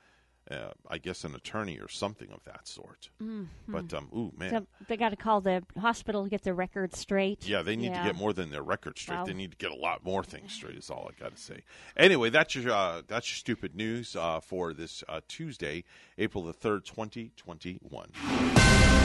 uh, 0.52 0.72
I 0.90 0.98
guess 0.98 1.24
an 1.24 1.36
attorney 1.36 1.78
or 1.80 1.88
something 1.88 2.30
of 2.32 2.44
that 2.44 2.68
sort. 2.68 3.10
Mhm. 3.22 3.48
But 3.68 3.94
um 3.94 4.10
ooh 4.16 4.32
man. 4.38 4.50
So 4.52 4.68
they 4.88 4.98
got 4.98 5.10
to 5.10 5.16
call 5.16 5.42
the 5.42 5.64
hospital 5.80 6.24
to 6.24 6.30
get 6.30 6.44
their 6.44 6.54
records 6.54 6.98
straight. 7.00 7.48
Yeah, 7.48 7.62
they 7.62 7.76
need 7.76 7.88
Yeah. 7.92 8.04
to 8.04 8.10
get 8.10 8.16
more 8.16 8.34
than 8.34 8.50
their 8.52 8.64
record 8.64 8.98
straight. 9.00 9.18
Wow. 9.18 9.26
They 9.26 9.34
need 9.34 9.52
to 9.52 9.58
get 9.58 9.72
a 9.72 9.76
lot 9.76 10.04
more 10.04 10.24
things 10.24 10.52
straight. 10.54 10.78
Is 10.78 10.90
all 10.90 11.10
I 11.10 11.20
got 11.22 11.36
to 11.36 11.42
say. 11.42 11.62
Anyway, 11.98 12.30
that's 12.30 12.56
your 12.56 12.72
uh, 12.74 13.02
that's 13.08 13.30
your 13.30 13.38
stupid 13.38 13.76
news 13.76 14.16
uh, 14.16 14.40
for 14.40 14.74
this 14.74 15.04
uh, 15.08 15.22
Tuesday, 15.28 15.84
April 16.18 16.44
the 16.44 16.54
third, 16.54 16.86
twenty 16.86 17.32
twenty 17.38 17.80
one. 17.82 18.10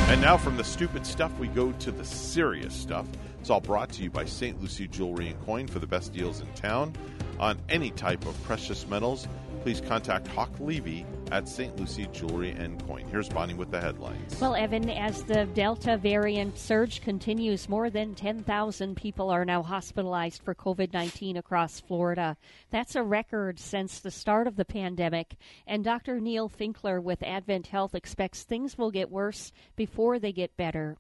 And 0.09 0.20
now 0.20 0.36
from 0.36 0.56
the 0.56 0.62
stupid 0.62 1.05
stuff, 1.05 1.36
we 1.39 1.48
go 1.48 1.73
to 1.73 1.90
the 1.90 2.05
serious 2.05 2.73
stuff. 2.74 3.06
It's 3.40 3.51
all 3.51 3.60
brought 3.60 3.90
to 3.93 4.02
you 4.05 4.10
by 4.10 4.24
St. 4.24 4.60
Lucie 4.60 4.86
Jewelry 4.86 5.28
and 5.28 5.44
Coin 5.44 5.66
for 5.66 5.81
the 5.81 5.86
best 5.86 6.12
deals 6.12 6.40
in 6.40 6.47
town 6.55 6.94
on 7.40 7.59
any 7.68 7.90
type 7.90 8.24
of 8.24 8.40
precious 8.44 8.86
metals. 8.86 9.27
Please 9.62 9.80
contact 9.80 10.28
Hawk 10.28 10.50
Levy 10.60 11.04
at 11.32 11.48
St. 11.48 11.76
Lucie 11.78 12.08
Jewelry 12.12 12.50
and 12.50 12.84
Coin. 12.86 13.06
Here's 13.08 13.28
Bonnie 13.28 13.54
with 13.54 13.70
the 13.70 13.80
headlines. 13.80 14.40
Well, 14.40 14.54
Evan, 14.54 14.88
as 14.90 15.24
the 15.24 15.46
Delta 15.46 15.96
variant 15.96 16.58
surge 16.58 17.00
continues, 17.00 17.68
more 17.68 17.90
than 17.90 18.14
10,000 18.14 18.96
people 18.96 19.30
are 19.30 19.44
now 19.44 19.62
hospitalized 19.62 20.42
for 20.42 20.54
COVID 20.54 20.92
19 20.92 21.36
across 21.36 21.80
Florida. 21.80 22.36
That's 22.70 22.94
a 22.94 23.02
record 23.02 23.58
since 23.58 24.00
the 24.00 24.10
start 24.10 24.46
of 24.46 24.56
the 24.56 24.64
pandemic. 24.64 25.36
And 25.66 25.84
Dr. 25.84 26.20
Neil 26.20 26.48
Finkler 26.48 27.02
with 27.02 27.22
Advent 27.22 27.68
Health 27.68 27.94
expects 27.94 28.42
things 28.42 28.78
will 28.78 28.90
get 28.90 29.10
worse 29.10 29.52
before 29.74 30.18
they 30.18 30.32
get 30.32 30.56
better. 30.56 30.96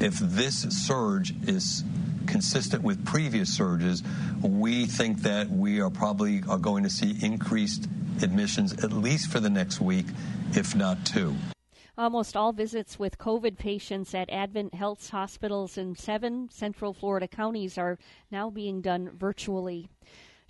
If 0.00 0.18
this 0.18 0.62
surge 0.86 1.34
is 1.46 1.84
consistent 2.26 2.82
with 2.82 3.04
previous 3.04 3.54
surges, 3.54 4.02
we 4.40 4.86
think 4.86 5.18
that 5.22 5.50
we 5.50 5.78
are 5.82 5.90
probably 5.90 6.42
are 6.48 6.56
going 6.56 6.84
to 6.84 6.90
see 6.90 7.18
increased 7.22 7.86
admissions 8.22 8.72
at 8.82 8.92
least 8.92 9.30
for 9.30 9.40
the 9.40 9.50
next 9.50 9.78
week, 9.78 10.06
if 10.54 10.74
not 10.74 11.04
two. 11.04 11.34
Almost 11.98 12.34
all 12.34 12.54
visits 12.54 12.98
with 12.98 13.18
COVID 13.18 13.58
patients 13.58 14.14
at 14.14 14.30
Advent 14.30 14.72
Health's 14.72 15.10
hospitals 15.10 15.76
in 15.76 15.94
seven 15.94 16.48
Central 16.50 16.94
Florida 16.94 17.28
counties 17.28 17.76
are 17.76 17.98
now 18.30 18.48
being 18.48 18.80
done 18.80 19.10
virtually. 19.14 19.90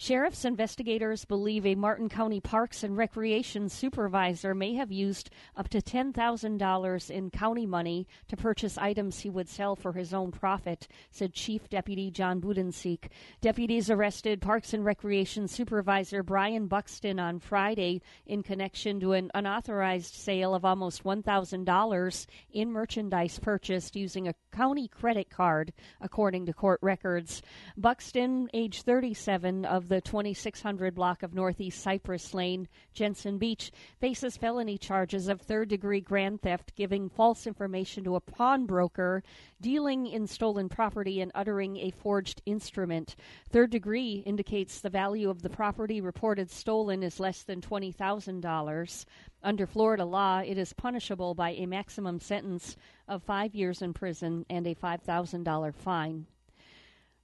Sheriff's 0.03 0.47
investigators 0.47 1.27
believe 1.27 1.67
a 1.67 1.75
Martin 1.75 2.09
County 2.09 2.41
Parks 2.41 2.83
and 2.83 2.97
Recreation 2.97 3.69
supervisor 3.69 4.55
may 4.55 4.73
have 4.77 4.91
used 4.91 5.29
up 5.59 5.69
to 5.69 5.83
$10,000 5.83 7.11
in 7.11 7.29
county 7.29 7.67
money 7.67 8.07
to 8.29 8.35
purchase 8.35 8.79
items 8.79 9.21
he 9.21 9.29
would 9.29 9.47
sell 9.47 9.77
for 9.77 9.93
his 9.93 10.15
own 10.15 10.33
profit, 10.33 10.89
said 11.11 11.35
Chief 11.35 11.69
Deputy 11.69 12.11
John 12.11 12.41
Budensiek. 12.41 13.11
Deputies 13.43 13.91
arrested 13.91 14.41
Parks 14.41 14.73
and 14.73 14.87
Recreation 14.87 15.47
supervisor 15.47 16.23
Brian 16.23 16.67
Buxton 16.67 17.21
on 17.21 17.39
Friday 17.39 18.01
in 18.25 18.43
connection 18.43 19.01
to 19.01 19.13
an 19.13 19.31
unauthorized 19.35 20.15
sale 20.15 20.55
of 20.55 20.65
almost 20.65 21.05
$1,000 21.05 22.27
in 22.55 22.73
merchandise 22.73 23.39
purchased 23.39 23.95
using 23.95 24.27
a 24.27 24.35
county 24.51 24.89
credit 24.89 25.29
card, 25.29 25.75
according 26.01 26.47
to 26.47 26.55
court 26.55 26.79
records. 26.81 27.43
Buxton, 27.77 28.49
age 28.55 28.81
37, 28.81 29.67
of 29.67 29.90
the 29.91 30.01
2600 30.01 30.95
block 30.95 31.25
of 31.25 31.35
Northeast 31.35 31.83
Cypress 31.83 32.33
Lane, 32.33 32.69
Jensen 32.95 33.39
Beach, 33.39 33.73
faces 34.01 34.37
felony 34.37 34.79
charges 34.79 35.27
of 35.27 35.41
third 35.41 35.69
degree 35.69 36.01
grand 36.01 36.41
theft, 36.43 36.77
giving 36.77 37.09
false 37.09 37.45
information 37.45 38.05
to 38.05 38.15
a 38.15 38.21
pawnbroker, 38.21 39.25
dealing 39.61 40.07
in 40.07 40.29
stolen 40.29 40.69
property, 40.69 41.21
and 41.21 41.33
uttering 41.35 41.77
a 41.77 41.91
forged 41.91 42.41
instrument. 42.47 43.17
Third 43.51 43.71
degree 43.71 44.23
indicates 44.25 44.81
the 44.81 44.91
value 44.91 45.29
of 45.29 45.43
the 45.43 45.51
property 45.51 46.01
reported 46.01 46.53
stolen 46.53 47.03
is 47.03 47.19
less 47.19 47.43
than 47.43 47.61
$20,000. 47.61 49.05
Under 49.43 49.67
Florida 49.67 50.05
law, 50.05 50.39
it 50.39 50.57
is 50.57 50.73
punishable 50.73 51.35
by 51.35 51.51
a 51.51 51.67
maximum 51.67 52.21
sentence 52.21 52.77
of 53.09 53.25
five 53.25 53.57
years 53.57 53.83
in 53.83 53.93
prison 53.93 54.47
and 54.49 54.69
a 54.69 54.77
$5,000 54.77 55.75
fine. 55.75 56.27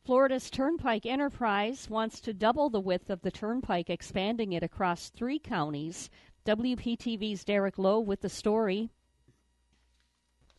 Florida's 0.07 0.51
Turnpike 0.51 1.05
Enterprise 1.05 1.91
wants 1.91 2.21
to 2.21 2.33
double 2.33 2.71
the 2.71 2.79
width 2.79 3.11
of 3.11 3.23
the 3.23 3.31
turnpike, 3.33 3.91
expanding 3.91 4.53
it 4.53 4.63
across 4.63 5.09
three 5.09 5.41
counties. 5.41 6.11
WPTV's 6.47 7.43
Derek 7.43 7.77
Lowe 7.77 7.99
with 7.99 8.21
the 8.21 8.29
story. 8.29 8.89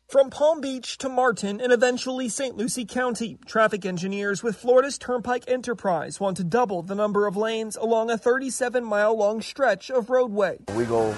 From 0.10 0.30
Palm 0.30 0.60
Beach 0.60 0.98
to 0.98 1.08
Martin 1.08 1.62
and 1.62 1.72
eventually 1.72 2.28
St. 2.28 2.58
Lucie 2.58 2.84
County, 2.84 3.38
traffic 3.46 3.86
engineers 3.86 4.44
with 4.44 4.58
Florida's 4.58 4.98
Turnpike 4.98 5.50
Enterprise 5.50 6.20
want 6.20 6.36
to 6.36 6.44
double 6.44 6.82
the 6.82 6.96
number 6.96 7.26
of 7.26 7.38
lanes 7.38 7.78
along 7.78 8.10
a 8.10 8.18
37 8.18 8.84
mile 8.84 9.18
long 9.18 9.42
stretch 9.42 9.90
of 9.90 10.10
roadway. 10.10 10.58
We 10.76 10.84
go 10.84 11.16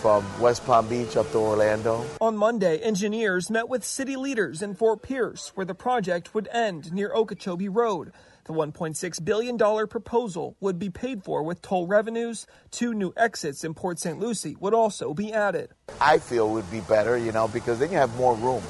from 0.00 0.24
West 0.40 0.64
Palm 0.66 0.88
Beach 0.88 1.16
up 1.16 1.30
to 1.32 1.38
Orlando. 1.38 2.04
On 2.20 2.36
Monday, 2.36 2.78
engineers 2.78 3.50
met 3.50 3.68
with 3.68 3.84
city 3.84 4.16
leaders 4.16 4.62
in 4.62 4.74
Fort 4.74 5.02
Pierce, 5.02 5.52
where 5.54 5.66
the 5.66 5.74
project 5.74 6.34
would 6.34 6.48
end 6.52 6.92
near 6.92 7.12
Okeechobee 7.14 7.68
Road. 7.68 8.12
The 8.44 8.52
$1.6 8.52 9.24
billion 9.24 9.58
proposal 9.88 10.56
would 10.60 10.78
be 10.78 10.88
paid 10.88 11.24
for 11.24 11.42
with 11.42 11.62
toll 11.62 11.88
revenues. 11.88 12.46
Two 12.70 12.94
new 12.94 13.12
exits 13.16 13.64
in 13.64 13.74
Port 13.74 13.98
St. 13.98 14.20
Lucie 14.20 14.56
would 14.60 14.72
also 14.72 15.12
be 15.12 15.32
added. 15.32 15.70
I 16.00 16.18
feel 16.18 16.50
would 16.50 16.70
be 16.70 16.80
better, 16.80 17.18
you 17.18 17.32
know, 17.32 17.48
because 17.48 17.80
then 17.80 17.90
you 17.90 17.98
have 17.98 18.14
more 18.16 18.36
room. 18.36 18.62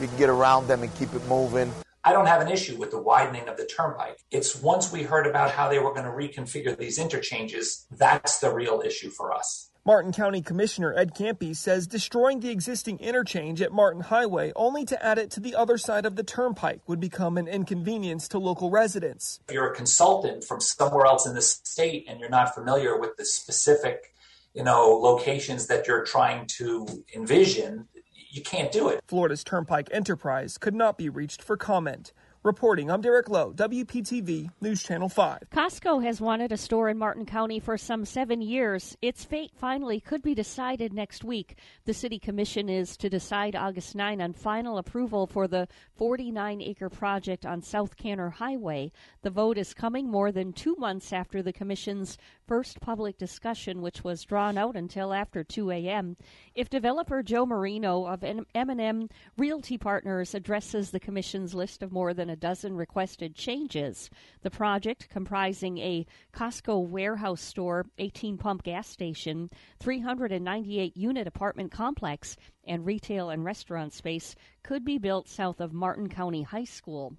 You 0.00 0.08
can 0.08 0.16
get 0.16 0.28
around 0.28 0.66
them 0.66 0.82
and 0.82 0.92
keep 0.96 1.14
it 1.14 1.24
moving. 1.28 1.72
I 2.02 2.12
don't 2.12 2.26
have 2.26 2.40
an 2.40 2.48
issue 2.48 2.76
with 2.76 2.90
the 2.90 3.00
widening 3.00 3.48
of 3.48 3.56
the 3.56 3.66
turnpike. 3.66 4.18
It's 4.30 4.60
once 4.60 4.92
we 4.92 5.02
heard 5.02 5.26
about 5.26 5.50
how 5.50 5.68
they 5.68 5.78
were 5.78 5.92
going 5.92 6.04
to 6.04 6.10
reconfigure 6.10 6.76
these 6.76 6.98
interchanges, 6.98 7.86
that's 7.90 8.38
the 8.38 8.52
real 8.52 8.82
issue 8.84 9.10
for 9.10 9.32
us. 9.32 9.70
Martin 9.86 10.10
County 10.10 10.42
Commissioner 10.42 10.92
Ed 10.96 11.14
Ciampi 11.14 11.54
says 11.54 11.86
destroying 11.86 12.40
the 12.40 12.50
existing 12.50 12.98
interchange 12.98 13.62
at 13.62 13.70
Martin 13.70 14.00
Highway 14.00 14.52
only 14.56 14.84
to 14.84 15.00
add 15.00 15.16
it 15.16 15.30
to 15.30 15.40
the 15.40 15.54
other 15.54 15.78
side 15.78 16.04
of 16.04 16.16
the 16.16 16.24
turnpike 16.24 16.80
would 16.88 16.98
become 16.98 17.38
an 17.38 17.46
inconvenience 17.46 18.26
to 18.30 18.40
local 18.40 18.68
residents. 18.68 19.38
If 19.46 19.54
you're 19.54 19.70
a 19.70 19.76
consultant 19.76 20.42
from 20.42 20.60
somewhere 20.60 21.06
else 21.06 21.24
in 21.24 21.36
the 21.36 21.40
state 21.40 22.04
and 22.08 22.18
you're 22.18 22.28
not 22.28 22.52
familiar 22.52 22.98
with 22.98 23.16
the 23.16 23.24
specific, 23.24 24.12
you 24.54 24.64
know, 24.64 24.98
locations 25.00 25.68
that 25.68 25.86
you're 25.86 26.04
trying 26.04 26.46
to 26.58 27.04
envision, 27.14 27.86
you 28.28 28.42
can't 28.42 28.72
do 28.72 28.88
it. 28.88 29.00
Florida's 29.06 29.44
Turnpike 29.44 29.88
Enterprise 29.92 30.58
could 30.58 30.74
not 30.74 30.98
be 30.98 31.08
reached 31.08 31.40
for 31.40 31.56
comment. 31.56 32.12
Reporting, 32.46 32.92
I'm 32.92 33.00
Derek 33.00 33.28
Lowe, 33.28 33.52
WPTV 33.54 34.50
News 34.60 34.80
Channel 34.80 35.08
5. 35.08 35.50
Costco 35.50 36.04
has 36.04 36.20
wanted 36.20 36.52
a 36.52 36.56
store 36.56 36.88
in 36.88 36.96
Martin 36.96 37.26
County 37.26 37.58
for 37.58 37.76
some 37.76 38.04
seven 38.04 38.40
years. 38.40 38.96
Its 39.02 39.24
fate 39.24 39.50
finally 39.56 39.98
could 39.98 40.22
be 40.22 40.32
decided 40.32 40.92
next 40.92 41.24
week. 41.24 41.58
The 41.86 41.92
City 41.92 42.20
Commission 42.20 42.68
is 42.68 42.96
to 42.98 43.10
decide 43.10 43.56
August 43.56 43.96
9 43.96 44.20
on 44.20 44.32
final 44.32 44.78
approval 44.78 45.26
for 45.26 45.48
the 45.48 45.66
49 45.96 46.62
acre 46.62 46.88
project 46.88 47.44
on 47.44 47.62
South 47.62 47.96
Kanner 47.96 48.30
Highway. 48.30 48.92
The 49.22 49.30
vote 49.30 49.58
is 49.58 49.74
coming 49.74 50.08
more 50.08 50.30
than 50.30 50.52
two 50.52 50.76
months 50.76 51.12
after 51.12 51.42
the 51.42 51.52
Commission's 51.52 52.16
first 52.46 52.80
public 52.80 53.18
discussion, 53.18 53.82
which 53.82 54.04
was 54.04 54.22
drawn 54.22 54.56
out 54.56 54.76
until 54.76 55.12
after 55.12 55.42
2 55.42 55.70
a.m. 55.72 56.16
If 56.54 56.70
developer 56.70 57.22
Joe 57.22 57.44
Marino 57.44 58.06
of 58.06 58.22
M&M 58.22 59.08
Realty 59.36 59.76
Partners 59.76 60.34
addresses 60.34 60.90
the 60.90 61.00
Commission's 61.00 61.54
list 61.54 61.82
of 61.82 61.90
more 61.90 62.14
than 62.14 62.30
a 62.30 62.36
dozen 62.36 62.76
requested 62.76 63.34
changes, 63.34 64.10
the 64.42 64.50
project, 64.50 65.08
comprising 65.08 65.78
a 65.78 66.06
Costco 66.32 66.86
warehouse 66.88 67.42
store, 67.42 67.86
18 67.98 68.38
pump 68.38 68.62
gas 68.62 68.88
station, 68.88 69.50
398 69.80 70.96
unit 70.96 71.26
apartment 71.26 71.72
complex, 71.72 72.36
and 72.64 72.86
retail 72.86 73.30
and 73.30 73.44
restaurant 73.44 73.92
space, 73.92 74.36
could 74.62 74.84
be 74.84 74.98
built 74.98 75.28
south 75.28 75.60
of 75.60 75.72
Martin 75.72 76.08
County 76.08 76.42
High 76.42 76.64
School. 76.64 77.16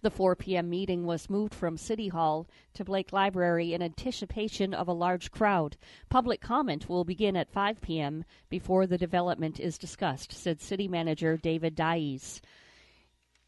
The 0.00 0.10
4 0.10 0.36
p.m. 0.36 0.70
meeting 0.70 1.06
was 1.06 1.28
moved 1.28 1.52
from 1.52 1.76
City 1.76 2.06
Hall 2.06 2.46
to 2.74 2.84
Blake 2.84 3.12
Library 3.12 3.74
in 3.74 3.82
anticipation 3.82 4.72
of 4.72 4.86
a 4.86 4.92
large 4.92 5.32
crowd. 5.32 5.76
Public 6.08 6.40
comment 6.40 6.88
will 6.88 7.02
begin 7.04 7.34
at 7.34 7.50
5 7.50 7.80
p.m. 7.80 8.24
before 8.48 8.86
the 8.86 8.96
development 8.96 9.58
is 9.58 9.76
discussed, 9.76 10.32
said 10.32 10.60
City 10.60 10.86
Manager 10.86 11.36
David 11.36 11.74
Dyess. 11.74 12.40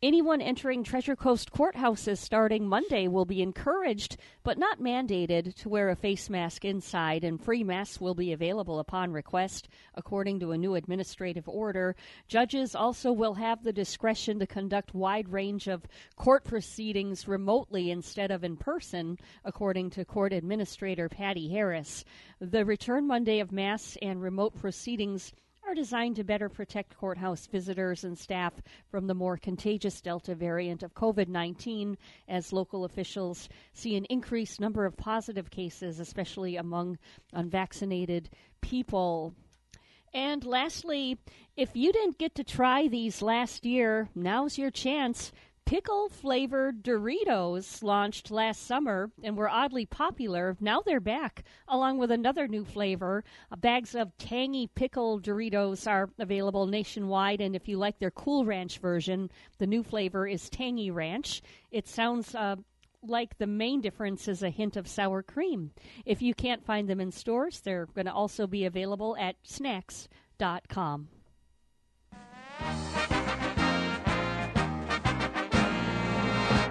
Anyone 0.03 0.41
entering 0.41 0.83
Treasure 0.83 1.15
Coast 1.15 1.53
courthouses 1.53 2.17
starting 2.17 2.67
Monday 2.67 3.07
will 3.07 3.27
be 3.27 3.43
encouraged, 3.43 4.17
but 4.43 4.57
not 4.57 4.81
mandated, 4.81 5.55
to 5.57 5.69
wear 5.69 5.91
a 5.91 5.95
face 5.95 6.31
mask 6.31 6.65
inside, 6.65 7.23
and 7.23 7.39
free 7.39 7.63
masks 7.63 8.01
will 8.01 8.15
be 8.15 8.33
available 8.33 8.79
upon 8.79 9.13
request, 9.13 9.69
according 9.95 10.41
to 10.41 10.53
a 10.53 10.57
new 10.57 10.75
administrative 10.75 11.47
order. 11.47 11.95
Judges 12.29 12.75
also 12.75 13.13
will 13.13 13.35
have 13.35 13.63
the 13.63 13.75
discretion 13.75 14.39
to 14.39 14.47
conduct 14.47 14.95
wide 14.95 15.29
range 15.29 15.69
of 15.69 15.87
court 16.17 16.45
proceedings 16.45 17.29
remotely 17.29 17.91
instead 17.91 18.31
of 18.31 18.43
in 18.43 18.57
person, 18.57 19.19
according 19.45 19.91
to 19.91 20.07
Court 20.07 20.33
Administrator 20.33 21.11
Patty 21.11 21.51
Harris. 21.51 22.07
The 22.41 22.65
return 22.65 23.07
Monday 23.07 23.41
of 23.41 23.53
masks 23.53 23.99
and 24.01 24.23
remote 24.23 24.59
proceedings 24.59 25.35
are 25.71 25.75
designed 25.75 26.17
to 26.17 26.25
better 26.25 26.49
protect 26.49 26.97
courthouse 26.97 27.47
visitors 27.47 28.03
and 28.03 28.19
staff 28.19 28.53
from 28.91 29.07
the 29.07 29.15
more 29.15 29.37
contagious 29.37 30.01
Delta 30.01 30.35
variant 30.35 30.83
of 30.83 30.95
COVID 30.95 31.29
19 31.29 31.97
as 32.29 32.53
local 32.53 32.85
officials 32.85 33.49
see 33.73 33.95
an 33.95 34.05
increased 34.07 34.59
number 34.59 34.85
of 34.85 34.97
positive 34.97 35.49
cases, 35.49 36.01
especially 36.01 36.57
among 36.57 36.99
unvaccinated 37.33 38.31
people. 38.61 39.33
And 40.13 40.45
lastly, 40.45 41.21
if 41.57 41.77
you 41.77 41.93
didn't 41.93 42.19
get 42.19 42.35
to 42.35 42.43
try 42.43 42.89
these 42.89 43.23
last 43.23 43.65
year, 43.65 44.09
now's 44.13 44.59
your 44.59 44.73
chance 44.73 45.31
pickle 45.65 46.09
flavored 46.09 46.83
Doritos 46.83 47.83
launched 47.83 48.31
last 48.31 48.67
summer 48.67 49.11
and 49.23 49.37
were 49.37 49.49
oddly 49.49 49.87
popular. 49.87 50.57
Now 50.61 50.81
they're 50.81 51.01
back, 51.01 51.45
along 51.69 51.99
with 51.99 52.11
another 52.11 52.49
new 52.49 52.65
flavor. 52.65 53.25
Uh, 53.51 53.57
bags 53.57 53.95
of 53.95 54.17
tangy 54.19 54.67
pickle 54.67 55.21
Doritos 55.21 55.87
are 55.87 56.11
available 56.19 56.67
nationwide, 56.67 57.41
and 57.41 57.55
if 57.55 57.69
you 57.69 57.79
like 57.79 57.99
their 57.99 58.11
Cool 58.11 58.45
Ranch 58.45 58.79
version, 58.79 59.31
the 59.59 59.67
new 59.67 59.83
flavor 59.83 60.27
is 60.27 60.51
Tangy 60.51 60.91
Ranch. 60.91 61.43
It 61.71 61.87
sounds 61.87 62.35
uh, 62.35 62.57
like 63.03 63.39
the 63.39 63.47
main 63.47 63.81
difference 63.81 64.29
is 64.29 64.43
a 64.43 64.51
hint 64.51 64.77
of 64.77 64.89
sour 64.89 65.23
cream. 65.23 65.71
If 66.05 66.23
you 66.23 66.35
can't 66.35 66.65
find 66.65 66.89
them 66.89 67.01
in 67.01 67.13
stores, 67.13 67.61
they're 67.61 67.87
going 67.87 68.07
to 68.07 68.13
also 68.13 68.47
be 68.47 68.65
available 68.65 69.17
at 69.19 69.37
snacks.com. 69.43 71.09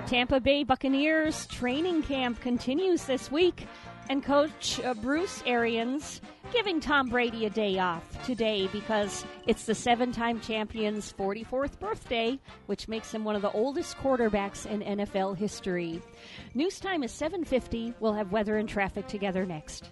Tampa 0.10 0.40
Bay 0.40 0.64
Buccaneers 0.64 1.45
training 1.45 2.02
camp 2.02 2.41
continues 2.41 3.03
this 3.03 3.31
week, 3.31 3.68
and 4.10 4.26
Coach 4.26 4.80
uh, 4.80 4.95
Bruce 4.95 5.44
Arians 5.45 6.19
giving 6.52 6.80
Tom 6.80 7.10
Brady 7.10 7.45
a 7.45 7.49
day 7.52 7.77
off 7.77 8.26
today 8.26 8.65
because 8.72 9.23
it's 9.45 9.65
the 9.65 9.76
seven 9.76 10.11
time 10.11 10.41
champion's 10.41 11.14
44th 11.14 11.77
birthday, 11.80 12.40
which 12.65 12.88
makes 12.88 13.14
him 13.14 13.23
one 13.23 13.36
of 13.36 13.44
the 13.44 13.52
oldest 13.52 13.98
quarterbacks 13.98 14.65
in 14.65 14.81
NFL 14.81 15.38
history. 15.38 16.02
News 16.56 16.80
time 16.80 17.03
is 17.03 17.11
7.50. 17.11 17.94
We'll 17.99 18.14
have 18.14 18.31
weather 18.31 18.57
and 18.57 18.68
traffic 18.68 19.06
together 19.06 19.45
next. 19.45 19.91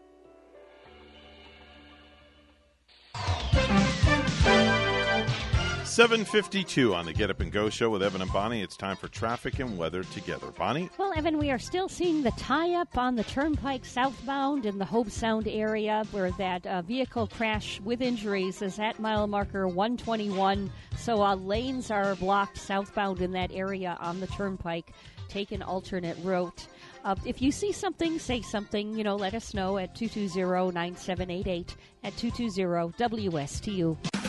752 5.91 6.95
on 6.95 7.05
the 7.05 7.11
Get 7.11 7.29
Up 7.29 7.41
and 7.41 7.51
Go 7.51 7.69
show 7.69 7.89
with 7.89 8.01
Evan 8.01 8.21
and 8.21 8.31
Bonnie. 8.31 8.61
It's 8.61 8.77
time 8.77 8.95
for 8.95 9.09
traffic 9.09 9.59
and 9.59 9.77
weather 9.77 10.05
together. 10.05 10.47
Bonnie? 10.51 10.89
Well, 10.97 11.11
Evan, 11.17 11.37
we 11.37 11.51
are 11.51 11.59
still 11.59 11.89
seeing 11.89 12.23
the 12.23 12.31
tie 12.31 12.75
up 12.75 12.97
on 12.97 13.17
the 13.17 13.25
turnpike 13.25 13.83
southbound 13.83 14.65
in 14.65 14.77
the 14.77 14.85
Hobe 14.85 15.11
Sound 15.11 15.49
area 15.49 16.05
where 16.11 16.31
that 16.31 16.65
uh, 16.65 16.81
vehicle 16.83 17.27
crash 17.27 17.81
with 17.81 18.01
injuries 18.01 18.61
is 18.61 18.79
at 18.79 19.01
mile 19.01 19.27
marker 19.27 19.67
121. 19.67 20.71
So 20.95 21.21
uh, 21.21 21.35
lanes 21.35 21.91
are 21.91 22.15
blocked 22.15 22.57
southbound 22.57 23.19
in 23.19 23.33
that 23.33 23.51
area 23.51 23.97
on 23.99 24.21
the 24.21 24.27
turnpike. 24.27 24.93
Take 25.27 25.51
an 25.51 25.61
alternate 25.61 26.17
route. 26.23 26.67
Uh, 27.03 27.15
if 27.25 27.41
you 27.41 27.51
see 27.51 27.73
something, 27.73 28.17
say 28.17 28.41
something. 28.41 28.97
You 28.97 29.03
know, 29.03 29.17
let 29.17 29.33
us 29.33 29.53
know 29.53 29.77
at 29.77 29.93
220 29.93 30.71
9788 30.71 31.75
at 32.05 32.15
220 32.15 32.93
WSTU. 32.93 34.20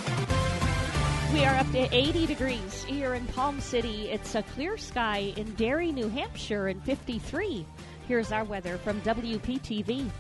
We 1.33 1.47
are 1.47 1.55
up 1.55 1.73
to 1.73 1.89
80 1.91 2.27
degrees 2.27 2.85
here 2.85 3.15
in 3.15 3.25
Palm 3.29 3.59
City. 3.59 4.11
It's 4.11 4.35
a 4.35 4.43
clear 4.43 4.77
sky 4.77 5.33
in 5.35 5.55
Derry, 5.55 5.91
New 5.91 6.11
Hampshire, 6.11 6.69
and 6.69 6.85
53. 6.85 7.67
Here's 8.07 8.33
our 8.33 8.45
weather 8.45 8.77
from 8.77 9.01
WPTV. 9.01 10.11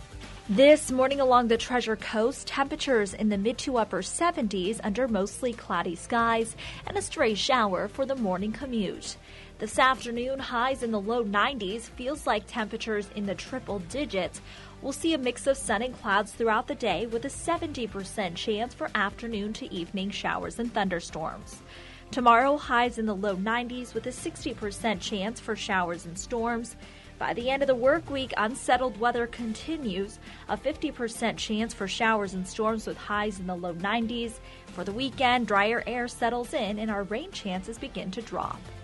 This 0.48 0.90
morning 0.90 1.20
along 1.20 1.48
the 1.48 1.58
Treasure 1.58 1.96
Coast, 1.96 2.46
temperatures 2.46 3.12
in 3.12 3.28
the 3.28 3.36
mid 3.36 3.58
to 3.58 3.76
upper 3.76 4.00
70s 4.00 4.80
under 4.82 5.06
mostly 5.06 5.52
cloudy 5.52 5.96
skies 5.96 6.56
and 6.86 6.96
a 6.96 7.02
stray 7.02 7.34
shower 7.34 7.88
for 7.88 8.06
the 8.06 8.16
morning 8.16 8.50
commute. 8.50 9.18
This 9.58 9.78
afternoon, 9.78 10.38
highs 10.38 10.82
in 10.82 10.92
the 10.92 11.00
low 11.00 11.24
90s 11.24 11.82
feels 11.82 12.26
like 12.26 12.44
temperatures 12.46 13.10
in 13.14 13.26
the 13.26 13.34
triple 13.34 13.80
digits. 13.80 14.40
We'll 14.82 14.92
see 14.92 15.14
a 15.14 15.18
mix 15.18 15.46
of 15.46 15.56
sun 15.56 15.80
and 15.82 15.96
clouds 15.96 16.32
throughout 16.32 16.66
the 16.66 16.74
day 16.74 17.06
with 17.06 17.24
a 17.24 17.28
70% 17.28 18.34
chance 18.34 18.74
for 18.74 18.90
afternoon 18.96 19.52
to 19.54 19.72
evening 19.72 20.10
showers 20.10 20.58
and 20.58 20.74
thunderstorms. 20.74 21.62
Tomorrow, 22.10 22.56
highs 22.56 22.98
in 22.98 23.06
the 23.06 23.14
low 23.14 23.36
90s 23.36 23.94
with 23.94 24.06
a 24.06 24.10
60% 24.10 25.00
chance 25.00 25.38
for 25.38 25.54
showers 25.54 26.04
and 26.04 26.18
storms. 26.18 26.76
By 27.16 27.32
the 27.32 27.48
end 27.48 27.62
of 27.62 27.68
the 27.68 27.76
work 27.76 28.10
week, 28.10 28.34
unsettled 28.36 28.98
weather 28.98 29.28
continues. 29.28 30.18
A 30.48 30.56
50% 30.56 31.36
chance 31.36 31.72
for 31.72 31.86
showers 31.86 32.34
and 32.34 32.46
storms 32.46 32.84
with 32.84 32.96
highs 32.96 33.38
in 33.38 33.46
the 33.46 33.54
low 33.54 33.74
90s. 33.74 34.40
For 34.66 34.82
the 34.82 34.92
weekend, 34.92 35.46
drier 35.46 35.84
air 35.86 36.08
settles 36.08 36.54
in 36.54 36.80
and 36.80 36.90
our 36.90 37.04
rain 37.04 37.30
chances 37.30 37.78
begin 37.78 38.10
to 38.10 38.22
drop. 38.22 38.60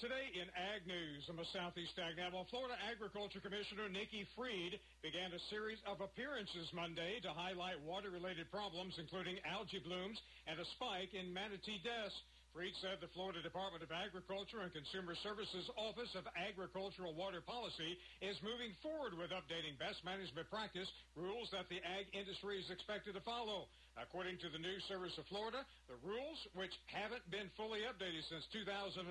Today 0.00 0.32
in 0.32 0.48
Ag 0.56 0.88
News 0.88 1.28
from 1.28 1.36
the 1.36 1.44
Southeast 1.52 1.92
Ag 2.00 2.16
well, 2.32 2.48
Florida 2.48 2.72
Agriculture 2.88 3.36
Commissioner 3.44 3.84
Nikki 3.92 4.24
Fried 4.32 4.80
began 5.04 5.28
a 5.28 5.42
series 5.52 5.76
of 5.84 6.00
appearances 6.00 6.72
Monday 6.72 7.20
to 7.20 7.28
highlight 7.36 7.76
water-related 7.84 8.48
problems, 8.48 8.96
including 8.96 9.36
algae 9.44 9.84
blooms 9.84 10.16
and 10.48 10.56
a 10.56 10.64
spike 10.72 11.12
in 11.12 11.28
manatee 11.36 11.84
deaths. 11.84 12.16
Fried 12.56 12.72
said 12.80 13.04
the 13.04 13.12
Florida 13.12 13.44
Department 13.44 13.84
of 13.84 13.92
Agriculture 13.92 14.64
and 14.64 14.72
Consumer 14.72 15.12
Services 15.20 15.68
Office 15.76 16.16
of 16.16 16.24
Agricultural 16.32 17.12
Water 17.12 17.44
Policy 17.44 18.00
is 18.24 18.40
moving 18.40 18.72
forward 18.80 19.12
with 19.20 19.36
updating 19.36 19.76
best 19.76 20.00
management 20.00 20.48
practice 20.48 20.88
rules 21.12 21.52
that 21.52 21.68
the 21.68 21.78
ag 21.84 22.08
industry 22.16 22.56
is 22.56 22.72
expected 22.72 23.20
to 23.20 23.22
follow. 23.28 23.68
According 23.98 24.38
to 24.38 24.48
the 24.48 24.62
News 24.62 24.86
Service 24.86 25.12
of 25.18 25.26
Florida, 25.26 25.66
the 25.90 25.98
rules, 26.06 26.38
which 26.54 26.72
haven't 26.86 27.26
been 27.34 27.50
fully 27.58 27.82
updated 27.90 28.22
since 28.30 28.46
2008, 28.54 29.02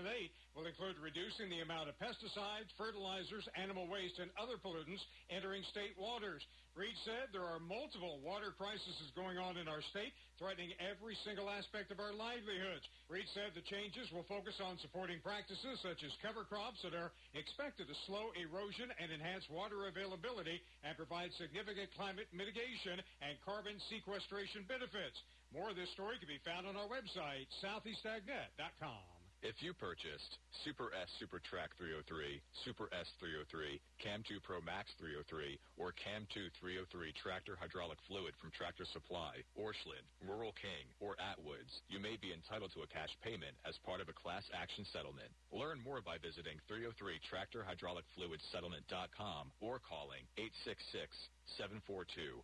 will 0.56 0.65
include 0.65 0.95
reducing 1.03 1.51
the 1.51 1.60
amount 1.60 1.91
of 1.91 1.99
pesticides, 1.99 2.72
fertilizers, 2.80 3.43
animal 3.60 3.91
waste, 3.91 4.23
and 4.23 4.31
other 4.39 4.56
pollutants 4.56 5.03
entering 5.30 5.64
state 5.69 5.93
waters. 5.99 6.41
Reed 6.77 6.95
said 7.03 7.34
there 7.35 7.43
are 7.43 7.60
multiple 7.60 8.23
water 8.23 8.56
crises 8.56 8.95
going 9.18 9.35
on 9.35 9.57
in 9.57 9.68
our 9.68 9.84
state, 9.91 10.15
threatening 10.39 10.72
every 10.80 11.18
single 11.27 11.51
aspect 11.51 11.91
of 11.91 11.99
our 11.99 12.15
livelihoods. 12.15 12.85
Reed 13.11 13.27
said 13.35 13.51
the 13.51 13.65
changes 13.68 14.07
will 14.15 14.23
focus 14.31 14.56
on 14.64 14.80
supporting 14.80 15.19
practices 15.19 15.81
such 15.84 15.99
as 16.07 16.14
cover 16.23 16.47
crops 16.47 16.80
that 16.88 16.95
are 16.95 17.11
expected 17.35 17.89
to 17.89 17.97
slow 18.07 18.31
erosion 18.38 18.88
and 19.01 19.11
enhance 19.11 19.43
water 19.51 19.91
availability 19.91 20.61
and 20.88 20.95
provide 20.95 21.34
significant 21.35 21.91
climate 21.99 22.31
mitigation 22.31 23.01
and 23.26 23.35
carbon 23.43 23.76
sequestration 23.91 24.64
benefits. 24.69 25.17
More 25.49 25.73
of 25.73 25.75
this 25.75 25.89
story 25.97 26.21
can 26.21 26.29
be 26.29 26.37
found 26.45 26.69
on 26.69 26.77
our 26.77 26.85
website, 26.85 27.49
southeastagnet.com. 27.65 29.19
If 29.39 29.63
you 29.63 29.71
purchased 29.71 30.35
Super 30.67 30.91
S 30.91 31.07
Super 31.15 31.39
Track 31.39 31.71
303, 31.79 32.43
Super 32.67 32.91
S 32.91 33.07
303, 33.23 33.79
Cam 34.03 34.19
2 34.27 34.43
Pro 34.43 34.59
Max 34.59 34.91
303, 34.99 35.55
or 35.79 35.95
Cam 35.95 36.27
2 36.35 36.51
303 36.59 37.15
tractor 37.15 37.55
hydraulic 37.55 38.03
fluid 38.03 38.35
from 38.43 38.51
Tractor 38.51 38.83
Supply, 38.91 39.39
Orscheln, 39.55 40.03
Rural 40.27 40.51
King, 40.59 40.91
or 40.99 41.15
Atwoods, 41.23 41.71
you 41.87 42.03
may 42.03 42.19
be 42.19 42.35
entitled 42.35 42.75
to 42.75 42.83
a 42.83 42.91
cash 42.91 43.15
payment 43.23 43.55
as 43.63 43.79
part 43.87 44.03
of 44.03 44.11
a 44.11 44.19
class 44.19 44.43
action 44.51 44.83
settlement. 44.91 45.31
Learn 45.55 45.79
more 45.79 46.03
by 46.03 46.19
visiting 46.19 46.59
303 46.67 47.23
Tractor 47.31 47.63
Hydraulic 47.63 48.03
Fluid 48.19 48.43
Settlement.com 48.51 49.55
or 49.63 49.79
calling 49.79 50.27
866 50.35 51.15
742 51.55 52.43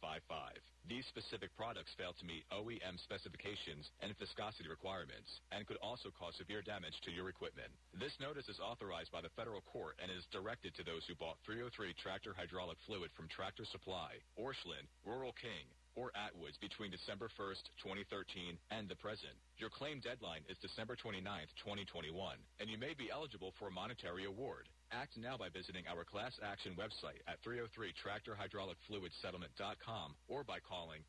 4955. 0.00 0.58
These 0.88 1.06
specific 1.12 1.52
products 1.54 1.92
fail 1.94 2.16
to 2.16 2.24
meet 2.26 2.48
OEM 2.50 2.98
specifications 3.04 3.92
and 4.00 4.16
viscosity 4.16 4.66
requirements 4.66 5.28
and 5.52 5.68
could 5.68 5.78
also 5.84 6.08
cause 6.10 6.34
severe 6.40 6.64
damage 6.64 6.96
to 7.04 7.12
your 7.12 7.28
equipment. 7.28 7.70
This 7.94 8.16
notice 8.18 8.48
is 8.48 8.58
authorized 8.58 9.12
by 9.12 9.20
the 9.20 9.30
federal 9.36 9.60
court 9.68 10.00
and 10.00 10.10
is 10.10 10.26
directed 10.32 10.74
to 10.74 10.82
those 10.82 11.04
who 11.06 11.14
bought 11.20 11.38
303 11.44 11.94
tractor 12.00 12.34
hydraulic 12.34 12.80
fluid 12.88 13.12
from 13.12 13.28
Tractor 13.28 13.68
Supply, 13.68 14.18
Orscheln, 14.40 14.88
Rural 15.04 15.36
King, 15.36 15.68
or 15.96 16.12
Atwoods 16.14 16.58
between 16.60 16.90
December 16.90 17.28
1st, 17.38 17.64
2013 17.82 18.58
and 18.70 18.88
the 18.88 18.96
present. 18.96 19.34
Your 19.58 19.70
claim 19.70 20.00
deadline 20.00 20.42
is 20.48 20.56
December 20.62 20.96
29th, 20.96 21.50
2021, 21.62 22.12
and 22.60 22.70
you 22.70 22.78
may 22.78 22.94
be 22.94 23.10
eligible 23.10 23.52
for 23.58 23.68
a 23.68 23.74
monetary 23.74 24.24
award. 24.24 24.68
Act 24.92 25.16
now 25.16 25.36
by 25.36 25.48
visiting 25.48 25.86
our 25.86 26.02
class 26.02 26.32
action 26.42 26.74
website 26.74 27.22
at 27.30 27.38
303 27.46 27.94
Tractor 28.02 28.34
Hydraulic 28.34 28.76
Fluid 28.88 29.12
Settlement.com 29.22 30.14
or 30.26 30.42
by 30.42 30.58
calling 30.58 31.02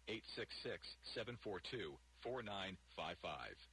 866-742-4955. 1.17 1.97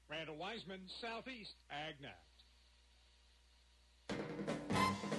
Randall 0.09 0.37
Wiseman, 0.37 0.81
Southeast 1.01 1.53
AgNet. 1.69 2.25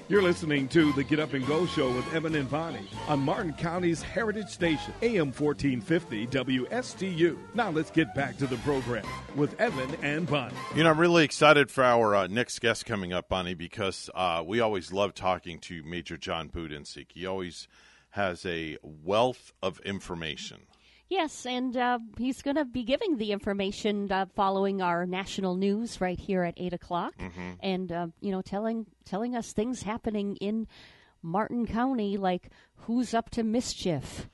You're 0.10 0.24
listening 0.24 0.68
to 0.70 0.92
the 0.94 1.04
Get 1.04 1.20
Up 1.20 1.34
and 1.34 1.46
Go 1.46 1.68
Show 1.68 1.94
with 1.94 2.16
Evan 2.16 2.34
and 2.34 2.50
Bonnie 2.50 2.90
on 3.08 3.20
Martin 3.20 3.54
County's 3.54 4.02
Heritage 4.02 4.50
Station, 4.50 4.92
AM 5.04 5.32
1450 5.32 6.26
WSTU. 6.26 7.38
Now 7.54 7.70
let's 7.70 7.92
get 7.92 8.16
back 8.16 8.36
to 8.38 8.48
the 8.48 8.58
program 8.58 9.06
with 9.36 9.62
Evan 9.62 9.96
and 10.02 10.26
Bonnie. 10.26 10.56
You 10.76 10.84
know, 10.84 10.90
I'm 10.90 11.00
really 11.00 11.24
excited 11.24 11.70
for 11.70 11.84
our 11.84 12.16
uh, 12.16 12.26
next 12.26 12.58
guest 12.58 12.88
coming 12.88 13.14
up, 13.14 13.30
Bonnie, 13.30 13.54
because 13.54 14.10
uh, 14.16 14.44
we 14.44 14.60
always 14.60 14.92
love 14.92 15.14
talking 15.14 15.60
to 15.60 15.84
Major 15.84 16.18
John 16.18 16.50
Budensiek. 16.50 17.12
He 17.14 17.28
always 17.28 17.68
has 18.10 18.44
a 18.48 18.80
wealth 18.82 19.54
of 19.62 19.80
information. 19.82 20.62
Yes, 21.10 21.46
and 21.46 21.76
uh, 21.76 21.98
he's 22.20 22.42
going 22.44 22.56
to 22.58 22.66
be 22.66 22.84
giving 22.84 23.18
the 23.18 23.32
information 23.32 24.12
uh, 24.12 24.28
following 24.36 24.82
our 24.82 25.08
national 25.08 25.56
news 25.56 26.00
right 26.00 26.20
here 26.20 26.44
at 26.44 26.54
eight 26.58 26.72
o'clock, 26.74 27.14
Mhm. 27.18 27.58
and 27.62 27.92
uh, 27.92 28.08
you 28.22 28.32
know, 28.32 28.42
telling 28.44 28.86
telling 29.06 29.36
us 29.36 29.52
things 29.52 29.82
happening 29.82 30.36
in 30.36 30.68
Martin 31.24 31.66
County, 31.66 32.18
like 32.18 32.50
who's 32.86 33.14
up 33.16 33.30
to 33.32 33.44
mischief. 33.44 34.30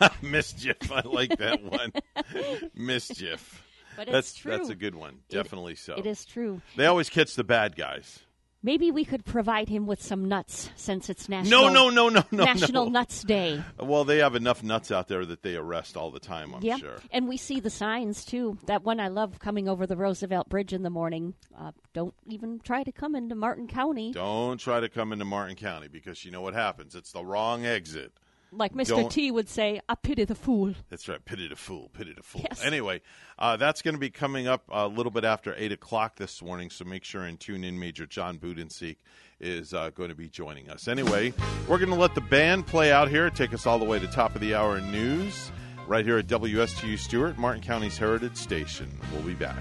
Mischief. 0.22 0.90
I 0.90 1.02
like 1.06 1.38
that 1.38 1.62
one. 1.62 1.92
Mischief. 2.74 3.62
But 3.96 4.08
it's 4.08 4.12
that's 4.12 4.34
true. 4.34 4.50
that's 4.50 4.68
a 4.68 4.74
good 4.74 4.96
one. 4.96 5.20
It- 5.28 5.34
Definitely 5.34 5.76
so. 5.76 5.94
it 5.94 6.06
is 6.06 6.24
true. 6.24 6.60
They 6.76 6.86
always 6.86 7.08
catch 7.08 7.34
the 7.36 7.44
bad 7.44 7.76
guys. 7.76 8.20
Maybe 8.62 8.90
we 8.90 9.06
could 9.06 9.24
provide 9.24 9.70
him 9.70 9.86
with 9.86 10.02
some 10.02 10.28
nuts 10.28 10.70
since 10.76 11.08
it's 11.08 11.30
national. 11.30 11.72
No, 11.72 11.72
no, 11.72 11.88
no, 11.88 12.08
no, 12.10 12.22
no, 12.30 12.44
National 12.44 12.84
no. 12.84 12.90
Nuts 12.90 13.22
Day. 13.24 13.62
Well, 13.78 14.04
they 14.04 14.18
have 14.18 14.34
enough 14.34 14.62
nuts 14.62 14.90
out 14.90 15.08
there 15.08 15.24
that 15.24 15.42
they 15.42 15.56
arrest 15.56 15.96
all 15.96 16.10
the 16.10 16.20
time. 16.20 16.54
I'm 16.54 16.62
yeah, 16.62 16.76
sure. 16.76 16.98
and 17.10 17.26
we 17.26 17.38
see 17.38 17.60
the 17.60 17.70
signs 17.70 18.22
too. 18.24 18.58
That 18.66 18.82
one 18.84 19.00
I 19.00 19.08
love 19.08 19.38
coming 19.38 19.66
over 19.66 19.86
the 19.86 19.96
Roosevelt 19.96 20.50
Bridge 20.50 20.74
in 20.74 20.82
the 20.82 20.90
morning. 20.90 21.32
Uh, 21.58 21.72
don't 21.94 22.14
even 22.26 22.60
try 22.60 22.82
to 22.82 22.92
come 22.92 23.14
into 23.14 23.34
Martin 23.34 23.66
County. 23.66 24.12
Don't 24.12 24.58
try 24.58 24.80
to 24.80 24.90
come 24.90 25.12
into 25.12 25.24
Martin 25.24 25.56
County 25.56 25.88
because 25.88 26.24
you 26.26 26.30
know 26.30 26.42
what 26.42 26.52
happens. 26.52 26.94
It's 26.94 27.12
the 27.12 27.24
wrong 27.24 27.64
exit. 27.64 28.12
Like 28.52 28.74
Mr. 28.74 28.88
Don't- 28.88 29.12
T 29.12 29.30
would 29.30 29.48
say, 29.48 29.80
I 29.88 29.94
pity 29.94 30.24
the 30.24 30.34
fool. 30.34 30.74
That's 30.88 31.08
right. 31.08 31.24
Pity 31.24 31.48
the 31.48 31.56
fool. 31.56 31.90
Pity 31.92 32.12
the 32.14 32.22
fool. 32.22 32.42
Yes. 32.50 32.64
Anyway, 32.64 33.00
uh, 33.38 33.56
that's 33.56 33.82
going 33.82 33.94
to 33.94 34.00
be 34.00 34.10
coming 34.10 34.46
up 34.48 34.64
a 34.70 34.86
little 34.88 35.12
bit 35.12 35.24
after 35.24 35.54
8 35.56 35.72
o'clock 35.72 36.16
this 36.16 36.42
morning, 36.42 36.70
so 36.70 36.84
make 36.84 37.04
sure 37.04 37.22
and 37.22 37.38
tune 37.38 37.64
in. 37.64 37.78
Major 37.78 38.06
John 38.06 38.38
Budensiek 38.38 38.96
is 39.40 39.72
uh, 39.72 39.90
going 39.90 40.08
to 40.10 40.14
be 40.14 40.28
joining 40.28 40.68
us. 40.68 40.88
Anyway, 40.88 41.32
we're 41.68 41.78
going 41.78 41.90
to 41.90 41.96
let 41.96 42.14
the 42.14 42.20
band 42.20 42.66
play 42.66 42.92
out 42.92 43.08
here, 43.08 43.30
take 43.30 43.54
us 43.54 43.66
all 43.66 43.78
the 43.78 43.84
way 43.84 43.98
to 43.98 44.06
top 44.08 44.34
of 44.34 44.40
the 44.40 44.54
hour 44.54 44.80
news 44.80 45.50
right 45.86 46.04
here 46.04 46.18
at 46.18 46.26
WSTU 46.26 46.98
Stuart, 46.98 47.38
Martin 47.38 47.62
County's 47.62 47.98
Heritage 47.98 48.36
Station. 48.36 48.88
We'll 49.12 49.22
be 49.22 49.34
back. 49.34 49.56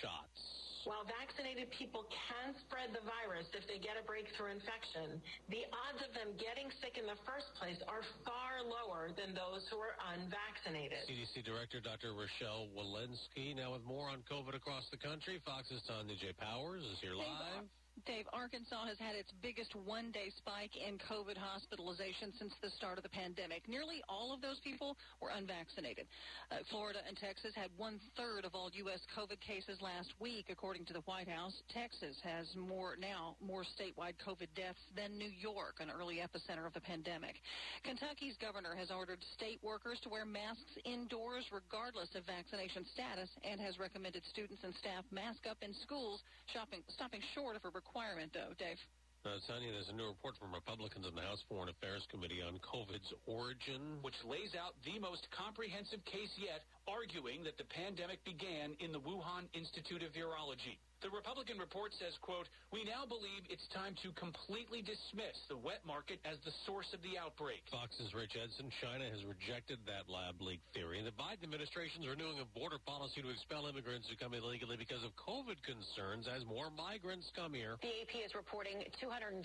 Shots. 0.00 0.54
While 0.84 1.08
vaccinated 1.08 1.72
people 1.72 2.04
can 2.12 2.52
spread 2.68 2.92
the 2.92 3.00
virus 3.08 3.48
if 3.56 3.64
they 3.64 3.80
get 3.80 3.96
a 3.96 4.04
breakthrough 4.04 4.52
infection, 4.52 5.16
the 5.48 5.64
odds 5.72 6.04
of 6.04 6.12
them 6.12 6.36
getting 6.36 6.68
sick 6.84 7.00
in 7.00 7.08
the 7.08 7.16
first 7.24 7.48
place 7.56 7.80
are 7.88 8.04
far 8.20 8.60
lower 8.60 9.08
than 9.16 9.32
those 9.32 9.64
who 9.72 9.80
are 9.80 9.96
unvaccinated. 10.12 11.00
CDC 11.08 11.40
Director 11.40 11.80
Dr. 11.80 12.12
Rochelle 12.12 12.68
Walensky 12.76 13.56
now 13.56 13.72
with 13.72 13.84
more 13.88 14.12
on 14.12 14.20
COVID 14.28 14.52
across 14.52 14.84
the 14.92 15.00
country. 15.00 15.40
Fox's 15.40 15.80
Tanya 15.88 16.20
J. 16.20 16.36
Powers 16.36 16.84
is 16.84 17.00
here 17.00 17.16
live. 17.16 17.64
Dave, 18.02 18.26
Arkansas 18.34 18.90
has 18.90 18.98
had 18.98 19.14
its 19.14 19.30
biggest 19.38 19.70
one-day 19.72 20.34
spike 20.42 20.74
in 20.74 20.98
COVID 21.06 21.38
hospitalization 21.38 22.34
since 22.34 22.50
the 22.58 22.68
start 22.74 22.98
of 22.98 23.06
the 23.06 23.14
pandemic. 23.14 23.62
Nearly 23.70 24.02
all 24.10 24.34
of 24.34 24.42
those 24.42 24.58
people 24.66 24.98
were 25.22 25.30
unvaccinated. 25.30 26.10
Uh, 26.50 26.66
Florida 26.74 26.98
and 27.06 27.14
Texas 27.16 27.54
had 27.54 27.70
one-third 27.78 28.44
of 28.44 28.52
all 28.52 28.68
U.S. 28.90 28.98
COVID 29.14 29.38
cases 29.38 29.78
last 29.78 30.10
week, 30.18 30.50
according 30.50 30.84
to 30.90 30.92
the 30.92 31.06
White 31.06 31.30
House. 31.30 31.54
Texas 31.70 32.18
has 32.26 32.50
more 32.58 32.98
now, 32.98 33.38
more 33.38 33.62
statewide 33.62 34.18
COVID 34.26 34.50
deaths 34.58 34.82
than 34.98 35.14
New 35.14 35.30
York, 35.30 35.78
an 35.78 35.88
early 35.88 36.18
epicenter 36.18 36.66
of 36.66 36.74
the 36.74 36.82
pandemic. 36.82 37.38
Kentucky's 37.86 38.34
governor 38.42 38.74
has 38.74 38.90
ordered 38.90 39.22
state 39.38 39.62
workers 39.62 40.02
to 40.02 40.10
wear 40.10 40.26
masks 40.26 40.74
indoors 40.82 41.46
regardless 41.54 42.10
of 42.18 42.26
vaccination 42.26 42.82
status 42.90 43.30
and 43.46 43.62
has 43.62 43.78
recommended 43.78 44.26
students 44.34 44.66
and 44.66 44.74
staff 44.82 45.06
mask 45.14 45.46
up 45.46 45.62
in 45.62 45.70
schools, 45.86 46.20
shopping, 46.50 46.82
stopping 46.90 47.22
short 47.38 47.54
of 47.54 47.62
a 47.62 47.70
requirement, 47.84 48.32
though, 48.32 48.56
Dave. 48.56 48.80
Uh, 49.24 49.40
Tanya, 49.48 49.72
there's 49.72 49.88
a 49.88 49.96
new 49.96 50.08
report 50.08 50.36
from 50.36 50.52
Republicans 50.52 51.08
in 51.08 51.14
the 51.16 51.24
House 51.24 51.40
Foreign 51.48 51.72
Affairs 51.72 52.04
Committee 52.12 52.44
on 52.44 52.60
COVID's 52.60 53.08
origin. 53.24 54.00
Which 54.04 54.16
lays 54.24 54.52
out 54.52 54.76
the 54.84 55.00
most 55.00 55.24
comprehensive 55.32 56.04
case 56.04 56.32
yet, 56.36 56.60
arguing 56.88 57.44
that 57.44 57.56
the 57.56 57.68
pandemic 57.68 58.22
began 58.24 58.76
in 58.80 58.92
the 58.92 59.00
Wuhan 59.00 59.48
Institute 59.54 60.02
of 60.02 60.12
Virology. 60.12 60.78
The 61.04 61.12
Republican 61.12 61.60
report 61.60 61.92
says, 62.00 62.16
quote, 62.24 62.48
we 62.72 62.80
now 62.88 63.04
believe 63.04 63.44
it's 63.52 63.68
time 63.76 63.92
to 64.00 64.08
completely 64.16 64.80
dismiss 64.80 65.36
the 65.52 65.60
wet 65.60 65.84
market 65.84 66.16
as 66.24 66.40
the 66.48 66.54
source 66.64 66.88
of 66.96 67.04
the 67.04 67.20
outbreak. 67.20 67.60
Fox's 67.68 68.08
Rich 68.16 68.40
Edson, 68.40 68.72
China 68.80 69.04
has 69.12 69.20
rejected 69.28 69.84
that 69.84 70.08
lab 70.08 70.40
leak 70.40 70.64
theory. 70.72 70.96
And 70.96 71.04
the 71.04 71.12
Biden 71.12 71.44
administration 71.44 72.00
is 72.00 72.08
renewing 72.08 72.40
a 72.40 72.48
border 72.56 72.80
policy 72.80 73.20
to 73.20 73.28
expel 73.28 73.68
immigrants 73.68 74.08
who 74.08 74.16
come 74.16 74.32
illegally 74.32 74.80
because 74.80 75.04
of 75.04 75.12
COVID 75.20 75.60
concerns 75.60 76.24
as 76.24 76.40
more 76.48 76.72
migrants 76.72 77.28
come 77.36 77.52
here. 77.52 77.76
The 77.84 78.08
AP 78.08 78.24
is 78.24 78.32
reporting 78.32 78.80
210,000 78.96 79.44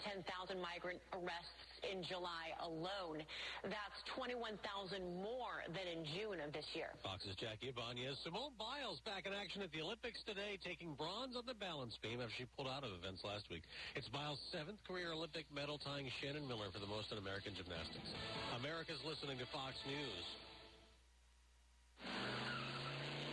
migrant 0.63 1.03
arrests 1.11 1.69
in 1.83 2.07
July 2.07 2.55
alone. 2.63 3.19
That's 3.67 3.99
21,000 4.15 5.03
more 5.19 5.67
than 5.75 5.91
in 5.91 6.07
June 6.15 6.39
of 6.39 6.55
this 6.55 6.71
year. 6.71 6.95
Fox's 7.03 7.28
Jackie 7.37 7.69
Ibanez. 7.69 8.17
Simone 8.25 8.55
Biles 8.57 8.97
back 9.05 9.29
in 9.29 9.33
action 9.35 9.61
at 9.61 9.69
the 9.69 9.83
Olympics 9.83 10.17
today, 10.25 10.57
taking 10.65 10.97
bronze 10.97 11.37
on 11.37 11.45
the 11.45 11.53
balance 11.53 11.93
beam 12.01 12.17
after 12.23 12.33
she 12.39 12.49
pulled 12.57 12.71
out 12.71 12.81
of 12.81 12.89
events 12.95 13.21
last 13.21 13.45
week. 13.53 13.61
It's 13.93 14.09
Biles' 14.09 14.41
seventh 14.49 14.81
career 14.87 15.13
Olympic 15.13 15.45
medal, 15.53 15.77
tying 15.77 16.09
Shannon 16.23 16.47
Miller 16.49 16.73
for 16.73 16.79
the 16.81 16.89
most 16.89 17.11
in 17.13 17.19
American 17.21 17.53
gymnastics. 17.53 18.09
America's 18.57 19.01
listening 19.05 19.37
to 19.37 19.47
Fox 19.53 19.77
News. 19.85 20.25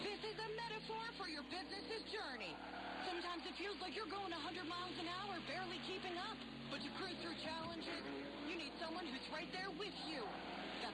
This 0.05 0.21
is 0.27 0.37
a 0.37 0.51
metaphor 0.59 1.05
for 1.17 1.31
your 1.31 1.47
business's 1.49 2.05
journey. 2.13 2.53
Sometimes 3.07 3.47
it 3.47 3.55
feels 3.57 3.79
like 3.79 3.95
you're 3.95 4.11
going 4.11 4.35
100 4.35 4.67
miles 4.67 4.97
an 4.99 5.09
hour, 5.09 5.39
barely 5.47 5.79
keeping 5.87 6.19
up. 6.19 6.37
But 6.69 6.83
to 6.83 6.91
cruise 6.99 7.17
through 7.23 7.39
challenges, 7.47 8.03
you 8.51 8.59
need 8.59 8.75
someone 8.83 9.07
who's 9.07 9.23
right 9.31 9.49
there 9.55 9.71
with 9.79 9.95
you. 10.11 10.27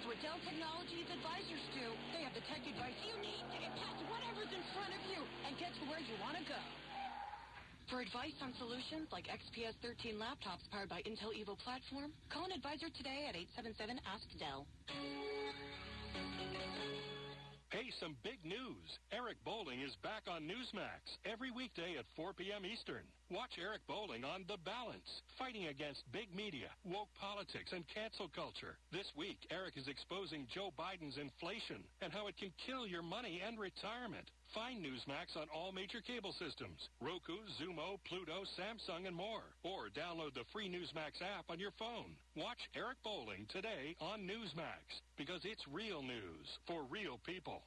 That's 0.03 0.19
what 0.19 0.35
Dell 0.35 0.43
Technologies 0.43 1.07
advisors 1.15 1.63
do. 1.79 1.95
They 2.11 2.27
have 2.27 2.35
the 2.35 2.43
tech 2.51 2.59
advice 2.67 2.99
you 3.07 3.15
need 3.23 3.47
to 3.55 3.59
get 3.63 3.71
past 3.79 4.03
whatever's 4.11 4.51
in 4.51 4.59
front 4.75 4.91
of 4.91 4.99
you 5.07 5.23
and 5.47 5.55
get 5.63 5.71
to 5.79 5.87
where 5.87 6.03
you 6.03 6.19
want 6.19 6.35
to 6.35 6.43
go. 6.43 6.59
For 7.87 8.03
advice 8.03 8.35
on 8.43 8.51
solutions 8.59 9.07
like 9.15 9.31
XPS 9.31 9.79
13 9.79 10.19
laptops 10.19 10.67
powered 10.75 10.91
by 10.91 11.07
Intel 11.07 11.31
Evo 11.31 11.55
platform, 11.55 12.11
call 12.35 12.51
an 12.51 12.59
advisor 12.59 12.91
today 12.99 13.31
at 13.31 13.39
877-ASK-DELL. 13.55 14.67
Hey, 17.73 17.89
some 18.05 18.21
big 18.21 18.37
news. 18.45 19.01
Eric 19.17 19.41
Bolling 19.49 19.81
is 19.81 19.97
back 20.05 20.29
on 20.29 20.45
Newsmax 20.45 21.17
every 21.25 21.49
weekday 21.49 21.97
at 21.97 22.05
4 22.21 22.37
p.m. 22.37 22.69
Eastern. 22.69 23.01
Watch 23.33 23.57
Eric 23.57 23.81
Bolling 23.89 24.29
on 24.29 24.45
The 24.45 24.61
Balance, 24.61 25.09
fighting 25.41 25.73
against 25.73 26.05
big 26.13 26.29
media, 26.37 26.69
woke 26.85 27.09
politics, 27.17 27.73
and 27.73 27.89
cancel 27.89 28.29
culture. 28.29 28.77
This 28.93 29.09
week, 29.17 29.41
Eric 29.49 29.81
is 29.81 29.89
exposing 29.89 30.45
Joe 30.53 30.69
Biden's 30.77 31.17
inflation 31.17 31.81
and 32.05 32.13
how 32.13 32.29
it 32.29 32.37
can 32.37 32.53
kill 32.61 32.85
your 32.85 33.01
money 33.01 33.41
and 33.41 33.57
retirement. 33.57 34.29
Find 34.55 34.85
Newsmax 34.85 35.33
on 35.41 35.49
all 35.49 35.73
major 35.73 36.05
cable 36.05 36.37
systems, 36.37 36.77
Roku, 37.01 37.41
Xumo, 37.57 37.97
Pluto, 38.05 38.45
Samsung, 38.53 39.09
and 39.09 39.17
more. 39.17 39.49
Or 39.65 39.89
download 39.97 40.35
the 40.37 40.45
free 40.53 40.69
Newsmax 40.69 41.25
app 41.25 41.49
on 41.49 41.59
your 41.59 41.73
phone. 41.79 42.13
Watch 42.37 42.61
Eric 42.77 43.01
Bolling 43.03 43.49
today 43.49 43.97
on 43.99 44.29
Newsmax 44.29 44.85
because 45.17 45.41
it's 45.45 45.65
real 45.73 46.03
news 46.03 46.45
for 46.67 46.85
real 46.93 47.17
people. 47.25 47.65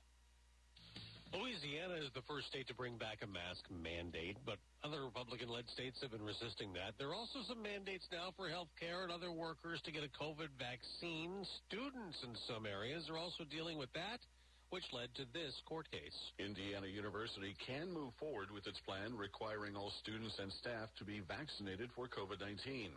Louisiana 1.34 1.98
is 1.98 2.14
the 2.14 2.22
first 2.30 2.54
state 2.54 2.70
to 2.70 2.78
bring 2.78 3.02
back 3.02 3.26
a 3.26 3.28
mask 3.28 3.66
mandate, 3.68 4.38
but 4.46 4.62
other 4.86 5.02
Republican-led 5.04 5.66
states 5.74 5.98
have 6.06 6.14
been 6.14 6.24
resisting 6.24 6.72
that. 6.78 6.94
There 7.02 7.10
are 7.10 7.18
also 7.18 7.42
some 7.50 7.66
mandates 7.66 8.06
now 8.14 8.30
for 8.38 8.48
health 8.48 8.70
care 8.80 9.02
and 9.02 9.12
other 9.12 9.34
workers 9.34 9.82
to 9.84 9.92
get 9.92 10.06
a 10.06 10.12
COVID 10.22 10.54
vaccine. 10.62 11.44
Students 11.66 12.22
in 12.22 12.38
some 12.46 12.70
areas 12.70 13.10
are 13.10 13.18
also 13.18 13.42
dealing 13.50 13.82
with 13.82 13.92
that 13.98 14.22
which 14.70 14.86
led 14.94 15.14
to 15.16 15.26
this 15.34 15.54
court 15.70 15.86
case. 15.92 16.16
Indiana 16.40 16.88
University 16.88 17.54
can 17.66 17.92
move 17.94 18.14
forward 18.20 18.50
with 18.50 18.66
its 18.66 18.80
plan 18.82 19.14
requiring 19.16 19.76
all 19.76 19.94
students 20.02 20.38
and 20.42 20.52
staff 20.60 20.90
to 20.98 21.06
be 21.06 21.22
vaccinated 21.28 21.90
for 21.96 22.10
COVID-19. 22.10 22.90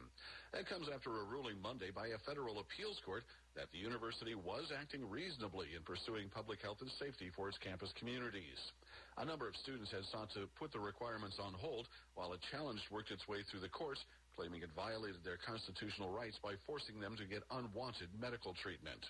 That 0.52 0.68
comes 0.68 0.88
after 0.88 1.12
a 1.20 1.28
ruling 1.28 1.60
Monday 1.60 1.92
by 1.92 2.08
a 2.08 2.24
federal 2.24 2.60
appeals 2.60 2.96
court 3.04 3.22
that 3.54 3.68
the 3.72 3.78
university 3.78 4.34
was 4.34 4.72
acting 4.72 5.04
reasonably 5.10 5.74
in 5.76 5.82
pursuing 5.84 6.30
public 6.32 6.62
health 6.62 6.78
and 6.80 6.90
safety 6.96 7.28
for 7.34 7.48
its 7.48 7.58
campus 7.58 7.92
communities. 7.98 8.58
A 9.18 9.24
number 9.26 9.48
of 9.50 9.58
students 9.60 9.90
had 9.90 10.06
sought 10.08 10.30
to 10.38 10.46
put 10.58 10.72
the 10.72 10.78
requirements 10.78 11.36
on 11.42 11.52
hold 11.52 11.88
while 12.14 12.32
a 12.32 12.42
challenge 12.54 12.80
worked 12.90 13.10
its 13.10 13.26
way 13.26 13.42
through 13.50 13.60
the 13.60 13.68
courts 13.74 14.00
claiming 14.38 14.62
it 14.62 14.70
violated 14.78 15.18
their 15.26 15.42
constitutional 15.42 16.14
rights 16.14 16.38
by 16.38 16.54
forcing 16.62 17.02
them 17.02 17.18
to 17.18 17.26
get 17.26 17.42
unwanted 17.50 18.06
medical 18.22 18.54
treatment. 18.62 19.02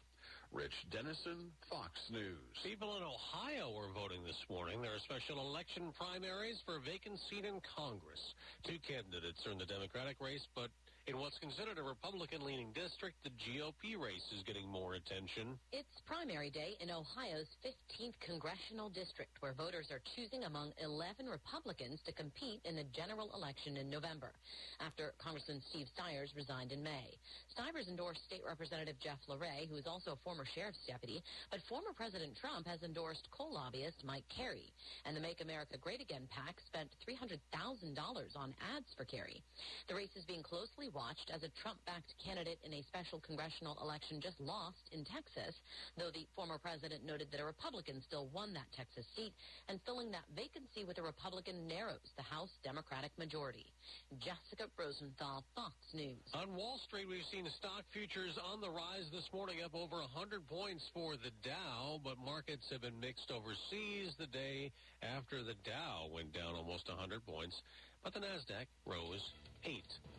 Rich 0.56 0.72
Dennison, 0.88 1.52
Fox 1.68 1.92
News. 2.08 2.56
People 2.64 2.96
in 2.96 3.04
Ohio 3.04 3.68
were 3.76 3.92
voting 3.92 4.24
this 4.24 4.40
morning. 4.48 4.80
There 4.80 4.96
are 4.96 5.04
special 5.04 5.44
election 5.44 5.92
primaries 6.00 6.56
for 6.64 6.80
a 6.80 6.82
vacant 6.82 7.20
seat 7.28 7.44
in 7.44 7.60
Congress. 7.76 8.24
Two 8.64 8.80
candidates 8.88 9.44
are 9.44 9.52
in 9.52 9.60
the 9.60 9.68
Democratic 9.68 10.16
race, 10.16 10.48
but 10.56 10.72
in 11.08 11.16
what's 11.16 11.40
considered 11.40 11.80
a 11.80 11.82
Republican-leaning 11.82 12.68
district, 12.76 13.16
the 13.24 13.32
GOP 13.40 13.96
race 13.96 14.28
is 14.36 14.44
getting 14.44 14.68
more 14.68 14.92
attention. 14.92 15.56
It's 15.72 15.88
primary 16.04 16.52
day 16.52 16.76
in 16.84 16.92
Ohio's 16.92 17.48
15th 17.64 18.12
congressional 18.20 18.92
district, 18.92 19.40
where 19.40 19.56
voters 19.56 19.88
are 19.88 20.04
choosing 20.12 20.44
among 20.44 20.76
11 20.84 21.24
Republicans 21.24 22.04
to 22.04 22.12
compete 22.12 22.60
in 22.68 22.76
the 22.76 22.84
general 22.92 23.32
election 23.32 23.80
in 23.80 23.88
November, 23.88 24.36
after 24.84 25.16
Congressman 25.16 25.64
Steve 25.72 25.88
Stivers 25.96 26.36
resigned 26.36 26.76
in 26.76 26.84
May. 26.84 27.16
Stivers 27.56 27.88
endorsed 27.88 28.20
State 28.28 28.44
Representative 28.44 29.00
Jeff 29.00 29.18
LaRe, 29.32 29.64
who 29.64 29.80
is 29.80 29.88
also 29.88 30.12
a 30.12 30.20
former 30.20 30.44
sheriff's 30.44 30.84
deputy, 30.84 31.24
but 31.48 31.64
former 31.72 31.96
President 31.96 32.36
Trump 32.36 32.68
has 32.68 32.84
endorsed 32.84 33.32
coal 33.32 33.56
lobbyist 33.56 34.04
Mike 34.04 34.28
Carey. 34.28 34.68
And 35.08 35.16
the 35.16 35.24
Make 35.24 35.40
America 35.40 35.80
Great 35.80 36.04
Again 36.04 36.28
PAC 36.28 36.60
spent 36.68 36.92
$300,000 37.08 37.96
on 38.36 38.52
ads 38.76 38.92
for 38.92 39.08
Carey. 39.08 39.40
The 39.88 39.96
race 39.96 40.12
is 40.12 40.28
being 40.28 40.44
closely 40.44 40.92
watched 40.98 41.30
as 41.30 41.46
a 41.46 41.50
Trump-backed 41.62 42.10
candidate 42.18 42.58
in 42.66 42.74
a 42.74 42.82
special 42.90 43.22
congressional 43.22 43.78
election 43.78 44.18
just 44.18 44.34
lost 44.42 44.82
in 44.90 45.06
Texas, 45.06 45.54
though 45.94 46.10
the 46.10 46.26
former 46.34 46.58
president 46.58 47.06
noted 47.06 47.30
that 47.30 47.38
a 47.38 47.46
Republican 47.46 48.02
still 48.02 48.26
won 48.34 48.50
that 48.50 48.66
Texas 48.74 49.06
seat, 49.14 49.30
and 49.70 49.78
filling 49.86 50.10
that 50.10 50.26
vacancy 50.34 50.82
with 50.82 50.98
a 50.98 51.04
Republican 51.06 51.70
narrows 51.70 52.02
the 52.18 52.26
House 52.26 52.50
Democratic 52.66 53.14
majority. 53.14 53.70
Jessica 54.18 54.66
Rosenthal, 54.74 55.46
Fox 55.54 55.78
News. 55.94 56.18
On 56.34 56.58
Wall 56.58 56.82
Street, 56.90 57.06
we've 57.06 57.22
seen 57.30 57.46
stock 57.62 57.86
futures 57.94 58.34
on 58.42 58.58
the 58.58 58.70
rise 58.70 59.06
this 59.14 59.30
morning, 59.30 59.62
up 59.62 59.78
over 59.78 60.02
100 60.02 60.50
points 60.50 60.82
for 60.90 61.14
the 61.14 61.30
Dow, 61.46 62.02
but 62.02 62.18
markets 62.18 62.66
have 62.74 62.82
been 62.82 62.98
mixed 62.98 63.30
overseas 63.30 64.18
the 64.18 64.26
day 64.26 64.74
after 65.06 65.46
the 65.46 65.54
Dow 65.62 66.10
went 66.10 66.34
down 66.34 66.58
almost 66.58 66.90
100 66.90 67.22
points, 67.22 67.54
but 68.02 68.10
the 68.10 68.18
Nasdaq 68.18 68.66
rose 68.82 69.22
8. 69.62 70.17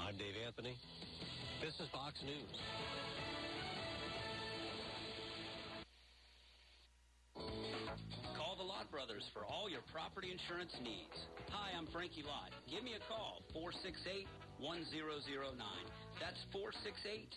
I'm 0.00 0.16
Dave 0.16 0.32
Anthony. 0.46 0.78
This 1.60 1.74
is 1.76 1.84
Fox 1.92 2.16
News. 2.24 2.56
Call 8.34 8.56
the 8.56 8.64
Lott 8.64 8.90
Brothers. 8.90 9.28
For 9.36 9.44
all 9.44 9.68
your 9.68 9.84
property 9.92 10.32
insurance 10.32 10.72
needs. 10.80 11.12
Hi, 11.52 11.76
I'm 11.76 11.84
Frankie 11.92 12.24
Lott. 12.24 12.48
Give 12.66 12.82
me 12.82 12.96
a 12.96 13.02
call, 13.12 13.44
468-1009. 13.52 14.24
That's 16.18 16.40
468-1009. 16.50 17.28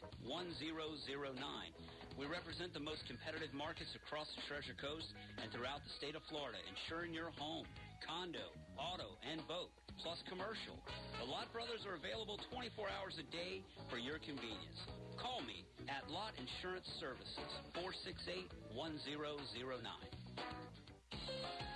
We 2.15 2.29
represent 2.29 2.71
the 2.73 2.79
most 2.79 3.05
competitive 3.05 3.51
markets 3.51 3.91
across 3.97 4.31
the 4.39 4.43
Treasure 4.47 4.77
Coast 4.79 5.11
and 5.41 5.51
throughout 5.51 5.83
the 5.83 5.91
state 5.99 6.15
of 6.15 6.23
Florida, 6.31 6.59
insuring 6.69 7.13
your 7.13 7.31
home, 7.35 7.67
condo, 8.05 8.53
auto, 8.79 9.17
and 9.25 9.41
boat, 9.49 9.73
plus 10.01 10.21
commercial. 10.29 10.77
The 11.19 11.27
Lott 11.27 11.51
Brothers 11.53 11.85
are 11.85 11.95
available 11.95 12.39
24 12.51 12.87
hours 12.89 13.15
a 13.19 13.27
day 13.29 13.61
for 13.89 13.97
your 13.97 14.17
convenience. 14.17 14.79
Call 15.19 15.41
me 15.45 15.65
at 15.91 16.07
Lott 16.09 16.33
Insurance 16.39 16.87
Services, 16.99 17.51
468-1009. 17.77 18.49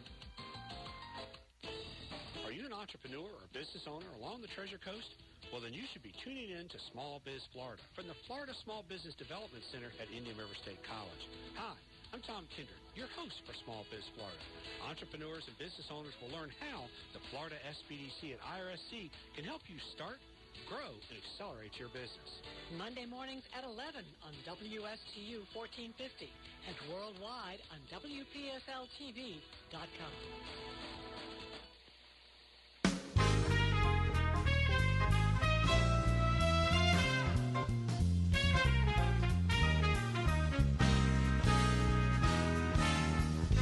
Are 2.47 2.53
you 2.53 2.65
an 2.65 2.73
entrepreneur 2.73 3.29
or 3.29 3.45
business 3.53 3.85
owner 3.87 4.07
along 4.17 4.41
the 4.41 4.49
Treasure 4.49 4.79
Coast? 4.81 5.13
Well, 5.53 5.61
then 5.61 5.73
you 5.73 5.85
should 5.93 6.03
be 6.03 6.13
tuning 6.25 6.51
in 6.51 6.69
to 6.69 6.79
Small 6.93 7.21
Biz 7.25 7.43
Florida 7.53 7.83
from 7.97 8.09
the 8.09 8.15
Florida 8.27 8.53
Small 8.65 8.85
Business 8.89 9.15
Development 9.17 9.65
Center 9.73 9.93
at 10.01 10.09
Indian 10.09 10.37
River 10.37 10.55
State 10.61 10.81
College. 10.85 11.25
Hi, 11.57 11.75
I'm 12.09 12.25
Tom 12.25 12.49
Kinder, 12.57 12.73
your 12.97 13.13
host 13.21 13.37
for 13.45 13.53
Small 13.69 13.85
Biz 13.93 14.01
Florida. 14.17 14.41
Entrepreneurs 14.89 15.45
and 15.45 15.53
business 15.61 15.85
owners 15.93 16.17
will 16.25 16.33
learn 16.33 16.49
how 16.57 16.89
the 17.13 17.21
Florida 17.29 17.61
SBDC 17.69 18.33
and 18.33 18.41
IRSC 18.41 19.13
can 19.37 19.45
help 19.45 19.61
you 19.69 19.77
start, 19.93 20.17
grow, 20.73 20.89
and 20.89 21.17
accelerate 21.21 21.77
your 21.77 21.93
business. 21.93 22.41
Monday 22.81 23.05
mornings 23.05 23.45
at 23.53 23.61
11 23.61 24.09
on 24.25 24.33
WSTU 24.49 25.45
1450 25.53 26.33
and 26.65 26.77
worldwide 26.89 27.61
on 27.77 27.81
WPSLTV.com. 27.93 30.15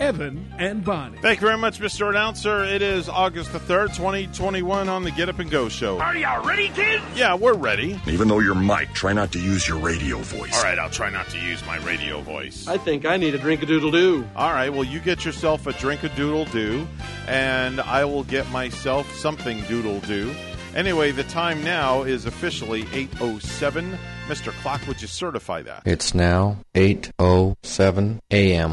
Evan 0.00 0.52
and 0.58 0.84
Bonnie. 0.84 1.18
Thank 1.18 1.40
you 1.40 1.46
very 1.46 1.58
much, 1.58 1.78
Mr. 1.78 2.08
Announcer. 2.10 2.64
It 2.64 2.82
is 2.82 3.08
August 3.08 3.52
the 3.52 3.58
3rd, 3.60 3.94
2021 3.96 4.88
on 4.88 5.04
the 5.04 5.10
Get 5.10 5.28
Up 5.28 5.38
and 5.38 5.50
Go 5.50 5.68
show. 5.68 6.00
Are 6.00 6.16
y'all 6.16 6.44
ready, 6.44 6.68
kids? 6.68 7.02
Yeah, 7.14 7.34
we're 7.34 7.54
ready. 7.54 8.00
Even 8.06 8.28
though 8.28 8.40
you're 8.40 8.54
Mike, 8.54 8.92
try 8.94 9.12
not 9.12 9.32
to 9.32 9.38
use 9.38 9.68
your 9.68 9.78
radio 9.78 10.18
voice. 10.18 10.54
All 10.56 10.62
right, 10.62 10.78
I'll 10.78 10.90
try 10.90 11.10
not 11.10 11.28
to 11.30 11.38
use 11.38 11.64
my 11.66 11.78
radio 11.78 12.20
voice. 12.20 12.66
I 12.66 12.78
think 12.78 13.04
I 13.04 13.16
need 13.16 13.34
a 13.34 13.38
drink 13.38 13.62
a 13.62 13.66
doodle 13.66 13.90
doo. 13.90 14.26
All 14.34 14.52
right, 14.52 14.70
well, 14.70 14.84
you 14.84 15.00
get 15.00 15.24
yourself 15.24 15.66
a 15.66 15.72
drink 15.74 16.02
a 16.02 16.08
doodle 16.10 16.46
doo, 16.46 16.86
and 17.28 17.80
I 17.80 18.04
will 18.04 18.24
get 18.24 18.50
myself 18.50 19.14
something 19.14 19.62
doodle 19.62 20.00
doo. 20.00 20.34
Anyway, 20.74 21.12
the 21.12 21.22
time 21.24 21.62
now 21.62 22.02
is 22.02 22.26
officially 22.26 22.82
8.07. 22.84 23.96
Mr. 24.26 24.50
Clock, 24.60 24.84
would 24.88 25.00
you 25.00 25.06
certify 25.06 25.62
that? 25.62 25.82
It's 25.84 26.14
now 26.14 26.56
8.07 26.74 28.18
a.m. 28.32 28.72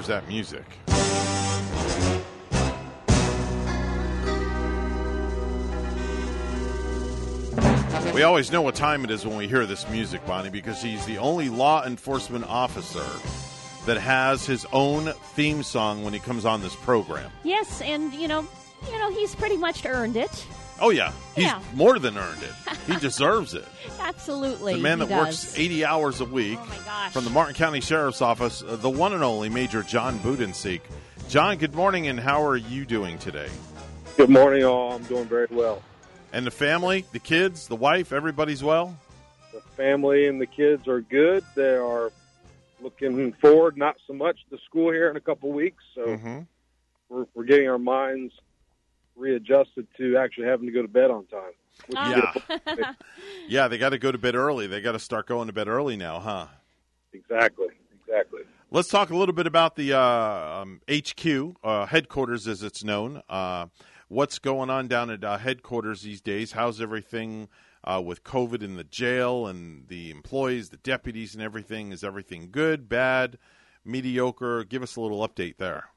There's 0.00 0.08
that 0.08 0.28
music. 0.28 0.64
We 8.14 8.22
always 8.22 8.50
know 8.50 8.62
what 8.62 8.74
time 8.74 9.04
it 9.04 9.10
is 9.10 9.26
when 9.26 9.36
we 9.36 9.46
hear 9.46 9.66
this 9.66 9.86
music, 9.90 10.24
Bonnie, 10.24 10.48
because 10.48 10.80
he's 10.80 11.04
the 11.04 11.18
only 11.18 11.50
law 11.50 11.84
enforcement 11.84 12.46
officer 12.46 13.04
that 13.84 14.00
has 14.00 14.46
his 14.46 14.64
own 14.72 15.12
theme 15.34 15.62
song 15.62 16.02
when 16.02 16.14
he 16.14 16.18
comes 16.18 16.46
on 16.46 16.62
this 16.62 16.74
program. 16.76 17.30
Yes, 17.44 17.82
and 17.82 18.14
you 18.14 18.26
know, 18.26 18.48
you 18.90 18.98
know, 18.98 19.10
he's 19.10 19.34
pretty 19.34 19.58
much 19.58 19.84
earned 19.84 20.16
it. 20.16 20.46
Oh 20.80 20.90
yeah, 20.90 21.12
he's 21.34 21.44
Yeah. 21.44 21.60
more 21.74 21.98
than 21.98 22.16
earned 22.16 22.42
it. 22.42 22.76
He 22.86 22.96
deserves 23.00 23.54
it. 23.54 23.66
Absolutely. 24.00 24.74
The 24.74 24.80
man 24.80 25.00
he 25.00 25.06
that 25.06 25.18
works 25.26 25.58
80 25.58 25.84
hours 25.84 26.20
a 26.20 26.24
week 26.24 26.58
Oh 26.60 26.66
my 26.66 26.76
gosh. 26.84 27.12
from 27.12 27.24
the 27.24 27.30
Martin 27.30 27.54
County 27.54 27.80
Sheriff's 27.80 28.22
Office, 28.22 28.62
uh, 28.62 28.76
the 28.76 28.90
one 28.90 29.12
and 29.12 29.22
only 29.22 29.48
Major 29.48 29.82
John 29.82 30.18
Budensiek. 30.20 30.80
John, 31.28 31.58
good 31.58 31.74
morning, 31.74 32.08
and 32.08 32.18
how 32.18 32.42
are 32.44 32.56
you 32.56 32.84
doing 32.84 33.18
today? 33.18 33.48
Good 34.16 34.30
morning, 34.30 34.64
all. 34.64 34.92
I'm 34.94 35.02
doing 35.04 35.26
very 35.26 35.46
well. 35.50 35.82
And 36.32 36.46
the 36.46 36.50
family, 36.50 37.04
the 37.12 37.18
kids, 37.18 37.68
the 37.68 37.76
wife, 37.76 38.12
everybody's 38.12 38.62
well? 38.64 38.96
The 39.52 39.60
family 39.76 40.26
and 40.26 40.40
the 40.40 40.46
kids 40.46 40.88
are 40.88 41.00
good. 41.00 41.44
They 41.54 41.74
are 41.76 42.10
looking 42.80 43.32
forward, 43.34 43.76
not 43.76 43.96
so 44.06 44.12
much 44.12 44.38
to 44.50 44.58
school 44.64 44.90
here 44.92 45.10
in 45.10 45.16
a 45.16 45.20
couple 45.20 45.52
weeks. 45.52 45.82
So 45.94 46.06
Mhm. 46.06 46.46
we're, 47.08 47.26
we're 47.34 47.44
getting 47.44 47.68
our 47.68 47.78
minds 47.78 48.32
readjusted 49.20 49.86
to 49.98 50.16
actually 50.16 50.46
having 50.46 50.66
to 50.66 50.72
go 50.72 50.82
to 50.82 50.88
bed 50.88 51.10
on 51.10 51.26
time. 51.26 51.52
Yeah. 51.88 52.92
Yeah, 53.48 53.66
they 53.66 53.78
got 53.78 53.88
to 53.88 53.98
go 53.98 54.12
to 54.12 54.18
bed 54.18 54.36
early. 54.36 54.68
They 54.68 54.80
got 54.80 54.92
to 54.92 55.00
start 55.00 55.26
going 55.26 55.48
to 55.48 55.52
bed 55.52 55.66
early 55.66 55.96
now, 55.96 56.20
huh? 56.20 56.46
exactly, 57.12 57.66
exactly. 58.00 58.42
Let's 58.70 58.88
talk 58.88 59.10
a 59.10 59.16
little 59.16 59.34
bit 59.34 59.48
about 59.48 59.74
the 59.74 59.94
uh, 59.94 60.62
um, 60.62 60.80
HQ, 60.88 61.56
uh, 61.64 61.86
headquarters 61.86 62.46
as 62.46 62.62
it's 62.62 62.84
known. 62.84 63.22
Uh, 63.28 63.66
what's 64.06 64.38
going 64.38 64.70
on 64.70 64.86
down 64.86 65.10
at 65.10 65.24
uh, 65.24 65.38
headquarters 65.38 66.02
these 66.02 66.20
days? 66.20 66.52
How's 66.52 66.80
everything 66.80 67.48
uh, 67.82 68.00
with 68.04 68.22
COVID 68.22 68.62
in 68.62 68.76
the 68.76 68.84
jail 68.84 69.48
and 69.48 69.88
the 69.88 70.12
employees, 70.12 70.68
the 70.68 70.76
deputies, 70.76 71.34
and 71.34 71.42
everything? 71.42 71.90
Is 71.90 72.04
everything 72.04 72.50
good, 72.52 72.88
bad, 72.88 73.38
mediocre? 73.84 74.62
Give 74.62 74.84
us 74.84 74.94
a 74.94 75.00
little 75.00 75.26
update 75.26 75.56
there. 75.56 75.88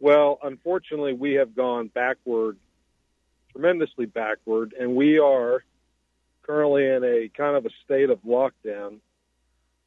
Well, 0.00 0.38
unfortunately, 0.42 1.12
we 1.12 1.34
have 1.34 1.54
gone 1.54 1.88
backward, 1.88 2.56
tremendously 3.52 4.06
backward, 4.06 4.74
and 4.78 4.94
we 4.94 5.18
are 5.18 5.64
currently 6.42 6.86
in 6.86 7.04
a 7.04 7.28
kind 7.36 7.56
of 7.56 7.66
a 7.66 7.70
state 7.84 8.10
of 8.10 8.20
lockdown. 8.22 8.98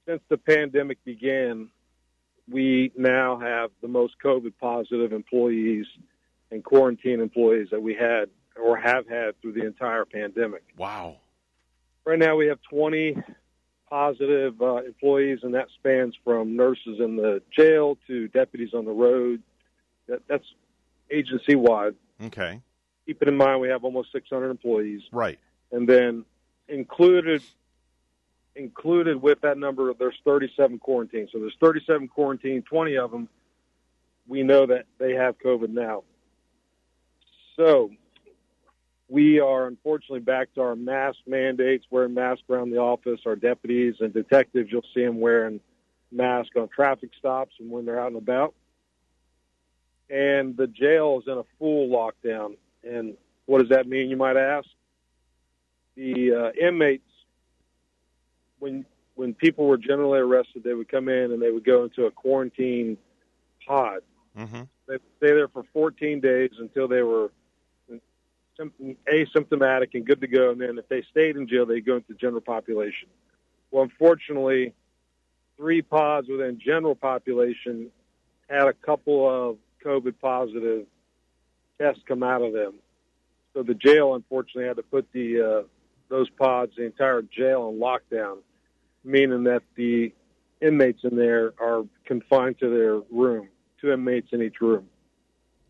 Since 0.05 0.21
the 0.29 0.37
pandemic 0.37 1.03
began, 1.05 1.69
we 2.49 2.91
now 2.97 3.39
have 3.39 3.71
the 3.81 3.87
most 3.87 4.15
COVID 4.23 4.53
positive 4.59 5.13
employees 5.13 5.85
and 6.51 6.63
quarantine 6.63 7.21
employees 7.21 7.69
that 7.71 7.81
we 7.81 7.95
had 7.95 8.29
or 8.61 8.77
have 8.77 9.07
had 9.07 9.39
through 9.41 9.53
the 9.53 9.65
entire 9.65 10.05
pandemic. 10.05 10.63
Wow. 10.77 11.17
Right 12.05 12.19
now, 12.19 12.35
we 12.35 12.47
have 12.47 12.59
20 12.69 13.15
positive 13.89 14.61
uh, 14.61 14.83
employees, 14.83 15.39
and 15.43 15.53
that 15.53 15.67
spans 15.79 16.15
from 16.23 16.55
nurses 16.55 16.99
in 16.99 17.15
the 17.15 17.41
jail 17.55 17.97
to 18.07 18.27
deputies 18.29 18.73
on 18.73 18.85
the 18.85 18.91
road. 18.91 19.41
That, 20.11 20.21
that's 20.27 20.45
agency 21.09 21.55
wide. 21.55 21.95
Okay. 22.23 22.61
Keeping 23.05 23.27
in 23.29 23.37
mind 23.37 23.59
we 23.61 23.69
have 23.69 23.83
almost 23.83 24.11
600 24.11 24.49
employees, 24.49 25.01
Right. 25.11 25.39
and 25.71 25.87
then 25.87 26.25
included 26.67 27.41
included 28.55 29.21
with 29.21 29.39
that 29.41 29.57
number, 29.57 29.93
there's 29.93 30.17
37 30.25 30.77
quarantines. 30.79 31.29
So 31.31 31.39
there's 31.39 31.55
37 31.61 32.09
quarantine, 32.09 32.61
20 32.63 32.97
of 32.97 33.11
them 33.11 33.29
we 34.27 34.43
know 34.43 34.65
that 34.65 34.85
they 34.97 35.13
have 35.13 35.37
COVID 35.39 35.69
now. 35.69 36.03
So 37.55 37.91
we 39.09 39.39
are 39.39 39.67
unfortunately 39.67 40.19
back 40.19 40.53
to 40.55 40.61
our 40.61 40.75
mask 40.75 41.17
mandates, 41.27 41.85
wearing 41.89 42.13
masks 42.13 42.43
around 42.49 42.69
the 42.71 42.77
office. 42.77 43.21
Our 43.25 43.35
deputies 43.35 43.95
and 43.99 44.13
detectives, 44.13 44.69
you'll 44.71 44.85
see 44.93 45.03
them 45.03 45.19
wearing 45.19 45.59
masks 46.11 46.51
on 46.55 46.69
traffic 46.69 47.09
stops 47.17 47.55
and 47.59 47.69
when 47.69 47.85
they're 47.85 47.99
out 47.99 48.07
and 48.07 48.17
about. 48.17 48.53
And 50.11 50.57
the 50.57 50.67
jail 50.67 51.21
is 51.21 51.31
in 51.31 51.37
a 51.37 51.43
full 51.57 51.87
lockdown. 51.87 52.57
And 52.83 53.15
what 53.45 53.59
does 53.59 53.69
that 53.69 53.87
mean, 53.87 54.09
you 54.09 54.17
might 54.17 54.37
ask? 54.37 54.67
the 55.95 56.33
uh, 56.33 56.67
inmates 56.67 57.03
when 58.59 58.85
when 59.15 59.33
people 59.33 59.67
were 59.67 59.77
generally 59.77 60.19
arrested, 60.19 60.63
they 60.63 60.73
would 60.73 60.89
come 60.89 61.09
in 61.09 61.31
and 61.31 61.41
they 61.41 61.51
would 61.51 61.65
go 61.65 61.83
into 61.83 62.05
a 62.05 62.11
quarantine 62.11 62.97
pod. 63.67 64.01
Mm-hmm. 64.37 64.61
They'd 64.87 64.99
stay 65.17 65.33
there 65.33 65.47
for 65.49 65.63
14 65.73 66.21
days 66.21 66.51
until 66.59 66.87
they 66.87 67.01
were 67.01 67.31
asymptomatic 68.59 69.89
and 69.93 70.05
good 70.05 70.21
to 70.21 70.27
go. 70.27 70.51
And 70.51 70.61
then 70.61 70.77
if 70.77 70.87
they 70.87 71.03
stayed 71.11 71.35
in 71.35 71.47
jail, 71.47 71.65
they'd 71.65 71.85
go 71.85 71.95
into 71.95 72.07
the 72.09 72.13
general 72.15 72.41
population. 72.41 73.09
Well, 73.69 73.83
unfortunately, 73.83 74.73
three 75.57 75.81
pods 75.81 76.27
within 76.29 76.59
general 76.59 76.95
population 76.95 77.91
had 78.49 78.67
a 78.67 78.73
couple 78.73 79.29
of 79.29 79.57
COVID 79.85 80.15
positive 80.21 80.85
tests 81.79 82.01
come 82.07 82.23
out 82.23 82.41
of 82.41 82.53
them. 82.53 82.75
So 83.53 83.63
the 83.63 83.73
jail 83.73 84.15
unfortunately 84.15 84.67
had 84.67 84.77
to 84.77 84.83
put 84.83 85.07
the 85.11 85.41
uh, 85.41 85.67
those 86.09 86.29
pods, 86.29 86.73
the 86.77 86.83
entire 86.83 87.21
jail, 87.21 87.63
on 87.63 87.79
lockdown, 87.79 88.37
meaning 89.03 89.43
that 89.45 89.63
the 89.75 90.13
inmates 90.61 91.03
in 91.03 91.15
there 91.15 91.53
are 91.59 91.83
confined 92.05 92.59
to 92.59 92.69
their 92.69 92.99
room, 93.11 93.49
two 93.79 93.91
inmates 93.91 94.29
in 94.31 94.41
each 94.41 94.61
room. 94.61 94.87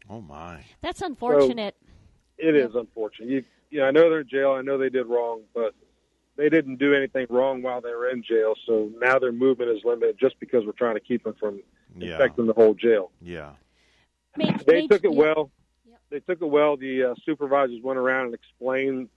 Oh 0.09 0.21
my! 0.21 0.63
That's 0.81 1.01
unfortunate. 1.01 1.75
It 2.38 2.55
is 2.55 2.75
unfortunate. 2.75 3.29
You, 3.29 3.43
you 3.69 3.79
know, 3.79 3.85
I 3.88 3.91
know 3.91 4.09
they're 4.09 4.21
in 4.21 4.29
jail. 4.29 4.51
I 4.51 4.61
know 4.61 4.77
they 4.77 4.89
did 4.89 5.05
wrong, 5.05 5.41
but 5.53 5.73
they 6.38 6.49
didn't 6.49 6.77
do 6.77 6.93
anything 6.93 7.27
wrong 7.29 7.61
while 7.61 7.81
they 7.81 7.91
were 7.91 8.09
in 8.09 8.23
jail. 8.23 8.53
So 8.65 8.89
now 8.99 9.19
their 9.19 9.31
movement 9.31 9.69
is 9.71 9.83
limited 9.85 10.17
just 10.19 10.39
because 10.39 10.65
we're 10.65 10.71
trying 10.71 10.95
to 10.95 10.99
keep 11.01 11.23
them 11.23 11.35
from 11.39 11.61
Yeah. 11.95 12.13
infecting 12.13 12.47
the 12.47 12.53
whole 12.53 12.73
jail. 12.73 13.11
Yeah. 13.21 13.51
They 14.65 14.87
took 14.87 15.03
it 15.03 15.13
well. 15.13 15.51
They 16.09 16.19
took 16.19 16.41
it 16.41 16.45
well. 16.45 16.77
The 16.77 17.03
uh, 17.03 17.15
supervisors 17.25 17.81
went 17.81 17.97
around 17.97 18.27
and 18.27 18.33
explained, 18.33 19.09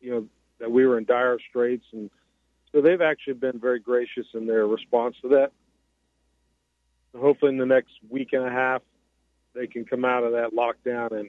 you 0.00 0.10
know, 0.10 0.26
that 0.58 0.70
we 0.70 0.86
were 0.86 0.98
in 0.98 1.04
dire 1.04 1.38
straits, 1.48 1.84
and 1.92 2.10
so 2.70 2.80
they've 2.80 3.00
actually 3.00 3.34
been 3.34 3.58
very 3.58 3.80
gracious 3.80 4.26
in 4.34 4.46
their 4.46 4.66
response 4.66 5.16
to 5.22 5.28
that. 5.28 5.52
Hopefully, 7.18 7.52
in 7.52 7.58
the 7.58 7.66
next 7.66 7.92
week 8.08 8.32
and 8.32 8.44
a 8.44 8.50
half, 8.50 8.82
they 9.54 9.66
can 9.66 9.84
come 9.84 10.04
out 10.04 10.24
of 10.24 10.32
that 10.32 10.52
lockdown 10.52 11.12
and 11.18 11.28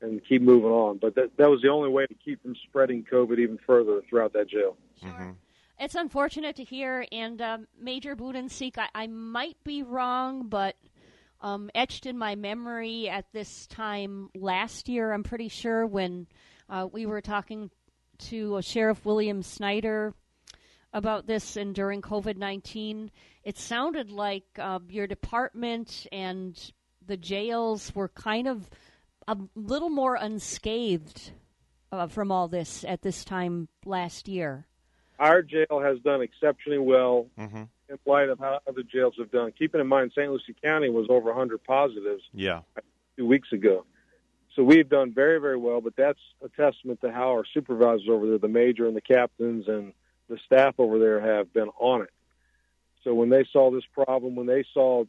and 0.00 0.20
keep 0.28 0.42
moving 0.42 0.70
on. 0.70 0.98
But 0.98 1.14
that 1.14 1.36
that 1.36 1.50
was 1.50 1.62
the 1.62 1.68
only 1.68 1.88
way 1.88 2.06
to 2.06 2.14
keep 2.14 2.42
from 2.42 2.56
spreading 2.68 3.04
COVID 3.04 3.38
even 3.38 3.58
further 3.66 4.02
throughout 4.08 4.32
that 4.32 4.48
jail. 4.48 4.76
It's 5.78 5.94
unfortunate 5.96 6.54
to 6.56 6.64
hear, 6.64 7.04
and 7.10 7.40
um, 7.42 7.66
Major 7.80 8.14
Budensiek, 8.14 8.78
I, 8.78 8.88
I 8.94 9.06
might 9.08 9.56
be 9.64 9.82
wrong, 9.82 10.46
but 10.48 10.76
um, 11.44 11.70
etched 11.74 12.06
in 12.06 12.16
my 12.16 12.36
memory 12.36 13.06
at 13.06 13.26
this 13.34 13.66
time 13.66 14.30
last 14.34 14.88
year, 14.88 15.12
I'm 15.12 15.22
pretty 15.22 15.48
sure, 15.48 15.86
when 15.86 16.26
uh, 16.70 16.88
we 16.90 17.04
were 17.04 17.20
talking 17.20 17.70
to 18.30 18.56
uh, 18.56 18.60
Sheriff 18.62 19.04
William 19.04 19.42
Snyder 19.42 20.14
about 20.94 21.26
this 21.26 21.56
and 21.56 21.74
during 21.74 22.00
COVID 22.00 22.38
19, 22.38 23.10
it 23.44 23.58
sounded 23.58 24.10
like 24.10 24.44
uh, 24.58 24.78
your 24.88 25.06
department 25.06 26.06
and 26.10 26.58
the 27.06 27.18
jails 27.18 27.94
were 27.94 28.08
kind 28.08 28.48
of 28.48 28.70
a 29.28 29.36
little 29.54 29.90
more 29.90 30.14
unscathed 30.14 31.32
uh, 31.92 32.06
from 32.06 32.32
all 32.32 32.48
this 32.48 32.86
at 32.88 33.02
this 33.02 33.22
time 33.22 33.68
last 33.84 34.28
year. 34.28 34.66
Our 35.18 35.42
jail 35.42 35.82
has 35.82 35.98
done 35.98 36.22
exceptionally 36.22 36.78
well 36.78 37.26
Mm-hmm. 37.38 37.64
In 37.88 37.98
light 38.06 38.28
of 38.28 38.38
how 38.38 38.60
other 38.68 38.82
jails 38.82 39.14
have 39.18 39.30
done. 39.30 39.52
Keeping 39.58 39.80
in 39.80 39.86
mind, 39.86 40.12
St. 40.14 40.30
Lucie 40.30 40.54
County 40.62 40.88
was 40.88 41.06
over 41.10 41.30
100 41.30 41.62
positives 41.64 42.22
Yeah. 42.32 42.62
two 43.16 43.26
weeks 43.26 43.52
ago. 43.52 43.84
So 44.54 44.62
we've 44.62 44.88
done 44.88 45.12
very, 45.12 45.40
very 45.40 45.56
well, 45.56 45.80
but 45.80 45.96
that's 45.96 46.18
a 46.42 46.48
testament 46.48 47.00
to 47.00 47.10
how 47.12 47.30
our 47.30 47.44
supervisors 47.52 48.08
over 48.08 48.26
there, 48.26 48.38
the 48.38 48.48
major 48.48 48.86
and 48.86 48.96
the 48.96 49.00
captains 49.00 49.66
and 49.68 49.92
the 50.28 50.38
staff 50.46 50.76
over 50.78 50.98
there 50.98 51.20
have 51.20 51.52
been 51.52 51.68
on 51.78 52.02
it. 52.02 52.10
So 53.02 53.12
when 53.14 53.28
they 53.28 53.44
saw 53.52 53.70
this 53.70 53.84
problem, 53.92 54.36
when 54.36 54.46
they 54.46 54.64
saw 54.72 55.04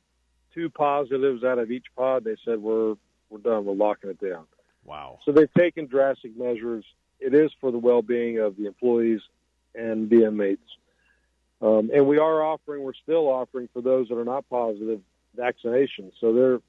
two 0.54 0.70
positives 0.70 1.44
out 1.44 1.60
of 1.60 1.72
each 1.72 1.86
pod, 1.96 2.24
they 2.24 2.36
said, 2.44 2.62
we're, 2.62 2.96
we're 3.30 3.40
done. 3.40 3.66
We're 3.66 3.74
locking 3.74 4.10
it 4.10 4.20
down. 4.20 4.46
Wow. 4.84 5.20
So 5.26 5.32
they've 5.32 5.54
taken 5.58 5.86
drastic 5.88 6.36
measures. 6.38 6.84
It 7.20 7.34
is 7.34 7.52
for 7.62 7.72
the 7.72 7.78
well-being 7.78 8.40
of 8.40 8.58
the 8.58 8.66
employees 8.66 9.22
and 9.74 10.10
the 10.10 10.26
inmates. 10.26 10.62
Um, 11.62 11.90
and 11.94 12.06
we 12.08 12.18
are 12.18 12.44
offering, 12.44 12.84
we're 12.84 12.94
still 12.94 13.28
offering 13.28 13.70
for 13.74 13.82
those 13.82 14.10
that 14.10 14.18
are 14.18 14.26
not 14.26 14.48
positive 14.50 15.02
vaccinations. 15.38 16.12
So 16.20 16.34
they're 16.34 16.60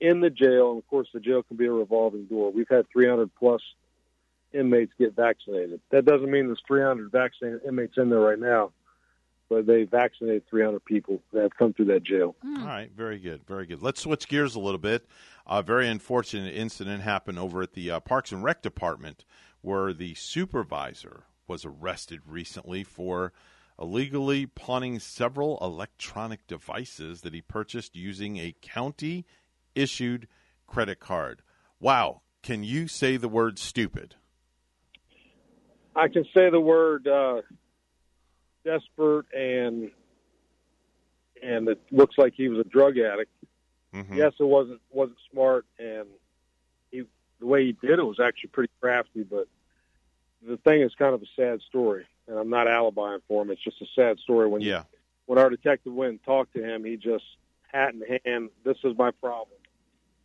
in 0.00 0.20
the 0.20 0.30
jail, 0.30 0.70
and 0.70 0.78
of 0.78 0.86
course, 0.88 1.08
the 1.12 1.20
jail 1.20 1.42
can 1.42 1.56
be 1.56 1.66
a 1.66 1.72
revolving 1.72 2.26
door. 2.26 2.52
We've 2.52 2.68
had 2.68 2.88
300 2.92 3.30
plus 3.38 3.60
inmates 4.52 4.92
get 4.98 5.14
vaccinated. 5.14 5.80
That 5.90 6.04
doesn't 6.04 6.30
mean 6.30 6.46
there's 6.46 6.62
300 6.66 7.10
vaccinated 7.10 7.60
inmates 7.66 7.94
in 7.96 8.08
there 8.08 8.20
right 8.20 8.38
now, 8.38 8.72
but 9.48 9.66
they 9.66 9.84
vaccinated 9.84 10.44
300 10.48 10.84
people 10.84 11.20
that 11.32 11.42
have 11.42 11.56
come 11.56 11.72
through 11.72 11.86
that 11.86 12.04
jail. 12.04 12.36
All 12.44 12.66
right, 12.66 12.90
very 12.96 13.18
good, 13.18 13.44
very 13.46 13.66
good. 13.66 13.82
Let's 13.82 14.00
switch 14.00 14.28
gears 14.28 14.54
a 14.54 14.60
little 14.60 14.78
bit. 14.78 15.06
A 15.46 15.62
very 15.62 15.88
unfortunate 15.88 16.54
incident 16.54 17.02
happened 17.02 17.38
over 17.38 17.62
at 17.62 17.72
the 17.72 17.90
uh, 17.90 18.00
Parks 18.00 18.32
and 18.32 18.44
Rec 18.44 18.62
department, 18.62 19.24
where 19.60 19.92
the 19.92 20.14
supervisor 20.14 21.24
was 21.46 21.64
arrested 21.64 22.20
recently 22.26 22.84
for 22.84 23.32
illegally 23.78 24.46
pawning 24.46 24.98
several 24.98 25.58
electronic 25.60 26.46
devices 26.46 27.20
that 27.22 27.34
he 27.34 27.40
purchased 27.40 27.94
using 27.94 28.36
a 28.36 28.54
county 28.60 29.24
issued 29.74 30.28
credit 30.66 31.00
card. 31.00 31.42
Wow, 31.80 32.22
can 32.42 32.64
you 32.64 32.88
say 32.88 33.16
the 33.16 33.28
word 33.28 33.58
stupid? 33.58 34.16
I 35.94 36.08
can 36.08 36.24
say 36.36 36.50
the 36.50 36.60
word 36.60 37.06
uh, 37.08 37.42
desperate 38.64 39.26
and 39.34 39.90
and 41.42 41.68
it 41.68 41.80
looks 41.92 42.16
like 42.18 42.34
he 42.36 42.48
was 42.48 42.58
a 42.58 42.68
drug 42.68 42.98
addict. 42.98 43.30
Mhm. 43.94 44.16
Yes, 44.16 44.32
it 44.38 44.44
wasn't 44.44 44.80
wasn't 44.90 45.18
smart, 45.30 45.66
and 45.78 46.06
he 46.90 47.04
the 47.40 47.46
way 47.46 47.66
he 47.66 47.72
did 47.72 47.98
it 47.98 48.04
was 48.04 48.20
actually 48.20 48.50
pretty 48.50 48.72
crafty. 48.80 49.22
But 49.22 49.46
the 50.46 50.56
thing 50.58 50.82
is 50.82 50.94
kind 50.98 51.14
of 51.14 51.22
a 51.22 51.26
sad 51.36 51.60
story, 51.62 52.06
and 52.28 52.38
I'm 52.38 52.50
not 52.50 52.66
alibying 52.66 53.20
for 53.26 53.42
him. 53.42 53.50
It's 53.50 53.62
just 53.62 53.80
a 53.82 53.86
sad 53.96 54.18
story. 54.20 54.46
When 54.48 54.60
Yeah. 54.60 54.84
when 55.26 55.38
our 55.38 55.50
detective 55.50 55.92
went 55.92 56.10
and 56.10 56.24
talked 56.24 56.54
to 56.54 56.62
him, 56.62 56.84
he 56.84 56.96
just 56.96 57.24
hat 57.72 57.92
in 57.94 58.02
hand, 58.24 58.50
this 58.64 58.78
is 58.84 58.96
my 58.96 59.10
problem, 59.10 59.58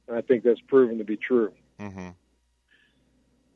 and 0.08 0.16
I 0.18 0.22
think 0.22 0.44
that's 0.44 0.62
proven 0.62 0.98
to 1.00 1.04
be 1.04 1.18
true 1.18 1.52
Mm-hmm. 1.80 2.10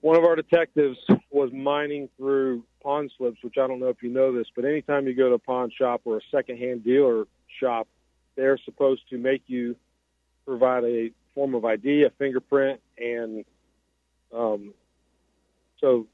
one 0.02 0.16
of 0.18 0.24
our 0.26 0.36
detectives 0.36 0.98
was 1.30 1.52
mining 1.54 2.10
through 2.18 2.64
pawn 2.84 3.10
slips, 3.18 3.38
which 3.44 3.58
I 3.58 3.68
don't 3.68 3.80
know 3.80 3.88
if 3.90 4.02
you 4.04 4.10
know 4.10 4.32
this, 4.34 4.48
but 4.56 4.66
anytime 4.66 5.08
you 5.08 5.14
go 5.14 5.30
to 5.30 5.36
a 5.36 5.40
pawn 5.40 5.70
shop 5.72 6.02
or 6.06 6.18
a 6.18 6.22
secondhand 6.32 6.84
dealer 6.84 7.26
shop, 7.60 7.88
they're 8.36 8.58
supposed 8.58 9.08
to 9.10 9.18
make 9.18 9.44
you 9.48 9.76
provide 10.46 10.84
a 10.84 11.12
form 11.34 11.56
of 11.56 11.64
ID, 11.66 12.04
a 12.04 12.10
fingerprint, 12.12 12.82
and 12.98 13.46
um, 14.34 14.74
so 15.80 16.08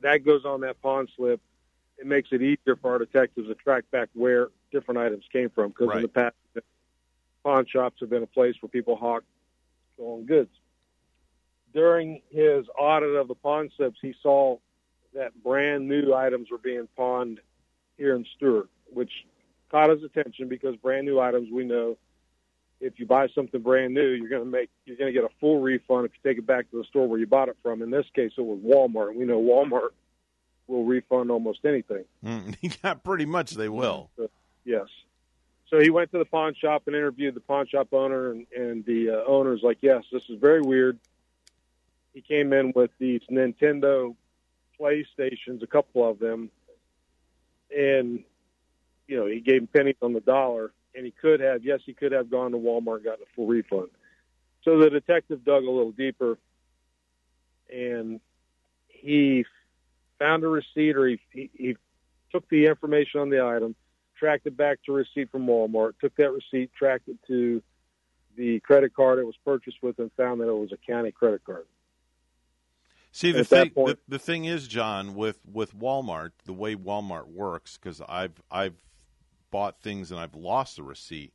that 0.00 0.24
goes 0.24 0.44
on 0.44 0.62
that 0.62 0.80
pawn 0.82 1.06
slip. 1.16 1.40
It 2.00 2.06
makes 2.06 2.30
it 2.32 2.42
easier 2.42 2.76
for 2.80 2.92
our 2.92 2.98
detectives 2.98 3.48
to 3.48 3.54
track 3.54 3.84
back 3.90 4.08
where 4.14 4.48
different 4.72 4.98
items 4.98 5.24
came 5.32 5.50
from 5.50 5.68
because 5.68 5.94
in 5.96 6.02
the 6.02 6.08
past, 6.08 6.34
pawn 7.44 7.66
shops 7.66 7.96
have 8.00 8.10
been 8.10 8.22
a 8.22 8.26
place 8.26 8.54
where 8.60 8.70
people 8.70 8.96
hawk 8.96 9.22
stolen 9.94 10.24
goods 10.24 10.50
during 11.72 12.22
his 12.30 12.66
audit 12.78 13.14
of 13.14 13.28
the 13.28 13.34
pawn 13.34 13.70
slips, 13.76 13.98
he 14.00 14.14
saw 14.22 14.58
that 15.14 15.30
brand 15.42 15.88
new 15.88 16.14
items 16.14 16.50
were 16.50 16.58
being 16.58 16.88
pawned 16.96 17.40
here 17.96 18.14
in 18.14 18.24
Stuart, 18.36 18.68
which 18.92 19.10
caught 19.70 19.90
his 19.90 20.02
attention 20.02 20.48
because 20.48 20.76
brand 20.76 21.06
new 21.06 21.20
items 21.20 21.48
we 21.52 21.64
know 21.64 21.96
if 22.80 22.98
you 22.98 23.06
buy 23.06 23.28
something 23.34 23.60
brand 23.60 23.92
new, 23.92 24.08
you're 24.08 24.28
going 24.28 24.44
to 24.44 24.50
make 24.50 24.70
you're 24.86 24.96
going 24.96 25.12
to 25.12 25.18
get 25.18 25.24
a 25.24 25.34
full 25.38 25.60
refund 25.60 26.06
if 26.06 26.12
you 26.12 26.30
take 26.30 26.38
it 26.38 26.46
back 26.46 26.70
to 26.70 26.78
the 26.78 26.84
store 26.84 27.06
where 27.06 27.18
you 27.18 27.26
bought 27.26 27.48
it 27.48 27.56
from. 27.62 27.82
In 27.82 27.90
this 27.90 28.06
case, 28.14 28.32
it 28.38 28.40
was 28.40 28.58
Walmart. 28.60 29.14
We 29.14 29.26
know 29.26 29.40
Walmart 29.40 29.90
will 30.70 30.84
refund 30.84 31.30
almost 31.30 31.64
anything. 31.64 32.04
Mm, 32.24 33.02
pretty 33.04 33.26
much 33.26 33.52
they 33.52 33.68
will. 33.68 34.10
So, 34.16 34.30
yes. 34.64 34.86
So 35.68 35.78
he 35.78 35.90
went 35.90 36.10
to 36.12 36.18
the 36.18 36.24
pawn 36.24 36.54
shop 36.54 36.84
and 36.86 36.96
interviewed 36.96 37.34
the 37.34 37.40
pawn 37.40 37.66
shop 37.66 37.88
owner, 37.92 38.30
and, 38.30 38.46
and 38.56 38.84
the 38.84 39.10
uh, 39.10 39.30
owner's 39.30 39.62
like, 39.62 39.78
"Yes, 39.82 40.04
this 40.12 40.28
is 40.28 40.38
very 40.40 40.60
weird." 40.60 40.98
He 42.12 42.22
came 42.22 42.52
in 42.52 42.72
with 42.74 42.90
these 42.98 43.20
Nintendo 43.30 44.16
PlayStations, 44.80 45.62
a 45.62 45.66
couple 45.66 46.08
of 46.08 46.18
them, 46.18 46.50
and 47.76 48.24
you 49.06 49.16
know 49.16 49.26
he 49.26 49.40
gave 49.40 49.62
him 49.62 49.68
pennies 49.68 49.96
on 50.02 50.12
the 50.12 50.20
dollar, 50.20 50.72
and 50.94 51.04
he 51.04 51.12
could 51.12 51.40
have, 51.40 51.64
yes, 51.64 51.80
he 51.86 51.92
could 51.92 52.12
have 52.12 52.30
gone 52.30 52.50
to 52.50 52.58
Walmart 52.58 52.96
and 52.96 53.04
gotten 53.04 53.22
a 53.22 53.34
full 53.36 53.46
refund. 53.46 53.90
So 54.64 54.78
the 54.78 54.90
detective 54.90 55.44
dug 55.44 55.64
a 55.64 55.70
little 55.70 55.92
deeper, 55.92 56.36
and 57.72 58.20
he 58.88 59.44
found 60.20 60.44
a 60.44 60.48
receipt, 60.48 60.96
or 60.96 61.08
he, 61.08 61.18
he, 61.32 61.50
he 61.54 61.76
took 62.30 62.48
the 62.48 62.66
information 62.66 63.18
on 63.20 63.30
the 63.30 63.44
item, 63.44 63.74
tracked 64.16 64.46
it 64.46 64.56
back 64.56 64.78
to 64.86 64.92
a 64.92 64.96
receipt 64.96 65.30
from 65.32 65.46
Walmart, 65.46 65.94
took 66.00 66.14
that 66.16 66.30
receipt, 66.30 66.70
tracked 66.78 67.08
it 67.08 67.16
to 67.26 67.60
the 68.36 68.60
credit 68.60 68.94
card 68.94 69.18
it 69.18 69.24
was 69.26 69.34
purchased 69.44 69.78
with, 69.82 69.98
and 69.98 70.12
found 70.16 70.40
that 70.40 70.48
it 70.48 70.52
was 70.52 70.70
a 70.70 70.76
county 70.76 71.10
credit 71.10 71.42
card. 71.44 71.64
See 73.10 73.32
the 73.32 73.40
At 73.40 73.46
thing. 73.48 73.70
point- 73.70 73.98
the, 74.08 74.16
the 74.16 74.18
thing 74.20 74.44
is, 74.44 74.68
John, 74.68 75.16
with 75.16 75.40
with 75.50 75.76
Walmart, 75.76 76.30
the 76.44 76.52
way 76.52 76.76
Walmart 76.76 77.26
works, 77.26 77.76
because 77.76 78.00
I've 78.08 78.40
I've 78.52 78.76
bought 79.50 79.80
things 79.82 80.12
and 80.12 80.20
I've 80.20 80.36
lost 80.36 80.76
the 80.76 80.84
receipt. 80.84 81.32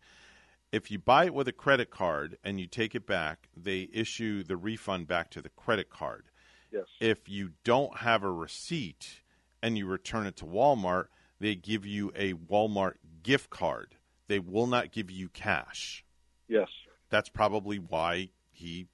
If 0.71 0.89
you 0.89 0.99
buy 0.99 1.25
it 1.25 1.33
with 1.33 1.49
a 1.49 1.53
credit 1.53 1.89
card 1.89 2.37
and 2.45 2.61
you 2.61 2.67
take 2.67 2.95
it 2.95 3.05
back, 3.05 3.49
they 3.57 3.89
issue 3.91 4.41
the 4.41 4.55
refund 4.55 5.07
back 5.07 5.29
to 5.31 5.41
the 5.41 5.49
credit 5.49 5.89
card. 5.89 6.25
Yes. 6.71 6.85
If 6.99 7.29
you 7.29 7.51
don't 7.63 7.97
have 7.99 8.23
a 8.23 8.31
receipt 8.31 9.21
and 9.61 9.77
you 9.77 9.85
return 9.85 10.25
it 10.25 10.35
to 10.37 10.45
Walmart, 10.45 11.07
they 11.39 11.55
give 11.55 11.85
you 11.85 12.11
a 12.15 12.33
Walmart 12.33 12.95
gift 13.23 13.49
card. 13.49 13.95
They 14.27 14.39
will 14.39 14.67
not 14.67 14.91
give 14.91 15.09
you 15.11 15.29
cash. 15.29 16.03
Yes. 16.47 16.69
That's 17.09 17.29
probably 17.29 17.77
why 17.77 18.29
he 18.51 18.87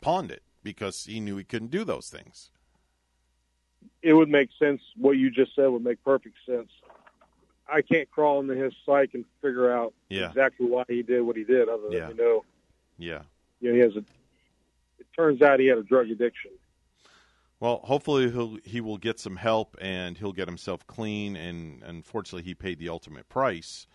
pawned 0.00 0.30
it 0.30 0.42
because 0.62 1.04
he 1.04 1.20
knew 1.20 1.36
he 1.36 1.44
couldn't 1.44 1.70
do 1.70 1.84
those 1.84 2.08
things. 2.08 2.50
It 4.02 4.12
would 4.14 4.28
make 4.28 4.50
sense. 4.58 4.80
What 4.96 5.12
you 5.12 5.30
just 5.30 5.54
said 5.54 5.66
would 5.68 5.84
make 5.84 6.02
perfect 6.04 6.36
sense. 6.46 6.70
I 7.68 7.82
can't 7.82 8.10
crawl 8.10 8.40
into 8.40 8.54
his 8.54 8.72
psyche 8.84 9.10
and 9.18 9.24
figure 9.40 9.72
out 9.72 9.94
Yeah. 10.08 10.28
exactly 10.28 10.66
why 10.66 10.84
he 10.88 11.02
did 11.02 11.22
what 11.22 11.36
he 11.36 11.44
did, 11.44 11.68
other 11.68 11.84
than 11.84 11.92
Yeah. 11.92 12.08
you 12.08 12.14
know, 12.14 12.44
Yeah. 12.98 13.22
you 13.60 13.68
know, 13.70 13.74
he 13.74 13.80
has 13.80 13.96
a. 13.96 14.04
It 14.98 15.06
turns 15.16 15.40
out 15.40 15.60
he 15.60 15.66
had 15.66 15.78
a 15.78 15.82
drug 15.82 16.10
addiction. 16.10 16.50
Well, 17.60 17.80
hopefully 17.84 18.30
he'll 18.30 18.56
he 18.64 18.80
will 18.80 18.96
get 18.96 19.20
some 19.20 19.36
help 19.36 19.76
and 19.80 20.16
he'll 20.16 20.32
get 20.32 20.48
himself 20.48 20.86
clean. 20.86 21.36
And 21.36 21.82
unfortunately, 21.82 22.42
he 22.42 22.54
paid 22.54 22.78
the 22.78 22.88
ultimate 22.88 23.28
price 23.28 23.86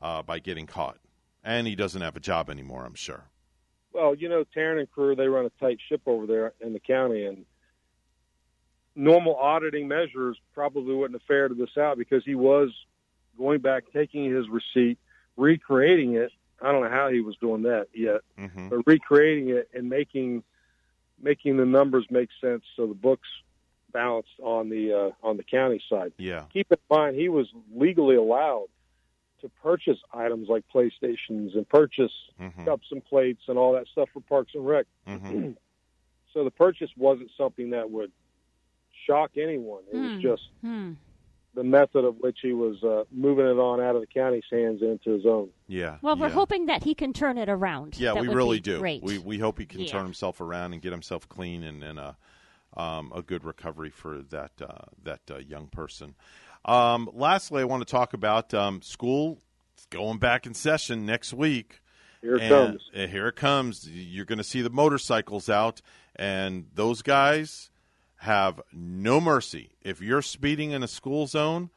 uh, 0.00 0.22
by 0.22 0.40
getting 0.40 0.66
caught, 0.66 0.98
and 1.44 1.66
he 1.66 1.76
doesn't 1.76 2.02
have 2.02 2.16
a 2.16 2.20
job 2.20 2.50
anymore. 2.50 2.84
I'm 2.84 2.94
sure. 2.94 3.24
Well, 3.92 4.14
you 4.14 4.28
know, 4.28 4.44
Taryn 4.56 4.80
and 4.80 4.90
crew, 4.90 5.14
they 5.14 5.28
run 5.28 5.44
a 5.46 5.50
tight 5.60 5.78
ship 5.88 6.00
over 6.06 6.26
there 6.26 6.54
in 6.60 6.72
the 6.72 6.80
county, 6.80 7.24
and 7.26 7.44
normal 8.96 9.36
auditing 9.36 9.86
measures 9.86 10.36
probably 10.54 10.94
wouldn't 10.94 11.20
have 11.20 11.26
ferreted 11.26 11.58
this 11.58 11.76
out 11.78 11.98
because 11.98 12.24
he 12.24 12.34
was 12.34 12.70
going 13.38 13.60
back, 13.60 13.84
taking 13.92 14.24
his 14.34 14.46
receipt, 14.48 14.98
recreating 15.36 16.14
it. 16.14 16.32
I 16.60 16.70
don't 16.72 16.82
know 16.82 16.90
how 16.90 17.08
he 17.08 17.20
was 17.20 17.36
doing 17.36 17.62
that 17.62 17.88
yet, 17.94 18.20
Mm-hmm. 18.38 18.68
but 18.68 18.86
recreating 18.86 19.50
it 19.50 19.68
and 19.74 19.88
making 19.88 20.42
making 21.22 21.56
the 21.56 21.64
numbers 21.66 22.06
make 22.10 22.28
sense 22.40 22.62
so 22.76 22.86
the 22.86 22.94
books 22.94 23.28
balanced 23.92 24.38
on 24.42 24.68
the 24.68 24.92
uh, 24.92 25.26
on 25.26 25.36
the 25.36 25.42
county 25.44 25.82
side. 25.88 26.12
Yeah. 26.18 26.44
Keep 26.52 26.72
in 26.72 26.78
mind, 26.90 27.16
he 27.16 27.28
was 27.28 27.46
legally 27.74 28.16
allowed 28.16 28.66
to 29.42 29.50
purchase 29.62 29.98
items 30.14 30.48
like 30.48 30.64
PlayStations 30.74 31.54
and 31.56 31.68
purchase 31.68 32.12
Mhm. 32.40 32.64
cups 32.64 32.86
and 32.90 33.04
plates 33.04 33.42
and 33.48 33.58
all 33.58 33.72
that 33.72 33.86
stuff 33.88 34.08
for 34.12 34.20
Parks 34.20 34.54
and 34.54 34.66
Rec. 34.66 34.86
Mhm. 35.06 35.56
so 36.32 36.44
the 36.44 36.50
purchase 36.50 36.90
wasn't 36.96 37.30
something 37.36 37.70
that 37.70 37.90
would 37.90 38.12
shock 39.06 39.32
anyone. 39.36 39.82
It 39.92 39.96
Hmm. 39.96 40.02
was 40.14 40.22
just 40.22 40.48
Hmm. 40.60 40.92
The 41.54 41.62
method 41.64 42.04
of 42.04 42.16
which 42.20 42.38
he 42.40 42.52
was 42.52 42.82
uh, 42.82 43.04
moving 43.10 43.44
it 43.46 43.58
on 43.58 43.80
out 43.80 43.94
of 43.94 44.00
the 44.00 44.06
county's 44.06 44.44
hands 44.50 44.80
into 44.82 45.10
his 45.10 45.26
own. 45.26 45.50
Yeah. 45.68 45.98
Well, 46.00 46.16
we're 46.16 46.28
yeah. 46.28 46.32
hoping 46.34 46.66
that 46.66 46.82
he 46.82 46.94
can 46.94 47.12
turn 47.12 47.36
it 47.38 47.48
around. 47.48 47.98
Yeah, 47.98 48.14
That 48.14 48.22
we 48.22 48.28
would 48.28 48.36
really 48.36 48.56
be 48.58 48.62
do. 48.72 48.78
Great. 48.78 49.02
We 49.02 49.18
we 49.18 49.38
hope 49.38 49.58
he 49.58 49.66
can 49.66 49.80
Yeah. 49.80 49.92
turn 49.92 50.04
himself 50.04 50.40
around 50.40 50.72
and 50.72 50.80
get 50.80 50.92
himself 50.92 51.28
clean 51.28 51.62
and, 51.62 51.82
and 51.82 51.98
a 51.98 52.16
um, 52.74 53.12
a 53.14 53.20
good 53.20 53.44
recovery 53.44 53.90
for 53.90 54.22
that 54.30 54.52
uh, 54.62 54.86
that 55.02 55.20
uh, 55.30 55.38
young 55.38 55.66
person. 55.66 56.14
Um, 56.64 57.10
lastly, 57.12 57.60
I 57.60 57.64
want 57.64 57.86
to 57.86 57.90
talk 57.90 58.14
about 58.14 58.54
um, 58.54 58.80
school 58.82 59.40
is 59.76 59.84
going 59.86 60.18
back 60.18 60.46
in 60.46 60.54
session 60.54 61.04
next 61.04 61.34
week. 61.34 61.80
Here 62.22 62.36
it 62.36 62.42
And, 62.42 62.50
comes. 62.50 62.90
uh, 62.96 63.06
here 63.08 63.26
it 63.28 63.36
comes. 63.36 63.88
You're 63.90 64.24
going 64.24 64.38
to 64.38 64.44
see 64.44 64.62
the 64.62 64.70
motorcycles 64.70 65.50
out, 65.50 65.82
and 66.14 66.66
those 66.72 67.02
guys 67.02 67.68
have 68.22 68.60
no 68.72 69.20
mercy. 69.20 69.70
If 69.82 70.00
you're 70.00 70.22
speeding 70.22 70.70
in 70.70 70.84
a 70.84 70.88
school 70.88 71.26
zone, 71.26 71.70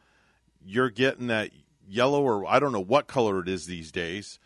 you're 0.63 0.91
getting 0.91 1.25
that 1.27 1.49
yellow 1.87 2.21
or 2.21 2.45
I 2.45 2.59
don't 2.59 2.71
know 2.71 2.83
what 2.83 3.07
color 3.07 3.39
it 3.39 3.49
is 3.49 3.65
these 3.65 3.91
days, 3.91 4.37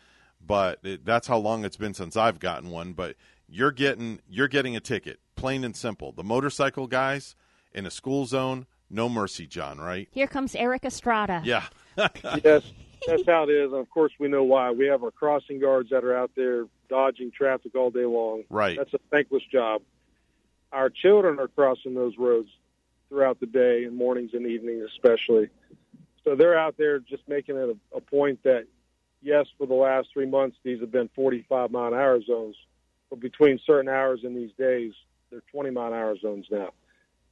but 0.44 0.78
it, 0.82 1.04
that's 1.04 1.26
how 1.26 1.36
long 1.36 1.62
it's 1.62 1.76
been 1.76 1.92
since 1.92 2.16
I've 2.16 2.38
gotten 2.38 2.70
one. 2.70 2.94
But 2.94 3.16
you're 3.46 3.70
getting 3.70 4.20
you're 4.30 4.48
getting 4.48 4.74
a 4.76 4.80
ticket, 4.80 5.20
plain 5.36 5.62
and 5.62 5.76
simple. 5.76 6.12
The 6.12 6.24
motorcycle 6.24 6.86
guys 6.86 7.36
in 7.74 7.84
a 7.84 7.90
school 7.90 8.24
zone, 8.24 8.64
no 8.88 9.10
mercy, 9.10 9.46
John. 9.46 9.78
Right? 9.78 10.08
Here 10.10 10.26
comes 10.26 10.54
Erik 10.54 10.86
Estrada. 10.86 11.42
Yeah. 11.44 11.64
yes, 12.42 12.62
that's 13.06 13.26
how 13.26 13.42
it 13.42 13.50
is. 13.50 13.72
And 13.72 13.80
of 13.80 13.90
course, 13.90 14.12
we 14.18 14.28
know 14.28 14.44
why. 14.44 14.70
We 14.70 14.86
have 14.86 15.04
our 15.04 15.10
crossing 15.10 15.60
guards 15.60 15.90
that 15.90 16.02
are 16.02 16.16
out 16.16 16.30
there 16.34 16.64
dodging 16.88 17.30
traffic 17.30 17.74
all 17.74 17.90
day 17.90 18.06
long. 18.06 18.44
Right. 18.48 18.78
That's 18.78 18.94
a 18.94 19.00
thankless 19.10 19.42
job. 19.52 19.82
Our 20.72 20.90
children 20.90 21.38
are 21.40 21.48
crossing 21.48 21.94
those 21.94 22.16
roads 22.16 22.48
throughout 23.08 23.40
the 23.40 23.46
day 23.46 23.84
and 23.84 23.96
mornings 23.96 24.30
and 24.34 24.46
evenings, 24.46 24.88
especially. 24.94 25.48
So 26.24 26.36
they're 26.36 26.58
out 26.58 26.76
there 26.76 27.00
just 27.00 27.22
making 27.28 27.56
it 27.56 27.76
a, 27.92 27.96
a 27.96 28.00
point 28.00 28.42
that, 28.44 28.66
yes, 29.22 29.46
for 29.58 29.66
the 29.66 29.74
last 29.74 30.08
three 30.12 30.26
months, 30.26 30.56
these 30.62 30.80
have 30.80 30.92
been 30.92 31.10
45 31.14 31.70
mile 31.70 31.88
an 31.88 31.94
hour 31.94 32.20
zones. 32.22 32.56
But 33.08 33.20
between 33.20 33.58
certain 33.66 33.88
hours 33.88 34.20
in 34.22 34.34
these 34.34 34.52
days, 34.56 34.92
they're 35.30 35.42
20 35.50 35.70
mile 35.70 35.88
an 35.88 35.94
hour 35.94 36.16
zones 36.18 36.46
now. 36.50 36.70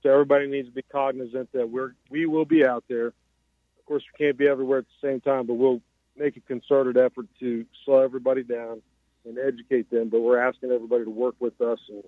So 0.03 0.11
everybody 0.11 0.49
needs 0.49 0.69
to 0.69 0.75
be 0.75 0.83
cognizant 0.83 1.51
that 1.53 1.69
we're 1.69 1.93
we 2.11 2.27
will 2.27 2.45
be 2.45 2.65
out 2.65 2.85
there. 2.89 3.09
Of 3.09 3.87
course, 3.87 4.03
we 4.13 4.25
can't 4.25 4.37
be 4.37 4.49
everywhere 4.49 4.79
at 4.79 4.85
the 4.85 5.09
same 5.09 5.21
time, 5.21 5.47
but 5.47 5.55
we'll 5.55 5.81
make 6.17 6.37
a 6.37 6.41
concerted 6.41 6.97
effort 6.97 7.27
to 7.41 7.65
slow 7.85 8.01
everybody 8.01 8.43
down 8.43 8.83
and 9.25 9.39
educate 9.39 9.91
them. 9.91 10.09
But 10.09 10.21
we're 10.21 10.39
asking 10.39 10.71
everybody 10.71 11.05
to 11.05 11.11
work 11.11 11.35
with 11.41 11.61
us 11.61 11.79
and 11.89 12.05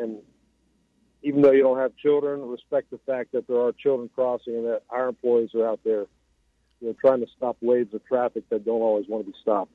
and 0.00 0.18
even 1.22 1.40
though 1.40 1.52
you 1.52 1.62
don't 1.62 1.78
have 1.78 1.96
children, 1.96 2.42
respect 2.42 2.90
the 2.90 2.98
fact 3.06 3.32
that 3.32 3.46
there 3.48 3.58
are 3.58 3.72
children 3.72 4.10
crossing 4.14 4.56
and 4.56 4.66
that 4.66 4.82
our 4.90 5.08
employees 5.08 5.50
are 5.54 5.66
out 5.66 5.80
there, 5.84 6.06
you 6.80 6.88
know, 6.88 6.94
trying 7.00 7.20
to 7.20 7.26
stop 7.36 7.56
waves 7.62 7.94
of 7.94 8.04
traffic 8.04 8.44
that 8.50 8.64
don't 8.64 8.82
always 8.82 9.06
want 9.08 9.24
to 9.24 9.32
be 9.32 9.36
stopped. 9.40 9.72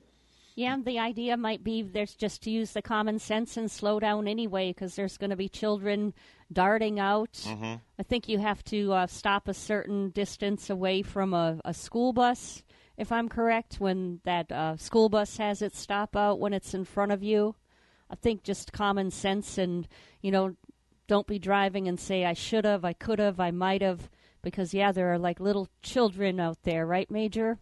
Yeah, 0.60 0.78
the 0.84 1.00
idea 1.00 1.38
might 1.38 1.64
be 1.64 1.82
there's 1.82 2.16
just 2.16 2.44
to 2.44 2.52
use 2.52 2.74
the 2.74 2.82
common 2.82 3.18
sense 3.18 3.56
and 3.56 3.72
slow 3.72 4.00
down 4.00 4.28
anyway 4.28 4.72
because 4.72 4.94
there's 4.94 5.18
going 5.18 5.30
to 5.30 5.36
be 5.36 5.48
children 5.48 6.14
darting 6.52 7.00
out. 7.00 7.32
Mm-hmm. 7.46 7.76
I 7.98 8.04
think 8.04 8.28
you 8.28 8.40
have 8.40 8.64
to 8.66 8.92
uh, 8.92 9.08
stop 9.08 9.48
a 9.48 9.54
certain 9.54 10.10
distance 10.10 10.70
away 10.70 11.02
from 11.02 11.34
a, 11.34 11.62
a 11.64 11.74
school 11.74 12.12
bus, 12.14 12.64
if 12.98 13.12
I'm 13.12 13.30
correct, 13.30 13.80
when 13.80 14.20
that 14.26 14.52
uh, 14.52 14.76
school 14.76 15.08
bus 15.08 15.38
has 15.38 15.62
its 15.62 15.80
stop 15.80 16.16
out 16.16 16.40
when 16.40 16.54
it's 16.54 16.74
in 16.74 16.84
front 16.84 17.14
of 17.14 17.24
you. 17.24 17.56
I 18.10 18.16
think 18.16 18.44
just 18.44 18.74
common 18.74 19.12
sense 19.12 19.58
and, 19.58 19.88
you 20.22 20.32
know, 20.32 20.56
don't 21.08 21.28
be 21.28 21.40
driving 21.40 21.88
and 21.88 22.00
say, 22.00 22.26
I 22.26 22.34
should 22.34 22.66
have, 22.66 22.84
I 22.86 22.94
could 22.94 23.20
have, 23.20 23.40
I 23.40 23.52
might 23.52 23.82
have, 23.82 24.10
because, 24.42 24.74
yeah, 24.74 24.92
there 24.92 25.12
are 25.14 25.20
like 25.20 25.40
little 25.40 25.68
children 25.82 26.40
out 26.40 26.58
there, 26.64 26.86
right, 26.86 27.10
Major? 27.10 27.60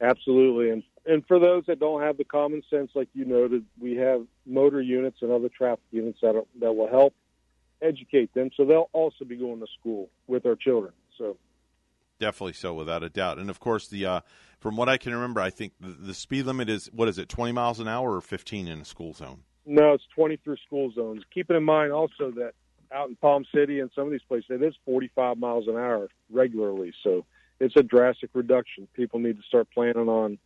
Absolutely, 0.00 0.70
and 0.70 0.82
and 1.04 1.26
for 1.26 1.38
those 1.38 1.64
that 1.66 1.80
don't 1.80 2.02
have 2.02 2.16
the 2.16 2.24
common 2.24 2.62
sense, 2.70 2.92
like 2.94 3.08
you 3.12 3.24
noted, 3.24 3.64
we 3.80 3.96
have 3.96 4.24
motor 4.46 4.80
units 4.80 5.18
and 5.20 5.32
other 5.32 5.48
traffic 5.48 5.84
units 5.90 6.18
that 6.22 6.36
are, 6.36 6.44
that 6.60 6.72
will 6.74 6.88
help 6.88 7.14
educate 7.80 8.32
them, 8.34 8.50
so 8.56 8.64
they'll 8.64 8.90
also 8.92 9.24
be 9.24 9.36
going 9.36 9.60
to 9.60 9.66
school 9.78 10.08
with 10.26 10.46
our 10.46 10.56
children. 10.56 10.92
So 11.18 11.36
Definitely 12.18 12.52
so, 12.52 12.72
without 12.72 13.02
a 13.02 13.08
doubt. 13.08 13.38
And 13.38 13.50
of 13.50 13.58
course, 13.58 13.88
the 13.88 14.06
uh, 14.06 14.20
from 14.60 14.76
what 14.76 14.88
I 14.88 14.96
can 14.96 15.12
remember, 15.12 15.40
I 15.40 15.50
think 15.50 15.72
the, 15.80 15.88
the 15.88 16.14
speed 16.14 16.46
limit 16.46 16.68
is 16.68 16.88
what 16.92 17.08
is 17.08 17.18
it, 17.18 17.28
twenty 17.28 17.50
miles 17.50 17.80
an 17.80 17.88
hour 17.88 18.14
or 18.14 18.20
fifteen 18.20 18.68
in 18.68 18.80
a 18.80 18.84
school 18.84 19.12
zone? 19.12 19.42
No, 19.66 19.92
it's 19.94 20.04
20 20.14 20.36
through 20.38 20.56
school 20.66 20.90
zones. 20.92 21.22
Keeping 21.32 21.56
in 21.56 21.64
mind 21.64 21.92
also 21.92 22.30
that 22.32 22.52
out 22.92 23.08
in 23.08 23.16
Palm 23.16 23.44
City 23.54 23.80
and 23.80 23.90
some 23.94 24.04
of 24.06 24.10
these 24.10 24.22
places, 24.28 24.46
it 24.50 24.62
is 24.62 24.74
45 24.84 25.38
miles 25.38 25.66
an 25.68 25.76
hour 25.76 26.08
regularly. 26.30 26.92
So 27.02 27.24
it's 27.60 27.74
a 27.76 27.82
drastic 27.82 28.30
reduction. 28.34 28.88
People 28.94 29.20
need 29.20 29.36
to 29.36 29.42
start 29.46 29.68
planning 29.72 30.08
on, 30.08 30.38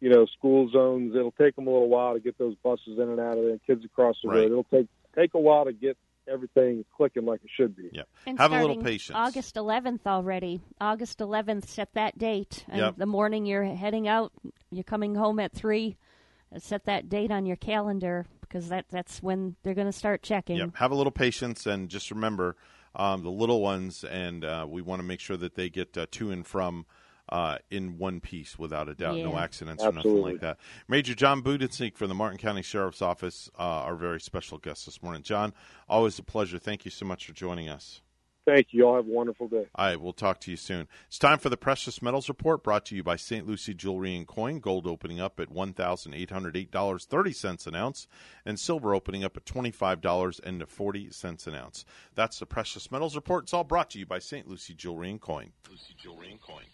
you 0.00 0.08
know, 0.08 0.24
school 0.26 0.70
zones. 0.70 1.14
It'll 1.16 1.32
take 1.32 1.56
them 1.56 1.66
a 1.66 1.70
little 1.70 1.88
while 1.88 2.14
to 2.14 2.20
get 2.20 2.38
those 2.38 2.54
buses 2.62 2.96
in 2.98 3.08
and 3.08 3.20
out 3.20 3.38
of 3.38 3.44
there, 3.44 3.58
kids 3.66 3.84
across 3.84 4.16
the 4.22 4.28
Right. 4.28 4.36
road. 4.42 4.50
It'll 4.52 4.64
take 4.64 4.86
take 5.16 5.34
a 5.34 5.40
while 5.40 5.64
to 5.64 5.72
get 5.72 5.96
everything 6.28 6.84
clicking 6.96 7.24
like 7.24 7.40
it 7.42 7.50
should 7.56 7.74
be. 7.74 7.88
Yeah. 7.92 8.02
And 8.26 8.38
Have 8.38 8.52
a 8.52 8.60
little 8.60 8.76
patience. 8.76 9.16
August 9.16 9.56
11th 9.56 10.06
already. 10.06 10.60
August 10.80 11.18
11th, 11.18 11.66
set 11.66 11.92
that 11.94 12.18
date. 12.18 12.64
And 12.68 12.78
Yep. 12.78 12.96
the 12.98 13.06
morning 13.06 13.46
you're 13.46 13.64
heading 13.64 14.06
out, 14.06 14.30
you're 14.70 14.84
coming 14.84 15.14
home 15.16 15.40
at 15.40 15.52
3, 15.52 15.96
uh, 15.96 16.07
set 16.56 16.84
that 16.84 17.08
date 17.08 17.30
on 17.30 17.46
your 17.46 17.56
calendar 17.56 18.26
because 18.40 18.68
that, 18.68 18.86
that's 18.90 19.22
when 19.22 19.56
they're 19.62 19.74
going 19.74 19.86
to 19.86 19.92
start 19.92 20.22
checking. 20.22 20.56
Yep. 20.56 20.76
Have 20.76 20.90
a 20.90 20.94
little 20.94 21.10
patience 21.10 21.66
and 21.66 21.88
just 21.88 22.10
remember 22.10 22.56
um, 22.94 23.22
the 23.22 23.30
little 23.30 23.60
ones, 23.60 24.04
and 24.04 24.44
uh, 24.44 24.66
we 24.68 24.80
want 24.82 25.00
to 25.00 25.06
make 25.06 25.20
sure 25.20 25.36
that 25.36 25.54
they 25.54 25.68
get 25.68 25.96
uh, 25.96 26.06
to 26.12 26.30
and 26.30 26.46
from 26.46 26.86
uh, 27.28 27.58
in 27.70 27.98
one 27.98 28.20
piece 28.20 28.58
without 28.58 28.88
a 28.88 28.94
doubt. 28.94 29.18
No 29.18 29.32
Yeah. 29.32 29.42
accidents 29.42 29.84
or 29.84 29.92
nothing 29.92 30.22
like 30.22 30.40
that. 30.40 30.58
Major 30.88 31.14
John 31.14 31.42
Budensiek 31.42 31.96
from 31.96 32.08
the 32.08 32.14
Martin 32.14 32.38
County 32.38 32.62
Sheriff's 32.62 33.02
Office, 33.02 33.50
uh, 33.58 33.62
our 33.62 33.96
very 33.96 34.20
special 34.20 34.56
guest 34.56 34.86
this 34.86 35.02
morning. 35.02 35.22
John, 35.22 35.52
always 35.88 36.18
a 36.18 36.22
pleasure. 36.22 36.58
Thank 36.58 36.86
you 36.86 36.90
so 36.90 37.04
much 37.04 37.26
for 37.26 37.34
joining 37.34 37.68
us. 37.68 38.00
Thank 38.46 38.68
you. 38.70 38.80
Y'all 38.80 38.96
have 38.96 39.06
a 39.06 39.10
wonderful 39.10 39.48
day. 39.48 39.66
All 39.74 39.86
right, 39.86 40.00
we'll 40.00 40.14
talk 40.14 40.40
to 40.40 40.50
you 40.50 40.56
soon. 40.56 40.88
It's 41.06 41.18
time 41.18 41.38
for 41.38 41.50
the 41.50 41.58
Precious 41.58 42.00
Metals 42.00 42.28
Report 42.28 42.64
brought 42.64 42.86
to 42.86 42.96
you 42.96 43.02
by 43.02 43.16
St. 43.16 43.46
Lucie 43.46 43.74
Jewelry 43.74 44.16
and 44.16 44.26
Coin. 44.26 44.60
Gold 44.60 44.86
opening 44.86 45.20
up 45.20 45.38
at 45.38 45.50
$1,808.30 45.50 47.66
an 47.66 47.74
ounce, 47.74 48.08
and 48.46 48.58
silver 48.58 48.94
opening 48.94 49.22
up 49.22 49.36
at 49.36 49.44
$25.40 49.44 51.46
an 51.46 51.54
ounce. 51.54 51.84
That's 52.14 52.38
the 52.38 52.46
Precious 52.46 52.90
Metals 52.90 53.16
Report. 53.16 53.44
It's 53.44 53.52
all 53.52 53.64
brought 53.64 53.90
to 53.90 53.98
you 53.98 54.06
by 54.06 54.18
St. 54.18 54.48
Lucie 54.48 54.74
Jewelry 54.74 55.10
and 55.10 55.20
Coin. 55.20 55.52
Lucie 55.68 55.94
Jewelry 56.02 56.30
and 56.30 56.40
Coin. 56.40 56.64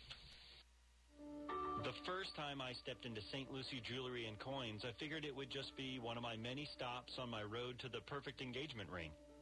The 1.82 1.92
first 2.06 2.34
time 2.34 2.62
I 2.62 2.72
stepped 2.72 3.04
into 3.04 3.20
St. 3.20 3.52
Lucie 3.52 3.82
Jewelry 3.82 4.26
and 4.26 4.38
Coins, 4.38 4.84
I 4.88 4.92
figured 4.98 5.24
it 5.24 5.36
would 5.36 5.50
just 5.50 5.76
be 5.76 5.98
one 5.98 6.16
of 6.16 6.22
my 6.22 6.36
many 6.36 6.64
stops 6.64 7.18
on 7.18 7.28
my 7.28 7.42
road 7.42 7.78
to 7.80 7.88
the 7.88 8.00
perfect 8.06 8.40
engagement 8.40 8.88
ring. 8.90 9.10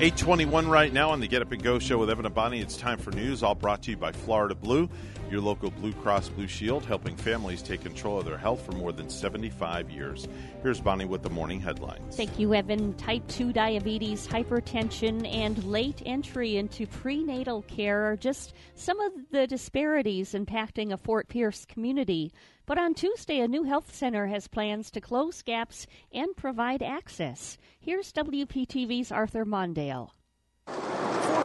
821 0.00 0.68
right 0.68 0.92
now 0.92 1.10
on 1.10 1.18
the 1.18 1.26
Get 1.26 1.42
Up 1.42 1.50
and 1.50 1.60
Go 1.60 1.80
show 1.80 1.98
with 1.98 2.08
Evan 2.08 2.32
Bonnie. 2.32 2.60
It's 2.60 2.76
time 2.76 2.98
for 2.98 3.10
news, 3.10 3.42
all 3.42 3.56
brought 3.56 3.82
to 3.82 3.90
you 3.90 3.96
by 3.96 4.12
Florida 4.12 4.54
Blue, 4.54 4.88
your 5.30 5.40
local 5.40 5.70
Blue 5.70 5.92
Cross 5.92 6.30
Blue 6.30 6.46
Shield, 6.46 6.84
helping 6.84 7.16
families 7.16 7.62
take 7.62 7.82
control 7.82 8.18
of 8.18 8.24
their 8.24 8.38
health 8.38 8.64
for 8.64 8.72
more 8.72 8.92
than 8.92 9.10
75 9.10 9.90
years. 9.90 10.28
Here's 10.62 10.80
Bonnie 10.80 11.04
with 11.04 11.22
the 11.22 11.30
morning 11.30 11.60
headlines. 11.60 12.16
Thank 12.16 12.38
you, 12.38 12.54
Evan. 12.54 12.94
Type 12.94 13.26
2 13.28 13.52
diabetes, 13.52 14.26
hypertension, 14.26 15.26
and 15.32 15.62
late 15.64 16.02
entry 16.06 16.56
into 16.56 16.86
prenatal 16.86 17.62
care 17.62 18.10
are 18.10 18.16
just 18.16 18.54
some 18.74 19.00
of 19.00 19.12
the 19.30 19.46
disparities 19.46 20.32
impacting 20.32 20.92
a 20.92 20.96
Fort 20.96 21.28
Pierce 21.28 21.64
community. 21.64 22.32
But 22.66 22.78
on 22.78 22.94
Tuesday, 22.94 23.40
a 23.40 23.48
new 23.48 23.64
health 23.64 23.94
center 23.94 24.26
has 24.26 24.46
plans 24.46 24.90
to 24.90 25.00
close 25.00 25.42
gaps 25.42 25.86
and 26.12 26.36
provide 26.36 26.82
access. 26.82 27.56
Here's 27.80 28.12
WPTV's 28.12 29.10
Arthur 29.10 29.46
Mondale. 29.46 30.10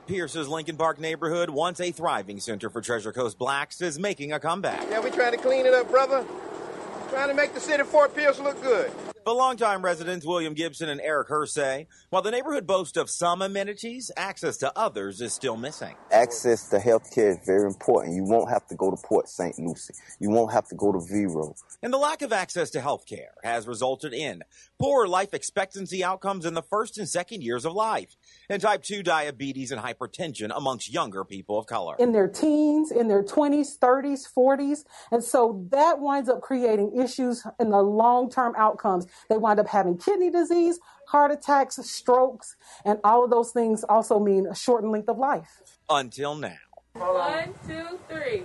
Pierce's 0.07 0.49
Lincoln 0.49 0.75
Park 0.75 0.99
neighborhood, 0.99 1.49
once 1.49 1.79
a 1.79 1.91
thriving 1.91 2.39
center 2.39 2.69
for 2.69 2.81
Treasure 2.81 3.13
Coast 3.13 3.37
blacks, 3.37 3.81
is 3.81 3.97
making 3.97 4.33
a 4.33 4.39
comeback. 4.39 4.85
Yeah, 4.89 4.99
we 4.99 5.09
trying 5.09 5.31
to 5.31 5.37
clean 5.37 5.65
it 5.65 5.73
up, 5.73 5.89
brother. 5.89 6.25
Trying 7.09 7.29
to 7.29 7.33
make 7.33 7.53
the 7.53 7.59
city 7.59 7.81
of 7.81 7.87
Fort 7.87 8.15
Pierce 8.15 8.39
look 8.39 8.61
good. 8.61 8.91
But 9.25 9.35
longtime 9.35 9.83
residents 9.83 10.25
William 10.25 10.53
Gibson 10.53 10.89
and 10.89 10.99
Eric 10.99 11.29
Hur 11.29 11.45
say, 11.45 11.87
while 12.09 12.21
the 12.21 12.31
neighborhood 12.31 12.67
boasts 12.67 12.97
of 12.97 13.09
some 13.09 13.41
amenities, 13.41 14.11
access 14.17 14.57
to 14.57 14.77
others 14.77 15.21
is 15.21 15.33
still 15.33 15.55
missing. 15.55 15.95
Access 16.11 16.67
to 16.69 16.79
health 16.79 17.13
care 17.15 17.29
is 17.29 17.37
very 17.45 17.65
important. 17.65 18.15
You 18.15 18.25
won't 18.25 18.49
have 18.49 18.67
to 18.67 18.75
go 18.75 18.91
to 18.91 18.97
Port 18.97 19.29
St. 19.29 19.57
Lucie. 19.59 19.93
You 20.19 20.29
won't 20.29 20.51
have 20.51 20.67
to 20.67 20.75
go 20.75 20.91
to 20.91 20.99
Vero. 20.99 21.55
And 21.81 21.93
the 21.93 21.97
lack 21.97 22.21
of 22.21 22.33
access 22.33 22.69
to 22.71 22.81
health 22.81 23.05
care 23.07 23.33
has 23.43 23.65
resulted 23.65 24.13
in 24.13 24.43
poor 24.77 25.07
life 25.07 25.33
expectancy 25.33 26.03
outcomes 26.03 26.45
in 26.45 26.53
the 26.53 26.61
first 26.61 26.97
and 26.97 27.07
second 27.07 27.43
years 27.43 27.63
of 27.63 27.71
life, 27.71 28.17
and 28.49 28.61
type 28.61 28.83
2 28.83 29.03
diabetes 29.03 29.71
and 29.71 29.81
hypertension 29.81 30.51
amongst 30.53 30.93
younger 30.93 31.23
people 31.23 31.57
of 31.57 31.65
color. 31.65 31.95
In 31.97 32.11
their 32.11 32.27
teens, 32.27 32.91
in 32.91 33.07
their 33.07 33.23
20s, 33.23 33.79
30s, 33.79 34.27
40s. 34.37 34.83
And 35.11 35.23
so 35.23 35.65
that 35.71 35.99
winds 35.99 36.27
up 36.27 36.41
creating 36.41 36.99
issues 36.99 37.47
in 37.57 37.69
the 37.69 37.81
long 37.81 38.29
term 38.29 38.53
outcomes. 38.57 39.07
They 39.30 39.38
wind 39.38 39.60
up 39.60 39.68
having 39.68 39.98
kidney 39.98 40.30
disease, 40.30 40.80
heart 41.07 41.31
attacks, 41.31 41.77
strokes, 41.90 42.56
and 42.85 42.99
all 43.03 43.23
of 43.23 43.30
those 43.30 43.52
things 43.52 43.84
also 43.84 44.19
mean 44.19 44.48
a 44.48 44.56
shortened 44.56 44.91
length 44.91 45.10
of 45.10 45.18
life. 45.18 45.61
Until 45.90 46.35
now. 46.35 46.57
One, 46.94 47.53
two, 47.68 47.99
three. 48.07 48.44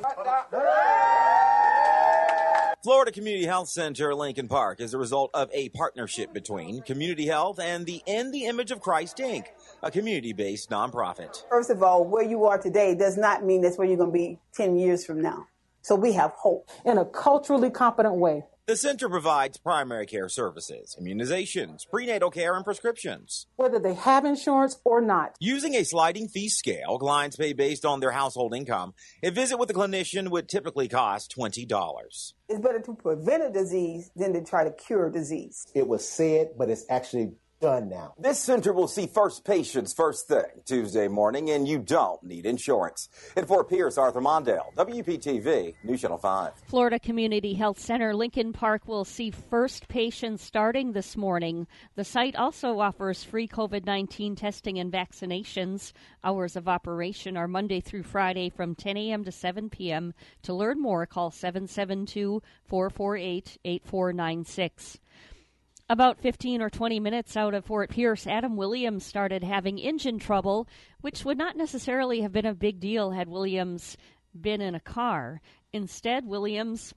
Florida 2.82 3.10
Community 3.10 3.44
Health 3.44 3.68
Center 3.68 4.14
Lincoln 4.14 4.48
Park 4.48 4.80
is 4.80 4.94
a 4.94 4.98
result 4.98 5.30
of 5.34 5.50
a 5.52 5.68
partnership 5.70 6.32
between 6.32 6.80
Community 6.82 7.26
Health 7.26 7.58
and 7.58 7.84
the 7.84 8.00
In 8.06 8.30
the 8.30 8.46
Image 8.46 8.70
of 8.70 8.80
Christ 8.80 9.18
Inc., 9.18 9.46
a 9.82 9.90
community 9.90 10.32
based 10.32 10.70
nonprofit. 10.70 11.42
First 11.50 11.70
of 11.70 11.82
all, 11.82 12.04
where 12.04 12.22
you 12.22 12.44
are 12.44 12.56
today 12.56 12.94
does 12.94 13.18
not 13.18 13.44
mean 13.44 13.60
that's 13.60 13.76
where 13.76 13.86
you're 13.86 13.96
going 13.96 14.12
to 14.12 14.18
be 14.18 14.38
10 14.54 14.76
years 14.76 15.04
from 15.04 15.20
now. 15.20 15.46
So 15.82 15.96
we 15.96 16.12
have 16.12 16.30
hope. 16.30 16.70
In 16.84 16.98
a 16.98 17.04
culturally 17.04 17.70
competent 17.70 18.14
way. 18.14 18.44
The 18.68 18.76
center 18.76 19.08
provides 19.08 19.56
primary 19.56 20.04
care 20.04 20.28
services, 20.28 20.94
immunizations, 21.00 21.88
prenatal 21.88 22.30
care, 22.30 22.54
and 22.54 22.62
prescriptions. 22.62 23.46
Whether 23.56 23.78
they 23.78 23.94
have 23.94 24.26
insurance 24.26 24.76
or 24.84 25.00
not. 25.00 25.36
Using 25.40 25.74
a 25.74 25.84
sliding 25.84 26.28
fee 26.28 26.50
scale, 26.50 26.98
clients 26.98 27.36
pay 27.36 27.54
based 27.54 27.86
on 27.86 28.00
their 28.00 28.10
household 28.10 28.54
income. 28.54 28.92
A 29.22 29.30
visit 29.30 29.56
with 29.56 29.70
a 29.70 29.72
clinician 29.72 30.28
would 30.28 30.50
typically 30.50 30.86
cost 30.86 31.34
$20. 31.34 32.34
It's 32.50 32.60
better 32.60 32.80
to 32.80 32.94
prevent 32.94 33.42
a 33.42 33.50
disease 33.50 34.10
than 34.14 34.34
to 34.34 34.44
try 34.44 34.64
to 34.64 34.70
cure 34.70 35.08
disease. 35.08 35.66
It 35.74 35.88
was 35.88 36.06
said, 36.06 36.48
but 36.58 36.68
it's 36.68 36.84
actually 36.90 37.36
done 37.60 37.88
now. 37.88 38.14
This 38.18 38.38
center 38.38 38.72
will 38.72 38.88
see 38.88 39.06
first 39.06 39.44
patients 39.44 39.92
first 39.92 40.28
thing 40.28 40.62
Tuesday 40.64 41.08
morning, 41.08 41.50
and 41.50 41.66
you 41.66 41.78
don't 41.78 42.22
need 42.22 42.46
insurance. 42.46 43.08
In 43.36 43.46
Fort 43.46 43.68
Pierce, 43.68 43.98
Arthur 43.98 44.20
Mondale, 44.20 44.74
WPTV, 44.76 45.74
News 45.82 46.00
Channel 46.00 46.18
5. 46.18 46.52
Florida 46.66 46.98
Community 46.98 47.54
Health 47.54 47.80
Center 47.80 48.14
Lincoln 48.14 48.52
Park 48.52 48.86
will 48.86 49.04
see 49.04 49.30
first 49.30 49.88
patients 49.88 50.42
starting 50.42 50.92
this 50.92 51.16
morning. 51.16 51.66
The 51.96 52.04
site 52.04 52.36
also 52.36 52.78
offers 52.78 53.24
free 53.24 53.48
COVID 53.48 53.84
19 53.84 54.36
testing 54.36 54.78
and 54.78 54.92
vaccinations. 54.92 55.92
Hours 56.22 56.56
of 56.56 56.68
operation 56.68 57.36
are 57.36 57.48
Monday 57.48 57.80
through 57.80 58.04
Friday 58.04 58.50
from 58.50 58.74
10 58.74 58.96
a.m. 58.96 59.24
to 59.24 59.32
7 59.32 59.70
p.m. 59.70 60.14
To 60.42 60.54
learn 60.54 60.80
more, 60.80 61.06
call 61.06 61.30
772 61.30 62.42
448 62.66 63.58
8496. 63.64 64.98
About 65.90 66.20
15 66.20 66.60
or 66.60 66.68
20 66.68 67.00
minutes 67.00 67.34
out 67.34 67.54
of 67.54 67.64
Fort 67.64 67.88
Pierce, 67.88 68.26
Adam 68.26 68.56
Williams 68.56 69.06
started 69.06 69.42
having 69.42 69.78
engine 69.78 70.18
trouble, 70.18 70.68
which 71.00 71.24
would 71.24 71.38
not 71.38 71.56
necessarily 71.56 72.20
have 72.20 72.30
been 72.30 72.44
a 72.44 72.52
big 72.52 72.78
deal 72.78 73.12
had 73.12 73.26
Williams 73.26 73.96
been 74.38 74.60
in 74.60 74.74
a 74.74 74.80
car. 74.80 75.40
Instead, 75.72 76.26
Williams 76.26 76.92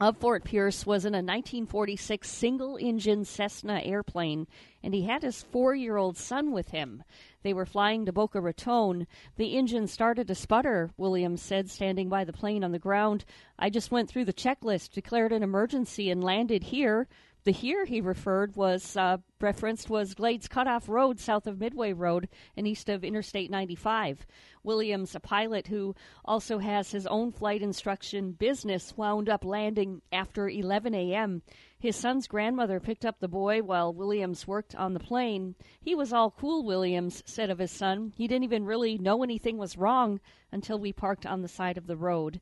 of 0.00 0.18
Fort 0.18 0.44
Pierce 0.44 0.86
was 0.86 1.04
in 1.04 1.14
a 1.14 1.18
1946 1.18 2.30
single 2.30 2.76
engine 2.76 3.24
Cessna 3.24 3.80
airplane, 3.82 4.46
and 4.84 4.94
he 4.94 5.02
had 5.02 5.24
his 5.24 5.42
four 5.42 5.74
year 5.74 5.96
old 5.96 6.16
son 6.16 6.52
with 6.52 6.70
him. 6.70 7.02
They 7.42 7.52
were 7.52 7.66
flying 7.66 8.06
to 8.06 8.12
Boca 8.12 8.40
Raton. 8.40 9.08
The 9.34 9.56
engine 9.56 9.88
started 9.88 10.28
to 10.28 10.36
sputter, 10.36 10.92
Williams 10.96 11.42
said, 11.42 11.68
standing 11.70 12.08
by 12.08 12.22
the 12.22 12.32
plane 12.32 12.62
on 12.62 12.70
the 12.70 12.78
ground. 12.78 13.24
I 13.58 13.68
just 13.68 13.90
went 13.90 14.08
through 14.08 14.26
the 14.26 14.32
checklist, 14.32 14.92
declared 14.92 15.32
an 15.32 15.42
emergency, 15.42 16.08
and 16.08 16.22
landed 16.22 16.62
here. 16.62 17.08
The 17.44 17.50
here 17.50 17.84
he 17.84 18.00
referred 18.00 18.54
was 18.54 18.96
uh, 18.96 19.16
referenced 19.40 19.90
was 19.90 20.14
Glades 20.14 20.46
Cutoff 20.46 20.88
Road 20.88 21.18
south 21.18 21.48
of 21.48 21.58
Midway 21.58 21.92
Road 21.92 22.28
and 22.56 22.68
east 22.68 22.88
of 22.88 23.02
Interstate 23.02 23.50
95. 23.50 24.24
Williams, 24.62 25.16
a 25.16 25.20
pilot 25.20 25.66
who 25.66 25.96
also 26.24 26.58
has 26.58 26.92
his 26.92 27.04
own 27.08 27.32
flight 27.32 27.60
instruction 27.60 28.30
business, 28.30 28.96
wound 28.96 29.28
up 29.28 29.44
landing 29.44 30.02
after 30.12 30.48
11 30.48 30.94
a.m. 30.94 31.42
His 31.80 31.96
son's 31.96 32.28
grandmother 32.28 32.78
picked 32.78 33.04
up 33.04 33.18
the 33.18 33.26
boy 33.26 33.60
while 33.60 33.92
Williams 33.92 34.46
worked 34.46 34.76
on 34.76 34.94
the 34.94 35.00
plane. 35.00 35.56
He 35.80 35.96
was 35.96 36.12
all 36.12 36.30
cool, 36.30 36.62
Williams 36.62 37.24
said 37.26 37.50
of 37.50 37.58
his 37.58 37.72
son. 37.72 38.12
He 38.16 38.28
didn't 38.28 38.44
even 38.44 38.66
really 38.66 38.98
know 38.98 39.24
anything 39.24 39.58
was 39.58 39.76
wrong 39.76 40.20
until 40.52 40.78
we 40.78 40.92
parked 40.92 41.26
on 41.26 41.42
the 41.42 41.48
side 41.48 41.76
of 41.76 41.88
the 41.88 41.96
road. 41.96 42.40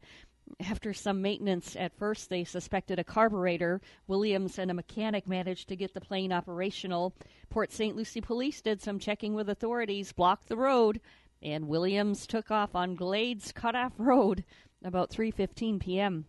After 0.59 0.93
some 0.93 1.23
maintenance 1.23 1.77
at 1.77 1.97
first, 1.97 2.29
they 2.29 2.45
suspected 2.45 2.99
a 2.99 3.05
carburetor. 3.05 3.81
Williams 4.07 4.59
and 4.59 4.71
a 4.71 4.75
mechanic 4.75 5.29
managed 5.29 5.69
to 5.69 5.77
get 5.77 5.95
the 5.95 6.01
plane 6.01 6.33
operational. 6.33 7.15
Port 7.49 7.73
St. 7.73 7.95
Lucie 7.95 8.21
police 8.21 8.61
did 8.61 8.83
some 8.83 8.99
checking 8.99 9.35
with 9.35 9.49
authorities, 9.49 10.13
blocked 10.13 10.49
the 10.49 10.57
road, 10.57 11.01
and 11.43 11.69
Williams 11.69 12.27
took 12.27 12.51
off 12.51 12.75
on 12.75 12.97
Glades 12.97 13.53
Cutoff 13.53 13.93
Road 13.99 14.45
about 14.85 15.11
3:15 15.11 15.81
p.m. 15.81 16.27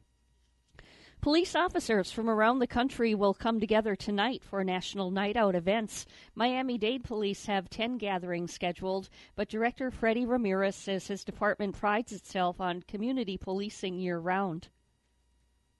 Police 1.21 1.55
officers 1.55 2.11
from 2.11 2.27
around 2.27 2.57
the 2.57 2.65
country 2.65 3.13
will 3.13 3.35
come 3.35 3.59
together 3.59 3.95
tonight 3.95 4.43
for 4.43 4.63
national 4.63 5.11
night 5.11 5.37
out 5.37 5.53
events. 5.53 6.07
Miami 6.33 6.79
Dade 6.79 7.03
police 7.03 7.45
have 7.45 7.69
10 7.69 7.99
gatherings 7.99 8.51
scheduled, 8.51 9.07
but 9.35 9.47
Director 9.47 9.91
Freddie 9.91 10.25
Ramirez 10.25 10.75
says 10.75 11.05
his 11.05 11.23
department 11.23 11.77
prides 11.77 12.11
itself 12.11 12.59
on 12.59 12.81
community 12.87 13.37
policing 13.37 13.99
year 13.99 14.17
round. 14.17 14.69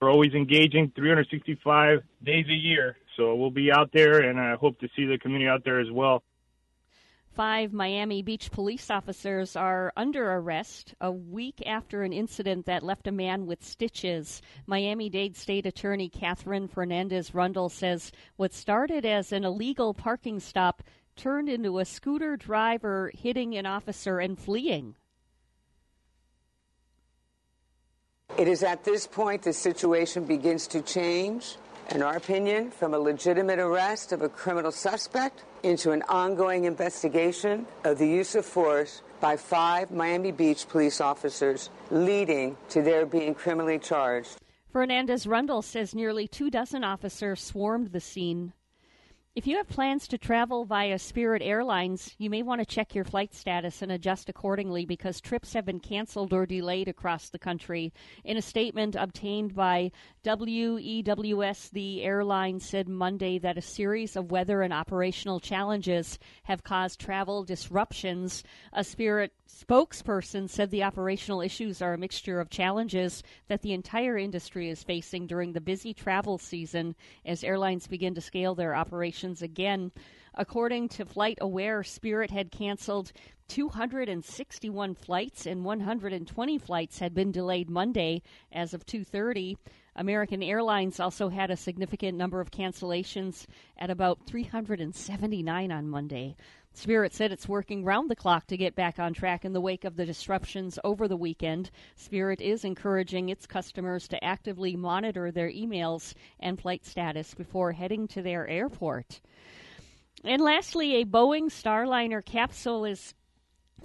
We're 0.00 0.12
always 0.12 0.32
engaging 0.32 0.92
365 0.94 2.02
days 2.22 2.46
a 2.48 2.54
year, 2.54 2.96
so 3.16 3.34
we'll 3.34 3.50
be 3.50 3.72
out 3.72 3.90
there, 3.92 4.20
and 4.20 4.38
I 4.38 4.54
hope 4.54 4.78
to 4.78 4.88
see 4.94 5.06
the 5.06 5.18
community 5.18 5.48
out 5.48 5.64
there 5.64 5.80
as 5.80 5.90
well. 5.90 6.22
Five 7.34 7.72
Miami 7.72 8.22
Beach 8.22 8.50
police 8.50 8.90
officers 8.90 9.56
are 9.56 9.90
under 9.96 10.34
arrest 10.34 10.94
a 11.00 11.10
week 11.10 11.62
after 11.64 12.02
an 12.02 12.12
incident 12.12 12.66
that 12.66 12.82
left 12.82 13.06
a 13.06 13.12
man 13.12 13.46
with 13.46 13.64
stitches. 13.64 14.42
Miami 14.66 15.08
Dade 15.08 15.34
State 15.34 15.64
Attorney 15.64 16.10
Katherine 16.10 16.68
Fernandez 16.68 17.34
Rundle 17.34 17.70
says 17.70 18.12
what 18.36 18.52
started 18.52 19.06
as 19.06 19.32
an 19.32 19.44
illegal 19.44 19.94
parking 19.94 20.40
stop 20.40 20.82
turned 21.16 21.48
into 21.48 21.78
a 21.78 21.86
scooter 21.86 22.36
driver 22.36 23.10
hitting 23.14 23.56
an 23.56 23.64
officer 23.64 24.18
and 24.18 24.38
fleeing. 24.38 24.94
It 28.36 28.46
is 28.46 28.62
at 28.62 28.84
this 28.84 29.06
point 29.06 29.40
the 29.42 29.54
situation 29.54 30.26
begins 30.26 30.66
to 30.68 30.82
change, 30.82 31.56
in 31.90 32.02
our 32.02 32.16
opinion, 32.16 32.70
from 32.70 32.94
a 32.94 32.98
legitimate 32.98 33.58
arrest 33.58 34.12
of 34.12 34.22
a 34.22 34.28
criminal 34.28 34.72
suspect 34.72 35.44
into 35.62 35.90
an 35.90 36.02
ongoing 36.08 36.64
investigation 36.64 37.66
of 37.84 37.98
the 37.98 38.06
use 38.06 38.34
of 38.34 38.44
force 38.44 39.02
by 39.20 39.36
five 39.36 39.90
Miami 39.90 40.32
Beach 40.32 40.68
police 40.68 41.00
officers, 41.00 41.70
leading 41.90 42.56
to 42.70 42.82
their 42.82 43.06
being 43.06 43.34
criminally 43.34 43.78
charged. 43.78 44.36
Fernandez 44.72 45.26
Rundle 45.26 45.62
says 45.62 45.94
nearly 45.94 46.26
two 46.26 46.50
dozen 46.50 46.82
officers 46.82 47.42
swarmed 47.42 47.92
the 47.92 48.00
scene 48.00 48.52
if 49.34 49.46
you 49.46 49.56
have 49.56 49.66
plans 49.66 50.06
to 50.08 50.18
travel 50.18 50.66
via 50.66 50.98
Spirit 50.98 51.40
Airlines, 51.40 52.14
you 52.18 52.28
may 52.28 52.42
want 52.42 52.60
to 52.60 52.66
check 52.66 52.94
your 52.94 53.06
flight 53.06 53.32
status 53.32 53.80
and 53.80 53.90
adjust 53.90 54.28
accordingly 54.28 54.84
because 54.84 55.22
trips 55.22 55.54
have 55.54 55.64
been 55.64 55.80
canceled 55.80 56.34
or 56.34 56.44
delayed 56.44 56.86
across 56.86 57.30
the 57.30 57.38
country. 57.38 57.94
In 58.24 58.36
a 58.36 58.42
statement 58.42 58.94
obtained 58.94 59.54
by 59.54 59.90
WEWS, 60.22 61.70
the 61.70 62.02
airline 62.02 62.60
said 62.60 62.90
Monday 62.90 63.38
that 63.38 63.56
a 63.56 63.62
series 63.62 64.16
of 64.16 64.30
weather 64.30 64.60
and 64.60 64.72
operational 64.72 65.40
challenges 65.40 66.18
have 66.42 66.62
caused 66.62 67.00
travel 67.00 67.42
disruptions. 67.42 68.44
A 68.74 68.84
Spirit 68.84 69.32
spokesperson 69.48 70.48
said 70.48 70.70
the 70.70 70.82
operational 70.82 71.40
issues 71.40 71.80
are 71.80 71.94
a 71.94 71.98
mixture 71.98 72.38
of 72.38 72.50
challenges 72.50 73.22
that 73.48 73.62
the 73.62 73.72
entire 73.72 74.18
industry 74.18 74.68
is 74.68 74.82
facing 74.82 75.26
during 75.26 75.54
the 75.54 75.60
busy 75.60 75.94
travel 75.94 76.36
season 76.36 76.94
as 77.24 77.42
airlines 77.42 77.86
begin 77.86 78.14
to 78.14 78.20
scale 78.20 78.54
their 78.54 78.74
operations 78.74 79.21
again. 79.22 79.92
According 80.34 80.88
to 80.90 81.04
Flight 81.04 81.38
Aware, 81.40 81.84
Spirit 81.84 82.30
had 82.30 82.50
canceled 82.50 83.12
261 83.48 84.94
flights 84.94 85.46
and 85.46 85.64
120 85.64 86.58
flights 86.58 86.98
had 86.98 87.14
been 87.14 87.30
delayed 87.30 87.68
Monday 87.68 88.22
as 88.50 88.72
of 88.72 88.86
2:30. 88.86 89.56
American 89.94 90.42
Airlines 90.42 90.98
also 90.98 91.28
had 91.28 91.50
a 91.50 91.56
significant 91.56 92.16
number 92.16 92.40
of 92.40 92.50
cancellations 92.50 93.46
at 93.76 93.90
about 93.90 94.26
379 94.26 95.70
on 95.70 95.88
Monday. 95.88 96.34
Spirit 96.74 97.12
said 97.12 97.30
it's 97.30 97.48
working 97.48 97.84
round 97.84 98.10
the 98.10 98.16
clock 98.16 98.46
to 98.46 98.56
get 98.56 98.74
back 98.74 98.98
on 98.98 99.12
track 99.12 99.44
in 99.44 99.52
the 99.52 99.60
wake 99.60 99.84
of 99.84 99.96
the 99.96 100.06
disruptions 100.06 100.78
over 100.82 101.06
the 101.06 101.16
weekend. 101.16 101.70
Spirit 101.94 102.40
is 102.40 102.64
encouraging 102.64 103.28
its 103.28 103.46
customers 103.46 104.08
to 104.08 104.24
actively 104.24 104.74
monitor 104.74 105.30
their 105.30 105.50
emails 105.50 106.14
and 106.40 106.60
flight 106.60 106.84
status 106.84 107.34
before 107.34 107.72
heading 107.72 108.08
to 108.08 108.22
their 108.22 108.48
airport. 108.48 109.20
And 110.24 110.40
lastly, 110.40 110.96
a 110.96 111.04
Boeing 111.04 111.50
Starliner 111.50 112.24
capsule 112.24 112.84
is 112.84 113.14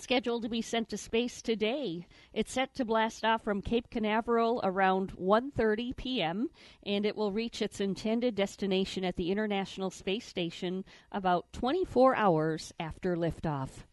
scheduled 0.01 0.43
to 0.43 0.49
be 0.49 0.61
sent 0.61 0.89
to 0.89 0.97
space 0.97 1.41
today. 1.41 2.07
It's 2.33 2.51
set 2.51 2.73
to 2.75 2.85
blast 2.85 3.23
off 3.23 3.43
from 3.43 3.61
Cape 3.61 3.89
Canaveral 3.89 4.61
around 4.63 5.13
1:30 5.17 5.95
p.m. 5.95 6.49
and 6.85 7.05
it 7.05 7.15
will 7.15 7.31
reach 7.31 7.61
its 7.61 7.79
intended 7.79 8.35
destination 8.35 9.03
at 9.03 9.15
the 9.15 9.31
International 9.31 9.89
Space 9.89 10.25
Station 10.25 10.85
about 11.11 11.51
24 11.53 12.15
hours 12.15 12.73
after 12.79 13.15
liftoff. 13.15 13.85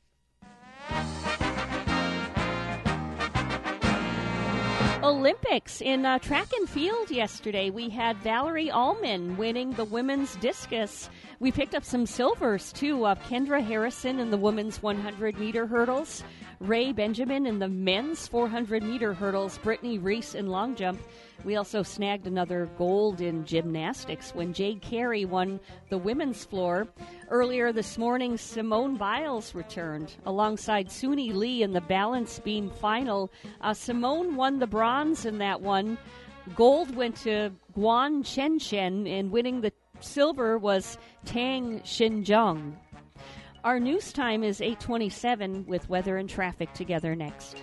Olympics 5.04 5.82
in 5.82 6.06
uh, 6.06 6.18
track 6.18 6.50
and 6.54 6.66
field 6.66 7.10
yesterday. 7.10 7.68
We 7.68 7.90
had 7.90 8.16
Valarie 8.22 8.74
Allman 8.74 9.36
winning 9.36 9.72
the 9.72 9.84
women's 9.84 10.34
discus. 10.36 11.10
We 11.40 11.50
picked 11.50 11.74
up 11.74 11.84
some 11.84 12.06
silvers 12.06 12.72
too. 12.72 13.04
Uh, 13.04 13.16
Kendra 13.16 13.62
Harrison 13.62 14.20
in 14.20 14.30
the 14.30 14.36
women's 14.36 14.82
100 14.82 15.38
meter 15.38 15.66
hurdles, 15.66 16.22
Rai 16.60 16.92
Benjamin 16.92 17.46
in 17.46 17.58
the 17.58 17.68
men's 17.68 18.28
400 18.28 18.82
meter 18.82 19.12
hurdles, 19.12 19.58
Brittney 19.58 20.02
Reese 20.02 20.34
in 20.34 20.46
long 20.46 20.76
jump. 20.76 21.00
We 21.44 21.56
also 21.56 21.82
snagged 21.82 22.26
another 22.26 22.70
gold 22.78 23.20
in 23.20 23.44
gymnastics 23.44 24.34
when 24.34 24.52
Jade 24.52 24.80
Carey 24.80 25.24
won 25.24 25.60
the 25.90 25.98
women's 25.98 26.44
floor. 26.44 26.86
Earlier 27.28 27.72
this 27.72 27.98
morning, 27.98 28.38
Simone 28.38 28.96
Biles 28.96 29.54
returned 29.54 30.14
alongside 30.26 30.88
Suni 30.88 31.34
Lee 31.34 31.62
in 31.62 31.72
the 31.72 31.80
balance 31.80 32.38
beam 32.38 32.70
final. 32.70 33.30
Uh, 33.60 33.74
Simone 33.74 34.36
won 34.36 34.60
the 34.60 34.66
bronze 34.66 35.26
in 35.26 35.38
that 35.38 35.60
one. 35.60 35.98
Gold 36.54 36.94
went 36.94 37.16
to 37.16 37.50
Guan 37.76 38.22
Chenchen, 38.22 39.08
and 39.08 39.30
winning 39.30 39.60
the 39.60 39.72
silver 40.04 40.58
was 40.58 40.98
Tang 41.24 41.80
Xijing. 41.80 42.74
Our 43.64 43.80
news 43.80 44.12
time 44.12 44.44
is 44.44 44.60
827 44.60 45.66
with 45.66 45.88
weather 45.88 46.18
and 46.18 46.28
traffic 46.28 46.72
together 46.74 47.16
next. 47.16 47.62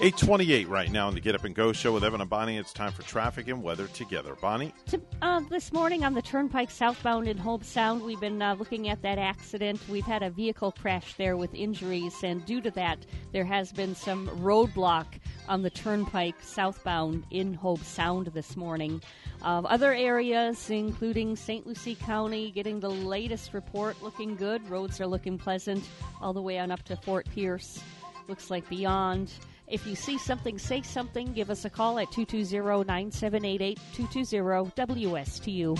828 0.00 0.68
right 0.68 0.90
now 0.90 1.06
on 1.06 1.14
the 1.14 1.20
Get 1.20 1.36
Up 1.36 1.44
and 1.44 1.54
Go 1.54 1.72
show 1.72 1.92
with 1.92 2.02
Evan 2.02 2.20
and 2.20 2.28
Bonnie. 2.28 2.58
It's 2.58 2.72
time 2.72 2.90
for 2.90 3.02
traffic 3.02 3.46
and 3.46 3.62
weather 3.62 3.86
together. 3.86 4.34
Bonnie? 4.40 4.74
To, 4.88 5.00
uh, 5.22 5.40
this 5.48 5.72
morning 5.72 6.04
on 6.04 6.14
the 6.14 6.20
Turnpike 6.20 6.72
southbound 6.72 7.28
in 7.28 7.38
Hobe 7.38 7.64
Sound, 7.64 8.02
we've 8.02 8.18
been 8.18 8.42
uh, 8.42 8.56
looking 8.56 8.88
at 8.88 9.02
that 9.02 9.18
accident. 9.18 9.80
We've 9.88 10.04
had 10.04 10.24
a 10.24 10.30
vehicle 10.30 10.72
crash 10.72 11.14
there 11.14 11.36
with 11.36 11.54
injuries, 11.54 12.24
and 12.24 12.44
due 12.44 12.60
to 12.62 12.72
that, 12.72 13.06
there 13.30 13.44
has 13.44 13.72
been 13.72 13.94
some 13.94 14.26
roadblock 14.40 15.06
on 15.48 15.62
the 15.62 15.70
Turnpike 15.70 16.42
southbound 16.42 17.24
in 17.30 17.56
Hobe 17.56 17.84
Sound 17.84 18.26
this 18.34 18.56
morning. 18.56 19.00
Uh, 19.42 19.62
other 19.64 19.94
areas, 19.94 20.70
including 20.70 21.36
St. 21.36 21.68
Lucie 21.68 21.94
County, 21.94 22.50
getting 22.50 22.80
the 22.80 22.90
latest 22.90 23.54
report 23.54 24.02
looking 24.02 24.34
good. 24.34 24.68
Roads 24.68 25.00
are 25.00 25.06
looking 25.06 25.38
pleasant 25.38 25.88
all 26.20 26.32
the 26.32 26.42
way 26.42 26.58
on 26.58 26.72
up 26.72 26.82
to 26.82 26.96
Fort 26.96 27.28
Pierce. 27.32 27.80
Looks 28.26 28.50
like 28.50 28.68
beyond. 28.68 29.30
If 29.66 29.86
you 29.86 29.94
see 29.94 30.18
something, 30.18 30.58
say 30.58 30.82
something. 30.82 31.32
Give 31.32 31.48
us 31.50 31.64
a 31.64 31.70
call 31.70 31.98
at 31.98 32.12
220 32.12 32.84
9788 32.84 33.78
220 33.94 34.70
WSTU. 34.76 35.78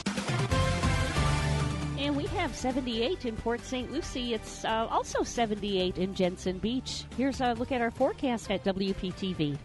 And 1.99 2.17
we 2.17 2.27
have 2.27 2.55
78 2.55 3.25
in 3.25 3.37
Port 3.37 3.65
St. 3.65 3.93
Lucie. 3.93 4.35
It's 4.35 4.65
uh, 4.65 4.87
also 4.91 5.23
78 5.23 5.99
in 5.99 6.15
Jensen 6.15 6.59
Beach. 6.59 7.05
Here's 7.17 7.41
a 7.41 7.53
look 7.55 7.73
at 7.73 7.81
our 7.81 7.91
forecast 7.91 8.51
at 8.51 8.65
WPTV. 8.65 9.59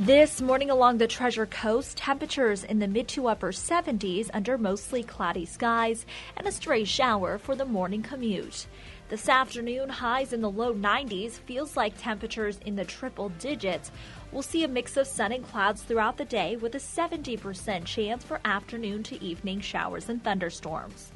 This 0.00 0.40
morning 0.40 0.70
along 0.70 0.98
the 0.98 1.08
Treasure 1.08 1.46
Coast, 1.46 1.96
temperatures 1.96 2.62
in 2.62 2.78
the 2.78 2.86
mid 2.86 3.08
to 3.08 3.26
upper 3.26 3.50
70s 3.50 4.30
under 4.32 4.56
mostly 4.56 5.02
cloudy 5.02 5.44
skies 5.44 6.06
and 6.36 6.46
a 6.46 6.52
stray 6.52 6.84
shower 6.84 7.36
for 7.36 7.56
the 7.56 7.64
morning 7.64 8.02
commute. 8.02 8.66
This 9.08 9.30
afternoon, 9.30 9.88
highs 9.88 10.34
in 10.34 10.42
the 10.42 10.50
low 10.50 10.74
90s 10.74 11.38
feels 11.38 11.78
like 11.78 11.96
temperatures 11.96 12.60
in 12.66 12.76
the 12.76 12.84
triple 12.84 13.30
digits. 13.38 13.90
We'll 14.30 14.42
see 14.42 14.64
a 14.64 14.68
mix 14.68 14.98
of 14.98 15.06
sun 15.06 15.32
and 15.32 15.42
clouds 15.42 15.82
throughout 15.82 16.18
the 16.18 16.26
day 16.26 16.56
with 16.56 16.74
a 16.74 16.78
70% 16.78 17.86
chance 17.86 18.22
for 18.22 18.38
afternoon 18.44 19.02
to 19.04 19.24
evening 19.24 19.60
showers 19.60 20.10
and 20.10 20.22
thunderstorms. 20.22 21.10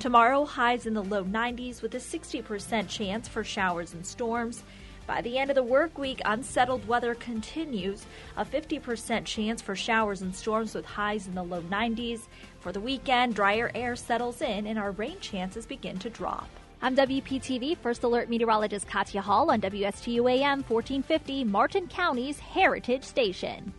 Tomorrow, 0.00 0.44
highs 0.44 0.86
in 0.86 0.94
the 0.94 1.04
low 1.04 1.22
90s 1.22 1.82
with 1.82 1.94
a 1.94 1.98
60% 1.98 2.88
chance 2.88 3.28
for 3.28 3.44
showers 3.44 3.94
and 3.94 4.04
storms. 4.04 4.64
By 5.06 5.20
the 5.20 5.38
end 5.38 5.48
of 5.48 5.54
the 5.54 5.62
work 5.62 5.98
week, 5.98 6.20
unsettled 6.24 6.88
weather 6.88 7.14
continues. 7.14 8.06
A 8.36 8.44
50% 8.44 9.24
chance 9.24 9.62
for 9.62 9.76
showers 9.76 10.20
and 10.20 10.34
storms 10.34 10.74
with 10.74 10.84
highs 10.84 11.28
in 11.28 11.36
the 11.36 11.44
low 11.44 11.62
90s. 11.62 12.22
For 12.58 12.72
the 12.72 12.80
weekend, 12.80 13.36
drier 13.36 13.70
air 13.72 13.94
settles 13.94 14.42
in 14.42 14.66
and 14.66 14.80
our 14.80 14.90
rain 14.90 15.20
chances 15.20 15.64
begin 15.64 16.00
to 16.00 16.10
drop. 16.10 16.48
I'm 16.82 16.94
WPTV 16.94 17.78
First 17.78 18.04
Alert 18.04 18.28
Meteorologist 18.28 18.86
Katya 18.86 19.22
Hall 19.22 19.50
on 19.50 19.62
WSTU 19.62 20.30
AM 20.30 20.62
1450, 20.62 21.44
Martin 21.44 21.88
County's 21.88 22.38
Heritage 22.38 23.02
Station. 23.02 23.72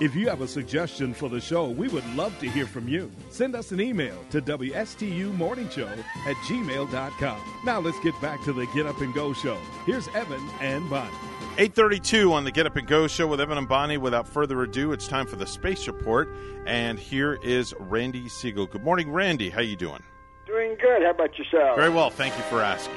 If 0.00 0.16
you 0.16 0.28
have 0.28 0.40
a 0.40 0.48
suggestion 0.48 1.14
for 1.14 1.28
the 1.28 1.40
show, 1.40 1.68
we 1.68 1.86
would 1.86 2.04
love 2.16 2.36
to 2.40 2.50
hear 2.50 2.66
from 2.66 2.88
you. 2.88 3.08
Send 3.30 3.54
us 3.54 3.70
an 3.70 3.80
email 3.80 4.16
to 4.30 4.42
WSTUmorningshow 4.42 6.04
at 6.26 6.36
gmail.com. 6.36 7.40
Now 7.64 7.78
let's 7.78 8.00
get 8.00 8.20
back 8.20 8.42
to 8.42 8.52
the 8.52 8.66
Get 8.74 8.86
Up 8.86 9.00
and 9.00 9.14
Go 9.14 9.32
show. 9.32 9.56
Here's 9.86 10.08
Evan 10.08 10.42
and 10.60 10.90
Bonnie. 10.90 11.14
832 11.58 12.32
on 12.32 12.42
the 12.42 12.50
Get 12.50 12.66
Up 12.66 12.74
and 12.74 12.88
Go 12.88 13.06
show 13.06 13.28
with 13.28 13.40
Evan 13.40 13.58
and 13.58 13.68
Bonnie. 13.68 13.96
Without 13.96 14.26
further 14.26 14.60
ado, 14.62 14.90
it's 14.92 15.06
time 15.06 15.26
for 15.26 15.36
the 15.36 15.46
Space 15.46 15.86
Report. 15.86 16.34
And 16.66 16.98
here 16.98 17.38
is 17.44 17.72
Randy 17.78 18.24
Segal. 18.24 18.68
Good 18.68 18.82
morning, 18.82 19.12
Randy. 19.12 19.50
How 19.50 19.60
you 19.60 19.76
doing? 19.76 20.02
Doing 20.46 20.76
good. 20.80 21.02
How 21.02 21.10
about 21.10 21.38
yourself? 21.38 21.76
Very 21.76 21.90
well. 21.90 22.10
Thank 22.10 22.36
you 22.36 22.42
for 22.44 22.60
asking. 22.60 22.96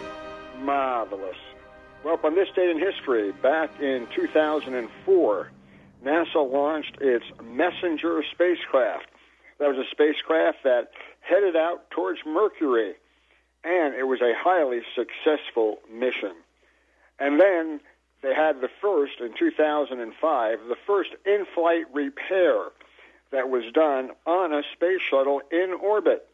Marvelous. 0.61 1.37
Well, 2.03 2.19
on 2.23 2.33
this 2.33 2.47
date 2.55 2.69
in 2.69 2.79
history, 2.79 3.31
back 3.31 3.69
in 3.79 4.07
2004, 4.15 5.51
NASA 6.05 6.49
launched 6.49 6.97
its 7.01 7.25
Messenger 7.43 8.23
spacecraft. 8.31 9.07
That 9.59 9.69
was 9.69 9.77
a 9.77 9.89
spacecraft 9.89 10.59
that 10.63 10.91
headed 11.21 11.55
out 11.55 11.89
towards 11.89 12.19
Mercury, 12.25 12.93
and 13.63 13.95
it 13.95 14.03
was 14.03 14.21
a 14.21 14.33
highly 14.37 14.81
successful 14.95 15.79
mission. 15.91 16.33
And 17.19 17.39
then 17.39 17.79
they 18.21 18.35
had 18.35 18.61
the 18.61 18.69
first, 18.81 19.19
in 19.19 19.33
2005, 19.37 20.59
the 20.67 20.75
first 20.85 21.09
in 21.25 21.45
flight 21.55 21.85
repair 21.91 22.55
that 23.31 23.49
was 23.49 23.63
done 23.73 24.11
on 24.27 24.53
a 24.53 24.61
space 24.73 25.01
shuttle 25.01 25.41
in 25.51 25.73
orbit. 25.81 26.27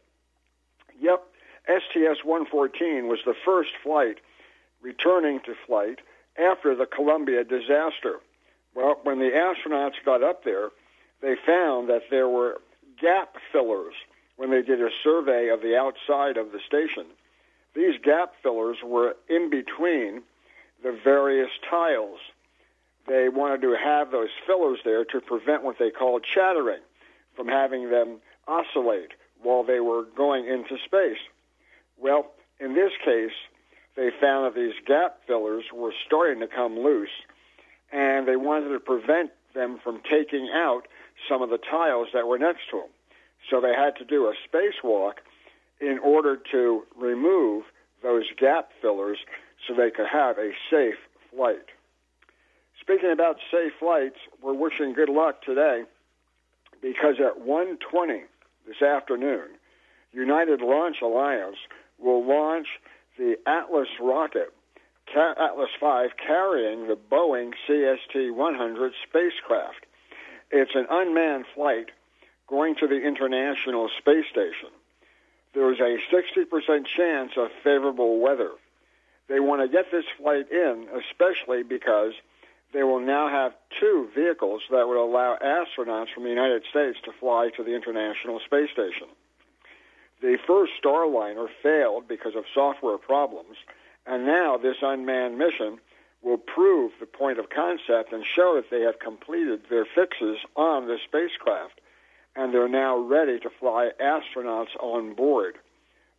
Yep, 1.00 1.24
STS 1.66 2.24
114 2.24 3.08
was 3.08 3.20
the 3.24 3.34
first 3.44 3.70
flight 3.82 4.18
returning 4.82 5.40
to 5.40 5.54
flight 5.66 6.00
after 6.36 6.74
the 6.74 6.86
Columbia 6.86 7.44
disaster. 7.44 8.20
Well, 8.74 8.98
when 9.02 9.18
the 9.18 9.30
astronauts 9.30 10.02
got 10.04 10.22
up 10.22 10.44
there, 10.44 10.70
they 11.20 11.34
found 11.46 11.88
that 11.88 12.02
there 12.10 12.28
were 12.28 12.60
gap 13.00 13.36
fillers 13.52 13.94
when 14.36 14.50
they 14.50 14.62
did 14.62 14.80
a 14.80 14.90
survey 15.02 15.48
of 15.48 15.60
the 15.60 15.76
outside 15.76 16.36
of 16.36 16.52
the 16.52 16.60
station. 16.66 17.06
These 17.74 17.98
gap 18.02 18.34
fillers 18.42 18.78
were 18.84 19.16
in 19.28 19.50
between 19.50 20.22
the 20.82 20.98
various 21.04 21.50
tiles. 21.68 22.18
They 23.06 23.28
wanted 23.28 23.62
to 23.62 23.76
have 23.76 24.10
those 24.10 24.30
fillers 24.46 24.78
there 24.84 25.04
to 25.06 25.20
prevent 25.20 25.64
what 25.64 25.78
they 25.78 25.90
called 25.90 26.24
chattering 26.24 26.82
from 27.34 27.48
having 27.48 27.90
them 27.90 28.18
oscillate 28.46 29.12
while 29.42 29.64
they 29.64 29.80
were 29.80 30.04
going 30.16 30.46
into 30.46 30.76
space. 30.84 31.18
Well, 31.98 32.32
in 32.60 32.74
this 32.74 32.92
case, 33.04 33.32
they 33.96 34.10
found 34.20 34.46
that 34.46 34.54
these 34.54 34.74
gap 34.86 35.20
fillers 35.26 35.64
were 35.72 35.92
starting 36.06 36.40
to 36.40 36.46
come 36.46 36.78
loose 36.78 37.10
and 37.92 38.26
they 38.26 38.36
wanted 38.36 38.70
to 38.70 38.80
prevent 38.80 39.30
them 39.54 39.78
from 39.82 40.00
taking 40.10 40.50
out 40.52 40.88
some 41.28 41.42
of 41.42 41.50
the 41.50 41.58
tiles 41.58 42.08
that 42.14 42.26
were 42.26 42.38
next 42.38 42.62
to 42.70 42.78
them. 42.78 42.88
So 43.50 43.60
they 43.60 43.74
had 43.74 43.96
to 43.96 44.04
do 44.04 44.26
a 44.26 44.34
spacewalk 44.48 45.14
in 45.80 45.98
order 45.98 46.38
to 46.52 46.84
remove 46.96 47.64
those 48.02 48.24
gap 48.38 48.70
fillers 48.80 49.18
so 49.66 49.74
they 49.74 49.90
could 49.90 50.06
have 50.10 50.38
a 50.38 50.52
safe 50.70 50.94
flight. 51.34 51.66
Speaking 52.80 53.12
about 53.12 53.36
safe 53.50 53.72
flights, 53.78 54.16
we're 54.42 54.54
wishing 54.54 54.92
good 54.92 55.08
luck 55.08 55.42
today 55.42 55.84
because 56.80 57.20
at 57.20 57.40
1:20 57.40 58.24
this 58.66 58.82
afternoon, 58.82 59.50
United 60.12 60.60
Launch 60.60 61.00
Alliance 61.00 61.58
will 61.98 62.24
launch 62.24 62.66
the 63.16 63.38
Atlas 63.46 63.88
rocket 64.00 64.52
Atlas 65.16 65.70
V 65.80 66.08
carrying 66.24 66.88
the 66.88 66.96
Boeing 67.10 67.52
CST-100 67.68 68.90
spacecraft. 69.08 69.86
It's 70.50 70.74
an 70.74 70.86
unmanned 70.90 71.46
flight 71.54 71.90
going 72.46 72.74
to 72.76 72.86
the 72.86 73.00
International 73.00 73.88
Space 73.98 74.26
Station. 74.30 74.70
There's 75.54 75.80
a 75.80 75.98
60% 76.12 76.86
chance 76.86 77.32
of 77.36 77.48
favorable 77.62 78.20
weather. 78.20 78.50
They 79.28 79.40
want 79.40 79.62
to 79.62 79.68
get 79.68 79.90
this 79.90 80.04
flight 80.18 80.50
in, 80.50 80.88
especially 81.10 81.62
because 81.62 82.12
they 82.72 82.82
will 82.82 83.00
now 83.00 83.28
have 83.28 83.52
two 83.80 84.08
vehicles 84.14 84.62
that 84.70 84.88
would 84.88 84.96
allow 84.96 85.36
astronauts 85.36 86.12
from 86.14 86.24
the 86.24 86.30
United 86.30 86.64
States 86.70 86.98
to 87.04 87.12
fly 87.20 87.50
to 87.56 87.62
the 87.62 87.74
International 87.74 88.40
Space 88.40 88.70
Station. 88.70 89.08
The 90.22 90.38
first 90.46 90.72
Starliner 90.82 91.48
failed 91.62 92.08
because 92.08 92.34
of 92.34 92.44
software 92.54 92.98
problems, 92.98 93.56
and 94.06 94.26
now 94.26 94.56
this 94.56 94.76
unmanned 94.82 95.38
mission 95.38 95.78
will 96.22 96.38
prove 96.38 96.92
the 97.00 97.06
point 97.06 97.38
of 97.38 97.50
concept 97.50 98.12
and 98.12 98.24
show 98.24 98.54
that 98.54 98.70
they 98.70 98.82
have 98.82 98.98
completed 99.00 99.62
their 99.68 99.84
fixes 99.84 100.38
on 100.56 100.86
the 100.86 100.98
spacecraft, 101.04 101.80
and 102.36 102.54
they're 102.54 102.68
now 102.68 102.96
ready 102.96 103.38
to 103.40 103.50
fly 103.50 103.90
astronauts 104.00 104.74
on 104.80 105.14
board. 105.14 105.56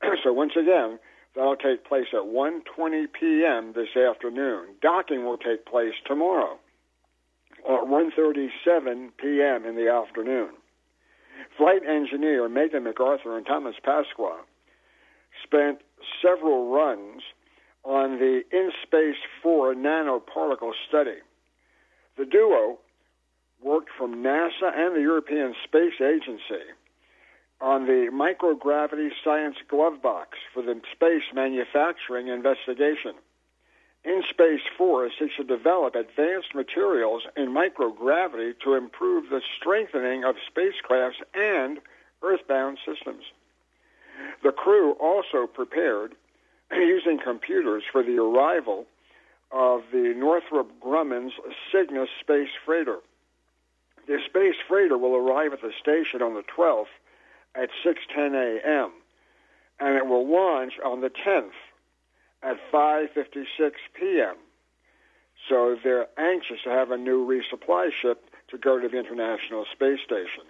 so 0.24 0.34
once 0.34 0.54
again, 0.60 1.00
that'll 1.36 1.56
take 1.56 1.86
place 1.86 2.08
at 2.14 2.20
1:20 2.20 3.06
p.m. 3.14 3.74
this 3.74 3.96
afternoon. 3.96 4.76
Docking 4.82 5.26
will 5.26 5.38
take 5.38 5.66
place 5.66 5.94
tomorrow 6.06 6.60
at 7.66 7.86
1:37 7.86 9.10
p.m. 9.18 9.66
in 9.66 9.76
the 9.76 9.90
afternoon. 9.90 10.50
Flight 11.58 11.84
engineer 11.88 12.50
Megan 12.50 12.84
McArthur 12.84 13.38
and 13.38 13.46
Thomas 13.46 13.76
Pesquet 13.84 14.42
spent 15.44 15.80
several 16.22 16.72
runs 16.72 17.22
on 17.84 18.20
the 18.20 18.44
In 18.52 18.72
Space 18.84 19.18
4 19.42 19.76
nanoparticle 19.76 20.72
study. 20.88 21.18
The 22.18 22.26
duo 22.26 22.80
worked 23.62 23.90
from 23.98 24.24
NASA 24.24 24.72
and 24.76 24.96
the 24.96 25.02
European 25.02 25.56
Space 25.64 26.00
Agency 26.02 26.66
on 27.62 27.86
the 27.86 28.10
microgravity 28.12 29.10
science 29.24 29.56
glove 29.70 30.02
box 30.02 30.38
for 30.54 30.62
the 30.62 30.80
space 30.92 31.24
manufacturing 31.34 32.28
investigation. 32.28 33.14
In 34.04 34.22
Space 34.30 34.62
4 34.78 35.10
seeks 35.18 35.38
to 35.38 35.46
develop 35.46 35.96
advanced 35.96 36.54
materials 36.54 37.24
in 37.38 37.48
microgravity 37.56 38.54
to 38.66 38.74
improve 38.74 39.30
the 39.30 39.42
strengthening 39.58 40.26
of 40.26 40.36
spacecrafts 40.52 41.22
and 41.34 41.80
earthbound 42.22 42.80
systems. 42.86 43.24
The 44.44 44.52
crew 44.52 44.92
also 45.00 45.48
prepared 45.48 46.16
using 46.82 47.20
computers 47.24 47.84
for 47.92 48.04
the 48.04 48.18
arrival 48.18 48.86
of 49.52 49.82
the 49.92 50.14
Northrop 50.16 50.70
Grumman's 50.80 51.34
Cygnus 51.72 52.10
space 52.20 52.50
freighter. 52.66 52.98
The 54.08 54.18
space 54.26 54.56
freighter 54.68 54.98
will 54.98 55.16
arrive 55.16 55.54
at 55.54 55.62
the 55.62 55.72
station 55.80 56.22
on 56.22 56.34
the 56.34 56.44
12th 56.44 56.92
at 57.56 57.70
6:10 57.86 58.34
a.m. 58.34 58.92
and 59.80 59.96
it 59.96 60.06
will 60.08 60.28
launch 60.28 60.74
on 60.84 61.02
the 61.02 61.10
10th 61.10 61.54
at 62.42 62.58
5:56 62.72 63.72
p.m. 63.94 64.36
So 65.50 65.78
they're 65.84 66.08
anxious 66.18 66.62
to 66.64 66.70
have 66.70 66.92
a 66.92 66.98
new 66.98 67.26
resupply 67.26 67.90
ship 68.02 68.30
to 68.50 68.58
go 68.58 68.80
to 68.80 68.88
the 68.88 68.98
International 68.98 69.66
Space 69.72 70.00
Station. 70.06 70.46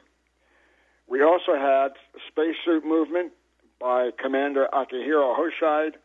We 1.08 1.22
also 1.22 1.56
had 1.56 1.90
spacesuit 2.28 2.86
movement 2.86 3.34
by 3.80 4.12
Commander 4.22 4.68
Akihiko 4.74 5.36
Hoshide 5.38 5.96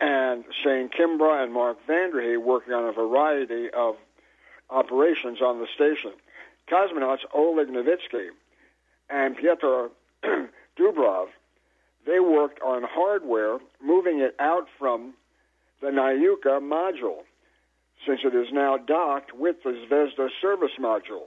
and 0.00 0.44
Shane 0.62 0.88
Kimbrough 0.88 1.42
and 1.44 1.52
Mark 1.52 1.78
Vande 1.88 2.22
Hei 2.22 2.36
working 2.36 2.72
on 2.72 2.88
a 2.88 2.92
variety 2.92 3.68
of 3.70 3.96
operations 4.70 5.40
on 5.40 5.58
the 5.58 5.66
station. 5.74 6.12
Cosmonauts 6.70 7.24
Oleg 7.34 7.68
Novitsky 7.68 8.28
and 9.10 9.36
Piotr 9.36 9.90
Dubrov, 10.78 11.26
they 12.06 12.20
worked 12.20 12.60
on 12.62 12.82
hardware, 12.84 13.58
moving 13.82 14.20
it 14.20 14.34
out 14.38 14.66
from 14.78 15.14
the 15.80 15.88
Nauka 15.88 16.60
module, 16.60 17.22
since 18.06 18.20
it 18.24 18.34
is 18.34 18.48
now 18.52 18.76
docked 18.76 19.32
with 19.34 19.56
the 19.64 19.70
Zvezda 19.70 20.28
service 20.40 20.72
module. 20.80 21.26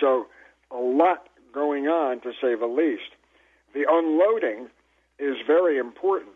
So, 0.00 0.26
a 0.70 0.76
lot 0.76 1.28
going 1.54 1.86
on, 1.86 2.20
to 2.20 2.32
say 2.40 2.54
the 2.54 2.66
least. 2.66 3.14
The 3.72 3.86
unloading 3.88 4.68
is 5.18 5.36
very 5.46 5.78
important 5.78 6.35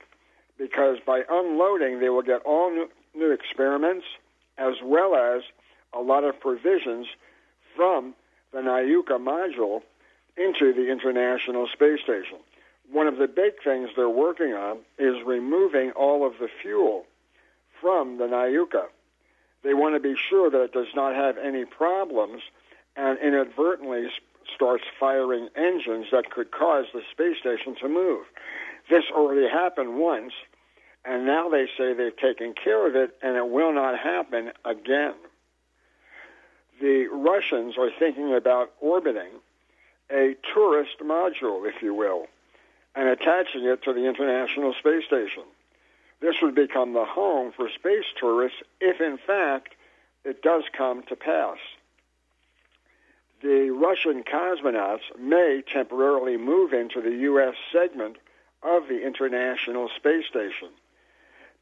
because 0.60 0.98
by 1.04 1.22
unloading, 1.28 2.00
they 2.00 2.10
will 2.10 2.22
get 2.22 2.42
all 2.42 2.70
new, 2.70 2.88
new 3.16 3.32
experiments 3.32 4.04
as 4.58 4.74
well 4.84 5.16
as 5.16 5.42
a 5.94 6.00
lot 6.00 6.22
of 6.22 6.38
provisions 6.38 7.06
from 7.74 8.14
the 8.52 8.58
Nauka 8.58 9.18
module 9.18 9.80
into 10.36 10.72
the 10.74 10.90
International 10.92 11.66
Space 11.72 12.00
Station. 12.02 12.38
One 12.92 13.06
of 13.06 13.16
the 13.16 13.26
big 13.26 13.54
things 13.64 13.88
they're 13.96 14.08
working 14.08 14.52
on 14.52 14.78
is 14.98 15.14
removing 15.24 15.92
all 15.92 16.26
of 16.26 16.34
the 16.38 16.48
fuel 16.62 17.06
from 17.80 18.18
the 18.18 18.24
Nauka. 18.24 18.84
They 19.62 19.74
want 19.74 19.94
to 19.94 20.00
be 20.00 20.14
sure 20.16 20.50
that 20.50 20.62
it 20.62 20.72
does 20.72 20.94
not 20.94 21.14
have 21.14 21.38
any 21.38 21.64
problems 21.64 22.42
and 22.96 23.18
inadvertently 23.18 24.08
starts 24.54 24.84
firing 24.98 25.48
engines 25.56 26.06
that 26.12 26.30
could 26.30 26.50
cause 26.50 26.86
the 26.92 27.02
space 27.10 27.38
station 27.38 27.76
to 27.76 27.88
move. 27.88 28.26
This 28.90 29.04
already 29.14 29.48
happened 29.48 29.98
once, 29.98 30.32
and 31.04 31.24
now 31.24 31.48
they 31.48 31.66
say 31.78 31.94
they've 31.94 32.16
taken 32.16 32.54
care 32.54 32.86
of 32.86 32.94
it 32.94 33.16
and 33.22 33.36
it 33.36 33.48
will 33.48 33.72
not 33.72 33.98
happen 33.98 34.52
again. 34.64 35.14
The 36.80 37.06
Russians 37.06 37.76
are 37.78 37.90
thinking 37.98 38.34
about 38.34 38.72
orbiting 38.80 39.32
a 40.10 40.34
tourist 40.54 40.96
module, 41.02 41.68
if 41.68 41.82
you 41.82 41.94
will, 41.94 42.26
and 42.94 43.08
attaching 43.08 43.64
it 43.64 43.82
to 43.84 43.92
the 43.92 44.06
International 44.06 44.74
Space 44.74 45.04
Station. 45.04 45.44
This 46.20 46.36
would 46.42 46.54
become 46.54 46.92
the 46.92 47.04
home 47.04 47.52
for 47.52 47.68
space 47.70 48.04
tourists 48.18 48.58
if, 48.80 49.00
in 49.00 49.18
fact, 49.18 49.74
it 50.24 50.42
does 50.42 50.64
come 50.76 51.02
to 51.04 51.16
pass. 51.16 51.58
The 53.42 53.70
Russian 53.70 54.22
cosmonauts 54.22 55.18
may 55.18 55.62
temporarily 55.72 56.36
move 56.36 56.74
into 56.74 57.00
the 57.00 57.16
U.S. 57.22 57.54
segment 57.72 58.16
of 58.62 58.88
the 58.88 59.06
International 59.06 59.88
Space 59.96 60.26
Station 60.26 60.68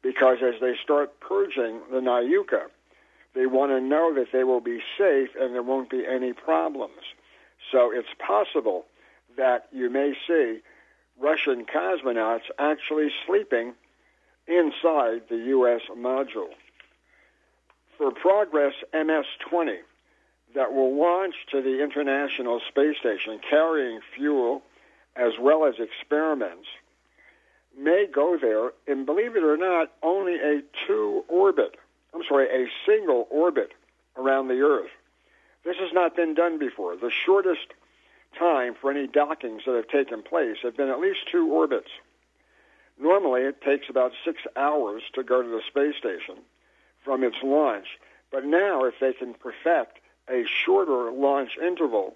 because 0.01 0.37
as 0.41 0.59
they 0.61 0.75
start 0.81 1.19
purging 1.19 1.81
the 1.91 1.99
Nauka, 1.99 2.63
they 3.35 3.45
want 3.45 3.71
to 3.71 3.81
know 3.81 4.13
that 4.15 4.31
they 4.31 4.43
will 4.43 4.61
be 4.61 4.79
safe 4.97 5.29
and 5.39 5.53
there 5.53 5.63
won't 5.63 5.89
be 5.89 6.05
any 6.05 6.33
problems. 6.33 7.03
So 7.71 7.91
it's 7.93 8.07
possible 8.25 8.85
that 9.37 9.67
you 9.71 9.89
may 9.89 10.13
see 10.27 10.59
Russian 11.19 11.65
cosmonauts 11.65 12.49
actually 12.57 13.09
sleeping 13.25 13.73
inside 14.47 15.23
the 15.29 15.43
U.S. 15.47 15.81
module. 15.95 16.49
For 17.97 18.11
Progress 18.11 18.73
MS 18.93 19.25
20, 19.49 19.77
that 20.55 20.73
will 20.73 20.97
launch 20.97 21.35
to 21.51 21.61
the 21.61 21.83
International 21.83 22.59
Space 22.67 22.97
Station 22.97 23.39
carrying 23.47 23.99
fuel 24.15 24.63
as 25.15 25.33
well 25.39 25.65
as 25.65 25.75
experiments, 25.79 26.67
may 27.79 28.05
go 28.11 28.37
there, 28.37 28.71
and 28.87 29.05
believe 29.05 29.35
it 29.35 29.43
or 29.43 29.57
not, 29.57 29.91
only 30.03 30.35
a 30.35 30.61
two 30.85 31.23
orbit, 31.27 31.77
I'm 32.13 32.23
sorry, 32.27 32.47
a 32.47 32.67
single 32.85 33.27
orbit 33.31 33.71
around 34.17 34.47
the 34.47 34.61
Earth. 34.61 34.91
This 35.63 35.77
has 35.77 35.93
not 35.93 36.15
been 36.15 36.33
done 36.33 36.59
before. 36.59 36.95
The 36.95 37.11
shortest 37.11 37.67
time 38.37 38.75
for 38.79 38.91
any 38.91 39.07
dockings 39.07 39.63
that 39.65 39.75
have 39.75 39.87
taken 39.87 40.21
place 40.21 40.57
have 40.63 40.77
been 40.77 40.89
at 40.89 40.99
least 40.99 41.19
two 41.31 41.47
orbits. 41.51 41.89
Normally, 42.99 43.41
it 43.43 43.61
takes 43.61 43.89
about 43.89 44.11
six 44.25 44.41
hours 44.55 45.03
to 45.13 45.23
go 45.23 45.41
to 45.41 45.47
the 45.47 45.61
space 45.67 45.95
station 45.95 46.43
from 47.03 47.23
its 47.23 47.37
launch. 47.41 47.87
But 48.31 48.45
now, 48.45 48.83
if 48.83 48.95
they 48.99 49.13
can 49.13 49.33
perfect 49.33 49.99
a 50.29 50.43
shorter 50.45 51.11
launch 51.11 51.57
interval, 51.57 52.15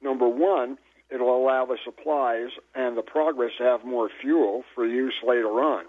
number 0.00 0.28
one, 0.28 0.78
it'll 1.12 1.36
allow 1.36 1.66
the 1.66 1.78
supplies 1.84 2.50
and 2.74 2.96
the 2.96 3.02
progress 3.02 3.52
to 3.58 3.64
have 3.64 3.84
more 3.84 4.08
fuel 4.20 4.64
for 4.74 4.86
use 4.86 5.14
later 5.26 5.60
on. 5.60 5.84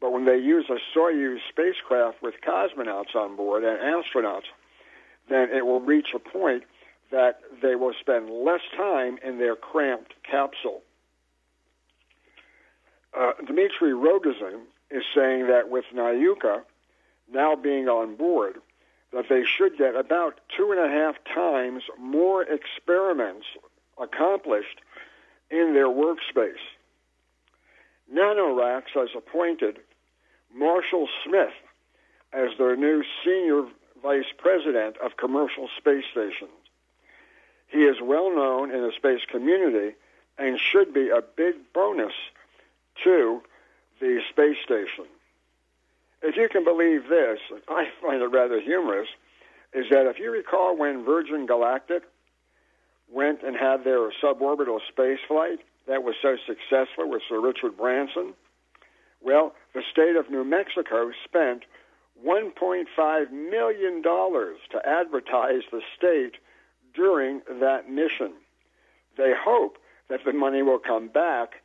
But 0.00 0.12
when 0.12 0.24
they 0.24 0.36
use 0.36 0.66
a 0.68 0.78
Soyuz 0.96 1.38
spacecraft 1.48 2.22
with 2.22 2.34
cosmonauts 2.46 3.14
on 3.14 3.36
board 3.36 3.64
and 3.64 3.78
astronauts, 3.78 4.50
then 5.28 5.50
it 5.50 5.64
will 5.64 5.80
reach 5.80 6.08
a 6.14 6.18
point 6.18 6.64
that 7.10 7.40
they 7.60 7.76
will 7.76 7.92
spend 8.00 8.28
less 8.30 8.62
time 8.76 9.18
in 9.24 9.38
their 9.38 9.54
cramped 9.54 10.14
capsule. 10.28 10.82
Uh, 13.16 13.32
Dmitry 13.46 13.92
Rogozin 13.92 14.62
is 14.90 15.04
saying 15.14 15.46
that 15.46 15.68
with 15.68 15.84
Nauka 15.94 16.62
now 17.32 17.54
being 17.54 17.88
on 17.88 18.16
board, 18.16 18.56
that 19.12 19.26
they 19.28 19.44
should 19.44 19.76
get 19.76 19.94
about 19.94 20.40
two 20.56 20.72
and 20.72 20.80
a 20.80 20.88
half 20.88 21.16
times 21.34 21.82
more 21.98 22.42
experiments 22.42 23.46
accomplished 24.02 24.80
in 25.50 25.74
their 25.74 25.88
workspace. 25.88 26.62
NanoRacks 28.12 28.90
has 28.94 29.10
appointed 29.16 29.78
Marshall 30.54 31.08
Smith 31.24 31.52
as 32.32 32.50
their 32.58 32.76
new 32.76 33.02
senior 33.24 33.64
vice 34.02 34.32
president 34.36 34.96
of 34.98 35.16
commercial 35.16 35.68
space 35.78 36.04
stations. 36.10 36.50
He 37.68 37.84
is 37.84 37.96
well 38.02 38.34
known 38.34 38.70
in 38.70 38.82
the 38.82 38.92
space 38.94 39.22
community 39.30 39.94
and 40.38 40.58
should 40.58 40.92
be 40.92 41.08
a 41.08 41.22
big 41.22 41.54
bonus 41.72 42.12
to 43.04 43.42
the 44.00 44.20
space 44.30 44.56
station. 44.62 45.06
If 46.22 46.36
you 46.36 46.48
can 46.48 46.64
believe 46.64 47.08
this, 47.08 47.38
I 47.68 47.88
find 48.00 48.22
it 48.22 48.26
rather 48.26 48.60
humorous, 48.60 49.08
is 49.72 49.86
that 49.90 50.06
if 50.06 50.18
you 50.18 50.30
recall 50.30 50.76
when 50.76 51.04
Virgin 51.04 51.46
Galactic 51.46 52.02
went 53.12 53.42
and 53.42 53.56
had 53.56 53.84
their 53.84 54.10
suborbital 54.22 54.78
space 54.88 55.20
flight 55.28 55.60
that 55.86 56.02
was 56.02 56.14
so 56.22 56.36
successful 56.46 57.08
with 57.08 57.22
Sir 57.28 57.40
Richard 57.40 57.76
Branson, 57.76 58.34
well, 59.20 59.54
the 59.74 59.82
state 59.90 60.16
of 60.16 60.30
New 60.30 60.44
Mexico 60.44 61.10
spent 61.24 61.64
$1.5 62.26 63.30
million 63.30 64.02
to 64.02 64.80
advertise 64.84 65.62
the 65.70 65.82
state 65.96 66.36
during 66.94 67.42
that 67.60 67.90
mission. 67.90 68.32
They 69.16 69.32
hope 69.38 69.78
that 70.08 70.24
the 70.24 70.32
money 70.32 70.62
will 70.62 70.78
come 70.78 71.08
back 71.08 71.62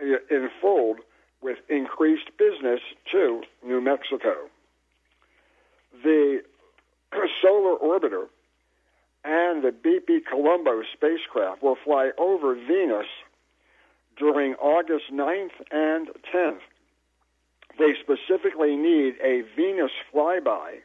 in 0.00 0.50
fold 0.60 0.98
with 1.40 1.58
increased 1.68 2.30
business 2.38 2.80
to 3.12 3.42
New 3.64 3.80
Mexico. 3.80 4.34
The 6.02 6.42
solar 7.42 7.76
orbiter 7.78 8.26
and 9.24 9.64
the 9.64 9.72
BepiColombo 9.72 10.82
spacecraft 10.92 11.62
will 11.62 11.76
fly 11.82 12.10
over 12.18 12.54
Venus 12.54 13.06
during 14.18 14.54
August 14.54 15.06
9th 15.12 15.60
and 15.70 16.08
10th. 16.32 16.60
They 17.78 17.94
specifically 18.00 18.76
need 18.76 19.14
a 19.22 19.42
Venus 19.56 19.90
flyby 20.12 20.80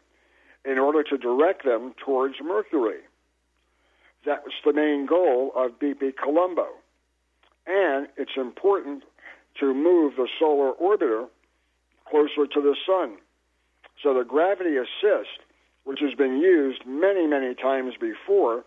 in 0.65 0.79
order 0.79 1.03
to 1.03 1.17
direct 1.17 1.63
them 1.63 1.93
towards 2.03 2.35
Mercury. 2.43 3.01
That 4.25 4.43
was 4.43 4.53
the 4.65 4.73
main 4.73 5.05
goal 5.05 5.51
of 5.55 5.79
BepiColombo. 5.79 6.67
And 7.67 8.07
it's 8.17 8.37
important 8.37 9.03
to 9.59 9.73
move 9.73 10.13
the 10.15 10.27
solar 10.39 10.73
orbiter 10.73 11.27
closer 12.09 12.47
to 12.51 12.61
the 12.61 12.75
sun. 12.85 13.17
So 14.01 14.13
the 14.13 14.23
gravity 14.23 14.77
assist, 14.77 15.39
which 15.89 16.01
has 16.01 16.13
been 16.13 16.37
used 16.37 16.85
many, 16.85 17.25
many 17.25 17.55
times 17.55 17.95
before, 17.99 18.63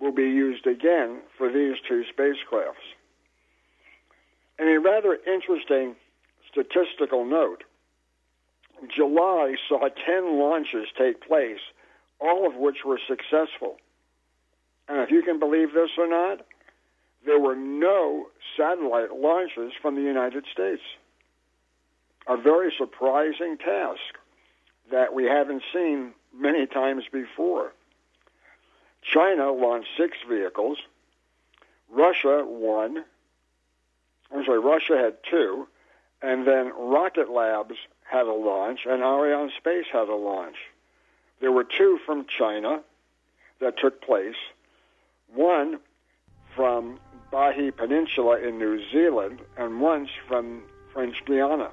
will 0.00 0.10
be 0.10 0.22
used 0.22 0.66
again 0.66 1.20
for 1.36 1.52
these 1.52 1.76
two 1.86 2.02
spacecrafts. 2.10 2.96
And 4.58 4.70
a 4.70 4.80
rather 4.80 5.18
interesting 5.26 5.96
statistical 6.50 7.26
note 7.26 7.64
July 8.88 9.56
saw 9.68 9.86
10 9.86 10.38
launches 10.38 10.86
take 10.96 11.20
place, 11.20 11.60
all 12.18 12.46
of 12.46 12.54
which 12.56 12.78
were 12.86 12.98
successful. 13.06 13.76
And 14.88 14.98
if 15.02 15.10
you 15.10 15.22
can 15.22 15.38
believe 15.38 15.74
this 15.74 15.90
or 15.98 16.08
not, 16.08 16.46
there 17.26 17.38
were 17.38 17.54
no 17.54 18.28
satellite 18.56 19.14
launches 19.14 19.72
from 19.82 19.94
the 19.94 20.00
United 20.00 20.46
States. 20.50 20.80
A 22.26 22.38
very 22.38 22.72
surprising 22.78 23.58
task 23.58 24.16
that 24.90 25.12
we 25.12 25.24
haven't 25.24 25.62
seen 25.74 26.14
many 26.34 26.66
times 26.66 27.04
before. 27.12 27.72
China 29.02 29.52
launched 29.52 29.88
six 29.96 30.16
vehicles. 30.28 30.78
Russia 31.90 32.44
one. 32.46 33.04
I'm 34.32 34.44
sorry, 34.44 34.60
Russia 34.60 34.96
had 34.96 35.16
two. 35.28 35.68
And 36.22 36.46
then 36.46 36.72
Rocket 36.78 37.30
Labs 37.30 37.74
had 38.04 38.26
a 38.26 38.32
launch, 38.32 38.80
and 38.86 39.02
Ariane 39.02 39.50
Space 39.58 39.86
had 39.92 40.08
a 40.08 40.14
launch. 40.14 40.56
There 41.40 41.50
were 41.50 41.64
two 41.64 41.98
from 42.06 42.26
China 42.26 42.82
that 43.60 43.78
took 43.78 44.00
place. 44.00 44.36
One 45.34 45.80
from 46.54 47.00
Mahia 47.32 47.76
Peninsula 47.76 48.38
in 48.38 48.58
New 48.58 48.80
Zealand, 48.90 49.40
and 49.56 49.80
once 49.80 50.10
from 50.28 50.62
French 50.92 51.16
Guiana. 51.24 51.70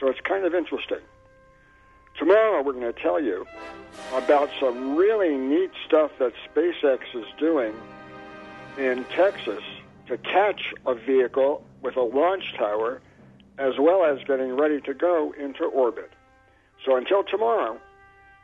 So 0.00 0.08
it's 0.08 0.20
kind 0.20 0.44
of 0.44 0.54
interesting. 0.54 0.98
Tomorrow, 2.18 2.62
we're 2.62 2.72
going 2.72 2.92
to 2.92 3.00
tell 3.00 3.20
you 3.20 3.46
about 4.12 4.48
some 4.60 4.96
really 4.96 5.36
neat 5.36 5.70
stuff 5.86 6.10
that 6.18 6.32
SpaceX 6.54 7.00
is 7.14 7.26
doing 7.38 7.74
in 8.78 9.04
Texas 9.14 9.62
to 10.08 10.16
catch 10.18 10.60
a 10.86 10.94
vehicle 10.94 11.64
with 11.82 11.96
a 11.96 12.02
launch 12.02 12.44
tower, 12.56 13.00
as 13.58 13.74
well 13.78 14.04
as 14.04 14.22
getting 14.26 14.56
ready 14.56 14.80
to 14.82 14.94
go 14.94 15.34
into 15.38 15.64
orbit. 15.64 16.10
So 16.84 16.96
until 16.96 17.24
tomorrow, 17.24 17.78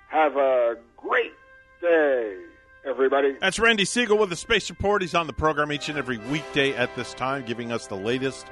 have 0.09 0.37
a 0.37 0.77
great 0.97 1.33
day 1.81 2.37
everybody. 2.85 3.37
That's 3.41 3.59
Randy 3.59 3.85
Segal 3.85 4.19
with 4.19 4.31
the 4.31 4.37
Space 4.37 4.69
Report. 4.71 5.03
He's 5.03 5.15
on 5.15 5.27
the 5.27 5.33
program 5.33 5.73
each 5.73 5.89
and 5.89 5.99
every 5.99 6.19
weekday 6.19 6.75
at 6.75 6.95
this 6.97 7.15
time, 7.15 7.45
giving 7.45 7.73
us 7.73 7.87
the 7.87 7.97
latest 7.97 8.47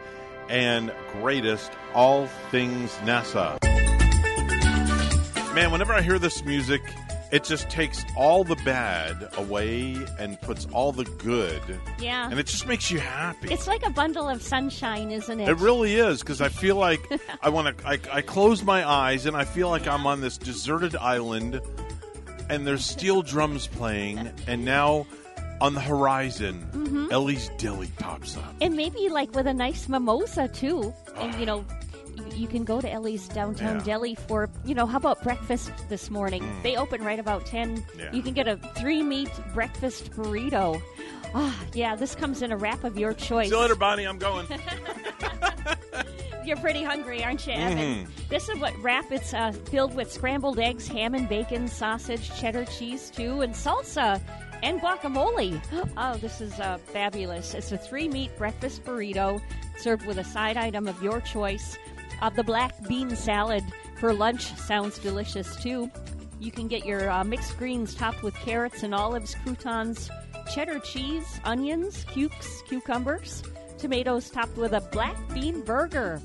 and 0.49 0.93
greatest 1.13 1.73
all 1.95 2.27
things 2.51 2.93
NASA. 3.05 3.70
Man, 5.55 5.73
whenever 5.73 5.93
I 5.93 6.01
hear 6.01 6.19
this 6.19 6.45
music, 6.45 6.81
it 7.33 7.43
just 7.43 7.69
takes 7.69 8.05
all 8.17 8.45
the 8.45 8.55
bad 8.57 9.29
away 9.37 9.97
and 10.19 10.41
puts 10.41 10.67
all 10.73 10.93
the 10.93 11.05
good. 11.05 11.61
Yeah. 11.99 12.29
And 12.31 12.39
it 12.39 12.47
just 12.47 12.67
makes 12.69 12.89
you 12.91 13.01
happy. 13.01 13.53
It's 13.53 13.67
like 13.67 13.85
a 13.85 13.91
bundle 13.91 14.29
of 14.29 14.43
sunshine, 14.43 15.11
isn't 15.11 15.41
it? 15.41 15.49
It 15.49 15.57
really 15.59 15.97
is 15.97 16.21
because 16.21 16.41
I 16.41 16.49
feel 16.63 16.77
like 16.77 17.01
I 17.43 17.49
want 17.49 17.77
to. 17.79 17.87
I, 17.87 17.99
I 18.13 18.21
close 18.23 18.63
my 18.63 18.89
eyes 18.89 19.27
and 19.27 19.37
I 19.37 19.45
feel 19.45 19.69
like 19.69 19.89
I'm 19.89 20.07
on 20.07 20.21
this 20.21 20.39
deserted 20.39 20.95
island, 20.95 21.61
and 22.49 22.65
there's 22.65 22.85
steel 22.87 23.23
drums 23.23 23.67
playing, 23.67 24.31
and 24.47 24.65
now 24.65 25.05
on 25.61 25.75
the 25.75 25.81
horizon, 25.81 26.67
Mhm. 26.73 27.13
Ellie's 27.13 27.51
Deli 27.59 27.89
pops 27.99 28.37
up. 28.37 28.55
And 28.61 28.77
maybe 28.77 29.09
like 29.11 29.35
with 29.35 29.47
a 29.49 29.53
nice 29.55 29.89
mimosa 29.89 30.47
too. 30.49 30.95
And 31.17 31.35
you 31.41 31.45
know, 31.45 31.65
you 32.41 32.49
can 32.49 32.65
go 32.65 32.81
to 32.81 32.91
Ellie's 32.91 33.29
downtown 33.29 33.77
Yeah. 33.79 33.85
deli 33.85 34.15
for 34.15 34.49
you 34.65 34.75
know 34.75 34.87
how 34.87 34.97
about 34.97 35.23
breakfast 35.23 35.71
this 35.89 36.11
morning? 36.11 36.43
Mm. 36.43 36.63
They 36.63 36.77
open 36.77 37.05
right 37.05 37.19
about 37.19 37.47
ten. 37.47 37.85
Yeah. 37.99 38.13
You 38.13 38.23
can 38.23 38.33
get 38.35 38.49
a 38.49 38.57
three 38.77 39.03
meat 39.03 39.31
breakfast 39.55 40.11
burrito. 40.13 40.81
Ah, 41.35 41.57
yeah, 41.75 41.95
this 41.95 42.15
comes 42.17 42.43
in 42.43 42.51
a 42.51 42.57
wrap 42.57 42.83
of 42.83 42.99
your 42.99 43.13
choice. 43.13 43.49
See 43.49 43.55
you 43.55 43.61
later, 43.61 43.77
Bonnie. 43.77 44.05
I'm 44.05 44.19
going. 44.19 44.47
You're 46.45 46.57
pretty 46.57 46.83
hungry, 46.83 47.23
aren't 47.23 47.47
you, 47.47 47.53
Evan? 47.53 47.79
Mhm. 48.07 48.29
This 48.29 48.49
is 48.49 48.59
what 48.59 48.77
wrap. 48.83 49.13
It's 49.13 49.35
uh, 49.35 49.53
filled 49.53 49.95
with 49.95 50.11
scrambled 50.11 50.59
eggs, 50.59 50.89
ham 50.89 51.15
and 51.15 51.29
bacon, 51.29 51.69
sausage, 51.69 52.31
cheddar 52.41 52.65
cheese 52.65 53.11
too, 53.11 53.43
and 53.43 53.55
salsa 53.55 54.21
and 54.63 54.81
guacamole. 54.81 55.61
Oh, 55.97 56.17
this 56.17 56.41
is 56.41 56.59
uh, 56.59 56.79
fabulous! 56.79 57.55
It's 57.55 57.73
a 57.73 57.79
three 57.79 58.09
meat 58.09 58.37
breakfast 58.39 58.85
burrito 58.85 59.41
served 59.79 60.07
with 60.07 60.19
a 60.19 60.25
side 60.25 60.57
item 60.57 60.89
of 60.89 61.01
your 61.03 61.21
choice. 61.21 61.77
Of 62.23 62.37
the 62.37 62.45
black 62.45 62.75
bean 62.87 63.17
salad 63.17 63.65
for 63.99 64.13
lunch 64.13 64.55
sounds 64.57 64.99
delicious 64.99 65.57
too. 65.63 65.91
You 66.39 66.51
can 66.51 66.69
get 66.69 66.85
your 66.85 67.11
uh, 67.11 67.25
mixed 67.25 67.57
greens 67.59 67.95
topped 67.95 68.23
with 68.23 68.35
carrots 68.35 68.83
and 68.83 68.95
olives, 68.95 69.35
croutons, 69.37 70.11
cheddar 70.55 70.79
cheese, 70.81 71.41
onions, 71.45 72.05
cukes, 72.05 72.63
cucumbers, 72.69 73.43
tomatoes 73.79 74.31
topped 74.31 74.57
with 74.57 74.73
a 74.73 74.81
black 74.93 75.17
bean 75.33 75.63
burger, 75.63 76.21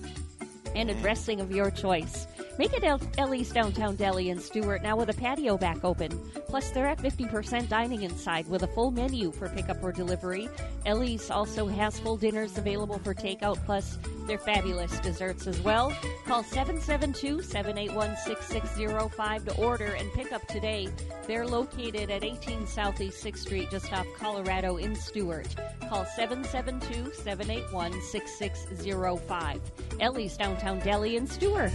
and 0.75 0.90
a 0.90 0.93
dressing 0.95 1.40
of 1.40 1.51
your 1.51 1.72
choice. 1.72 2.27
Make 2.58 2.74
it 2.74 2.85
El- 2.85 3.01
Ellie's 3.17 3.51
Downtown 3.51 3.98
Deli 3.98 4.30
in 4.30 4.40
Stuart 4.40 4.82
now 4.82 4.95
with 4.95 5.09
a 5.09 5.14
patio 5.14 5.58
back 5.58 5.84
open. 5.84 6.09
Plus, 6.48 6.72
they're 6.72 6.88
at 6.88 7.00
50% 7.00 7.67
dining 7.67 8.03
inside 8.03 8.48
with 8.48 8.64
a 8.64 8.67
full 8.67 8.92
menu 8.92 9.34
for 9.34 9.50
pickup 9.50 9.84
or 9.84 9.92
delivery. 9.92 10.48
Ellie's 10.85 11.30
also 11.30 11.67
has 11.67 12.00
full 12.00 12.16
dinners 12.16 12.58
available 12.58 12.98
for 13.00 13.14
takeout, 13.14 13.58
plus 13.66 13.98
their 14.25 14.38
fabulous 14.38 14.98
desserts 15.00 15.48
as 15.48 15.59
well. 15.61 15.93
Call 16.25 16.43
772 16.43 17.42
781 17.42 18.16
6605 18.16 19.45
to 19.45 19.56
order 19.58 19.93
and 19.93 20.11
pick 20.14 20.32
up 20.32 20.48
today. 20.48 20.88
They're 21.27 21.45
located 21.45 22.09
at 22.09 22.24
18 22.24 22.67
Southeast 22.67 23.24
6th 23.24 23.40
Street, 23.40 23.69
just 23.69 23.92
off 23.92 24.08
Colorado 24.17 24.77
in 24.77 24.95
Stuart. 24.95 25.53
Call 25.90 26.06
772 26.06 27.14
781 27.16 28.01
6605. 28.01 29.61
Ellie's 30.00 30.38
Downtown 30.38 30.80
Deli 30.80 31.17
in 31.17 31.27
Stuart. 31.27 31.74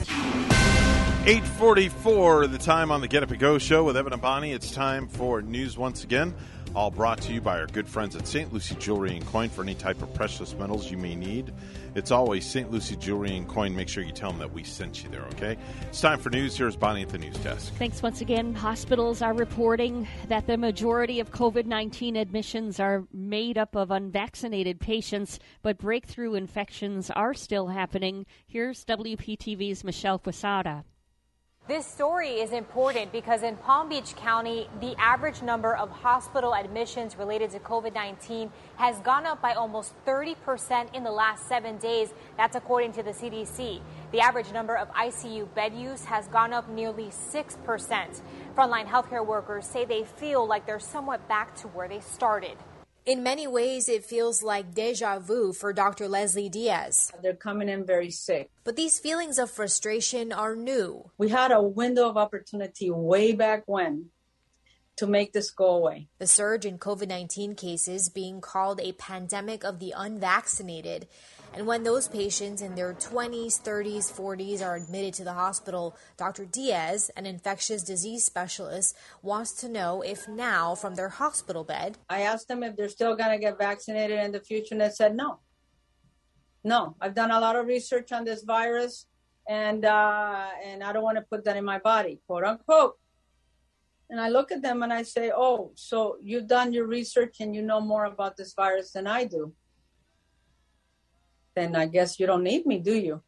844, 1.27 2.47
the 2.47 2.59
time 2.59 2.91
on 2.91 3.01
the 3.01 3.09
Get 3.09 3.23
Up 3.23 3.31
and 3.31 3.39
Go 3.39 3.59
show 3.59 3.85
with 3.85 3.97
Evan 3.97 4.13
and 4.13 4.23
Bonnie. 4.23 4.53
It's 4.53 4.73
time 4.73 5.07
for 5.07 5.43
news 5.43 5.77
once 5.79 6.03
again. 6.03 6.35
All 6.73 6.91
brought 6.93 7.21
to 7.23 7.33
you 7.33 7.41
by 7.41 7.59
our 7.59 7.67
good 7.67 7.89
friends 7.89 8.15
at 8.15 8.29
St. 8.29 8.53
Lucie 8.53 8.77
Jewelry 8.77 9.17
and 9.17 9.27
Coin 9.27 9.49
for 9.49 9.63
any 9.63 9.75
type 9.75 10.03
of 10.03 10.15
precious 10.15 10.55
metals 10.55 10.89
you 10.89 10.97
may 10.97 11.17
need. 11.17 11.53
It's 11.97 12.13
always 12.13 12.47
St. 12.47 12.71
Lucie 12.71 12.95
Jewelry 12.95 13.37
and 13.37 13.49
Coin. 13.49 13.75
Make 13.75 13.89
sure 13.89 14.05
you 14.05 14.13
tell 14.13 14.31
them 14.31 14.39
that 14.39 14.53
we 14.53 14.63
sent 14.63 15.03
you 15.03 15.11
there, 15.11 15.25
okay? 15.33 15.57
It's 15.89 16.01
time 16.01 16.21
for 16.21 16.31
news. 16.31 16.57
Here's 16.57 16.77
Bonnie 16.77 17.03
at 17.03 17.09
the 17.09 17.19
news 17.19 17.37
desk. 17.39 17.73
Thanks 17.75 18.03
once 18.03 18.21
again. 18.21 18.55
Hospitals 18.55 19.21
are 19.21 19.35
reporting 19.35 20.07
that 20.29 20.47
the 20.47 20.57
majority 20.57 21.19
of 21.19 21.33
COVID 21.33 21.67
19 21.67 22.15
admissions 22.15 22.79
are 22.79 23.05
made 23.13 23.59
up 23.59 23.75
of 23.75 23.91
unvaccinated 23.91 24.79
patients, 24.79 25.41
but 25.63 25.77
breakthrough 25.77 26.35
infections 26.35 27.11
are 27.11 27.35
still 27.35 27.67
happening. 27.67 28.27
Here's 28.47 28.85
WPTV's 28.85 29.83
Michelle 29.83 30.21
Quesada. 30.21 30.85
This 31.71 31.87
story 31.87 32.41
is 32.41 32.51
important 32.51 33.13
because 33.13 33.45
in 33.45 33.57
Palm 33.57 33.89
Beach 33.89 34.17
County, 34.17 34.69
the 34.81 34.97
average 34.99 35.41
number 35.41 35.77
of 35.77 35.89
hospital 35.89 36.53
admissions 36.53 37.17
related 37.17 37.51
to 37.51 37.61
COVID 37.61 37.95
19 37.95 38.51
has 38.75 38.99
gone 39.03 39.25
up 39.25 39.41
by 39.41 39.53
almost 39.53 39.93
30% 40.05 40.93
in 40.97 41.05
the 41.05 41.13
last 41.13 41.47
seven 41.47 41.77
days. 41.77 42.13
That's 42.37 42.57
according 42.57 42.95
to 42.95 43.05
the 43.05 43.13
CDC. 43.13 43.81
The 44.11 44.21
average 44.21 44.53
number 44.53 44.77
of 44.77 44.91
ICU 44.95 45.55
bed 45.55 45.73
use 45.73 46.05
has 46.07 46.27
gone 46.27 46.53
up 46.53 46.69
nearly 46.69 47.13
6%. 47.33 48.21
Frontline 48.57 48.87
healthcare 48.89 49.25
workers 49.25 49.65
say 49.65 49.85
they 49.85 50.03
feel 50.03 50.45
like 50.45 50.67
they're 50.67 50.81
somewhat 50.81 51.29
back 51.29 51.55
to 51.59 51.69
where 51.69 51.87
they 51.87 52.01
started. 52.01 52.57
In 53.07 53.23
many 53.23 53.47
ways, 53.47 53.89
it 53.89 54.05
feels 54.05 54.43
like 54.43 54.75
deja 54.75 55.19
vu 55.19 55.55
for 55.55 55.73
Dr. 55.73 56.07
Leslie 56.07 56.51
Diaz. 56.51 57.11
They're 57.23 57.35
coming 57.35 57.71
in 57.71 57.87
very 57.87 58.11
sick. 58.11 58.51
But 58.63 58.77
these 58.77 58.99
feelings 58.99 59.39
of 59.39 59.51
frustration 59.51 60.33
are 60.33 60.55
new. 60.55 61.11
We 61.17 61.31
had 61.31 61.51
a 61.51 61.63
window 61.63 62.09
of 62.11 62.19
opportunity 62.19 62.91
way 62.91 63.33
back 63.33 63.63
when 63.65 64.11
to 64.97 65.07
make 65.07 65.33
this 65.33 65.51
go 65.51 65.77
away. 65.77 66.09
The 66.19 66.27
surge 66.27 66.67
in 66.67 66.79
COVID 66.79 67.09
19 67.09 67.55
cases 67.55 68.11
being 68.11 68.43
called 68.43 68.81
a 68.83 68.93
pandemic 68.93 69.65
of 69.65 69.79
the 69.79 69.95
unvaccinated. 69.97 71.09
And 71.53 71.67
when 71.67 71.83
those 71.83 72.07
patients 72.07 72.63
in 72.63 72.77
their 72.77 72.95
20s, 72.95 73.61
30s, 73.61 74.13
40s 74.13 74.65
are 74.65 74.77
admitted 74.77 75.15
to 75.15 75.25
the 75.25 75.33
hospital, 75.33 75.97
Dr. 76.17 76.45
Diaz, 76.45 77.11
an 77.17 77.27
infectious 77.27 77.83
disease 77.83 78.25
specialist, 78.25 78.97
wants 79.23 79.53
to 79.61 79.69
know 79.69 80.01
if 80.03 80.29
now, 80.29 80.77
from 80.77 80.95
their 80.95 81.09
hospital 81.09 81.65
bed, 81.65 81.99
I 82.09 82.23
asked 82.23 82.47
them 82.47 82.63
if 82.63 82.77
they're 82.77 82.89
still 82.89 83.17
going 83.17 83.33
to 83.33 83.39
get 83.39 83.59
vaccinated 83.59 84.21
in 84.21 84.31
the 84.31 84.41
future, 84.41 84.75
and 84.75 84.81
they 84.81 84.91
said 84.91 85.17
no. 85.17 85.41
No, 86.63 86.95
I've 87.01 87.15
done 87.15 87.33
a 87.33 87.41
lot 87.41 87.57
of 87.57 87.67
research 87.67 88.13
on 88.13 88.25
this 88.25 88.45
virus, 88.45 89.07
and 89.49 89.85
uh, 89.85 90.49
and 90.65 90.85
I 90.85 90.93
don't 90.93 91.03
want 91.03 91.17
to 91.17 91.23
put 91.23 91.45
that 91.45 91.57
in 91.57 91.65
my 91.65 91.79
body, 91.79 92.21
quote 92.27 92.45
unquote. 92.45 92.99
And 94.11 94.21
I 94.21 94.29
look 94.29 94.53
at 94.53 94.61
them 94.61 94.83
and 94.83 94.93
I 94.93 95.03
say, 95.03 95.33
"Oh, 95.35 95.73
so 95.75 96.19
you've 96.21 96.47
done 96.47 96.73
your 96.73 96.87
research 96.87 97.41
and 97.41 97.55
you 97.55 97.63
know 97.63 97.81
more 97.81 98.05
about 98.05 98.37
this 98.37 98.53
virus 98.53 98.93
than 98.93 99.07
I 99.07 99.25
do." 99.25 99.55
Then 101.55 101.77
I 101.77 101.87
guess 101.87 102.19
you 102.19 102.27
don't 102.27 102.45
need 102.45 102.67
me, 102.67 102.79
do 102.79 102.95
you? 102.95 103.23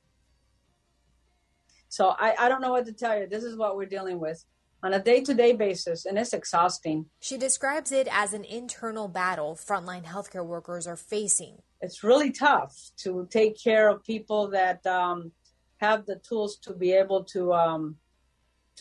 So 1.88 2.14
I, 2.18 2.34
I 2.38 2.48
don't 2.48 2.62
know 2.62 2.70
what 2.70 2.86
to 2.86 2.92
tell 2.92 3.18
you. 3.18 3.26
This 3.26 3.44
is 3.44 3.56
what 3.56 3.76
we're 3.76 3.86
dealing 3.86 4.18
with 4.18 4.42
on 4.82 4.94
a 4.94 5.02
day 5.02 5.20
to 5.20 5.34
day 5.34 5.52
basis, 5.52 6.06
and 6.06 6.18
it's 6.18 6.32
exhausting. 6.32 7.06
she 7.20 7.36
describes 7.36 7.92
it 7.92 8.08
as 8.10 8.32
an 8.32 8.44
internal 8.44 9.08
battle 9.08 9.54
frontline 9.54 10.04
healthcare 10.04 10.44
workers 10.44 10.86
are 10.86 10.96
facing. 10.96 11.58
It's 11.80 12.02
really 12.02 12.30
tough 12.30 12.74
to 12.98 13.28
take 13.30 13.62
care 13.62 13.88
of 13.88 14.02
people 14.04 14.48
that 14.50 14.84
um, 14.86 15.32
have 15.78 16.06
the 16.06 16.16
tools 16.16 16.56
to 16.58 16.72
be 16.72 16.92
able 16.92 17.24
to 17.24 17.52
um, 17.52 17.96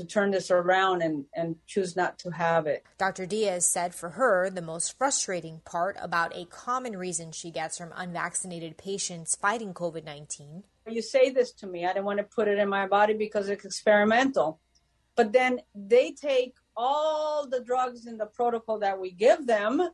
to 0.01 0.07
turn 0.07 0.31
this 0.31 0.51
around 0.51 1.01
and, 1.01 1.25
and 1.35 1.55
choose 1.67 1.95
not 1.95 2.17
to 2.19 2.31
have 2.31 2.67
it. 2.67 2.83
Dr. 2.97 3.25
Diaz 3.25 3.65
said 3.65 3.93
for 3.93 4.09
her, 4.11 4.49
the 4.49 4.61
most 4.61 4.97
frustrating 4.97 5.61
part 5.65 5.95
about 6.01 6.35
a 6.35 6.45
common 6.45 6.97
reason 6.97 7.31
she 7.31 7.51
gets 7.51 7.77
from 7.77 7.93
unvaccinated 7.95 8.77
patients 8.77 9.35
fighting 9.35 9.73
COVID 9.73 10.03
19 10.03 10.63
You 10.87 11.01
say 11.01 11.29
this 11.29 11.51
to 11.53 11.67
me, 11.67 11.85
I 11.85 11.93
don't 11.93 12.05
want 12.05 12.17
to 12.17 12.23
put 12.23 12.47
it 12.47 12.57
in 12.57 12.69
my 12.69 12.87
body 12.87 13.13
because 13.13 13.49
it's 13.49 13.65
experimental. 13.65 14.59
But 15.15 15.33
then 15.33 15.61
they 15.75 16.11
take 16.11 16.55
all 16.75 17.47
the 17.47 17.61
drugs 17.63 18.07
in 18.07 18.17
the 18.17 18.25
protocol 18.25 18.79
that 18.79 18.99
we 18.99 19.11
give 19.11 19.45
them, 19.45 19.89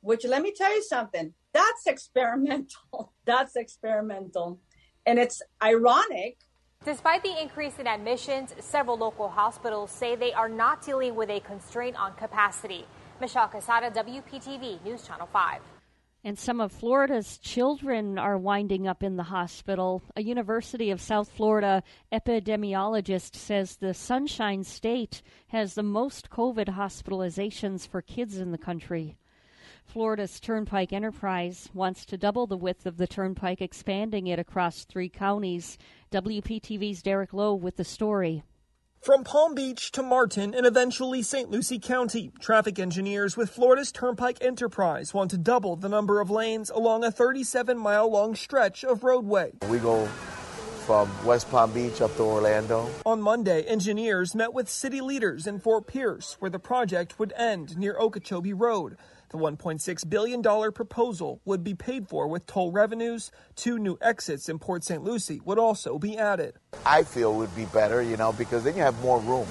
which 0.00 0.24
let 0.24 0.42
me 0.42 0.52
tell 0.56 0.74
you 0.74 0.82
something, 0.82 1.34
that's 1.52 1.86
experimental. 1.86 3.12
That's 3.24 3.54
experimental. 3.56 4.60
And 5.06 5.18
it's 5.18 5.40
ironic 5.62 6.38
Despite 6.82 7.22
the 7.22 7.38
increase 7.38 7.78
in 7.78 7.86
admissions, 7.86 8.54
several 8.58 8.96
local 8.96 9.28
hospitals 9.28 9.90
say 9.90 10.16
they 10.16 10.32
are 10.32 10.48
not 10.48 10.82
dealing 10.82 11.14
with 11.14 11.28
a 11.28 11.38
constraint 11.40 11.94
on 11.94 12.14
capacity. 12.14 12.86
Michelle 13.20 13.48
Quesada, 13.48 13.90
WPTV 13.90 14.82
News 14.82 15.06
Channel 15.06 15.28
5. 15.30 15.60
And 16.24 16.38
some 16.38 16.58
of 16.58 16.72
Florida's 16.72 17.36
children 17.36 18.18
are 18.18 18.38
winding 18.38 18.88
up 18.88 19.02
in 19.02 19.16
the 19.16 19.24
hospital. 19.24 20.02
A 20.16 20.22
University 20.22 20.90
of 20.90 21.02
South 21.02 21.30
Florida 21.30 21.82
epidemiologist 22.10 23.36
says 23.36 23.76
the 23.76 23.92
Sunshine 23.92 24.64
State 24.64 25.20
has 25.48 25.74
the 25.74 25.82
most 25.82 26.30
COVID 26.30 26.76
hospitalizations 26.76 27.86
for 27.86 28.00
kids 28.00 28.38
in 28.38 28.52
the 28.52 28.58
country. 28.58 29.18
Florida's 29.90 30.38
Turnpike 30.38 30.92
Enterprise 30.92 31.68
wants 31.74 32.04
to 32.04 32.16
double 32.16 32.46
the 32.46 32.56
width 32.56 32.86
of 32.86 32.96
the 32.96 33.08
turnpike, 33.08 33.60
expanding 33.60 34.28
it 34.28 34.38
across 34.38 34.84
three 34.84 35.08
counties. 35.08 35.78
WPTV's 36.12 37.02
Derek 37.02 37.32
Lowe 37.32 37.56
with 37.56 37.76
the 37.76 37.82
story. 37.82 38.44
From 39.00 39.24
Palm 39.24 39.56
Beach 39.56 39.90
to 39.92 40.02
Martin 40.04 40.54
and 40.54 40.64
eventually 40.64 41.22
St. 41.22 41.50
Lucie 41.50 41.80
County, 41.80 42.30
traffic 42.38 42.78
engineers 42.78 43.36
with 43.36 43.50
Florida's 43.50 43.90
Turnpike 43.90 44.38
Enterprise 44.40 45.12
want 45.12 45.32
to 45.32 45.38
double 45.38 45.74
the 45.74 45.88
number 45.88 46.20
of 46.20 46.30
lanes 46.30 46.70
along 46.70 47.02
a 47.02 47.10
37 47.10 47.76
mile 47.76 48.08
long 48.08 48.36
stretch 48.36 48.84
of 48.84 49.02
roadway. 49.02 49.54
We 49.68 49.78
go 49.78 50.06
from 50.86 51.10
West 51.24 51.50
Palm 51.50 51.72
Beach 51.72 52.00
up 52.00 52.14
to 52.16 52.22
Orlando. 52.22 52.88
On 53.04 53.20
Monday, 53.20 53.62
engineers 53.62 54.36
met 54.36 54.54
with 54.54 54.68
city 54.68 55.00
leaders 55.00 55.48
in 55.48 55.58
Fort 55.58 55.88
Pierce, 55.88 56.36
where 56.38 56.50
the 56.50 56.60
project 56.60 57.18
would 57.18 57.32
end 57.36 57.76
near 57.76 57.98
Okeechobee 57.98 58.52
Road. 58.52 58.96
The 59.30 59.38
$1.6 59.38 60.10
billion 60.10 60.42
proposal 60.72 61.40
would 61.44 61.62
be 61.62 61.74
paid 61.74 62.08
for 62.08 62.26
with 62.26 62.46
toll 62.46 62.72
revenues. 62.72 63.30
Two 63.54 63.78
new 63.78 63.96
exits 64.02 64.48
in 64.48 64.58
Port 64.58 64.82
St. 64.82 65.04
Lucie 65.04 65.40
would 65.44 65.58
also 65.58 66.00
be 66.00 66.18
added. 66.18 66.54
I 66.84 67.04
feel 67.04 67.34
would 67.34 67.54
be 67.54 67.66
better, 67.66 68.02
you 68.02 68.16
know, 68.16 68.32
because 68.32 68.64
then 68.64 68.74
you 68.74 68.82
have 68.82 69.00
more 69.02 69.20
room. 69.20 69.46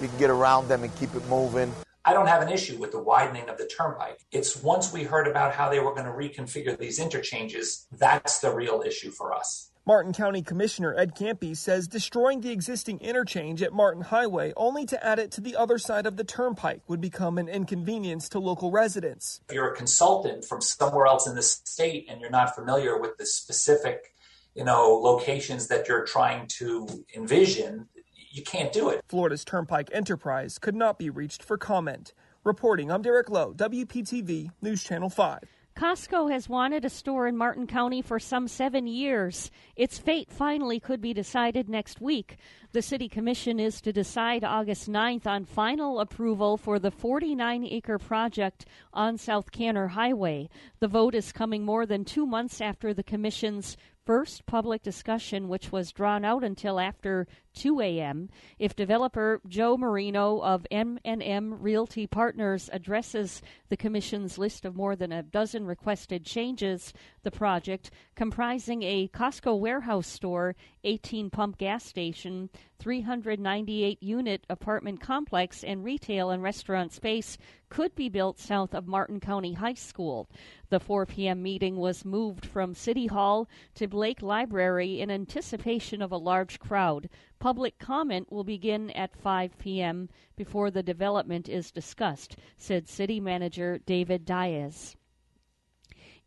You 0.00 0.08
can 0.08 0.18
get 0.18 0.30
around 0.30 0.66
them 0.66 0.82
and 0.82 0.92
keep 0.96 1.14
it 1.14 1.24
moving. 1.28 1.72
I 2.04 2.14
don't 2.14 2.26
have 2.26 2.42
an 2.42 2.48
issue 2.48 2.78
with 2.78 2.90
the 2.90 3.00
widening 3.00 3.48
of 3.48 3.58
the 3.58 3.66
turnpike. 3.66 4.26
It's 4.32 4.60
once 4.60 4.92
we 4.92 5.04
heard 5.04 5.28
about 5.28 5.54
how 5.54 5.70
they 5.70 5.78
were 5.78 5.94
going 5.94 6.06
to 6.06 6.10
reconfigure 6.10 6.76
these 6.76 6.98
interchanges, 6.98 7.86
that's 7.92 8.40
the 8.40 8.52
real 8.52 8.82
issue 8.84 9.12
for 9.12 9.32
us. 9.32 9.70
Martin 9.88 10.12
County 10.12 10.42
Commissioner 10.42 10.92
Ed 10.98 11.14
Ciampi 11.14 11.56
says 11.56 11.86
destroying 11.86 12.40
the 12.40 12.50
existing 12.50 12.98
interchange 12.98 13.62
at 13.62 13.72
Martin 13.72 14.02
Highway 14.02 14.52
only 14.56 14.84
to 14.84 15.06
add 15.06 15.20
it 15.20 15.30
to 15.30 15.40
the 15.40 15.54
other 15.54 15.78
side 15.78 16.06
of 16.06 16.16
the 16.16 16.24
turnpike 16.24 16.82
would 16.88 17.00
become 17.00 17.38
an 17.38 17.48
inconvenience 17.48 18.28
to 18.30 18.40
local 18.40 18.72
residents. 18.72 19.40
If 19.48 19.54
you're 19.54 19.72
a 19.72 19.76
consultant 19.76 20.44
from 20.44 20.60
somewhere 20.60 21.06
else 21.06 21.28
in 21.28 21.36
the 21.36 21.42
state 21.42 22.06
and 22.08 22.20
you're 22.20 22.30
not 22.30 22.56
familiar 22.56 23.00
with 23.00 23.16
the 23.16 23.26
specific, 23.26 24.12
you 24.56 24.64
know, 24.64 24.98
locations 25.00 25.68
that 25.68 25.86
you're 25.86 26.04
trying 26.04 26.48
to 26.58 26.88
envision, 27.14 27.86
you 28.32 28.42
can't 28.42 28.72
do 28.72 28.88
it. 28.88 29.04
Florida's 29.06 29.44
Turnpike 29.44 29.90
Enterprise 29.92 30.58
could 30.58 30.74
not 30.74 30.98
be 30.98 31.10
reached 31.10 31.44
for 31.44 31.56
comment. 31.56 32.12
Reporting, 32.42 32.90
I'm 32.90 33.02
Derek 33.02 33.30
Lowe, 33.30 33.54
WPTV 33.54 34.50
News 34.60 34.82
Channel 34.82 35.10
5. 35.10 35.38
Costco 35.76 36.32
has 36.32 36.48
wanted 36.48 36.86
a 36.86 36.88
store 36.88 37.26
in 37.26 37.36
Martin 37.36 37.66
County 37.66 38.00
for 38.00 38.18
some 38.18 38.48
seven 38.48 38.86
years. 38.86 39.50
Its 39.76 39.98
fate 39.98 40.30
finally 40.30 40.80
could 40.80 41.02
be 41.02 41.12
decided 41.12 41.68
next 41.68 42.00
week. 42.00 42.38
The 42.72 42.80
City 42.80 43.10
Commission 43.10 43.60
is 43.60 43.82
to 43.82 43.92
decide 43.92 44.42
August 44.42 44.88
9th 44.88 45.26
on 45.26 45.44
final 45.44 46.00
approval 46.00 46.56
for 46.56 46.78
the 46.78 46.90
49 46.90 47.66
acre 47.66 47.98
project 47.98 48.64
on 48.94 49.18
South 49.18 49.52
Kanner 49.52 49.88
Highway. 49.88 50.48
The 50.80 50.88
vote 50.88 51.14
is 51.14 51.30
coming 51.30 51.62
more 51.62 51.84
than 51.84 52.06
two 52.06 52.24
months 52.24 52.62
after 52.62 52.94
the 52.94 53.02
Commission's 53.02 53.76
first 54.06 54.46
public 54.46 54.82
discussion, 54.82 55.46
which 55.46 55.72
was 55.72 55.92
drawn 55.92 56.24
out 56.24 56.42
until 56.42 56.80
after 56.80 57.26
2 57.56 57.80
a.m. 57.80 58.28
If 58.58 58.76
developer 58.76 59.40
Joe 59.48 59.76
Marino 59.76 60.40
of 60.40 60.66
M&M 60.70 61.54
Realty 61.60 62.06
Partners 62.06 62.70
addresses 62.72 63.42
the 63.70 63.76
commission's 63.76 64.38
list 64.38 64.64
of 64.64 64.76
more 64.76 64.94
than 64.94 65.10
a 65.10 65.22
dozen 65.22 65.66
requested 65.66 66.24
changes, 66.24 66.92
the 67.22 67.30
project, 67.30 67.90
comprising 68.14 68.82
a 68.82 69.08
Costco 69.08 69.58
warehouse 69.58 70.06
store, 70.06 70.54
18 70.84 71.30
pump 71.30 71.58
gas 71.58 71.84
station, 71.84 72.50
398 72.78 74.02
unit 74.02 74.44
apartment 74.48 75.00
complex, 75.00 75.64
and 75.64 75.82
retail 75.82 76.30
and 76.30 76.42
restaurant 76.42 76.92
space, 76.92 77.38
could 77.68 77.94
be 77.94 78.08
built 78.08 78.38
south 78.38 78.74
of 78.74 78.86
Martin 78.86 79.18
County 79.18 79.54
High 79.54 79.74
School. 79.74 80.28
The 80.68 80.78
4 80.78 81.06
p.m. 81.06 81.42
meeting 81.42 81.76
was 81.76 82.04
moved 82.04 82.46
from 82.46 82.74
City 82.74 83.06
Hall 83.06 83.48
to 83.74 83.88
Blake 83.88 84.22
Library 84.22 85.00
in 85.00 85.10
anticipation 85.10 86.02
of 86.02 86.12
a 86.12 86.16
large 86.16 86.58
crowd. 86.60 87.08
Public 87.38 87.78
comment 87.78 88.32
will 88.32 88.44
begin 88.44 88.90
at 88.92 89.14
5 89.14 89.58
p.m. 89.58 90.08
before 90.36 90.70
the 90.70 90.82
development 90.82 91.48
is 91.48 91.70
discussed, 91.70 92.36
said 92.56 92.88
City 92.88 93.20
Manager 93.20 93.78
David 93.78 94.24
Diaz. 94.24 94.96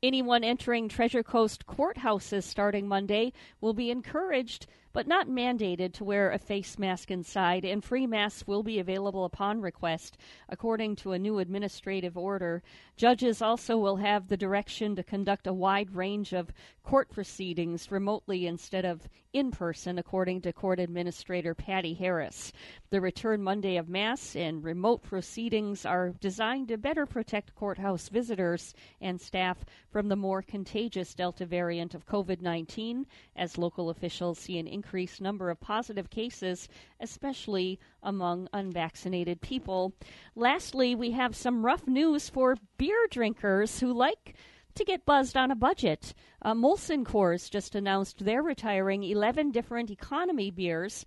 Anyone 0.01 0.45
entering 0.45 0.87
Treasure 0.87 1.23
Coast 1.23 1.65
courthouses 1.65 2.43
starting 2.43 2.87
Monday 2.87 3.33
will 3.59 3.73
be 3.73 3.91
encouraged 3.91 4.65
but 4.91 5.07
not 5.07 5.27
mandated 5.27 5.93
to 5.93 6.03
wear 6.03 6.31
a 6.31 6.39
face 6.39 6.79
mask 6.79 7.11
inside, 7.11 7.63
and 7.63 7.83
free 7.83 8.07
masks 8.07 8.47
will 8.47 8.63
be 8.63 8.79
available 8.79 9.25
upon 9.25 9.61
request, 9.61 10.17
according 10.47 10.95
to 10.95 11.11
a 11.11 11.19
new 11.19 11.39
administrative 11.39 12.17
order. 12.17 12.63
Judges 12.97 13.41
also 13.41 13.77
will 13.77 13.97
have 13.97 14.27
the 14.27 14.37
direction 14.37 14.95
to 14.95 15.03
conduct 15.03 15.47
a 15.47 15.53
wide 15.53 15.95
range 15.95 16.33
of 16.33 16.51
court 16.83 17.09
proceedings 17.09 17.91
remotely 17.91 18.47
instead 18.47 18.83
of 18.83 19.07
in 19.31 19.51
person, 19.51 19.99
according 19.99 20.41
to 20.41 20.51
Court 20.51 20.79
Administrator 20.79 21.53
Patty 21.53 21.93
Harris. 21.93 22.51
The 22.89 22.99
return 22.99 23.43
Monday 23.43 23.77
of 23.77 23.87
Mass 23.87 24.35
and 24.35 24.63
remote 24.63 25.03
proceedings 25.03 25.85
are 25.85 26.15
designed 26.19 26.69
to 26.69 26.77
better 26.77 27.05
protect 27.05 27.53
courthouse 27.53 28.09
visitors 28.09 28.73
and 28.99 29.21
staff 29.21 29.63
from 29.91 30.07
the 30.07 30.15
more 30.15 30.41
contagious 30.41 31.13
Delta 31.13 31.45
variant 31.45 31.93
of 31.93 32.07
COVID 32.07 32.41
19, 32.41 33.05
as 33.35 33.57
local 33.59 33.91
officials 33.91 34.39
see 34.39 34.57
an 34.57 34.67
increased 34.79 35.19
number 35.19 35.49
of 35.49 35.59
positive 35.59 36.09
cases, 36.09 36.69
especially 37.01 37.77
among 38.01 38.47
unvaccinated 38.53 39.41
people. 39.41 39.93
Lastly, 40.35 40.95
we 40.95 41.11
have 41.11 41.35
some 41.35 41.65
rough 41.65 41.85
news 41.85 42.29
for 42.29 42.55
beer 42.77 43.07
drinkers 43.11 43.81
who 43.81 43.91
like 43.91 44.35
to 44.75 44.85
get 44.85 45.05
buzzed 45.05 45.35
on 45.35 45.51
a 45.51 45.55
budget. 45.55 46.13
Uh, 46.41 46.53
Molson 46.53 47.03
Coors 47.03 47.51
just 47.51 47.75
announced 47.75 48.23
they're 48.23 48.41
retiring 48.41 49.03
11 49.03 49.51
different 49.51 49.91
economy 49.91 50.49
beers 50.49 51.05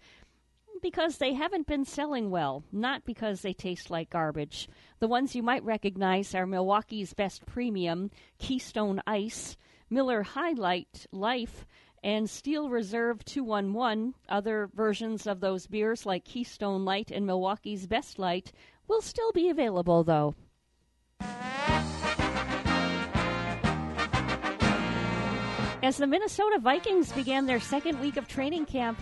because 0.82 1.16
they 1.16 1.32
haven't 1.32 1.66
been 1.66 1.86
selling 1.86 2.30
well, 2.30 2.62
not 2.72 3.06
because 3.06 3.40
they 3.40 3.54
taste 3.54 3.88
like 3.90 4.10
garbage. 4.10 4.68
The 4.98 5.08
ones 5.08 5.34
you 5.34 5.42
might 5.42 5.64
recognize 5.64 6.34
are 6.34 6.44
Milwaukee's 6.44 7.14
Best 7.14 7.46
Premium, 7.46 8.10
Keystone 8.38 9.00
Ice, 9.06 9.56
Miller 9.88 10.22
High 10.22 10.52
Life, 11.10 11.66
and 12.02 12.28
Steel 12.28 12.68
Reserve 12.68 13.24
211. 13.24 14.14
Other 14.28 14.68
versions 14.74 15.26
of 15.26 15.40
those 15.40 15.66
beers, 15.66 16.04
like 16.04 16.24
Keystone 16.24 16.84
Light 16.84 17.10
and 17.10 17.26
Milwaukee's 17.26 17.86
Best 17.86 18.18
Light, 18.18 18.52
will 18.88 19.00
still 19.00 19.32
be 19.32 19.48
available, 19.48 20.04
though. 20.04 20.34
As 25.82 25.96
the 25.96 26.06
Minnesota 26.06 26.60
Vikings 26.60 27.10
began 27.12 27.46
their 27.46 27.58
second 27.58 27.98
week 28.00 28.16
of 28.16 28.28
training 28.28 28.66
camp, 28.66 28.98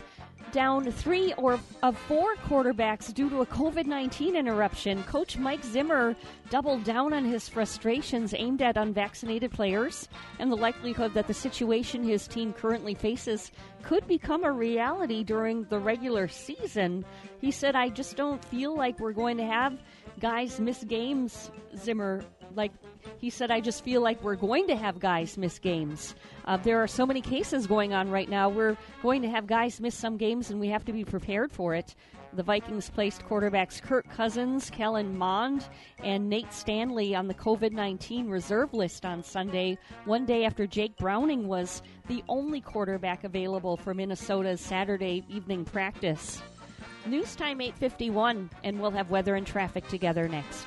down 0.52 0.90
three 0.90 1.32
or 1.34 1.58
of 1.82 1.96
four 1.96 2.34
quarterbacks 2.46 3.12
due 3.12 3.30
to 3.30 3.40
a 3.40 3.46
COVID 3.46 3.86
19 3.86 4.36
interruption, 4.36 5.02
Coach 5.04 5.38
Mike 5.38 5.64
Zimmer 5.64 6.16
doubled 6.50 6.84
down 6.84 7.12
on 7.12 7.24
his 7.24 7.48
frustrations 7.48 8.34
aimed 8.36 8.62
at 8.62 8.76
unvaccinated 8.76 9.50
players 9.50 10.08
and 10.38 10.50
the 10.50 10.56
likelihood 10.56 11.14
that 11.14 11.26
the 11.26 11.34
situation 11.34 12.02
his 12.02 12.26
team 12.26 12.52
currently 12.52 12.94
faces 12.94 13.50
could 13.82 14.06
become 14.06 14.44
a 14.44 14.52
reality 14.52 15.24
during 15.24 15.64
the 15.64 15.78
regular 15.78 16.28
season. 16.28 17.04
He 17.40 17.50
said, 17.50 17.76
I 17.76 17.88
just 17.88 18.16
don't 18.16 18.44
feel 18.44 18.76
like 18.76 18.98
we're 18.98 19.12
going 19.12 19.36
to 19.36 19.46
have 19.46 19.78
guys 20.20 20.60
miss 20.60 20.84
games, 20.84 21.50
Zimmer 21.76 22.22
like 22.54 22.72
he 23.18 23.30
said, 23.30 23.50
I 23.50 23.60
just 23.60 23.84
feel 23.84 24.00
like 24.00 24.22
we're 24.22 24.36
going 24.36 24.66
to 24.68 24.76
have 24.76 24.98
guys 24.98 25.36
miss 25.36 25.58
games. 25.58 26.14
Uh, 26.44 26.56
there 26.56 26.82
are 26.82 26.86
so 26.86 27.06
many 27.06 27.20
cases 27.20 27.66
going 27.66 27.92
on 27.92 28.10
right 28.10 28.28
now. 28.28 28.48
We're 28.48 28.76
going 29.02 29.22
to 29.22 29.30
have 29.30 29.46
guys 29.46 29.80
miss 29.80 29.94
some 29.94 30.16
games, 30.16 30.50
and 30.50 30.60
we 30.60 30.68
have 30.68 30.84
to 30.86 30.92
be 30.92 31.04
prepared 31.04 31.52
for 31.52 31.74
it. 31.74 31.94
The 32.32 32.42
Vikings 32.44 32.88
placed 32.90 33.24
quarterbacks 33.24 33.82
Kirk 33.82 34.08
Cousins, 34.08 34.70
Kellen 34.70 35.18
Mond, 35.18 35.66
and 36.02 36.28
Nate 36.28 36.52
Stanley 36.52 37.14
on 37.14 37.26
the 37.26 37.34
COVID 37.34 37.72
19 37.72 38.28
reserve 38.28 38.72
list 38.72 39.04
on 39.04 39.22
Sunday, 39.22 39.78
one 40.04 40.26
day 40.26 40.44
after 40.44 40.66
Jake 40.66 40.96
Browning 40.96 41.48
was 41.48 41.82
the 42.06 42.22
only 42.28 42.60
quarterback 42.60 43.24
available 43.24 43.76
for 43.76 43.94
Minnesota's 43.94 44.60
Saturday 44.60 45.24
evening 45.28 45.64
practice. 45.64 46.40
News 47.06 47.34
time 47.34 47.60
851, 47.60 48.50
and 48.62 48.80
we'll 48.80 48.90
have 48.90 49.10
weather 49.10 49.34
and 49.34 49.46
traffic 49.46 49.88
together 49.88 50.28
next. 50.28 50.66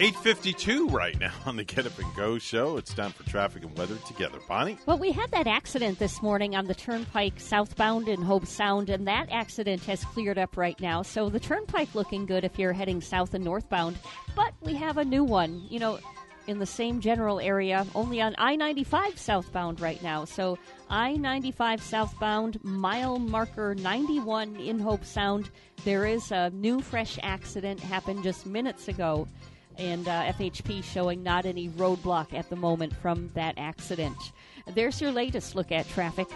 852 0.00 0.88
right 0.88 1.16
now 1.20 1.32
on 1.46 1.54
the 1.54 1.62
Get 1.62 1.86
Up 1.86 1.96
and 2.00 2.14
Go 2.16 2.36
show. 2.36 2.78
It's 2.78 2.92
time 2.92 3.12
for 3.12 3.22
traffic 3.30 3.62
and 3.62 3.78
weather 3.78 3.94
together. 4.08 4.40
Bonnie? 4.48 4.76
Well, 4.86 4.98
we 4.98 5.12
had 5.12 5.30
that 5.30 5.46
accident 5.46 6.00
this 6.00 6.20
morning 6.20 6.56
on 6.56 6.64
the 6.64 6.74
Turnpike 6.74 7.38
southbound 7.38 8.08
in 8.08 8.20
Hobe 8.20 8.44
Sound, 8.44 8.90
and 8.90 9.06
that 9.06 9.28
accident 9.30 9.84
has 9.84 10.04
cleared 10.04 10.36
up 10.36 10.56
right 10.56 10.78
now. 10.80 11.02
So 11.02 11.28
the 11.28 11.38
Turnpike 11.38 11.94
looking 11.94 12.26
good 12.26 12.42
if 12.42 12.58
you're 12.58 12.72
heading 12.72 13.00
south 13.00 13.34
and 13.34 13.44
northbound. 13.44 13.96
But 14.34 14.52
we 14.62 14.74
have 14.74 14.98
a 14.98 15.04
new 15.04 15.22
one, 15.22 15.64
you 15.70 15.78
know, 15.78 16.00
in 16.48 16.58
the 16.58 16.66
same 16.66 17.00
general 17.00 17.38
area, 17.38 17.86
only 17.94 18.20
on 18.20 18.34
I 18.36 18.56
95 18.56 19.16
southbound 19.16 19.80
right 19.80 20.02
now. 20.02 20.24
So 20.24 20.58
I 20.90 21.12
95 21.12 21.80
southbound, 21.80 22.58
mile 22.64 23.20
marker 23.20 23.76
91 23.76 24.56
in 24.56 24.80
Hobe 24.80 25.04
Sound. 25.04 25.50
There 25.84 26.04
is 26.04 26.32
a 26.32 26.50
new 26.50 26.80
fresh 26.80 27.16
accident 27.22 27.78
happened 27.78 28.24
just 28.24 28.44
minutes 28.44 28.88
ago 28.88 29.28
and 29.78 30.06
uh, 30.08 30.32
FHP 30.32 30.82
showing 30.84 31.22
not 31.22 31.46
any 31.46 31.68
roadblock 31.70 32.34
at 32.34 32.48
the 32.50 32.56
moment 32.56 32.94
from 32.94 33.30
that 33.34 33.54
accident. 33.56 34.16
There's 34.74 35.00
your 35.00 35.12
latest 35.12 35.54
look 35.54 35.72
at 35.72 35.88
traffic. 35.88 36.28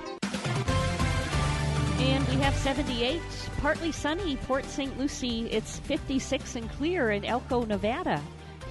And 2.00 2.26
we 2.28 2.34
have 2.36 2.54
78, 2.54 3.20
partly 3.60 3.92
sunny, 3.92 4.36
Port 4.36 4.64
St. 4.64 4.96
Lucie. 4.98 5.48
It's 5.50 5.78
56 5.80 6.56
and 6.56 6.70
clear 6.70 7.10
in 7.10 7.24
Elko, 7.24 7.64
Nevada. 7.64 8.22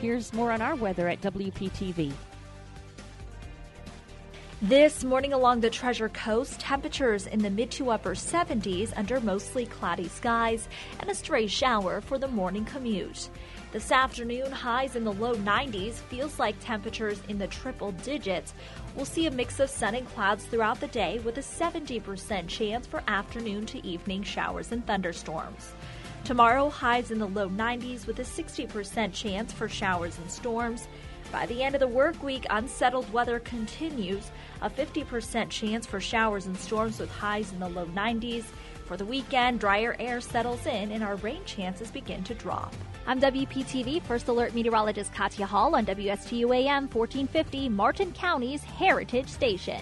Here's 0.01 0.31
more 0.33 0.51
on 0.51 0.61
our 0.61 0.75
weather 0.75 1.07
at 1.07 1.21
WPTV. 1.21 2.13
This 4.61 5.03
morning 5.03 5.33
along 5.33 5.61
the 5.61 5.69
Treasure 5.69 6.09
Coast, 6.09 6.59
temperatures 6.59 7.27
in 7.27 7.43
the 7.43 7.49
mid 7.51 7.69
to 7.71 7.91
upper 7.91 8.15
70s 8.15 8.91
under 8.97 9.19
mostly 9.19 9.67
cloudy 9.67 10.07
skies 10.07 10.67
and 10.99 11.11
a 11.11 11.13
stray 11.13 11.45
shower 11.45 12.01
for 12.01 12.17
the 12.17 12.27
morning 12.27 12.65
commute. 12.65 13.29
This 13.77 13.91
afternoon, 13.91 14.51
highs 14.51 14.95
in 14.95 15.03
the 15.03 15.13
low 15.13 15.35
90s 15.35 15.99
feels 16.09 16.39
like 16.39 16.55
temperatures 16.59 17.21
in 17.29 17.37
the 17.37 17.45
triple 17.45 17.91
digits. 17.91 18.55
We'll 18.95 19.05
see 19.05 19.27
a 19.27 19.31
mix 19.31 19.59
of 19.59 19.69
sun 19.69 19.93
and 19.93 20.07
clouds 20.15 20.45
throughout 20.45 20.79
the 20.79 20.87
day 20.87 21.19
with 21.19 21.37
a 21.37 21.41
70% 21.41 22.47
chance 22.47 22.87
for 22.87 23.03
afternoon 23.07 23.67
to 23.67 23.85
evening 23.85 24.23
showers 24.23 24.71
and 24.71 24.83
thunderstorms. 24.87 25.75
Tomorrow, 26.23 26.69
highs 26.69 27.11
in 27.11 27.19
the 27.19 27.27
low 27.27 27.49
90s 27.49 28.07
with 28.07 28.17
a 28.17 28.23
60% 28.23 29.13
chance 29.13 29.53
for 29.53 29.69
showers 29.69 30.17
and 30.17 30.31
storms. 30.31 30.87
By 31.31 31.45
the 31.45 31.61
end 31.61 31.75
of 31.75 31.79
the 31.79 31.87
work 31.87 32.23
week, 32.23 32.47
unsettled 32.49 33.13
weather 33.13 33.39
continues. 33.41 34.31
A 34.63 34.71
50% 34.71 35.49
chance 35.51 35.85
for 35.85 35.99
showers 35.99 36.47
and 36.47 36.57
storms 36.57 36.99
with 36.99 37.11
highs 37.11 37.51
in 37.51 37.59
the 37.59 37.69
low 37.69 37.85
90s. 37.85 38.45
For 38.87 38.95
the 38.95 39.05
weekend, 39.05 39.59
drier 39.59 39.97
air 39.99 40.21
settles 40.21 40.65
in 40.65 40.93
and 40.93 41.03
our 41.03 41.17
rain 41.17 41.41
chances 41.43 41.91
begin 41.91 42.23
to 42.23 42.33
drop. 42.33 42.73
I'm 43.05 43.19
WPTV 43.19 44.01
First 44.03 44.29
Alert 44.29 44.55
Meteorologist 44.55 45.13
Katya 45.13 45.45
Hall 45.45 45.75
on 45.75 45.85
WSTU 45.85 46.55
AM 46.55 46.87
1450, 46.87 47.67
Martin 47.67 48.13
County's 48.13 48.63
Heritage 48.63 49.27
Station. 49.27 49.81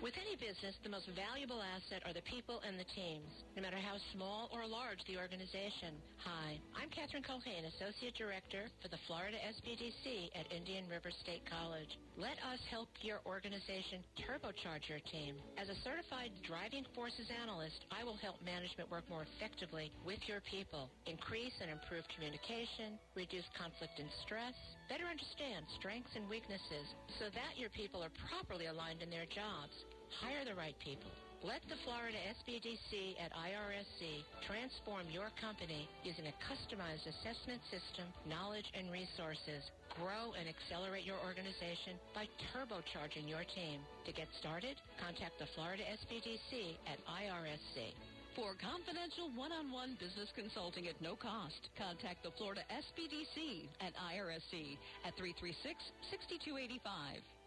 With 0.00 0.16
any 0.16 0.32
business, 0.40 0.72
the 0.80 0.88
most 0.88 1.12
valuable 1.12 1.60
asset 1.60 2.00
are 2.08 2.16
the 2.16 2.24
people 2.24 2.64
and 2.64 2.80
the 2.80 2.88
teams, 2.96 3.28
no 3.52 3.60
matter 3.60 3.76
how 3.76 4.00
small 4.16 4.48
or 4.48 4.64
large 4.64 5.04
the 5.04 5.20
organization. 5.20 5.92
Hi, 6.24 6.56
I'm 6.72 6.88
Catherine 6.88 7.20
Culhane, 7.20 7.68
Associate 7.76 8.16
Director 8.16 8.72
for 8.80 8.88
the 8.88 8.96
Florida 9.04 9.36
SBDC 9.36 10.32
at 10.32 10.48
Indian 10.48 10.88
River 10.88 11.12
State 11.20 11.44
College. 11.44 12.00
Let 12.16 12.40
us 12.48 12.64
help 12.72 12.88
your 13.04 13.20
organization 13.28 14.00
turbocharge 14.24 14.88
your 14.88 15.04
team. 15.12 15.36
As 15.60 15.68
a 15.68 15.76
certified 15.84 16.32
driving 16.48 16.88
forces 16.96 17.28
analyst, 17.28 17.84
I 17.92 18.00
will 18.00 18.16
help 18.24 18.40
management 18.40 18.88
work 18.88 19.04
more 19.12 19.28
effectively 19.36 19.92
with 20.00 20.24
your 20.24 20.40
people, 20.48 20.88
increase 21.04 21.60
and 21.60 21.68
improve 21.68 22.08
communication, 22.16 22.96
reduce 23.12 23.44
conflict 23.52 24.00
and 24.00 24.08
stress, 24.24 24.56
better 24.90 25.06
understand 25.06 25.62
strengths 25.78 26.10
and 26.18 26.26
weaknesses 26.26 26.90
so 27.22 27.30
that 27.30 27.54
your 27.54 27.70
people 27.70 28.02
are 28.02 28.10
properly 28.26 28.66
aligned 28.66 29.06
in 29.06 29.08
their 29.08 29.30
jobs. 29.30 29.86
Hire 30.18 30.42
the 30.42 30.58
right 30.58 30.74
people. 30.82 31.06
Let 31.46 31.62
the 31.70 31.78
Florida 31.86 32.18
SBDC 32.42 33.16
at 33.22 33.32
IRSC 33.32 34.26
transform 34.44 35.06
your 35.08 35.30
company 35.40 35.88
using 36.02 36.26
a 36.26 36.36
customized 36.44 37.06
assessment 37.06 37.62
system, 37.70 38.04
knowledge, 38.28 38.66
and 38.74 38.90
resources. 38.90 39.62
Grow 39.96 40.36
and 40.36 40.50
accelerate 40.50 41.06
your 41.06 41.22
organization 41.22 41.96
by 42.12 42.28
turbocharging 42.50 43.30
your 43.30 43.46
team. 43.56 43.80
To 44.04 44.12
get 44.12 44.28
started, 44.42 44.74
contact 45.00 45.38
the 45.38 45.48
Florida 45.54 45.86
SBDC 46.02 46.76
at 46.90 46.98
IRSC. 47.06 47.94
For 48.38 48.54
confidential 48.62 49.26
one-on-one 49.34 49.98
business 49.98 50.30
consulting 50.38 50.86
at 50.86 50.94
no 51.02 51.16
cost, 51.16 51.66
contact 51.74 52.22
the 52.22 52.30
Florida 52.38 52.62
SBDC 52.70 53.66
at 53.82 53.90
IRSC 53.98 54.78
at 55.02 55.18
336-6285. 55.18 56.78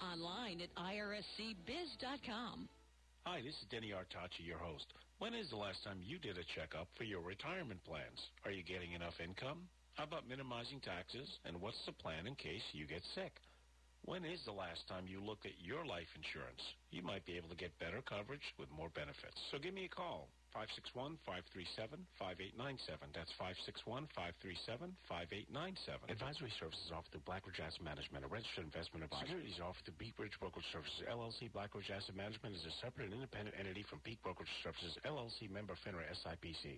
Online 0.04 0.60
at 0.60 0.76
irscbiz.com. 0.76 2.68
Hi, 3.24 3.40
this 3.40 3.56
is 3.56 3.72
Denny 3.72 3.96
Artachi, 3.96 4.44
your 4.44 4.60
host. 4.60 4.92
When 5.20 5.34
is 5.34 5.50
the 5.50 5.56
last 5.56 5.82
time 5.88 6.04
you 6.04 6.20
did 6.20 6.38
a 6.38 6.44
checkup 6.52 6.90
for 6.98 7.06
your 7.06 7.22
retirement 7.22 7.80
plans? 7.88 8.20
Are 8.44 8.52
you 8.52 8.64
getting 8.64 8.92
enough 8.92 9.16
income? 9.24 9.64
How 9.96 10.04
about 10.04 10.28
minimizing 10.28 10.82
taxes? 10.84 11.32
And 11.46 11.62
what's 11.62 11.80
the 11.86 11.96
plan 11.96 12.28
in 12.28 12.36
case 12.36 12.64
you 12.74 12.86
get 12.86 13.08
sick? 13.16 13.40
When 14.04 14.26
is 14.26 14.44
the 14.44 14.52
last 14.52 14.84
time 14.90 15.08
you 15.08 15.24
looked 15.24 15.46
at 15.46 15.56
your 15.64 15.86
life 15.86 16.12
insurance? 16.12 16.60
You 16.92 17.04
might 17.04 17.24
be 17.24 17.38
able 17.40 17.48
to 17.48 17.56
get 17.56 17.72
better 17.80 18.04
coverage 18.04 18.44
with 18.60 18.68
more 18.76 18.92
benefits. 18.92 19.40
So 19.48 19.64
give 19.64 19.74
me 19.74 19.88
a 19.88 19.96
call. 19.96 20.28
561-537-5897. 20.54 23.10
That's 23.14 23.32
561-537-5897. 23.42 26.10
Advisory 26.10 26.52
services 26.60 26.92
offered 26.94 27.12
through 27.12 27.22
Blackridge 27.26 27.60
Asset 27.60 27.82
Management, 27.84 28.24
a 28.26 28.28
registered 28.30 28.66
investment 28.66 29.04
advisor. 29.06 29.26
Securities 29.34 29.60
offered 29.60 29.84
through 29.86 29.96
Peak 29.98 30.16
Bridge 30.16 30.38
Brokerage 30.40 30.66
Services, 30.72 31.02
LLC. 31.10 31.50
Blackridge 31.52 31.90
Asset 31.90 32.16
Management 32.16 32.54
is 32.56 32.66
a 32.66 32.72
separate 32.82 33.06
and 33.10 33.14
independent 33.18 33.56
entity 33.58 33.82
from 33.90 33.98
Peak 34.06 34.22
Brokerage 34.22 34.52
Services, 34.62 34.94
LLC, 35.06 35.50
member 35.50 35.74
FINRA 35.82 36.06
SIPC. 36.22 36.78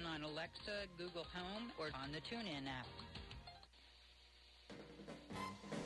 on 0.05 0.23
Alexa, 0.23 0.87
Google 0.97 1.25
Home, 1.33 1.71
or 1.77 1.87
on 2.01 2.11
the 2.11 2.19
TuneIn 2.19 2.67
app. 2.67 2.87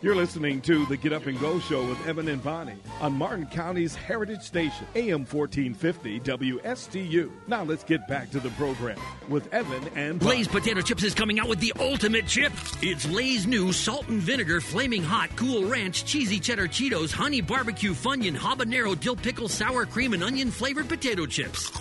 You're 0.01 0.15
listening 0.15 0.61
to 0.61 0.85
the 0.85 0.97
Get 0.97 1.13
Up 1.13 1.25
and 1.25 1.39
Go 1.39 1.59
Show 1.59 1.87
with 1.87 2.05
Evan 2.05 2.27
and 2.27 2.43
Bonnie 2.43 2.77
on 2.99 3.13
Martin 3.13 3.47
County's 3.47 3.95
Heritage 3.95 4.41
Station, 4.41 4.85
AM 4.93 5.25
1450 5.25 6.19
WSTU. 6.19 7.31
Now 7.47 7.63
let's 7.63 7.83
get 7.83 8.07
back 8.07 8.29
to 8.31 8.39
the 8.39 8.49
program 8.51 8.99
with 9.29 9.51
Evan 9.53 9.83
and 9.95 10.19
Bonnie. 10.19 10.37
Lay's 10.37 10.47
Potato 10.47 10.81
Chips 10.81 11.03
is 11.03 11.15
coming 11.15 11.39
out 11.39 11.47
with 11.47 11.59
the 11.59 11.73
ultimate 11.79 12.27
chip. 12.27 12.53
It's 12.81 13.09
Lay's 13.09 13.47
new 13.47 13.71
salt 13.71 14.07
and 14.07 14.21
vinegar, 14.21 14.61
flaming 14.61 15.01
hot, 15.01 15.35
cool 15.37 15.65
ranch, 15.65 16.05
cheesy 16.05 16.39
cheddar 16.39 16.67
Cheetos, 16.67 17.11
honey 17.11 17.41
barbecue, 17.41 17.93
funyun, 17.93 18.35
habanero, 18.35 18.99
dill 18.99 19.15
pickle, 19.15 19.47
sour 19.47 19.85
cream, 19.85 20.13
and 20.13 20.23
onion 20.23 20.51
flavored 20.51 20.89
potato 20.89 21.25
chips. 21.25 21.71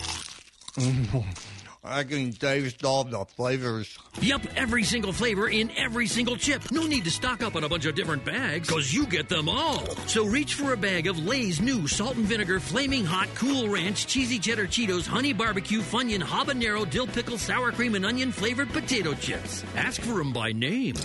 I 0.77 0.81
mm-hmm. 0.81 1.54
Can 2.03 2.31
taste 2.33 2.83
all 2.83 3.03
the 3.03 3.25
flavors. 3.25 3.97
Yup, 4.21 4.41
every 4.55 4.83
single 4.83 5.13
flavor 5.13 5.47
in 5.47 5.71
every 5.77 6.07
single 6.07 6.35
chip. 6.35 6.71
No 6.71 6.87
need 6.87 7.03
to 7.05 7.11
stock 7.11 7.43
up 7.43 7.55
on 7.55 7.63
a 7.63 7.69
bunch 7.69 7.85
of 7.85 7.95
different 7.95 8.25
bags, 8.25 8.69
cause 8.69 8.91
you 8.91 9.05
get 9.05 9.29
them 9.29 9.47
all. 9.47 9.85
So 10.07 10.25
reach 10.25 10.55
for 10.55 10.73
a 10.73 10.77
bag 10.77 11.07
of 11.07 11.19
Lay's 11.19 11.61
new 11.61 11.87
salt 11.87 12.15
and 12.15 12.25
vinegar, 12.25 12.59
flaming 12.59 13.05
hot, 13.05 13.29
cool 13.35 13.69
ranch, 13.69 14.07
cheesy 14.07 14.39
cheddar 14.39 14.67
Cheetos, 14.67 15.05
honey 15.05 15.33
barbecue, 15.33 15.81
funyun, 15.81 16.21
habanero, 16.21 16.89
dill 16.89 17.07
pickle, 17.07 17.37
sour 17.37 17.71
cream, 17.71 17.95
and 17.95 18.05
onion 18.05 18.31
flavored 18.31 18.69
potato 18.69 19.13
chips. 19.13 19.63
Ask 19.75 20.01
for 20.01 20.15
them 20.15 20.33
by 20.33 20.51
name. 20.51 20.95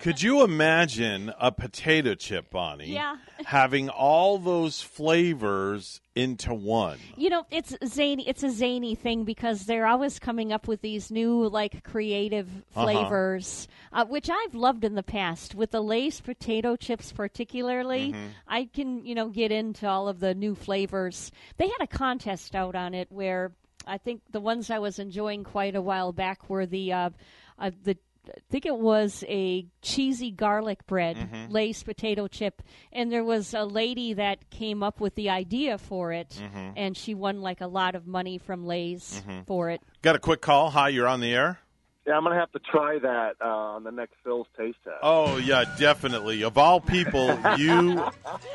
Could 0.00 0.22
you 0.22 0.42
imagine 0.44 1.30
a 1.38 1.52
potato 1.52 2.14
chip, 2.14 2.50
Bonnie? 2.50 2.92
Yeah. 2.92 3.16
having 3.44 3.88
all 3.88 4.38
those 4.38 4.80
flavors 4.82 6.00
into 6.14 6.54
one. 6.54 6.98
You 7.16 7.30
know, 7.30 7.44
it's 7.50 7.76
zany. 7.86 8.26
It's 8.28 8.42
a 8.42 8.50
zany 8.50 8.94
thing 8.94 9.24
because 9.24 9.66
they're 9.66 9.86
always 9.86 10.18
coming 10.18 10.52
up 10.52 10.66
with 10.68 10.80
these 10.82 11.10
new, 11.10 11.46
like, 11.48 11.82
creative 11.84 12.48
Uh-huh. 12.74 12.84
flavors, 12.84 13.68
uh 13.92 14.04
which 14.06 14.30
I've 14.30 14.54
loved 14.54 14.84
in 14.84 14.94
the 14.94 15.02
past. 15.02 15.54
With 15.54 15.70
the 15.70 15.82
Lay's 15.82 16.20
potato 16.20 16.76
chips, 16.76 17.12
particularly, 17.12 18.12
Mm-hmm. 18.12 18.26
I 18.48 18.64
can, 18.72 19.04
you 19.04 19.14
know, 19.14 19.28
get 19.28 19.52
into 19.52 19.86
all 19.88 20.08
of 20.08 20.20
the 20.20 20.34
new 20.34 20.54
flavors. 20.54 21.30
They 21.58 21.68
had 21.68 21.80
a 21.82 21.86
contest 21.86 22.54
out 22.54 22.74
on 22.74 22.94
it 22.94 23.08
where 23.10 23.52
I 23.86 23.98
think 23.98 24.22
the 24.30 24.40
ones 24.40 24.70
I 24.70 24.78
was 24.78 24.98
enjoying 24.98 25.44
quite 25.44 25.74
a 25.76 25.82
while 25.82 26.12
back 26.12 26.48
were 26.48 26.66
the 26.66 26.92
uh, 26.92 27.10
uh, 27.58 27.70
the. 27.82 27.96
I 28.36 28.40
think 28.50 28.66
it 28.66 28.76
was 28.78 29.24
a 29.28 29.66
cheesy 29.82 30.30
garlic 30.30 30.86
bread 30.86 31.16
Mhm. 31.16 31.50
Lay's 31.50 31.82
potato 31.82 32.26
chip, 32.28 32.62
and 32.92 33.10
there 33.10 33.24
was 33.24 33.54
a 33.54 33.64
lady 33.64 34.14
that 34.14 34.50
came 34.50 34.82
up 34.82 35.00
with 35.00 35.14
the 35.14 35.30
idea 35.30 35.78
for 35.78 36.12
it, 36.12 36.30
Mhm. 36.40 36.72
and 36.76 36.96
she 36.96 37.14
won 37.14 37.40
like 37.40 37.60
a 37.60 37.66
lot 37.66 37.94
of 37.94 38.06
money 38.06 38.38
from 38.38 38.66
Lay's 38.66 39.22
Mhm. 39.26 39.46
for 39.46 39.70
it. 39.70 39.82
Got 40.02 40.16
a 40.16 40.18
quick 40.20 40.40
call. 40.40 40.70
Hi, 40.70 40.88
you're 40.88 41.08
on 41.08 41.20
the 41.20 41.32
air. 41.34 41.60
Yeah, 42.06 42.16
I'm 42.16 42.24
gonna 42.24 42.34
have 42.40 42.50
to 42.52 42.58
try 42.58 42.98
that 42.98 43.36
uh, 43.40 43.44
on 43.46 43.84
the 43.84 43.90
next 43.92 44.14
Phil's 44.24 44.46
taste 44.56 44.78
test. 44.82 44.96
Oh 45.02 45.36
yeah, 45.36 45.64
definitely. 45.78 46.42
Of 46.42 46.56
all 46.56 46.80
people, 46.80 47.28
you 47.58 48.02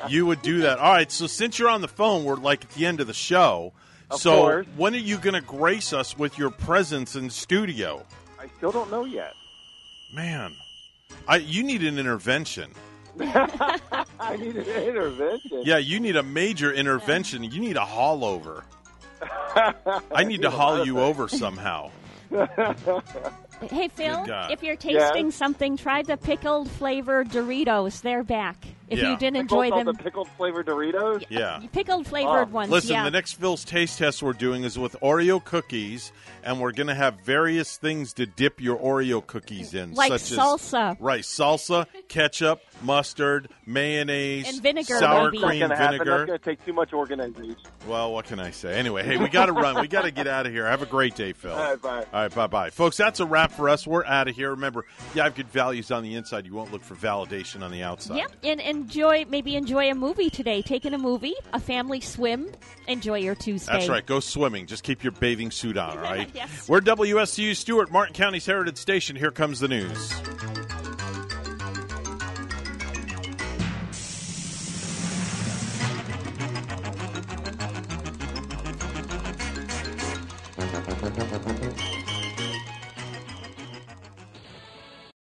you 0.10 0.26
would 0.26 0.42
do 0.42 0.62
that. 0.62 0.80
All 0.80 0.92
right. 0.92 1.12
So 1.12 1.28
since 1.28 1.60
you're 1.60 1.70
on 1.70 1.82
the 1.82 1.88
phone, 1.88 2.24
we're 2.26 2.36
like 2.38 2.64
at 2.66 2.72
the 2.72 2.86
end 2.86 3.00
of 3.00 3.08
the 3.08 3.14
show. 3.14 3.74
Of 4.10 4.20
so 4.20 4.38
course. 4.42 4.68
when 4.76 4.94
are 4.94 4.98
you 5.00 5.18
going 5.18 5.34
to 5.34 5.42
grace 5.42 5.92
us 5.94 6.16
with 6.16 6.38
your 6.38 6.52
presence 6.52 7.16
in 7.16 7.30
studio? 7.32 8.06
I 8.40 8.48
still 8.58 8.72
don't 8.72 8.92
know 8.92 9.06
yet. 9.06 9.34
Man, 10.16 10.53
I 11.27 11.38
you 11.38 11.61
need 11.64 11.84
an 11.84 12.00
intervention. 12.00 12.72
I 13.19 14.38
need 14.40 14.56
an 14.56 14.66
intervention. 14.66 15.61
Yeah, 15.66 15.77
you 15.77 16.00
need 16.00 16.16
a 16.16 16.24
major 16.24 16.72
intervention. 16.72 17.44
You 17.44 17.60
need 17.60 17.76
a 17.76 17.84
haul 17.85 18.24
over. 18.24 18.64
I 20.14 20.24
need 20.24 20.42
to 20.44 20.50
haul 20.50 20.85
you 20.85 21.00
over 21.00 21.27
somehow. 21.27 21.92
Hey 23.69 23.88
Phil, 23.90 24.26
God. 24.26 24.52
if 24.52 24.64
you're 24.64 24.76
Yes? 24.82 25.11
tasting 25.11 25.32
something, 25.32 25.77
try 25.77 26.02
the 26.03 26.18
pickled 26.18 26.69
flavor 26.72 27.24
Doritos. 27.24 28.02
They're 28.02 28.24
back. 28.24 28.66
If 28.88 29.00
Yeah. 29.00 29.12
you 29.12 29.18
didn't 29.18 29.42
Pickled- 29.48 29.66
enjoy 29.66 29.76
oh, 29.76 29.84
them, 29.84 29.96
the 29.96 30.04
pickled 30.04 30.28
flavored 30.38 30.68
Doritos. 30.68 31.26
Yeah. 31.30 31.60
pickled 31.72 32.06
oh. 32.06 32.10
flavored 32.10 32.52
ones. 32.52 32.70
Listen, 32.72 32.92
yeah. 32.92 33.04
the 33.04 33.12
next 33.12 33.34
Phil's 33.34 33.64
taste 33.66 33.98
test 33.98 34.22
we're 34.22 34.34
doing 34.34 34.64
is 34.64 34.78
with 34.78 34.96
Oreo 35.02 35.44
cookies, 35.44 36.12
and 36.44 36.60
we're 36.60 36.72
going 36.72 36.88
to 36.88 36.96
have 36.96 37.20
various 37.22 37.78
things 37.78 38.14
to 38.14 38.26
dip 38.28 38.62
your 38.62 38.78
Oreo 38.78 39.26
cookies 39.26 39.74
in, 39.74 39.94
Like 39.94 40.12
such 40.12 40.38
salsa. 40.38 40.92
as 40.92 41.02
right 41.02 41.24
salsa, 41.24 41.88
ketchup, 42.10 42.62
mustard, 42.84 43.50
mayonnaise, 43.66 44.48
And 44.50 44.62
vinegar, 44.62 44.98
sour 45.00 45.32
maybe. 45.32 45.44
cream 45.44 45.60
Not 45.62 45.72
happen. 45.78 45.94
vinegar. 46.00 46.18
That's 46.18 46.28
gonna 46.28 46.40
take 46.40 46.66
too 46.66 46.74
much 46.74 46.94
organization. 46.94 47.56
Well, 47.88 48.14
what 48.14 48.26
can 48.26 48.40
I 48.40 48.52
say? 48.52 48.76
Anyway, 48.76 49.04
hey, 49.04 49.18
we 49.18 49.30
got 49.30 49.46
to 49.48 49.54
run. 49.54 49.80
We 49.80 49.88
got 49.88 50.04
to 50.04 50.12
get 50.12 50.28
out 50.28 50.46
of 50.46 50.52
here. 50.52 50.66
Have 50.68 50.82
a 50.82 50.88
great 50.88 51.16
day, 51.16 51.34
Phil. 51.34 51.52
All 51.54 51.58
right, 51.58 51.82
bye. 51.82 52.06
All 52.14 52.22
right, 52.22 52.36
bye 52.36 52.48
bye. 52.48 52.70
Folks, 52.70 52.98
that's 52.98 53.20
a 53.20 53.26
wrap 53.26 53.52
for 53.52 53.70
us. 53.70 53.86
We're 53.88 54.06
out 54.06 54.28
of 54.28 54.36
here. 54.36 54.52
Remember, 54.52 54.86
you 55.14 55.22
have 55.22 55.36
good 55.36 55.50
values 55.50 55.92
on 55.92 56.04
the 56.04 56.16
inside. 56.16 56.46
You 56.46 56.54
won't 56.54 56.72
look 56.72 56.84
for 56.84 56.96
validation 56.96 57.62
on 57.64 57.72
the 57.72 57.84
outside. 57.84 58.18
Yep, 58.18 58.32
and, 58.44 58.62
and 58.62 58.75
enjoy 58.76 59.26
maybe 59.30 59.56
enjoy 59.56 59.90
a 59.90 59.95
movie 59.95 60.30
today. 60.30 60.62
Taking 60.62 60.94
a 60.94 60.98
movie, 60.98 61.36
a 61.54 61.60
family 61.60 62.02
swim. 62.02 62.50
Enjoy 62.88 63.18
your 63.18 63.36
Tuesday. 63.36 63.72
That's 63.72 63.90
right. 63.90 64.06
Go 64.06 64.20
swimming. 64.20 64.68
Just 64.68 64.84
keep 64.84 65.04
your 65.04 65.12
bathing 65.14 65.52
suit 65.52 65.78
on, 65.78 65.98
all 65.98 66.04
right? 66.04 66.30
Yes. 66.34 66.68
We're 66.70 66.82
WSU 66.82 67.56
Stuart, 67.56 67.92
Martin 67.92 68.14
County's 68.14 68.45
Heritage 68.45 68.78
Station. 68.78 69.16
Here 69.16 69.32
comes 69.32 69.60
the 69.60 69.68
news. 69.68 70.14